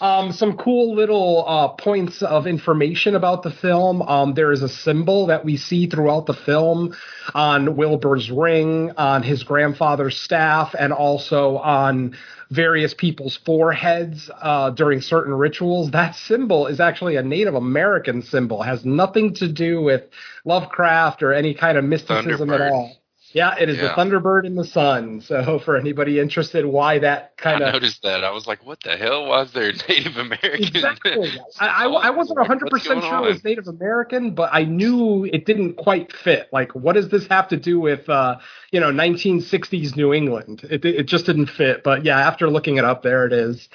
um, 0.00 0.32
some 0.32 0.56
cool 0.56 0.94
little 0.94 1.44
uh, 1.46 1.68
points 1.68 2.22
of 2.22 2.46
information 2.46 3.14
about 3.14 3.42
the 3.42 3.50
film. 3.50 4.00
Um, 4.02 4.34
there 4.34 4.50
is 4.50 4.62
a 4.62 4.68
symbol 4.68 5.26
that 5.26 5.44
we 5.44 5.56
see 5.58 5.86
throughout 5.86 6.26
the 6.26 6.34
film 6.34 6.96
on 7.34 7.76
Wilbur's 7.76 8.30
ring, 8.30 8.92
on 8.96 9.22
his 9.22 9.42
grandfather's 9.42 10.16
staff, 10.16 10.74
and 10.78 10.92
also 10.92 11.58
on 11.58 12.16
various 12.50 12.94
people's 12.94 13.36
foreheads 13.44 14.30
uh, 14.40 14.70
during 14.70 15.02
certain 15.02 15.34
rituals. 15.34 15.90
That 15.90 16.14
symbol 16.16 16.66
is 16.66 16.80
actually 16.80 17.16
a 17.16 17.22
Native 17.22 17.54
American 17.54 18.22
symbol, 18.22 18.62
it 18.62 18.66
has 18.66 18.84
nothing 18.84 19.34
to 19.34 19.52
do 19.52 19.82
with 19.82 20.04
Lovecraft 20.44 21.22
or 21.22 21.32
any 21.32 21.54
kind 21.54 21.76
of 21.76 21.84
mysticism 21.84 22.50
at 22.50 22.72
all. 22.72 22.99
Yeah, 23.32 23.56
it 23.56 23.68
is 23.68 23.76
yeah. 23.76 23.82
the 23.82 23.88
Thunderbird 23.90 24.44
in 24.44 24.56
the 24.56 24.64
sun. 24.64 25.20
So 25.20 25.58
for 25.64 25.76
anybody 25.76 26.18
interested, 26.18 26.66
why 26.66 26.98
that 26.98 27.36
kind 27.36 27.62
of 27.62 27.68
I 27.68 27.72
noticed 27.72 28.02
that 28.02 28.24
I 28.24 28.30
was 28.30 28.46
like, 28.46 28.64
what 28.66 28.82
the 28.82 28.96
hell 28.96 29.26
was 29.26 29.52
there 29.52 29.72
Native 29.88 30.16
American? 30.16 30.64
Exactly. 30.64 31.38
I, 31.60 31.66
I, 31.66 31.86
I 31.86 32.10
wasn't 32.10 32.44
hundred 32.46 32.70
percent 32.70 33.02
sure 33.02 33.14
on? 33.14 33.24
it 33.24 33.28
was 33.28 33.44
Native 33.44 33.68
American, 33.68 34.34
but 34.34 34.50
I 34.52 34.64
knew 34.64 35.24
it 35.24 35.46
didn't 35.46 35.74
quite 35.74 36.12
fit. 36.12 36.48
Like, 36.52 36.74
what 36.74 36.94
does 36.94 37.08
this 37.08 37.26
have 37.28 37.48
to 37.48 37.56
do 37.56 37.80
with 37.80 38.08
uh, 38.08 38.38
you 38.72 38.80
know 38.80 38.90
1960s 38.90 39.96
New 39.96 40.12
England? 40.12 40.66
It 40.68 40.84
it 40.84 41.06
just 41.06 41.26
didn't 41.26 41.46
fit. 41.46 41.82
But 41.84 42.04
yeah, 42.04 42.18
after 42.18 42.50
looking 42.50 42.78
it 42.78 42.84
up, 42.84 43.02
there 43.02 43.26
it 43.26 43.32
is. 43.32 43.68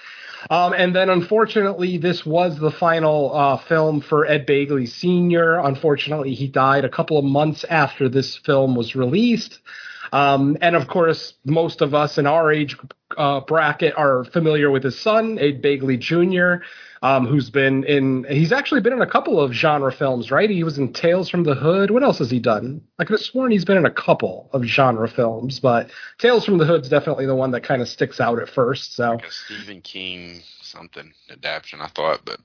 Um, 0.49 0.73
and 0.73 0.95
then, 0.95 1.09
unfortunately, 1.09 1.97
this 1.97 2.25
was 2.25 2.59
the 2.59 2.71
final 2.71 3.35
uh, 3.35 3.57
film 3.57 4.01
for 4.01 4.25
Ed 4.25 4.45
Begley 4.45 4.87
Sr. 4.87 5.59
Unfortunately, 5.59 6.33
he 6.33 6.47
died 6.47 6.85
a 6.85 6.89
couple 6.89 7.17
of 7.17 7.25
months 7.25 7.63
after 7.69 8.09
this 8.09 8.35
film 8.35 8.75
was 8.75 8.95
released. 8.95 9.59
Um, 10.13 10.57
and 10.61 10.75
of 10.75 10.87
course, 10.87 11.33
most 11.45 11.81
of 11.81 11.93
us 11.93 12.17
in 12.17 12.27
our 12.27 12.51
age 12.51 12.77
uh, 13.17 13.41
bracket 13.41 13.95
are 13.97 14.23
familiar 14.23 14.69
with 14.69 14.83
his 14.83 14.99
son, 14.99 15.39
Ed 15.39 15.61
Begley 15.61 15.97
Jr., 15.99 16.63
um, 17.01 17.25
who's 17.25 17.49
been 17.49 17.83
in. 17.83 18.25
He's 18.29 18.51
actually 18.51 18.81
been 18.81 18.93
in 18.93 19.01
a 19.01 19.09
couple 19.09 19.39
of 19.39 19.51
genre 19.51 19.91
films, 19.91 20.31
right? 20.31 20.49
He 20.49 20.63
was 20.63 20.77
in 20.77 20.93
Tales 20.93 21.29
from 21.29 21.43
the 21.43 21.55
Hood. 21.55 21.91
What 21.91 22.03
else 22.03 22.19
has 22.19 22.29
he 22.29 22.39
done? 22.39 22.81
I 22.99 23.03
could 23.03 23.13
have 23.13 23.21
sworn 23.21 23.51
he's 23.51 23.65
been 23.65 23.77
in 23.77 23.85
a 23.85 23.91
couple 23.91 24.49
of 24.53 24.63
genre 24.63 25.07
films, 25.07 25.59
but 25.59 25.91
Tales 26.17 26.45
from 26.45 26.57
the 26.57 26.65
Hood's 26.65 26.89
definitely 26.89 27.25
the 27.25 27.35
one 27.35 27.51
that 27.51 27.61
kind 27.61 27.81
of 27.81 27.87
sticks 27.87 28.19
out 28.19 28.39
at 28.39 28.49
first. 28.49 28.95
So 28.95 29.11
like 29.11 29.31
Stephen 29.31 29.81
King 29.81 30.41
something 30.61 31.13
adaptation, 31.29 31.81
I 31.81 31.87
thought, 31.87 32.21
but 32.25 32.39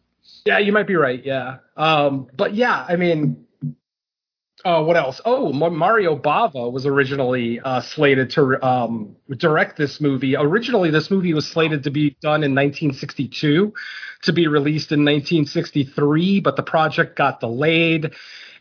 yeah, 0.45 0.59
you 0.59 0.73
might 0.73 0.87
be 0.87 0.97
right. 0.97 1.25
Yeah, 1.25 1.59
um, 1.77 2.29
but 2.37 2.55
yeah, 2.55 2.85
I 2.89 2.97
mean 2.97 3.47
uh, 4.65 4.83
what 4.83 4.97
else? 4.97 5.21
Oh, 5.25 5.53
Mario 5.53 6.17
Bava 6.17 6.71
was 6.71 6.85
originally 6.85 7.61
uh, 7.61 7.81
slated 7.81 8.31
to 8.31 8.65
um, 8.67 9.17
direct 9.37 9.77
this 9.77 10.01
movie. 10.01 10.37
Originally, 10.37 10.91
this 10.91 11.11
movie 11.11 11.33
was 11.35 11.47
slated 11.47 11.85
to 11.85 11.91
be 11.91 12.17
done 12.21 12.45
in 12.45 12.55
1962, 12.55 13.73
to 14.23 14.33
be 14.33 14.47
released 14.49 14.93
in 14.93 15.01
1963, 15.01 16.41
but 16.41 16.57
the 16.57 16.63
project 16.63 17.17
got 17.17 17.41
delayed. 17.41 18.13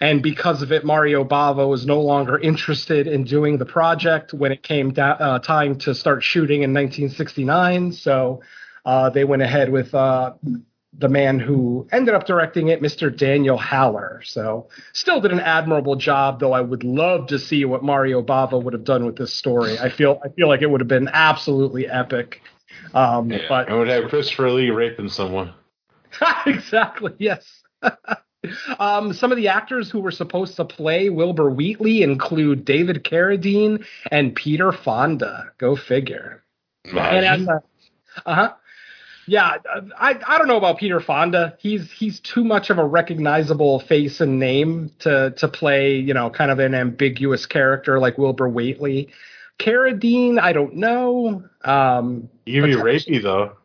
And 0.02 0.24
because 0.24 0.62
of 0.62 0.72
it, 0.72 0.86
Mario 0.86 1.26
Bava 1.26 1.68
was 1.68 1.86
no 1.86 2.00
longer 2.00 2.38
interested 2.38 3.06
in 3.06 3.26
doing 3.26 3.58
the 3.58 3.66
project 3.66 4.34
when 4.34 4.54
it 4.54 4.64
came 4.64 4.94
da- 4.94 5.18
uh, 5.20 5.40
time 5.40 5.78
to 5.80 5.94
start 5.94 6.24
shooting 6.24 6.64
in 6.64 6.74
1969. 6.74 7.92
So 7.92 8.42
uh, 8.86 9.10
they 9.10 9.26
went 9.26 9.42
ahead 9.42 9.70
with 9.70 9.94
uh, 9.94 10.34
the 10.98 11.10
man 11.10 11.40
who 11.40 11.88
ended 11.92 12.16
up 12.16 12.26
directing 12.26 12.70
it, 12.70 12.82
Mr. 12.82 13.16
Daniel 13.16 13.58
Haller. 13.58 14.22
So 14.26 14.70
still 14.94 15.22
did 15.22 15.32
an 15.32 15.40
admirable 15.40 15.96
job, 15.96 16.40
though 16.40 16.54
I 16.54 16.62
would 16.62 16.84
love 16.84 17.28
to 17.28 17.40
see 17.40 17.64
what 17.66 17.84
Mario 17.84 18.22
Bava 18.24 18.62
would 18.62 18.74
have 18.74 18.84
done 18.84 19.06
with 19.06 19.16
this 19.16 19.34
story. 19.34 19.78
I 19.78 19.90
feel 19.90 20.20
I 20.24 20.30
feel 20.30 20.48
like 20.48 20.62
it 20.62 20.70
would 20.70 20.82
have 20.82 20.88
been 20.88 21.10
absolutely 21.12 21.88
epic. 21.88 22.42
Um, 22.94 23.32
yeah, 23.32 23.40
but 23.48 23.70
I 23.70 23.76
would 23.76 23.88
have 23.88 24.10
Christopher 24.10 24.52
Lee 24.52 24.72
raping 24.72 25.10
someone. 25.10 25.54
exactly. 26.46 27.14
Yes. 27.20 27.46
um, 28.80 29.14
some 29.14 29.32
of 29.32 29.38
the 29.38 29.50
actors 29.50 29.92
who 29.92 30.00
were 30.00 30.12
supposed 30.12 30.56
to 30.56 30.66
play 30.66 31.10
Wilbur 31.10 31.52
Wheatley 31.52 32.02
include 32.02 32.66
David 32.66 33.04
Carradine 33.04 33.86
and 34.12 34.36
Peter 34.36 34.72
Fonda. 34.72 35.52
Go 35.60 35.76
figure. 35.76 36.44
Nice. 36.92 37.48
uh 37.48 38.36
huh 38.36 38.54
yeah, 39.30 39.58
I 39.98 40.20
I 40.28 40.38
don't 40.38 40.48
know 40.48 40.58
about 40.58 40.80
Peter 40.80 41.00
Fonda. 41.00 41.56
He's 41.60 41.92
he's 41.92 42.20
too 42.20 42.44
much 42.44 42.70
of 42.70 42.80
a 42.80 42.86
recognizable 42.86 43.80
face 43.80 44.22
and 44.22 44.40
name 44.40 44.92
to 45.00 45.32
to 45.38 45.48
play, 45.48 45.96
you 45.98 46.14
know, 46.14 46.30
kind 46.30 46.50
of 46.50 46.60
an 46.60 46.74
ambiguous 46.74 47.46
character 47.46 48.00
like 48.00 48.18
Wilbur 48.18 48.50
Wheatley. 48.50 49.10
Carradine, 49.60 50.40
I 50.40 50.54
don't 50.54 50.76
know. 50.76 51.44
Um, 51.64 52.30
He'd 52.46 52.62
be 52.62 52.74
rapey 52.74 53.22
though. 53.22 53.58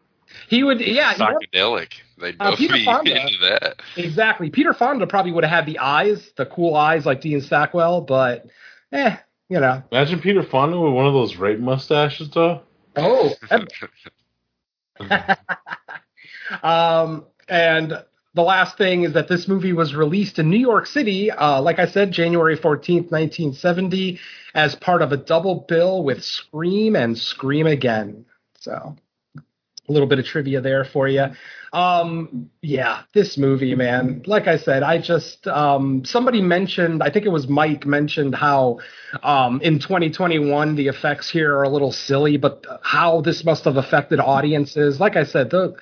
He 0.49 0.65
would, 0.65 0.81
yeah. 0.81 1.15
Psychedelic. 1.15 1.93
They'd 2.19 2.37
uh, 2.41 2.51
both 2.51 2.55
uh, 2.55 2.57
Peter 2.57 2.75
be 2.75 2.85
Fonda, 2.85 3.21
into 3.21 3.39
that. 3.43 3.81
Exactly. 3.97 4.51
Peter 4.51 4.75
Fonda 4.75 5.07
probably 5.07 5.33
would 5.33 5.45
have 5.45 5.53
had 5.53 5.67
the 5.67 5.79
eyes, 5.79 6.31
the 6.37 6.47
cool 6.47 6.75
eyes 6.75 7.07
like 7.07 7.21
Dean 7.21 7.41
Stockwell, 7.41 8.03
but 8.03 8.47
eh, 8.93 9.17
you 9.49 9.61
know. 9.61 9.83
Imagine 9.93 10.21
Peter 10.21 10.43
Fonda 10.43 10.79
with 10.79 10.93
one 10.93 11.07
of 11.07 11.15
those 11.15 11.37
rape 11.37 11.61
mustaches 11.61 12.29
though. 12.31 12.63
Oh, 12.97 13.33
um, 16.63 17.25
and 17.49 18.05
the 18.35 18.43
last 18.43 18.77
thing 18.77 19.05
is 19.05 19.13
that 19.13 19.29
this 19.29 19.47
movie 19.47 19.73
was 19.73 19.95
released 19.95 20.39
in 20.39 20.51
New 20.51 20.59
York 20.59 20.87
City, 20.87 21.31
uh, 21.31 21.61
like 21.63 21.79
I 21.79 21.87
said, 21.87 22.11
January 22.11 22.57
14th, 22.57 23.11
1970, 23.11 24.19
as 24.55 24.75
part 24.75 25.03
of 25.03 25.13
a 25.13 25.17
double 25.17 25.65
bill 25.69 26.03
with 26.03 26.23
Scream 26.25 26.97
and 26.97 27.17
Scream 27.17 27.67
Again. 27.67 28.25
So, 28.59 28.97
a 29.89 29.93
little 29.93 30.09
bit 30.09 30.19
of 30.19 30.25
trivia 30.25 30.61
there 30.61 30.85
for 30.85 31.09
you. 31.09 31.27
Um, 31.73 32.51
yeah, 32.63 33.03
this 33.13 33.37
movie, 33.37 33.75
man. 33.75 34.23
Like 34.27 34.47
I 34.47 34.57
said, 34.57 34.83
I 34.83 34.99
just 34.99 35.47
um, 35.47 36.05
somebody 36.05 36.41
mentioned, 36.41 37.03
I 37.03 37.11
think 37.11 37.27
it 37.27 37.31
was 37.31 37.49
Mike 37.49 37.85
mentioned 37.85 38.35
how 38.35 38.79
um, 39.23 39.61
in 39.61 39.81
2021 39.81 40.77
the 40.77 40.89
effects 40.89 41.29
here 41.29 41.57
are 41.57 41.65
a 41.65 41.69
little 41.69 41.93
silly, 41.93 42.37
but 42.37 42.65
how 42.83 43.21
this 43.21 43.45
must 43.45 43.65
have 43.65 43.77
affected 43.77 44.21
audiences. 44.21 45.01
Like 45.01 45.17
I 45.17 45.25
said, 45.25 45.51
the 45.51 45.75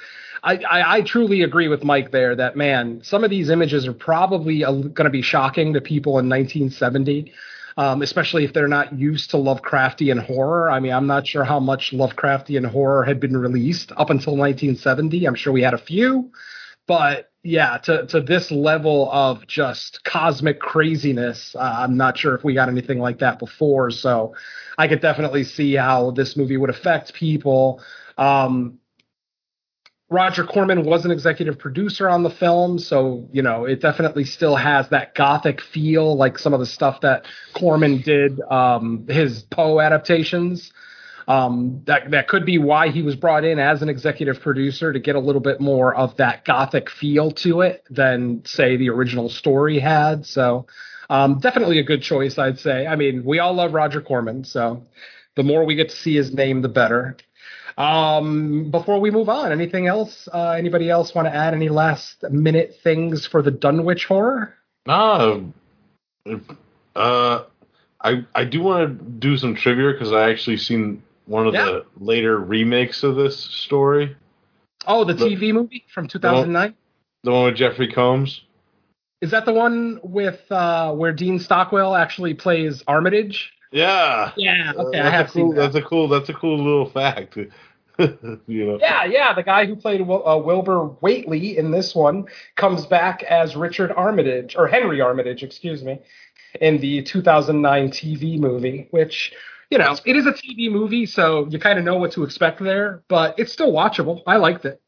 I, 0.43 0.57
I, 0.57 0.97
I 0.97 1.01
truly 1.03 1.43
agree 1.43 1.69
with 1.69 1.85
Mike 1.85 2.11
there 2.11 2.35
that 2.35 2.57
man, 2.57 3.01
some 3.05 3.23
of 3.23 3.31
these 3.31 3.49
images 3.49 3.87
are 3.87 3.93
probably 3.93 4.61
going 4.61 4.95
to 4.95 5.11
be 5.11 5.23
shocking 5.23 5.75
to 5.75 5.81
people 5.81 6.19
in 6.19 6.29
1970 6.29 7.33
um, 7.77 8.03
especially 8.03 8.45
if 8.45 8.53
they're 8.53 8.69
not 8.69 8.93
used 8.99 9.31
to 9.31 9.37
Lovecraftian 9.37 10.25
horror. 10.25 10.71
I 10.71 10.81
mean, 10.81 10.93
I'm 10.93 11.07
not 11.07 11.27
sure 11.27 11.45
how 11.45 11.61
much 11.61 11.93
Lovecraftian 11.93 12.67
horror 12.67 13.05
had 13.05 13.21
been 13.21 13.37
released 13.37 13.93
up 13.93 14.11
until 14.11 14.37
1970. 14.37 15.27
I'm 15.27 15.35
sure 15.35 15.53
we 15.53 15.63
had 15.63 15.75
a 15.75 15.79
few, 15.79 16.31
but 16.87 17.29
yeah, 17.45 17.79
to 17.79 18.07
to 18.07 18.21
this 18.21 18.51
level 18.53 19.11
of 19.11 19.47
just 19.49 20.05
cosmic 20.05 20.61
craziness, 20.61 21.57
uh, 21.57 21.77
I'm 21.79 21.97
not 21.97 22.17
sure 22.17 22.37
if 22.37 22.45
we 22.45 22.55
got 22.55 22.69
anything 22.69 23.01
like 23.01 23.19
that 23.19 23.39
before. 23.41 23.91
So 23.91 24.35
I 24.79 24.87
could 24.87 25.01
definitely 25.01 25.45
see 25.45 25.75
how 25.75 26.13
this 26.13 26.37
movie 26.37 26.57
would 26.57 26.71
affect 26.71 27.15
people. 27.15 27.83
Um, 28.17 28.79
Roger 30.13 30.45
Corman 30.45 30.85
was 30.85 31.05
an 31.05 31.11
executive 31.11 31.59
producer 31.59 32.09
on 32.09 32.23
the 32.23 32.31
film, 32.31 32.79
so 32.79 33.27
you 33.33 33.43
know 33.43 33.65
it 33.65 33.81
definitely 33.81 34.25
still 34.25 34.55
has 34.57 34.89
that 34.91 35.15
gothic 35.15 35.61
feel, 35.61 36.17
like 36.17 36.39
some 36.39 36.53
of 36.53 36.61
the 36.61 36.67
stuff 36.67 37.01
that 37.01 37.25
Corman 37.55 38.03
did, 38.03 38.41
um, 38.43 39.07
his 39.09 39.43
Poe 39.45 39.81
adaptations. 39.81 40.73
Um, 41.29 41.83
that 41.87 42.11
that 42.11 42.29
could 42.29 42.45
be 42.45 42.59
why 42.59 42.89
he 42.91 43.01
was 43.01 43.17
brought 43.17 43.45
in 43.45 43.59
as 43.59 43.81
an 43.81 43.89
executive 43.89 44.41
producer 44.41 44.93
to 44.93 44.99
get 44.99 45.17
a 45.17 45.21
little 45.21 45.41
bit 45.41 45.61
more 45.61 45.95
of 45.95 46.17
that 46.17 46.45
gothic 46.45 46.91
feel 46.91 47.31
to 47.31 47.63
it 47.63 47.85
than 47.89 48.45
say 48.45 48.77
the 48.77 48.91
original 48.91 49.29
story 49.29 49.79
had. 49.79 50.27
So 50.27 50.67
um, 51.09 51.39
definitely 51.39 51.79
a 51.79 51.85
good 51.85 52.03
choice, 52.03 52.39
I'd 52.39 52.59
say. 52.59 52.87
I 52.87 52.97
mean, 52.97 53.25
we 53.25 53.39
all 53.39 53.55
love 53.55 53.73
Roger 53.73 54.03
Corman, 54.03 54.45
so 54.45 54.83
the 55.37 55.43
more 55.43 55.65
we 55.65 55.75
get 55.75 55.89
to 55.89 55.97
see 55.97 56.15
his 56.15 56.35
name, 56.35 56.61
the 56.61 56.69
better. 56.69 57.17
Um, 57.79 58.71
before 58.71 59.01
we 59.01 59.11
move 59.11 59.29
on, 59.29 59.53
anything 59.53 59.87
else? 59.87 60.29
Uh, 60.33 60.51
anybody 60.51 60.91
else 60.91 61.15
want 61.15 61.27
to 61.27 61.35
add 61.35 61.55
any 61.55 61.69
last 61.69 62.23
minute 62.31 62.77
things 62.83 63.27
for 63.27 63.43
the 63.43 63.51
Dunwich 63.51 64.07
horror? 64.07 64.55
No. 64.87 65.53
Uh, 66.95 67.45
I 68.01 68.25
I 68.35 68.45
do 68.45 68.63
want 68.63 68.99
to 68.99 69.05
do 69.05 69.37
some 69.37 69.55
trivia 69.55 69.93
because 69.93 70.13
I 70.13 70.31
actually 70.31 70.57
seen 70.59 71.03
one 71.27 71.47
of 71.47 71.55
Yeah. 71.55 71.65
the 71.67 71.85
later 71.99 72.39
remakes 72.39 73.03
of 73.03 73.17
this 73.17 73.39
story, 73.39 74.17
Oh, 74.87 75.05
the 75.05 75.15
The- 75.15 75.27
TV 75.27 75.53
movie 75.53 75.85
from 75.93 76.09
2009. 76.09 76.75
the 77.23 77.31
one 77.31 77.45
with 77.47 77.55
Jeffrey 77.57 77.91
Combs. 77.93 78.43
Is 79.21 79.31
that 79.31 79.45
the 79.47 79.53
one 79.53 80.01
with 80.03 80.41
uh, 80.51 80.93
where 80.95 81.13
Dean 81.13 81.39
Stockwell 81.39 81.95
actually 81.95 82.35
plays 82.35 82.83
Armitage? 82.89 83.53
Yeah. 83.73 84.33
Yeah. 84.37 84.73
Okay, 84.77 84.99
Uh, 85.01 85.03
I 85.09 85.11
that's 85.11 85.17
have 85.17 85.29
a 85.29 85.33
cool, 85.33 85.49
seen 85.49 85.55
that. 85.57 85.61
That's 85.73 85.75
a 85.77 85.83
cool. 85.83 86.09
That's 86.09 86.29
a 86.29 86.35
cool 86.35 86.57
little 86.59 86.87
fact. 86.89 87.37
you 87.99 88.67
know. 88.67 88.79
Yeah, 88.81 89.05
yeah. 89.05 89.33
The 89.35 89.43
guy 89.43 89.67
who 89.67 89.75
played 89.77 90.01
Wil- 90.03 90.27
uh, 90.27 90.37
Wilbur 90.37 90.85
Whateley 91.01 91.59
in 91.59 91.71
this 91.71 91.95
one 91.95 92.27
comes 92.57 92.87
back 92.87 93.23
as 93.25 93.57
Richard 93.57 93.91
Armitage 93.93 94.55
or 94.57 94.67
Henry 94.67 95.01
Armitage, 95.01 95.43
excuse 95.43 95.83
me, 95.83 95.99
in 96.61 96.79
the 96.81 97.03
2009 97.03 97.91
TV 97.91 98.39
movie. 98.39 98.89
Which 98.91 99.33
you 99.71 99.79
know, 99.79 99.97
it 100.05 100.17
is 100.17 100.27
a 100.27 100.33
TV 100.33 100.71
movie, 100.71 101.07
so 101.07 101.47
you 101.49 101.59
kind 101.59 101.79
of 101.79 101.85
know 101.85 101.97
what 101.97 102.13
to 102.13 102.25
expect 102.25 102.61
there, 102.61 103.03
but 103.09 103.35
it's 103.39 103.53
still 103.53 103.73
watchable. 103.73 104.23
I 104.27 104.37
liked 104.37 104.67
it. 104.67 104.81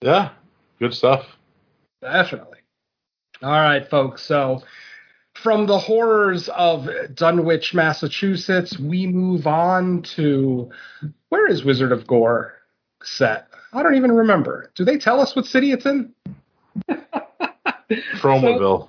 Yeah. 0.00 0.30
Good 0.78 0.94
stuff. 0.94 1.26
Definitely. 2.02 2.58
All 3.42 3.50
right, 3.50 3.86
folks. 3.88 4.22
So, 4.22 4.62
from 5.46 5.66
the 5.66 5.78
horrors 5.78 6.48
of 6.48 6.88
Dunwich, 7.14 7.72
Massachusetts, 7.72 8.80
we 8.80 9.06
move 9.06 9.46
on 9.46 10.02
to 10.16 10.68
where 11.28 11.46
is 11.46 11.64
Wizard 11.64 11.92
of 11.92 12.04
Gore 12.04 12.54
set? 13.04 13.46
I 13.72 13.84
don't 13.84 13.94
even 13.94 14.10
remember. 14.10 14.72
Do 14.74 14.84
they 14.84 14.98
tell 14.98 15.20
us 15.20 15.36
what 15.36 15.46
city 15.46 15.70
it's 15.70 15.86
in? 15.86 16.12
Tromaville. 18.16 18.88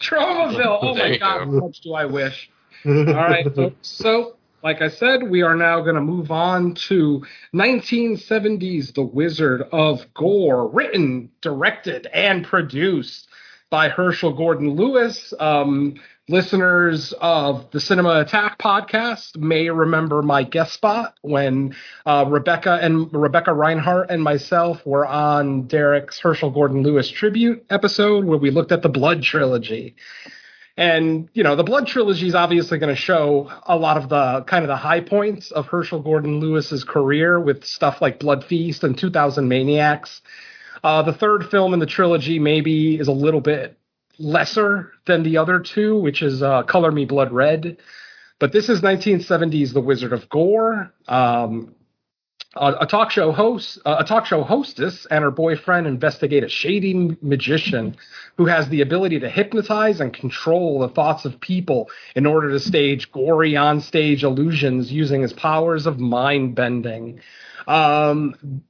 Tromaville. 0.00 0.78
Oh 0.80 0.94
my 0.94 1.18
God, 1.18 1.40
how 1.40 1.44
much 1.46 1.80
do 1.80 1.94
I 1.94 2.04
wish? 2.04 2.50
All 2.86 3.04
right, 3.04 3.52
folks. 3.52 3.74
So, 3.88 4.36
like 4.62 4.82
I 4.82 4.88
said, 4.88 5.28
we 5.28 5.42
are 5.42 5.56
now 5.56 5.80
going 5.80 5.96
to 5.96 6.00
move 6.00 6.30
on 6.30 6.74
to 6.86 7.26
1970s 7.52 8.94
The 8.94 9.02
Wizard 9.02 9.62
of 9.72 10.06
Gore, 10.14 10.68
written, 10.68 11.32
directed, 11.40 12.06
and 12.12 12.46
produced 12.46 13.28
by 13.70 13.88
Herschell 13.88 14.32
Gordon 14.32 14.70
Lewis. 14.70 15.34
Um, 15.38 15.94
listeners 16.28 17.14
of 17.20 17.70
the 17.70 17.80
Cinema 17.80 18.20
Attack 18.20 18.58
podcast 18.58 19.36
may 19.36 19.70
remember 19.70 20.22
my 20.22 20.42
guest 20.42 20.74
spot 20.74 21.14
when 21.22 21.74
uh, 22.04 22.24
Rebecca 22.28 22.78
and 22.80 23.12
Rebecca 23.12 23.52
Reinhart 23.52 24.10
and 24.10 24.22
myself 24.22 24.84
were 24.84 25.06
on 25.06 25.66
Derek's 25.66 26.18
Herschell 26.20 26.50
Gordon 26.50 26.82
Lewis 26.82 27.08
tribute 27.08 27.64
episode 27.70 28.24
where 28.24 28.38
we 28.38 28.50
looked 28.50 28.72
at 28.72 28.82
the 28.82 28.88
Blood 28.88 29.22
trilogy. 29.22 29.96
And 30.76 31.28
you 31.32 31.42
know, 31.42 31.56
the 31.56 31.64
Blood 31.64 31.86
trilogy 31.86 32.26
is 32.26 32.34
obviously 32.34 32.78
going 32.78 32.94
to 32.94 33.00
show 33.00 33.50
a 33.64 33.76
lot 33.76 33.96
of 33.96 34.08
the 34.08 34.42
kind 34.46 34.62
of 34.64 34.68
the 34.68 34.76
high 34.76 35.00
points 35.00 35.50
of 35.50 35.66
Herschell 35.66 36.02
Gordon 36.02 36.40
Lewis's 36.40 36.84
career 36.84 37.40
with 37.40 37.64
stuff 37.64 38.02
like 38.02 38.20
Blood 38.20 38.44
Feast 38.44 38.84
and 38.84 38.96
2000 38.96 39.48
Maniacs. 39.48 40.20
Uh, 40.82 41.02
the 41.02 41.12
third 41.12 41.48
film 41.50 41.74
in 41.74 41.80
the 41.80 41.86
trilogy 41.86 42.38
maybe 42.38 42.96
is 42.98 43.08
a 43.08 43.12
little 43.12 43.40
bit 43.40 43.78
lesser 44.18 44.92
than 45.06 45.22
the 45.22 45.36
other 45.36 45.60
two, 45.60 45.98
which 45.98 46.22
is 46.22 46.42
uh, 46.42 46.62
Color 46.62 46.92
Me 46.92 47.04
Blood 47.04 47.32
Red. 47.32 47.78
But 48.38 48.52
this 48.52 48.68
is 48.68 48.80
1970s 48.80 49.72
The 49.72 49.80
Wizard 49.80 50.12
of 50.12 50.28
Gore. 50.28 50.92
Um, 51.08 51.74
a, 52.54 52.74
a 52.80 52.86
talk 52.86 53.10
show 53.10 53.32
host, 53.32 53.78
a 53.84 54.04
talk 54.04 54.26
show 54.26 54.42
hostess, 54.42 55.06
and 55.10 55.22
her 55.22 55.30
boyfriend 55.30 55.86
investigate 55.86 56.44
a 56.44 56.48
shady 56.48 57.16
magician 57.20 57.96
who 58.36 58.46
has 58.46 58.68
the 58.68 58.80
ability 58.80 59.20
to 59.20 59.30
hypnotize 59.30 60.00
and 60.00 60.12
control 60.12 60.80
the 60.80 60.88
thoughts 60.88 61.24
of 61.24 61.40
people 61.40 61.90
in 62.14 62.26
order 62.26 62.50
to 62.50 62.60
stage 62.60 63.10
gory 63.12 63.56
on-stage 63.56 64.24
illusions 64.24 64.90
using 64.90 65.22
his 65.22 65.32
powers 65.32 65.86
of 65.86 65.98
mind 65.98 66.54
bending. 66.54 67.20
Um, 67.66 68.62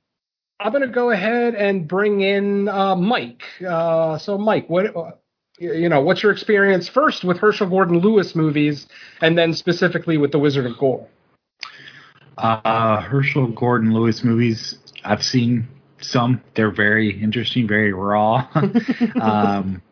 I'm 0.59 0.73
going 0.73 0.83
to 0.83 0.89
go 0.89 1.11
ahead 1.11 1.55
and 1.55 1.87
bring 1.87 2.23
in 2.23 2.69
uh, 2.69 2.97
Mike. 2.97 3.43
Uh, 3.67 4.17
so, 4.19 4.39
Mike, 4.39 4.69
what 4.69 4.97
uh, 4.97 5.11
you 5.59 5.89
know, 5.89 6.01
what's 6.01 6.23
your 6.23 6.33
experience 6.33 6.89
first 6.89 7.25
with 7.25 7.39
Herschell 7.39 7.69
Gordon 7.69 7.99
Lewis 7.99 8.35
movies, 8.35 8.87
and 9.21 9.37
then 9.37 9.55
specifically 9.55 10.17
with 10.19 10.33
The 10.33 10.39
Wizard 10.39 10.67
of 10.67 10.79
Gore? 10.79 11.09
Uh, 12.39 13.01
Herschell 13.01 13.49
Gordon 13.49 13.93
Lewis 13.93 14.25
movies. 14.25 14.79
I've 15.05 15.23
seen 15.23 15.69
some. 16.01 16.43
They're 16.55 16.71
very 16.71 17.23
interesting, 17.23 17.69
very 17.69 17.93
raw, 17.93 18.49
um, 19.21 19.83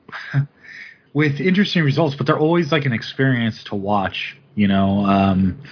with 1.12 1.40
interesting 1.40 1.84
results. 1.84 2.16
But 2.16 2.26
they're 2.26 2.38
always 2.38 2.72
like 2.72 2.86
an 2.86 2.92
experience 2.92 3.64
to 3.64 3.74
watch. 3.74 4.36
You 4.54 4.68
know. 4.68 5.04
Um, 5.04 5.62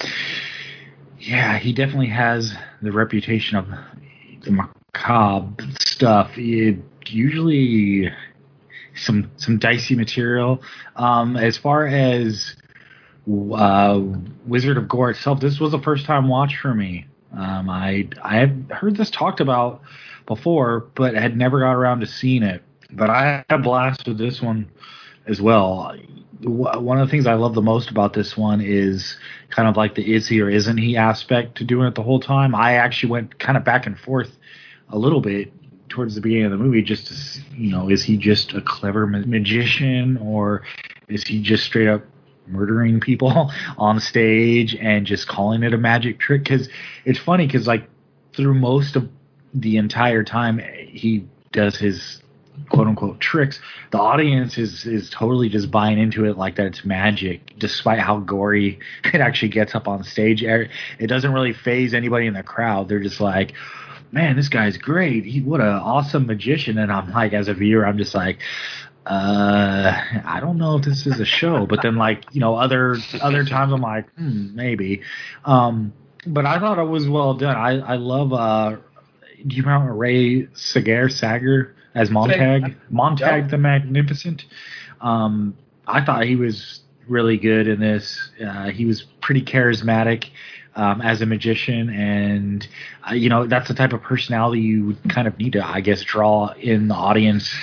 yeah, 1.19 1.59
he 1.59 1.73
definitely 1.73 2.09
has 2.09 2.55
the 2.83 2.91
reputation 2.91 3.57
of 3.57 3.69
the 4.45 4.69
macabre 4.95 5.65
stuff. 5.81 6.31
It 6.37 6.79
usually 7.07 8.11
some 8.95 9.31
some 9.37 9.59
dicey 9.59 9.95
material. 9.95 10.63
Um, 10.97 11.37
as 11.37 11.57
far 11.57 11.87
as 11.87 12.57
uh, 13.27 14.01
Wizard 14.47 14.77
of 14.77 14.89
Gore 14.89 15.11
itself, 15.11 15.41
this 15.41 15.61
was 15.61 15.75
a 15.75 15.81
first 15.81 16.07
time 16.07 16.29
watch 16.29 16.57
for 16.57 16.75
me. 16.75 17.07
Um, 17.37 17.71
I 17.71 18.09
I 18.23 18.37
had 18.37 18.67
heard 18.71 18.97
this 18.97 19.11
talked 19.11 19.41
about 19.41 19.83
before, 20.27 20.87
but 20.95 21.15
had 21.15 21.37
never 21.37 21.61
got 21.61 21.73
around 21.73 22.01
to 22.01 22.07
seeing 22.07 22.43
it. 22.43 22.63
But 22.91 23.11
I 23.11 23.45
had 23.49 23.59
a 23.59 23.59
blast 23.59 24.07
with 24.07 24.19
this 24.19 24.43
one 24.43 24.71
as 25.27 25.41
well. 25.41 25.97
One 26.43 26.99
of 26.99 27.07
the 27.07 27.11
things 27.11 27.27
I 27.27 27.35
love 27.35 27.55
the 27.55 27.63
most 27.63 27.91
about 27.91 28.15
this 28.15 28.37
one 28.37 28.61
is 28.61 29.17
kind 29.51 29.69
of 29.69 29.77
like 29.77 29.95
the 29.95 30.13
is 30.13 30.27
he 30.27 30.41
or 30.41 30.51
isn't 30.51 30.77
he 30.77 30.97
aspect 30.97 31.57
to 31.59 31.65
doing 31.65 31.87
it 31.87 31.95
the 31.95 32.03
whole 32.03 32.19
time. 32.19 32.55
I 32.55 32.75
actually 32.75 33.13
went 33.13 33.39
kind 33.39 33.57
of 33.57 33.65
back 33.65 33.87
and 33.87 33.97
forth 33.99 34.37
a 34.93 34.99
little 34.99 35.21
bit 35.21 35.53
towards 35.89 36.15
the 36.15 36.21
beginning 36.21 36.47
of 36.47 36.53
the 36.53 36.57
movie 36.57 36.83
just 36.83 37.07
to 37.07 37.55
you 37.57 37.71
know 37.71 37.91
is 37.91 38.03
he 38.03 38.17
just 38.17 38.55
a 38.55 38.61
clever 38.63 39.07
ma- 39.07 39.23
magician 39.27 40.17
or 40.19 40.63
is 41.09 41.25
he 41.25 41.43
just 41.43 41.65
straight 41.65 41.89
up 41.89 42.03
murdering 42.47 43.01
people 43.01 43.51
on 43.79 44.01
stage 44.01 44.75
and 44.77 45.07
just 45.07 45.29
calling 45.29 45.63
it 45.63 45.75
a 45.75 45.79
magic 45.79 46.19
trick? 46.19 46.45
Because 46.45 46.69
it's 47.05 47.19
funny 47.19 47.47
because 47.47 47.67
like 47.67 47.89
through 48.35 48.55
most 48.55 48.97
of 48.97 49.09
the 49.55 49.77
entire 49.77 50.25
time 50.25 50.59
he 50.89 51.27
does 51.53 51.77
his 51.77 52.23
quote 52.71 52.87
unquote 52.87 53.19
tricks 53.21 53.61
the 53.91 53.99
audience 53.99 54.57
is 54.59 54.87
is 54.87 55.11
totally 55.11 55.49
just 55.49 55.71
buying 55.71 55.99
into 55.99 56.25
it 56.25 56.37
like 56.39 56.57
that 56.57 56.67
it's 56.67 56.85
magic 56.85 57.53
despite 57.59 57.99
how 57.99 58.19
gory 58.19 58.79
it 59.05 59.21
actually 59.21 59.49
gets 59.49 59.75
up 59.75 59.87
on 59.89 60.03
stage. 60.03 60.43
Er- 60.43 60.69
it 60.99 61.07
doesn't 61.07 61.33
really 61.33 61.53
phase 61.53 61.93
anybody 61.95 62.27
in 62.27 62.35
the 62.35 62.43
crowd. 62.43 62.89
They're 62.89 63.01
just 63.01 63.21
like 63.21 63.53
man, 64.13 64.37
this 64.37 64.49
guy's 64.49 64.77
great. 64.77 65.25
He 65.25 65.41
what 65.41 65.61
an 65.61 65.67
awesome 65.67 66.27
magician. 66.27 66.79
And 66.79 66.93
I'm 66.93 67.11
like, 67.11 67.33
as 67.33 67.49
a 67.49 67.55
viewer, 67.55 67.87
I'm 67.87 67.99
just 67.99 68.15
like, 68.15 68.39
uh, 69.07 70.01
I 70.25 70.39
don't 70.41 70.59
know 70.59 70.77
if 70.77 70.85
this 70.85 71.07
is 71.07 71.19
a 71.19 71.25
show. 71.25 71.67
But 71.67 71.81
then 71.83 71.97
like 71.97 72.25
you 72.33 72.41
know 72.41 72.55
other 72.55 72.97
other 73.21 73.45
times 73.45 73.73
I'm 73.73 73.81
like, 73.81 74.13
hmm, 74.15 74.55
maybe. 74.55 75.03
Um, 75.45 75.93
but 76.27 76.47
I 76.47 76.61
thought 76.61 76.79
it 76.79 76.89
was 76.89 77.09
well 77.09 77.35
done. 77.35 77.57
I 77.57 77.79
I 77.79 77.97
love. 77.97 78.33
Uh, 78.33 78.77
do 79.45 79.57
you 79.57 79.63
remember 79.63 79.93
Ray 79.93 80.49
Sager 80.55 81.09
Sager 81.09 81.75
as 81.95 82.11
Montag? 82.11 82.77
Montag 82.91 83.51
the 83.51 83.59
Magnificent. 83.59 84.45
Um, 85.01 85.57
I 85.87 86.05
thought 86.05 86.25
he 86.25 86.37
was 86.37 86.81
really 87.09 87.39
good 87.39 87.67
in 87.67 87.81
this. 87.81 88.31
Uh, 88.45 88.71
he 88.71 88.85
was 88.85 89.03
pretty 89.21 89.43
charismatic 89.43 90.31
um, 90.75 91.01
as 91.01 91.21
a 91.21 91.27
magician, 91.27 91.91
and 91.91 92.67
uh, 93.09 93.15
you 93.15 93.29
know 93.29 93.47
that's 93.47 93.69
the 93.69 93.75
type 93.75 93.93
of 93.93 94.03
personality 94.03 94.61
you 94.61 94.87
would 94.87 95.11
kind 95.11 95.29
of 95.29 95.39
need 95.39 95.53
to, 95.53 95.67
I 95.67 95.81
guess, 95.81 96.03
draw 96.03 96.53
in 96.59 96.89
the 96.89 96.95
audience 96.95 97.55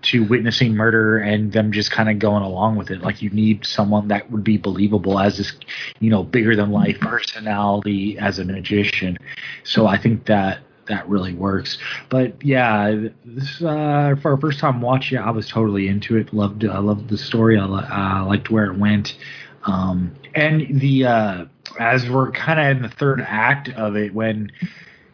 to 0.00 0.24
witnessing 0.24 0.74
murder 0.74 1.18
and 1.18 1.52
them 1.52 1.72
just 1.72 1.90
kind 1.90 2.08
of 2.08 2.18
going 2.18 2.42
along 2.42 2.76
with 2.76 2.90
it. 2.90 3.00
Like 3.00 3.20
you 3.22 3.30
need 3.30 3.66
someone 3.66 4.08
that 4.08 4.30
would 4.30 4.44
be 4.44 4.56
believable 4.56 5.18
as 5.18 5.38
this, 5.38 5.52
you 5.98 6.10
know, 6.10 6.22
bigger 6.22 6.54
than 6.54 6.70
life 6.70 7.00
personality 7.00 8.18
as 8.18 8.38
a 8.38 8.44
magician. 8.44 9.18
So 9.64 9.86
I 9.86 9.98
think 9.98 10.26
that 10.26 10.60
that 10.86 11.08
really 11.08 11.34
works. 11.34 11.78
But 12.08 12.42
yeah, 12.44 13.08
this 13.24 13.62
uh, 13.62 14.14
for 14.20 14.32
our 14.32 14.40
first 14.40 14.60
time 14.60 14.80
watching, 14.80 15.18
I 15.18 15.30
was 15.30 15.48
totally 15.48 15.88
into 15.88 16.16
it. 16.16 16.32
Loved 16.32 16.64
I 16.64 16.78
loved 16.78 17.08
the 17.08 17.18
story. 17.18 17.58
I 17.58 17.64
uh, 17.64 18.26
liked 18.26 18.50
where 18.50 18.66
it 18.66 18.78
went. 18.78 19.16
Um, 19.64 20.14
and 20.34 20.80
the 20.80 21.04
uh, 21.04 21.44
as 21.78 22.08
we're 22.08 22.30
kind 22.32 22.58
of 22.60 22.76
in 22.76 22.82
the 22.82 22.88
third 22.88 23.20
act 23.26 23.68
of 23.70 23.96
it, 23.96 24.14
when 24.14 24.50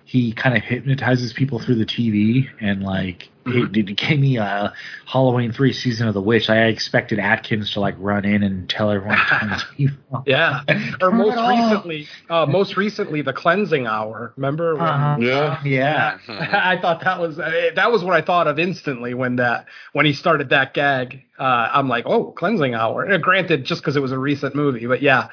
he 0.06 0.32
kind 0.32 0.56
of 0.56 0.62
hypnotizes 0.62 1.32
people 1.32 1.58
through 1.58 1.76
the 1.76 1.86
TV 1.86 2.46
and 2.60 2.82
like 2.82 3.30
it, 3.46 3.76
it 3.76 3.96
gave 3.96 4.18
me 4.20 4.36
a 4.38 4.72
Halloween 5.06 5.52
three 5.52 5.72
season 5.72 6.08
of 6.08 6.14
the 6.14 6.20
witch. 6.20 6.48
I 6.48 6.64
expected 6.66 7.18
Atkins 7.18 7.72
to 7.72 7.80
like 7.80 7.94
run 7.98 8.24
in 8.24 8.42
and 8.42 8.68
tell 8.70 8.90
everyone 8.90 9.18
to 9.18 9.24
turn 9.24 9.48
the 9.50 9.54
TV 9.88 9.96
off. 10.12 10.22
Yeah, 10.26 10.60
or 11.02 11.10
most 11.10 11.36
recently, 11.36 12.06
uh, 12.30 12.46
most 12.46 12.76
recently, 12.76 13.20
the 13.22 13.32
cleansing 13.34 13.86
hour. 13.86 14.32
Remember? 14.36 14.76
when- 14.76 14.84
Uh-huh. 14.84 15.16
Yeah. 15.20 15.62
Yeah. 15.64 16.18
I 16.28 16.78
thought 16.80 17.00
that 17.04 17.18
was 17.20 17.38
uh, 17.38 17.70
that 17.74 17.90
was 17.92 18.02
what 18.04 18.14
I 18.14 18.22
thought 18.22 18.46
of 18.46 18.58
instantly 18.58 19.12
when 19.14 19.36
that 19.36 19.66
when 19.92 20.06
he 20.06 20.12
started 20.14 20.50
that 20.50 20.72
gag. 20.74 21.22
Uh, 21.38 21.42
I'm 21.72 21.88
like, 21.88 22.04
oh, 22.06 22.30
cleansing 22.32 22.74
hour. 22.74 23.10
Uh, 23.10 23.18
granted, 23.18 23.64
just 23.64 23.82
because 23.82 23.96
it 23.96 24.00
was 24.00 24.12
a 24.12 24.18
recent 24.18 24.54
movie, 24.54 24.86
but 24.86 25.02
yeah, 25.02 25.28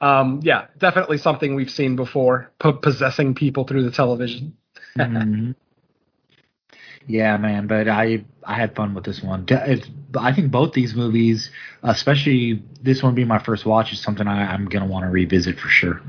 um, 0.00 0.40
yeah, 0.42 0.66
definitely 0.78 1.18
something 1.18 1.54
we've 1.54 1.70
seen 1.70 1.96
before. 1.96 2.50
P- 2.62 2.72
possessing 2.82 3.34
people 3.34 3.64
through 3.64 3.84
the 3.84 3.90
television. 3.90 4.56
Mhm. 4.98 5.54
Yeah, 7.06 7.36
man, 7.38 7.66
but 7.66 7.88
I 7.88 8.24
I 8.44 8.54
had 8.54 8.74
fun 8.76 8.94
with 8.94 9.04
this 9.04 9.22
one. 9.22 9.46
It's, 9.48 9.88
I 10.16 10.32
think 10.32 10.50
both 10.52 10.74
these 10.74 10.94
movies, 10.94 11.50
especially 11.82 12.62
this 12.82 13.02
one 13.02 13.14
being 13.14 13.26
my 13.26 13.42
first 13.42 13.66
watch, 13.66 13.92
is 13.92 14.00
something 14.00 14.26
I, 14.28 14.52
I'm 14.52 14.66
gonna 14.66 14.86
want 14.86 15.04
to 15.04 15.08
revisit 15.10 15.58
for 15.58 15.68
sure. 15.68 16.00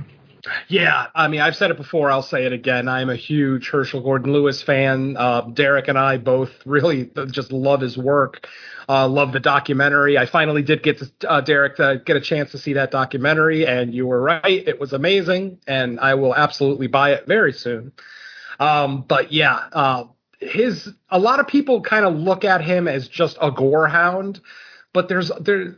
Yeah, 0.67 1.07
I 1.13 1.27
mean, 1.27 1.41
I've 1.41 1.55
said 1.55 1.71
it 1.71 1.77
before. 1.77 2.09
I'll 2.09 2.23
say 2.23 2.45
it 2.45 2.53
again. 2.53 2.87
I'm 2.87 3.09
a 3.09 3.15
huge 3.15 3.69
Herschell 3.69 4.01
Gordon 4.01 4.33
Lewis 4.33 4.61
fan. 4.61 5.15
Uh, 5.17 5.41
Derek 5.41 5.87
and 5.87 5.97
I 5.97 6.17
both 6.17 6.51
really 6.65 7.11
just 7.29 7.51
love 7.51 7.81
his 7.81 7.97
work. 7.97 8.47
Uh, 8.89 9.07
love 9.07 9.31
the 9.33 9.39
documentary. 9.39 10.17
I 10.17 10.25
finally 10.25 10.61
did 10.63 10.83
get 10.83 10.99
to, 10.99 11.29
uh, 11.29 11.41
Derek 11.41 11.77
to 11.77 12.01
get 12.05 12.15
a 12.15 12.21
chance 12.21 12.51
to 12.51 12.57
see 12.57 12.73
that 12.73 12.91
documentary, 12.91 13.65
and 13.67 13.93
you 13.93 14.07
were 14.07 14.21
right. 14.21 14.67
It 14.67 14.79
was 14.79 14.93
amazing, 14.93 15.59
and 15.67 15.99
I 15.99 16.15
will 16.15 16.35
absolutely 16.35 16.87
buy 16.87 17.11
it 17.13 17.27
very 17.27 17.53
soon. 17.53 17.91
Um, 18.59 19.03
but 19.07 19.31
yeah, 19.31 19.67
uh, 19.73 20.05
his 20.39 20.89
a 21.09 21.19
lot 21.19 21.39
of 21.39 21.47
people 21.47 21.81
kind 21.81 22.05
of 22.05 22.15
look 22.15 22.43
at 22.43 22.61
him 22.63 22.87
as 22.87 23.07
just 23.07 23.37
a 23.41 23.51
gore 23.51 23.87
hound, 23.87 24.41
but 24.93 25.07
there's 25.07 25.31
there 25.39 25.75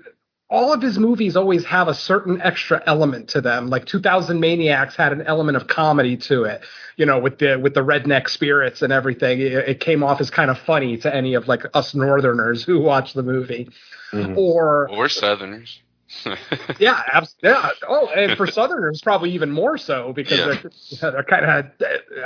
all 0.54 0.72
of 0.72 0.84
his 0.84 1.00
movies 1.00 1.36
always 1.36 1.66
have 1.66 1.88
a 1.88 1.96
certain 1.96 2.40
extra 2.40 2.82
element 2.86 3.30
to 3.30 3.42
them. 3.42 3.70
Like 3.70 3.86
2000 3.86 4.40
Maniacs 4.40 4.96
had 4.96 5.12
an 5.12 5.24
element 5.24 5.58
of 5.58 5.66
comedy 5.66 6.16
to 6.18 6.44
it, 6.44 6.62
you 6.96 7.08
know, 7.08 7.18
with 7.18 7.40
the 7.40 7.58
with 7.58 7.74
the 7.74 7.82
redneck 7.82 8.30
spirits 8.30 8.84
and 8.84 8.94
everything. 8.94 9.42
It, 9.42 9.52
it 9.52 9.80
came 9.80 10.04
off 10.04 10.22
as 10.22 10.30
kind 10.30 10.52
of 10.52 10.60
funny 10.60 10.98
to 10.98 11.14
any 11.14 11.34
of 11.34 11.48
like 11.48 11.64
us 11.74 11.96
Northerners 11.96 12.64
who 12.64 12.80
watch 12.80 13.14
the 13.14 13.24
movie. 13.24 13.68
Mm-hmm. 14.12 14.38
Or 14.38 14.88
Or 14.92 15.10
Southerners. 15.10 15.82
yeah, 16.80 17.01
abs- 17.11 17.35
yeah. 17.43 17.69
Oh, 17.88 18.08
and 18.16 18.38
for 18.38 18.48
Southerners, 18.48 19.01
probably 19.01 19.32
even 19.32 19.51
more 19.51 19.77
so 19.77 20.14
because 20.14 20.40
Yeah. 20.40 20.56
they're, 21.01 21.11
they're 21.11 21.24
kind 21.24 21.45
of 21.45 21.66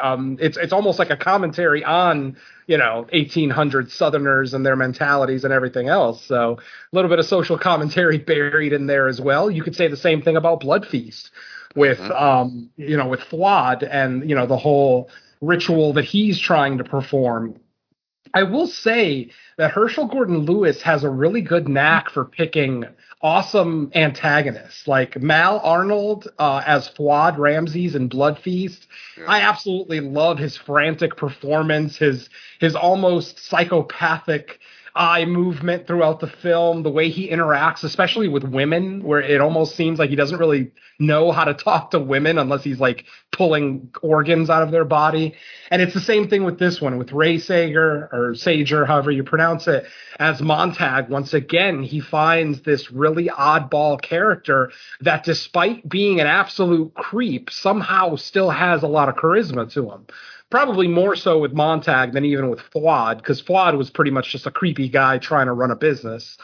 um, 0.02 0.38
it's 0.40 0.58
it's 0.58 0.74
almost 0.74 1.00
like 1.00 1.10
a 1.10 1.18
commentary 1.18 1.84
on 1.84 2.38
you 2.68 2.78
know 2.78 3.08
1800 3.12 3.92
Southerners 3.92 4.54
and 4.54 4.66
their 4.66 4.76
mentalities 4.76 5.44
and 5.44 5.54
everything 5.54 5.88
else. 5.90 6.24
So 6.26 6.58
a 6.60 6.96
little 6.96 7.10
bit 7.10 7.20
of 7.20 7.26
social 7.26 7.58
commentary 7.58 8.18
buried 8.34 8.74
in 8.74 8.88
there 8.88 9.08
as 9.08 9.20
well. 9.20 9.50
You 9.50 9.64
could 9.64 9.76
say 9.76 9.88
the 9.88 9.98
same 9.98 10.22
thing 10.22 10.38
about 10.38 10.60
Blood 10.62 10.86
Feast 10.88 11.32
with 11.76 12.00
um, 12.00 12.70
you 12.78 12.98
know 12.98 13.08
with 13.08 13.22
Fuad 13.22 13.84
and 13.84 14.30
you 14.30 14.36
know 14.36 14.46
the 14.48 14.58
whole 14.58 15.10
ritual 15.42 15.94
that 15.94 16.06
he's 16.06 16.40
trying 16.40 16.78
to 16.80 16.84
perform 16.84 17.60
I 18.34 18.44
will 18.44 18.68
say 18.68 19.30
that 19.58 19.72
Herschell 19.72 20.08
Gordon 20.08 20.40
Lewis 20.40 20.82
has 20.82 21.04
a 21.04 21.10
really 21.10 21.42
good 21.42 21.68
knack 21.70 22.10
for 22.10 22.26
picking 22.26 22.84
awesome 23.22 23.92
antagonists, 23.96 24.88
like 24.88 25.22
Mal 25.22 25.60
Arnold 25.64 26.28
uh, 26.38 26.62
as 26.66 26.88
Fuad 26.90 27.38
Ramses 27.38 27.96
in 27.96 28.08
Blood 28.08 28.40
Feast. 28.40 28.88
I 29.28 29.42
absolutely 29.42 30.00
love 30.00 30.38
his 30.38 30.56
frantic 30.56 31.18
performance, 31.18 31.98
his 31.98 32.30
his 32.60 32.76
almost 32.76 33.40
psychopathic 33.40 34.60
eye 34.98 35.26
movement 35.26 35.88
throughout 35.88 36.20
the 36.20 36.28
film, 36.28 36.84
the 36.84 36.90
way 36.90 37.10
he 37.10 37.30
interacts, 37.30 37.84
especially 37.84 38.28
with 38.28 38.44
women, 38.44 39.04
where 39.04 39.22
it 39.22 39.42
almost 39.42 39.76
seems 39.76 40.00
like 40.00 40.10
he 40.10 40.16
doesn't 40.16 40.40
really 40.40 40.72
know 41.00 41.32
how 41.32 41.44
to 41.44 41.54
talk 41.66 41.92
to 41.92 42.00
women 42.00 42.38
unless 42.38 42.64
he's 42.64 42.80
like 42.80 43.06
pulling 43.32 43.90
organs 44.02 44.50
out 44.50 44.64
of 44.64 44.72
their 44.72 44.86
body. 44.86 45.36
And 45.70 45.82
it's 45.82 45.94
the 45.94 46.02
same 46.02 46.28
thing 46.28 46.44
with 46.44 46.58
this 46.58 46.82
one 46.82 46.98
with 46.98 47.12
Ray 47.12 47.38
Sager 47.38 48.10
or 48.12 48.36
Sager, 48.36 48.86
however 48.86 49.12
you 49.12 49.24
pronounce 49.24 49.68
it, 49.68 49.86
as 50.20 50.42
Montag. 50.42 51.10
Once 51.10 51.34
again, 51.34 51.84
he 51.84 52.00
finds 52.00 52.62
this 52.62 52.92
really 52.92 53.28
oddball 53.28 54.02
character 54.02 54.72
that, 55.02 55.24
despite 55.24 55.88
being 55.88 56.20
an 56.20 56.28
absolute 56.28 56.94
creep, 56.96 57.50
somehow 57.52 58.16
still 58.16 58.50
has 58.50 58.84
a 58.84 58.88
lot 58.88 59.10
of 59.10 59.16
charisma 59.16 59.72
to 59.74 59.92
him. 59.92 60.08
Probably 60.50 60.88
more 60.88 61.16
so 61.16 61.40
with 61.40 61.52
Montag 61.52 62.14
than 62.14 62.24
even 62.24 62.50
with 62.50 62.62
Fuad, 62.74 63.18
because 63.18 63.42
Fuad 63.42 63.78
was 63.78 63.90
pretty 63.90 64.12
much 64.12 64.30
just 64.30 64.48
a 64.48 64.52
creepy 64.52 64.88
guy 64.88 65.18
trying 65.18 65.48
to 65.48 65.54
run 65.54 65.72
a 65.72 65.76
business. 65.76 66.38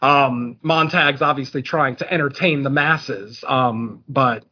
Um, 0.00 0.58
Montag's 0.62 1.22
obviously 1.22 1.62
trying 1.62 1.96
to 1.96 2.12
entertain 2.12 2.62
the 2.62 2.70
masses, 2.70 3.42
um, 3.46 4.04
but 4.08 4.44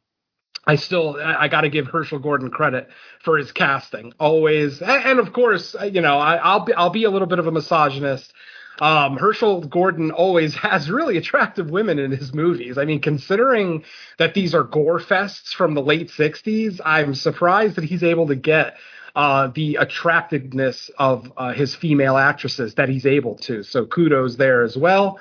I 0.67 0.75
still 0.75 1.17
I, 1.23 1.47
got 1.47 1.61
to 1.61 1.69
give 1.69 1.87
Herschell 1.87 2.19
Gordon 2.19 2.51
credit 2.51 2.89
for 3.23 3.39
his 3.39 3.53
casting 3.53 4.13
always, 4.19 4.83
and, 4.83 5.21
of 5.21 5.33
course 5.33 5.77
you 5.85 6.01
know 6.01 6.19
I, 6.19 6.37
I'll 6.37 6.65
be 6.65 6.75
I'll 6.75 6.91
be 6.91 7.05
a 7.05 7.11
little 7.11 7.29
bit 7.29 7.39
of 7.39 7.47
a 7.47 7.53
misogynist. 7.53 8.33
Um, 8.81 9.17
Herschell 9.17 9.63
Gordon 9.63 10.11
always 10.11 10.55
has 10.63 10.91
really 10.91 11.17
attractive 11.17 11.71
women 11.71 11.99
in 11.99 12.11
his 12.11 12.33
movies. 12.35 12.79
I 12.79 12.85
mean, 12.85 13.01
considering 13.01 13.85
that 14.19 14.35
these 14.35 14.55
are 14.55 14.65
gore 14.65 15.01
fests 15.01 15.55
from 15.55 15.75
the 15.75 15.83
late 15.83 16.11
'60s, 16.11 16.81
I'm 16.85 17.15
surprised 17.15 17.77
that 17.77 17.85
he's 17.85 18.03
able 18.03 18.29
to 18.29 18.37
get 18.37 18.77
uh, 19.15 19.49
the 19.55 19.77
attractiveness 19.77 20.91
of 20.99 21.33
uh, 21.37 21.53
his 21.53 21.75
female 21.75 22.19
actresses 22.19 22.75
that 22.75 22.89
he's 22.89 23.07
able 23.07 23.37
to. 23.37 23.63
So 23.63 23.87
kudos 23.87 24.37
there 24.37 24.63
as 24.63 24.77
well. 24.77 25.19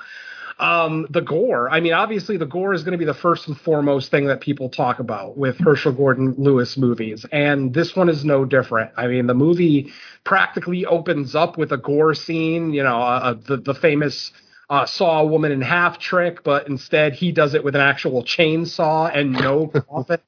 Um, 0.58 1.06
the 1.10 1.22
gore. 1.22 1.70
I 1.70 1.82
mean, 1.82 1.92
obviously, 1.92 2.38
the 2.38 2.46
gore 2.46 2.74
is 2.74 2.84
going 2.84 2.94
to 2.94 2.98
be 2.98 3.06
the 3.06 3.14
first 3.14 3.50
and 3.50 3.60
foremost 3.60 4.10
thing 4.10 4.28
that 4.28 4.40
people 4.40 4.70
talk 4.70 5.00
about 5.00 5.38
with 5.38 5.58
Herschell 5.58 5.92
Gordon 5.92 6.34
Lewis 6.38 6.78
movies, 6.78 7.26
and 7.30 7.74
this 7.74 7.94
one 7.94 8.08
is 8.08 8.24
no 8.24 8.46
different. 8.46 8.92
I 8.96 9.08
mean, 9.08 9.28
the 9.28 9.34
movie 9.34 9.92
practically 10.24 10.86
opens 10.86 11.36
up 11.36 11.58
with 11.58 11.74
a 11.74 11.78
gore 11.78 12.14
scene. 12.14 12.72
You 12.72 12.84
know, 12.84 13.02
uh, 13.02 13.34
the 13.34 13.58
the 13.58 13.74
famous 13.74 14.32
uh, 14.70 14.86
saw 14.86 15.22
a 15.22 15.26
woman 15.26 15.52
in 15.52 15.62
half 15.62 16.00
trick, 16.00 16.42
but 16.46 16.70
instead 16.70 17.14
he 17.14 17.34
does 17.34 17.54
it 17.54 17.64
with 17.66 17.76
an 17.76 17.82
actual 17.82 18.24
chainsaw 18.24 19.12
and 19.14 19.34
no 19.34 19.68
coffin, 19.90 20.20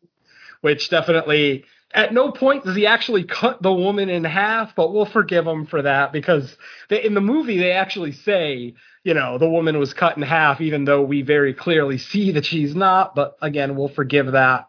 which 0.60 0.90
definitely. 0.90 1.64
At 1.94 2.14
no 2.14 2.32
point 2.32 2.66
does 2.66 2.76
he 2.76 2.86
actually 2.86 3.24
cut 3.24 3.62
the 3.62 3.74
woman 3.74 4.10
in 4.10 4.24
half, 4.24 4.76
but 4.76 4.94
we'll 4.94 5.06
forgive 5.06 5.48
him 5.48 5.66
for 5.66 5.82
that 5.82 6.12
because 6.12 6.56
they, 6.90 7.04
in 7.04 7.14
the 7.14 7.22
movie 7.22 7.58
they 7.58 7.72
actually 7.72 8.12
say, 8.12 8.74
you 9.04 9.14
know, 9.14 9.38
the 9.38 9.50
woman 9.50 9.80
was 9.80 9.94
cut 9.94 10.18
in 10.18 10.24
half, 10.24 10.60
even 10.60 10.84
though 10.84 11.02
we 11.02 11.22
very 11.22 11.54
clearly 11.54 11.98
see 11.98 12.32
that 12.32 12.46
she's 12.46 12.76
not. 12.76 13.16
But 13.16 13.38
again, 13.42 13.76
we'll 13.76 13.88
forgive 13.88 14.34
that. 14.34 14.68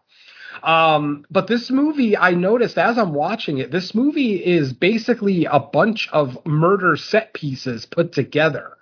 Um, 0.63 1.25
but 1.29 1.47
this 1.47 1.69
movie, 1.69 2.17
I 2.17 2.31
noticed 2.31 2.77
as 2.77 2.97
I'm 2.97 3.13
watching 3.13 3.59
it, 3.59 3.71
this 3.71 3.93
movie 3.93 4.35
is 4.35 4.73
basically 4.73 5.45
a 5.45 5.59
bunch 5.59 6.09
of 6.11 6.45
murder 6.45 6.95
set 6.95 7.33
pieces 7.33 7.85
put 7.85 8.13
together. 8.13 8.77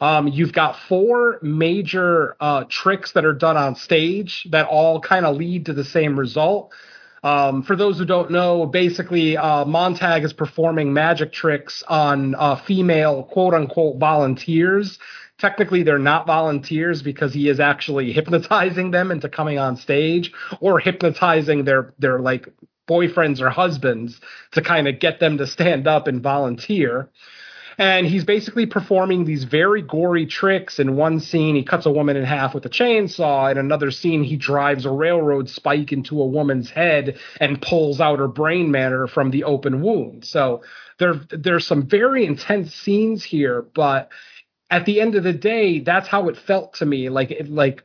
Um, 0.00 0.28
you've 0.28 0.52
got 0.52 0.78
four 0.88 1.38
major 1.42 2.36
uh, 2.38 2.64
tricks 2.68 3.12
that 3.12 3.24
are 3.24 3.32
done 3.32 3.56
on 3.56 3.74
stage 3.74 4.46
that 4.50 4.66
all 4.66 5.00
kind 5.00 5.26
of 5.26 5.36
lead 5.36 5.66
to 5.66 5.72
the 5.72 5.84
same 5.84 6.18
result. 6.18 6.72
Um, 7.22 7.62
for 7.62 7.76
those 7.76 7.98
who 7.98 8.04
don't 8.04 8.30
know, 8.30 8.66
basically, 8.66 9.36
uh, 9.36 9.64
Montag 9.64 10.24
is 10.24 10.32
performing 10.32 10.92
magic 10.92 11.32
tricks 11.32 11.82
on 11.88 12.34
uh, 12.36 12.56
female 12.56 13.24
quote 13.24 13.54
unquote 13.54 13.98
volunteers. 13.98 14.98
Technically, 15.38 15.82
they're 15.82 15.98
not 15.98 16.26
volunteers 16.26 17.02
because 17.02 17.32
he 17.32 17.48
is 17.48 17.60
actually 17.60 18.12
hypnotizing 18.18 18.90
them 18.90 19.10
into 19.10 19.28
coming 19.28 19.58
on 19.58 19.76
stage 19.76 20.32
or 20.60 20.78
hypnotizing 20.78 21.64
their 21.64 21.94
their 21.98 22.20
like 22.20 22.48
boyfriends 22.88 23.40
or 23.40 23.50
husbands 23.50 24.20
to 24.52 24.62
kind 24.62 24.88
of 24.88 24.98
get 24.98 25.20
them 25.20 25.36
to 25.38 25.46
stand 25.46 25.86
up 25.86 26.06
and 26.06 26.22
volunteer 26.22 27.10
and 27.78 28.06
he's 28.06 28.24
basically 28.24 28.66
performing 28.66 29.24
these 29.24 29.44
very 29.44 29.82
gory 29.82 30.26
tricks. 30.26 30.80
In 30.80 30.96
one 30.96 31.20
scene, 31.20 31.54
he 31.54 31.62
cuts 31.62 31.86
a 31.86 31.90
woman 31.92 32.16
in 32.16 32.24
half 32.24 32.52
with 32.52 32.66
a 32.66 32.68
chainsaw. 32.68 33.50
In 33.52 33.56
another 33.56 33.92
scene, 33.92 34.24
he 34.24 34.36
drives 34.36 34.84
a 34.84 34.90
railroad 34.90 35.48
spike 35.48 35.92
into 35.92 36.20
a 36.20 36.26
woman's 36.26 36.70
head 36.70 37.18
and 37.40 37.62
pulls 37.62 38.00
out 38.00 38.18
her 38.18 38.26
brain 38.26 38.72
matter 38.72 39.06
from 39.06 39.30
the 39.30 39.44
open 39.44 39.80
wound. 39.80 40.24
So 40.24 40.62
there, 40.98 41.14
there's 41.30 41.66
some 41.66 41.86
very 41.86 42.26
intense 42.26 42.74
scenes 42.74 43.22
here, 43.22 43.62
but 43.62 44.10
at 44.70 44.84
the 44.84 45.00
end 45.00 45.14
of 45.14 45.22
the 45.22 45.32
day, 45.32 45.78
that's 45.78 46.08
how 46.08 46.28
it 46.28 46.36
felt 46.36 46.74
to 46.74 46.86
me. 46.86 47.08
Like, 47.08 47.34
like 47.46 47.84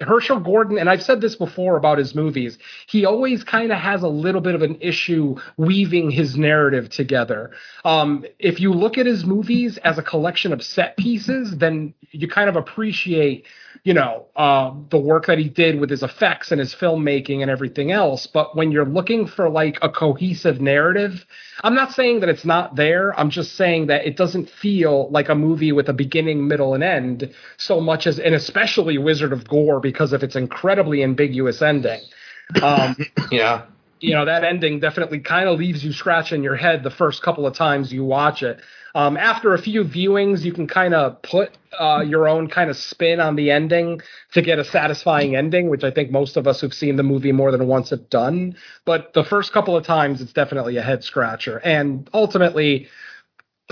Herschell 0.00 0.40
Gordon, 0.40 0.78
and 0.78 0.88
I've 0.88 1.02
said 1.02 1.20
this 1.20 1.36
before 1.36 1.76
about 1.76 1.98
his 1.98 2.14
movies, 2.14 2.58
he 2.86 3.04
always 3.04 3.44
kind 3.44 3.70
of 3.70 3.78
has 3.78 4.02
a 4.02 4.08
little 4.08 4.40
bit 4.40 4.54
of 4.54 4.62
an 4.62 4.78
issue 4.80 5.36
weaving 5.56 6.10
his 6.10 6.36
narrative 6.36 6.88
together. 6.88 7.50
Um, 7.84 8.24
if 8.38 8.58
you 8.58 8.72
look 8.72 8.96
at 8.96 9.06
his 9.06 9.24
movies 9.24 9.78
as 9.78 9.98
a 9.98 10.02
collection 10.02 10.52
of 10.52 10.62
set 10.62 10.96
pieces, 10.96 11.58
then 11.58 11.94
you 12.10 12.26
kind 12.26 12.48
of 12.48 12.56
appreciate, 12.56 13.46
you 13.84 13.94
know, 13.94 14.26
uh, 14.36 14.72
the 14.90 14.98
work 14.98 15.26
that 15.26 15.38
he 15.38 15.48
did 15.48 15.80
with 15.80 15.90
his 15.90 16.04
effects 16.04 16.52
and 16.52 16.60
his 16.60 16.72
filmmaking 16.72 17.42
and 17.42 17.50
everything 17.50 17.90
else. 17.90 18.28
But 18.28 18.54
when 18.56 18.70
you're 18.70 18.84
looking 18.86 19.26
for 19.26 19.48
like 19.48 19.78
a 19.82 19.88
cohesive 19.88 20.60
narrative, 20.60 21.26
I'm 21.64 21.74
not 21.74 21.90
saying 21.92 22.20
that 22.20 22.28
it's 22.28 22.44
not 22.44 22.76
there. 22.76 23.18
I'm 23.18 23.28
just 23.30 23.54
saying 23.56 23.88
that 23.88 24.06
it 24.06 24.16
doesn't 24.16 24.48
feel 24.48 25.10
like 25.10 25.28
a 25.28 25.34
movie 25.34 25.72
with 25.72 25.88
a 25.88 25.92
beginning, 25.92 26.46
middle, 26.46 26.74
and 26.74 26.84
end 26.84 27.34
so 27.56 27.80
much 27.80 28.06
as, 28.06 28.20
and 28.20 28.36
especially 28.36 28.98
Wizard 28.98 29.32
of 29.32 29.48
Gore 29.48 29.80
because 29.80 30.12
of 30.12 30.22
its 30.22 30.36
incredibly 30.36 31.02
ambiguous 31.02 31.60
ending. 31.60 32.00
Um, 32.62 32.96
Yeah. 33.32 33.62
you 34.00 34.14
know 34.14 34.24
that 34.26 34.44
ending 34.44 34.78
definitely 34.80 35.20
kind 35.20 35.48
of 35.48 35.58
leaves 35.58 35.84
you 35.84 35.92
scratching 35.92 36.42
your 36.42 36.56
head 36.56 36.82
the 36.82 36.90
first 36.90 37.22
couple 37.22 37.46
of 37.46 37.54
times 37.54 37.92
you 37.92 38.04
watch 38.04 38.42
it. 38.44 38.60
Um, 38.94 39.16
after 39.16 39.54
a 39.54 39.58
few 39.58 39.84
viewings, 39.84 40.42
you 40.42 40.52
can 40.52 40.66
kind 40.66 40.94
of 40.94 41.22
put 41.22 41.56
uh, 41.78 42.04
your 42.06 42.28
own 42.28 42.48
kind 42.48 42.68
of 42.70 42.76
spin 42.76 43.20
on 43.20 43.36
the 43.36 43.50
ending 43.50 44.02
to 44.32 44.42
get 44.42 44.58
a 44.58 44.64
satisfying 44.64 45.34
ending, 45.34 45.70
which 45.70 45.84
I 45.84 45.90
think 45.90 46.10
most 46.10 46.36
of 46.36 46.46
us 46.46 46.60
who've 46.60 46.74
seen 46.74 46.96
the 46.96 47.02
movie 47.02 47.32
more 47.32 47.50
than 47.50 47.66
once 47.66 47.90
have 47.90 48.10
done. 48.10 48.56
But 48.84 49.14
the 49.14 49.24
first 49.24 49.52
couple 49.52 49.76
of 49.76 49.84
times, 49.86 50.20
it's 50.20 50.32
definitely 50.32 50.76
a 50.76 50.82
head 50.82 51.04
scratcher, 51.04 51.58
and 51.58 52.08
ultimately. 52.12 52.88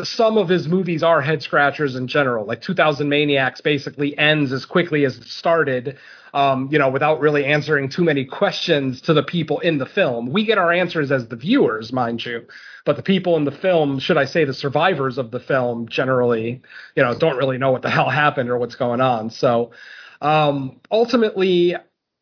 Some 0.05 0.39
of 0.39 0.49
his 0.49 0.69
movies 0.69 1.03
are 1.03 1.21
head 1.21 1.43
scratchers 1.43 1.97
in 1.97 2.07
general. 2.07 2.45
Like 2.45 2.61
2000 2.61 3.09
Maniacs 3.09 3.61
basically 3.61 4.17
ends 4.19 4.53
as 4.53 4.65
quickly 4.65 5.05
as 5.05 5.19
it 5.19 5.25
started, 5.25 5.97
um, 6.35 6.69
you 6.71 6.79
know, 6.79 6.89
without 6.89 7.21
really 7.21 7.45
answering 7.45 7.89
too 7.89 8.05
many 8.05 8.25
questions 8.25 9.01
to 9.03 9.15
the 9.15 9.23
people 9.23 9.61
in 9.61 9.79
the 9.79 9.87
film. 9.87 10.31
We 10.31 10.45
get 10.45 10.59
our 10.59 10.73
answers 10.73 11.11
as 11.11 11.29
the 11.29 11.37
viewers, 11.37 11.93
mind 11.93 12.25
you, 12.25 12.47
but 12.85 12.97
the 12.97 13.03
people 13.03 13.37
in 13.37 13.45
the 13.45 13.53
film, 13.53 13.99
should 13.99 14.17
I 14.17 14.25
say 14.25 14.45
the 14.45 14.55
survivors 14.55 15.19
of 15.19 15.31
the 15.31 15.41
film, 15.41 15.89
generally, 15.89 16.63
you 16.95 17.03
know, 17.03 17.17
don't 17.17 17.37
really 17.37 17.59
know 17.59 17.73
what 17.73 17.83
the 17.83 17.91
hell 17.91 18.09
happened 18.09 18.51
or 18.51 18.59
what's 18.59 18.77
going 18.77 19.01
on. 19.01 19.31
So, 19.31 19.73
um, 20.21 20.81
ultimately, 20.91 21.77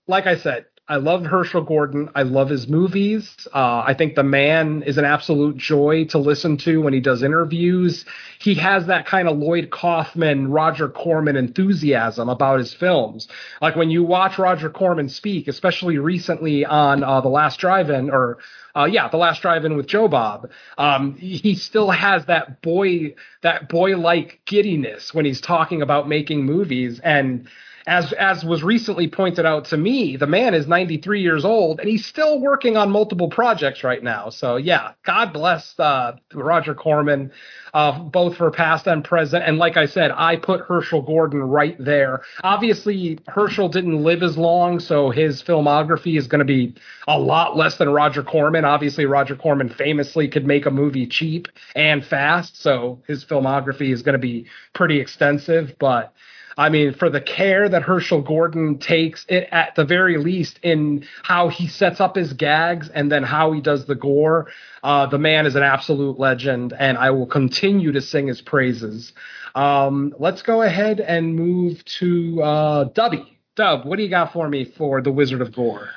like 0.06 0.26
I 0.26 0.36
said, 0.36 0.66
I 0.90 0.96
love 0.96 1.26
Herschell 1.26 1.64
Gordon. 1.64 2.08
I 2.14 2.22
love 2.22 2.48
his 2.48 2.66
movies. 2.66 3.46
Uh, 3.52 3.82
I 3.86 3.92
think 3.92 4.14
the 4.14 4.22
man 4.22 4.82
is 4.84 4.96
an 4.96 5.04
absolute 5.04 5.58
joy 5.58 6.06
to 6.06 6.18
listen 6.18 6.56
to 6.58 6.80
when 6.80 6.94
he 6.94 7.00
does 7.00 7.22
interviews. 7.22 8.06
He 8.38 8.54
has 8.54 8.86
that 8.86 9.04
kind 9.04 9.28
of 9.28 9.36
Lloyd 9.36 9.68
Kaufman, 9.68 10.50
Roger 10.50 10.88
Corman 10.88 11.36
enthusiasm 11.36 12.30
about 12.30 12.58
his 12.58 12.72
films. 12.72 13.28
Like 13.60 13.76
when 13.76 13.90
you 13.90 14.02
watch 14.02 14.38
Roger 14.38 14.70
Corman 14.70 15.10
speak, 15.10 15.46
especially 15.46 15.98
recently 15.98 16.64
on 16.64 17.04
uh, 17.04 17.20
The 17.20 17.28
Last 17.28 17.60
Drive-In, 17.60 18.08
or 18.08 18.38
uh, 18.74 18.88
yeah, 18.90 19.08
The 19.08 19.18
Last 19.18 19.42
Drive-In 19.42 19.76
with 19.76 19.88
Joe 19.88 20.08
Bob, 20.08 20.50
um, 20.78 21.16
he 21.16 21.54
still 21.54 21.90
has 21.90 22.24
that 22.26 22.62
boy, 22.62 23.14
that 23.42 23.68
boy-like 23.68 24.40
giddiness 24.46 25.12
when 25.12 25.26
he's 25.26 25.42
talking 25.42 25.82
about 25.82 26.08
making 26.08 26.46
movies 26.46 26.98
and 27.04 27.46
as 27.88 28.12
as 28.12 28.44
was 28.44 28.62
recently 28.62 29.08
pointed 29.08 29.46
out 29.46 29.64
to 29.64 29.76
me, 29.78 30.16
the 30.16 30.26
man 30.26 30.52
is 30.52 30.68
93 30.68 31.22
years 31.22 31.42
old 31.42 31.80
and 31.80 31.88
he's 31.88 32.04
still 32.04 32.38
working 32.38 32.76
on 32.76 32.90
multiple 32.90 33.30
projects 33.30 33.82
right 33.82 34.02
now. 34.02 34.28
So 34.28 34.56
yeah, 34.56 34.92
God 35.04 35.32
bless 35.32 35.74
uh, 35.80 36.16
Roger 36.34 36.74
Corman, 36.74 37.32
uh, 37.72 37.98
both 37.98 38.36
for 38.36 38.50
past 38.50 38.86
and 38.86 39.02
present. 39.02 39.42
And 39.42 39.56
like 39.56 39.78
I 39.78 39.86
said, 39.86 40.10
I 40.14 40.36
put 40.36 40.60
Herschell 40.60 41.00
Gordon 41.00 41.40
right 41.40 41.76
there. 41.82 42.20
Obviously, 42.44 43.18
Herschell 43.26 43.70
didn't 43.70 44.04
live 44.04 44.22
as 44.22 44.36
long, 44.36 44.80
so 44.80 45.08
his 45.08 45.42
filmography 45.42 46.18
is 46.18 46.26
going 46.26 46.40
to 46.40 46.44
be 46.44 46.74
a 47.06 47.18
lot 47.18 47.56
less 47.56 47.78
than 47.78 47.88
Roger 47.88 48.22
Corman. 48.22 48.66
Obviously, 48.66 49.06
Roger 49.06 49.34
Corman 49.34 49.70
famously 49.70 50.28
could 50.28 50.46
make 50.46 50.66
a 50.66 50.70
movie 50.70 51.06
cheap 51.06 51.48
and 51.74 52.04
fast, 52.04 52.60
so 52.60 53.02
his 53.06 53.24
filmography 53.24 53.94
is 53.94 54.02
going 54.02 54.12
to 54.12 54.18
be 54.18 54.46
pretty 54.74 55.00
extensive, 55.00 55.74
but. 55.78 56.12
I 56.58 56.70
mean, 56.70 56.92
for 56.92 57.08
the 57.08 57.20
care 57.20 57.68
that 57.68 57.82
Herschell 57.82 58.20
Gordon 58.20 58.78
takes, 58.78 59.24
it, 59.28 59.48
at 59.52 59.76
the 59.76 59.84
very 59.84 60.18
least, 60.18 60.58
in 60.64 61.06
how 61.22 61.48
he 61.48 61.68
sets 61.68 62.00
up 62.00 62.16
his 62.16 62.32
gags 62.32 62.88
and 62.88 63.12
then 63.12 63.22
how 63.22 63.52
he 63.52 63.60
does 63.60 63.86
the 63.86 63.94
gore, 63.94 64.48
uh, 64.82 65.06
the 65.06 65.18
man 65.18 65.46
is 65.46 65.54
an 65.54 65.62
absolute 65.62 66.18
legend, 66.18 66.74
and 66.76 66.98
I 66.98 67.10
will 67.12 67.26
continue 67.26 67.92
to 67.92 68.02
sing 68.02 68.26
his 68.26 68.40
praises. 68.40 69.12
Um, 69.54 70.12
let's 70.18 70.42
go 70.42 70.62
ahead 70.62 70.98
and 70.98 71.36
move 71.36 71.84
to 72.00 72.42
uh, 72.42 72.88
Dubby. 72.88 73.24
Dub, 73.54 73.84
what 73.84 73.96
do 73.96 74.02
you 74.02 74.10
got 74.10 74.32
for 74.32 74.48
me 74.48 74.64
for 74.64 75.00
The 75.00 75.12
Wizard 75.12 75.40
of 75.40 75.54
Gore? 75.54 75.90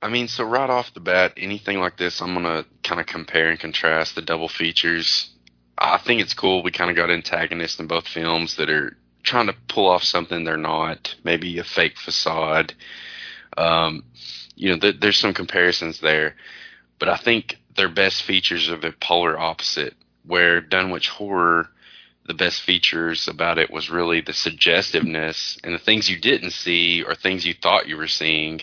I 0.00 0.10
mean, 0.10 0.28
so 0.28 0.44
right 0.44 0.70
off 0.70 0.94
the 0.94 1.00
bat, 1.00 1.32
anything 1.36 1.80
like 1.80 1.96
this, 1.96 2.20
I'm 2.20 2.34
gonna 2.34 2.66
kind 2.84 3.00
of 3.00 3.06
compare 3.06 3.50
and 3.50 3.58
contrast 3.58 4.14
the 4.14 4.22
double 4.22 4.48
features. 4.48 5.30
I 5.76 5.98
think 5.98 6.20
it's 6.20 6.34
cool. 6.34 6.62
We 6.62 6.70
kind 6.70 6.90
of 6.90 6.96
got 6.96 7.10
antagonists 7.10 7.80
in 7.80 7.88
both 7.88 8.06
films 8.06 8.56
that 8.56 8.70
are 8.70 8.96
trying 9.24 9.46
to 9.46 9.56
pull 9.68 9.88
off 9.88 10.04
something 10.04 10.44
they're 10.44 10.56
not, 10.56 11.14
maybe 11.24 11.58
a 11.58 11.64
fake 11.64 11.98
facade. 11.98 12.74
Um, 13.56 14.04
you 14.54 14.70
know, 14.70 14.78
th- 14.78 15.00
there's 15.00 15.18
some 15.18 15.34
comparisons 15.34 16.00
there, 16.00 16.36
but 16.98 17.08
I 17.08 17.16
think 17.16 17.56
their 17.76 17.88
best 17.88 18.22
features 18.22 18.68
are 18.68 18.78
the 18.78 18.92
polar 19.00 19.38
opposite. 19.38 19.94
Where 20.26 20.60
Dunwich 20.60 21.08
Horror, 21.08 21.68
the 22.26 22.34
best 22.34 22.62
features 22.62 23.28
about 23.28 23.58
it 23.58 23.70
was 23.70 23.90
really 23.90 24.20
the 24.20 24.32
suggestiveness 24.32 25.58
and 25.62 25.74
the 25.74 25.78
things 25.78 26.08
you 26.08 26.18
didn't 26.18 26.52
see 26.52 27.02
or 27.02 27.14
things 27.14 27.44
you 27.44 27.54
thought 27.54 27.88
you 27.88 27.96
were 27.96 28.08
seeing 28.08 28.60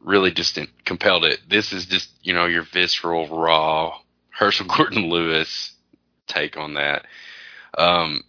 really 0.00 0.30
just 0.30 0.58
compelled 0.84 1.24
it. 1.24 1.40
This 1.48 1.72
is 1.72 1.86
just, 1.86 2.10
you 2.22 2.32
know, 2.32 2.46
your 2.46 2.62
visceral, 2.72 3.28
raw 3.28 3.98
Herschell 4.30 4.66
Gordon 4.66 5.08
Lewis 5.08 5.72
take 6.26 6.56
on 6.56 6.74
that. 6.74 7.06
Um, 7.76 8.24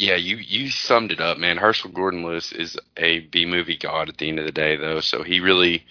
yeah, 0.00 0.16
you 0.16 0.36
you 0.36 0.70
summed 0.70 1.12
it 1.12 1.20
up, 1.20 1.36
man. 1.36 1.58
Herschell 1.58 1.90
Gordon 1.90 2.24
Lewis 2.24 2.52
is 2.52 2.78
a 2.96 3.18
B 3.18 3.44
movie 3.44 3.76
god 3.76 4.08
at 4.08 4.16
the 4.16 4.30
end 4.30 4.38
of 4.38 4.46
the 4.46 4.50
day, 4.50 4.74
though. 4.74 5.00
So 5.00 5.22
he 5.22 5.40
really, 5.40 5.84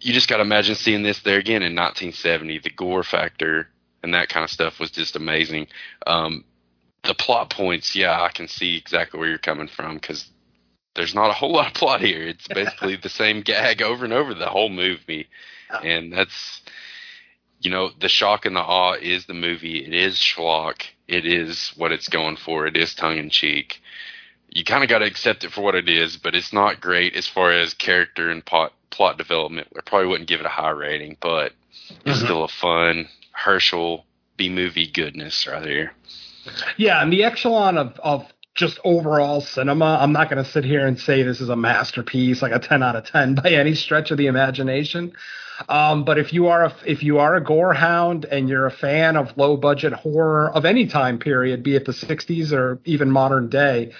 you 0.00 0.14
just 0.14 0.26
got 0.26 0.38
to 0.38 0.42
imagine 0.42 0.74
seeing 0.74 1.02
this 1.02 1.20
there 1.20 1.38
again 1.38 1.62
in 1.62 1.76
1970. 1.76 2.60
The 2.60 2.70
gore 2.70 3.04
factor 3.04 3.68
and 4.02 4.14
that 4.14 4.30
kind 4.30 4.42
of 4.42 4.48
stuff 4.48 4.80
was 4.80 4.90
just 4.90 5.16
amazing. 5.16 5.66
Um, 6.06 6.44
the 7.04 7.12
plot 7.12 7.50
points, 7.50 7.94
yeah, 7.94 8.22
I 8.22 8.30
can 8.30 8.48
see 8.48 8.78
exactly 8.78 9.20
where 9.20 9.28
you're 9.28 9.36
coming 9.36 9.68
from 9.68 9.96
because 9.96 10.30
there's 10.94 11.14
not 11.14 11.28
a 11.28 11.34
whole 11.34 11.52
lot 11.52 11.66
of 11.66 11.74
plot 11.74 12.00
here. 12.00 12.26
It's 12.26 12.48
basically 12.54 12.96
the 12.96 13.10
same 13.10 13.42
gag 13.42 13.82
over 13.82 14.02
and 14.02 14.14
over 14.14 14.32
the 14.32 14.48
whole 14.48 14.70
movie, 14.70 15.28
and 15.84 16.10
that's 16.10 16.62
you 17.60 17.70
know 17.70 17.90
the 18.00 18.08
shock 18.08 18.46
and 18.46 18.56
the 18.56 18.60
awe 18.60 18.94
is 18.94 19.26
the 19.26 19.34
movie. 19.34 19.84
It 19.84 19.92
is 19.92 20.16
schlock. 20.16 20.84
It 21.12 21.26
is 21.26 21.72
what 21.76 21.92
it's 21.92 22.08
going 22.08 22.36
for. 22.36 22.66
It 22.66 22.76
is 22.76 22.94
tongue 22.94 23.18
in 23.18 23.28
cheek. 23.30 23.82
You 24.48 24.64
kind 24.64 24.82
of 24.82 24.90
got 24.90 24.98
to 25.00 25.06
accept 25.06 25.44
it 25.44 25.52
for 25.52 25.60
what 25.62 25.74
it 25.74 25.88
is, 25.88 26.16
but 26.16 26.34
it's 26.34 26.52
not 26.52 26.80
great 26.80 27.14
as 27.16 27.26
far 27.28 27.52
as 27.52 27.74
character 27.74 28.30
and 28.30 28.44
plot 28.44 28.72
plot 28.90 29.18
development. 29.18 29.68
I 29.76 29.80
probably 29.84 30.08
wouldn't 30.08 30.28
give 30.28 30.40
it 30.40 30.46
a 30.46 30.50
high 30.50 30.70
rating, 30.70 31.16
but 31.20 31.52
it's 32.04 32.18
Mhm. 32.18 32.24
still 32.24 32.44
a 32.44 32.48
fun 32.48 33.08
Herschell 33.32 34.04
B 34.36 34.48
movie 34.48 34.86
goodness 34.86 35.46
right 35.46 35.64
here. 35.64 35.92
Yeah, 36.76 37.02
and 37.02 37.12
the 37.12 37.24
echelon 37.24 37.78
of 37.78 37.98
of 38.02 38.26
just 38.54 38.78
overall 38.84 39.40
cinema, 39.40 39.98
I'm 40.00 40.12
not 40.12 40.28
going 40.28 40.42
to 40.44 40.50
sit 40.50 40.64
here 40.64 40.86
and 40.86 40.98
say 41.00 41.22
this 41.22 41.40
is 41.40 41.48
a 41.48 41.56
masterpiece, 41.56 42.42
like 42.42 42.52
a 42.52 42.58
10 42.58 42.82
out 42.82 42.96
of 42.96 43.04
10 43.04 43.34
by 43.34 43.50
any 43.50 43.74
stretch 43.74 44.10
of 44.10 44.18
the 44.18 44.26
imagination. 44.26 45.12
Um, 45.68 46.04
but 46.04 46.18
if 46.18 46.32
you 46.32 46.48
are 46.48 46.64
a, 46.64 46.74
if 46.86 47.02
you 47.02 47.18
are 47.18 47.36
a 47.36 47.42
gore 47.42 47.74
hound 47.74 48.24
and 48.24 48.48
you're 48.48 48.66
a 48.66 48.70
fan 48.70 49.16
of 49.16 49.36
low 49.36 49.56
budget 49.56 49.92
horror 49.92 50.50
of 50.50 50.64
any 50.64 50.86
time 50.86 51.18
period, 51.18 51.62
be 51.62 51.76
it 51.76 51.84
the 51.84 51.92
60s 51.92 52.52
or 52.52 52.80
even 52.84 53.10
modern 53.10 53.48
day, 53.48 53.92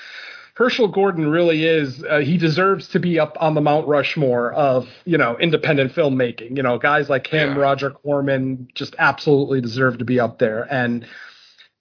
Herschell 0.55 0.89
Gordon 0.89 1.29
really 1.31 1.65
is 1.65 2.05
uh, 2.05 2.19
he 2.19 2.37
deserves 2.37 2.89
to 2.89 3.01
be 3.01 3.19
up 3.19 3.37
on 3.41 3.55
the 3.55 3.61
Mount 3.63 3.89
Rushmore 3.89 4.53
of 4.53 4.87
you 5.05 5.17
know 5.17 5.37
independent 5.39 5.93
filmmaking. 5.95 6.57
You 6.57 6.63
know, 6.63 6.79
guys 6.79 7.09
like 7.09 7.27
him, 7.27 7.55
Yeah. 7.57 7.61
Roger 7.63 7.91
Corman, 7.91 8.69
just 8.75 8.95
absolutely 8.99 9.61
deserve 9.61 9.99
to 9.99 10.05
be 10.05 10.21
up 10.21 10.39
there. 10.39 10.67
And 10.71 11.07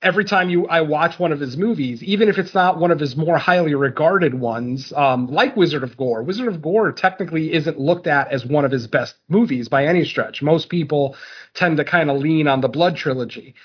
every 0.01 0.25
time 0.25 0.49
you 0.49 0.67
I 0.67 0.81
watch 0.81 1.19
one 1.19 1.31
of 1.31 1.39
his 1.39 1.57
movies, 1.57 2.03
even 2.03 2.29
if 2.29 2.37
it's 2.37 2.53
not 2.53 2.79
one 2.79 2.91
of 2.91 2.99
his 2.99 3.15
more 3.15 3.37
highly 3.37 3.75
regarded 3.75 4.33
ones, 4.33 4.91
um, 4.95 5.27
like 5.27 5.55
Wizard 5.55 5.83
of 5.83 5.95
Gore. 5.97 6.23
Wizard 6.23 6.47
of 6.47 6.61
Gore 6.61 6.91
technically 6.91 7.53
isn't 7.53 7.79
looked 7.79 8.07
at 8.07 8.31
as 8.31 8.45
one 8.45 8.65
of 8.65 8.71
his 8.71 8.87
best 8.87 9.15
movies 9.29 9.69
by 9.69 9.85
any 9.85 10.03
stretch. 10.03 10.41
Most 10.41 10.69
people 10.69 11.15
tend 11.53 11.77
to 11.77 11.85
kind 11.85 12.09
of 12.09 12.17
lean 12.17 12.47
on 12.47 12.61
the 12.61 12.67
Blood 12.67 12.95
trilogy. 12.95 13.55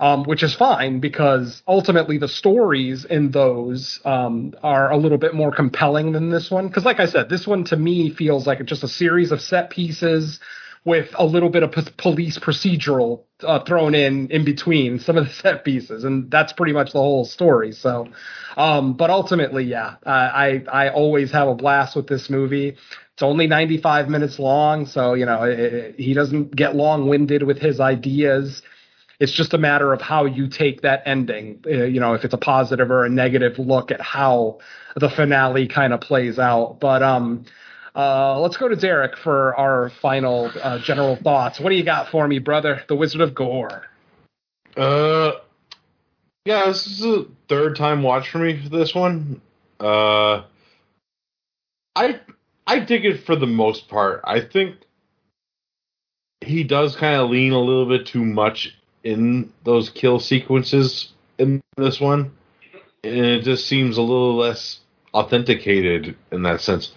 Um, 0.00 0.24
which 0.24 0.42
is 0.42 0.52
fine 0.52 0.98
because 0.98 1.62
ultimately 1.68 2.18
the 2.18 2.26
stories 2.26 3.04
in 3.04 3.30
those 3.30 4.00
um, 4.04 4.52
are 4.60 4.90
a 4.90 4.96
little 4.96 5.18
bit 5.18 5.32
more 5.32 5.52
compelling 5.54 6.10
than 6.10 6.28
this 6.28 6.50
one. 6.50 6.66
Because, 6.66 6.84
like 6.84 6.98
I 6.98 7.06
said, 7.06 7.28
this 7.28 7.46
one 7.46 7.62
to 7.64 7.76
me 7.76 8.10
feels 8.10 8.44
like 8.44 8.64
just 8.64 8.82
a 8.82 8.88
series 8.88 9.30
of 9.30 9.40
set 9.40 9.70
pieces 9.70 10.40
with 10.84 11.10
a 11.14 11.24
little 11.24 11.48
bit 11.48 11.62
of 11.62 11.72
p- 11.72 11.82
police 11.96 12.38
procedural 12.38 13.22
uh, 13.44 13.60
thrown 13.64 13.94
in 13.94 14.28
in 14.30 14.44
between 14.44 14.98
some 14.98 15.16
of 15.16 15.26
the 15.26 15.32
set 15.42 15.64
pieces, 15.64 16.04
and 16.04 16.30
that's 16.30 16.52
pretty 16.52 16.72
much 16.72 16.92
the 16.92 16.98
whole 16.98 17.24
story. 17.24 17.72
So, 17.72 18.08
um, 18.56 18.94
but 18.94 19.10
ultimately, 19.10 19.64
yeah, 19.64 19.96
uh, 20.04 20.10
I 20.10 20.64
I 20.72 20.88
always 20.90 21.30
have 21.32 21.48
a 21.48 21.54
blast 21.54 21.96
with 21.96 22.06
this 22.08 22.28
movie. 22.30 22.76
It's 23.14 23.22
only 23.22 23.46
95 23.46 24.08
minutes 24.08 24.38
long, 24.38 24.86
so 24.86 25.14
you 25.14 25.26
know 25.26 25.42
it, 25.44 25.58
it- 25.60 25.94
he 25.98 26.14
doesn't 26.14 26.54
get 26.56 26.74
long 26.74 27.08
winded 27.08 27.42
with 27.44 27.58
his 27.58 27.80
ideas. 27.80 28.62
It's 29.20 29.32
just 29.32 29.54
a 29.54 29.58
matter 29.58 29.92
of 29.92 30.00
how 30.00 30.24
you 30.24 30.48
take 30.48 30.80
that 30.82 31.02
ending. 31.06 31.60
Uh, 31.64 31.84
you 31.84 32.00
know, 32.00 32.14
if 32.14 32.24
it's 32.24 32.34
a 32.34 32.38
positive 32.38 32.90
or 32.90 33.04
a 33.04 33.08
negative 33.08 33.56
look 33.58 33.92
at 33.92 34.00
how 34.00 34.58
the 34.96 35.08
finale 35.08 35.68
kind 35.68 35.92
of 35.92 36.00
plays 36.00 36.40
out. 36.40 36.80
But 36.80 37.04
um, 37.04 37.44
uh, 37.94 38.40
let's 38.40 38.56
go 38.56 38.68
to 38.68 38.76
Derek 38.76 39.16
for 39.16 39.54
our 39.56 39.90
final 39.90 40.50
uh, 40.62 40.78
general 40.78 41.16
thoughts. 41.16 41.60
What 41.60 41.70
do 41.70 41.76
you 41.76 41.84
got 41.84 42.08
for 42.08 42.26
me, 42.26 42.38
brother? 42.38 42.82
The 42.88 42.96
Wizard 42.96 43.20
of 43.20 43.34
Gore. 43.34 43.84
Uh, 44.76 45.32
yeah, 46.44 46.66
this 46.66 46.86
is 46.86 47.04
a 47.04 47.26
third 47.48 47.76
time 47.76 48.02
watch 48.02 48.30
for 48.30 48.38
me 48.38 48.62
for 48.62 48.68
this 48.68 48.94
one. 48.94 49.40
Uh, 49.78 50.42
I 51.94 52.20
I 52.66 52.78
dig 52.80 53.04
it 53.04 53.24
for 53.24 53.36
the 53.36 53.46
most 53.46 53.88
part. 53.88 54.22
I 54.24 54.40
think 54.40 54.76
he 56.40 56.64
does 56.64 56.96
kind 56.96 57.20
of 57.20 57.30
lean 57.30 57.52
a 57.52 57.60
little 57.60 57.86
bit 57.86 58.06
too 58.06 58.24
much 58.24 58.76
in 59.04 59.52
those 59.64 59.90
kill 59.90 60.18
sequences 60.18 61.12
in 61.38 61.60
this 61.76 62.00
one, 62.00 62.32
and 63.04 63.14
it 63.14 63.42
just 63.42 63.66
seems 63.66 63.98
a 63.98 64.02
little 64.02 64.36
less 64.36 64.80
authenticated 65.12 66.16
in 66.30 66.42
that 66.44 66.60
sense. 66.60 66.92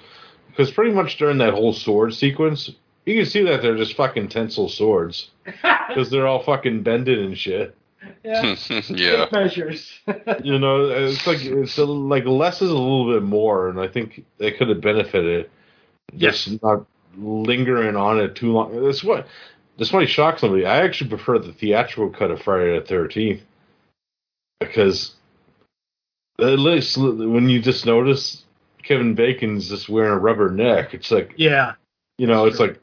Because 0.55 0.71
pretty 0.71 0.91
much 0.91 1.17
during 1.17 1.39
that 1.39 1.53
whole 1.53 1.73
sword 1.73 2.13
sequence, 2.13 2.71
you 3.05 3.15
can 3.15 3.25
see 3.25 3.43
that 3.43 3.61
they're 3.61 3.75
just 3.75 3.97
fucking 3.97 4.29
tensile 4.29 4.69
swords 4.69 5.31
because 5.43 6.09
they're 6.09 6.27
all 6.27 6.43
fucking 6.43 6.81
bended 6.81 7.19
and 7.19 7.37
shit. 7.37 7.75
yeah. 8.23 8.55
yeah. 8.89 9.25
measures. 9.31 9.91
You 10.43 10.59
know, 10.59 10.85
it's 10.85 11.25
like 11.27 11.43
it's 11.43 11.77
a, 11.77 11.85
like 11.85 12.25
less 12.25 12.61
is 12.61 12.69
a 12.69 12.73
little 12.73 13.11
bit 13.13 13.23
more, 13.23 13.69
and 13.69 13.79
I 13.79 13.87
think 13.87 14.23
they 14.37 14.51
could 14.51 14.69
have 14.69 14.81
benefited 14.81 15.49
just 16.15 16.61
not 16.61 16.85
lingering 17.17 17.95
on 17.95 18.19
it 18.19 18.35
too 18.35 18.51
long. 18.51 18.83
That's 18.83 19.03
what 19.03 19.27
this 19.77 19.91
why 19.91 20.05
shocks 20.05 20.41
somebody. 20.41 20.65
I 20.65 20.83
actually 20.83 21.09
prefer 21.09 21.39
the 21.39 21.53
theatrical 21.53 22.09
cut 22.11 22.31
of 22.31 22.41
Friday 22.41 22.79
the 22.79 22.85
Thirteenth 22.85 23.41
because 24.59 25.15
at 26.39 26.59
least 26.59 26.97
when 26.97 27.49
you 27.49 27.61
just 27.61 27.85
notice 27.85 28.44
Kevin 28.85 29.15
Bacon's 29.15 29.67
just 29.67 29.89
wearing 29.89 30.11
a 30.11 30.17
rubber 30.17 30.49
neck, 30.51 30.93
it's 30.93 31.11
like 31.11 31.33
yeah, 31.37 31.73
you 32.17 32.27
know, 32.27 32.45
it's 32.45 32.59
like 32.59 32.79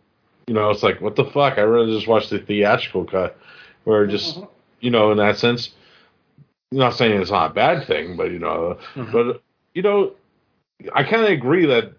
you 0.46 0.54
know, 0.54 0.70
it's 0.70 0.82
like 0.82 1.00
what 1.00 1.16
the 1.16 1.24
fuck? 1.24 1.58
I 1.58 1.62
rather 1.62 1.86
just 1.86 2.08
watch 2.08 2.28
the 2.28 2.40
theatrical 2.40 3.04
cut, 3.04 3.38
where 3.84 4.06
just 4.06 4.36
mm-hmm. 4.36 4.46
you 4.80 4.90
know, 4.90 5.12
in 5.12 5.18
that 5.18 5.38
sense, 5.38 5.70
I'm 6.72 6.78
not 6.78 6.94
saying 6.94 7.20
it's 7.20 7.30
not 7.30 7.52
a 7.52 7.54
bad 7.54 7.86
thing, 7.86 8.16
but 8.16 8.30
you 8.30 8.40
know, 8.40 8.78
mm-hmm. 8.94 9.12
but 9.12 9.42
you 9.74 9.82
know, 9.82 10.12
I 10.92 11.04
kind 11.04 11.22
of 11.22 11.30
agree 11.30 11.66
that 11.66 11.92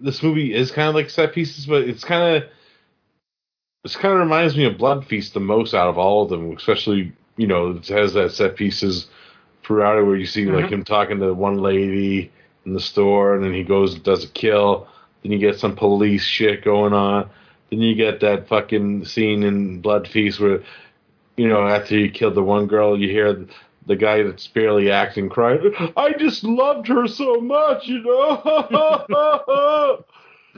this 0.00 0.22
movie 0.22 0.54
is 0.54 0.70
kind 0.70 0.88
of 0.88 0.94
like 0.94 1.10
set 1.10 1.34
pieces, 1.34 1.66
but 1.66 1.82
it's 1.82 2.04
kind 2.04 2.36
of 2.36 2.48
this 3.84 3.96
kind 3.96 4.14
of 4.14 4.20
reminds 4.20 4.56
me 4.56 4.64
of 4.64 4.78
Blood 4.78 5.06
Feast 5.06 5.34
the 5.34 5.40
most 5.40 5.74
out 5.74 5.88
of 5.88 5.98
all 5.98 6.24
of 6.24 6.30
them, 6.30 6.56
especially 6.56 7.12
you 7.36 7.46
know, 7.46 7.72
it 7.72 7.88
has 7.88 8.14
that 8.14 8.32
set 8.32 8.56
pieces 8.56 9.06
throughout 9.62 9.98
it 9.98 10.02
where 10.02 10.16
you 10.16 10.26
see 10.26 10.46
like 10.46 10.64
mm-hmm. 10.64 10.74
him 10.74 10.84
talking 10.84 11.20
to 11.20 11.34
one 11.34 11.58
lady 11.58 12.32
in 12.64 12.74
the 12.74 12.80
store, 12.80 13.34
and 13.34 13.44
then 13.44 13.54
he 13.54 13.62
goes 13.62 13.94
and 13.94 14.02
does 14.02 14.24
a 14.24 14.28
kill. 14.28 14.88
Then 15.22 15.32
you 15.32 15.38
get 15.38 15.58
some 15.58 15.76
police 15.76 16.24
shit 16.24 16.64
going 16.64 16.92
on. 16.92 17.30
Then 17.70 17.80
you 17.80 17.94
get 17.94 18.20
that 18.20 18.48
fucking 18.48 19.04
scene 19.04 19.42
in 19.42 19.80
Blood 19.80 20.08
Feast 20.08 20.40
where, 20.40 20.62
you 21.36 21.48
know, 21.48 21.66
after 21.66 21.96
you 21.96 22.10
killed 22.10 22.34
the 22.34 22.42
one 22.42 22.66
girl, 22.66 22.98
you 22.98 23.08
hear 23.08 23.46
the 23.86 23.96
guy 23.96 24.22
that's 24.22 24.46
barely 24.46 24.90
acting 24.90 25.28
cry, 25.28 25.58
"I 25.96 26.12
just 26.12 26.44
loved 26.44 26.86
her 26.88 27.06
so 27.06 27.40
much," 27.40 27.88
you 27.88 28.02
know. 28.02 28.42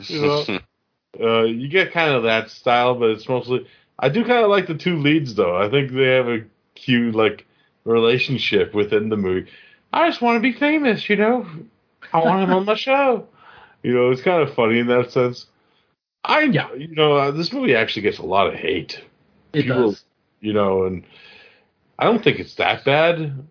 you 0.09 0.23
know, 0.23 0.59
uh, 1.21 1.45
you 1.45 1.69
get 1.69 1.93
kind 1.93 2.13
of 2.15 2.25
that 2.25 2.51
style, 2.51 2.95
but 2.95 3.11
it's 3.11 3.29
mostly. 3.29 3.67
I 3.99 4.09
do 4.09 4.25
kind 4.25 4.45
of 4.45 4.51
like 4.51 4.67
the 4.67 4.75
two 4.75 4.97
leads 4.99 5.35
though. 5.35 5.57
I 5.57 5.71
think 5.71 5.93
they 5.93 6.09
have 6.09 6.29
a 6.29 6.41
cute 6.75 7.15
like 7.15 7.47
relationship 7.85 8.75
within 8.75 9.09
the 9.09 9.17
movie. 9.17 9.51
I 9.93 10.09
just 10.09 10.23
want 10.23 10.37
to 10.37 10.41
be 10.41 10.53
famous, 10.53 11.09
you 11.09 11.17
know. 11.17 11.47
I 12.13 12.19
want 12.19 12.43
him 12.43 12.53
on 12.55 12.65
my 12.65 12.75
show. 12.75 13.27
You 13.83 13.95
know, 13.95 14.11
it's 14.11 14.23
kind 14.23 14.43
of 14.47 14.55
funny 14.55 14.79
in 14.79 14.87
that 14.89 15.11
sense. 15.13 15.47
I, 16.25 16.43
you 16.43 16.95
know, 16.95 17.17
uh, 17.17 17.31
this 17.33 17.53
movie 17.53 17.75
actually 17.75 18.03
gets 18.03 18.19
a 18.19 18.23
lot 18.27 18.47
of 18.47 18.55
hate. 18.55 19.03
It 19.53 19.63
People, 19.63 19.91
does. 19.91 20.05
you 20.41 20.53
know, 20.53 20.85
and 20.85 21.05
I 21.99 22.05
don't 22.05 22.23
think 22.23 22.39
it's 22.39 22.55
that 22.57 22.85
bad 22.85 23.45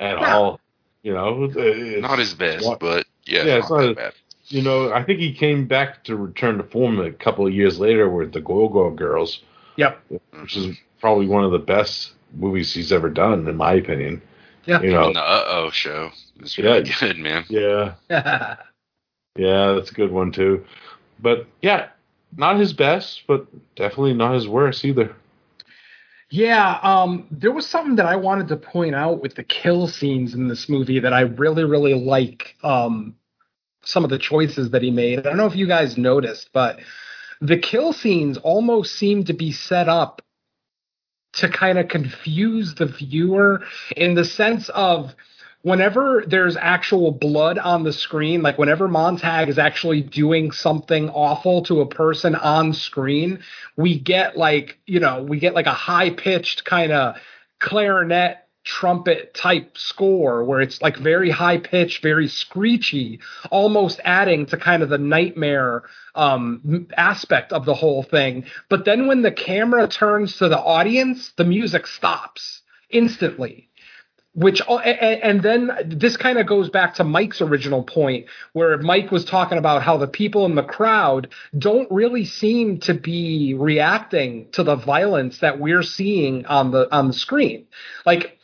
at 0.00 0.16
all. 0.16 0.60
You 1.02 1.14
know, 1.14 1.44
it's, 1.54 2.02
Not 2.02 2.18
his 2.18 2.34
best, 2.34 2.66
What- 2.66 2.80
but 2.80 3.06
yeah, 3.24 3.44
Yeah, 3.44 3.54
it's 3.56 3.64
it's 3.66 3.70
not 3.70 3.76
not 3.80 3.86
that 3.88 3.96
bad. 3.96 4.12
you 4.48 4.62
know, 4.62 4.92
I 4.92 5.04
think 5.04 5.20
he 5.20 5.32
came 5.34 5.66
back 5.66 6.02
to 6.04 6.16
return 6.16 6.58
to 6.58 6.64
form 6.64 6.98
a 6.98 7.12
couple 7.12 7.46
of 7.46 7.52
years 7.54 7.78
later 7.78 8.08
with 8.08 8.32
the 8.32 8.40
Gore 8.40 8.70
Gore 8.72 8.94
Girls, 8.94 9.42
Yep. 9.76 10.00
which 10.40 10.56
is 10.56 10.76
probably 11.00 11.26
one 11.26 11.44
of 11.44 11.52
the 11.52 11.58
best 11.58 12.12
movies 12.34 12.74
he's 12.74 12.90
ever 12.92 13.08
done, 13.10 13.46
in 13.46 13.56
my 13.56 13.74
opinion. 13.74 14.20
Yeah. 14.66 14.82
You 14.82 14.92
know, 14.92 15.06
And 15.06 15.16
the 15.16 15.20
Uh 15.20 15.44
Oh 15.46 15.70
show 15.70 16.10
is 16.40 16.56
really 16.58 16.88
Yeah. 16.88 16.94
good, 17.00 17.18
man. 17.18 17.44
yeah, 17.48 17.94
yeah, 19.36 19.72
that's 19.72 19.90
a 19.90 19.94
good 19.94 20.12
one 20.12 20.32
too. 20.32 20.64
But 21.20 21.46
yeah, 21.62 21.88
not 22.36 22.58
his 22.58 22.72
best, 22.72 23.22
but 23.26 23.46
definitely 23.76 24.14
not 24.14 24.34
his 24.34 24.48
worst 24.48 24.84
either. 24.84 25.14
Yeah, 26.30 26.78
um, 26.82 27.26
there 27.30 27.52
was 27.52 27.66
something 27.68 27.96
that 27.96 28.06
I 28.06 28.16
wanted 28.16 28.48
to 28.48 28.56
point 28.56 28.94
out 28.94 29.22
with 29.22 29.34
the 29.36 29.44
kill 29.44 29.86
scenes 29.86 30.34
in 30.34 30.48
this 30.48 30.68
movie 30.68 30.98
that 30.98 31.12
I 31.12 31.20
really, 31.20 31.64
really 31.64 31.94
like. 31.94 32.56
Um, 32.62 33.14
some 33.84 34.04
of 34.04 34.10
the 34.10 34.18
choices 34.18 34.70
that 34.70 34.82
he 34.82 34.90
made. 34.90 35.18
I 35.20 35.22
don't 35.22 35.36
know 35.36 35.46
if 35.46 35.56
you 35.56 35.66
guys 35.66 35.98
noticed, 35.98 36.50
but 36.52 36.80
the 37.40 37.58
kill 37.58 37.92
scenes 37.92 38.38
almost 38.38 38.94
seem 38.96 39.24
to 39.24 39.34
be 39.34 39.52
set 39.52 39.88
up 39.88 40.22
to 41.36 41.48
kind 41.48 41.78
of 41.78 41.88
confuse 41.88 42.74
the 42.74 42.86
viewer 42.86 43.62
in 43.96 44.14
the 44.14 44.24
sense 44.24 44.68
of 44.70 45.14
whenever 45.62 46.22
there's 46.26 46.56
actual 46.58 47.10
blood 47.10 47.58
on 47.58 47.84
the 47.84 47.92
screen, 47.92 48.42
like 48.42 48.58
whenever 48.58 48.86
Montag 48.86 49.48
is 49.48 49.58
actually 49.58 50.02
doing 50.02 50.52
something 50.52 51.08
awful 51.10 51.62
to 51.62 51.80
a 51.80 51.88
person 51.88 52.34
on 52.34 52.74
screen, 52.74 53.40
we 53.76 53.98
get 53.98 54.36
like, 54.36 54.78
you 54.86 55.00
know, 55.00 55.22
we 55.22 55.38
get 55.38 55.54
like 55.54 55.66
a 55.66 55.72
high 55.72 56.10
pitched 56.10 56.64
kind 56.64 56.92
of 56.92 57.16
clarinet 57.60 58.43
trumpet 58.64 59.34
type 59.34 59.76
score 59.76 60.42
where 60.44 60.60
it's 60.60 60.80
like 60.80 60.96
very 60.96 61.30
high 61.30 61.58
pitched, 61.58 62.02
very 62.02 62.26
screechy, 62.26 63.20
almost 63.50 64.00
adding 64.04 64.46
to 64.46 64.56
kind 64.56 64.82
of 64.82 64.88
the 64.88 64.98
nightmare 64.98 65.84
um, 66.14 66.88
aspect 66.96 67.52
of 67.52 67.66
the 67.66 67.74
whole 67.74 68.02
thing. 68.02 68.44
But 68.68 68.84
then 68.84 69.06
when 69.06 69.22
the 69.22 69.32
camera 69.32 69.86
turns 69.86 70.38
to 70.38 70.48
the 70.48 70.58
audience, 70.58 71.32
the 71.36 71.44
music 71.44 71.86
stops 71.86 72.62
instantly 72.90 73.68
which 74.34 74.60
and 74.68 75.42
then 75.42 75.70
this 75.86 76.16
kind 76.16 76.38
of 76.38 76.46
goes 76.46 76.68
back 76.68 76.94
to 76.94 77.04
Mike's 77.04 77.40
original 77.40 77.84
point 77.84 78.26
where 78.52 78.76
Mike 78.78 79.12
was 79.12 79.24
talking 79.24 79.58
about 79.58 79.82
how 79.82 79.96
the 79.96 80.08
people 80.08 80.44
in 80.44 80.56
the 80.56 80.62
crowd 80.62 81.28
don't 81.56 81.90
really 81.90 82.24
seem 82.24 82.80
to 82.80 82.94
be 82.94 83.54
reacting 83.54 84.48
to 84.50 84.64
the 84.64 84.74
violence 84.74 85.38
that 85.38 85.60
we're 85.60 85.84
seeing 85.84 86.44
on 86.46 86.72
the 86.72 86.92
on 86.92 87.06
the 87.06 87.12
screen 87.12 87.66
like 88.04 88.38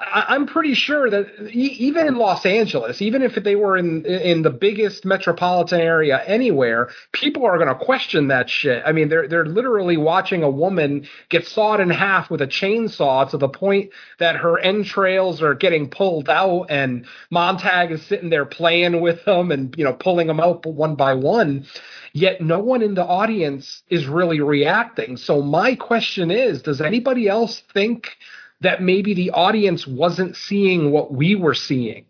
I, 0.00 0.26
I'm 0.28 0.46
pretty 0.46 0.74
sure 0.74 1.10
that 1.10 1.50
even 1.52 2.06
in 2.06 2.16
Los 2.16 2.46
Angeles, 2.46 3.02
even 3.02 3.22
if 3.22 3.34
they 3.34 3.54
were 3.54 3.76
in 3.76 4.04
in 4.06 4.42
the 4.42 4.50
biggest 4.50 5.04
metropolitan 5.04 5.80
area 5.80 6.22
anywhere, 6.26 6.88
people 7.12 7.44
are 7.44 7.58
going 7.58 7.68
to 7.68 7.84
question 7.84 8.28
that 8.28 8.48
shit. 8.48 8.82
I 8.86 8.92
mean, 8.92 9.10
they're 9.10 9.28
they're 9.28 9.44
literally 9.44 9.98
watching 9.98 10.42
a 10.42 10.50
woman 10.50 11.06
get 11.28 11.46
sawed 11.46 11.80
in 11.80 11.90
half 11.90 12.30
with 12.30 12.40
a 12.40 12.46
chainsaw 12.46 13.28
to 13.30 13.36
the 13.36 13.48
point 13.48 13.90
that 14.18 14.36
her 14.36 14.58
entrails 14.58 15.42
are 15.42 15.54
getting 15.54 15.90
pulled 15.90 16.30
out, 16.30 16.66
and 16.70 17.06
Montag 17.30 17.92
is 17.92 18.02
sitting 18.02 18.30
there 18.30 18.46
playing 18.46 19.00
with 19.02 19.24
them 19.26 19.52
and 19.52 19.74
you 19.76 19.84
know 19.84 19.92
pulling 19.92 20.28
them 20.28 20.40
out 20.40 20.64
one 20.64 20.94
by 20.94 21.12
one. 21.14 21.66
Yet 22.12 22.40
no 22.40 22.58
one 22.58 22.82
in 22.82 22.94
the 22.94 23.04
audience 23.04 23.82
is 23.88 24.06
really 24.06 24.40
reacting. 24.40 25.16
So 25.16 25.42
my 25.42 25.76
question 25.76 26.30
is, 26.30 26.62
does 26.62 26.80
anybody 26.80 27.28
else 27.28 27.62
think? 27.72 28.16
That 28.60 28.82
maybe 28.82 29.14
the 29.14 29.30
audience 29.30 29.86
wasn't 29.86 30.36
seeing 30.36 30.90
what 30.90 31.12
we 31.12 31.34
were 31.34 31.54
seeing. 31.54 32.06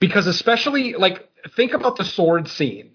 Because 0.00 0.26
especially 0.26 0.94
like 0.94 1.28
think 1.56 1.74
about 1.74 1.96
the 1.96 2.04
sword 2.04 2.48
scene. 2.48 2.92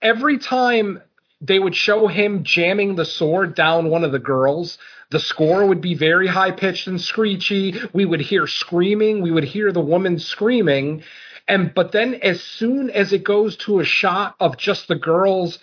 Every 0.00 0.38
time 0.38 1.02
they 1.40 1.58
would 1.58 1.74
show 1.74 2.06
him 2.06 2.42
jamming 2.42 2.96
the 2.96 3.04
sword 3.04 3.54
down 3.54 3.90
one 3.90 4.04
of 4.04 4.12
the 4.12 4.18
girls, 4.18 4.78
the 5.10 5.20
score 5.20 5.66
would 5.66 5.80
be 5.80 5.94
very 5.94 6.26
high 6.26 6.50
pitched 6.50 6.86
and 6.86 7.00
screechy. 7.00 7.74
We 7.92 8.04
would 8.04 8.20
hear 8.20 8.46
screaming, 8.46 9.22
we 9.22 9.30
would 9.30 9.44
hear 9.44 9.72
the 9.72 9.80
woman 9.80 10.18
screaming. 10.18 11.02
And 11.46 11.72
but 11.74 11.92
then 11.92 12.14
as 12.14 12.42
soon 12.42 12.90
as 12.90 13.12
it 13.12 13.24
goes 13.24 13.56
to 13.58 13.80
a 13.80 13.84
shot 13.84 14.36
of 14.38 14.58
just 14.58 14.88
the 14.88 14.96
girls 14.96 15.58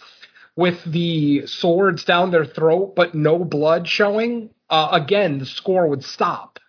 with 0.56 0.84
the 0.86 1.46
swords 1.46 2.06
down 2.06 2.32
their 2.32 2.46
throat 2.46 2.96
but 2.96 3.14
no 3.14 3.44
blood 3.44 3.88
showing, 3.88 4.50
uh, 4.70 4.90
again 4.92 5.40
the 5.40 5.46
score 5.46 5.88
would 5.88 6.04
stop. 6.04 6.60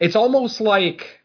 It's 0.00 0.16
almost 0.16 0.60
like 0.60 1.18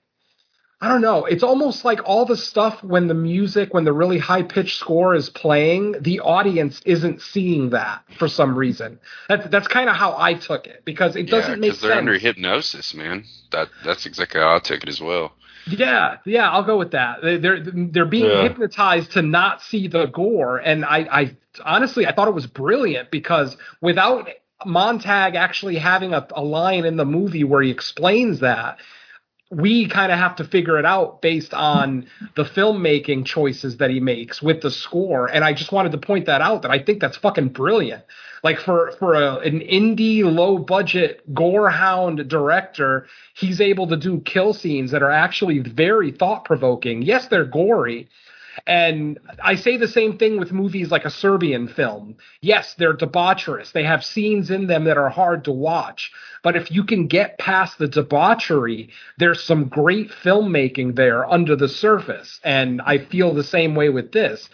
I 0.81 0.89
don't 0.89 1.01
know. 1.01 1.23
It's 1.25 1.41
almost 1.41 1.85
like 1.85 2.01
all 2.05 2.25
the 2.25 2.35
stuff 2.35 2.83
when 2.83 3.07
the 3.07 3.13
music, 3.13 3.73
when 3.73 3.85
the 3.85 3.93
really 3.93 4.19
high 4.19 4.43
pitched 4.43 4.77
score 4.77 5.15
is 5.15 5.29
playing, 5.29 5.95
the 6.01 6.19
audience 6.19 6.81
isn't 6.85 7.21
seeing 7.21 7.69
that 7.69 8.03
for 8.19 8.27
some 8.27 8.55
reason. 8.57 8.99
That's 9.29 9.47
that's 9.47 9.67
kind 9.69 9.89
of 9.89 9.95
how 9.95 10.15
I 10.17 10.33
took 10.33 10.67
it 10.67 10.83
because 10.83 11.15
it 11.15 11.27
doesn't 11.29 11.49
yeah, 11.53 11.55
make 11.59 11.69
because 11.71 11.81
they're 11.81 11.91
sense. 11.91 11.99
under 11.99 12.17
hypnosis, 12.19 12.93
man. 12.93 13.23
That 13.51 13.69
that's 13.85 14.05
exactly 14.05 14.41
how 14.41 14.55
I 14.55 14.59
took 14.59 14.83
it 14.83 14.89
as 14.89 14.99
well. 14.99 15.31
Yeah, 15.67 16.17
yeah, 16.25 16.51
I'll 16.51 16.63
go 16.63 16.77
with 16.77 16.91
that. 16.91 17.21
They- 17.23 17.37
They're 17.37 17.61
they're 17.63 18.05
being 18.05 18.25
Yeah. 18.25 18.43
hypnotized 18.43 19.13
to 19.13 19.21
not 19.23 19.61
see 19.63 19.87
the 19.87 20.05
gore, 20.07 20.57
and 20.57 20.83
I, 20.85 20.97
I 21.09 21.37
honestly 21.63 22.05
I 22.05 22.11
thought 22.13 22.27
it 22.27 22.35
was 22.35 22.47
brilliant 22.47 23.09
because 23.11 23.55
without 23.81 24.29
Montag 24.65 25.35
actually 25.35 25.77
having 25.77 26.13
a, 26.13 26.27
a 26.35 26.43
line 26.43 26.85
in 26.85 26.97
the 26.97 27.05
movie 27.05 27.43
where 27.43 27.61
he 27.61 27.71
explains 27.71 28.39
that, 28.39 28.79
we 29.51 29.87
kind 29.87 30.11
of 30.11 30.17
have 30.17 30.35
to 30.37 30.43
figure 30.43 30.79
it 30.79 30.85
out 30.85 31.21
based 31.21 31.53
on 31.53 32.07
the 32.35 32.43
filmmaking 32.43 33.25
choices 33.25 33.77
that 33.77 33.91
he 33.91 33.99
makes 33.99 34.41
with 34.41 34.61
the 34.61 34.71
score. 34.71 35.27
And 35.27 35.43
I 35.43 35.53
just 35.53 35.71
wanted 35.71 35.91
to 35.91 35.99
point 35.99 36.25
that 36.25 36.41
out 36.41 36.63
that 36.63 36.71
I 36.71 36.79
think 36.79 36.99
that's 36.99 37.17
fucking 37.17 37.49
brilliant. 37.49 38.03
Like 38.43 38.59
for 38.59 38.91
for 38.99 39.13
a, 39.13 39.37
an 39.39 39.59
indie 39.59 40.23
low 40.23 40.57
budget 40.57 41.21
gorehound 41.33 42.27
director, 42.27 43.07
he's 43.35 43.61
able 43.61 43.87
to 43.87 43.97
do 43.97 44.19
kill 44.21 44.53
scenes 44.53 44.91
that 44.91 45.03
are 45.03 45.11
actually 45.11 45.59
very 45.59 46.11
thought 46.11 46.45
provoking. 46.45 47.03
Yes, 47.03 47.27
they're 47.27 47.45
gory. 47.45 48.09
And 48.65 49.19
I 49.43 49.55
say 49.55 49.77
the 49.77 49.87
same 49.87 50.17
thing 50.17 50.39
with 50.39 50.51
movies 50.51 50.91
like 50.91 51.05
a 51.05 51.09
Serbian 51.09 51.67
film. 51.67 52.15
Yes, 52.41 52.73
they're 52.75 52.95
debaucherous. 52.95 53.71
They 53.71 53.83
have 53.83 54.03
scenes 54.03 54.51
in 54.51 54.67
them 54.67 54.85
that 54.85 54.97
are 54.97 55.09
hard 55.09 55.43
to 55.45 55.51
watch. 55.51 56.11
But 56.43 56.55
if 56.55 56.71
you 56.71 56.83
can 56.83 57.07
get 57.07 57.37
past 57.37 57.77
the 57.77 57.87
debauchery, 57.87 58.89
there's 59.17 59.43
some 59.43 59.67
great 59.67 60.11
filmmaking 60.11 60.95
there 60.95 61.29
under 61.29 61.55
the 61.55 61.67
surface. 61.67 62.39
And 62.43 62.81
I 62.81 62.99
feel 62.99 63.33
the 63.33 63.43
same 63.43 63.75
way 63.75 63.89
with 63.89 64.11
this. 64.11 64.49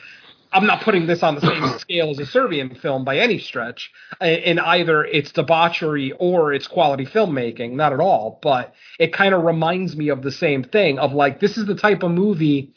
I'm 0.53 0.65
not 0.65 0.81
putting 0.81 1.07
this 1.07 1.23
on 1.23 1.35
the 1.35 1.41
same 1.41 1.65
scale 1.79 2.09
as 2.09 2.19
a 2.19 2.25
Serbian 2.25 2.75
film 2.75 3.05
by 3.05 3.19
any 3.19 3.39
stretch, 3.39 3.91
uh, 4.21 4.25
in 4.25 4.59
either 4.59 5.05
its 5.05 5.31
debauchery 5.31 6.11
or 6.19 6.53
its 6.53 6.67
quality 6.67 7.05
filmmaking, 7.05 7.73
not 7.73 7.93
at 7.93 7.99
all. 7.99 8.39
But 8.41 8.73
it 8.99 9.13
kind 9.13 9.33
of 9.33 9.43
reminds 9.43 9.95
me 9.95 10.09
of 10.09 10.23
the 10.23 10.31
same 10.31 10.63
thing 10.63 10.99
of 10.99 11.13
like, 11.13 11.39
this 11.39 11.57
is 11.57 11.65
the 11.65 11.75
type 11.75 12.03
of 12.03 12.11
movie 12.11 12.73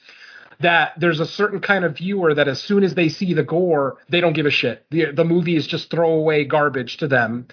that 0.61 0.93
there's 0.99 1.21
a 1.21 1.27
certain 1.27 1.61
kind 1.61 1.85
of 1.85 1.97
viewer 1.97 2.35
that 2.35 2.49
as 2.49 2.63
soon 2.63 2.85
as 2.85 2.95
they 2.95 3.09
see 3.09 3.35
the 3.35 3.43
gore, 3.43 3.99
they 4.09 4.21
don't 4.21 4.33
give 4.33 4.47
a 4.47 4.51
shit. 4.51 4.87
The, 4.91 5.13
the 5.13 5.25
movie 5.25 5.57
is 5.57 5.67
just 5.67 5.91
throwaway 5.91 6.45
garbage 6.45 6.99
to 6.99 7.09
them. 7.09 7.49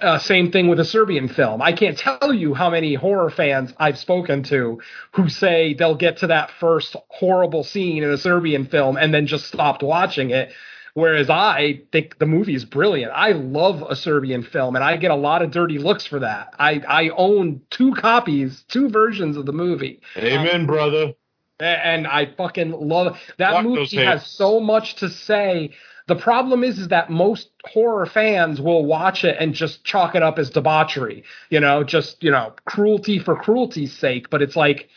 Uh, 0.00 0.18
same 0.18 0.50
thing 0.50 0.68
with 0.68 0.80
a 0.80 0.84
Serbian 0.84 1.28
film. 1.28 1.60
I 1.60 1.72
can't 1.72 1.98
tell 1.98 2.32
you 2.32 2.54
how 2.54 2.70
many 2.70 2.94
horror 2.94 3.28
fans 3.28 3.72
I've 3.76 3.98
spoken 3.98 4.42
to 4.44 4.80
who 5.12 5.28
say 5.28 5.74
they'll 5.74 5.96
get 5.96 6.18
to 6.18 6.28
that 6.28 6.52
first 6.58 6.96
horrible 7.08 7.64
scene 7.64 8.02
in 8.02 8.10
a 8.10 8.16
Serbian 8.16 8.66
film 8.66 8.96
and 8.96 9.12
then 9.12 9.26
just 9.26 9.46
stopped 9.46 9.82
watching 9.82 10.30
it. 10.30 10.52
Whereas 10.94 11.28
I 11.28 11.82
think 11.90 12.18
the 12.18 12.26
movie 12.26 12.54
is 12.54 12.64
brilliant. 12.64 13.12
I 13.12 13.32
love 13.32 13.82
a 13.82 13.96
Serbian 13.96 14.44
film 14.44 14.76
and 14.76 14.84
I 14.84 14.96
get 14.96 15.10
a 15.10 15.16
lot 15.16 15.42
of 15.42 15.50
dirty 15.50 15.78
looks 15.78 16.06
for 16.06 16.20
that. 16.20 16.54
I, 16.56 16.80
I 16.88 17.08
own 17.08 17.62
two 17.68 17.94
copies, 17.94 18.64
two 18.68 18.88
versions 18.88 19.36
of 19.36 19.44
the 19.44 19.52
movie. 19.52 20.00
Amen, 20.16 20.66
brother. 20.66 21.14
And 21.60 22.06
I 22.06 22.26
fucking 22.26 22.72
love 22.72 23.18
that 23.38 23.52
Lock 23.52 23.64
movie 23.64 23.96
has 23.98 24.26
so 24.26 24.60
much 24.60 24.96
to 24.96 25.08
say. 25.08 25.70
The 26.06 26.16
problem 26.16 26.64
is, 26.64 26.78
is 26.78 26.88
that 26.88 27.08
most 27.08 27.48
horror 27.64 28.04
fans 28.04 28.60
will 28.60 28.84
watch 28.84 29.24
it 29.24 29.36
and 29.40 29.54
just 29.54 29.84
chalk 29.84 30.14
it 30.14 30.22
up 30.22 30.38
as 30.38 30.50
debauchery, 30.50 31.24
you 31.48 31.60
know, 31.60 31.82
just 31.82 32.22
you 32.22 32.30
know, 32.30 32.52
cruelty 32.66 33.18
for 33.18 33.36
cruelty's 33.36 33.96
sake. 33.96 34.28
But 34.28 34.42
it's 34.42 34.56
like 34.56 34.88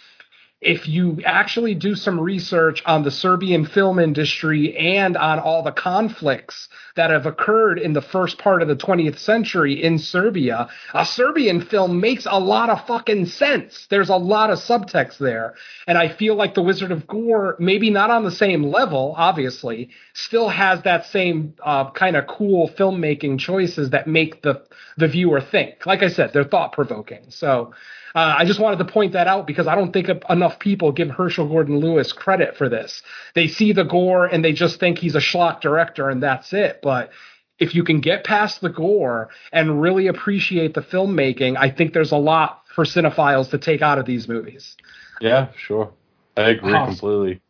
if 0.60 0.88
you 0.88 1.22
actually 1.24 1.76
do 1.76 1.94
some 1.94 2.20
research 2.20 2.82
on 2.86 3.04
the 3.04 3.12
Serbian 3.12 3.64
film 3.64 4.00
industry 4.00 4.76
and 4.76 5.16
on 5.16 5.38
all 5.38 5.62
the 5.62 5.72
conflicts 5.72 6.68
that 6.96 7.12
have 7.12 7.28
occurred 7.28 7.78
in 7.78 7.94
the 7.94 8.02
first 8.02 8.40
part 8.40 8.64
of 8.64 8.68
the 8.68 8.76
20th 8.76 9.20
century 9.20 9.84
in 9.84 10.00
Serbia, 10.00 10.68
a 10.96 11.06
Serbian 11.06 11.62
film 11.62 12.02
makes 12.02 12.26
a 12.26 12.40
lot 12.40 12.72
of 12.72 12.88
fucking 12.88 13.28
sense. 13.28 13.86
There's 13.92 14.10
a 14.10 14.16
lot 14.16 14.50
of 14.50 14.58
subtext 14.58 15.20
there. 15.20 15.54
And 15.86 15.96
I 15.96 16.10
feel 16.10 16.34
like 16.34 16.56
The 16.56 16.64
Wizard 16.64 16.92
of 16.92 17.06
Gore, 17.06 17.56
maybe 17.60 17.92
not 17.92 18.10
on 18.10 18.24
the 18.24 18.32
same 18.32 18.64
level, 18.64 19.14
obviously, 19.16 19.92
still 20.16 20.50
has 20.50 20.82
that 20.82 21.06
same 21.06 21.54
uh, 21.64 21.92
kind 21.92 22.16
of 22.16 22.26
cool 22.26 22.68
filmmaking 22.70 23.38
choices 23.38 23.92
that 23.92 24.08
make 24.08 24.42
the, 24.42 24.64
the 24.98 25.08
viewer 25.08 25.40
think. 25.40 25.86
Like 25.86 26.02
I 26.02 26.08
said, 26.08 26.32
they're 26.34 26.44
thought 26.44 26.72
provoking. 26.72 27.26
So, 27.30 27.74
uh, 28.18 28.36
I 28.40 28.46
just 28.46 28.60
wanted 28.60 28.80
to 28.80 28.86
point 28.86 29.14
that 29.14 29.28
out 29.28 29.46
because 29.46 29.68
I 29.68 29.76
don't 29.76 29.94
think 29.94 30.10
enough 30.28 30.58
people 30.58 30.92
give 30.92 31.08
Herschell 31.12 31.48
Gordon 31.48 31.78
Lewis 31.78 32.12
credit 32.12 32.58
for 32.58 32.68
this. 32.68 33.04
They 33.36 33.48
see 33.48 33.74
the 33.74 33.84
gore 33.84 34.26
and 34.26 34.44
they 34.44 34.54
just 34.54 34.80
think 34.80 34.98
he's 34.98 35.14
a 35.14 35.20
schlock 35.20 35.62
director 35.62 36.10
and 36.10 36.24
that's 36.24 36.52
it. 36.52 36.80
But 36.82 37.12
if 37.60 37.76
you 37.76 37.84
can 37.84 38.02
get 38.02 38.24
past 38.24 38.60
the 38.62 38.70
gore 38.70 39.30
and 39.54 39.80
really 39.80 40.08
appreciate 40.08 40.74
the 40.74 40.82
filmmaking, 40.82 41.58
I 41.60 41.70
think 41.70 41.94
there's 41.94 42.12
a 42.12 42.18
lot 42.18 42.64
for 42.74 42.86
cinephiles 42.86 43.52
to 43.52 43.60
take 43.60 43.84
out 43.84 44.00
of 44.00 44.08
these 44.08 44.28
movies. 44.28 44.76
Yeah, 45.22 45.50
sure. 45.56 45.94
I 46.36 46.50
agree 46.50 46.74
Awesome. 46.74 46.96
completely. 46.96 47.42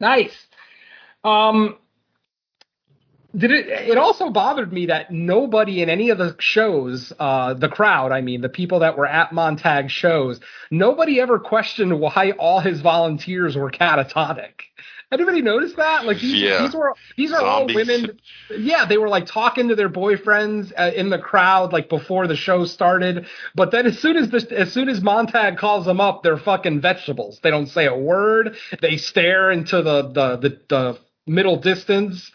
Nice. 0.00 0.46
Um, 1.22 1.76
did 3.36 3.50
it? 3.50 3.66
It 3.68 3.98
also 3.98 4.30
bothered 4.30 4.72
me 4.72 4.86
that 4.86 5.10
nobody 5.10 5.82
in 5.82 5.88
any 5.88 6.10
of 6.10 6.18
the 6.18 6.36
shows, 6.38 7.12
uh, 7.18 7.54
the 7.54 7.68
crowd, 7.68 8.12
I 8.12 8.20
mean, 8.20 8.40
the 8.40 8.48
people 8.48 8.80
that 8.80 8.96
were 8.96 9.06
at 9.06 9.32
Montag 9.32 9.90
shows, 9.90 10.40
nobody 10.70 11.20
ever 11.20 11.38
questioned 11.38 11.98
why 12.00 12.32
all 12.38 12.60
his 12.60 12.80
volunteers 12.80 13.56
were 13.56 13.70
catatonic. 13.70 14.52
Anybody 15.10 15.42
notice 15.42 15.74
that? 15.74 16.06
Like 16.06 16.20
these, 16.20 16.40
Yeah. 16.40 16.62
these 16.62 16.74
were 16.74 16.94
these 17.18 17.32
are 17.32 17.40
Zombies. 17.40 17.76
all 17.76 17.82
women. 17.84 18.18
Yeah, 18.58 18.86
they 18.86 18.96
were 18.96 19.10
like 19.10 19.26
talking 19.26 19.68
to 19.68 19.74
their 19.74 19.90
boyfriends 19.90 20.72
uh, 20.78 20.90
in 20.96 21.10
the 21.10 21.18
crowd 21.18 21.70
like 21.70 21.90
before 21.90 22.26
the 22.26 22.34
show 22.36 22.64
started. 22.64 23.26
But 23.54 23.72
then 23.72 23.84
as 23.86 23.98
soon 23.98 24.16
as 24.16 24.30
this, 24.30 24.44
as 24.46 24.72
soon 24.72 24.88
as 24.88 25.02
Montag 25.02 25.58
calls 25.58 25.84
them 25.84 26.00
up, 26.00 26.22
they're 26.22 26.38
fucking 26.38 26.80
vegetables. 26.80 27.40
They 27.42 27.50
don't 27.50 27.66
say 27.66 27.84
a 27.86 27.94
word. 27.94 28.56
They 28.80 28.96
stare 28.96 29.50
into 29.50 29.82
the 29.82 30.02
the 30.08 30.36
the, 30.38 30.60
the 30.70 30.98
middle 31.26 31.56
distance, 31.58 32.32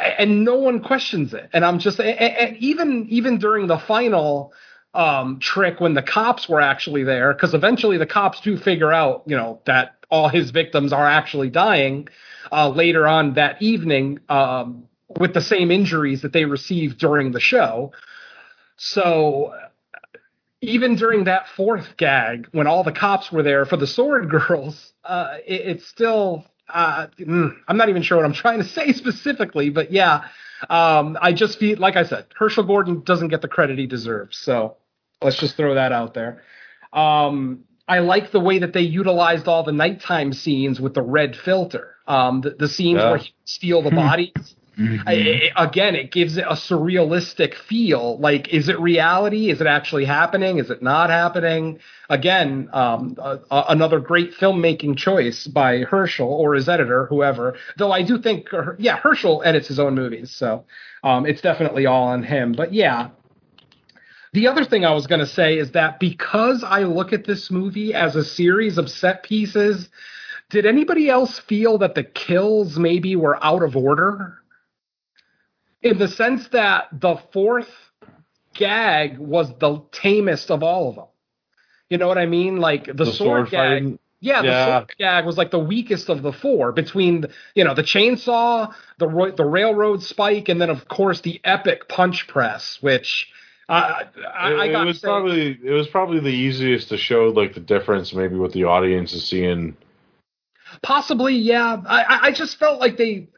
and 0.00 0.44
no 0.44 0.56
one 0.56 0.80
questions 0.82 1.34
it. 1.34 1.50
And 1.52 1.64
I'm 1.64 1.78
just 1.78 2.00
and 2.00 2.56
even 2.58 3.06
even 3.08 3.38
during 3.38 3.66
the 3.66 3.78
final 3.78 4.52
um, 4.94 5.38
trick 5.40 5.80
when 5.80 5.94
the 5.94 6.02
cops 6.02 6.48
were 6.48 6.60
actually 6.60 7.04
there, 7.04 7.32
because 7.32 7.54
eventually 7.54 7.98
the 7.98 8.06
cops 8.06 8.40
do 8.40 8.56
figure 8.56 8.92
out, 8.92 9.22
you 9.26 9.36
know, 9.36 9.60
that 9.66 9.96
all 10.10 10.28
his 10.28 10.50
victims 10.50 10.92
are 10.92 11.06
actually 11.06 11.50
dying 11.50 12.08
uh, 12.50 12.68
later 12.68 13.06
on 13.06 13.34
that 13.34 13.60
evening 13.62 14.18
um, 14.28 14.84
with 15.18 15.34
the 15.34 15.40
same 15.40 15.70
injuries 15.70 16.22
that 16.22 16.32
they 16.32 16.44
received 16.44 16.98
during 16.98 17.32
the 17.32 17.40
show. 17.40 17.92
So 18.76 19.54
even 20.60 20.96
during 20.96 21.24
that 21.24 21.48
fourth 21.48 21.96
gag, 21.96 22.48
when 22.52 22.66
all 22.66 22.84
the 22.84 22.92
cops 22.92 23.30
were 23.30 23.42
there 23.42 23.64
for 23.64 23.76
the 23.76 23.86
sword 23.86 24.30
girls, 24.48 24.92
uh, 25.04 25.36
it, 25.46 25.60
it's 25.62 25.86
still. 25.86 26.44
Uh, 26.72 27.06
mm, 27.18 27.56
I'm 27.68 27.76
not 27.76 27.88
even 27.88 28.02
sure 28.02 28.16
what 28.16 28.26
I'm 28.26 28.32
trying 28.44 28.58
to 28.58 28.68
say 28.68 28.92
specifically, 28.92 29.70
but 29.70 29.92
yeah, 29.92 30.24
um, 30.68 31.16
I 31.20 31.32
just 31.32 31.58
feel 31.58 31.78
like 31.78 31.96
I 31.96 32.04
said, 32.04 32.26
Herschell 32.36 32.64
Gordon 32.64 33.02
doesn't 33.02 33.28
get 33.28 33.42
the 33.42 33.48
credit 33.48 33.78
he 33.78 33.86
deserves. 33.86 34.36
So 34.36 34.76
let's 35.22 35.38
just 35.38 35.56
throw 35.56 35.74
that 35.74 35.92
out 35.92 36.14
there. 36.14 36.42
Um, 36.92 37.64
I 37.88 38.00
like 38.00 38.30
the 38.30 38.40
way 38.40 38.60
that 38.60 38.72
they 38.72 38.82
utilized 38.82 39.48
all 39.48 39.64
the 39.64 39.72
nighttime 39.72 40.32
scenes 40.32 40.80
with 40.80 40.94
the 40.94 41.02
red 41.02 41.34
filter. 41.36 41.96
Um, 42.06 42.40
the, 42.40 42.50
the 42.50 42.68
scenes 42.68 42.98
Yeah. 42.98 43.10
where 43.10 43.18
he 43.18 43.34
steal 43.44 43.82
the 43.82 43.90
bodies. 43.90 44.54
Mhm. 44.78 45.02
I, 45.06 45.50
I- 45.56 45.64
again, 45.64 45.94
it 45.94 46.10
gives 46.10 46.36
it 46.36 46.44
a 46.48 46.54
surrealistic 46.54 47.54
feel. 47.54 48.18
Like, 48.18 48.48
is 48.48 48.68
it 48.68 48.78
reality? 48.80 49.50
Is 49.50 49.60
it 49.60 49.66
actually 49.66 50.04
happening? 50.04 50.58
Is 50.58 50.70
it 50.70 50.82
not 50.82 51.10
happening? 51.10 51.78
Again, 52.08 52.68
um, 52.72 53.16
another 53.50 54.00
great 54.00 54.32
filmmaking 54.34 54.96
choice 54.96 55.46
by 55.46 55.80
Herschell 55.80 56.28
or 56.28 56.54
his 56.54 56.68
editor, 56.68 57.06
whoever. 57.06 57.56
Though 57.76 57.92
I 57.92 58.02
do 58.02 58.18
think, 58.18 58.48
yeah, 58.78 58.96
Herschell 58.96 59.42
edits 59.44 59.68
his 59.68 59.78
own 59.78 59.94
movies, 59.94 60.30
so 60.30 60.64
um, 61.04 61.26
it's 61.26 61.40
definitely 61.42 61.86
all 61.86 62.04
on 62.08 62.22
him. 62.22 62.52
But 62.52 62.72
yeah, 62.72 63.10
the 64.32 64.46
other 64.48 64.64
thing 64.64 64.84
I 64.84 64.92
was 64.94 65.06
going 65.06 65.20
to 65.20 65.26
say 65.26 65.58
is 65.58 65.72
that 65.72 65.98
because 66.00 66.62
I 66.64 66.84
look 66.84 67.12
at 67.12 67.24
this 67.24 67.50
movie 67.50 67.92
as 67.94 68.16
a 68.16 68.24
series 68.24 68.78
of 68.78 68.88
set 68.90 69.22
pieces, 69.24 69.88
did 70.50 70.66
anybody 70.66 71.08
else 71.10 71.38
feel 71.40 71.78
that 71.78 71.94
the 71.94 72.04
kills 72.04 72.78
maybe 72.78 73.16
were 73.16 73.42
out 73.44 73.62
of 73.62 73.76
order? 73.76 74.39
In 75.82 75.98
the 75.98 76.08
sense 76.08 76.48
that 76.48 76.88
the 76.92 77.16
fourth 77.32 77.70
gag 78.54 79.18
was 79.18 79.48
the 79.58 79.82
tamest 79.92 80.50
of 80.50 80.62
all 80.62 80.90
of 80.90 80.94
them. 80.96 81.04
You 81.88 81.98
know 81.98 82.08
what 82.08 82.18
I 82.18 82.26
mean? 82.26 82.58
Like 82.58 82.84
the, 82.86 82.92
The 82.92 83.06
sword, 83.06 83.16
sword 83.48 83.50
gag. 83.50 83.58
fighting? 83.82 83.98
Yeah, 84.20 84.42
the 84.42 84.48
Yeah. 84.48 84.78
sword 84.80 84.94
gag 84.98 85.24
was 85.24 85.38
like 85.38 85.50
the 85.50 85.58
weakest 85.58 86.08
of 86.10 86.22
the 86.22 86.32
four 86.32 86.72
between 86.72 87.24
you 87.54 87.64
know 87.64 87.72
the 87.74 87.82
chainsaw, 87.82 88.74
the 88.98 89.08
ro- 89.08 89.30
the 89.30 89.44
railroad 89.44 90.02
spike, 90.02 90.48
and 90.50 90.60
then 90.60 90.68
of 90.70 90.86
course 90.88 91.22
the 91.22 91.40
epic 91.44 91.88
punch 91.88 92.28
press, 92.28 92.78
which 92.82 93.28
I 93.68 94.04
I, 94.36 94.52
I 94.52 94.64
it, 94.66 94.72
got 94.72 94.82
it 94.82 94.86
was 94.86 94.98
probably 94.98 95.58
it 95.64 95.70
was 95.72 95.88
probably 95.88 96.20
the 96.20 96.28
easiest 96.28 96.90
to 96.90 96.98
show 96.98 97.28
like 97.28 97.54
the 97.54 97.60
difference 97.60 98.12
maybe 98.12 98.36
what 98.36 98.52
the 98.52 98.64
audience 98.64 99.14
is 99.14 99.26
seeing. 99.26 99.76
Possibly, 100.82 101.34
yeah. 101.36 101.82
I, 101.86 102.02
I- 102.02 102.20
I 102.26 102.32
just 102.32 102.58
felt 102.58 102.78
like 102.80 102.96
they. 102.98 103.28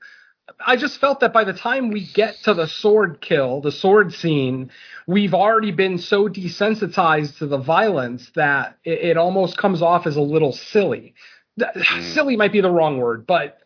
I 0.60 0.76
just 0.76 0.98
felt 0.98 1.20
that 1.20 1.32
by 1.32 1.44
the 1.44 1.52
time 1.52 1.90
we 1.90 2.06
get 2.06 2.36
to 2.44 2.54
the 2.54 2.66
sword 2.66 3.20
kill, 3.20 3.60
the 3.60 3.72
sword 3.72 4.12
scene, 4.12 4.70
we've 5.06 5.34
already 5.34 5.72
been 5.72 5.98
so 5.98 6.28
desensitized 6.28 7.38
to 7.38 7.46
the 7.46 7.58
violence 7.58 8.30
that 8.34 8.78
it, 8.84 9.00
it 9.00 9.16
almost 9.16 9.56
comes 9.56 9.82
off 9.82 10.06
as 10.06 10.16
a 10.16 10.20
little 10.20 10.52
silly. 10.52 11.14
Th- 11.58 11.86
Silly 12.12 12.36
might 12.36 12.52
be 12.52 12.60
the 12.60 12.70
wrong 12.70 12.98
word, 12.98 13.26
but 13.26 13.58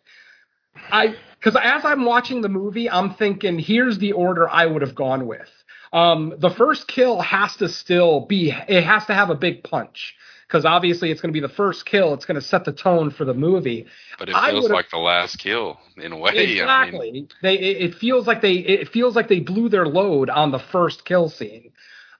I 0.90 1.16
because 1.38 1.60
as 1.62 1.84
I'm 1.84 2.04
watching 2.04 2.40
the 2.40 2.48
movie, 2.48 2.90
I'm 2.90 3.14
thinking, 3.14 3.58
here's 3.58 3.98
the 3.98 4.12
order 4.12 4.48
I 4.48 4.66
would 4.66 4.82
have 4.82 4.94
gone 4.94 5.26
with. 5.26 5.48
Um, 5.92 6.34
the 6.38 6.50
first 6.50 6.88
kill 6.88 7.20
has 7.20 7.54
to 7.56 7.68
still 7.68 8.20
be, 8.20 8.50
it 8.50 8.82
has 8.82 9.06
to 9.06 9.14
have 9.14 9.30
a 9.30 9.34
big 9.34 9.62
punch 9.62 10.16
because 10.46 10.64
obviously 10.64 11.10
it's 11.10 11.20
going 11.20 11.32
to 11.32 11.40
be 11.40 11.44
the 11.44 11.52
first 11.52 11.86
kill. 11.86 12.14
It's 12.14 12.24
going 12.24 12.40
to 12.40 12.46
set 12.46 12.64
the 12.64 12.72
tone 12.72 13.10
for 13.10 13.24
the 13.24 13.34
movie. 13.34 13.86
But 14.18 14.28
it 14.28 14.36
feels 14.50 14.70
like 14.70 14.90
the 14.90 14.98
last 14.98 15.38
kill 15.38 15.78
in 15.96 16.12
a 16.12 16.16
way. 16.16 16.30
I 16.30 16.34
mean, 16.34 16.50
Exactly. 16.50 17.28
they 17.42 17.54
it 17.56 17.94
feels 17.94 18.26
like 18.26 18.40
they 18.42 18.54
it 18.54 18.88
feels 18.88 19.16
like 19.16 19.28
they 19.28 19.40
blew 19.40 19.68
their 19.68 19.86
load 19.86 20.30
on 20.30 20.52
the 20.52 20.58
first 20.58 21.04
kill 21.04 21.28
scene. 21.28 21.72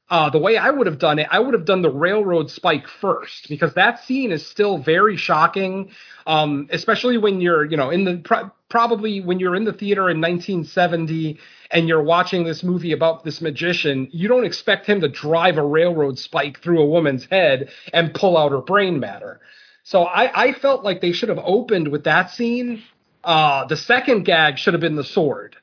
Uh, 0.09 0.31
the 0.31 0.39
way 0.39 0.57
I 0.57 0.71
would 0.71 0.87
have 0.87 1.01
done 1.01 1.19
it, 1.19 1.27
I 1.33 1.41
would 1.41 1.53
have 1.55 1.65
done 1.65 1.83
the 1.83 1.91
railroad 1.91 2.49
spike 2.49 2.87
first 2.87 3.49
because 3.49 3.75
that 3.75 4.05
scene 4.05 4.31
is 4.31 4.47
still 4.47 4.79
very 4.79 5.17
shocking, 5.17 5.91
um, 6.29 6.69
especially 6.71 7.19
when 7.19 7.41
you're, 7.41 7.65
you 7.65 7.77
know, 7.77 7.91
in 7.91 8.05
the 8.05 8.19
pro- 8.19 8.53
probably 8.69 9.21
when 9.21 9.41
you're 9.41 9.57
in 9.57 9.65
the 9.65 9.73
theater 9.73 10.09
in 10.09 10.21
1970 10.21 11.39
and 11.73 11.89
you're 11.89 12.03
watching 12.03 12.45
this 12.45 12.63
movie 12.63 12.93
about 12.93 13.25
this 13.25 13.41
magician. 13.41 14.09
You 14.13 14.29
don't 14.29 14.45
expect 14.45 14.87
him 14.87 15.01
to 15.01 15.09
drive 15.09 15.59
a 15.59 15.67
railroad 15.67 16.21
spike 16.21 16.63
through 16.63 16.81
a 16.81 16.87
woman's 16.87 17.25
head 17.25 17.71
and 17.93 18.15
pull 18.15 18.37
out 18.37 18.53
her 18.53 18.61
brain 18.61 19.01
matter. 19.01 19.41
So 19.83 20.05
I, 20.05 20.47
I 20.47 20.53
felt 20.53 20.85
like 20.85 21.01
they 21.01 21.13
should 21.13 21.31
have 21.31 21.41
opened 21.43 21.89
with 21.89 22.05
that 22.05 22.31
scene. 22.31 22.83
Uh, 23.25 23.65
the 23.67 23.77
second 23.77 24.23
gag 24.23 24.59
should 24.59 24.75
have 24.75 24.81
been 24.81 24.95
the 24.95 25.05
sword. 25.05 25.57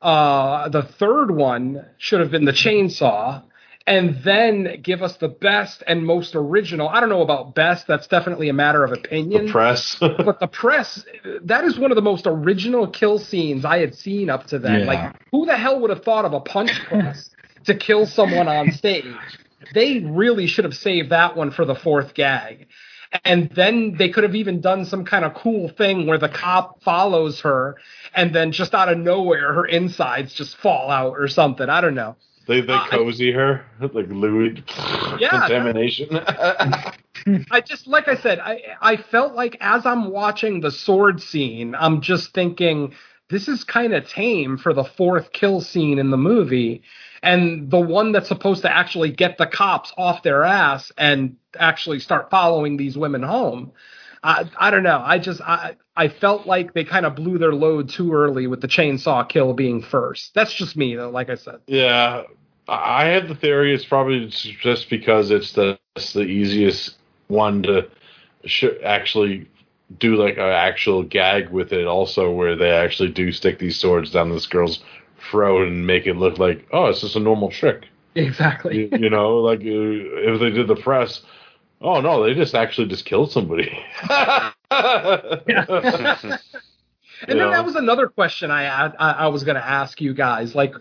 Uh, 0.00 0.68
the 0.68 0.82
third 0.82 1.32
one 1.32 1.86
should 1.98 2.20
have 2.20 2.30
been 2.30 2.44
the 2.44 2.52
chainsaw. 2.52 3.42
And 3.90 4.22
then 4.22 4.82
give 4.82 5.02
us 5.02 5.16
the 5.16 5.26
best 5.26 5.82
and 5.84 6.06
most 6.06 6.36
original. 6.36 6.88
I 6.88 7.00
don't 7.00 7.08
know 7.08 7.22
about 7.22 7.56
best. 7.56 7.88
That's 7.88 8.06
definitely 8.06 8.48
a 8.48 8.52
matter 8.52 8.84
of 8.84 8.92
opinion 8.92 9.46
The 9.46 9.52
press. 9.52 9.96
but 10.00 10.38
the 10.38 10.46
press 10.46 11.04
that 11.42 11.64
is 11.64 11.76
one 11.76 11.90
of 11.90 11.96
the 11.96 12.02
most 12.02 12.24
original 12.28 12.86
kill 12.86 13.18
scenes 13.18 13.64
I 13.64 13.78
had 13.78 13.96
seen 13.96 14.30
up 14.30 14.46
to 14.46 14.60
then. 14.60 14.80
Yeah. 14.80 14.86
Like 14.86 15.16
who 15.32 15.44
the 15.44 15.56
hell 15.56 15.80
would 15.80 15.90
have 15.90 16.04
thought 16.04 16.24
of 16.24 16.32
a 16.32 16.40
punch 16.40 16.70
press 16.86 17.30
to 17.64 17.74
kill 17.74 18.06
someone 18.06 18.46
on 18.46 18.70
stage? 18.70 19.04
They 19.74 19.98
really 19.98 20.46
should 20.46 20.66
have 20.66 20.76
saved 20.76 21.10
that 21.10 21.36
one 21.36 21.50
for 21.50 21.64
the 21.64 21.74
fourth 21.74 22.14
gag. 22.14 22.68
And 23.24 23.50
then 23.50 23.96
they 23.98 24.08
could 24.10 24.22
have 24.22 24.36
even 24.36 24.60
done 24.60 24.84
some 24.84 25.04
kind 25.04 25.24
of 25.24 25.34
cool 25.34 25.68
thing 25.68 26.06
where 26.06 26.18
the 26.18 26.28
cop 26.28 26.80
follows 26.84 27.40
her 27.40 27.76
and 28.14 28.32
then 28.32 28.52
just 28.52 28.72
out 28.72 28.88
of 28.88 28.98
nowhere 28.98 29.52
her 29.52 29.66
insides 29.66 30.32
just 30.32 30.56
fall 30.56 30.92
out 30.92 31.14
or 31.18 31.26
something. 31.26 31.68
I 31.68 31.80
don't 31.80 31.96
know. 31.96 32.14
They 32.50 32.60
they 32.60 32.72
Uh, 32.74 32.88
cozy 32.88 33.30
her 33.30 33.64
like 33.80 34.08
Louis 34.08 34.62
Yeah, 35.20 35.30
contamination. 35.30 36.08
I 37.50 37.60
just 37.60 37.86
like 37.86 38.08
I 38.08 38.16
said, 38.16 38.40
I 38.40 38.60
I 38.80 38.96
felt 38.96 39.34
like 39.34 39.56
as 39.60 39.86
I'm 39.86 40.10
watching 40.10 40.60
the 40.60 40.70
sword 40.70 41.22
scene, 41.22 41.76
I'm 41.76 42.00
just 42.00 42.34
thinking 42.34 42.92
this 43.28 43.46
is 43.46 43.62
kind 43.62 43.94
of 43.94 44.08
tame 44.08 44.58
for 44.58 44.74
the 44.74 44.82
fourth 44.82 45.32
kill 45.32 45.60
scene 45.60 46.00
in 46.00 46.10
the 46.10 46.16
movie, 46.16 46.82
and 47.22 47.70
the 47.70 47.78
one 47.78 48.10
that's 48.10 48.28
supposed 48.28 48.62
to 48.62 48.76
actually 48.76 49.12
get 49.12 49.38
the 49.38 49.46
cops 49.46 49.92
off 49.96 50.24
their 50.24 50.42
ass 50.42 50.90
and 50.98 51.36
actually 51.56 52.00
start 52.00 52.30
following 52.30 52.76
these 52.76 52.98
women 52.98 53.22
home. 53.22 53.70
I 54.22 54.50
I 54.58 54.70
don't 54.70 54.82
know. 54.82 55.02
I 55.04 55.18
just 55.18 55.40
I 55.40 55.76
I 55.96 56.08
felt 56.08 56.46
like 56.46 56.74
they 56.74 56.84
kind 56.84 57.06
of 57.06 57.14
blew 57.16 57.38
their 57.38 57.54
load 57.54 57.88
too 57.88 58.12
early 58.12 58.46
with 58.46 58.60
the 58.60 58.68
chainsaw 58.68 59.28
kill 59.28 59.54
being 59.54 59.82
first. 59.82 60.34
That's 60.34 60.52
just 60.52 60.76
me 60.76 60.94
though. 60.94 61.10
Like 61.10 61.30
I 61.30 61.34
said. 61.36 61.60
Yeah, 61.66 62.24
I 62.68 63.06
had 63.06 63.28
the 63.28 63.34
theory 63.34 63.74
it's 63.74 63.84
probably 63.84 64.26
just 64.28 64.90
because 64.90 65.30
it's 65.30 65.52
the 65.52 65.78
it's 65.96 66.12
the 66.12 66.22
easiest 66.22 66.96
one 67.28 67.62
to 67.64 67.88
sh- 68.44 68.78
actually 68.84 69.48
do 69.98 70.16
like 70.16 70.36
an 70.36 70.44
actual 70.44 71.02
gag 71.02 71.48
with 71.50 71.72
it. 71.72 71.86
Also, 71.86 72.30
where 72.30 72.56
they 72.56 72.70
actually 72.70 73.10
do 73.10 73.32
stick 73.32 73.58
these 73.58 73.78
swords 73.78 74.10
down 74.10 74.30
this 74.30 74.46
girl's 74.46 74.80
throat 75.30 75.66
and 75.68 75.86
make 75.86 76.06
it 76.06 76.16
look 76.16 76.38
like 76.38 76.66
oh, 76.72 76.86
it's 76.86 77.00
just 77.00 77.16
a 77.16 77.20
normal 77.20 77.50
trick. 77.50 77.86
Exactly. 78.14 78.88
You, 78.90 78.98
you 78.98 79.10
know, 79.10 79.38
like 79.38 79.60
uh, 79.60 79.62
if 79.64 80.40
they 80.40 80.50
did 80.50 80.68
the 80.68 80.76
press. 80.76 81.22
Oh 81.80 82.00
no! 82.00 82.24
They 82.24 82.34
just 82.34 82.54
actually 82.54 82.88
just 82.88 83.04
killed 83.04 83.32
somebody. 83.32 83.78
And 87.28 87.38
then 87.38 87.50
that 87.50 87.64
was 87.64 87.76
another 87.76 88.08
question 88.08 88.50
I 88.50 88.86
I, 88.86 89.10
I 89.12 89.26
was 89.28 89.44
going 89.44 89.56
to 89.56 89.66
ask 89.66 90.00
you 90.00 90.14
guys. 90.14 90.54
Like, 90.54 90.74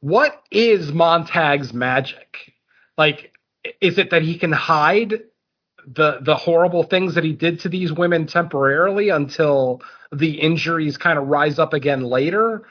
what 0.00 0.42
is 0.50 0.90
Montag's 0.90 1.72
magic? 1.72 2.52
Like, 2.98 3.32
is 3.80 3.98
it 3.98 4.10
that 4.10 4.22
he 4.22 4.38
can 4.38 4.52
hide 4.52 5.22
the 5.86 6.18
the 6.20 6.36
horrible 6.36 6.82
things 6.82 7.14
that 7.14 7.24
he 7.24 7.32
did 7.32 7.60
to 7.60 7.68
these 7.68 7.92
women 7.92 8.26
temporarily 8.26 9.10
until 9.10 9.80
the 10.12 10.40
injuries 10.40 10.96
kind 10.96 11.18
of 11.18 11.28
rise 11.28 11.58
up 11.58 11.72
again 11.72 12.02
later? 12.02 12.66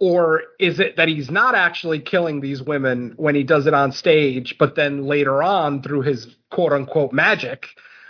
Or 0.00 0.42
is 0.58 0.80
it 0.80 0.96
that 0.96 1.08
he's 1.08 1.30
not 1.30 1.54
actually 1.54 2.00
killing 2.00 2.40
these 2.40 2.62
women 2.62 3.12
when 3.16 3.34
he 3.34 3.42
does 3.42 3.66
it 3.66 3.74
on 3.74 3.92
stage, 3.92 4.56
but 4.58 4.74
then 4.74 5.04
later 5.04 5.42
on 5.42 5.82
through 5.82 6.02
his 6.02 6.34
quote 6.50 6.72
unquote 6.72 7.12
magic, 7.12 7.66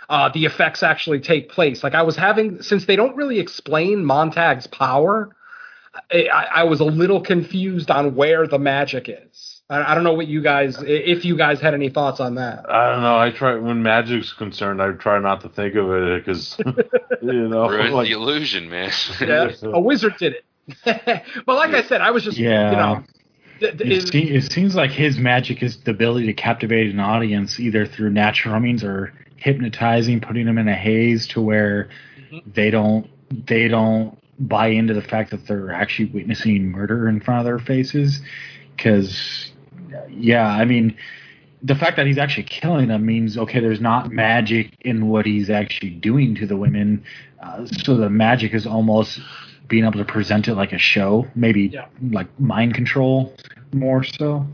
uh, 0.09 0.29
the 0.33 0.45
effects 0.45 0.83
actually 0.83 1.19
take 1.19 1.49
place. 1.49 1.83
Like 1.83 1.93
I 1.93 2.01
was 2.03 2.15
having, 2.15 2.61
since 2.61 2.85
they 2.85 2.95
don't 2.95 3.15
really 3.17 3.39
explain 3.39 4.05
Montag's 4.05 4.67
power, 4.67 5.35
I, 6.11 6.27
I 6.27 6.43
I 6.43 6.63
was 6.63 6.79
a 6.79 6.85
little 6.85 7.21
confused 7.21 7.91
on 7.91 8.15
where 8.15 8.47
the 8.47 8.59
magic 8.59 9.09
is. 9.09 9.61
I, 9.69 9.91
I 9.91 9.95
don't 9.95 10.03
know 10.03 10.13
what 10.13 10.27
you 10.27 10.41
guys, 10.41 10.77
if 10.81 11.25
you 11.25 11.37
guys 11.37 11.59
had 11.59 11.73
any 11.73 11.89
thoughts 11.89 12.19
on 12.19 12.35
that. 12.35 12.69
I 12.69 12.91
don't 12.91 13.01
know. 13.01 13.17
I 13.17 13.31
try 13.31 13.55
when 13.55 13.83
magic's 13.83 14.33
concerned. 14.33 14.81
I 14.81 14.91
try 14.91 15.19
not 15.19 15.41
to 15.41 15.49
think 15.49 15.75
of 15.75 15.91
it 15.91 16.25
because 16.25 16.57
you 17.21 17.49
know, 17.49 17.69
ruined 17.69 17.93
like, 17.93 18.07
the 18.07 18.13
illusion, 18.13 18.69
man. 18.69 18.91
Yeah, 19.19 19.51
a 19.63 19.79
wizard 19.79 20.15
did 20.17 20.33
it. 20.33 20.45
but 20.85 21.23
like 21.47 21.71
I 21.73 21.83
said, 21.83 22.01
I 22.01 22.11
was 22.11 22.23
just, 22.23 22.37
Yeah. 22.37 22.71
you 22.71 22.77
know, 22.77 23.03
th- 23.59 23.77
th- 23.77 23.91
It, 24.03 24.07
se- 24.11 24.19
it 24.35 24.51
seems 24.51 24.75
like 24.75 24.91
his 24.91 25.17
magic 25.17 25.61
is 25.63 25.77
the 25.83 25.91
ability 25.91 26.27
to 26.27 26.33
captivate 26.33 26.91
an 26.93 26.99
audience 26.99 27.59
either 27.59 27.85
through 27.85 28.11
natural 28.11 28.59
means 28.59 28.83
or 28.83 29.13
hypnotizing, 29.37 30.21
putting 30.21 30.45
them 30.45 30.57
in 30.57 30.67
a 30.67 30.75
haze 30.75 31.27
to 31.27 31.41
where 31.41 31.89
they 32.53 32.69
don't 32.69 33.07
they 33.47 33.67
don't 33.67 34.17
buy 34.39 34.67
into 34.67 34.93
the 34.93 35.01
fact 35.01 35.31
that 35.31 35.45
they're 35.47 35.71
actually 35.71 36.09
witnessing 36.11 36.69
murder 36.71 37.07
in 37.07 37.19
front 37.19 37.39
of 37.39 37.45
their 37.45 37.59
faces. 37.59 38.21
Because, 38.75 39.51
yeah, 40.09 40.47
I 40.47 40.65
mean, 40.65 40.95
the 41.63 41.75
fact 41.75 41.97
that 41.97 42.07
he's 42.07 42.17
actually 42.17 42.43
killing 42.43 42.87
them 42.87 43.05
means 43.05 43.37
okay, 43.37 43.59
there's 43.59 43.81
not 43.81 44.11
magic 44.11 44.75
in 44.81 45.07
what 45.09 45.25
he's 45.25 45.49
actually 45.49 45.91
doing 45.91 46.35
to 46.35 46.45
the 46.47 46.55
women. 46.57 47.03
Uh, 47.41 47.65
so 47.65 47.95
the 47.97 48.09
magic 48.09 48.53
is 48.53 48.65
almost 48.65 49.19
being 49.71 49.85
able 49.85 49.97
to 49.97 50.05
present 50.05 50.49
it 50.49 50.55
like 50.55 50.73
a 50.73 50.77
show, 50.77 51.25
maybe 51.33 51.61
Yeah. 51.63 51.85
like 52.11 52.27
mind 52.39 52.75
control 52.75 53.33
more 53.73 54.03
so. 54.03 54.45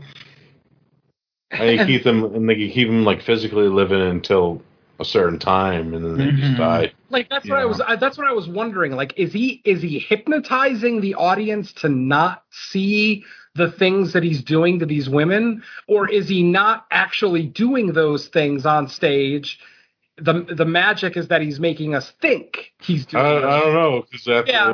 and 1.50 1.80
you 1.80 1.86
keep 1.86 2.04
them 2.04 2.22
and 2.24 2.48
they 2.48 2.54
can 2.54 2.70
keep 2.70 2.88
them 2.88 3.04
like 3.04 3.20
physically 3.22 3.68
living 3.68 4.00
until 4.00 4.62
a 5.00 5.04
certain 5.04 5.38
time 5.38 5.94
and 5.94 6.04
then 6.04 6.16
they 6.16 6.24
Mhm. 6.26 6.36
just 6.40 6.56
die. 6.58 6.92
Like 7.10 7.28
that's 7.30 7.48
what 7.48 7.58
I 7.58 7.64
was. 7.64 7.80
I, 7.80 7.96
that's 7.96 8.16
what 8.18 8.26
I 8.28 8.32
was 8.32 8.46
wondering. 8.48 8.92
Like, 8.92 9.14
is 9.16 9.32
he 9.32 9.60
is 9.64 9.80
he 9.82 9.98
hypnotizing 9.98 11.00
the 11.00 11.14
audience 11.14 11.72
to 11.74 11.88
not 11.88 12.44
see 12.50 13.24
the 13.54 13.70
things 13.72 14.12
that 14.12 14.22
he's 14.22 14.42
doing 14.42 14.78
to 14.80 14.86
these 14.86 15.08
women, 15.08 15.62
or 15.88 16.08
is 16.08 16.28
he 16.28 16.42
not 16.42 16.86
actually 16.90 17.44
doing 17.46 17.92
those 17.92 18.28
things 18.28 18.66
on 18.66 18.86
stage? 18.86 19.58
The 20.18 20.42
the 20.42 20.66
magic 20.66 21.16
is 21.16 21.28
that 21.28 21.40
he's 21.40 21.58
making 21.58 21.94
us 21.94 22.10
think 22.20 22.72
he's 22.82 23.06
I, 23.14 23.22
doing. 23.22 23.44
I 23.44 23.60
don't 23.60 23.72
know 23.72 24.02
because 24.02 24.28
after 24.28 24.52
Yeah. 24.52 24.72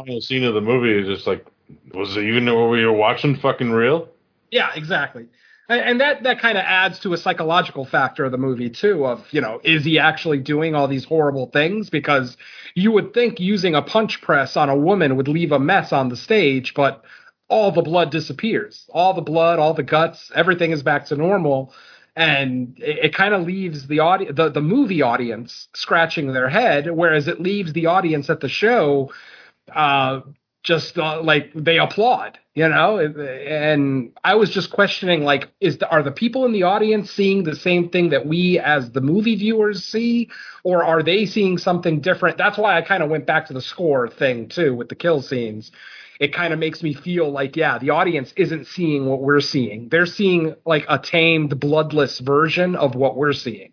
Final 0.00 0.20
scene 0.20 0.44
of 0.44 0.54
the 0.54 0.60
movie, 0.60 0.98
is 0.98 1.06
just 1.06 1.26
like, 1.26 1.46
was 1.94 2.16
it 2.16 2.24
even 2.24 2.46
what 2.46 2.70
we 2.70 2.84
were 2.84 2.92
watching 2.92 3.36
fucking 3.36 3.70
real? 3.70 4.08
Yeah, 4.50 4.70
exactly. 4.74 5.26
And, 5.68 6.00
that 6.00 6.24
that 6.24 6.40
kind 6.40 6.58
of 6.58 6.64
adds 6.66 6.98
to 7.00 7.12
a 7.12 7.16
psychological 7.16 7.84
factor 7.84 8.24
of 8.24 8.32
the 8.32 8.38
movie 8.38 8.70
too. 8.70 9.06
Of 9.06 9.24
you 9.30 9.40
know, 9.40 9.60
is 9.62 9.84
he 9.84 10.00
actually 10.00 10.38
doing 10.38 10.74
all 10.74 10.88
these 10.88 11.04
horrible 11.04 11.46
things? 11.46 11.90
Because 11.90 12.36
you 12.74 12.90
would 12.90 13.14
think 13.14 13.38
using 13.38 13.76
a 13.76 13.82
punch 13.82 14.20
press 14.20 14.56
on 14.56 14.68
a 14.68 14.74
woman 14.74 15.14
would 15.14 15.28
leave 15.28 15.52
a 15.52 15.60
mess 15.60 15.92
on 15.92 16.08
the 16.08 16.16
stage, 16.16 16.74
but 16.74 17.04
all 17.48 17.70
the 17.70 17.82
blood 17.82 18.10
disappears. 18.10 18.84
All 18.92 19.14
the 19.14 19.22
blood, 19.22 19.60
all 19.60 19.72
the 19.72 19.84
guts, 19.84 20.32
everything 20.34 20.72
is 20.72 20.82
back 20.82 21.06
to 21.06 21.16
normal. 21.16 21.72
And 22.16 22.76
it, 22.78 23.04
it 23.04 23.14
kind 23.14 23.32
of 23.32 23.46
leaves 23.46 23.86
the 23.86 24.00
audi- 24.00 24.32
the 24.32 24.50
the 24.50 24.60
movie 24.60 25.02
audience 25.02 25.68
scratching 25.74 26.32
their 26.32 26.48
head, 26.48 26.90
whereas 26.90 27.28
it 27.28 27.40
leaves 27.40 27.72
the 27.74 27.86
audience 27.86 28.28
at 28.28 28.40
the 28.40 28.48
show 28.48 29.12
uh, 29.74 30.20
just 30.62 30.98
uh, 30.98 31.22
like 31.22 31.52
they 31.54 31.78
applaud, 31.78 32.38
you 32.54 32.68
know. 32.68 32.98
And 32.98 34.12
I 34.22 34.34
was 34.34 34.50
just 34.50 34.70
questioning, 34.70 35.22
like, 35.22 35.48
is 35.60 35.78
the, 35.78 35.88
are 35.88 36.02
the 36.02 36.12
people 36.12 36.44
in 36.44 36.52
the 36.52 36.64
audience 36.64 37.10
seeing 37.10 37.44
the 37.44 37.56
same 37.56 37.88
thing 37.88 38.10
that 38.10 38.26
we 38.26 38.58
as 38.58 38.90
the 38.92 39.00
movie 39.00 39.36
viewers 39.36 39.84
see, 39.84 40.28
or 40.62 40.84
are 40.84 41.02
they 41.02 41.24
seeing 41.26 41.56
something 41.56 42.00
different? 42.00 42.36
That's 42.36 42.58
why 42.58 42.76
I 42.76 42.82
kind 42.82 43.02
of 43.02 43.10
went 43.10 43.26
back 43.26 43.46
to 43.46 43.54
the 43.54 43.62
score 43.62 44.08
thing 44.08 44.48
too 44.48 44.74
with 44.74 44.88
the 44.88 44.94
kill 44.94 45.22
scenes. 45.22 45.70
It 46.20 46.34
kind 46.34 46.52
of 46.52 46.58
makes 46.58 46.82
me 46.82 46.92
feel 46.92 47.30
like, 47.30 47.56
yeah, 47.56 47.78
the 47.78 47.90
audience 47.90 48.34
isn't 48.36 48.66
seeing 48.66 49.06
what 49.06 49.22
we're 49.22 49.40
seeing. 49.40 49.88
They're 49.88 50.04
seeing 50.04 50.54
like 50.66 50.84
a 50.86 50.98
tamed, 50.98 51.58
bloodless 51.58 52.18
version 52.18 52.76
of 52.76 52.94
what 52.94 53.16
we're 53.16 53.32
seeing 53.32 53.72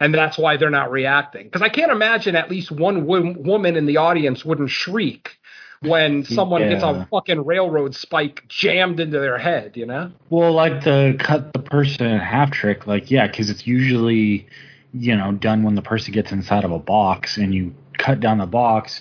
and 0.00 0.14
that's 0.14 0.36
why 0.36 0.56
they're 0.56 0.70
not 0.70 0.90
reacting. 0.90 1.44
Because 1.44 1.62
I 1.62 1.68
can't 1.68 1.92
imagine 1.92 2.36
at 2.36 2.50
least 2.50 2.70
one 2.70 3.06
wo- 3.06 3.34
woman 3.36 3.76
in 3.76 3.86
the 3.86 3.98
audience 3.98 4.44
wouldn't 4.44 4.70
shriek 4.70 5.36
when 5.80 6.24
someone 6.24 6.62
gets 6.62 6.82
a 6.82 7.06
fucking 7.10 7.44
railroad 7.44 7.94
spike 7.94 8.44
jammed 8.48 9.00
into 9.00 9.20
their 9.20 9.38
head. 9.38 9.76
You 9.76 9.86
know? 9.86 10.12
Well, 10.30 10.52
like 10.52 10.84
the 10.84 11.16
cut 11.18 11.52
the 11.52 11.60
person 11.60 12.06
in 12.06 12.18
half 12.18 12.50
trick, 12.50 12.86
like 12.86 13.10
yeah, 13.10 13.26
because 13.26 13.50
it's 13.50 13.66
usually 13.66 14.46
you 14.92 15.16
know 15.16 15.32
done 15.32 15.62
when 15.62 15.74
the 15.74 15.82
person 15.82 16.12
gets 16.12 16.32
inside 16.32 16.64
of 16.64 16.72
a 16.72 16.78
box 16.78 17.36
and 17.36 17.54
you 17.54 17.74
cut 17.98 18.20
down 18.20 18.38
the 18.38 18.46
box, 18.46 19.00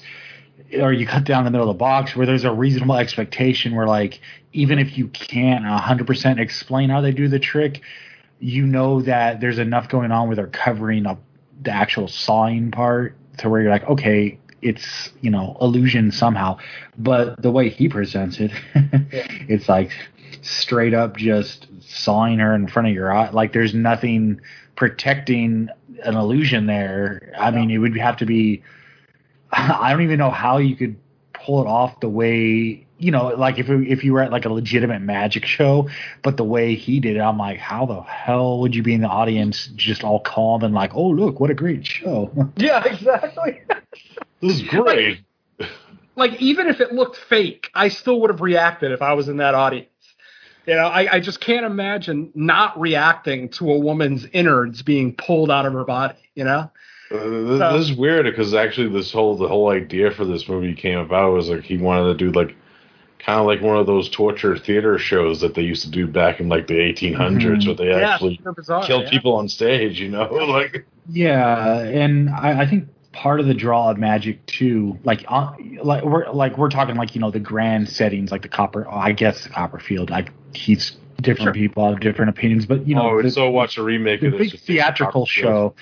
or 0.79 0.93
you 0.93 1.07
cut 1.07 1.23
down 1.23 1.43
the 1.45 1.51
middle 1.51 1.69
of 1.69 1.75
the 1.75 1.79
box 1.79 2.15
where 2.15 2.25
there's 2.25 2.43
a 2.43 2.53
reasonable 2.53 2.95
expectation 2.95 3.75
where 3.75 3.87
like 3.87 4.19
even 4.53 4.77
if 4.77 4.97
you 4.97 5.07
can't 5.07 5.65
hundred 5.65 6.05
percent 6.05 6.39
explain 6.39 6.89
how 6.89 7.01
they 7.01 7.11
do 7.11 7.27
the 7.27 7.39
trick, 7.39 7.81
you 8.43 8.65
know 8.65 9.01
that 9.01 9.39
there's 9.39 9.57
enough 9.57 9.87
going 9.87 10.11
on 10.11 10.27
where 10.27 10.35
they're 10.35 10.47
covering 10.47 11.05
up 11.05 11.21
the 11.61 11.71
actual 11.71 12.09
sawing 12.09 12.71
part 12.71 13.15
to 13.37 13.47
where 13.47 13.61
you're 13.61 13.71
like, 13.71 13.87
okay, 13.87 14.37
it's 14.61 15.11
you 15.21 15.31
know 15.31 15.55
illusion 15.61 16.11
somehow. 16.11 16.57
But 16.97 17.41
the 17.41 17.51
way 17.51 17.69
he 17.69 17.87
presents 17.87 18.41
it, 18.41 18.51
it's 18.75 19.69
like 19.69 19.91
straight 20.41 20.93
up 20.93 21.15
just 21.15 21.67
sawing 21.79 22.39
her 22.39 22.53
in 22.53 22.67
front 22.67 22.89
of 22.89 22.93
your 22.93 23.13
eye. 23.13 23.29
Like 23.29 23.53
there's 23.53 23.73
nothing 23.73 24.41
protecting 24.75 25.69
an 26.03 26.17
illusion 26.17 26.65
there. 26.65 27.33
I 27.39 27.49
mean, 27.49 27.71
it 27.71 27.77
would 27.77 27.95
have 27.97 28.17
to 28.17 28.25
be. 28.25 28.61
I 29.51 29.91
don't 29.91 30.01
even 30.01 30.19
know 30.19 30.31
how 30.31 30.57
you 30.57 30.75
could 30.75 30.97
pull 31.31 31.61
it 31.61 31.67
off 31.67 32.01
the 32.01 32.09
way 32.09 32.82
you 33.03 33.11
know, 33.11 33.27
like 33.29 33.59
if 33.59 33.69
if 33.69 34.03
you 34.03 34.13
were 34.13 34.21
at 34.21 34.31
like 34.31 34.45
a 34.45 34.49
legitimate 34.49 35.01
magic 35.01 35.45
show, 35.45 35.89
but 36.21 36.37
the 36.37 36.43
way 36.43 36.75
he 36.75 36.99
did 36.99 37.17
it, 37.17 37.19
I'm 37.19 37.37
like, 37.37 37.57
how 37.59 37.85
the 37.85 38.01
hell 38.01 38.59
would 38.61 38.73
you 38.73 38.81
be 38.81 38.93
in 38.93 39.01
the 39.01 39.07
audience 39.09 39.67
just 39.75 40.03
all 40.03 40.19
calm 40.21 40.63
and 40.63 40.73
like, 40.73 40.95
oh 40.95 41.09
look, 41.09 41.39
what 41.39 41.49
a 41.49 41.53
great 41.53 41.85
show? 41.85 42.31
Yeah, 42.55 42.83
exactly. 42.85 43.61
This 44.41 44.55
is 44.55 44.61
great. 44.63 45.19
like 46.15 46.41
even 46.41 46.67
if 46.67 46.79
it 46.79 46.93
looked 46.93 47.17
fake, 47.17 47.69
I 47.73 47.89
still 47.89 48.21
would 48.21 48.29
have 48.29 48.41
reacted 48.41 48.91
if 48.91 49.01
I 49.01 49.13
was 49.13 49.27
in 49.27 49.37
that 49.37 49.53
audience. 49.55 49.89
You 50.65 50.75
know, 50.75 50.87
I, 50.87 51.15
I 51.15 51.19
just 51.19 51.41
can't 51.41 51.65
imagine 51.65 52.31
not 52.35 52.79
reacting 52.79 53.49
to 53.49 53.69
a 53.71 53.77
woman's 53.77 54.25
innards 54.31 54.81
being 54.81 55.13
pulled 55.13 55.51
out 55.51 55.65
of 55.65 55.73
her 55.73 55.83
body. 55.83 56.15
You 56.35 56.45
know? 56.45 56.71
Uh, 57.11 57.17
th- 57.19 57.59
So- 57.59 57.77
this 57.77 57.89
is 57.89 57.97
weird 57.97 58.25
because 58.25 58.53
actually 58.53 58.87
this 58.89 59.11
whole 59.11 59.35
the 59.35 59.47
whole 59.47 59.69
idea 59.69 60.09
for 60.11 60.23
this 60.23 60.47
movie 60.47 60.73
came 60.73 60.99
about 60.99 61.33
was 61.33 61.49
like 61.49 61.63
he 61.63 61.77
wanted 61.77 62.17
to 62.17 62.31
do 62.31 62.31
like 62.31 62.55
kind 63.25 63.39
of 63.39 63.45
like 63.45 63.61
one 63.61 63.77
of 63.77 63.85
those 63.85 64.09
torture 64.09 64.57
theater 64.57 64.97
shows 64.97 65.41
that 65.41 65.55
they 65.55 65.61
used 65.61 65.83
to 65.83 65.89
do 65.89 66.07
back 66.07 66.39
in 66.39 66.49
like 66.49 66.67
the 66.67 66.75
1800s 66.75 67.63
Mhm. 67.63 67.65
where 67.67 67.75
they 67.75 67.89
yeah, 67.89 68.13
actually 68.13 68.37
super 68.37 68.51
bizarre, 68.53 68.83
killed 68.85 69.03
yeah. 69.05 69.09
people 69.09 69.33
on 69.35 69.47
stage 69.47 69.99
you 69.99 70.09
know 70.09 70.23
like 70.31 70.85
Yeah, 71.09 71.79
and 71.79 72.29
I, 72.29 72.61
I 72.61 72.65
think 72.67 72.87
part 73.11 73.39
of 73.39 73.45
the 73.45 73.53
draw 73.53 73.91
of 73.91 73.97
magic 73.97 74.43
too, 74.47 74.97
like 75.03 75.23
uh, 75.27 75.51
like 75.83 76.03
we're 76.03 76.29
like 76.31 76.57
we're 76.57 76.69
talking 76.69 76.95
like 76.95 77.13
you 77.15 77.21
know 77.21 77.29
the 77.31 77.39
grand 77.39 77.87
settings, 77.89 78.31
like 78.31 78.41
the 78.41 78.47
copper. 78.49 78.87
oh, 78.87 78.91
I 78.97 79.11
guess 79.11 79.43
the 79.43 79.49
Copperfield. 79.49 80.09
Like 80.09 80.31
he's 80.53 80.97
different 81.21 81.53
people 81.55 81.87
have 81.89 81.99
different 81.99 82.29
opinions, 82.29 82.65
but 82.65 82.87
you 82.87 82.95
know 82.95 83.09
oh 83.11 83.21
the, 83.21 83.29
so 83.31 83.49
watch 83.49 83.77
a 83.77 83.83
remake 83.83 84.21
the 84.21 84.27
of 84.27 84.37
this 84.39 84.51
big 84.51 84.59
theatrical 84.61 85.25
show. 85.25 85.75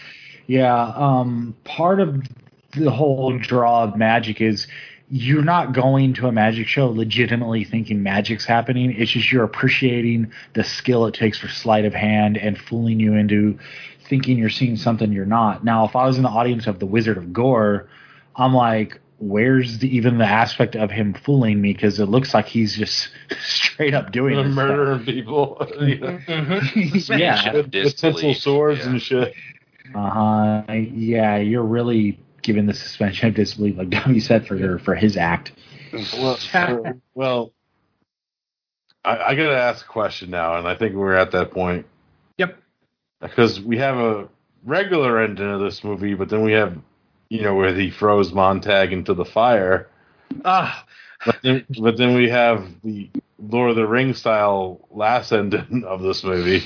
Yeah, 0.47 0.91
um, 0.95 1.55
part 1.63 1.99
of 2.01 2.21
the 2.75 2.91
whole 2.91 3.37
draw 3.37 3.83
of 3.85 3.95
magic 3.95 4.41
is 4.41 4.67
you're 5.13 5.43
not 5.43 5.73
going 5.73 6.13
to 6.13 6.27
a 6.27 6.31
magic 6.31 6.67
show 6.67 6.87
legitimately 6.87 7.65
thinking 7.65 8.01
magic's 8.01 8.45
happening. 8.45 8.95
It's 8.97 9.11
just 9.11 9.29
you're 9.29 9.43
appreciating 9.43 10.31
the 10.53 10.63
skill 10.63 11.05
it 11.05 11.13
takes 11.13 11.37
for 11.37 11.49
sleight 11.49 11.83
of 11.83 11.93
hand 11.93 12.37
and 12.37 12.57
fooling 12.57 12.99
you 13.01 13.13
into 13.15 13.59
thinking 14.07 14.37
you're 14.37 14.49
seeing 14.49 14.77
something 14.77 15.11
you're 15.11 15.25
not. 15.25 15.65
Now, 15.65 15.83
if 15.85 15.97
I 15.97 16.05
was 16.05 16.15
in 16.15 16.23
the 16.23 16.29
audience 16.29 16.65
of 16.65 16.79
the 16.79 16.85
Wizard 16.85 17.17
of 17.17 17.33
Gore, 17.33 17.89
I'm 18.37 18.53
like, 18.53 19.01
where's 19.17 19.79
the, 19.79 19.93
even 19.93 20.17
the 20.17 20.25
aspect 20.25 20.77
of 20.77 20.89
him 20.89 21.13
fooling 21.13 21.61
me? 21.61 21.73
Because 21.73 21.99
it 21.99 22.05
looks 22.05 22.33
like 22.33 22.45
he's 22.45 22.73
just 22.77 23.09
straight 23.41 23.93
up 23.93 24.13
doing 24.13 24.37
this 24.37 24.53
stuff. 24.53 24.55
murdering 24.55 25.03
people 25.05 25.57
yeah. 25.81 26.19
yeah. 27.09 27.53
with, 27.53 27.73
with 27.73 27.99
pencil 28.01 28.33
swords 28.33 28.79
Yeah. 28.79 28.89
and 28.91 29.01
shit 29.01 29.33
Uh 29.93 30.09
huh. 30.09 30.73
Yeah, 30.73 31.35
you're 31.37 31.63
really 31.63 32.17
giving 32.41 32.65
the 32.65 32.73
suspension 32.73 33.27
of 33.29 33.35
disbelief, 33.35 33.77
like 33.77 33.91
Tommy 33.91 34.19
said, 34.19 34.47
for 34.47 34.79
for 34.79 34.95
his 34.95 35.17
act. 35.17 35.51
well, 36.19 36.37
well 37.15 37.53
I, 39.03 39.17
I 39.17 39.35
gotta 39.35 39.57
ask 39.57 39.85
a 39.85 39.89
question 39.89 40.29
now 40.29 40.57
and 40.57 40.65
i 40.67 40.73
think 40.75 40.95
we're 40.95 41.15
at 41.15 41.31
that 41.31 41.51
point 41.51 41.85
Yep. 42.37 42.57
because 43.19 43.59
we 43.59 43.77
have 43.79 43.97
a 43.97 44.29
regular 44.63 45.19
ending 45.21 45.49
of 45.49 45.59
this 45.59 45.83
movie, 45.83 46.13
but 46.13 46.29
then 46.29 46.43
we 46.43 46.53
have, 46.53 46.77
you 47.29 47.41
know, 47.41 47.55
where 47.55 47.73
he 47.75 47.89
throws 47.91 48.31
Montag 48.31 48.93
into 48.93 49.13
the 49.13 49.25
fire. 49.25 49.87
Ah, 50.45 50.85
But 51.25 51.37
then, 51.43 51.65
but 51.81 51.97
then 51.97 52.15
we 52.15 52.29
have 52.29 52.67
the 52.83 53.09
Lord 53.39 53.71
of 53.71 53.75
the 53.75 53.87
Rings 53.87 54.19
style 54.19 54.87
last 54.91 55.31
ending 55.31 55.83
of 55.85 56.01
this 56.03 56.23
movie, 56.23 56.59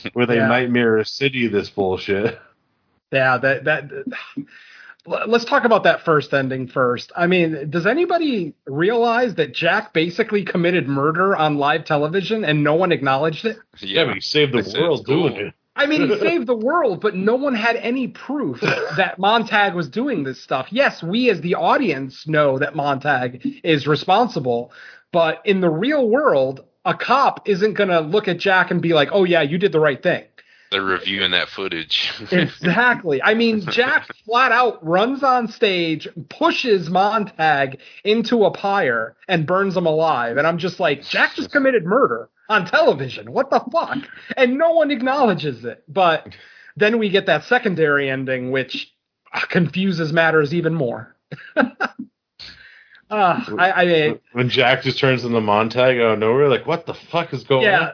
where 0.12 0.24
they 0.26 0.36
Yeah. 0.36 0.46
nightmare 0.48 1.02
city 1.04 1.46
this 1.48 1.68
bullshit. 1.68 2.38
yeah. 3.12 3.36
That 3.38 3.64
that. 3.64 3.90
Let's 5.04 5.44
talk 5.44 5.64
about 5.64 5.82
that 5.82 6.04
first 6.04 6.32
ending 6.32 6.68
first. 6.68 7.10
I 7.16 7.26
mean, 7.26 7.70
does 7.70 7.86
anybody 7.86 8.54
realize 8.66 9.34
that 9.34 9.52
Jack 9.52 9.92
basically 9.92 10.44
committed 10.44 10.86
murder 10.88 11.34
on 11.36 11.56
live 11.58 11.84
television 11.84 12.44
and 12.44 12.62
no 12.62 12.74
one 12.74 12.92
acknowledged 12.92 13.44
it? 13.44 13.58
Yeah, 13.80 14.04
but 14.04 14.14
he 14.14 14.20
saved 14.20 14.52
the 14.52 14.62
They 14.62 14.80
world 14.80 15.04
cool. 15.04 15.28
doing 15.28 15.46
it. 15.46 15.54
I 15.74 15.86
mean, 15.86 16.08
he 16.08 16.18
saved 16.20 16.46
the 16.46 16.54
world, 16.54 17.00
but 17.00 17.16
no 17.16 17.34
one 17.34 17.54
had 17.56 17.74
any 17.76 18.08
proof 18.08 18.60
that 18.60 19.18
Montag 19.18 19.74
was 19.74 19.88
doing 19.88 20.22
this 20.22 20.40
stuff. 20.40 20.68
Yes, 20.70 21.02
we 21.02 21.30
as 21.30 21.40
the 21.40 21.56
audience 21.56 22.28
know 22.28 22.58
that 22.60 22.76
Montag 22.76 23.44
is 23.64 23.88
responsible, 23.88 24.70
but 25.12 25.42
in 25.44 25.60
the 25.60 25.70
real 25.70 26.08
world, 26.08 26.64
a 26.84 26.94
cop 26.94 27.48
isn't 27.48 27.74
going 27.74 27.88
to 27.90 28.00
look 28.00 28.28
at 28.28 28.38
Jack 28.38 28.70
and 28.70 28.80
be 28.80 28.92
like, 28.92 29.08
"Oh 29.12 29.24
yeah, 29.24 29.42
you 29.42 29.58
did 29.58 29.72
the 29.72 29.80
right 29.80 30.00
thing." 30.02 30.24
They're 30.72 30.82
reviewing 30.82 31.30
that 31.32 31.48
footage. 31.48 32.12
Exactly. 32.32 33.22
I 33.22 33.34
mean, 33.34 33.60
Jack 33.70 34.08
flat 34.24 34.52
out 34.52 34.84
runs 34.84 35.22
on 35.22 35.48
stage, 35.48 36.08
pushes 36.28 36.88
Montag 36.88 37.78
into 38.04 38.44
a 38.44 38.50
pyre, 38.50 39.16
and 39.28 39.46
burns 39.46 39.76
him 39.76 39.86
alive. 39.86 40.38
And 40.38 40.46
I'm 40.46 40.58
just 40.58 40.80
like, 40.80 41.02
Jack 41.04 41.34
just 41.34 41.52
committed 41.52 41.84
murder 41.84 42.30
on 42.48 42.66
television. 42.66 43.32
What 43.32 43.50
the 43.50 43.60
fuck? 43.70 43.98
And 44.36 44.58
no 44.58 44.72
one 44.72 44.90
acknowledges 44.90 45.64
it. 45.64 45.84
But 45.88 46.34
then 46.76 46.98
we 46.98 47.10
get 47.10 47.26
that 47.26 47.44
secondary 47.44 48.08
ending, 48.10 48.50
which 48.50 48.92
uh, 49.32 49.40
confuses 49.48 50.12
matters 50.12 50.54
even 50.54 50.74
more. 50.74 51.14
Uh, 53.12 53.44
I, 53.58 53.72
I 53.72 53.84
mean, 53.84 54.20
When 54.32 54.48
Jack 54.48 54.84
just 54.84 54.98
turns 54.98 55.22
into 55.22 55.38
Montag 55.38 55.98
out 55.98 56.14
of 56.14 56.18
nowhere, 56.18 56.48
like, 56.48 56.66
what 56.66 56.86
the 56.86 56.94
fuck 56.94 57.34
is 57.34 57.44
going 57.44 57.64
yeah, 57.64 57.80
on? 57.88 57.92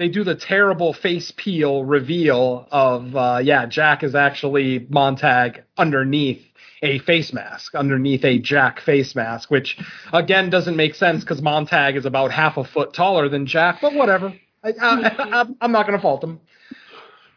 They 0.00 0.08
do 0.08 0.24
the 0.24 0.34
terrible 0.34 0.94
face 0.94 1.30
peel 1.36 1.84
reveal 1.84 2.66
of 2.72 3.14
uh, 3.14 3.38
yeah, 3.44 3.66
Jack 3.66 4.02
is 4.02 4.14
actually 4.14 4.86
Montag 4.88 5.62
underneath 5.76 6.42
a 6.82 7.00
face 7.00 7.34
mask, 7.34 7.74
underneath 7.74 8.24
a 8.24 8.38
Jack 8.38 8.80
face 8.80 9.14
mask, 9.14 9.50
which 9.50 9.76
again 10.14 10.48
doesn't 10.48 10.74
make 10.74 10.94
sense 10.94 11.22
because 11.22 11.42
Montag 11.42 11.96
is 11.96 12.06
about 12.06 12.32
half 12.32 12.56
a 12.56 12.64
foot 12.64 12.94
taller 12.94 13.28
than 13.28 13.44
Jack, 13.44 13.80
but 13.82 13.92
whatever. 13.92 14.32
I, 14.64 14.72
I, 14.80 15.46
I'm 15.60 15.70
not 15.70 15.86
going 15.86 15.98
to 15.98 16.02
fault 16.02 16.24
him. 16.24 16.40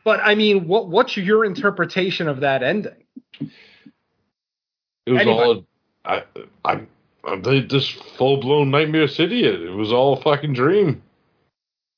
But 0.06 0.22
I 0.22 0.36
mean, 0.36 0.66
what 0.66 0.88
what's 0.88 1.18
your 1.18 1.44
interpretation 1.44 2.30
of 2.30 2.40
that 2.40 2.64
ending? 2.64 2.96
It 5.06 5.12
was 5.12 5.20
Anyway. 5.20 5.44
all 5.44 5.66
I, 6.06 6.24
I, 6.64 6.82
I 7.26 7.60
just 7.68 7.92
full 8.18 8.38
blown 8.38 8.72
nightmare 8.72 9.10
city. 9.10 9.44
It, 9.44 9.64
it 9.64 9.72
was 9.72 9.92
all 9.92 10.18
a 10.18 10.22
fucking 10.22 10.54
dream. 10.54 11.04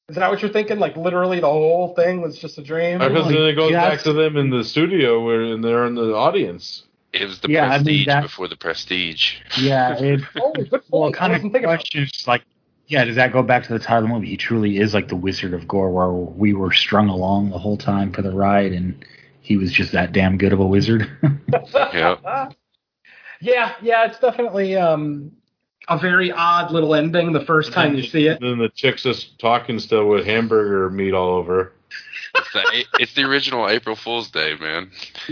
Is 0.08 0.16
that 0.18 0.30
what 0.30 0.42
you're 0.42 0.52
thinking? 0.52 0.78
Like 0.78 0.96
literally 0.96 1.40
the 1.40 1.48
whole 1.48 1.96
thing 1.96 2.22
was 2.22 2.38
just 2.38 2.58
a 2.58 2.64
dream? 2.64 3.00
Because 3.00 3.28
then 3.28 3.38
it 3.42 3.56
goes 3.56 3.72
yeah, 3.72 3.90
back 3.90 4.02
to 4.04 4.14
them 4.14 4.38
in 4.38 4.52
the 4.52 4.64
studio 4.64 5.24
where 5.24 5.42
and 5.42 5.64
they're 5.64 5.86
in 5.86 5.96
the 5.96 6.14
audience. 6.14 6.84
It 7.12 7.26
was 7.26 7.40
the 7.40 7.50
Yeah, 7.50 7.66
I 7.70 7.78
mean, 7.78 7.84
prestige 7.86 8.06
that- 8.08 8.24
before 8.24 8.48
the 8.48 8.56
prestige. 8.58 9.36
Yeah, 9.60 9.98
it 10.00 10.22
Oh, 10.36 10.52
good 10.54 10.82
well, 10.90 11.12
kind 11.12 11.32
of 11.34 11.38
wasn't 11.38 11.54
thinking 11.54 11.66
about 11.66 11.80
questions 11.80 12.26
like, 12.28 12.44
yeah, 12.88 13.04
does 13.04 13.16
that 13.16 13.34
go 13.34 13.42
back 13.42 13.64
to 13.64 13.74
the 13.74 13.80
title 13.80 14.04
of 14.04 14.10
the 14.10 14.14
movie? 14.14 14.28
He 14.28 14.38
truly 14.38 14.78
is 14.78 14.94
like 14.94 15.08
the 15.08 15.16
Wizard 15.16 15.56
of 15.56 15.68
Gore, 15.68 15.90
where 15.90 16.12
we 16.12 16.54
were 16.54 16.72
strung 16.72 17.10
along 17.10 17.50
the 17.50 17.58
whole 17.58 17.78
time 17.78 18.12
for 18.12 18.22
the 18.22 18.32
ride, 18.32 18.74
and 18.74 19.04
he 19.42 19.58
was 19.58 19.72
just 19.72 19.92
that 19.94 20.12
damn 20.12 20.38
good 20.38 20.54
of 20.54 20.60
a 20.60 20.66
wizard. 20.66 21.10
Yeah. 21.74 22.18
yeah, 23.42 23.74
yeah, 23.82 24.06
it's 24.06 24.20
definitely 24.20 24.76
um, 24.78 25.32
a 25.88 25.98
very 26.00 26.32
odd 26.32 26.72
little 26.72 26.96
ending 26.96 27.32
the 27.34 27.46
first 27.46 27.72
time 27.72 27.96
you 27.96 28.04
see 28.04 28.28
it. 28.28 28.40
Then 28.42 28.58
the 28.58 28.70
chick's 28.70 29.04
just 29.04 29.38
talking 29.40 29.80
still 29.80 30.08
with 30.08 30.26
hamburger 30.26 30.90
meat 30.90 31.14
all 31.14 31.30
over. 31.30 31.74
It's 32.36 32.52
the, 32.54 32.86
it's 33.00 33.14
the 33.14 33.24
original 33.24 33.70
April 33.70 33.96
Fool's 33.96 34.30
Day, 34.30 34.56
man. 34.60 34.92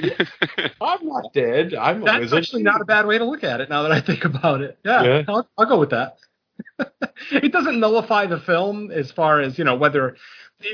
I'm 0.81 1.05
not 1.05 1.33
dead. 1.33 1.73
I'm 1.73 2.01
a 2.01 2.05
That's 2.05 2.19
wizard. 2.21 2.39
actually 2.39 2.63
not 2.63 2.81
a 2.81 2.85
bad 2.85 3.05
way 3.05 3.17
to 3.17 3.25
look 3.25 3.43
at 3.43 3.59
it 3.61 3.69
now 3.69 3.83
that 3.83 3.91
I 3.91 3.99
think 3.99 4.23
about 4.25 4.61
it. 4.61 4.77
Yeah, 4.85 5.03
Yeah. 5.03 5.23
I'll, 5.27 5.49
I'll 5.57 5.65
go 5.65 5.79
with 5.79 5.89
that. 5.89 6.17
it 7.31 7.51
doesn't 7.51 7.79
nullify 7.79 8.25
the 8.25 8.39
film 8.39 8.89
as 8.91 9.11
far 9.11 9.41
as, 9.41 9.57
you 9.57 9.65
know, 9.65 9.75
whether, 9.75 10.15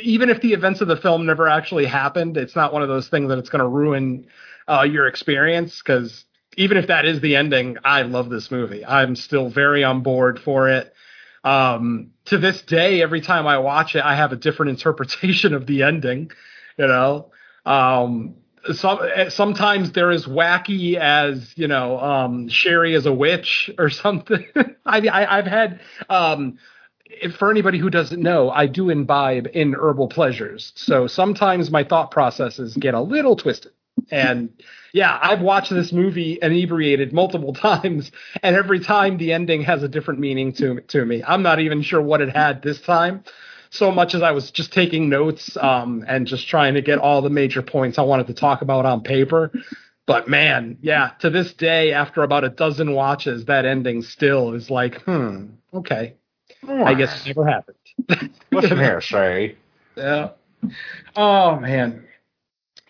even 0.03 0.29
if 0.29 0.41
the 0.41 0.53
events 0.53 0.81
of 0.81 0.87
the 0.87 0.97
film 0.97 1.25
never 1.25 1.47
actually 1.47 1.85
happened, 1.85 2.37
it's 2.37 2.55
not 2.55 2.73
one 2.73 2.83
of 2.83 2.89
those 2.89 3.07
things 3.07 3.29
that 3.29 3.39
it's 3.39 3.49
going 3.49 3.61
to 3.61 3.67
ruin 3.67 4.27
uh, 4.67 4.83
your 4.83 5.07
experience 5.07 5.81
because 5.81 6.25
even 6.57 6.77
if 6.77 6.87
that 6.87 7.05
is 7.05 7.21
the 7.21 7.35
ending, 7.35 7.77
I 7.83 8.01
love 8.03 8.29
this 8.29 8.51
movie. 8.51 8.85
I'm 8.85 9.15
still 9.15 9.49
very 9.49 9.83
on 9.83 10.01
board 10.01 10.39
for 10.39 10.69
it. 10.69 10.93
Um, 11.43 12.11
to 12.25 12.37
this 12.37 12.61
day, 12.61 13.01
every 13.01 13.21
time 13.21 13.47
I 13.47 13.59
watch 13.59 13.95
it, 13.95 14.03
I 14.03 14.15
have 14.15 14.31
a 14.31 14.35
different 14.35 14.69
interpretation 14.77 15.53
of 15.53 15.65
the 15.65 15.83
ending. 15.83 16.31
You 16.77 16.87
know, 16.87 17.31
um, 17.65 18.35
some 18.73 18.99
sometimes 19.29 19.91
they're 19.91 20.11
as 20.11 20.25
wacky 20.25 20.95
as 20.95 21.53
you 21.57 21.67
know 21.67 21.99
um, 21.99 22.49
Sherry 22.49 22.93
is 22.93 23.05
a 23.05 23.13
witch 23.13 23.69
or 23.77 23.89
something. 23.89 24.45
I, 24.85 25.37
I've 25.37 25.47
had 25.47 25.81
um, 26.09 26.57
for 27.37 27.49
anybody 27.49 27.79
who 27.79 27.89
doesn't 27.89 28.21
know, 28.21 28.49
I 28.49 28.67
do 28.67 28.89
imbibe 28.89 29.47
in 29.53 29.73
herbal 29.73 30.09
pleasures, 30.09 30.71
so 30.75 31.07
sometimes 31.07 31.71
my 31.71 31.83
thought 31.83 32.11
processes 32.11 32.75
get 32.75 32.93
a 32.93 33.01
little 33.01 33.35
twisted. 33.35 33.71
And 34.11 34.49
yeah, 34.93 35.17
I've 35.21 35.41
watched 35.41 35.69
this 35.71 35.91
movie 35.91 36.39
inebriated 36.41 37.13
multiple 37.13 37.53
times, 37.53 38.11
and 38.41 38.55
every 38.55 38.79
time 38.79 39.17
the 39.17 39.33
ending 39.33 39.63
has 39.63 39.83
a 39.83 39.87
different 39.87 40.19
meaning 40.19 40.53
to 40.53 40.81
to 40.81 41.05
me. 41.05 41.23
I'm 41.25 41.43
not 41.43 41.59
even 41.59 41.81
sure 41.81 42.01
what 42.01 42.21
it 42.21 42.35
had 42.35 42.61
this 42.61 42.81
time, 42.81 43.23
so 43.69 43.91
much 43.91 44.15
as 44.15 44.21
I 44.21 44.31
was 44.31 44.51
just 44.51 44.73
taking 44.73 45.09
notes 45.09 45.55
um, 45.57 46.03
and 46.07 46.25
just 46.25 46.47
trying 46.47 46.73
to 46.73 46.81
get 46.81 46.99
all 46.99 47.21
the 47.21 47.29
major 47.29 47.61
points 47.61 47.97
I 47.97 48.03
wanted 48.03 48.27
to 48.27 48.33
talk 48.33 48.61
about 48.61 48.85
on 48.85 49.01
paper. 49.01 49.51
But 50.05 50.27
man, 50.27 50.79
yeah, 50.81 51.11
to 51.19 51.29
this 51.29 51.53
day, 51.53 51.93
after 51.93 52.23
about 52.23 52.43
a 52.43 52.49
dozen 52.49 52.93
watches, 52.93 53.45
that 53.45 53.65
ending 53.65 54.01
still 54.01 54.53
is 54.55 54.71
like, 54.71 55.03
hmm, 55.03 55.51
okay, 55.71 56.15
I 56.67 56.95
guess 56.95 57.21
it 57.21 57.27
never 57.27 57.45
happened. 57.47 57.77
What's 58.49 58.69
your 58.69 58.79
hair 58.79 59.01
say? 59.01 59.55
Yeah. 59.95 60.31
Oh 61.15 61.59
man. 61.59 62.05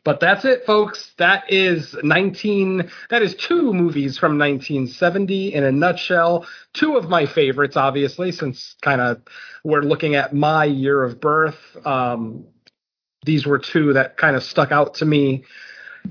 But 0.10 0.20
that's 0.20 0.44
it, 0.44 0.66
folks. 0.66 1.12
That 1.20 1.44
is 1.54 1.96
19. 2.02 2.90
That 3.12 3.22
is 3.22 3.36
two 3.36 3.72
movies 3.76 4.18
from 4.18 4.40
1970 4.40 5.54
in 5.54 5.64
a 5.64 5.72
nutshell. 5.72 6.48
Two 6.74 6.98
of 6.98 7.08
my 7.08 7.28
favorites, 7.28 7.78
obviously, 7.78 8.32
since 8.32 8.74
kind 8.82 9.02
of 9.02 9.22
we're 9.64 9.84
looking 9.84 10.16
at 10.16 10.34
my 10.34 10.66
year 10.66 11.04
of 11.04 11.22
birth. 11.22 11.60
Um, 11.86 12.46
these 13.24 13.46
were 13.46 13.60
two 13.60 13.94
that 13.94 14.18
kind 14.18 14.36
of 14.36 14.42
stuck 14.42 14.72
out 14.72 14.96
to 14.96 15.06
me. 15.06 15.44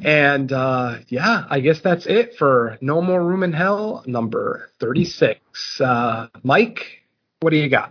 And 0.00 0.52
uh, 0.52 0.98
yeah, 1.08 1.46
I 1.50 1.58
guess 1.58 1.80
that's 1.80 2.06
it 2.06 2.36
for 2.36 2.78
No 2.80 3.02
More 3.02 3.24
Room 3.24 3.42
in 3.42 3.52
Hell, 3.52 4.04
number 4.06 4.70
36. 4.78 5.80
Uh, 5.80 6.28
Mike, 6.44 7.02
what 7.40 7.50
do 7.50 7.56
you 7.56 7.68
got? 7.68 7.90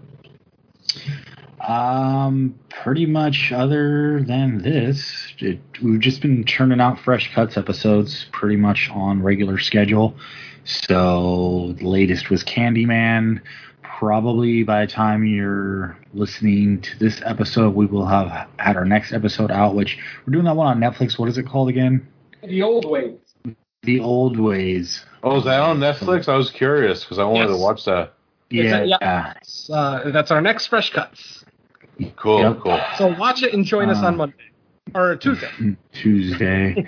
Um, 1.68 2.58
pretty 2.70 3.06
much. 3.06 3.52
Other 3.52 4.22
than 4.24 4.62
this, 4.62 5.34
it, 5.40 5.60
we've 5.84 6.00
just 6.00 6.22
been 6.22 6.46
churning 6.46 6.80
out 6.80 7.00
fresh 7.00 7.34
cuts 7.34 7.58
episodes, 7.58 8.26
pretty 8.32 8.56
much 8.56 8.90
on 8.94 9.22
regular 9.22 9.58
schedule. 9.60 10.16
So 10.64 11.76
the 11.78 11.88
latest 11.88 12.30
was 12.30 12.44
Candyman. 12.44 13.42
Probably 13.84 14.64
by 14.64 14.86
the 14.86 14.92
time 14.92 15.26
you're 15.26 15.98
listening 16.14 16.82
to 16.82 17.00
this 17.00 17.22
episode, 17.26 17.74
we 17.76 17.86
will 17.86 18.06
have 18.06 18.48
had 18.58 18.76
our 18.78 18.86
next 18.86 19.12
episode 19.12 19.50
out. 19.52 19.76
Which 19.76 19.98
we're 20.26 20.32
doing 20.32 20.46
that 20.46 20.56
one 20.56 20.68
on 20.68 20.80
Netflix. 20.80 21.18
What 21.20 21.30
is 21.30 21.38
it 21.38 21.48
called 21.48 21.70
again? 21.70 22.08
The 22.44 22.62
old 22.62 22.86
ways. 22.90 23.18
The 23.84 24.00
Old 24.02 24.38
Ways. 24.40 25.06
Oh, 25.24 25.38
is 25.38 25.46
that 25.46 25.62
on 25.62 25.80
Netflix? 25.80 26.28
I 26.28 26.36
was 26.36 26.50
curious 26.52 27.04
because 27.04 27.20
I 27.20 27.24
wanted 27.24 27.50
Yes. 27.50 27.58
to 27.58 27.64
watch 27.64 27.86
that. 27.86 28.14
Yeah, 28.50 28.84
yeah. 28.84 28.98
yeah. 29.70 29.74
Uh, 29.74 30.12
that's 30.12 30.30
our 30.32 30.42
next 30.42 30.68
fresh 30.68 30.92
cuts. 30.92 31.46
Cool, 32.16 32.40
Yep. 32.40 32.60
cool. 32.62 32.80
So 32.98 33.08
watch 33.18 33.44
it 33.44 33.54
and 33.54 33.66
join 33.66 33.90
us 33.90 33.98
Uh, 34.04 34.08
on 34.08 34.18
Monday 34.18 34.36
or 34.94 35.16
Tuesday. 35.16 35.50
Tuesday. 35.94 36.88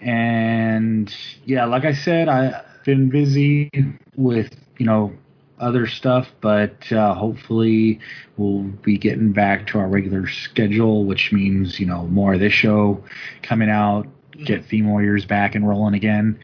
and 0.00 1.14
yeah, 1.44 1.64
like 1.64 1.84
I 1.84 1.92
said, 1.92 2.28
I've 2.28 2.62
been 2.84 3.08
busy 3.10 3.70
with, 4.16 4.54
you 4.78 4.86
know, 4.86 5.12
other 5.58 5.86
stuff, 5.86 6.28
but 6.40 6.90
uh, 6.90 7.12
hopefully 7.14 8.00
we'll 8.38 8.62
be 8.62 8.96
getting 8.96 9.32
back 9.32 9.66
to 9.68 9.78
our 9.78 9.88
regular 9.88 10.26
schedule, 10.26 11.04
which 11.04 11.32
means, 11.32 11.78
you 11.78 11.84
know, 11.86 12.06
more 12.06 12.32
of 12.34 12.40
this 12.40 12.52
show 12.54 13.04
coming 13.42 13.68
out, 13.68 14.06
get 14.44 14.64
Theme 14.64 14.88
Warriors 14.88 15.26
back 15.26 15.54
and 15.54 15.68
rolling 15.68 15.94
again. 15.94 16.42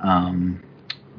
Um, 0.00 0.60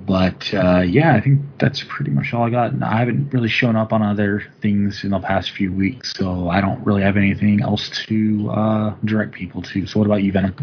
but 0.05 0.53
uh, 0.53 0.79
yeah, 0.79 1.13
I 1.15 1.21
think 1.21 1.41
that's 1.59 1.83
pretty 1.87 2.11
much 2.11 2.33
all 2.33 2.43
I 2.43 2.49
got. 2.49 2.71
And 2.71 2.83
I 2.83 2.99
haven't 2.99 3.33
really 3.33 3.49
shown 3.49 3.75
up 3.75 3.93
on 3.93 4.01
other 4.01 4.43
things 4.61 5.03
in 5.03 5.11
the 5.11 5.19
past 5.19 5.51
few 5.51 5.71
weeks, 5.71 6.13
so 6.15 6.49
I 6.49 6.61
don't 6.61 6.83
really 6.85 7.01
have 7.01 7.17
anything 7.17 7.61
else 7.61 7.89
to 8.07 8.49
uh, 8.49 8.95
direct 9.05 9.33
people 9.33 9.61
to. 9.63 9.85
So, 9.85 9.99
what 9.99 10.05
about 10.05 10.23
you, 10.23 10.31
Venom? 10.31 10.55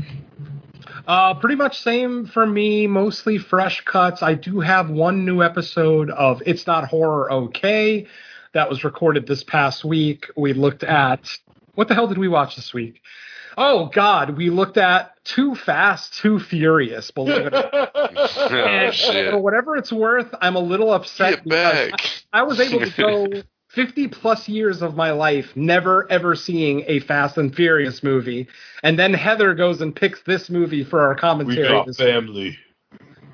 Uh, 1.06 1.34
pretty 1.34 1.54
much 1.54 1.80
same 1.80 2.26
for 2.26 2.46
me. 2.46 2.86
Mostly 2.86 3.38
fresh 3.38 3.80
cuts. 3.82 4.22
I 4.22 4.34
do 4.34 4.60
have 4.60 4.90
one 4.90 5.24
new 5.24 5.42
episode 5.42 6.10
of 6.10 6.42
It's 6.44 6.66
Not 6.66 6.88
Horror 6.88 7.30
Okay 7.32 8.06
that 8.52 8.70
was 8.70 8.84
recorded 8.84 9.26
this 9.26 9.44
past 9.44 9.84
week. 9.84 10.30
We 10.34 10.54
looked 10.54 10.82
at 10.82 11.28
what 11.74 11.88
the 11.88 11.94
hell 11.94 12.08
did 12.08 12.18
we 12.18 12.26
watch 12.26 12.56
this 12.56 12.72
week? 12.72 13.02
Oh 13.56 13.86
God, 13.86 14.36
we 14.36 14.50
looked 14.50 14.76
at 14.76 15.12
Too 15.24 15.54
Fast, 15.54 16.14
Too 16.14 16.38
Furious. 16.38 17.10
Believe 17.10 17.46
it 17.46 17.54
or 17.54 17.62
not. 17.72 17.90
oh 17.94 18.48
And 18.54 18.94
shit! 18.94 19.30
for 19.30 19.38
whatever 19.38 19.76
it's 19.76 19.92
worth, 19.92 20.34
I'm 20.40 20.56
a 20.56 20.60
little 20.60 20.92
upset 20.92 21.36
Get 21.36 21.44
because 21.44 21.90
back! 21.90 22.00
I 22.32 22.42
was 22.42 22.60
able 22.60 22.80
to 22.80 22.90
go 22.96 23.42
50 23.68 24.08
plus 24.08 24.48
years 24.48 24.82
of 24.82 24.94
my 24.96 25.10
life 25.10 25.54
never 25.56 26.10
ever 26.10 26.34
seeing 26.34 26.84
a 26.86 27.00
Fast 27.00 27.38
and 27.38 27.54
Furious 27.54 28.02
movie. 28.02 28.48
And 28.82 28.98
then 28.98 29.14
Heather 29.14 29.54
goes 29.54 29.80
and 29.80 29.94
picks 29.94 30.22
this 30.22 30.50
movie 30.50 30.84
for 30.84 31.00
our 31.00 31.14
commentary. 31.14 31.56
We 31.58 31.62
commentary. 31.68 31.78
got 31.78 31.86
this 31.86 31.96
family. 31.96 32.58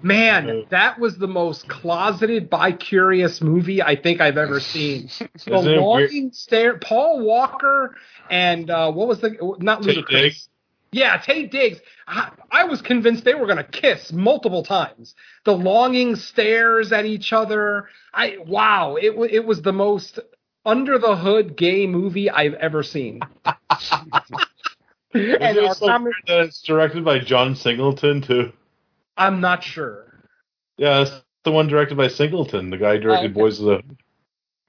Man, 0.02 0.66
that 0.70 0.98
was 0.98 1.16
the 1.18 1.28
most 1.28 1.68
closeted 1.68 2.50
bi 2.50 2.72
curious 2.72 3.40
movie 3.40 3.82
I 3.82 3.94
think 3.96 4.20
I've 4.20 4.38
ever 4.38 4.60
seen. 4.60 5.08
The 5.18 5.54
Isn't 5.54 5.54
it 5.54 5.64
weird? 5.64 5.78
longing 5.80 6.32
stare 6.32 6.78
Paul 6.78 7.20
Walker 7.24 7.96
and 8.30 8.68
uh, 8.70 8.90
what 8.92 9.08
was 9.08 9.20
the 9.20 9.30
not 9.60 9.82
Taye 9.82 9.96
Ludacris. 9.96 10.08
Diggs? 10.08 10.48
Yeah, 10.92 11.18
Taye 11.18 11.50
Diggs. 11.50 11.80
I, 12.06 12.30
I 12.50 12.64
was 12.64 12.82
convinced 12.82 13.24
they 13.24 13.34
were 13.34 13.46
going 13.46 13.58
to 13.58 13.64
kiss 13.64 14.12
multiple 14.12 14.62
times. 14.62 15.14
The 15.44 15.52
longing 15.56 16.16
stares 16.16 16.92
at 16.92 17.06
each 17.06 17.32
other. 17.32 17.88
I 18.12 18.36
wow, 18.46 18.96
it 19.00 19.16
wa- 19.16 19.28
it 19.30 19.44
was 19.46 19.62
the 19.62 19.72
most 19.72 20.18
under 20.66 20.98
the 20.98 21.16
hood 21.16 21.56
gay 21.56 21.86
movie 21.86 22.28
I've 22.30 22.54
ever 22.54 22.82
seen. 22.82 23.20
and 23.44 23.54
Isn't 25.14 25.64
our 25.64 25.72
it 25.72 25.76
so 25.76 25.86
comment, 25.86 26.14
weird 26.26 26.40
that 26.40 26.46
it's 26.46 26.62
directed 26.62 27.04
by 27.04 27.18
John 27.20 27.54
Singleton 27.54 28.20
too? 28.22 28.52
I'm 29.16 29.40
not 29.40 29.62
sure. 29.62 30.12
Yeah, 30.76 30.98
that's 31.04 31.22
the 31.44 31.52
one 31.52 31.68
directed 31.68 31.96
by 31.96 32.08
Singleton, 32.08 32.70
the 32.70 32.78
guy 32.78 32.94
who 32.94 33.00
directed. 33.00 33.34
Boys 33.34 33.60
of 33.60 33.66
the. 33.66 33.82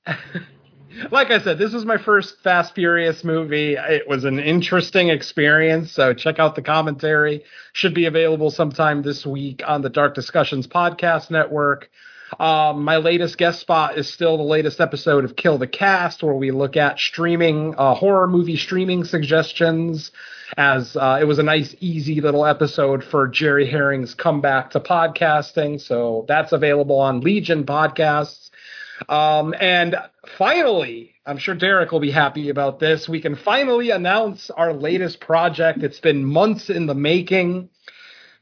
like 1.11 1.31
I 1.31 1.39
said, 1.39 1.57
this 1.57 1.73
is 1.73 1.85
my 1.85 1.97
first 1.97 2.35
Fast 2.43 2.75
Furious 2.75 3.23
movie. 3.23 3.75
It 3.75 4.07
was 4.07 4.25
an 4.25 4.39
interesting 4.39 5.09
experience. 5.09 5.91
So 5.91 6.13
check 6.13 6.39
out 6.39 6.55
the 6.55 6.61
commentary. 6.61 7.43
Should 7.73 7.93
be 7.93 8.05
available 8.05 8.51
sometime 8.51 9.01
this 9.01 9.25
week 9.25 9.61
on 9.65 9.81
the 9.81 9.89
Dark 9.89 10.13
Discussions 10.13 10.67
Podcast 10.67 11.31
Network. 11.31 11.89
Um, 12.39 12.83
my 12.83 12.97
latest 12.97 13.37
guest 13.37 13.59
spot 13.59 13.97
is 13.97 14.11
still 14.11 14.37
the 14.37 14.43
latest 14.43 14.79
episode 14.79 15.25
of 15.25 15.35
Kill 15.35 15.57
the 15.57 15.67
Cast, 15.67 16.23
where 16.23 16.33
we 16.33 16.51
look 16.51 16.77
at 16.77 16.99
streaming 16.99 17.75
uh, 17.77 17.93
horror 17.93 18.27
movie 18.27 18.57
streaming 18.57 19.03
suggestions. 19.03 20.11
As 20.55 20.95
uh, 20.95 21.17
it 21.19 21.23
was 21.25 21.39
a 21.39 21.43
nice, 21.43 21.75
easy 21.79 22.21
little 22.21 22.45
episode 22.45 23.03
for 23.03 23.27
Jerry 23.27 23.65
Herring's 23.65 24.13
comeback 24.13 24.71
to 24.71 24.79
podcasting. 24.79 25.81
So 25.81 26.25
that's 26.27 26.51
available 26.51 26.99
on 26.99 27.21
Legion 27.21 27.65
Podcasts. 27.65 28.51
Um, 29.09 29.55
and 29.59 29.95
finally, 30.37 31.15
I'm 31.25 31.37
sure 31.37 31.55
Derek 31.55 31.91
will 31.91 31.99
be 31.99 32.11
happy 32.11 32.49
about 32.49 32.79
this. 32.79 33.09
We 33.09 33.21
can 33.21 33.35
finally 33.35 33.89
announce 33.89 34.51
our 34.51 34.73
latest 34.73 35.19
project. 35.19 35.81
It's 35.81 35.99
been 35.99 36.23
months 36.23 36.69
in 36.69 36.85
the 36.85 36.93
making. 36.93 37.69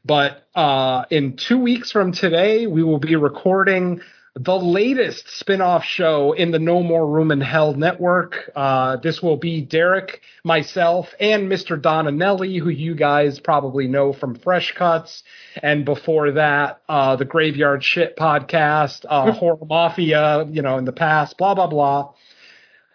But 0.04 0.44
uh, 0.54 1.04
in 1.10 1.36
two 1.36 1.58
weeks 1.58 1.90
from 1.90 2.12
today, 2.12 2.66
we 2.66 2.82
will 2.82 2.98
be 2.98 3.16
recording 3.16 4.00
the 4.34 4.56
latest 4.56 5.28
spin-off 5.38 5.84
show 5.84 6.32
in 6.32 6.52
the 6.52 6.58
No 6.58 6.82
More 6.82 7.06
Room 7.06 7.30
in 7.30 7.40
Hell 7.42 7.74
network. 7.74 8.50
Uh, 8.56 8.96
this 8.96 9.22
will 9.22 9.36
be 9.36 9.60
Derek, 9.60 10.22
myself, 10.42 11.14
and 11.20 11.50
Mr. 11.50 11.78
Donanelli, 11.78 12.58
who 12.58 12.70
you 12.70 12.94
guys 12.94 13.38
probably 13.38 13.86
know 13.88 14.12
from 14.14 14.34
Fresh 14.34 14.72
Cuts. 14.72 15.22
And 15.62 15.84
before 15.84 16.32
that, 16.32 16.80
uh, 16.88 17.16
the 17.16 17.26
Graveyard 17.26 17.84
Shit 17.84 18.16
podcast, 18.16 19.04
uh, 19.08 19.32
Horror 19.38 19.58
Mafia, 19.66 20.46
you 20.50 20.62
know, 20.62 20.78
in 20.78 20.86
the 20.86 20.92
past, 20.92 21.36
blah, 21.36 21.54
blah, 21.54 21.66
blah. 21.66 22.14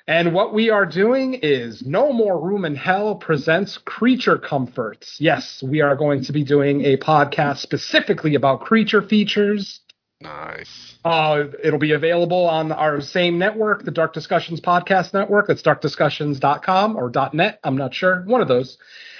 And 0.10 0.34
what 0.34 0.53
we 0.53 0.69
are 0.69 0.86
doing 0.86 1.34
is 1.34 1.86
No 1.86 2.14
More 2.14 2.40
Room 2.40 2.64
in 2.64 2.76
Hell 2.76 3.16
presents 3.16 3.77
Creature 3.77 4.38
Comforts. 4.38 5.18
Yes, 5.19 5.61
we 5.61 5.82
are 5.82 5.98
going 5.98 6.24
to 6.24 6.32
be 6.32 6.45
doing 6.45 6.86
a 6.86 6.95
podcast 6.95 7.58
specifically 7.58 8.34
about 8.36 8.61
creature 8.61 9.02
features. 9.02 9.82
Nice. 10.20 10.98
Uh, 11.06 11.44
it'll 11.64 11.78
be 11.78 11.92
available 11.92 12.48
on 12.48 12.72
our 12.72 13.02
same 13.02 13.38
network, 13.38 13.84
the 13.84 13.92
Dark 13.92 14.14
Discussions 14.14 14.60
Podcast 14.60 15.14
Network. 15.14 15.48
That's 15.48 15.62
darkdiscussions.com 15.62 16.96
or 16.96 17.12
.net. 17.34 17.60
I'm 17.64 17.78
not 17.78 17.94
sure. 17.94 18.24
One 18.26 18.42
of 18.42 18.48
those. 18.48 18.78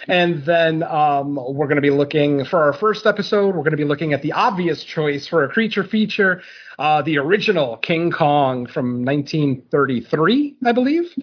And 0.08 0.44
then 0.44 0.82
um, 0.82 1.36
we're 1.36 1.68
going 1.68 1.76
to 1.76 1.82
be 1.82 1.92
looking 1.92 2.46
for 2.46 2.64
our 2.64 2.74
first 2.74 3.06
episode. 3.06 3.48
We're 3.50 3.62
going 3.62 3.72
to 3.72 3.78
be 3.78 3.84
looking 3.84 4.14
at 4.14 4.24
the 4.24 4.32
obvious 4.32 4.84
choice 4.84 5.28
for 5.28 5.44
a 5.44 5.50
creature 5.50 5.84
feature, 5.84 6.42
uh, 6.80 7.04
the 7.04 7.20
original 7.20 7.78
King 7.78 8.10
Kong 8.10 8.66
from 8.66 9.06
1933, 9.06 10.58
I 10.66 10.72
believe. 10.72 11.14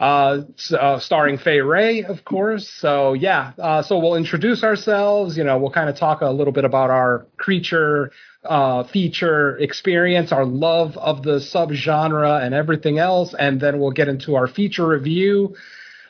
Uh, 0.00 0.44
uh, 0.72 0.98
starring 0.98 1.36
Fay 1.36 1.60
Wray, 1.60 2.04
of 2.04 2.24
course. 2.24 2.68
So 2.68 3.12
yeah, 3.12 3.52
uh, 3.58 3.82
so 3.82 3.98
we'll 3.98 4.14
introduce 4.14 4.64
ourselves. 4.64 5.36
You 5.36 5.44
know, 5.44 5.58
we'll 5.58 5.70
kind 5.70 5.90
of 5.90 5.96
talk 5.96 6.22
a 6.22 6.30
little 6.30 6.54
bit 6.54 6.64
about 6.64 6.88
our 6.88 7.26
creature 7.36 8.10
uh, 8.44 8.84
feature 8.84 9.58
experience, 9.58 10.32
our 10.32 10.44
love 10.44 10.96
of 10.96 11.22
the 11.22 11.38
subgenre, 11.38 12.42
and 12.44 12.54
everything 12.54 12.98
else, 12.98 13.34
and 13.38 13.60
then 13.60 13.78
we'll 13.78 13.90
get 13.90 14.08
into 14.08 14.34
our 14.34 14.46
feature 14.46 14.86
review 14.86 15.54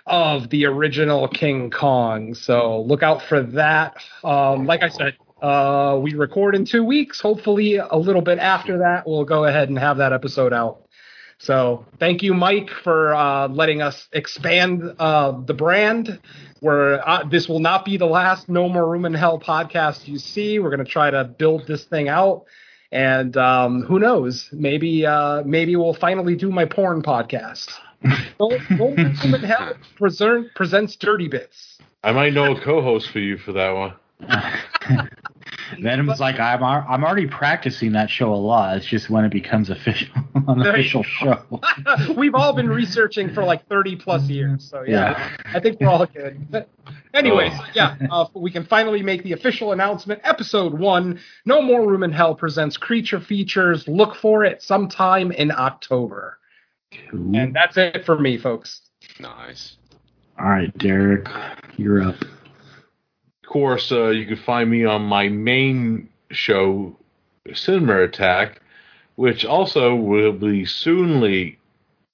of 0.06 0.48
the 0.50 0.66
original 0.66 1.28
King 1.28 1.70
Kong. 1.70 2.34
So 2.34 2.82
look 2.82 3.02
out 3.02 3.22
for 3.22 3.42
that. 3.42 3.96
Um, 4.24 4.66
like 4.66 4.82
I 4.82 4.88
said, 4.88 5.16
uh, 5.42 5.98
we 6.00 6.14
record 6.14 6.54
in 6.54 6.64
two 6.64 6.84
weeks. 6.84 7.20
Hopefully, 7.20 7.76
a 7.76 7.96
little 7.96 8.22
bit 8.22 8.38
after 8.38 8.78
that, 8.78 9.06
we'll 9.06 9.24
go 9.24 9.44
ahead 9.44 9.68
and 9.68 9.78
have 9.78 9.98
that 9.98 10.12
episode 10.12 10.52
out. 10.52 10.82
So 11.38 11.86
thank 11.98 12.22
you, 12.22 12.34
Mike, 12.34 12.68
for 12.84 13.14
uh, 13.14 13.48
letting 13.48 13.80
us 13.80 14.08
expand 14.12 14.82
uh, 14.98 15.40
the 15.46 15.54
brand. 15.54 16.20
Where 16.60 17.06
uh, 17.08 17.24
this 17.24 17.48
will 17.48 17.60
not 17.60 17.84
be 17.84 17.96
the 17.96 18.06
last 18.06 18.48
No 18.48 18.68
More 18.68 18.88
Room 18.88 19.04
in 19.06 19.14
Hell 19.14 19.38
podcast 19.40 20.06
you 20.06 20.18
see. 20.18 20.58
We're 20.58 20.70
going 20.70 20.84
to 20.84 20.90
try 20.90 21.10
to 21.10 21.24
build 21.24 21.66
this 21.66 21.84
thing 21.84 22.08
out, 22.08 22.44
and 22.92 23.36
um, 23.36 23.82
who 23.82 23.98
knows? 23.98 24.48
Maybe 24.52 25.06
uh, 25.06 25.42
maybe 25.44 25.76
we'll 25.76 25.94
finally 25.94 26.36
do 26.36 26.50
my 26.50 26.66
porn 26.66 27.02
podcast. 27.02 27.70
no, 28.04 28.48
no 28.48 28.76
More 28.76 28.94
Room 28.94 29.34
in 29.34 29.42
Hell 29.42 29.74
present, 29.96 30.54
presents 30.54 30.96
Dirty 30.96 31.28
Bits. 31.28 31.78
I 32.02 32.12
might 32.12 32.32
know 32.32 32.56
a 32.56 32.60
co-host 32.60 33.10
for 33.10 33.18
you 33.18 33.36
for 33.36 33.52
that 33.52 33.70
one. 33.70 35.08
Venom's 35.78 36.20
like 36.20 36.38
I'm 36.38 36.62
I'm 36.62 37.04
already 37.04 37.26
practicing 37.26 37.92
that 37.92 38.10
show 38.10 38.32
a 38.32 38.36
lot. 38.36 38.76
It's 38.76 38.86
just 38.86 39.10
when 39.10 39.24
it 39.24 39.32
becomes 39.32 39.70
official 39.70 40.08
an 40.34 40.60
official 40.60 41.02
show. 41.02 41.60
We've 42.16 42.34
all 42.34 42.52
been 42.52 42.68
researching 42.68 43.32
for 43.32 43.44
like 43.44 43.66
30 43.68 43.96
plus 43.96 44.28
years, 44.28 44.68
so 44.68 44.82
yeah, 44.82 45.10
yeah. 45.10 45.36
I 45.54 45.60
think 45.60 45.80
we're 45.80 45.88
all 45.88 46.06
good. 46.06 46.50
But 46.50 46.68
anyways, 47.14 47.52
oh. 47.54 47.66
yeah, 47.74 47.96
uh, 48.10 48.26
we 48.34 48.50
can 48.50 48.64
finally 48.64 49.02
make 49.02 49.22
the 49.22 49.32
official 49.32 49.72
announcement. 49.72 50.20
Episode 50.24 50.78
one, 50.78 51.20
No 51.44 51.62
More 51.62 51.86
Room 51.86 52.02
in 52.02 52.12
Hell 52.12 52.34
presents 52.34 52.76
creature 52.76 53.20
features. 53.20 53.86
Look 53.86 54.14
for 54.16 54.44
it 54.44 54.62
sometime 54.62 55.32
in 55.32 55.50
October. 55.50 56.38
Cool. 57.10 57.36
And 57.36 57.54
that's 57.54 57.76
it 57.76 58.04
for 58.04 58.18
me, 58.18 58.36
folks. 58.36 58.82
Nice. 59.18 59.76
All 60.38 60.48
right, 60.48 60.76
Derek, 60.78 61.28
you're 61.76 62.02
up 62.02 62.16
course, 63.50 63.90
uh, 63.90 64.08
you 64.10 64.26
can 64.26 64.36
find 64.36 64.70
me 64.70 64.84
on 64.84 65.02
my 65.02 65.28
main 65.28 66.08
show, 66.30 66.96
Cinema 67.52 68.04
Attack, 68.04 68.62
which 69.16 69.44
also 69.44 69.94
will 69.94 70.32
be 70.32 70.64
soonly 70.64 71.58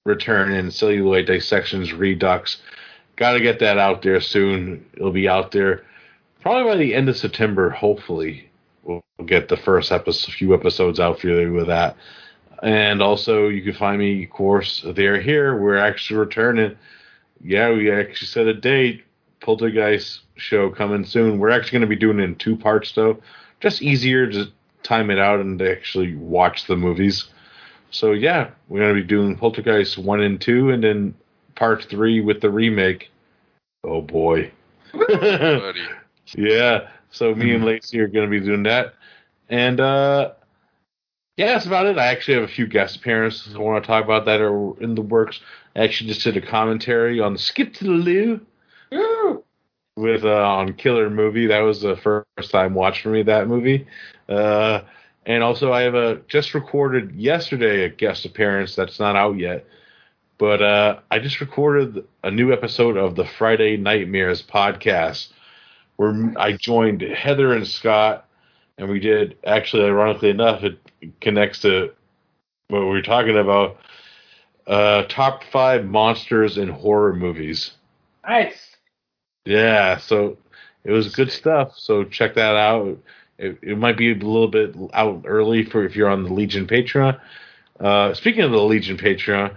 return 0.05 0.50
in 0.50 0.70
celluloid 0.70 1.26
dissections 1.26 1.92
redux. 1.92 2.56
Got 3.16 3.34
to 3.34 3.40
get 3.40 3.58
that 3.60 3.76
out 3.76 4.02
there 4.02 4.20
soon. 4.20 4.86
It'll 4.94 5.12
be 5.12 5.28
out 5.28 5.52
there 5.52 5.84
probably 6.40 6.73
by 6.73 6.76
the 6.78 6.94
end 6.94 7.08
of 7.08 7.18
September. 7.18 7.68
Hopefully, 7.70 8.48
we'll 8.82 9.02
get 9.26 9.48
the 9.48 9.56
first 9.58 9.92
episode, 9.92 10.32
few 10.32 10.55
episodes 10.55 10.98
out 10.98 11.20
for 11.20 11.28
you 11.28 11.52
with 11.52 11.66
that. 11.66 11.97
And 12.62 13.02
also, 13.02 13.48
you 13.48 13.62
can 13.62 13.74
find 13.74 13.98
me, 13.98 14.24
of 14.24 14.31
course, 14.31 14.82
there 14.94 15.20
here. 15.20 15.60
We're 15.60 15.76
actually 15.76 16.18
returning. 16.18 16.76
Yeah, 17.44 17.73
we 17.73 17.90
actually 17.90 18.28
set 18.28 18.47
a 18.47 18.55
date 18.55 19.05
Poltergeist 19.40 20.23
show 20.36 20.70
coming 20.70 21.05
soon. 21.05 21.39
We're 21.39 21.50
actually 21.50 21.78
going 21.78 21.89
to 21.90 21.97
be 21.97 22.00
doing 22.00 22.20
it 22.20 22.24
in 22.24 22.36
two 22.36 22.56
parts, 22.56 22.92
though. 22.92 23.18
Just 23.60 23.82
easier 23.82 24.31
to 24.31 24.47
time 24.82 25.10
it 25.10 25.18
out 25.18 25.40
and 25.40 25.58
to 25.58 25.70
actually 25.70 26.15
watch 26.16 26.66
the 26.66 26.76
movies. 26.76 27.26
So, 27.90 28.12
yeah, 28.12 28.50
we're 28.68 28.81
going 28.81 28.94
to 28.94 29.00
be 29.00 29.06
doing 29.06 29.36
Poltergeist 29.36 29.98
1 29.98 30.20
and 30.20 30.40
2, 30.40 30.70
and 30.70 30.84
then 30.84 31.15
part 31.55 31.84
3 31.84 32.20
with 32.20 32.40
the 32.40 32.50
remake. 32.50 33.10
Oh, 33.84 34.02
boy. 34.02 34.52
yeah. 36.34 36.89
So, 37.10 37.34
me 37.34 37.55
and 37.55 37.65
Lacey 37.65 38.00
are 38.00 38.08
going 38.08 38.31
to 38.31 38.40
be 38.40 38.44
doing 38.44 38.65
that. 38.65 38.94
And, 39.48 39.81
uh, 39.81 40.32
yeah, 41.36 41.52
that's 41.52 41.66
about 41.66 41.86
it. 41.86 41.98
I 41.98 42.06
actually 42.06 42.34
have 42.34 42.44
a 42.44 42.48
few 42.48 42.66
guest 42.66 42.97
appearances 42.97 43.55
I 43.55 43.58
want 43.58 43.82
to 43.82 43.86
talk 43.86 44.05
about 44.05 44.24
that 44.24 44.40
are 44.40 44.82
in 44.82 44.94
the 44.94 45.02
works. 45.02 45.40
I 45.74 45.81
actually 45.81 46.08
just 46.08 46.24
did 46.24 46.36
a 46.36 46.40
commentary 46.40 47.20
on 47.20 47.36
Skip 47.36 47.74
to 47.74 47.84
the 47.84 47.90
Loo 47.90 48.40
with 49.97 50.25
uh, 50.25 50.28
on 50.28 50.75
Killer 50.75 51.10
Movie. 51.10 51.47
That 51.47 51.60
was 51.60 51.81
the 51.81 51.97
first 51.97 52.50
time 52.50 52.75
watching 52.75 53.12
me 53.12 53.23
that 53.25 53.49
movie. 53.49 53.86
Uh, 54.28 54.83
and 55.25 55.42
also, 55.42 55.73
I 55.73 55.83
have 55.83 55.94
a 55.94 56.16
just 56.28 56.55
recorded 56.55 57.16
yesterday 57.16 57.84
a 57.84 57.89
guest 57.89 58.25
appearance 58.25 58.76
that's 58.76 59.00
not 59.00 59.16
out 59.16 59.39
yet. 59.39 59.66
But 60.39 60.62
uh, 60.62 61.00
I 61.10 61.18
just 61.18 61.41
recorded 61.41 62.07
a 62.23 62.31
new 62.31 62.52
episode 62.52 62.97
of 62.99 63.16
the 63.16 63.25
Friday 63.25 63.78
Nightmares 63.78 64.42
podcast 64.42 65.28
where 65.97 66.33
I 66.36 66.52
joined 66.52 67.00
Heather 67.00 67.55
and 67.55 67.66
Scott, 67.66 68.28
and 68.76 68.89
we 68.91 69.00
did 69.00 69.39
actually, 69.44 69.84
ironically 69.84 70.28
enough, 70.28 70.62
it 70.62 70.78
connects 71.23 71.60
to 71.60 71.91
what 72.68 72.81
we 72.81 72.86
were 72.86 73.02
talking 73.02 73.39
about. 73.39 73.78
Uh, 74.66 75.05
top 75.08 75.42
five 75.44 75.86
monsters 75.86 76.58
in 76.58 76.68
horror 76.68 77.15
movies. 77.15 77.70
Nice. 78.28 78.66
Yeah, 79.47 79.99
so 79.99 80.36
it 80.84 80.92
was 80.92 81.15
good 81.15 81.31
stuff. 81.31 81.78
So 81.78 82.05
check 82.05 82.34
that 82.34 82.57
out. 82.57 82.99
It, 83.39 83.58
it 83.62 83.78
might 83.78 83.97
be 83.97 84.10
a 84.10 84.15
little 84.15 84.49
bit 84.49 84.75
out 84.92 85.23
early 85.25 85.65
for 85.65 85.84
if 85.84 85.94
you're 85.97 86.08
on 86.08 86.25
the 86.25 86.33
Legion 86.33 86.66
Patreon. 86.66 87.18
Uh, 87.78 88.12
speaking 88.15 88.42
of 88.42 88.50
the 88.50 88.62
Legion 88.62 88.97
Patreon, 88.97 89.55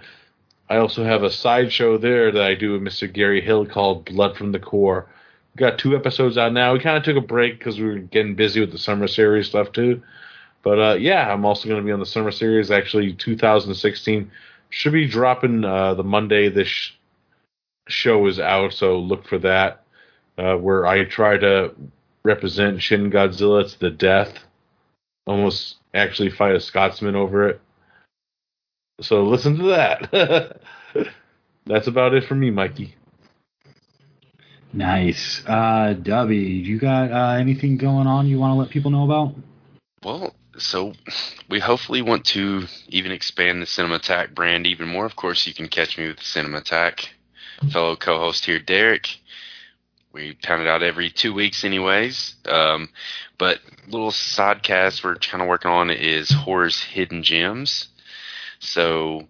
I 0.70 0.78
also 0.78 1.04
have 1.04 1.24
a 1.24 1.32
side 1.32 1.72
show 1.72 1.98
there 1.98 2.32
that 2.32 2.44
I 2.44 2.54
do 2.54 2.74
with 2.74 2.82
Mr. 2.82 3.12
Gary 3.12 3.42
Hill 3.42 3.66
called 3.66 4.06
Blood 4.06 4.38
from 4.38 4.52
the 4.52 4.60
Core. 4.60 5.08
We 5.56 5.60
got 5.60 5.80
two 5.80 5.96
episodes 5.96 6.38
out 6.38 6.54
now. 6.54 6.74
We 6.74 6.80
kind 6.80 6.98
of 6.98 7.04
took 7.04 7.18
a 7.18 7.26
break 7.26 7.58
because 7.58 7.80
we 7.80 7.86
were 7.86 7.98
getting 7.98 8.36
busy 8.36 8.60
with 8.60 8.72
the 8.72 8.78
summer 8.78 9.08
series 9.08 9.48
stuff 9.48 9.72
too. 9.72 10.04
But 10.62 10.80
uh, 10.80 10.98
yeah, 11.00 11.34
I'm 11.34 11.46
also 11.46 11.68
going 11.68 11.82
to 11.82 11.86
be 11.86 11.92
on 11.92 12.00
the 12.00 12.06
summer 12.06 12.32
series. 12.32 12.70
Actually, 12.70 13.14
2016 13.14 14.30
should 14.70 14.94
be 14.94 15.08
dropping 15.08 15.64
uh, 15.64 15.96
the 15.96 16.04
Monday 16.04 16.50
this 16.50 16.92
show 17.90 18.26
is 18.28 18.40
out, 18.40 18.74
so 18.74 19.00
look 19.00 19.28
for 19.28 19.40
that. 19.40 19.84
Uh, 20.38 20.56
where 20.56 20.86
I 20.86 21.04
try 21.04 21.38
to 21.38 21.76
represent 22.24 22.82
Shin 22.82 23.12
Godzilla 23.12 23.70
to 23.70 23.80
the 23.80 23.90
death, 23.90 24.40
almost 25.28 25.76
actually 25.94 26.30
fight 26.30 26.56
a 26.56 26.60
Scotsman 26.60 27.16
over 27.16 27.50
it. 27.50 27.62
So 29.02 29.24
listen 29.24 29.58
to 29.58 29.64
that. 29.64 30.62
That's 31.66 31.88
about 31.88 32.14
it 32.14 32.24
for 32.24 32.36
me, 32.36 32.52
Mikey. 32.52 32.96
Nice. 34.72 35.44
Uh, 35.48 35.96
Dubby, 35.96 36.64
you 36.64 36.80
got 36.80 37.12
uh, 37.12 37.40
anything 37.40 37.78
going 37.78 38.08
on 38.08 38.28
you 38.28 38.40
want 38.40 38.52
to 38.52 38.56
let 38.56 38.70
people 38.70 38.92
know 38.92 39.04
about? 39.04 39.36
Well, 40.04 40.36
so 40.58 40.94
we 41.50 41.60
hopefully 41.60 42.02
want 42.02 42.26
to 42.28 42.66
even 42.88 43.12
expand 43.12 43.62
the 43.62 43.66
Cinema 43.66 43.96
Attack 43.96 44.36
brand 44.36 44.68
even 44.68 44.88
more. 44.88 45.06
Of 45.06 45.16
course, 45.16 45.48
you 45.48 45.54
can 45.54 45.68
catch 45.68 45.98
me 45.98 46.08
with 46.08 46.18
the 46.18 46.24
Cinema 46.24 46.58
Attack. 46.58 47.10
Fellow 47.72 47.96
co-host 47.96 48.46
here, 48.46 48.60
Derek. 48.60 49.20
We 50.12 50.34
pound 50.34 50.62
it 50.62 50.68
out 50.68 50.82
every 50.82 51.12
two 51.12 51.34
weeks, 51.34 51.64
anyways. 51.64 52.36
Um, 52.48 52.90
but 53.38 53.60
little 53.88 54.12
sidecast 54.12 55.04
we're 55.04 55.16
kind 55.16 55.42
of 55.42 55.48
working 55.48 55.72
on 55.72 55.90
is 55.90 56.32
horror's 56.32 56.82
hidden 56.82 57.22
gems. 57.22 57.90
So 58.60 59.28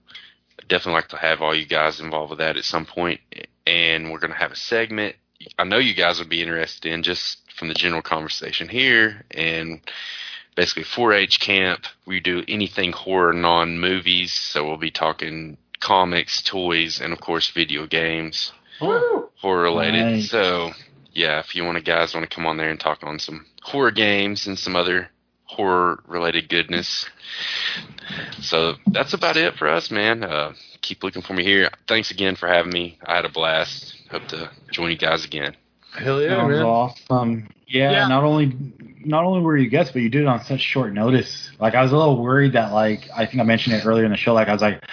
definitely 0.67 0.93
like 0.93 1.09
to 1.09 1.17
have 1.17 1.41
all 1.41 1.55
you 1.55 1.65
guys 1.65 1.99
involved 1.99 2.29
with 2.29 2.39
that 2.39 2.55
at 2.55 2.63
some 2.63 2.85
point. 2.85 3.19
And 3.67 4.11
we're 4.11 4.19
going 4.19 4.33
to 4.33 4.39
have 4.39 4.51
a 4.51 4.55
segment. 4.55 5.15
I 5.57 5.63
know 5.63 5.77
you 5.77 5.93
guys 5.93 6.19
would 6.19 6.29
be 6.29 6.41
interested 6.41 6.91
in 6.91 7.03
just 7.03 7.39
from 7.55 7.67
the 7.67 7.73
general 7.73 8.01
conversation 8.01 8.69
here 8.69 9.25
and 9.31 9.81
basically 10.55 10.83
4-H 10.83 11.39
camp. 11.39 11.85
We 12.05 12.19
do 12.19 12.43
anything 12.47 12.91
horror 12.91 13.33
non-movies, 13.33 14.33
so 14.33 14.65
we'll 14.65 14.77
be 14.77 14.91
talking 14.91 15.57
comics, 15.79 16.41
toys, 16.41 16.99
and 17.01 17.13
of 17.13 17.19
course 17.19 17.49
video 17.51 17.85
games, 17.87 18.51
horror 18.79 19.61
related. 19.63 20.05
Nice. 20.05 20.29
So 20.29 20.71
yeah, 21.13 21.39
if 21.39 21.55
you 21.55 21.63
want 21.65 21.77
to 21.77 21.83
guys 21.83 22.13
want 22.13 22.29
to 22.29 22.33
come 22.33 22.45
on 22.45 22.57
there 22.57 22.69
and 22.69 22.79
talk 22.79 22.99
on 23.03 23.19
some 23.19 23.45
horror 23.61 23.91
games 23.91 24.47
and 24.47 24.57
some 24.57 24.75
other 24.75 25.09
horror 25.45 26.03
related 26.07 26.47
goodness. 26.49 27.09
So 28.41 28.75
that's 28.87 29.13
about 29.13 29.37
it 29.37 29.55
for 29.55 29.67
us, 29.67 29.91
man. 29.91 30.23
Uh, 30.23 30.53
keep 30.81 31.03
looking 31.03 31.21
for 31.21 31.33
me 31.33 31.43
here. 31.43 31.69
Thanks 31.87 32.11
again 32.11 32.35
for 32.35 32.47
having 32.47 32.71
me. 32.71 32.97
I 33.05 33.15
had 33.15 33.25
a 33.25 33.29
blast. 33.29 33.95
Hope 34.11 34.27
to 34.29 34.49
join 34.71 34.91
you 34.91 34.97
guys 34.97 35.25
again. 35.25 35.55
Hell 35.97 36.21
yeah, 36.21 36.35
that 36.35 36.47
man. 36.47 36.63
awesome. 36.63 37.49
Yeah, 37.67 37.91
Yeah. 37.91 38.07
not 38.07 38.23
only 38.23 38.55
not 39.03 39.23
only 39.23 39.41
were 39.41 39.57
you 39.57 39.69
guests, 39.69 39.91
but 39.93 40.01
you 40.01 40.09
did 40.09 40.21
it 40.21 40.27
on 40.27 40.43
such 40.43 40.59
short 40.61 40.93
notice. 40.93 41.49
Like 41.59 41.73
I 41.73 41.81
was 41.81 41.91
a 41.91 41.97
little 41.97 42.21
worried 42.21 42.53
that 42.53 42.71
like 42.73 43.07
I 43.15 43.25
think 43.25 43.39
I 43.39 43.43
mentioned 43.43 43.75
it 43.75 43.85
earlier 43.85 44.05
in 44.05 44.11
the 44.11 44.17
show. 44.17 44.33
Like 44.33 44.49
I 44.49 44.53
was 44.53 44.61
like, 44.61 44.83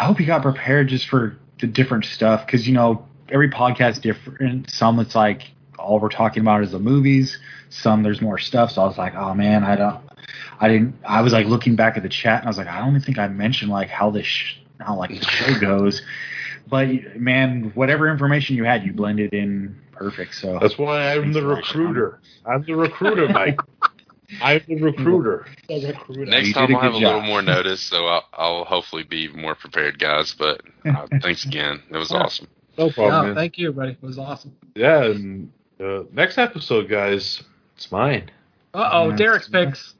I 0.00 0.04
hope 0.04 0.18
you 0.18 0.24
got 0.24 0.40
prepared 0.40 0.88
just 0.88 1.08
for 1.08 1.36
the 1.60 1.66
different 1.66 2.06
stuff 2.06 2.46
because 2.46 2.66
you 2.66 2.72
know 2.72 3.06
every 3.28 3.50
podcast 3.50 4.00
different. 4.00 4.70
Some 4.70 4.98
it's 4.98 5.14
like 5.14 5.50
all 5.78 6.00
we're 6.00 6.08
talking 6.08 6.40
about 6.40 6.62
is 6.62 6.72
the 6.72 6.78
movies. 6.78 7.38
Some 7.68 8.02
there's 8.02 8.22
more 8.22 8.38
stuff. 8.38 8.70
So 8.70 8.80
I 8.80 8.86
was 8.86 8.96
like, 8.96 9.14
oh 9.14 9.34
man, 9.34 9.62
I 9.62 9.76
don't. 9.76 10.00
I 10.58 10.68
didn't. 10.68 10.94
I 11.04 11.20
was 11.20 11.34
like 11.34 11.48
looking 11.48 11.76
back 11.76 11.98
at 11.98 12.02
the 12.02 12.08
chat 12.08 12.38
and 12.38 12.46
I 12.46 12.48
was 12.48 12.56
like, 12.56 12.66
I 12.66 12.78
don't 12.78 12.88
even 12.90 13.02
think 13.02 13.18
I 13.18 13.28
mentioned 13.28 13.70
like 13.70 13.90
how 13.90 14.08
this 14.08 14.24
sh- 14.24 14.56
how 14.80 14.96
like 14.96 15.10
the 15.10 15.26
show 15.26 15.60
goes. 15.60 16.00
But 16.66 17.20
man, 17.20 17.70
whatever 17.74 18.08
information 18.08 18.56
you 18.56 18.64
had, 18.64 18.84
you 18.84 18.94
blended 18.94 19.34
in 19.34 19.78
perfect. 19.92 20.34
So 20.34 20.58
That's 20.62 20.78
why 20.78 21.12
I'm 21.12 21.34
the 21.34 21.44
recruiter. 21.44 22.20
I'm 22.46 22.62
the 22.62 22.74
recruiter, 22.74 23.28
Mike. 23.28 23.60
I'm 24.42 24.60
the 24.68 24.76
recruiter. 24.76 25.46
Next 25.68 26.48
you 26.48 26.54
time 26.54 26.66
did 26.68 26.74
a 26.76 26.78
I'll 26.78 26.82
have 26.82 26.92
good 26.92 27.02
a 27.02 27.06
little 27.06 27.20
more 27.22 27.42
notice, 27.42 27.80
so 27.80 28.06
I'll, 28.06 28.24
I'll 28.32 28.64
hopefully 28.64 29.02
be 29.02 29.28
more 29.28 29.54
prepared, 29.54 29.98
guys. 29.98 30.34
But 30.34 30.62
uh, 30.84 31.06
thanks 31.22 31.44
again. 31.44 31.82
It 31.90 31.96
was 31.96 32.10
Yeah. 32.10 32.18
awesome. 32.18 32.46
No 32.78 32.90
problem, 32.90 33.12
No, 33.14 33.22
man. 33.28 33.34
thank 33.34 33.58
you, 33.58 33.72
buddy. 33.72 33.92
It 33.92 34.02
was 34.02 34.18
awesome. 34.18 34.56
Yeah, 34.74 35.04
and 35.04 35.52
uh, 35.80 36.04
next 36.12 36.38
episode, 36.38 36.88
guys, 36.88 37.42
it's 37.76 37.90
mine. 37.90 38.30
Uh 38.72 38.88
oh, 38.92 39.08
Yes. 39.10 39.18
Derek's 39.18 39.48
picks. 39.48 39.94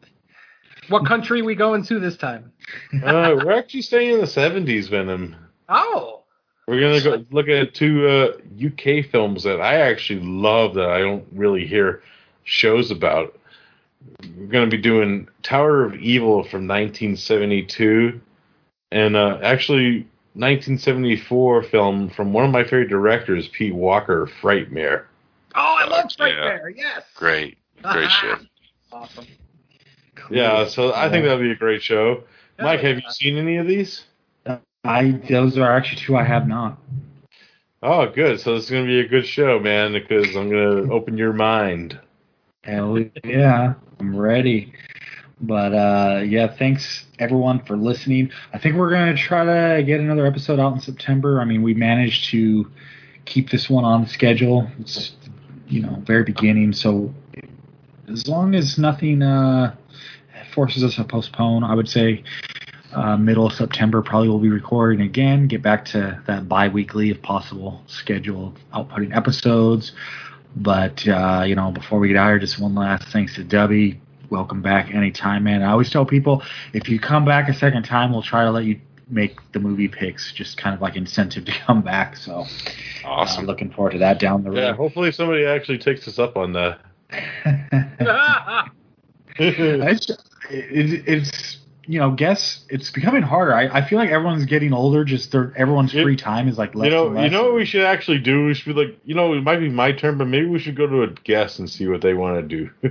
What 0.89 1.05
country 1.07 1.42
we 1.42 1.55
going 1.55 1.84
to 1.84 1.99
this 2.00 2.17
time? 2.17 2.52
Uh, 2.94 3.34
we're 3.44 3.52
actually 3.52 3.83
staying 3.83 4.15
in 4.15 4.20
the 4.20 4.26
70s, 4.26 4.89
Venom. 4.89 5.34
Oh, 5.68 6.23
We're 6.68 6.81
gonna 6.81 7.00
go 7.02 7.25
look 7.33 7.49
at 7.49 7.75
two 7.75 8.07
uh, 8.07 8.33
UK 8.65 9.05
films 9.10 9.42
that 9.42 9.60
I 9.60 9.81
actually 9.81 10.20
love 10.20 10.75
that 10.75 10.89
I 10.89 11.00
don't 11.00 11.25
really 11.33 11.67
hear 11.67 12.02
shows 12.44 12.92
about. 12.92 13.36
We're 14.37 14.47
gonna 14.47 14.67
be 14.69 14.79
doing 14.79 15.29
Tower 15.43 15.85
of 15.85 15.95
Evil 15.95 16.43
from 16.45 16.67
1972, 16.67 18.20
and 18.93 19.17
uh, 19.17 19.39
actually 19.43 20.07
1974 20.35 21.65
film 21.65 22.11
from 22.11 22.33
one 22.33 22.45
of 22.45 22.51
my 22.51 22.62
favorite 22.65 22.89
directors, 22.89 23.49
Pete 23.49 23.75
Walker, 23.75 24.29
Frightmare. 24.41 25.05
oh, 25.55 25.77
I 25.81 25.87
love 25.87 26.07
Yeah. 26.19 26.27
Frightmare. 26.27 26.73
Yes, 26.77 27.03
Great, 27.15 27.59
great 27.83 28.11
show. 28.11 28.37
Awesome. 28.93 29.27
Yeah, 30.31 30.67
so 30.69 30.93
I 30.95 31.09
think 31.11 31.25
that'll 31.25 31.41
be 31.41 31.51
a 31.51 31.57
great 31.57 31.83
show. 31.83 32.23
Hell 32.59 32.67
Mike, 32.69 32.81
have 32.81 32.99
yeah. 32.99 33.03
you 33.07 33.11
seen 33.12 33.37
any 33.39 33.57
of 33.57 33.67
these? 33.67 34.05
I 34.85 35.20
those 35.29 35.59
are 35.59 35.77
actually 35.77 36.01
two 36.03 36.17
I 36.17 36.25
have 36.25 36.47
not. 36.49 36.79
Oh, 37.83 38.07
good. 38.11 38.41
So 38.41 38.55
this 38.55 38.65
is 38.65 38.70
gonna 38.70 38.87
be 38.87 39.01
a 39.01 39.09
good 39.09 39.27
show, 39.27 39.59
man, 39.59 39.93
because 39.93 40.35
I'm 40.37 40.49
gonna 40.51 40.93
open 40.93 41.17
your 41.19 41.33
mind. 41.33 41.99
Hell 42.63 42.99
yeah, 43.25 43.75
I'm 43.99 44.15
ready. 44.15 44.75
But 45.41 45.73
uh, 45.73 46.21
yeah, 46.27 46.55
thanks 46.55 47.07
everyone 47.19 47.65
for 47.65 47.75
listening. 47.75 48.31
I 48.53 48.59
think 48.59 48.77
we're 48.77 48.91
gonna 48.91 49.17
try 49.17 49.45
to 49.45 49.83
get 49.83 50.01
another 50.01 50.27
episode 50.27 50.61
out 50.61 50.75
in 50.75 50.81
September. 50.81 51.41
I 51.41 51.47
mean, 51.47 51.63
we 51.63 51.73
managed 51.73 52.29
to 52.31 52.71
keep 53.25 53.49
this 53.49 53.71
one 53.71 53.85
on 53.87 54.07
schedule. 54.07 54.69
It's 54.79 55.13
you 55.69 55.81
know 55.81 56.03
very 56.05 56.23
beginning, 56.23 56.75
so 56.75 57.15
as 58.09 58.29
long 58.29 58.55
as 58.55 58.77
nothing 58.77 59.23
uh, 59.23 59.75
forces 60.53 60.85
us 60.85 60.97
to 60.97 61.05
postpone, 61.05 61.65
I 61.65 61.75
would 61.75 61.89
say 61.89 62.23
uh, 62.93 63.17
middle 63.17 63.47
of 63.47 63.55
September 63.55 64.03
probably 64.03 64.29
we'll 64.29 64.39
be 64.39 64.51
recording 64.51 65.01
again. 65.01 65.47
Get 65.47 65.63
back 65.63 65.87
to 65.87 66.21
that 66.27 66.47
bi-weekly, 66.47 67.09
if 67.11 67.23
possible, 67.23 67.83
schedule 67.87 68.55
of 68.73 68.89
outputting 68.89 69.17
episodes. 69.17 69.93
But 70.57 71.07
uh, 71.07 71.45
you 71.47 71.55
know, 71.55 71.70
before 71.70 71.99
we 71.99 72.09
get 72.09 72.17
out 72.17 72.29
here, 72.29 72.39
just 72.39 72.59
one 72.59 72.75
last 72.75 73.09
thanks 73.09 73.35
to 73.37 73.45
Debbie. 73.45 74.01
Welcome 74.31 74.62
back 74.62 74.95
anytime, 74.95 75.45
man. 75.45 75.62
I 75.62 75.73
always 75.73 75.91
tell 75.91 76.05
people 76.05 76.43
if 76.73 76.89
you 76.89 77.01
come 77.01 77.25
back 77.25 77.49
a 77.49 77.55
second 77.55 77.83
time, 77.85 78.12
we'll 78.12 78.23
try 78.23 78.45
to 78.45 78.51
let 78.51 78.65
you 78.65 78.81
make 79.09 79.39
the 79.53 79.59
movie 79.59 79.89
picks, 79.89 80.33
just 80.33 80.57
kind 80.57 80.75
of 80.75 80.81
like 80.81 80.97
incentive 80.97 81.45
to 81.45 81.53
come 81.67 81.83
back. 81.83 82.17
So, 82.17 82.45
uh, 83.05 83.09
Awesome. 83.09 83.47
looking 83.47 83.70
forward 83.70 83.93
to 83.93 83.99
that 83.99 84.20
down 84.20 84.45
the 84.45 84.51
road. 84.51 84.59
Yeah, 84.59 84.75
hopefully 84.75 85.11
somebody 85.12 85.45
actually 85.45 85.79
takes 85.79 86.07
us 86.07 86.19
up 86.19 86.37
on 86.37 86.53
that. 86.53 86.81
it's, 89.39 90.12
it's 90.51 91.60
you 91.91 91.99
know, 91.99 92.12
guess 92.12 92.65
it's 92.69 92.91
becoming 92.91 93.23
harder. 93.23 93.52
I, 93.55 93.67
I 93.78 93.89
feel 93.89 93.99
like 93.99 94.10
everyone's 94.10 94.44
getting 94.44 94.73
older. 94.73 95.05
Just 95.05 95.33
their 95.33 95.52
everyone's 95.57 95.93
You- 95.93 96.02
free 96.05 96.17
time 96.17 96.47
is 96.49 96.57
like 96.57 96.75
less. 96.75 96.85
you 96.86 96.91
know, 96.93 97.07
and 97.07 97.17
less. 97.17 97.25
you 97.25 97.31
know 97.31 97.44
what 97.44 97.55
we 97.55 97.65
should 97.65 97.83
actually 97.83 98.19
do? 98.19 98.47
We 98.47 98.55
should 98.55 98.75
be 98.75 98.81
like, 98.85 98.99
you 99.05 99.15
know, 99.15 99.33
it 99.35 99.43
might 99.43 99.59
be 99.59 99.69
my 99.69 99.91
turn, 99.93 100.17
but 100.19 100.27
maybe 100.28 100.47
we 100.47 100.59
should 100.60 100.77
go 100.77 100.86
to 100.86 101.02
a 101.02 101.09
guest 101.09 101.59
and 101.59 101.69
see 101.69 101.89
what 101.89 102.01
they 102.01 102.15
want 102.15 102.36
to 102.36 102.57
do, 102.57 102.70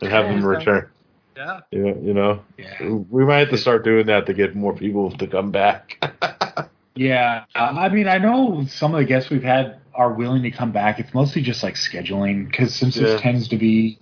and 0.00 0.10
have 0.12 0.26
them 0.26 0.40
Yeah. 0.42 0.46
return. 0.46 0.88
yeah. 1.36 1.60
You 1.70 1.82
know, 1.82 2.00
you 2.02 2.14
know, 2.14 2.40
Yeah. 2.58 2.90
we 3.10 3.24
might 3.24 3.38
have 3.38 3.50
to 3.50 3.58
start 3.58 3.84
doing 3.84 4.06
that 4.06 4.26
to 4.26 4.34
get 4.34 4.54
more 4.54 4.74
people 4.74 5.10
to 5.12 5.26
come 5.26 5.50
back. 5.50 5.98
Yeah, 6.98 7.44
uh, 7.54 7.58
I 7.76 7.90
mean, 7.90 8.08
I 8.08 8.16
know 8.16 8.64
some 8.70 8.94
of 8.94 8.98
the 9.00 9.04
guests 9.04 9.28
we've 9.28 9.42
had 9.42 9.80
are 9.94 10.14
willing 10.14 10.42
to 10.44 10.50
come 10.50 10.72
back. 10.72 10.98
It's 10.98 11.12
mostly 11.12 11.42
just 11.42 11.62
like 11.62 11.74
scheduling 11.74 12.50
because 12.50 12.74
since 12.74 12.96
Yeah. 12.96 13.02
this 13.08 13.20
tends 13.20 13.48
to 13.48 13.58
be 13.58 13.98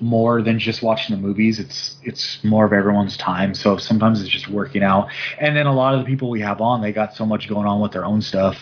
more 0.00 0.42
than 0.42 0.58
just 0.58 0.82
watching 0.82 1.16
the 1.16 1.22
movies, 1.22 1.58
it's 1.58 1.96
it's 2.02 2.42
more 2.44 2.64
of 2.66 2.72
everyone's 2.72 3.16
time. 3.16 3.54
So 3.54 3.76
sometimes 3.78 4.20
it's 4.20 4.30
just 4.30 4.48
working 4.48 4.82
out. 4.82 5.08
And 5.38 5.56
then 5.56 5.66
a 5.66 5.74
lot 5.74 5.94
of 5.94 6.00
the 6.00 6.06
people 6.06 6.30
we 6.30 6.40
have 6.40 6.60
on, 6.60 6.82
they 6.82 6.92
got 6.92 7.14
so 7.14 7.24
much 7.24 7.48
going 7.48 7.66
on 7.66 7.80
with 7.80 7.92
their 7.92 8.04
own 8.04 8.20
stuff. 8.20 8.56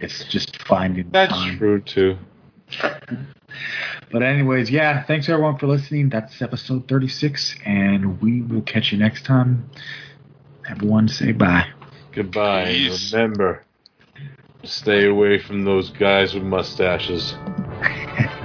It's 0.00 0.24
just 0.24 0.62
finding 0.62 1.10
That's 1.10 1.32
time. 1.32 1.58
true 1.58 1.80
too. 1.80 2.16
But 4.12 4.22
anyways, 4.22 4.70
yeah, 4.70 5.04
thanks 5.04 5.28
everyone 5.28 5.58
for 5.58 5.66
listening. 5.66 6.08
That's 6.08 6.40
episode 6.40 6.88
36, 6.88 7.56
and 7.64 8.20
we 8.20 8.42
will 8.42 8.62
catch 8.62 8.92
you 8.92 8.98
next 8.98 9.24
time. 9.24 9.68
Everyone 10.68 11.08
say 11.08 11.32
bye. 11.32 11.66
Goodbye. 12.12 12.66
Peace. 12.66 13.12
Remember, 13.12 13.64
stay 14.64 15.06
away 15.06 15.38
from 15.38 15.64
those 15.64 15.90
guys 15.90 16.34
with 16.34 16.42
mustaches. 16.42 17.34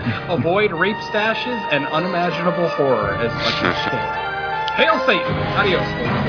Avoid 0.29 0.71
rape 0.71 0.97
stashes 0.97 1.59
and 1.71 1.85
unimaginable 1.87 2.67
horror 2.69 3.15
as 3.15 3.33
much 3.33 3.63
as 3.63 3.85
you 3.85 3.91
can. 3.91 4.75
Hail 4.75 4.99
Satan! 5.05 5.31
Adios. 5.57 6.24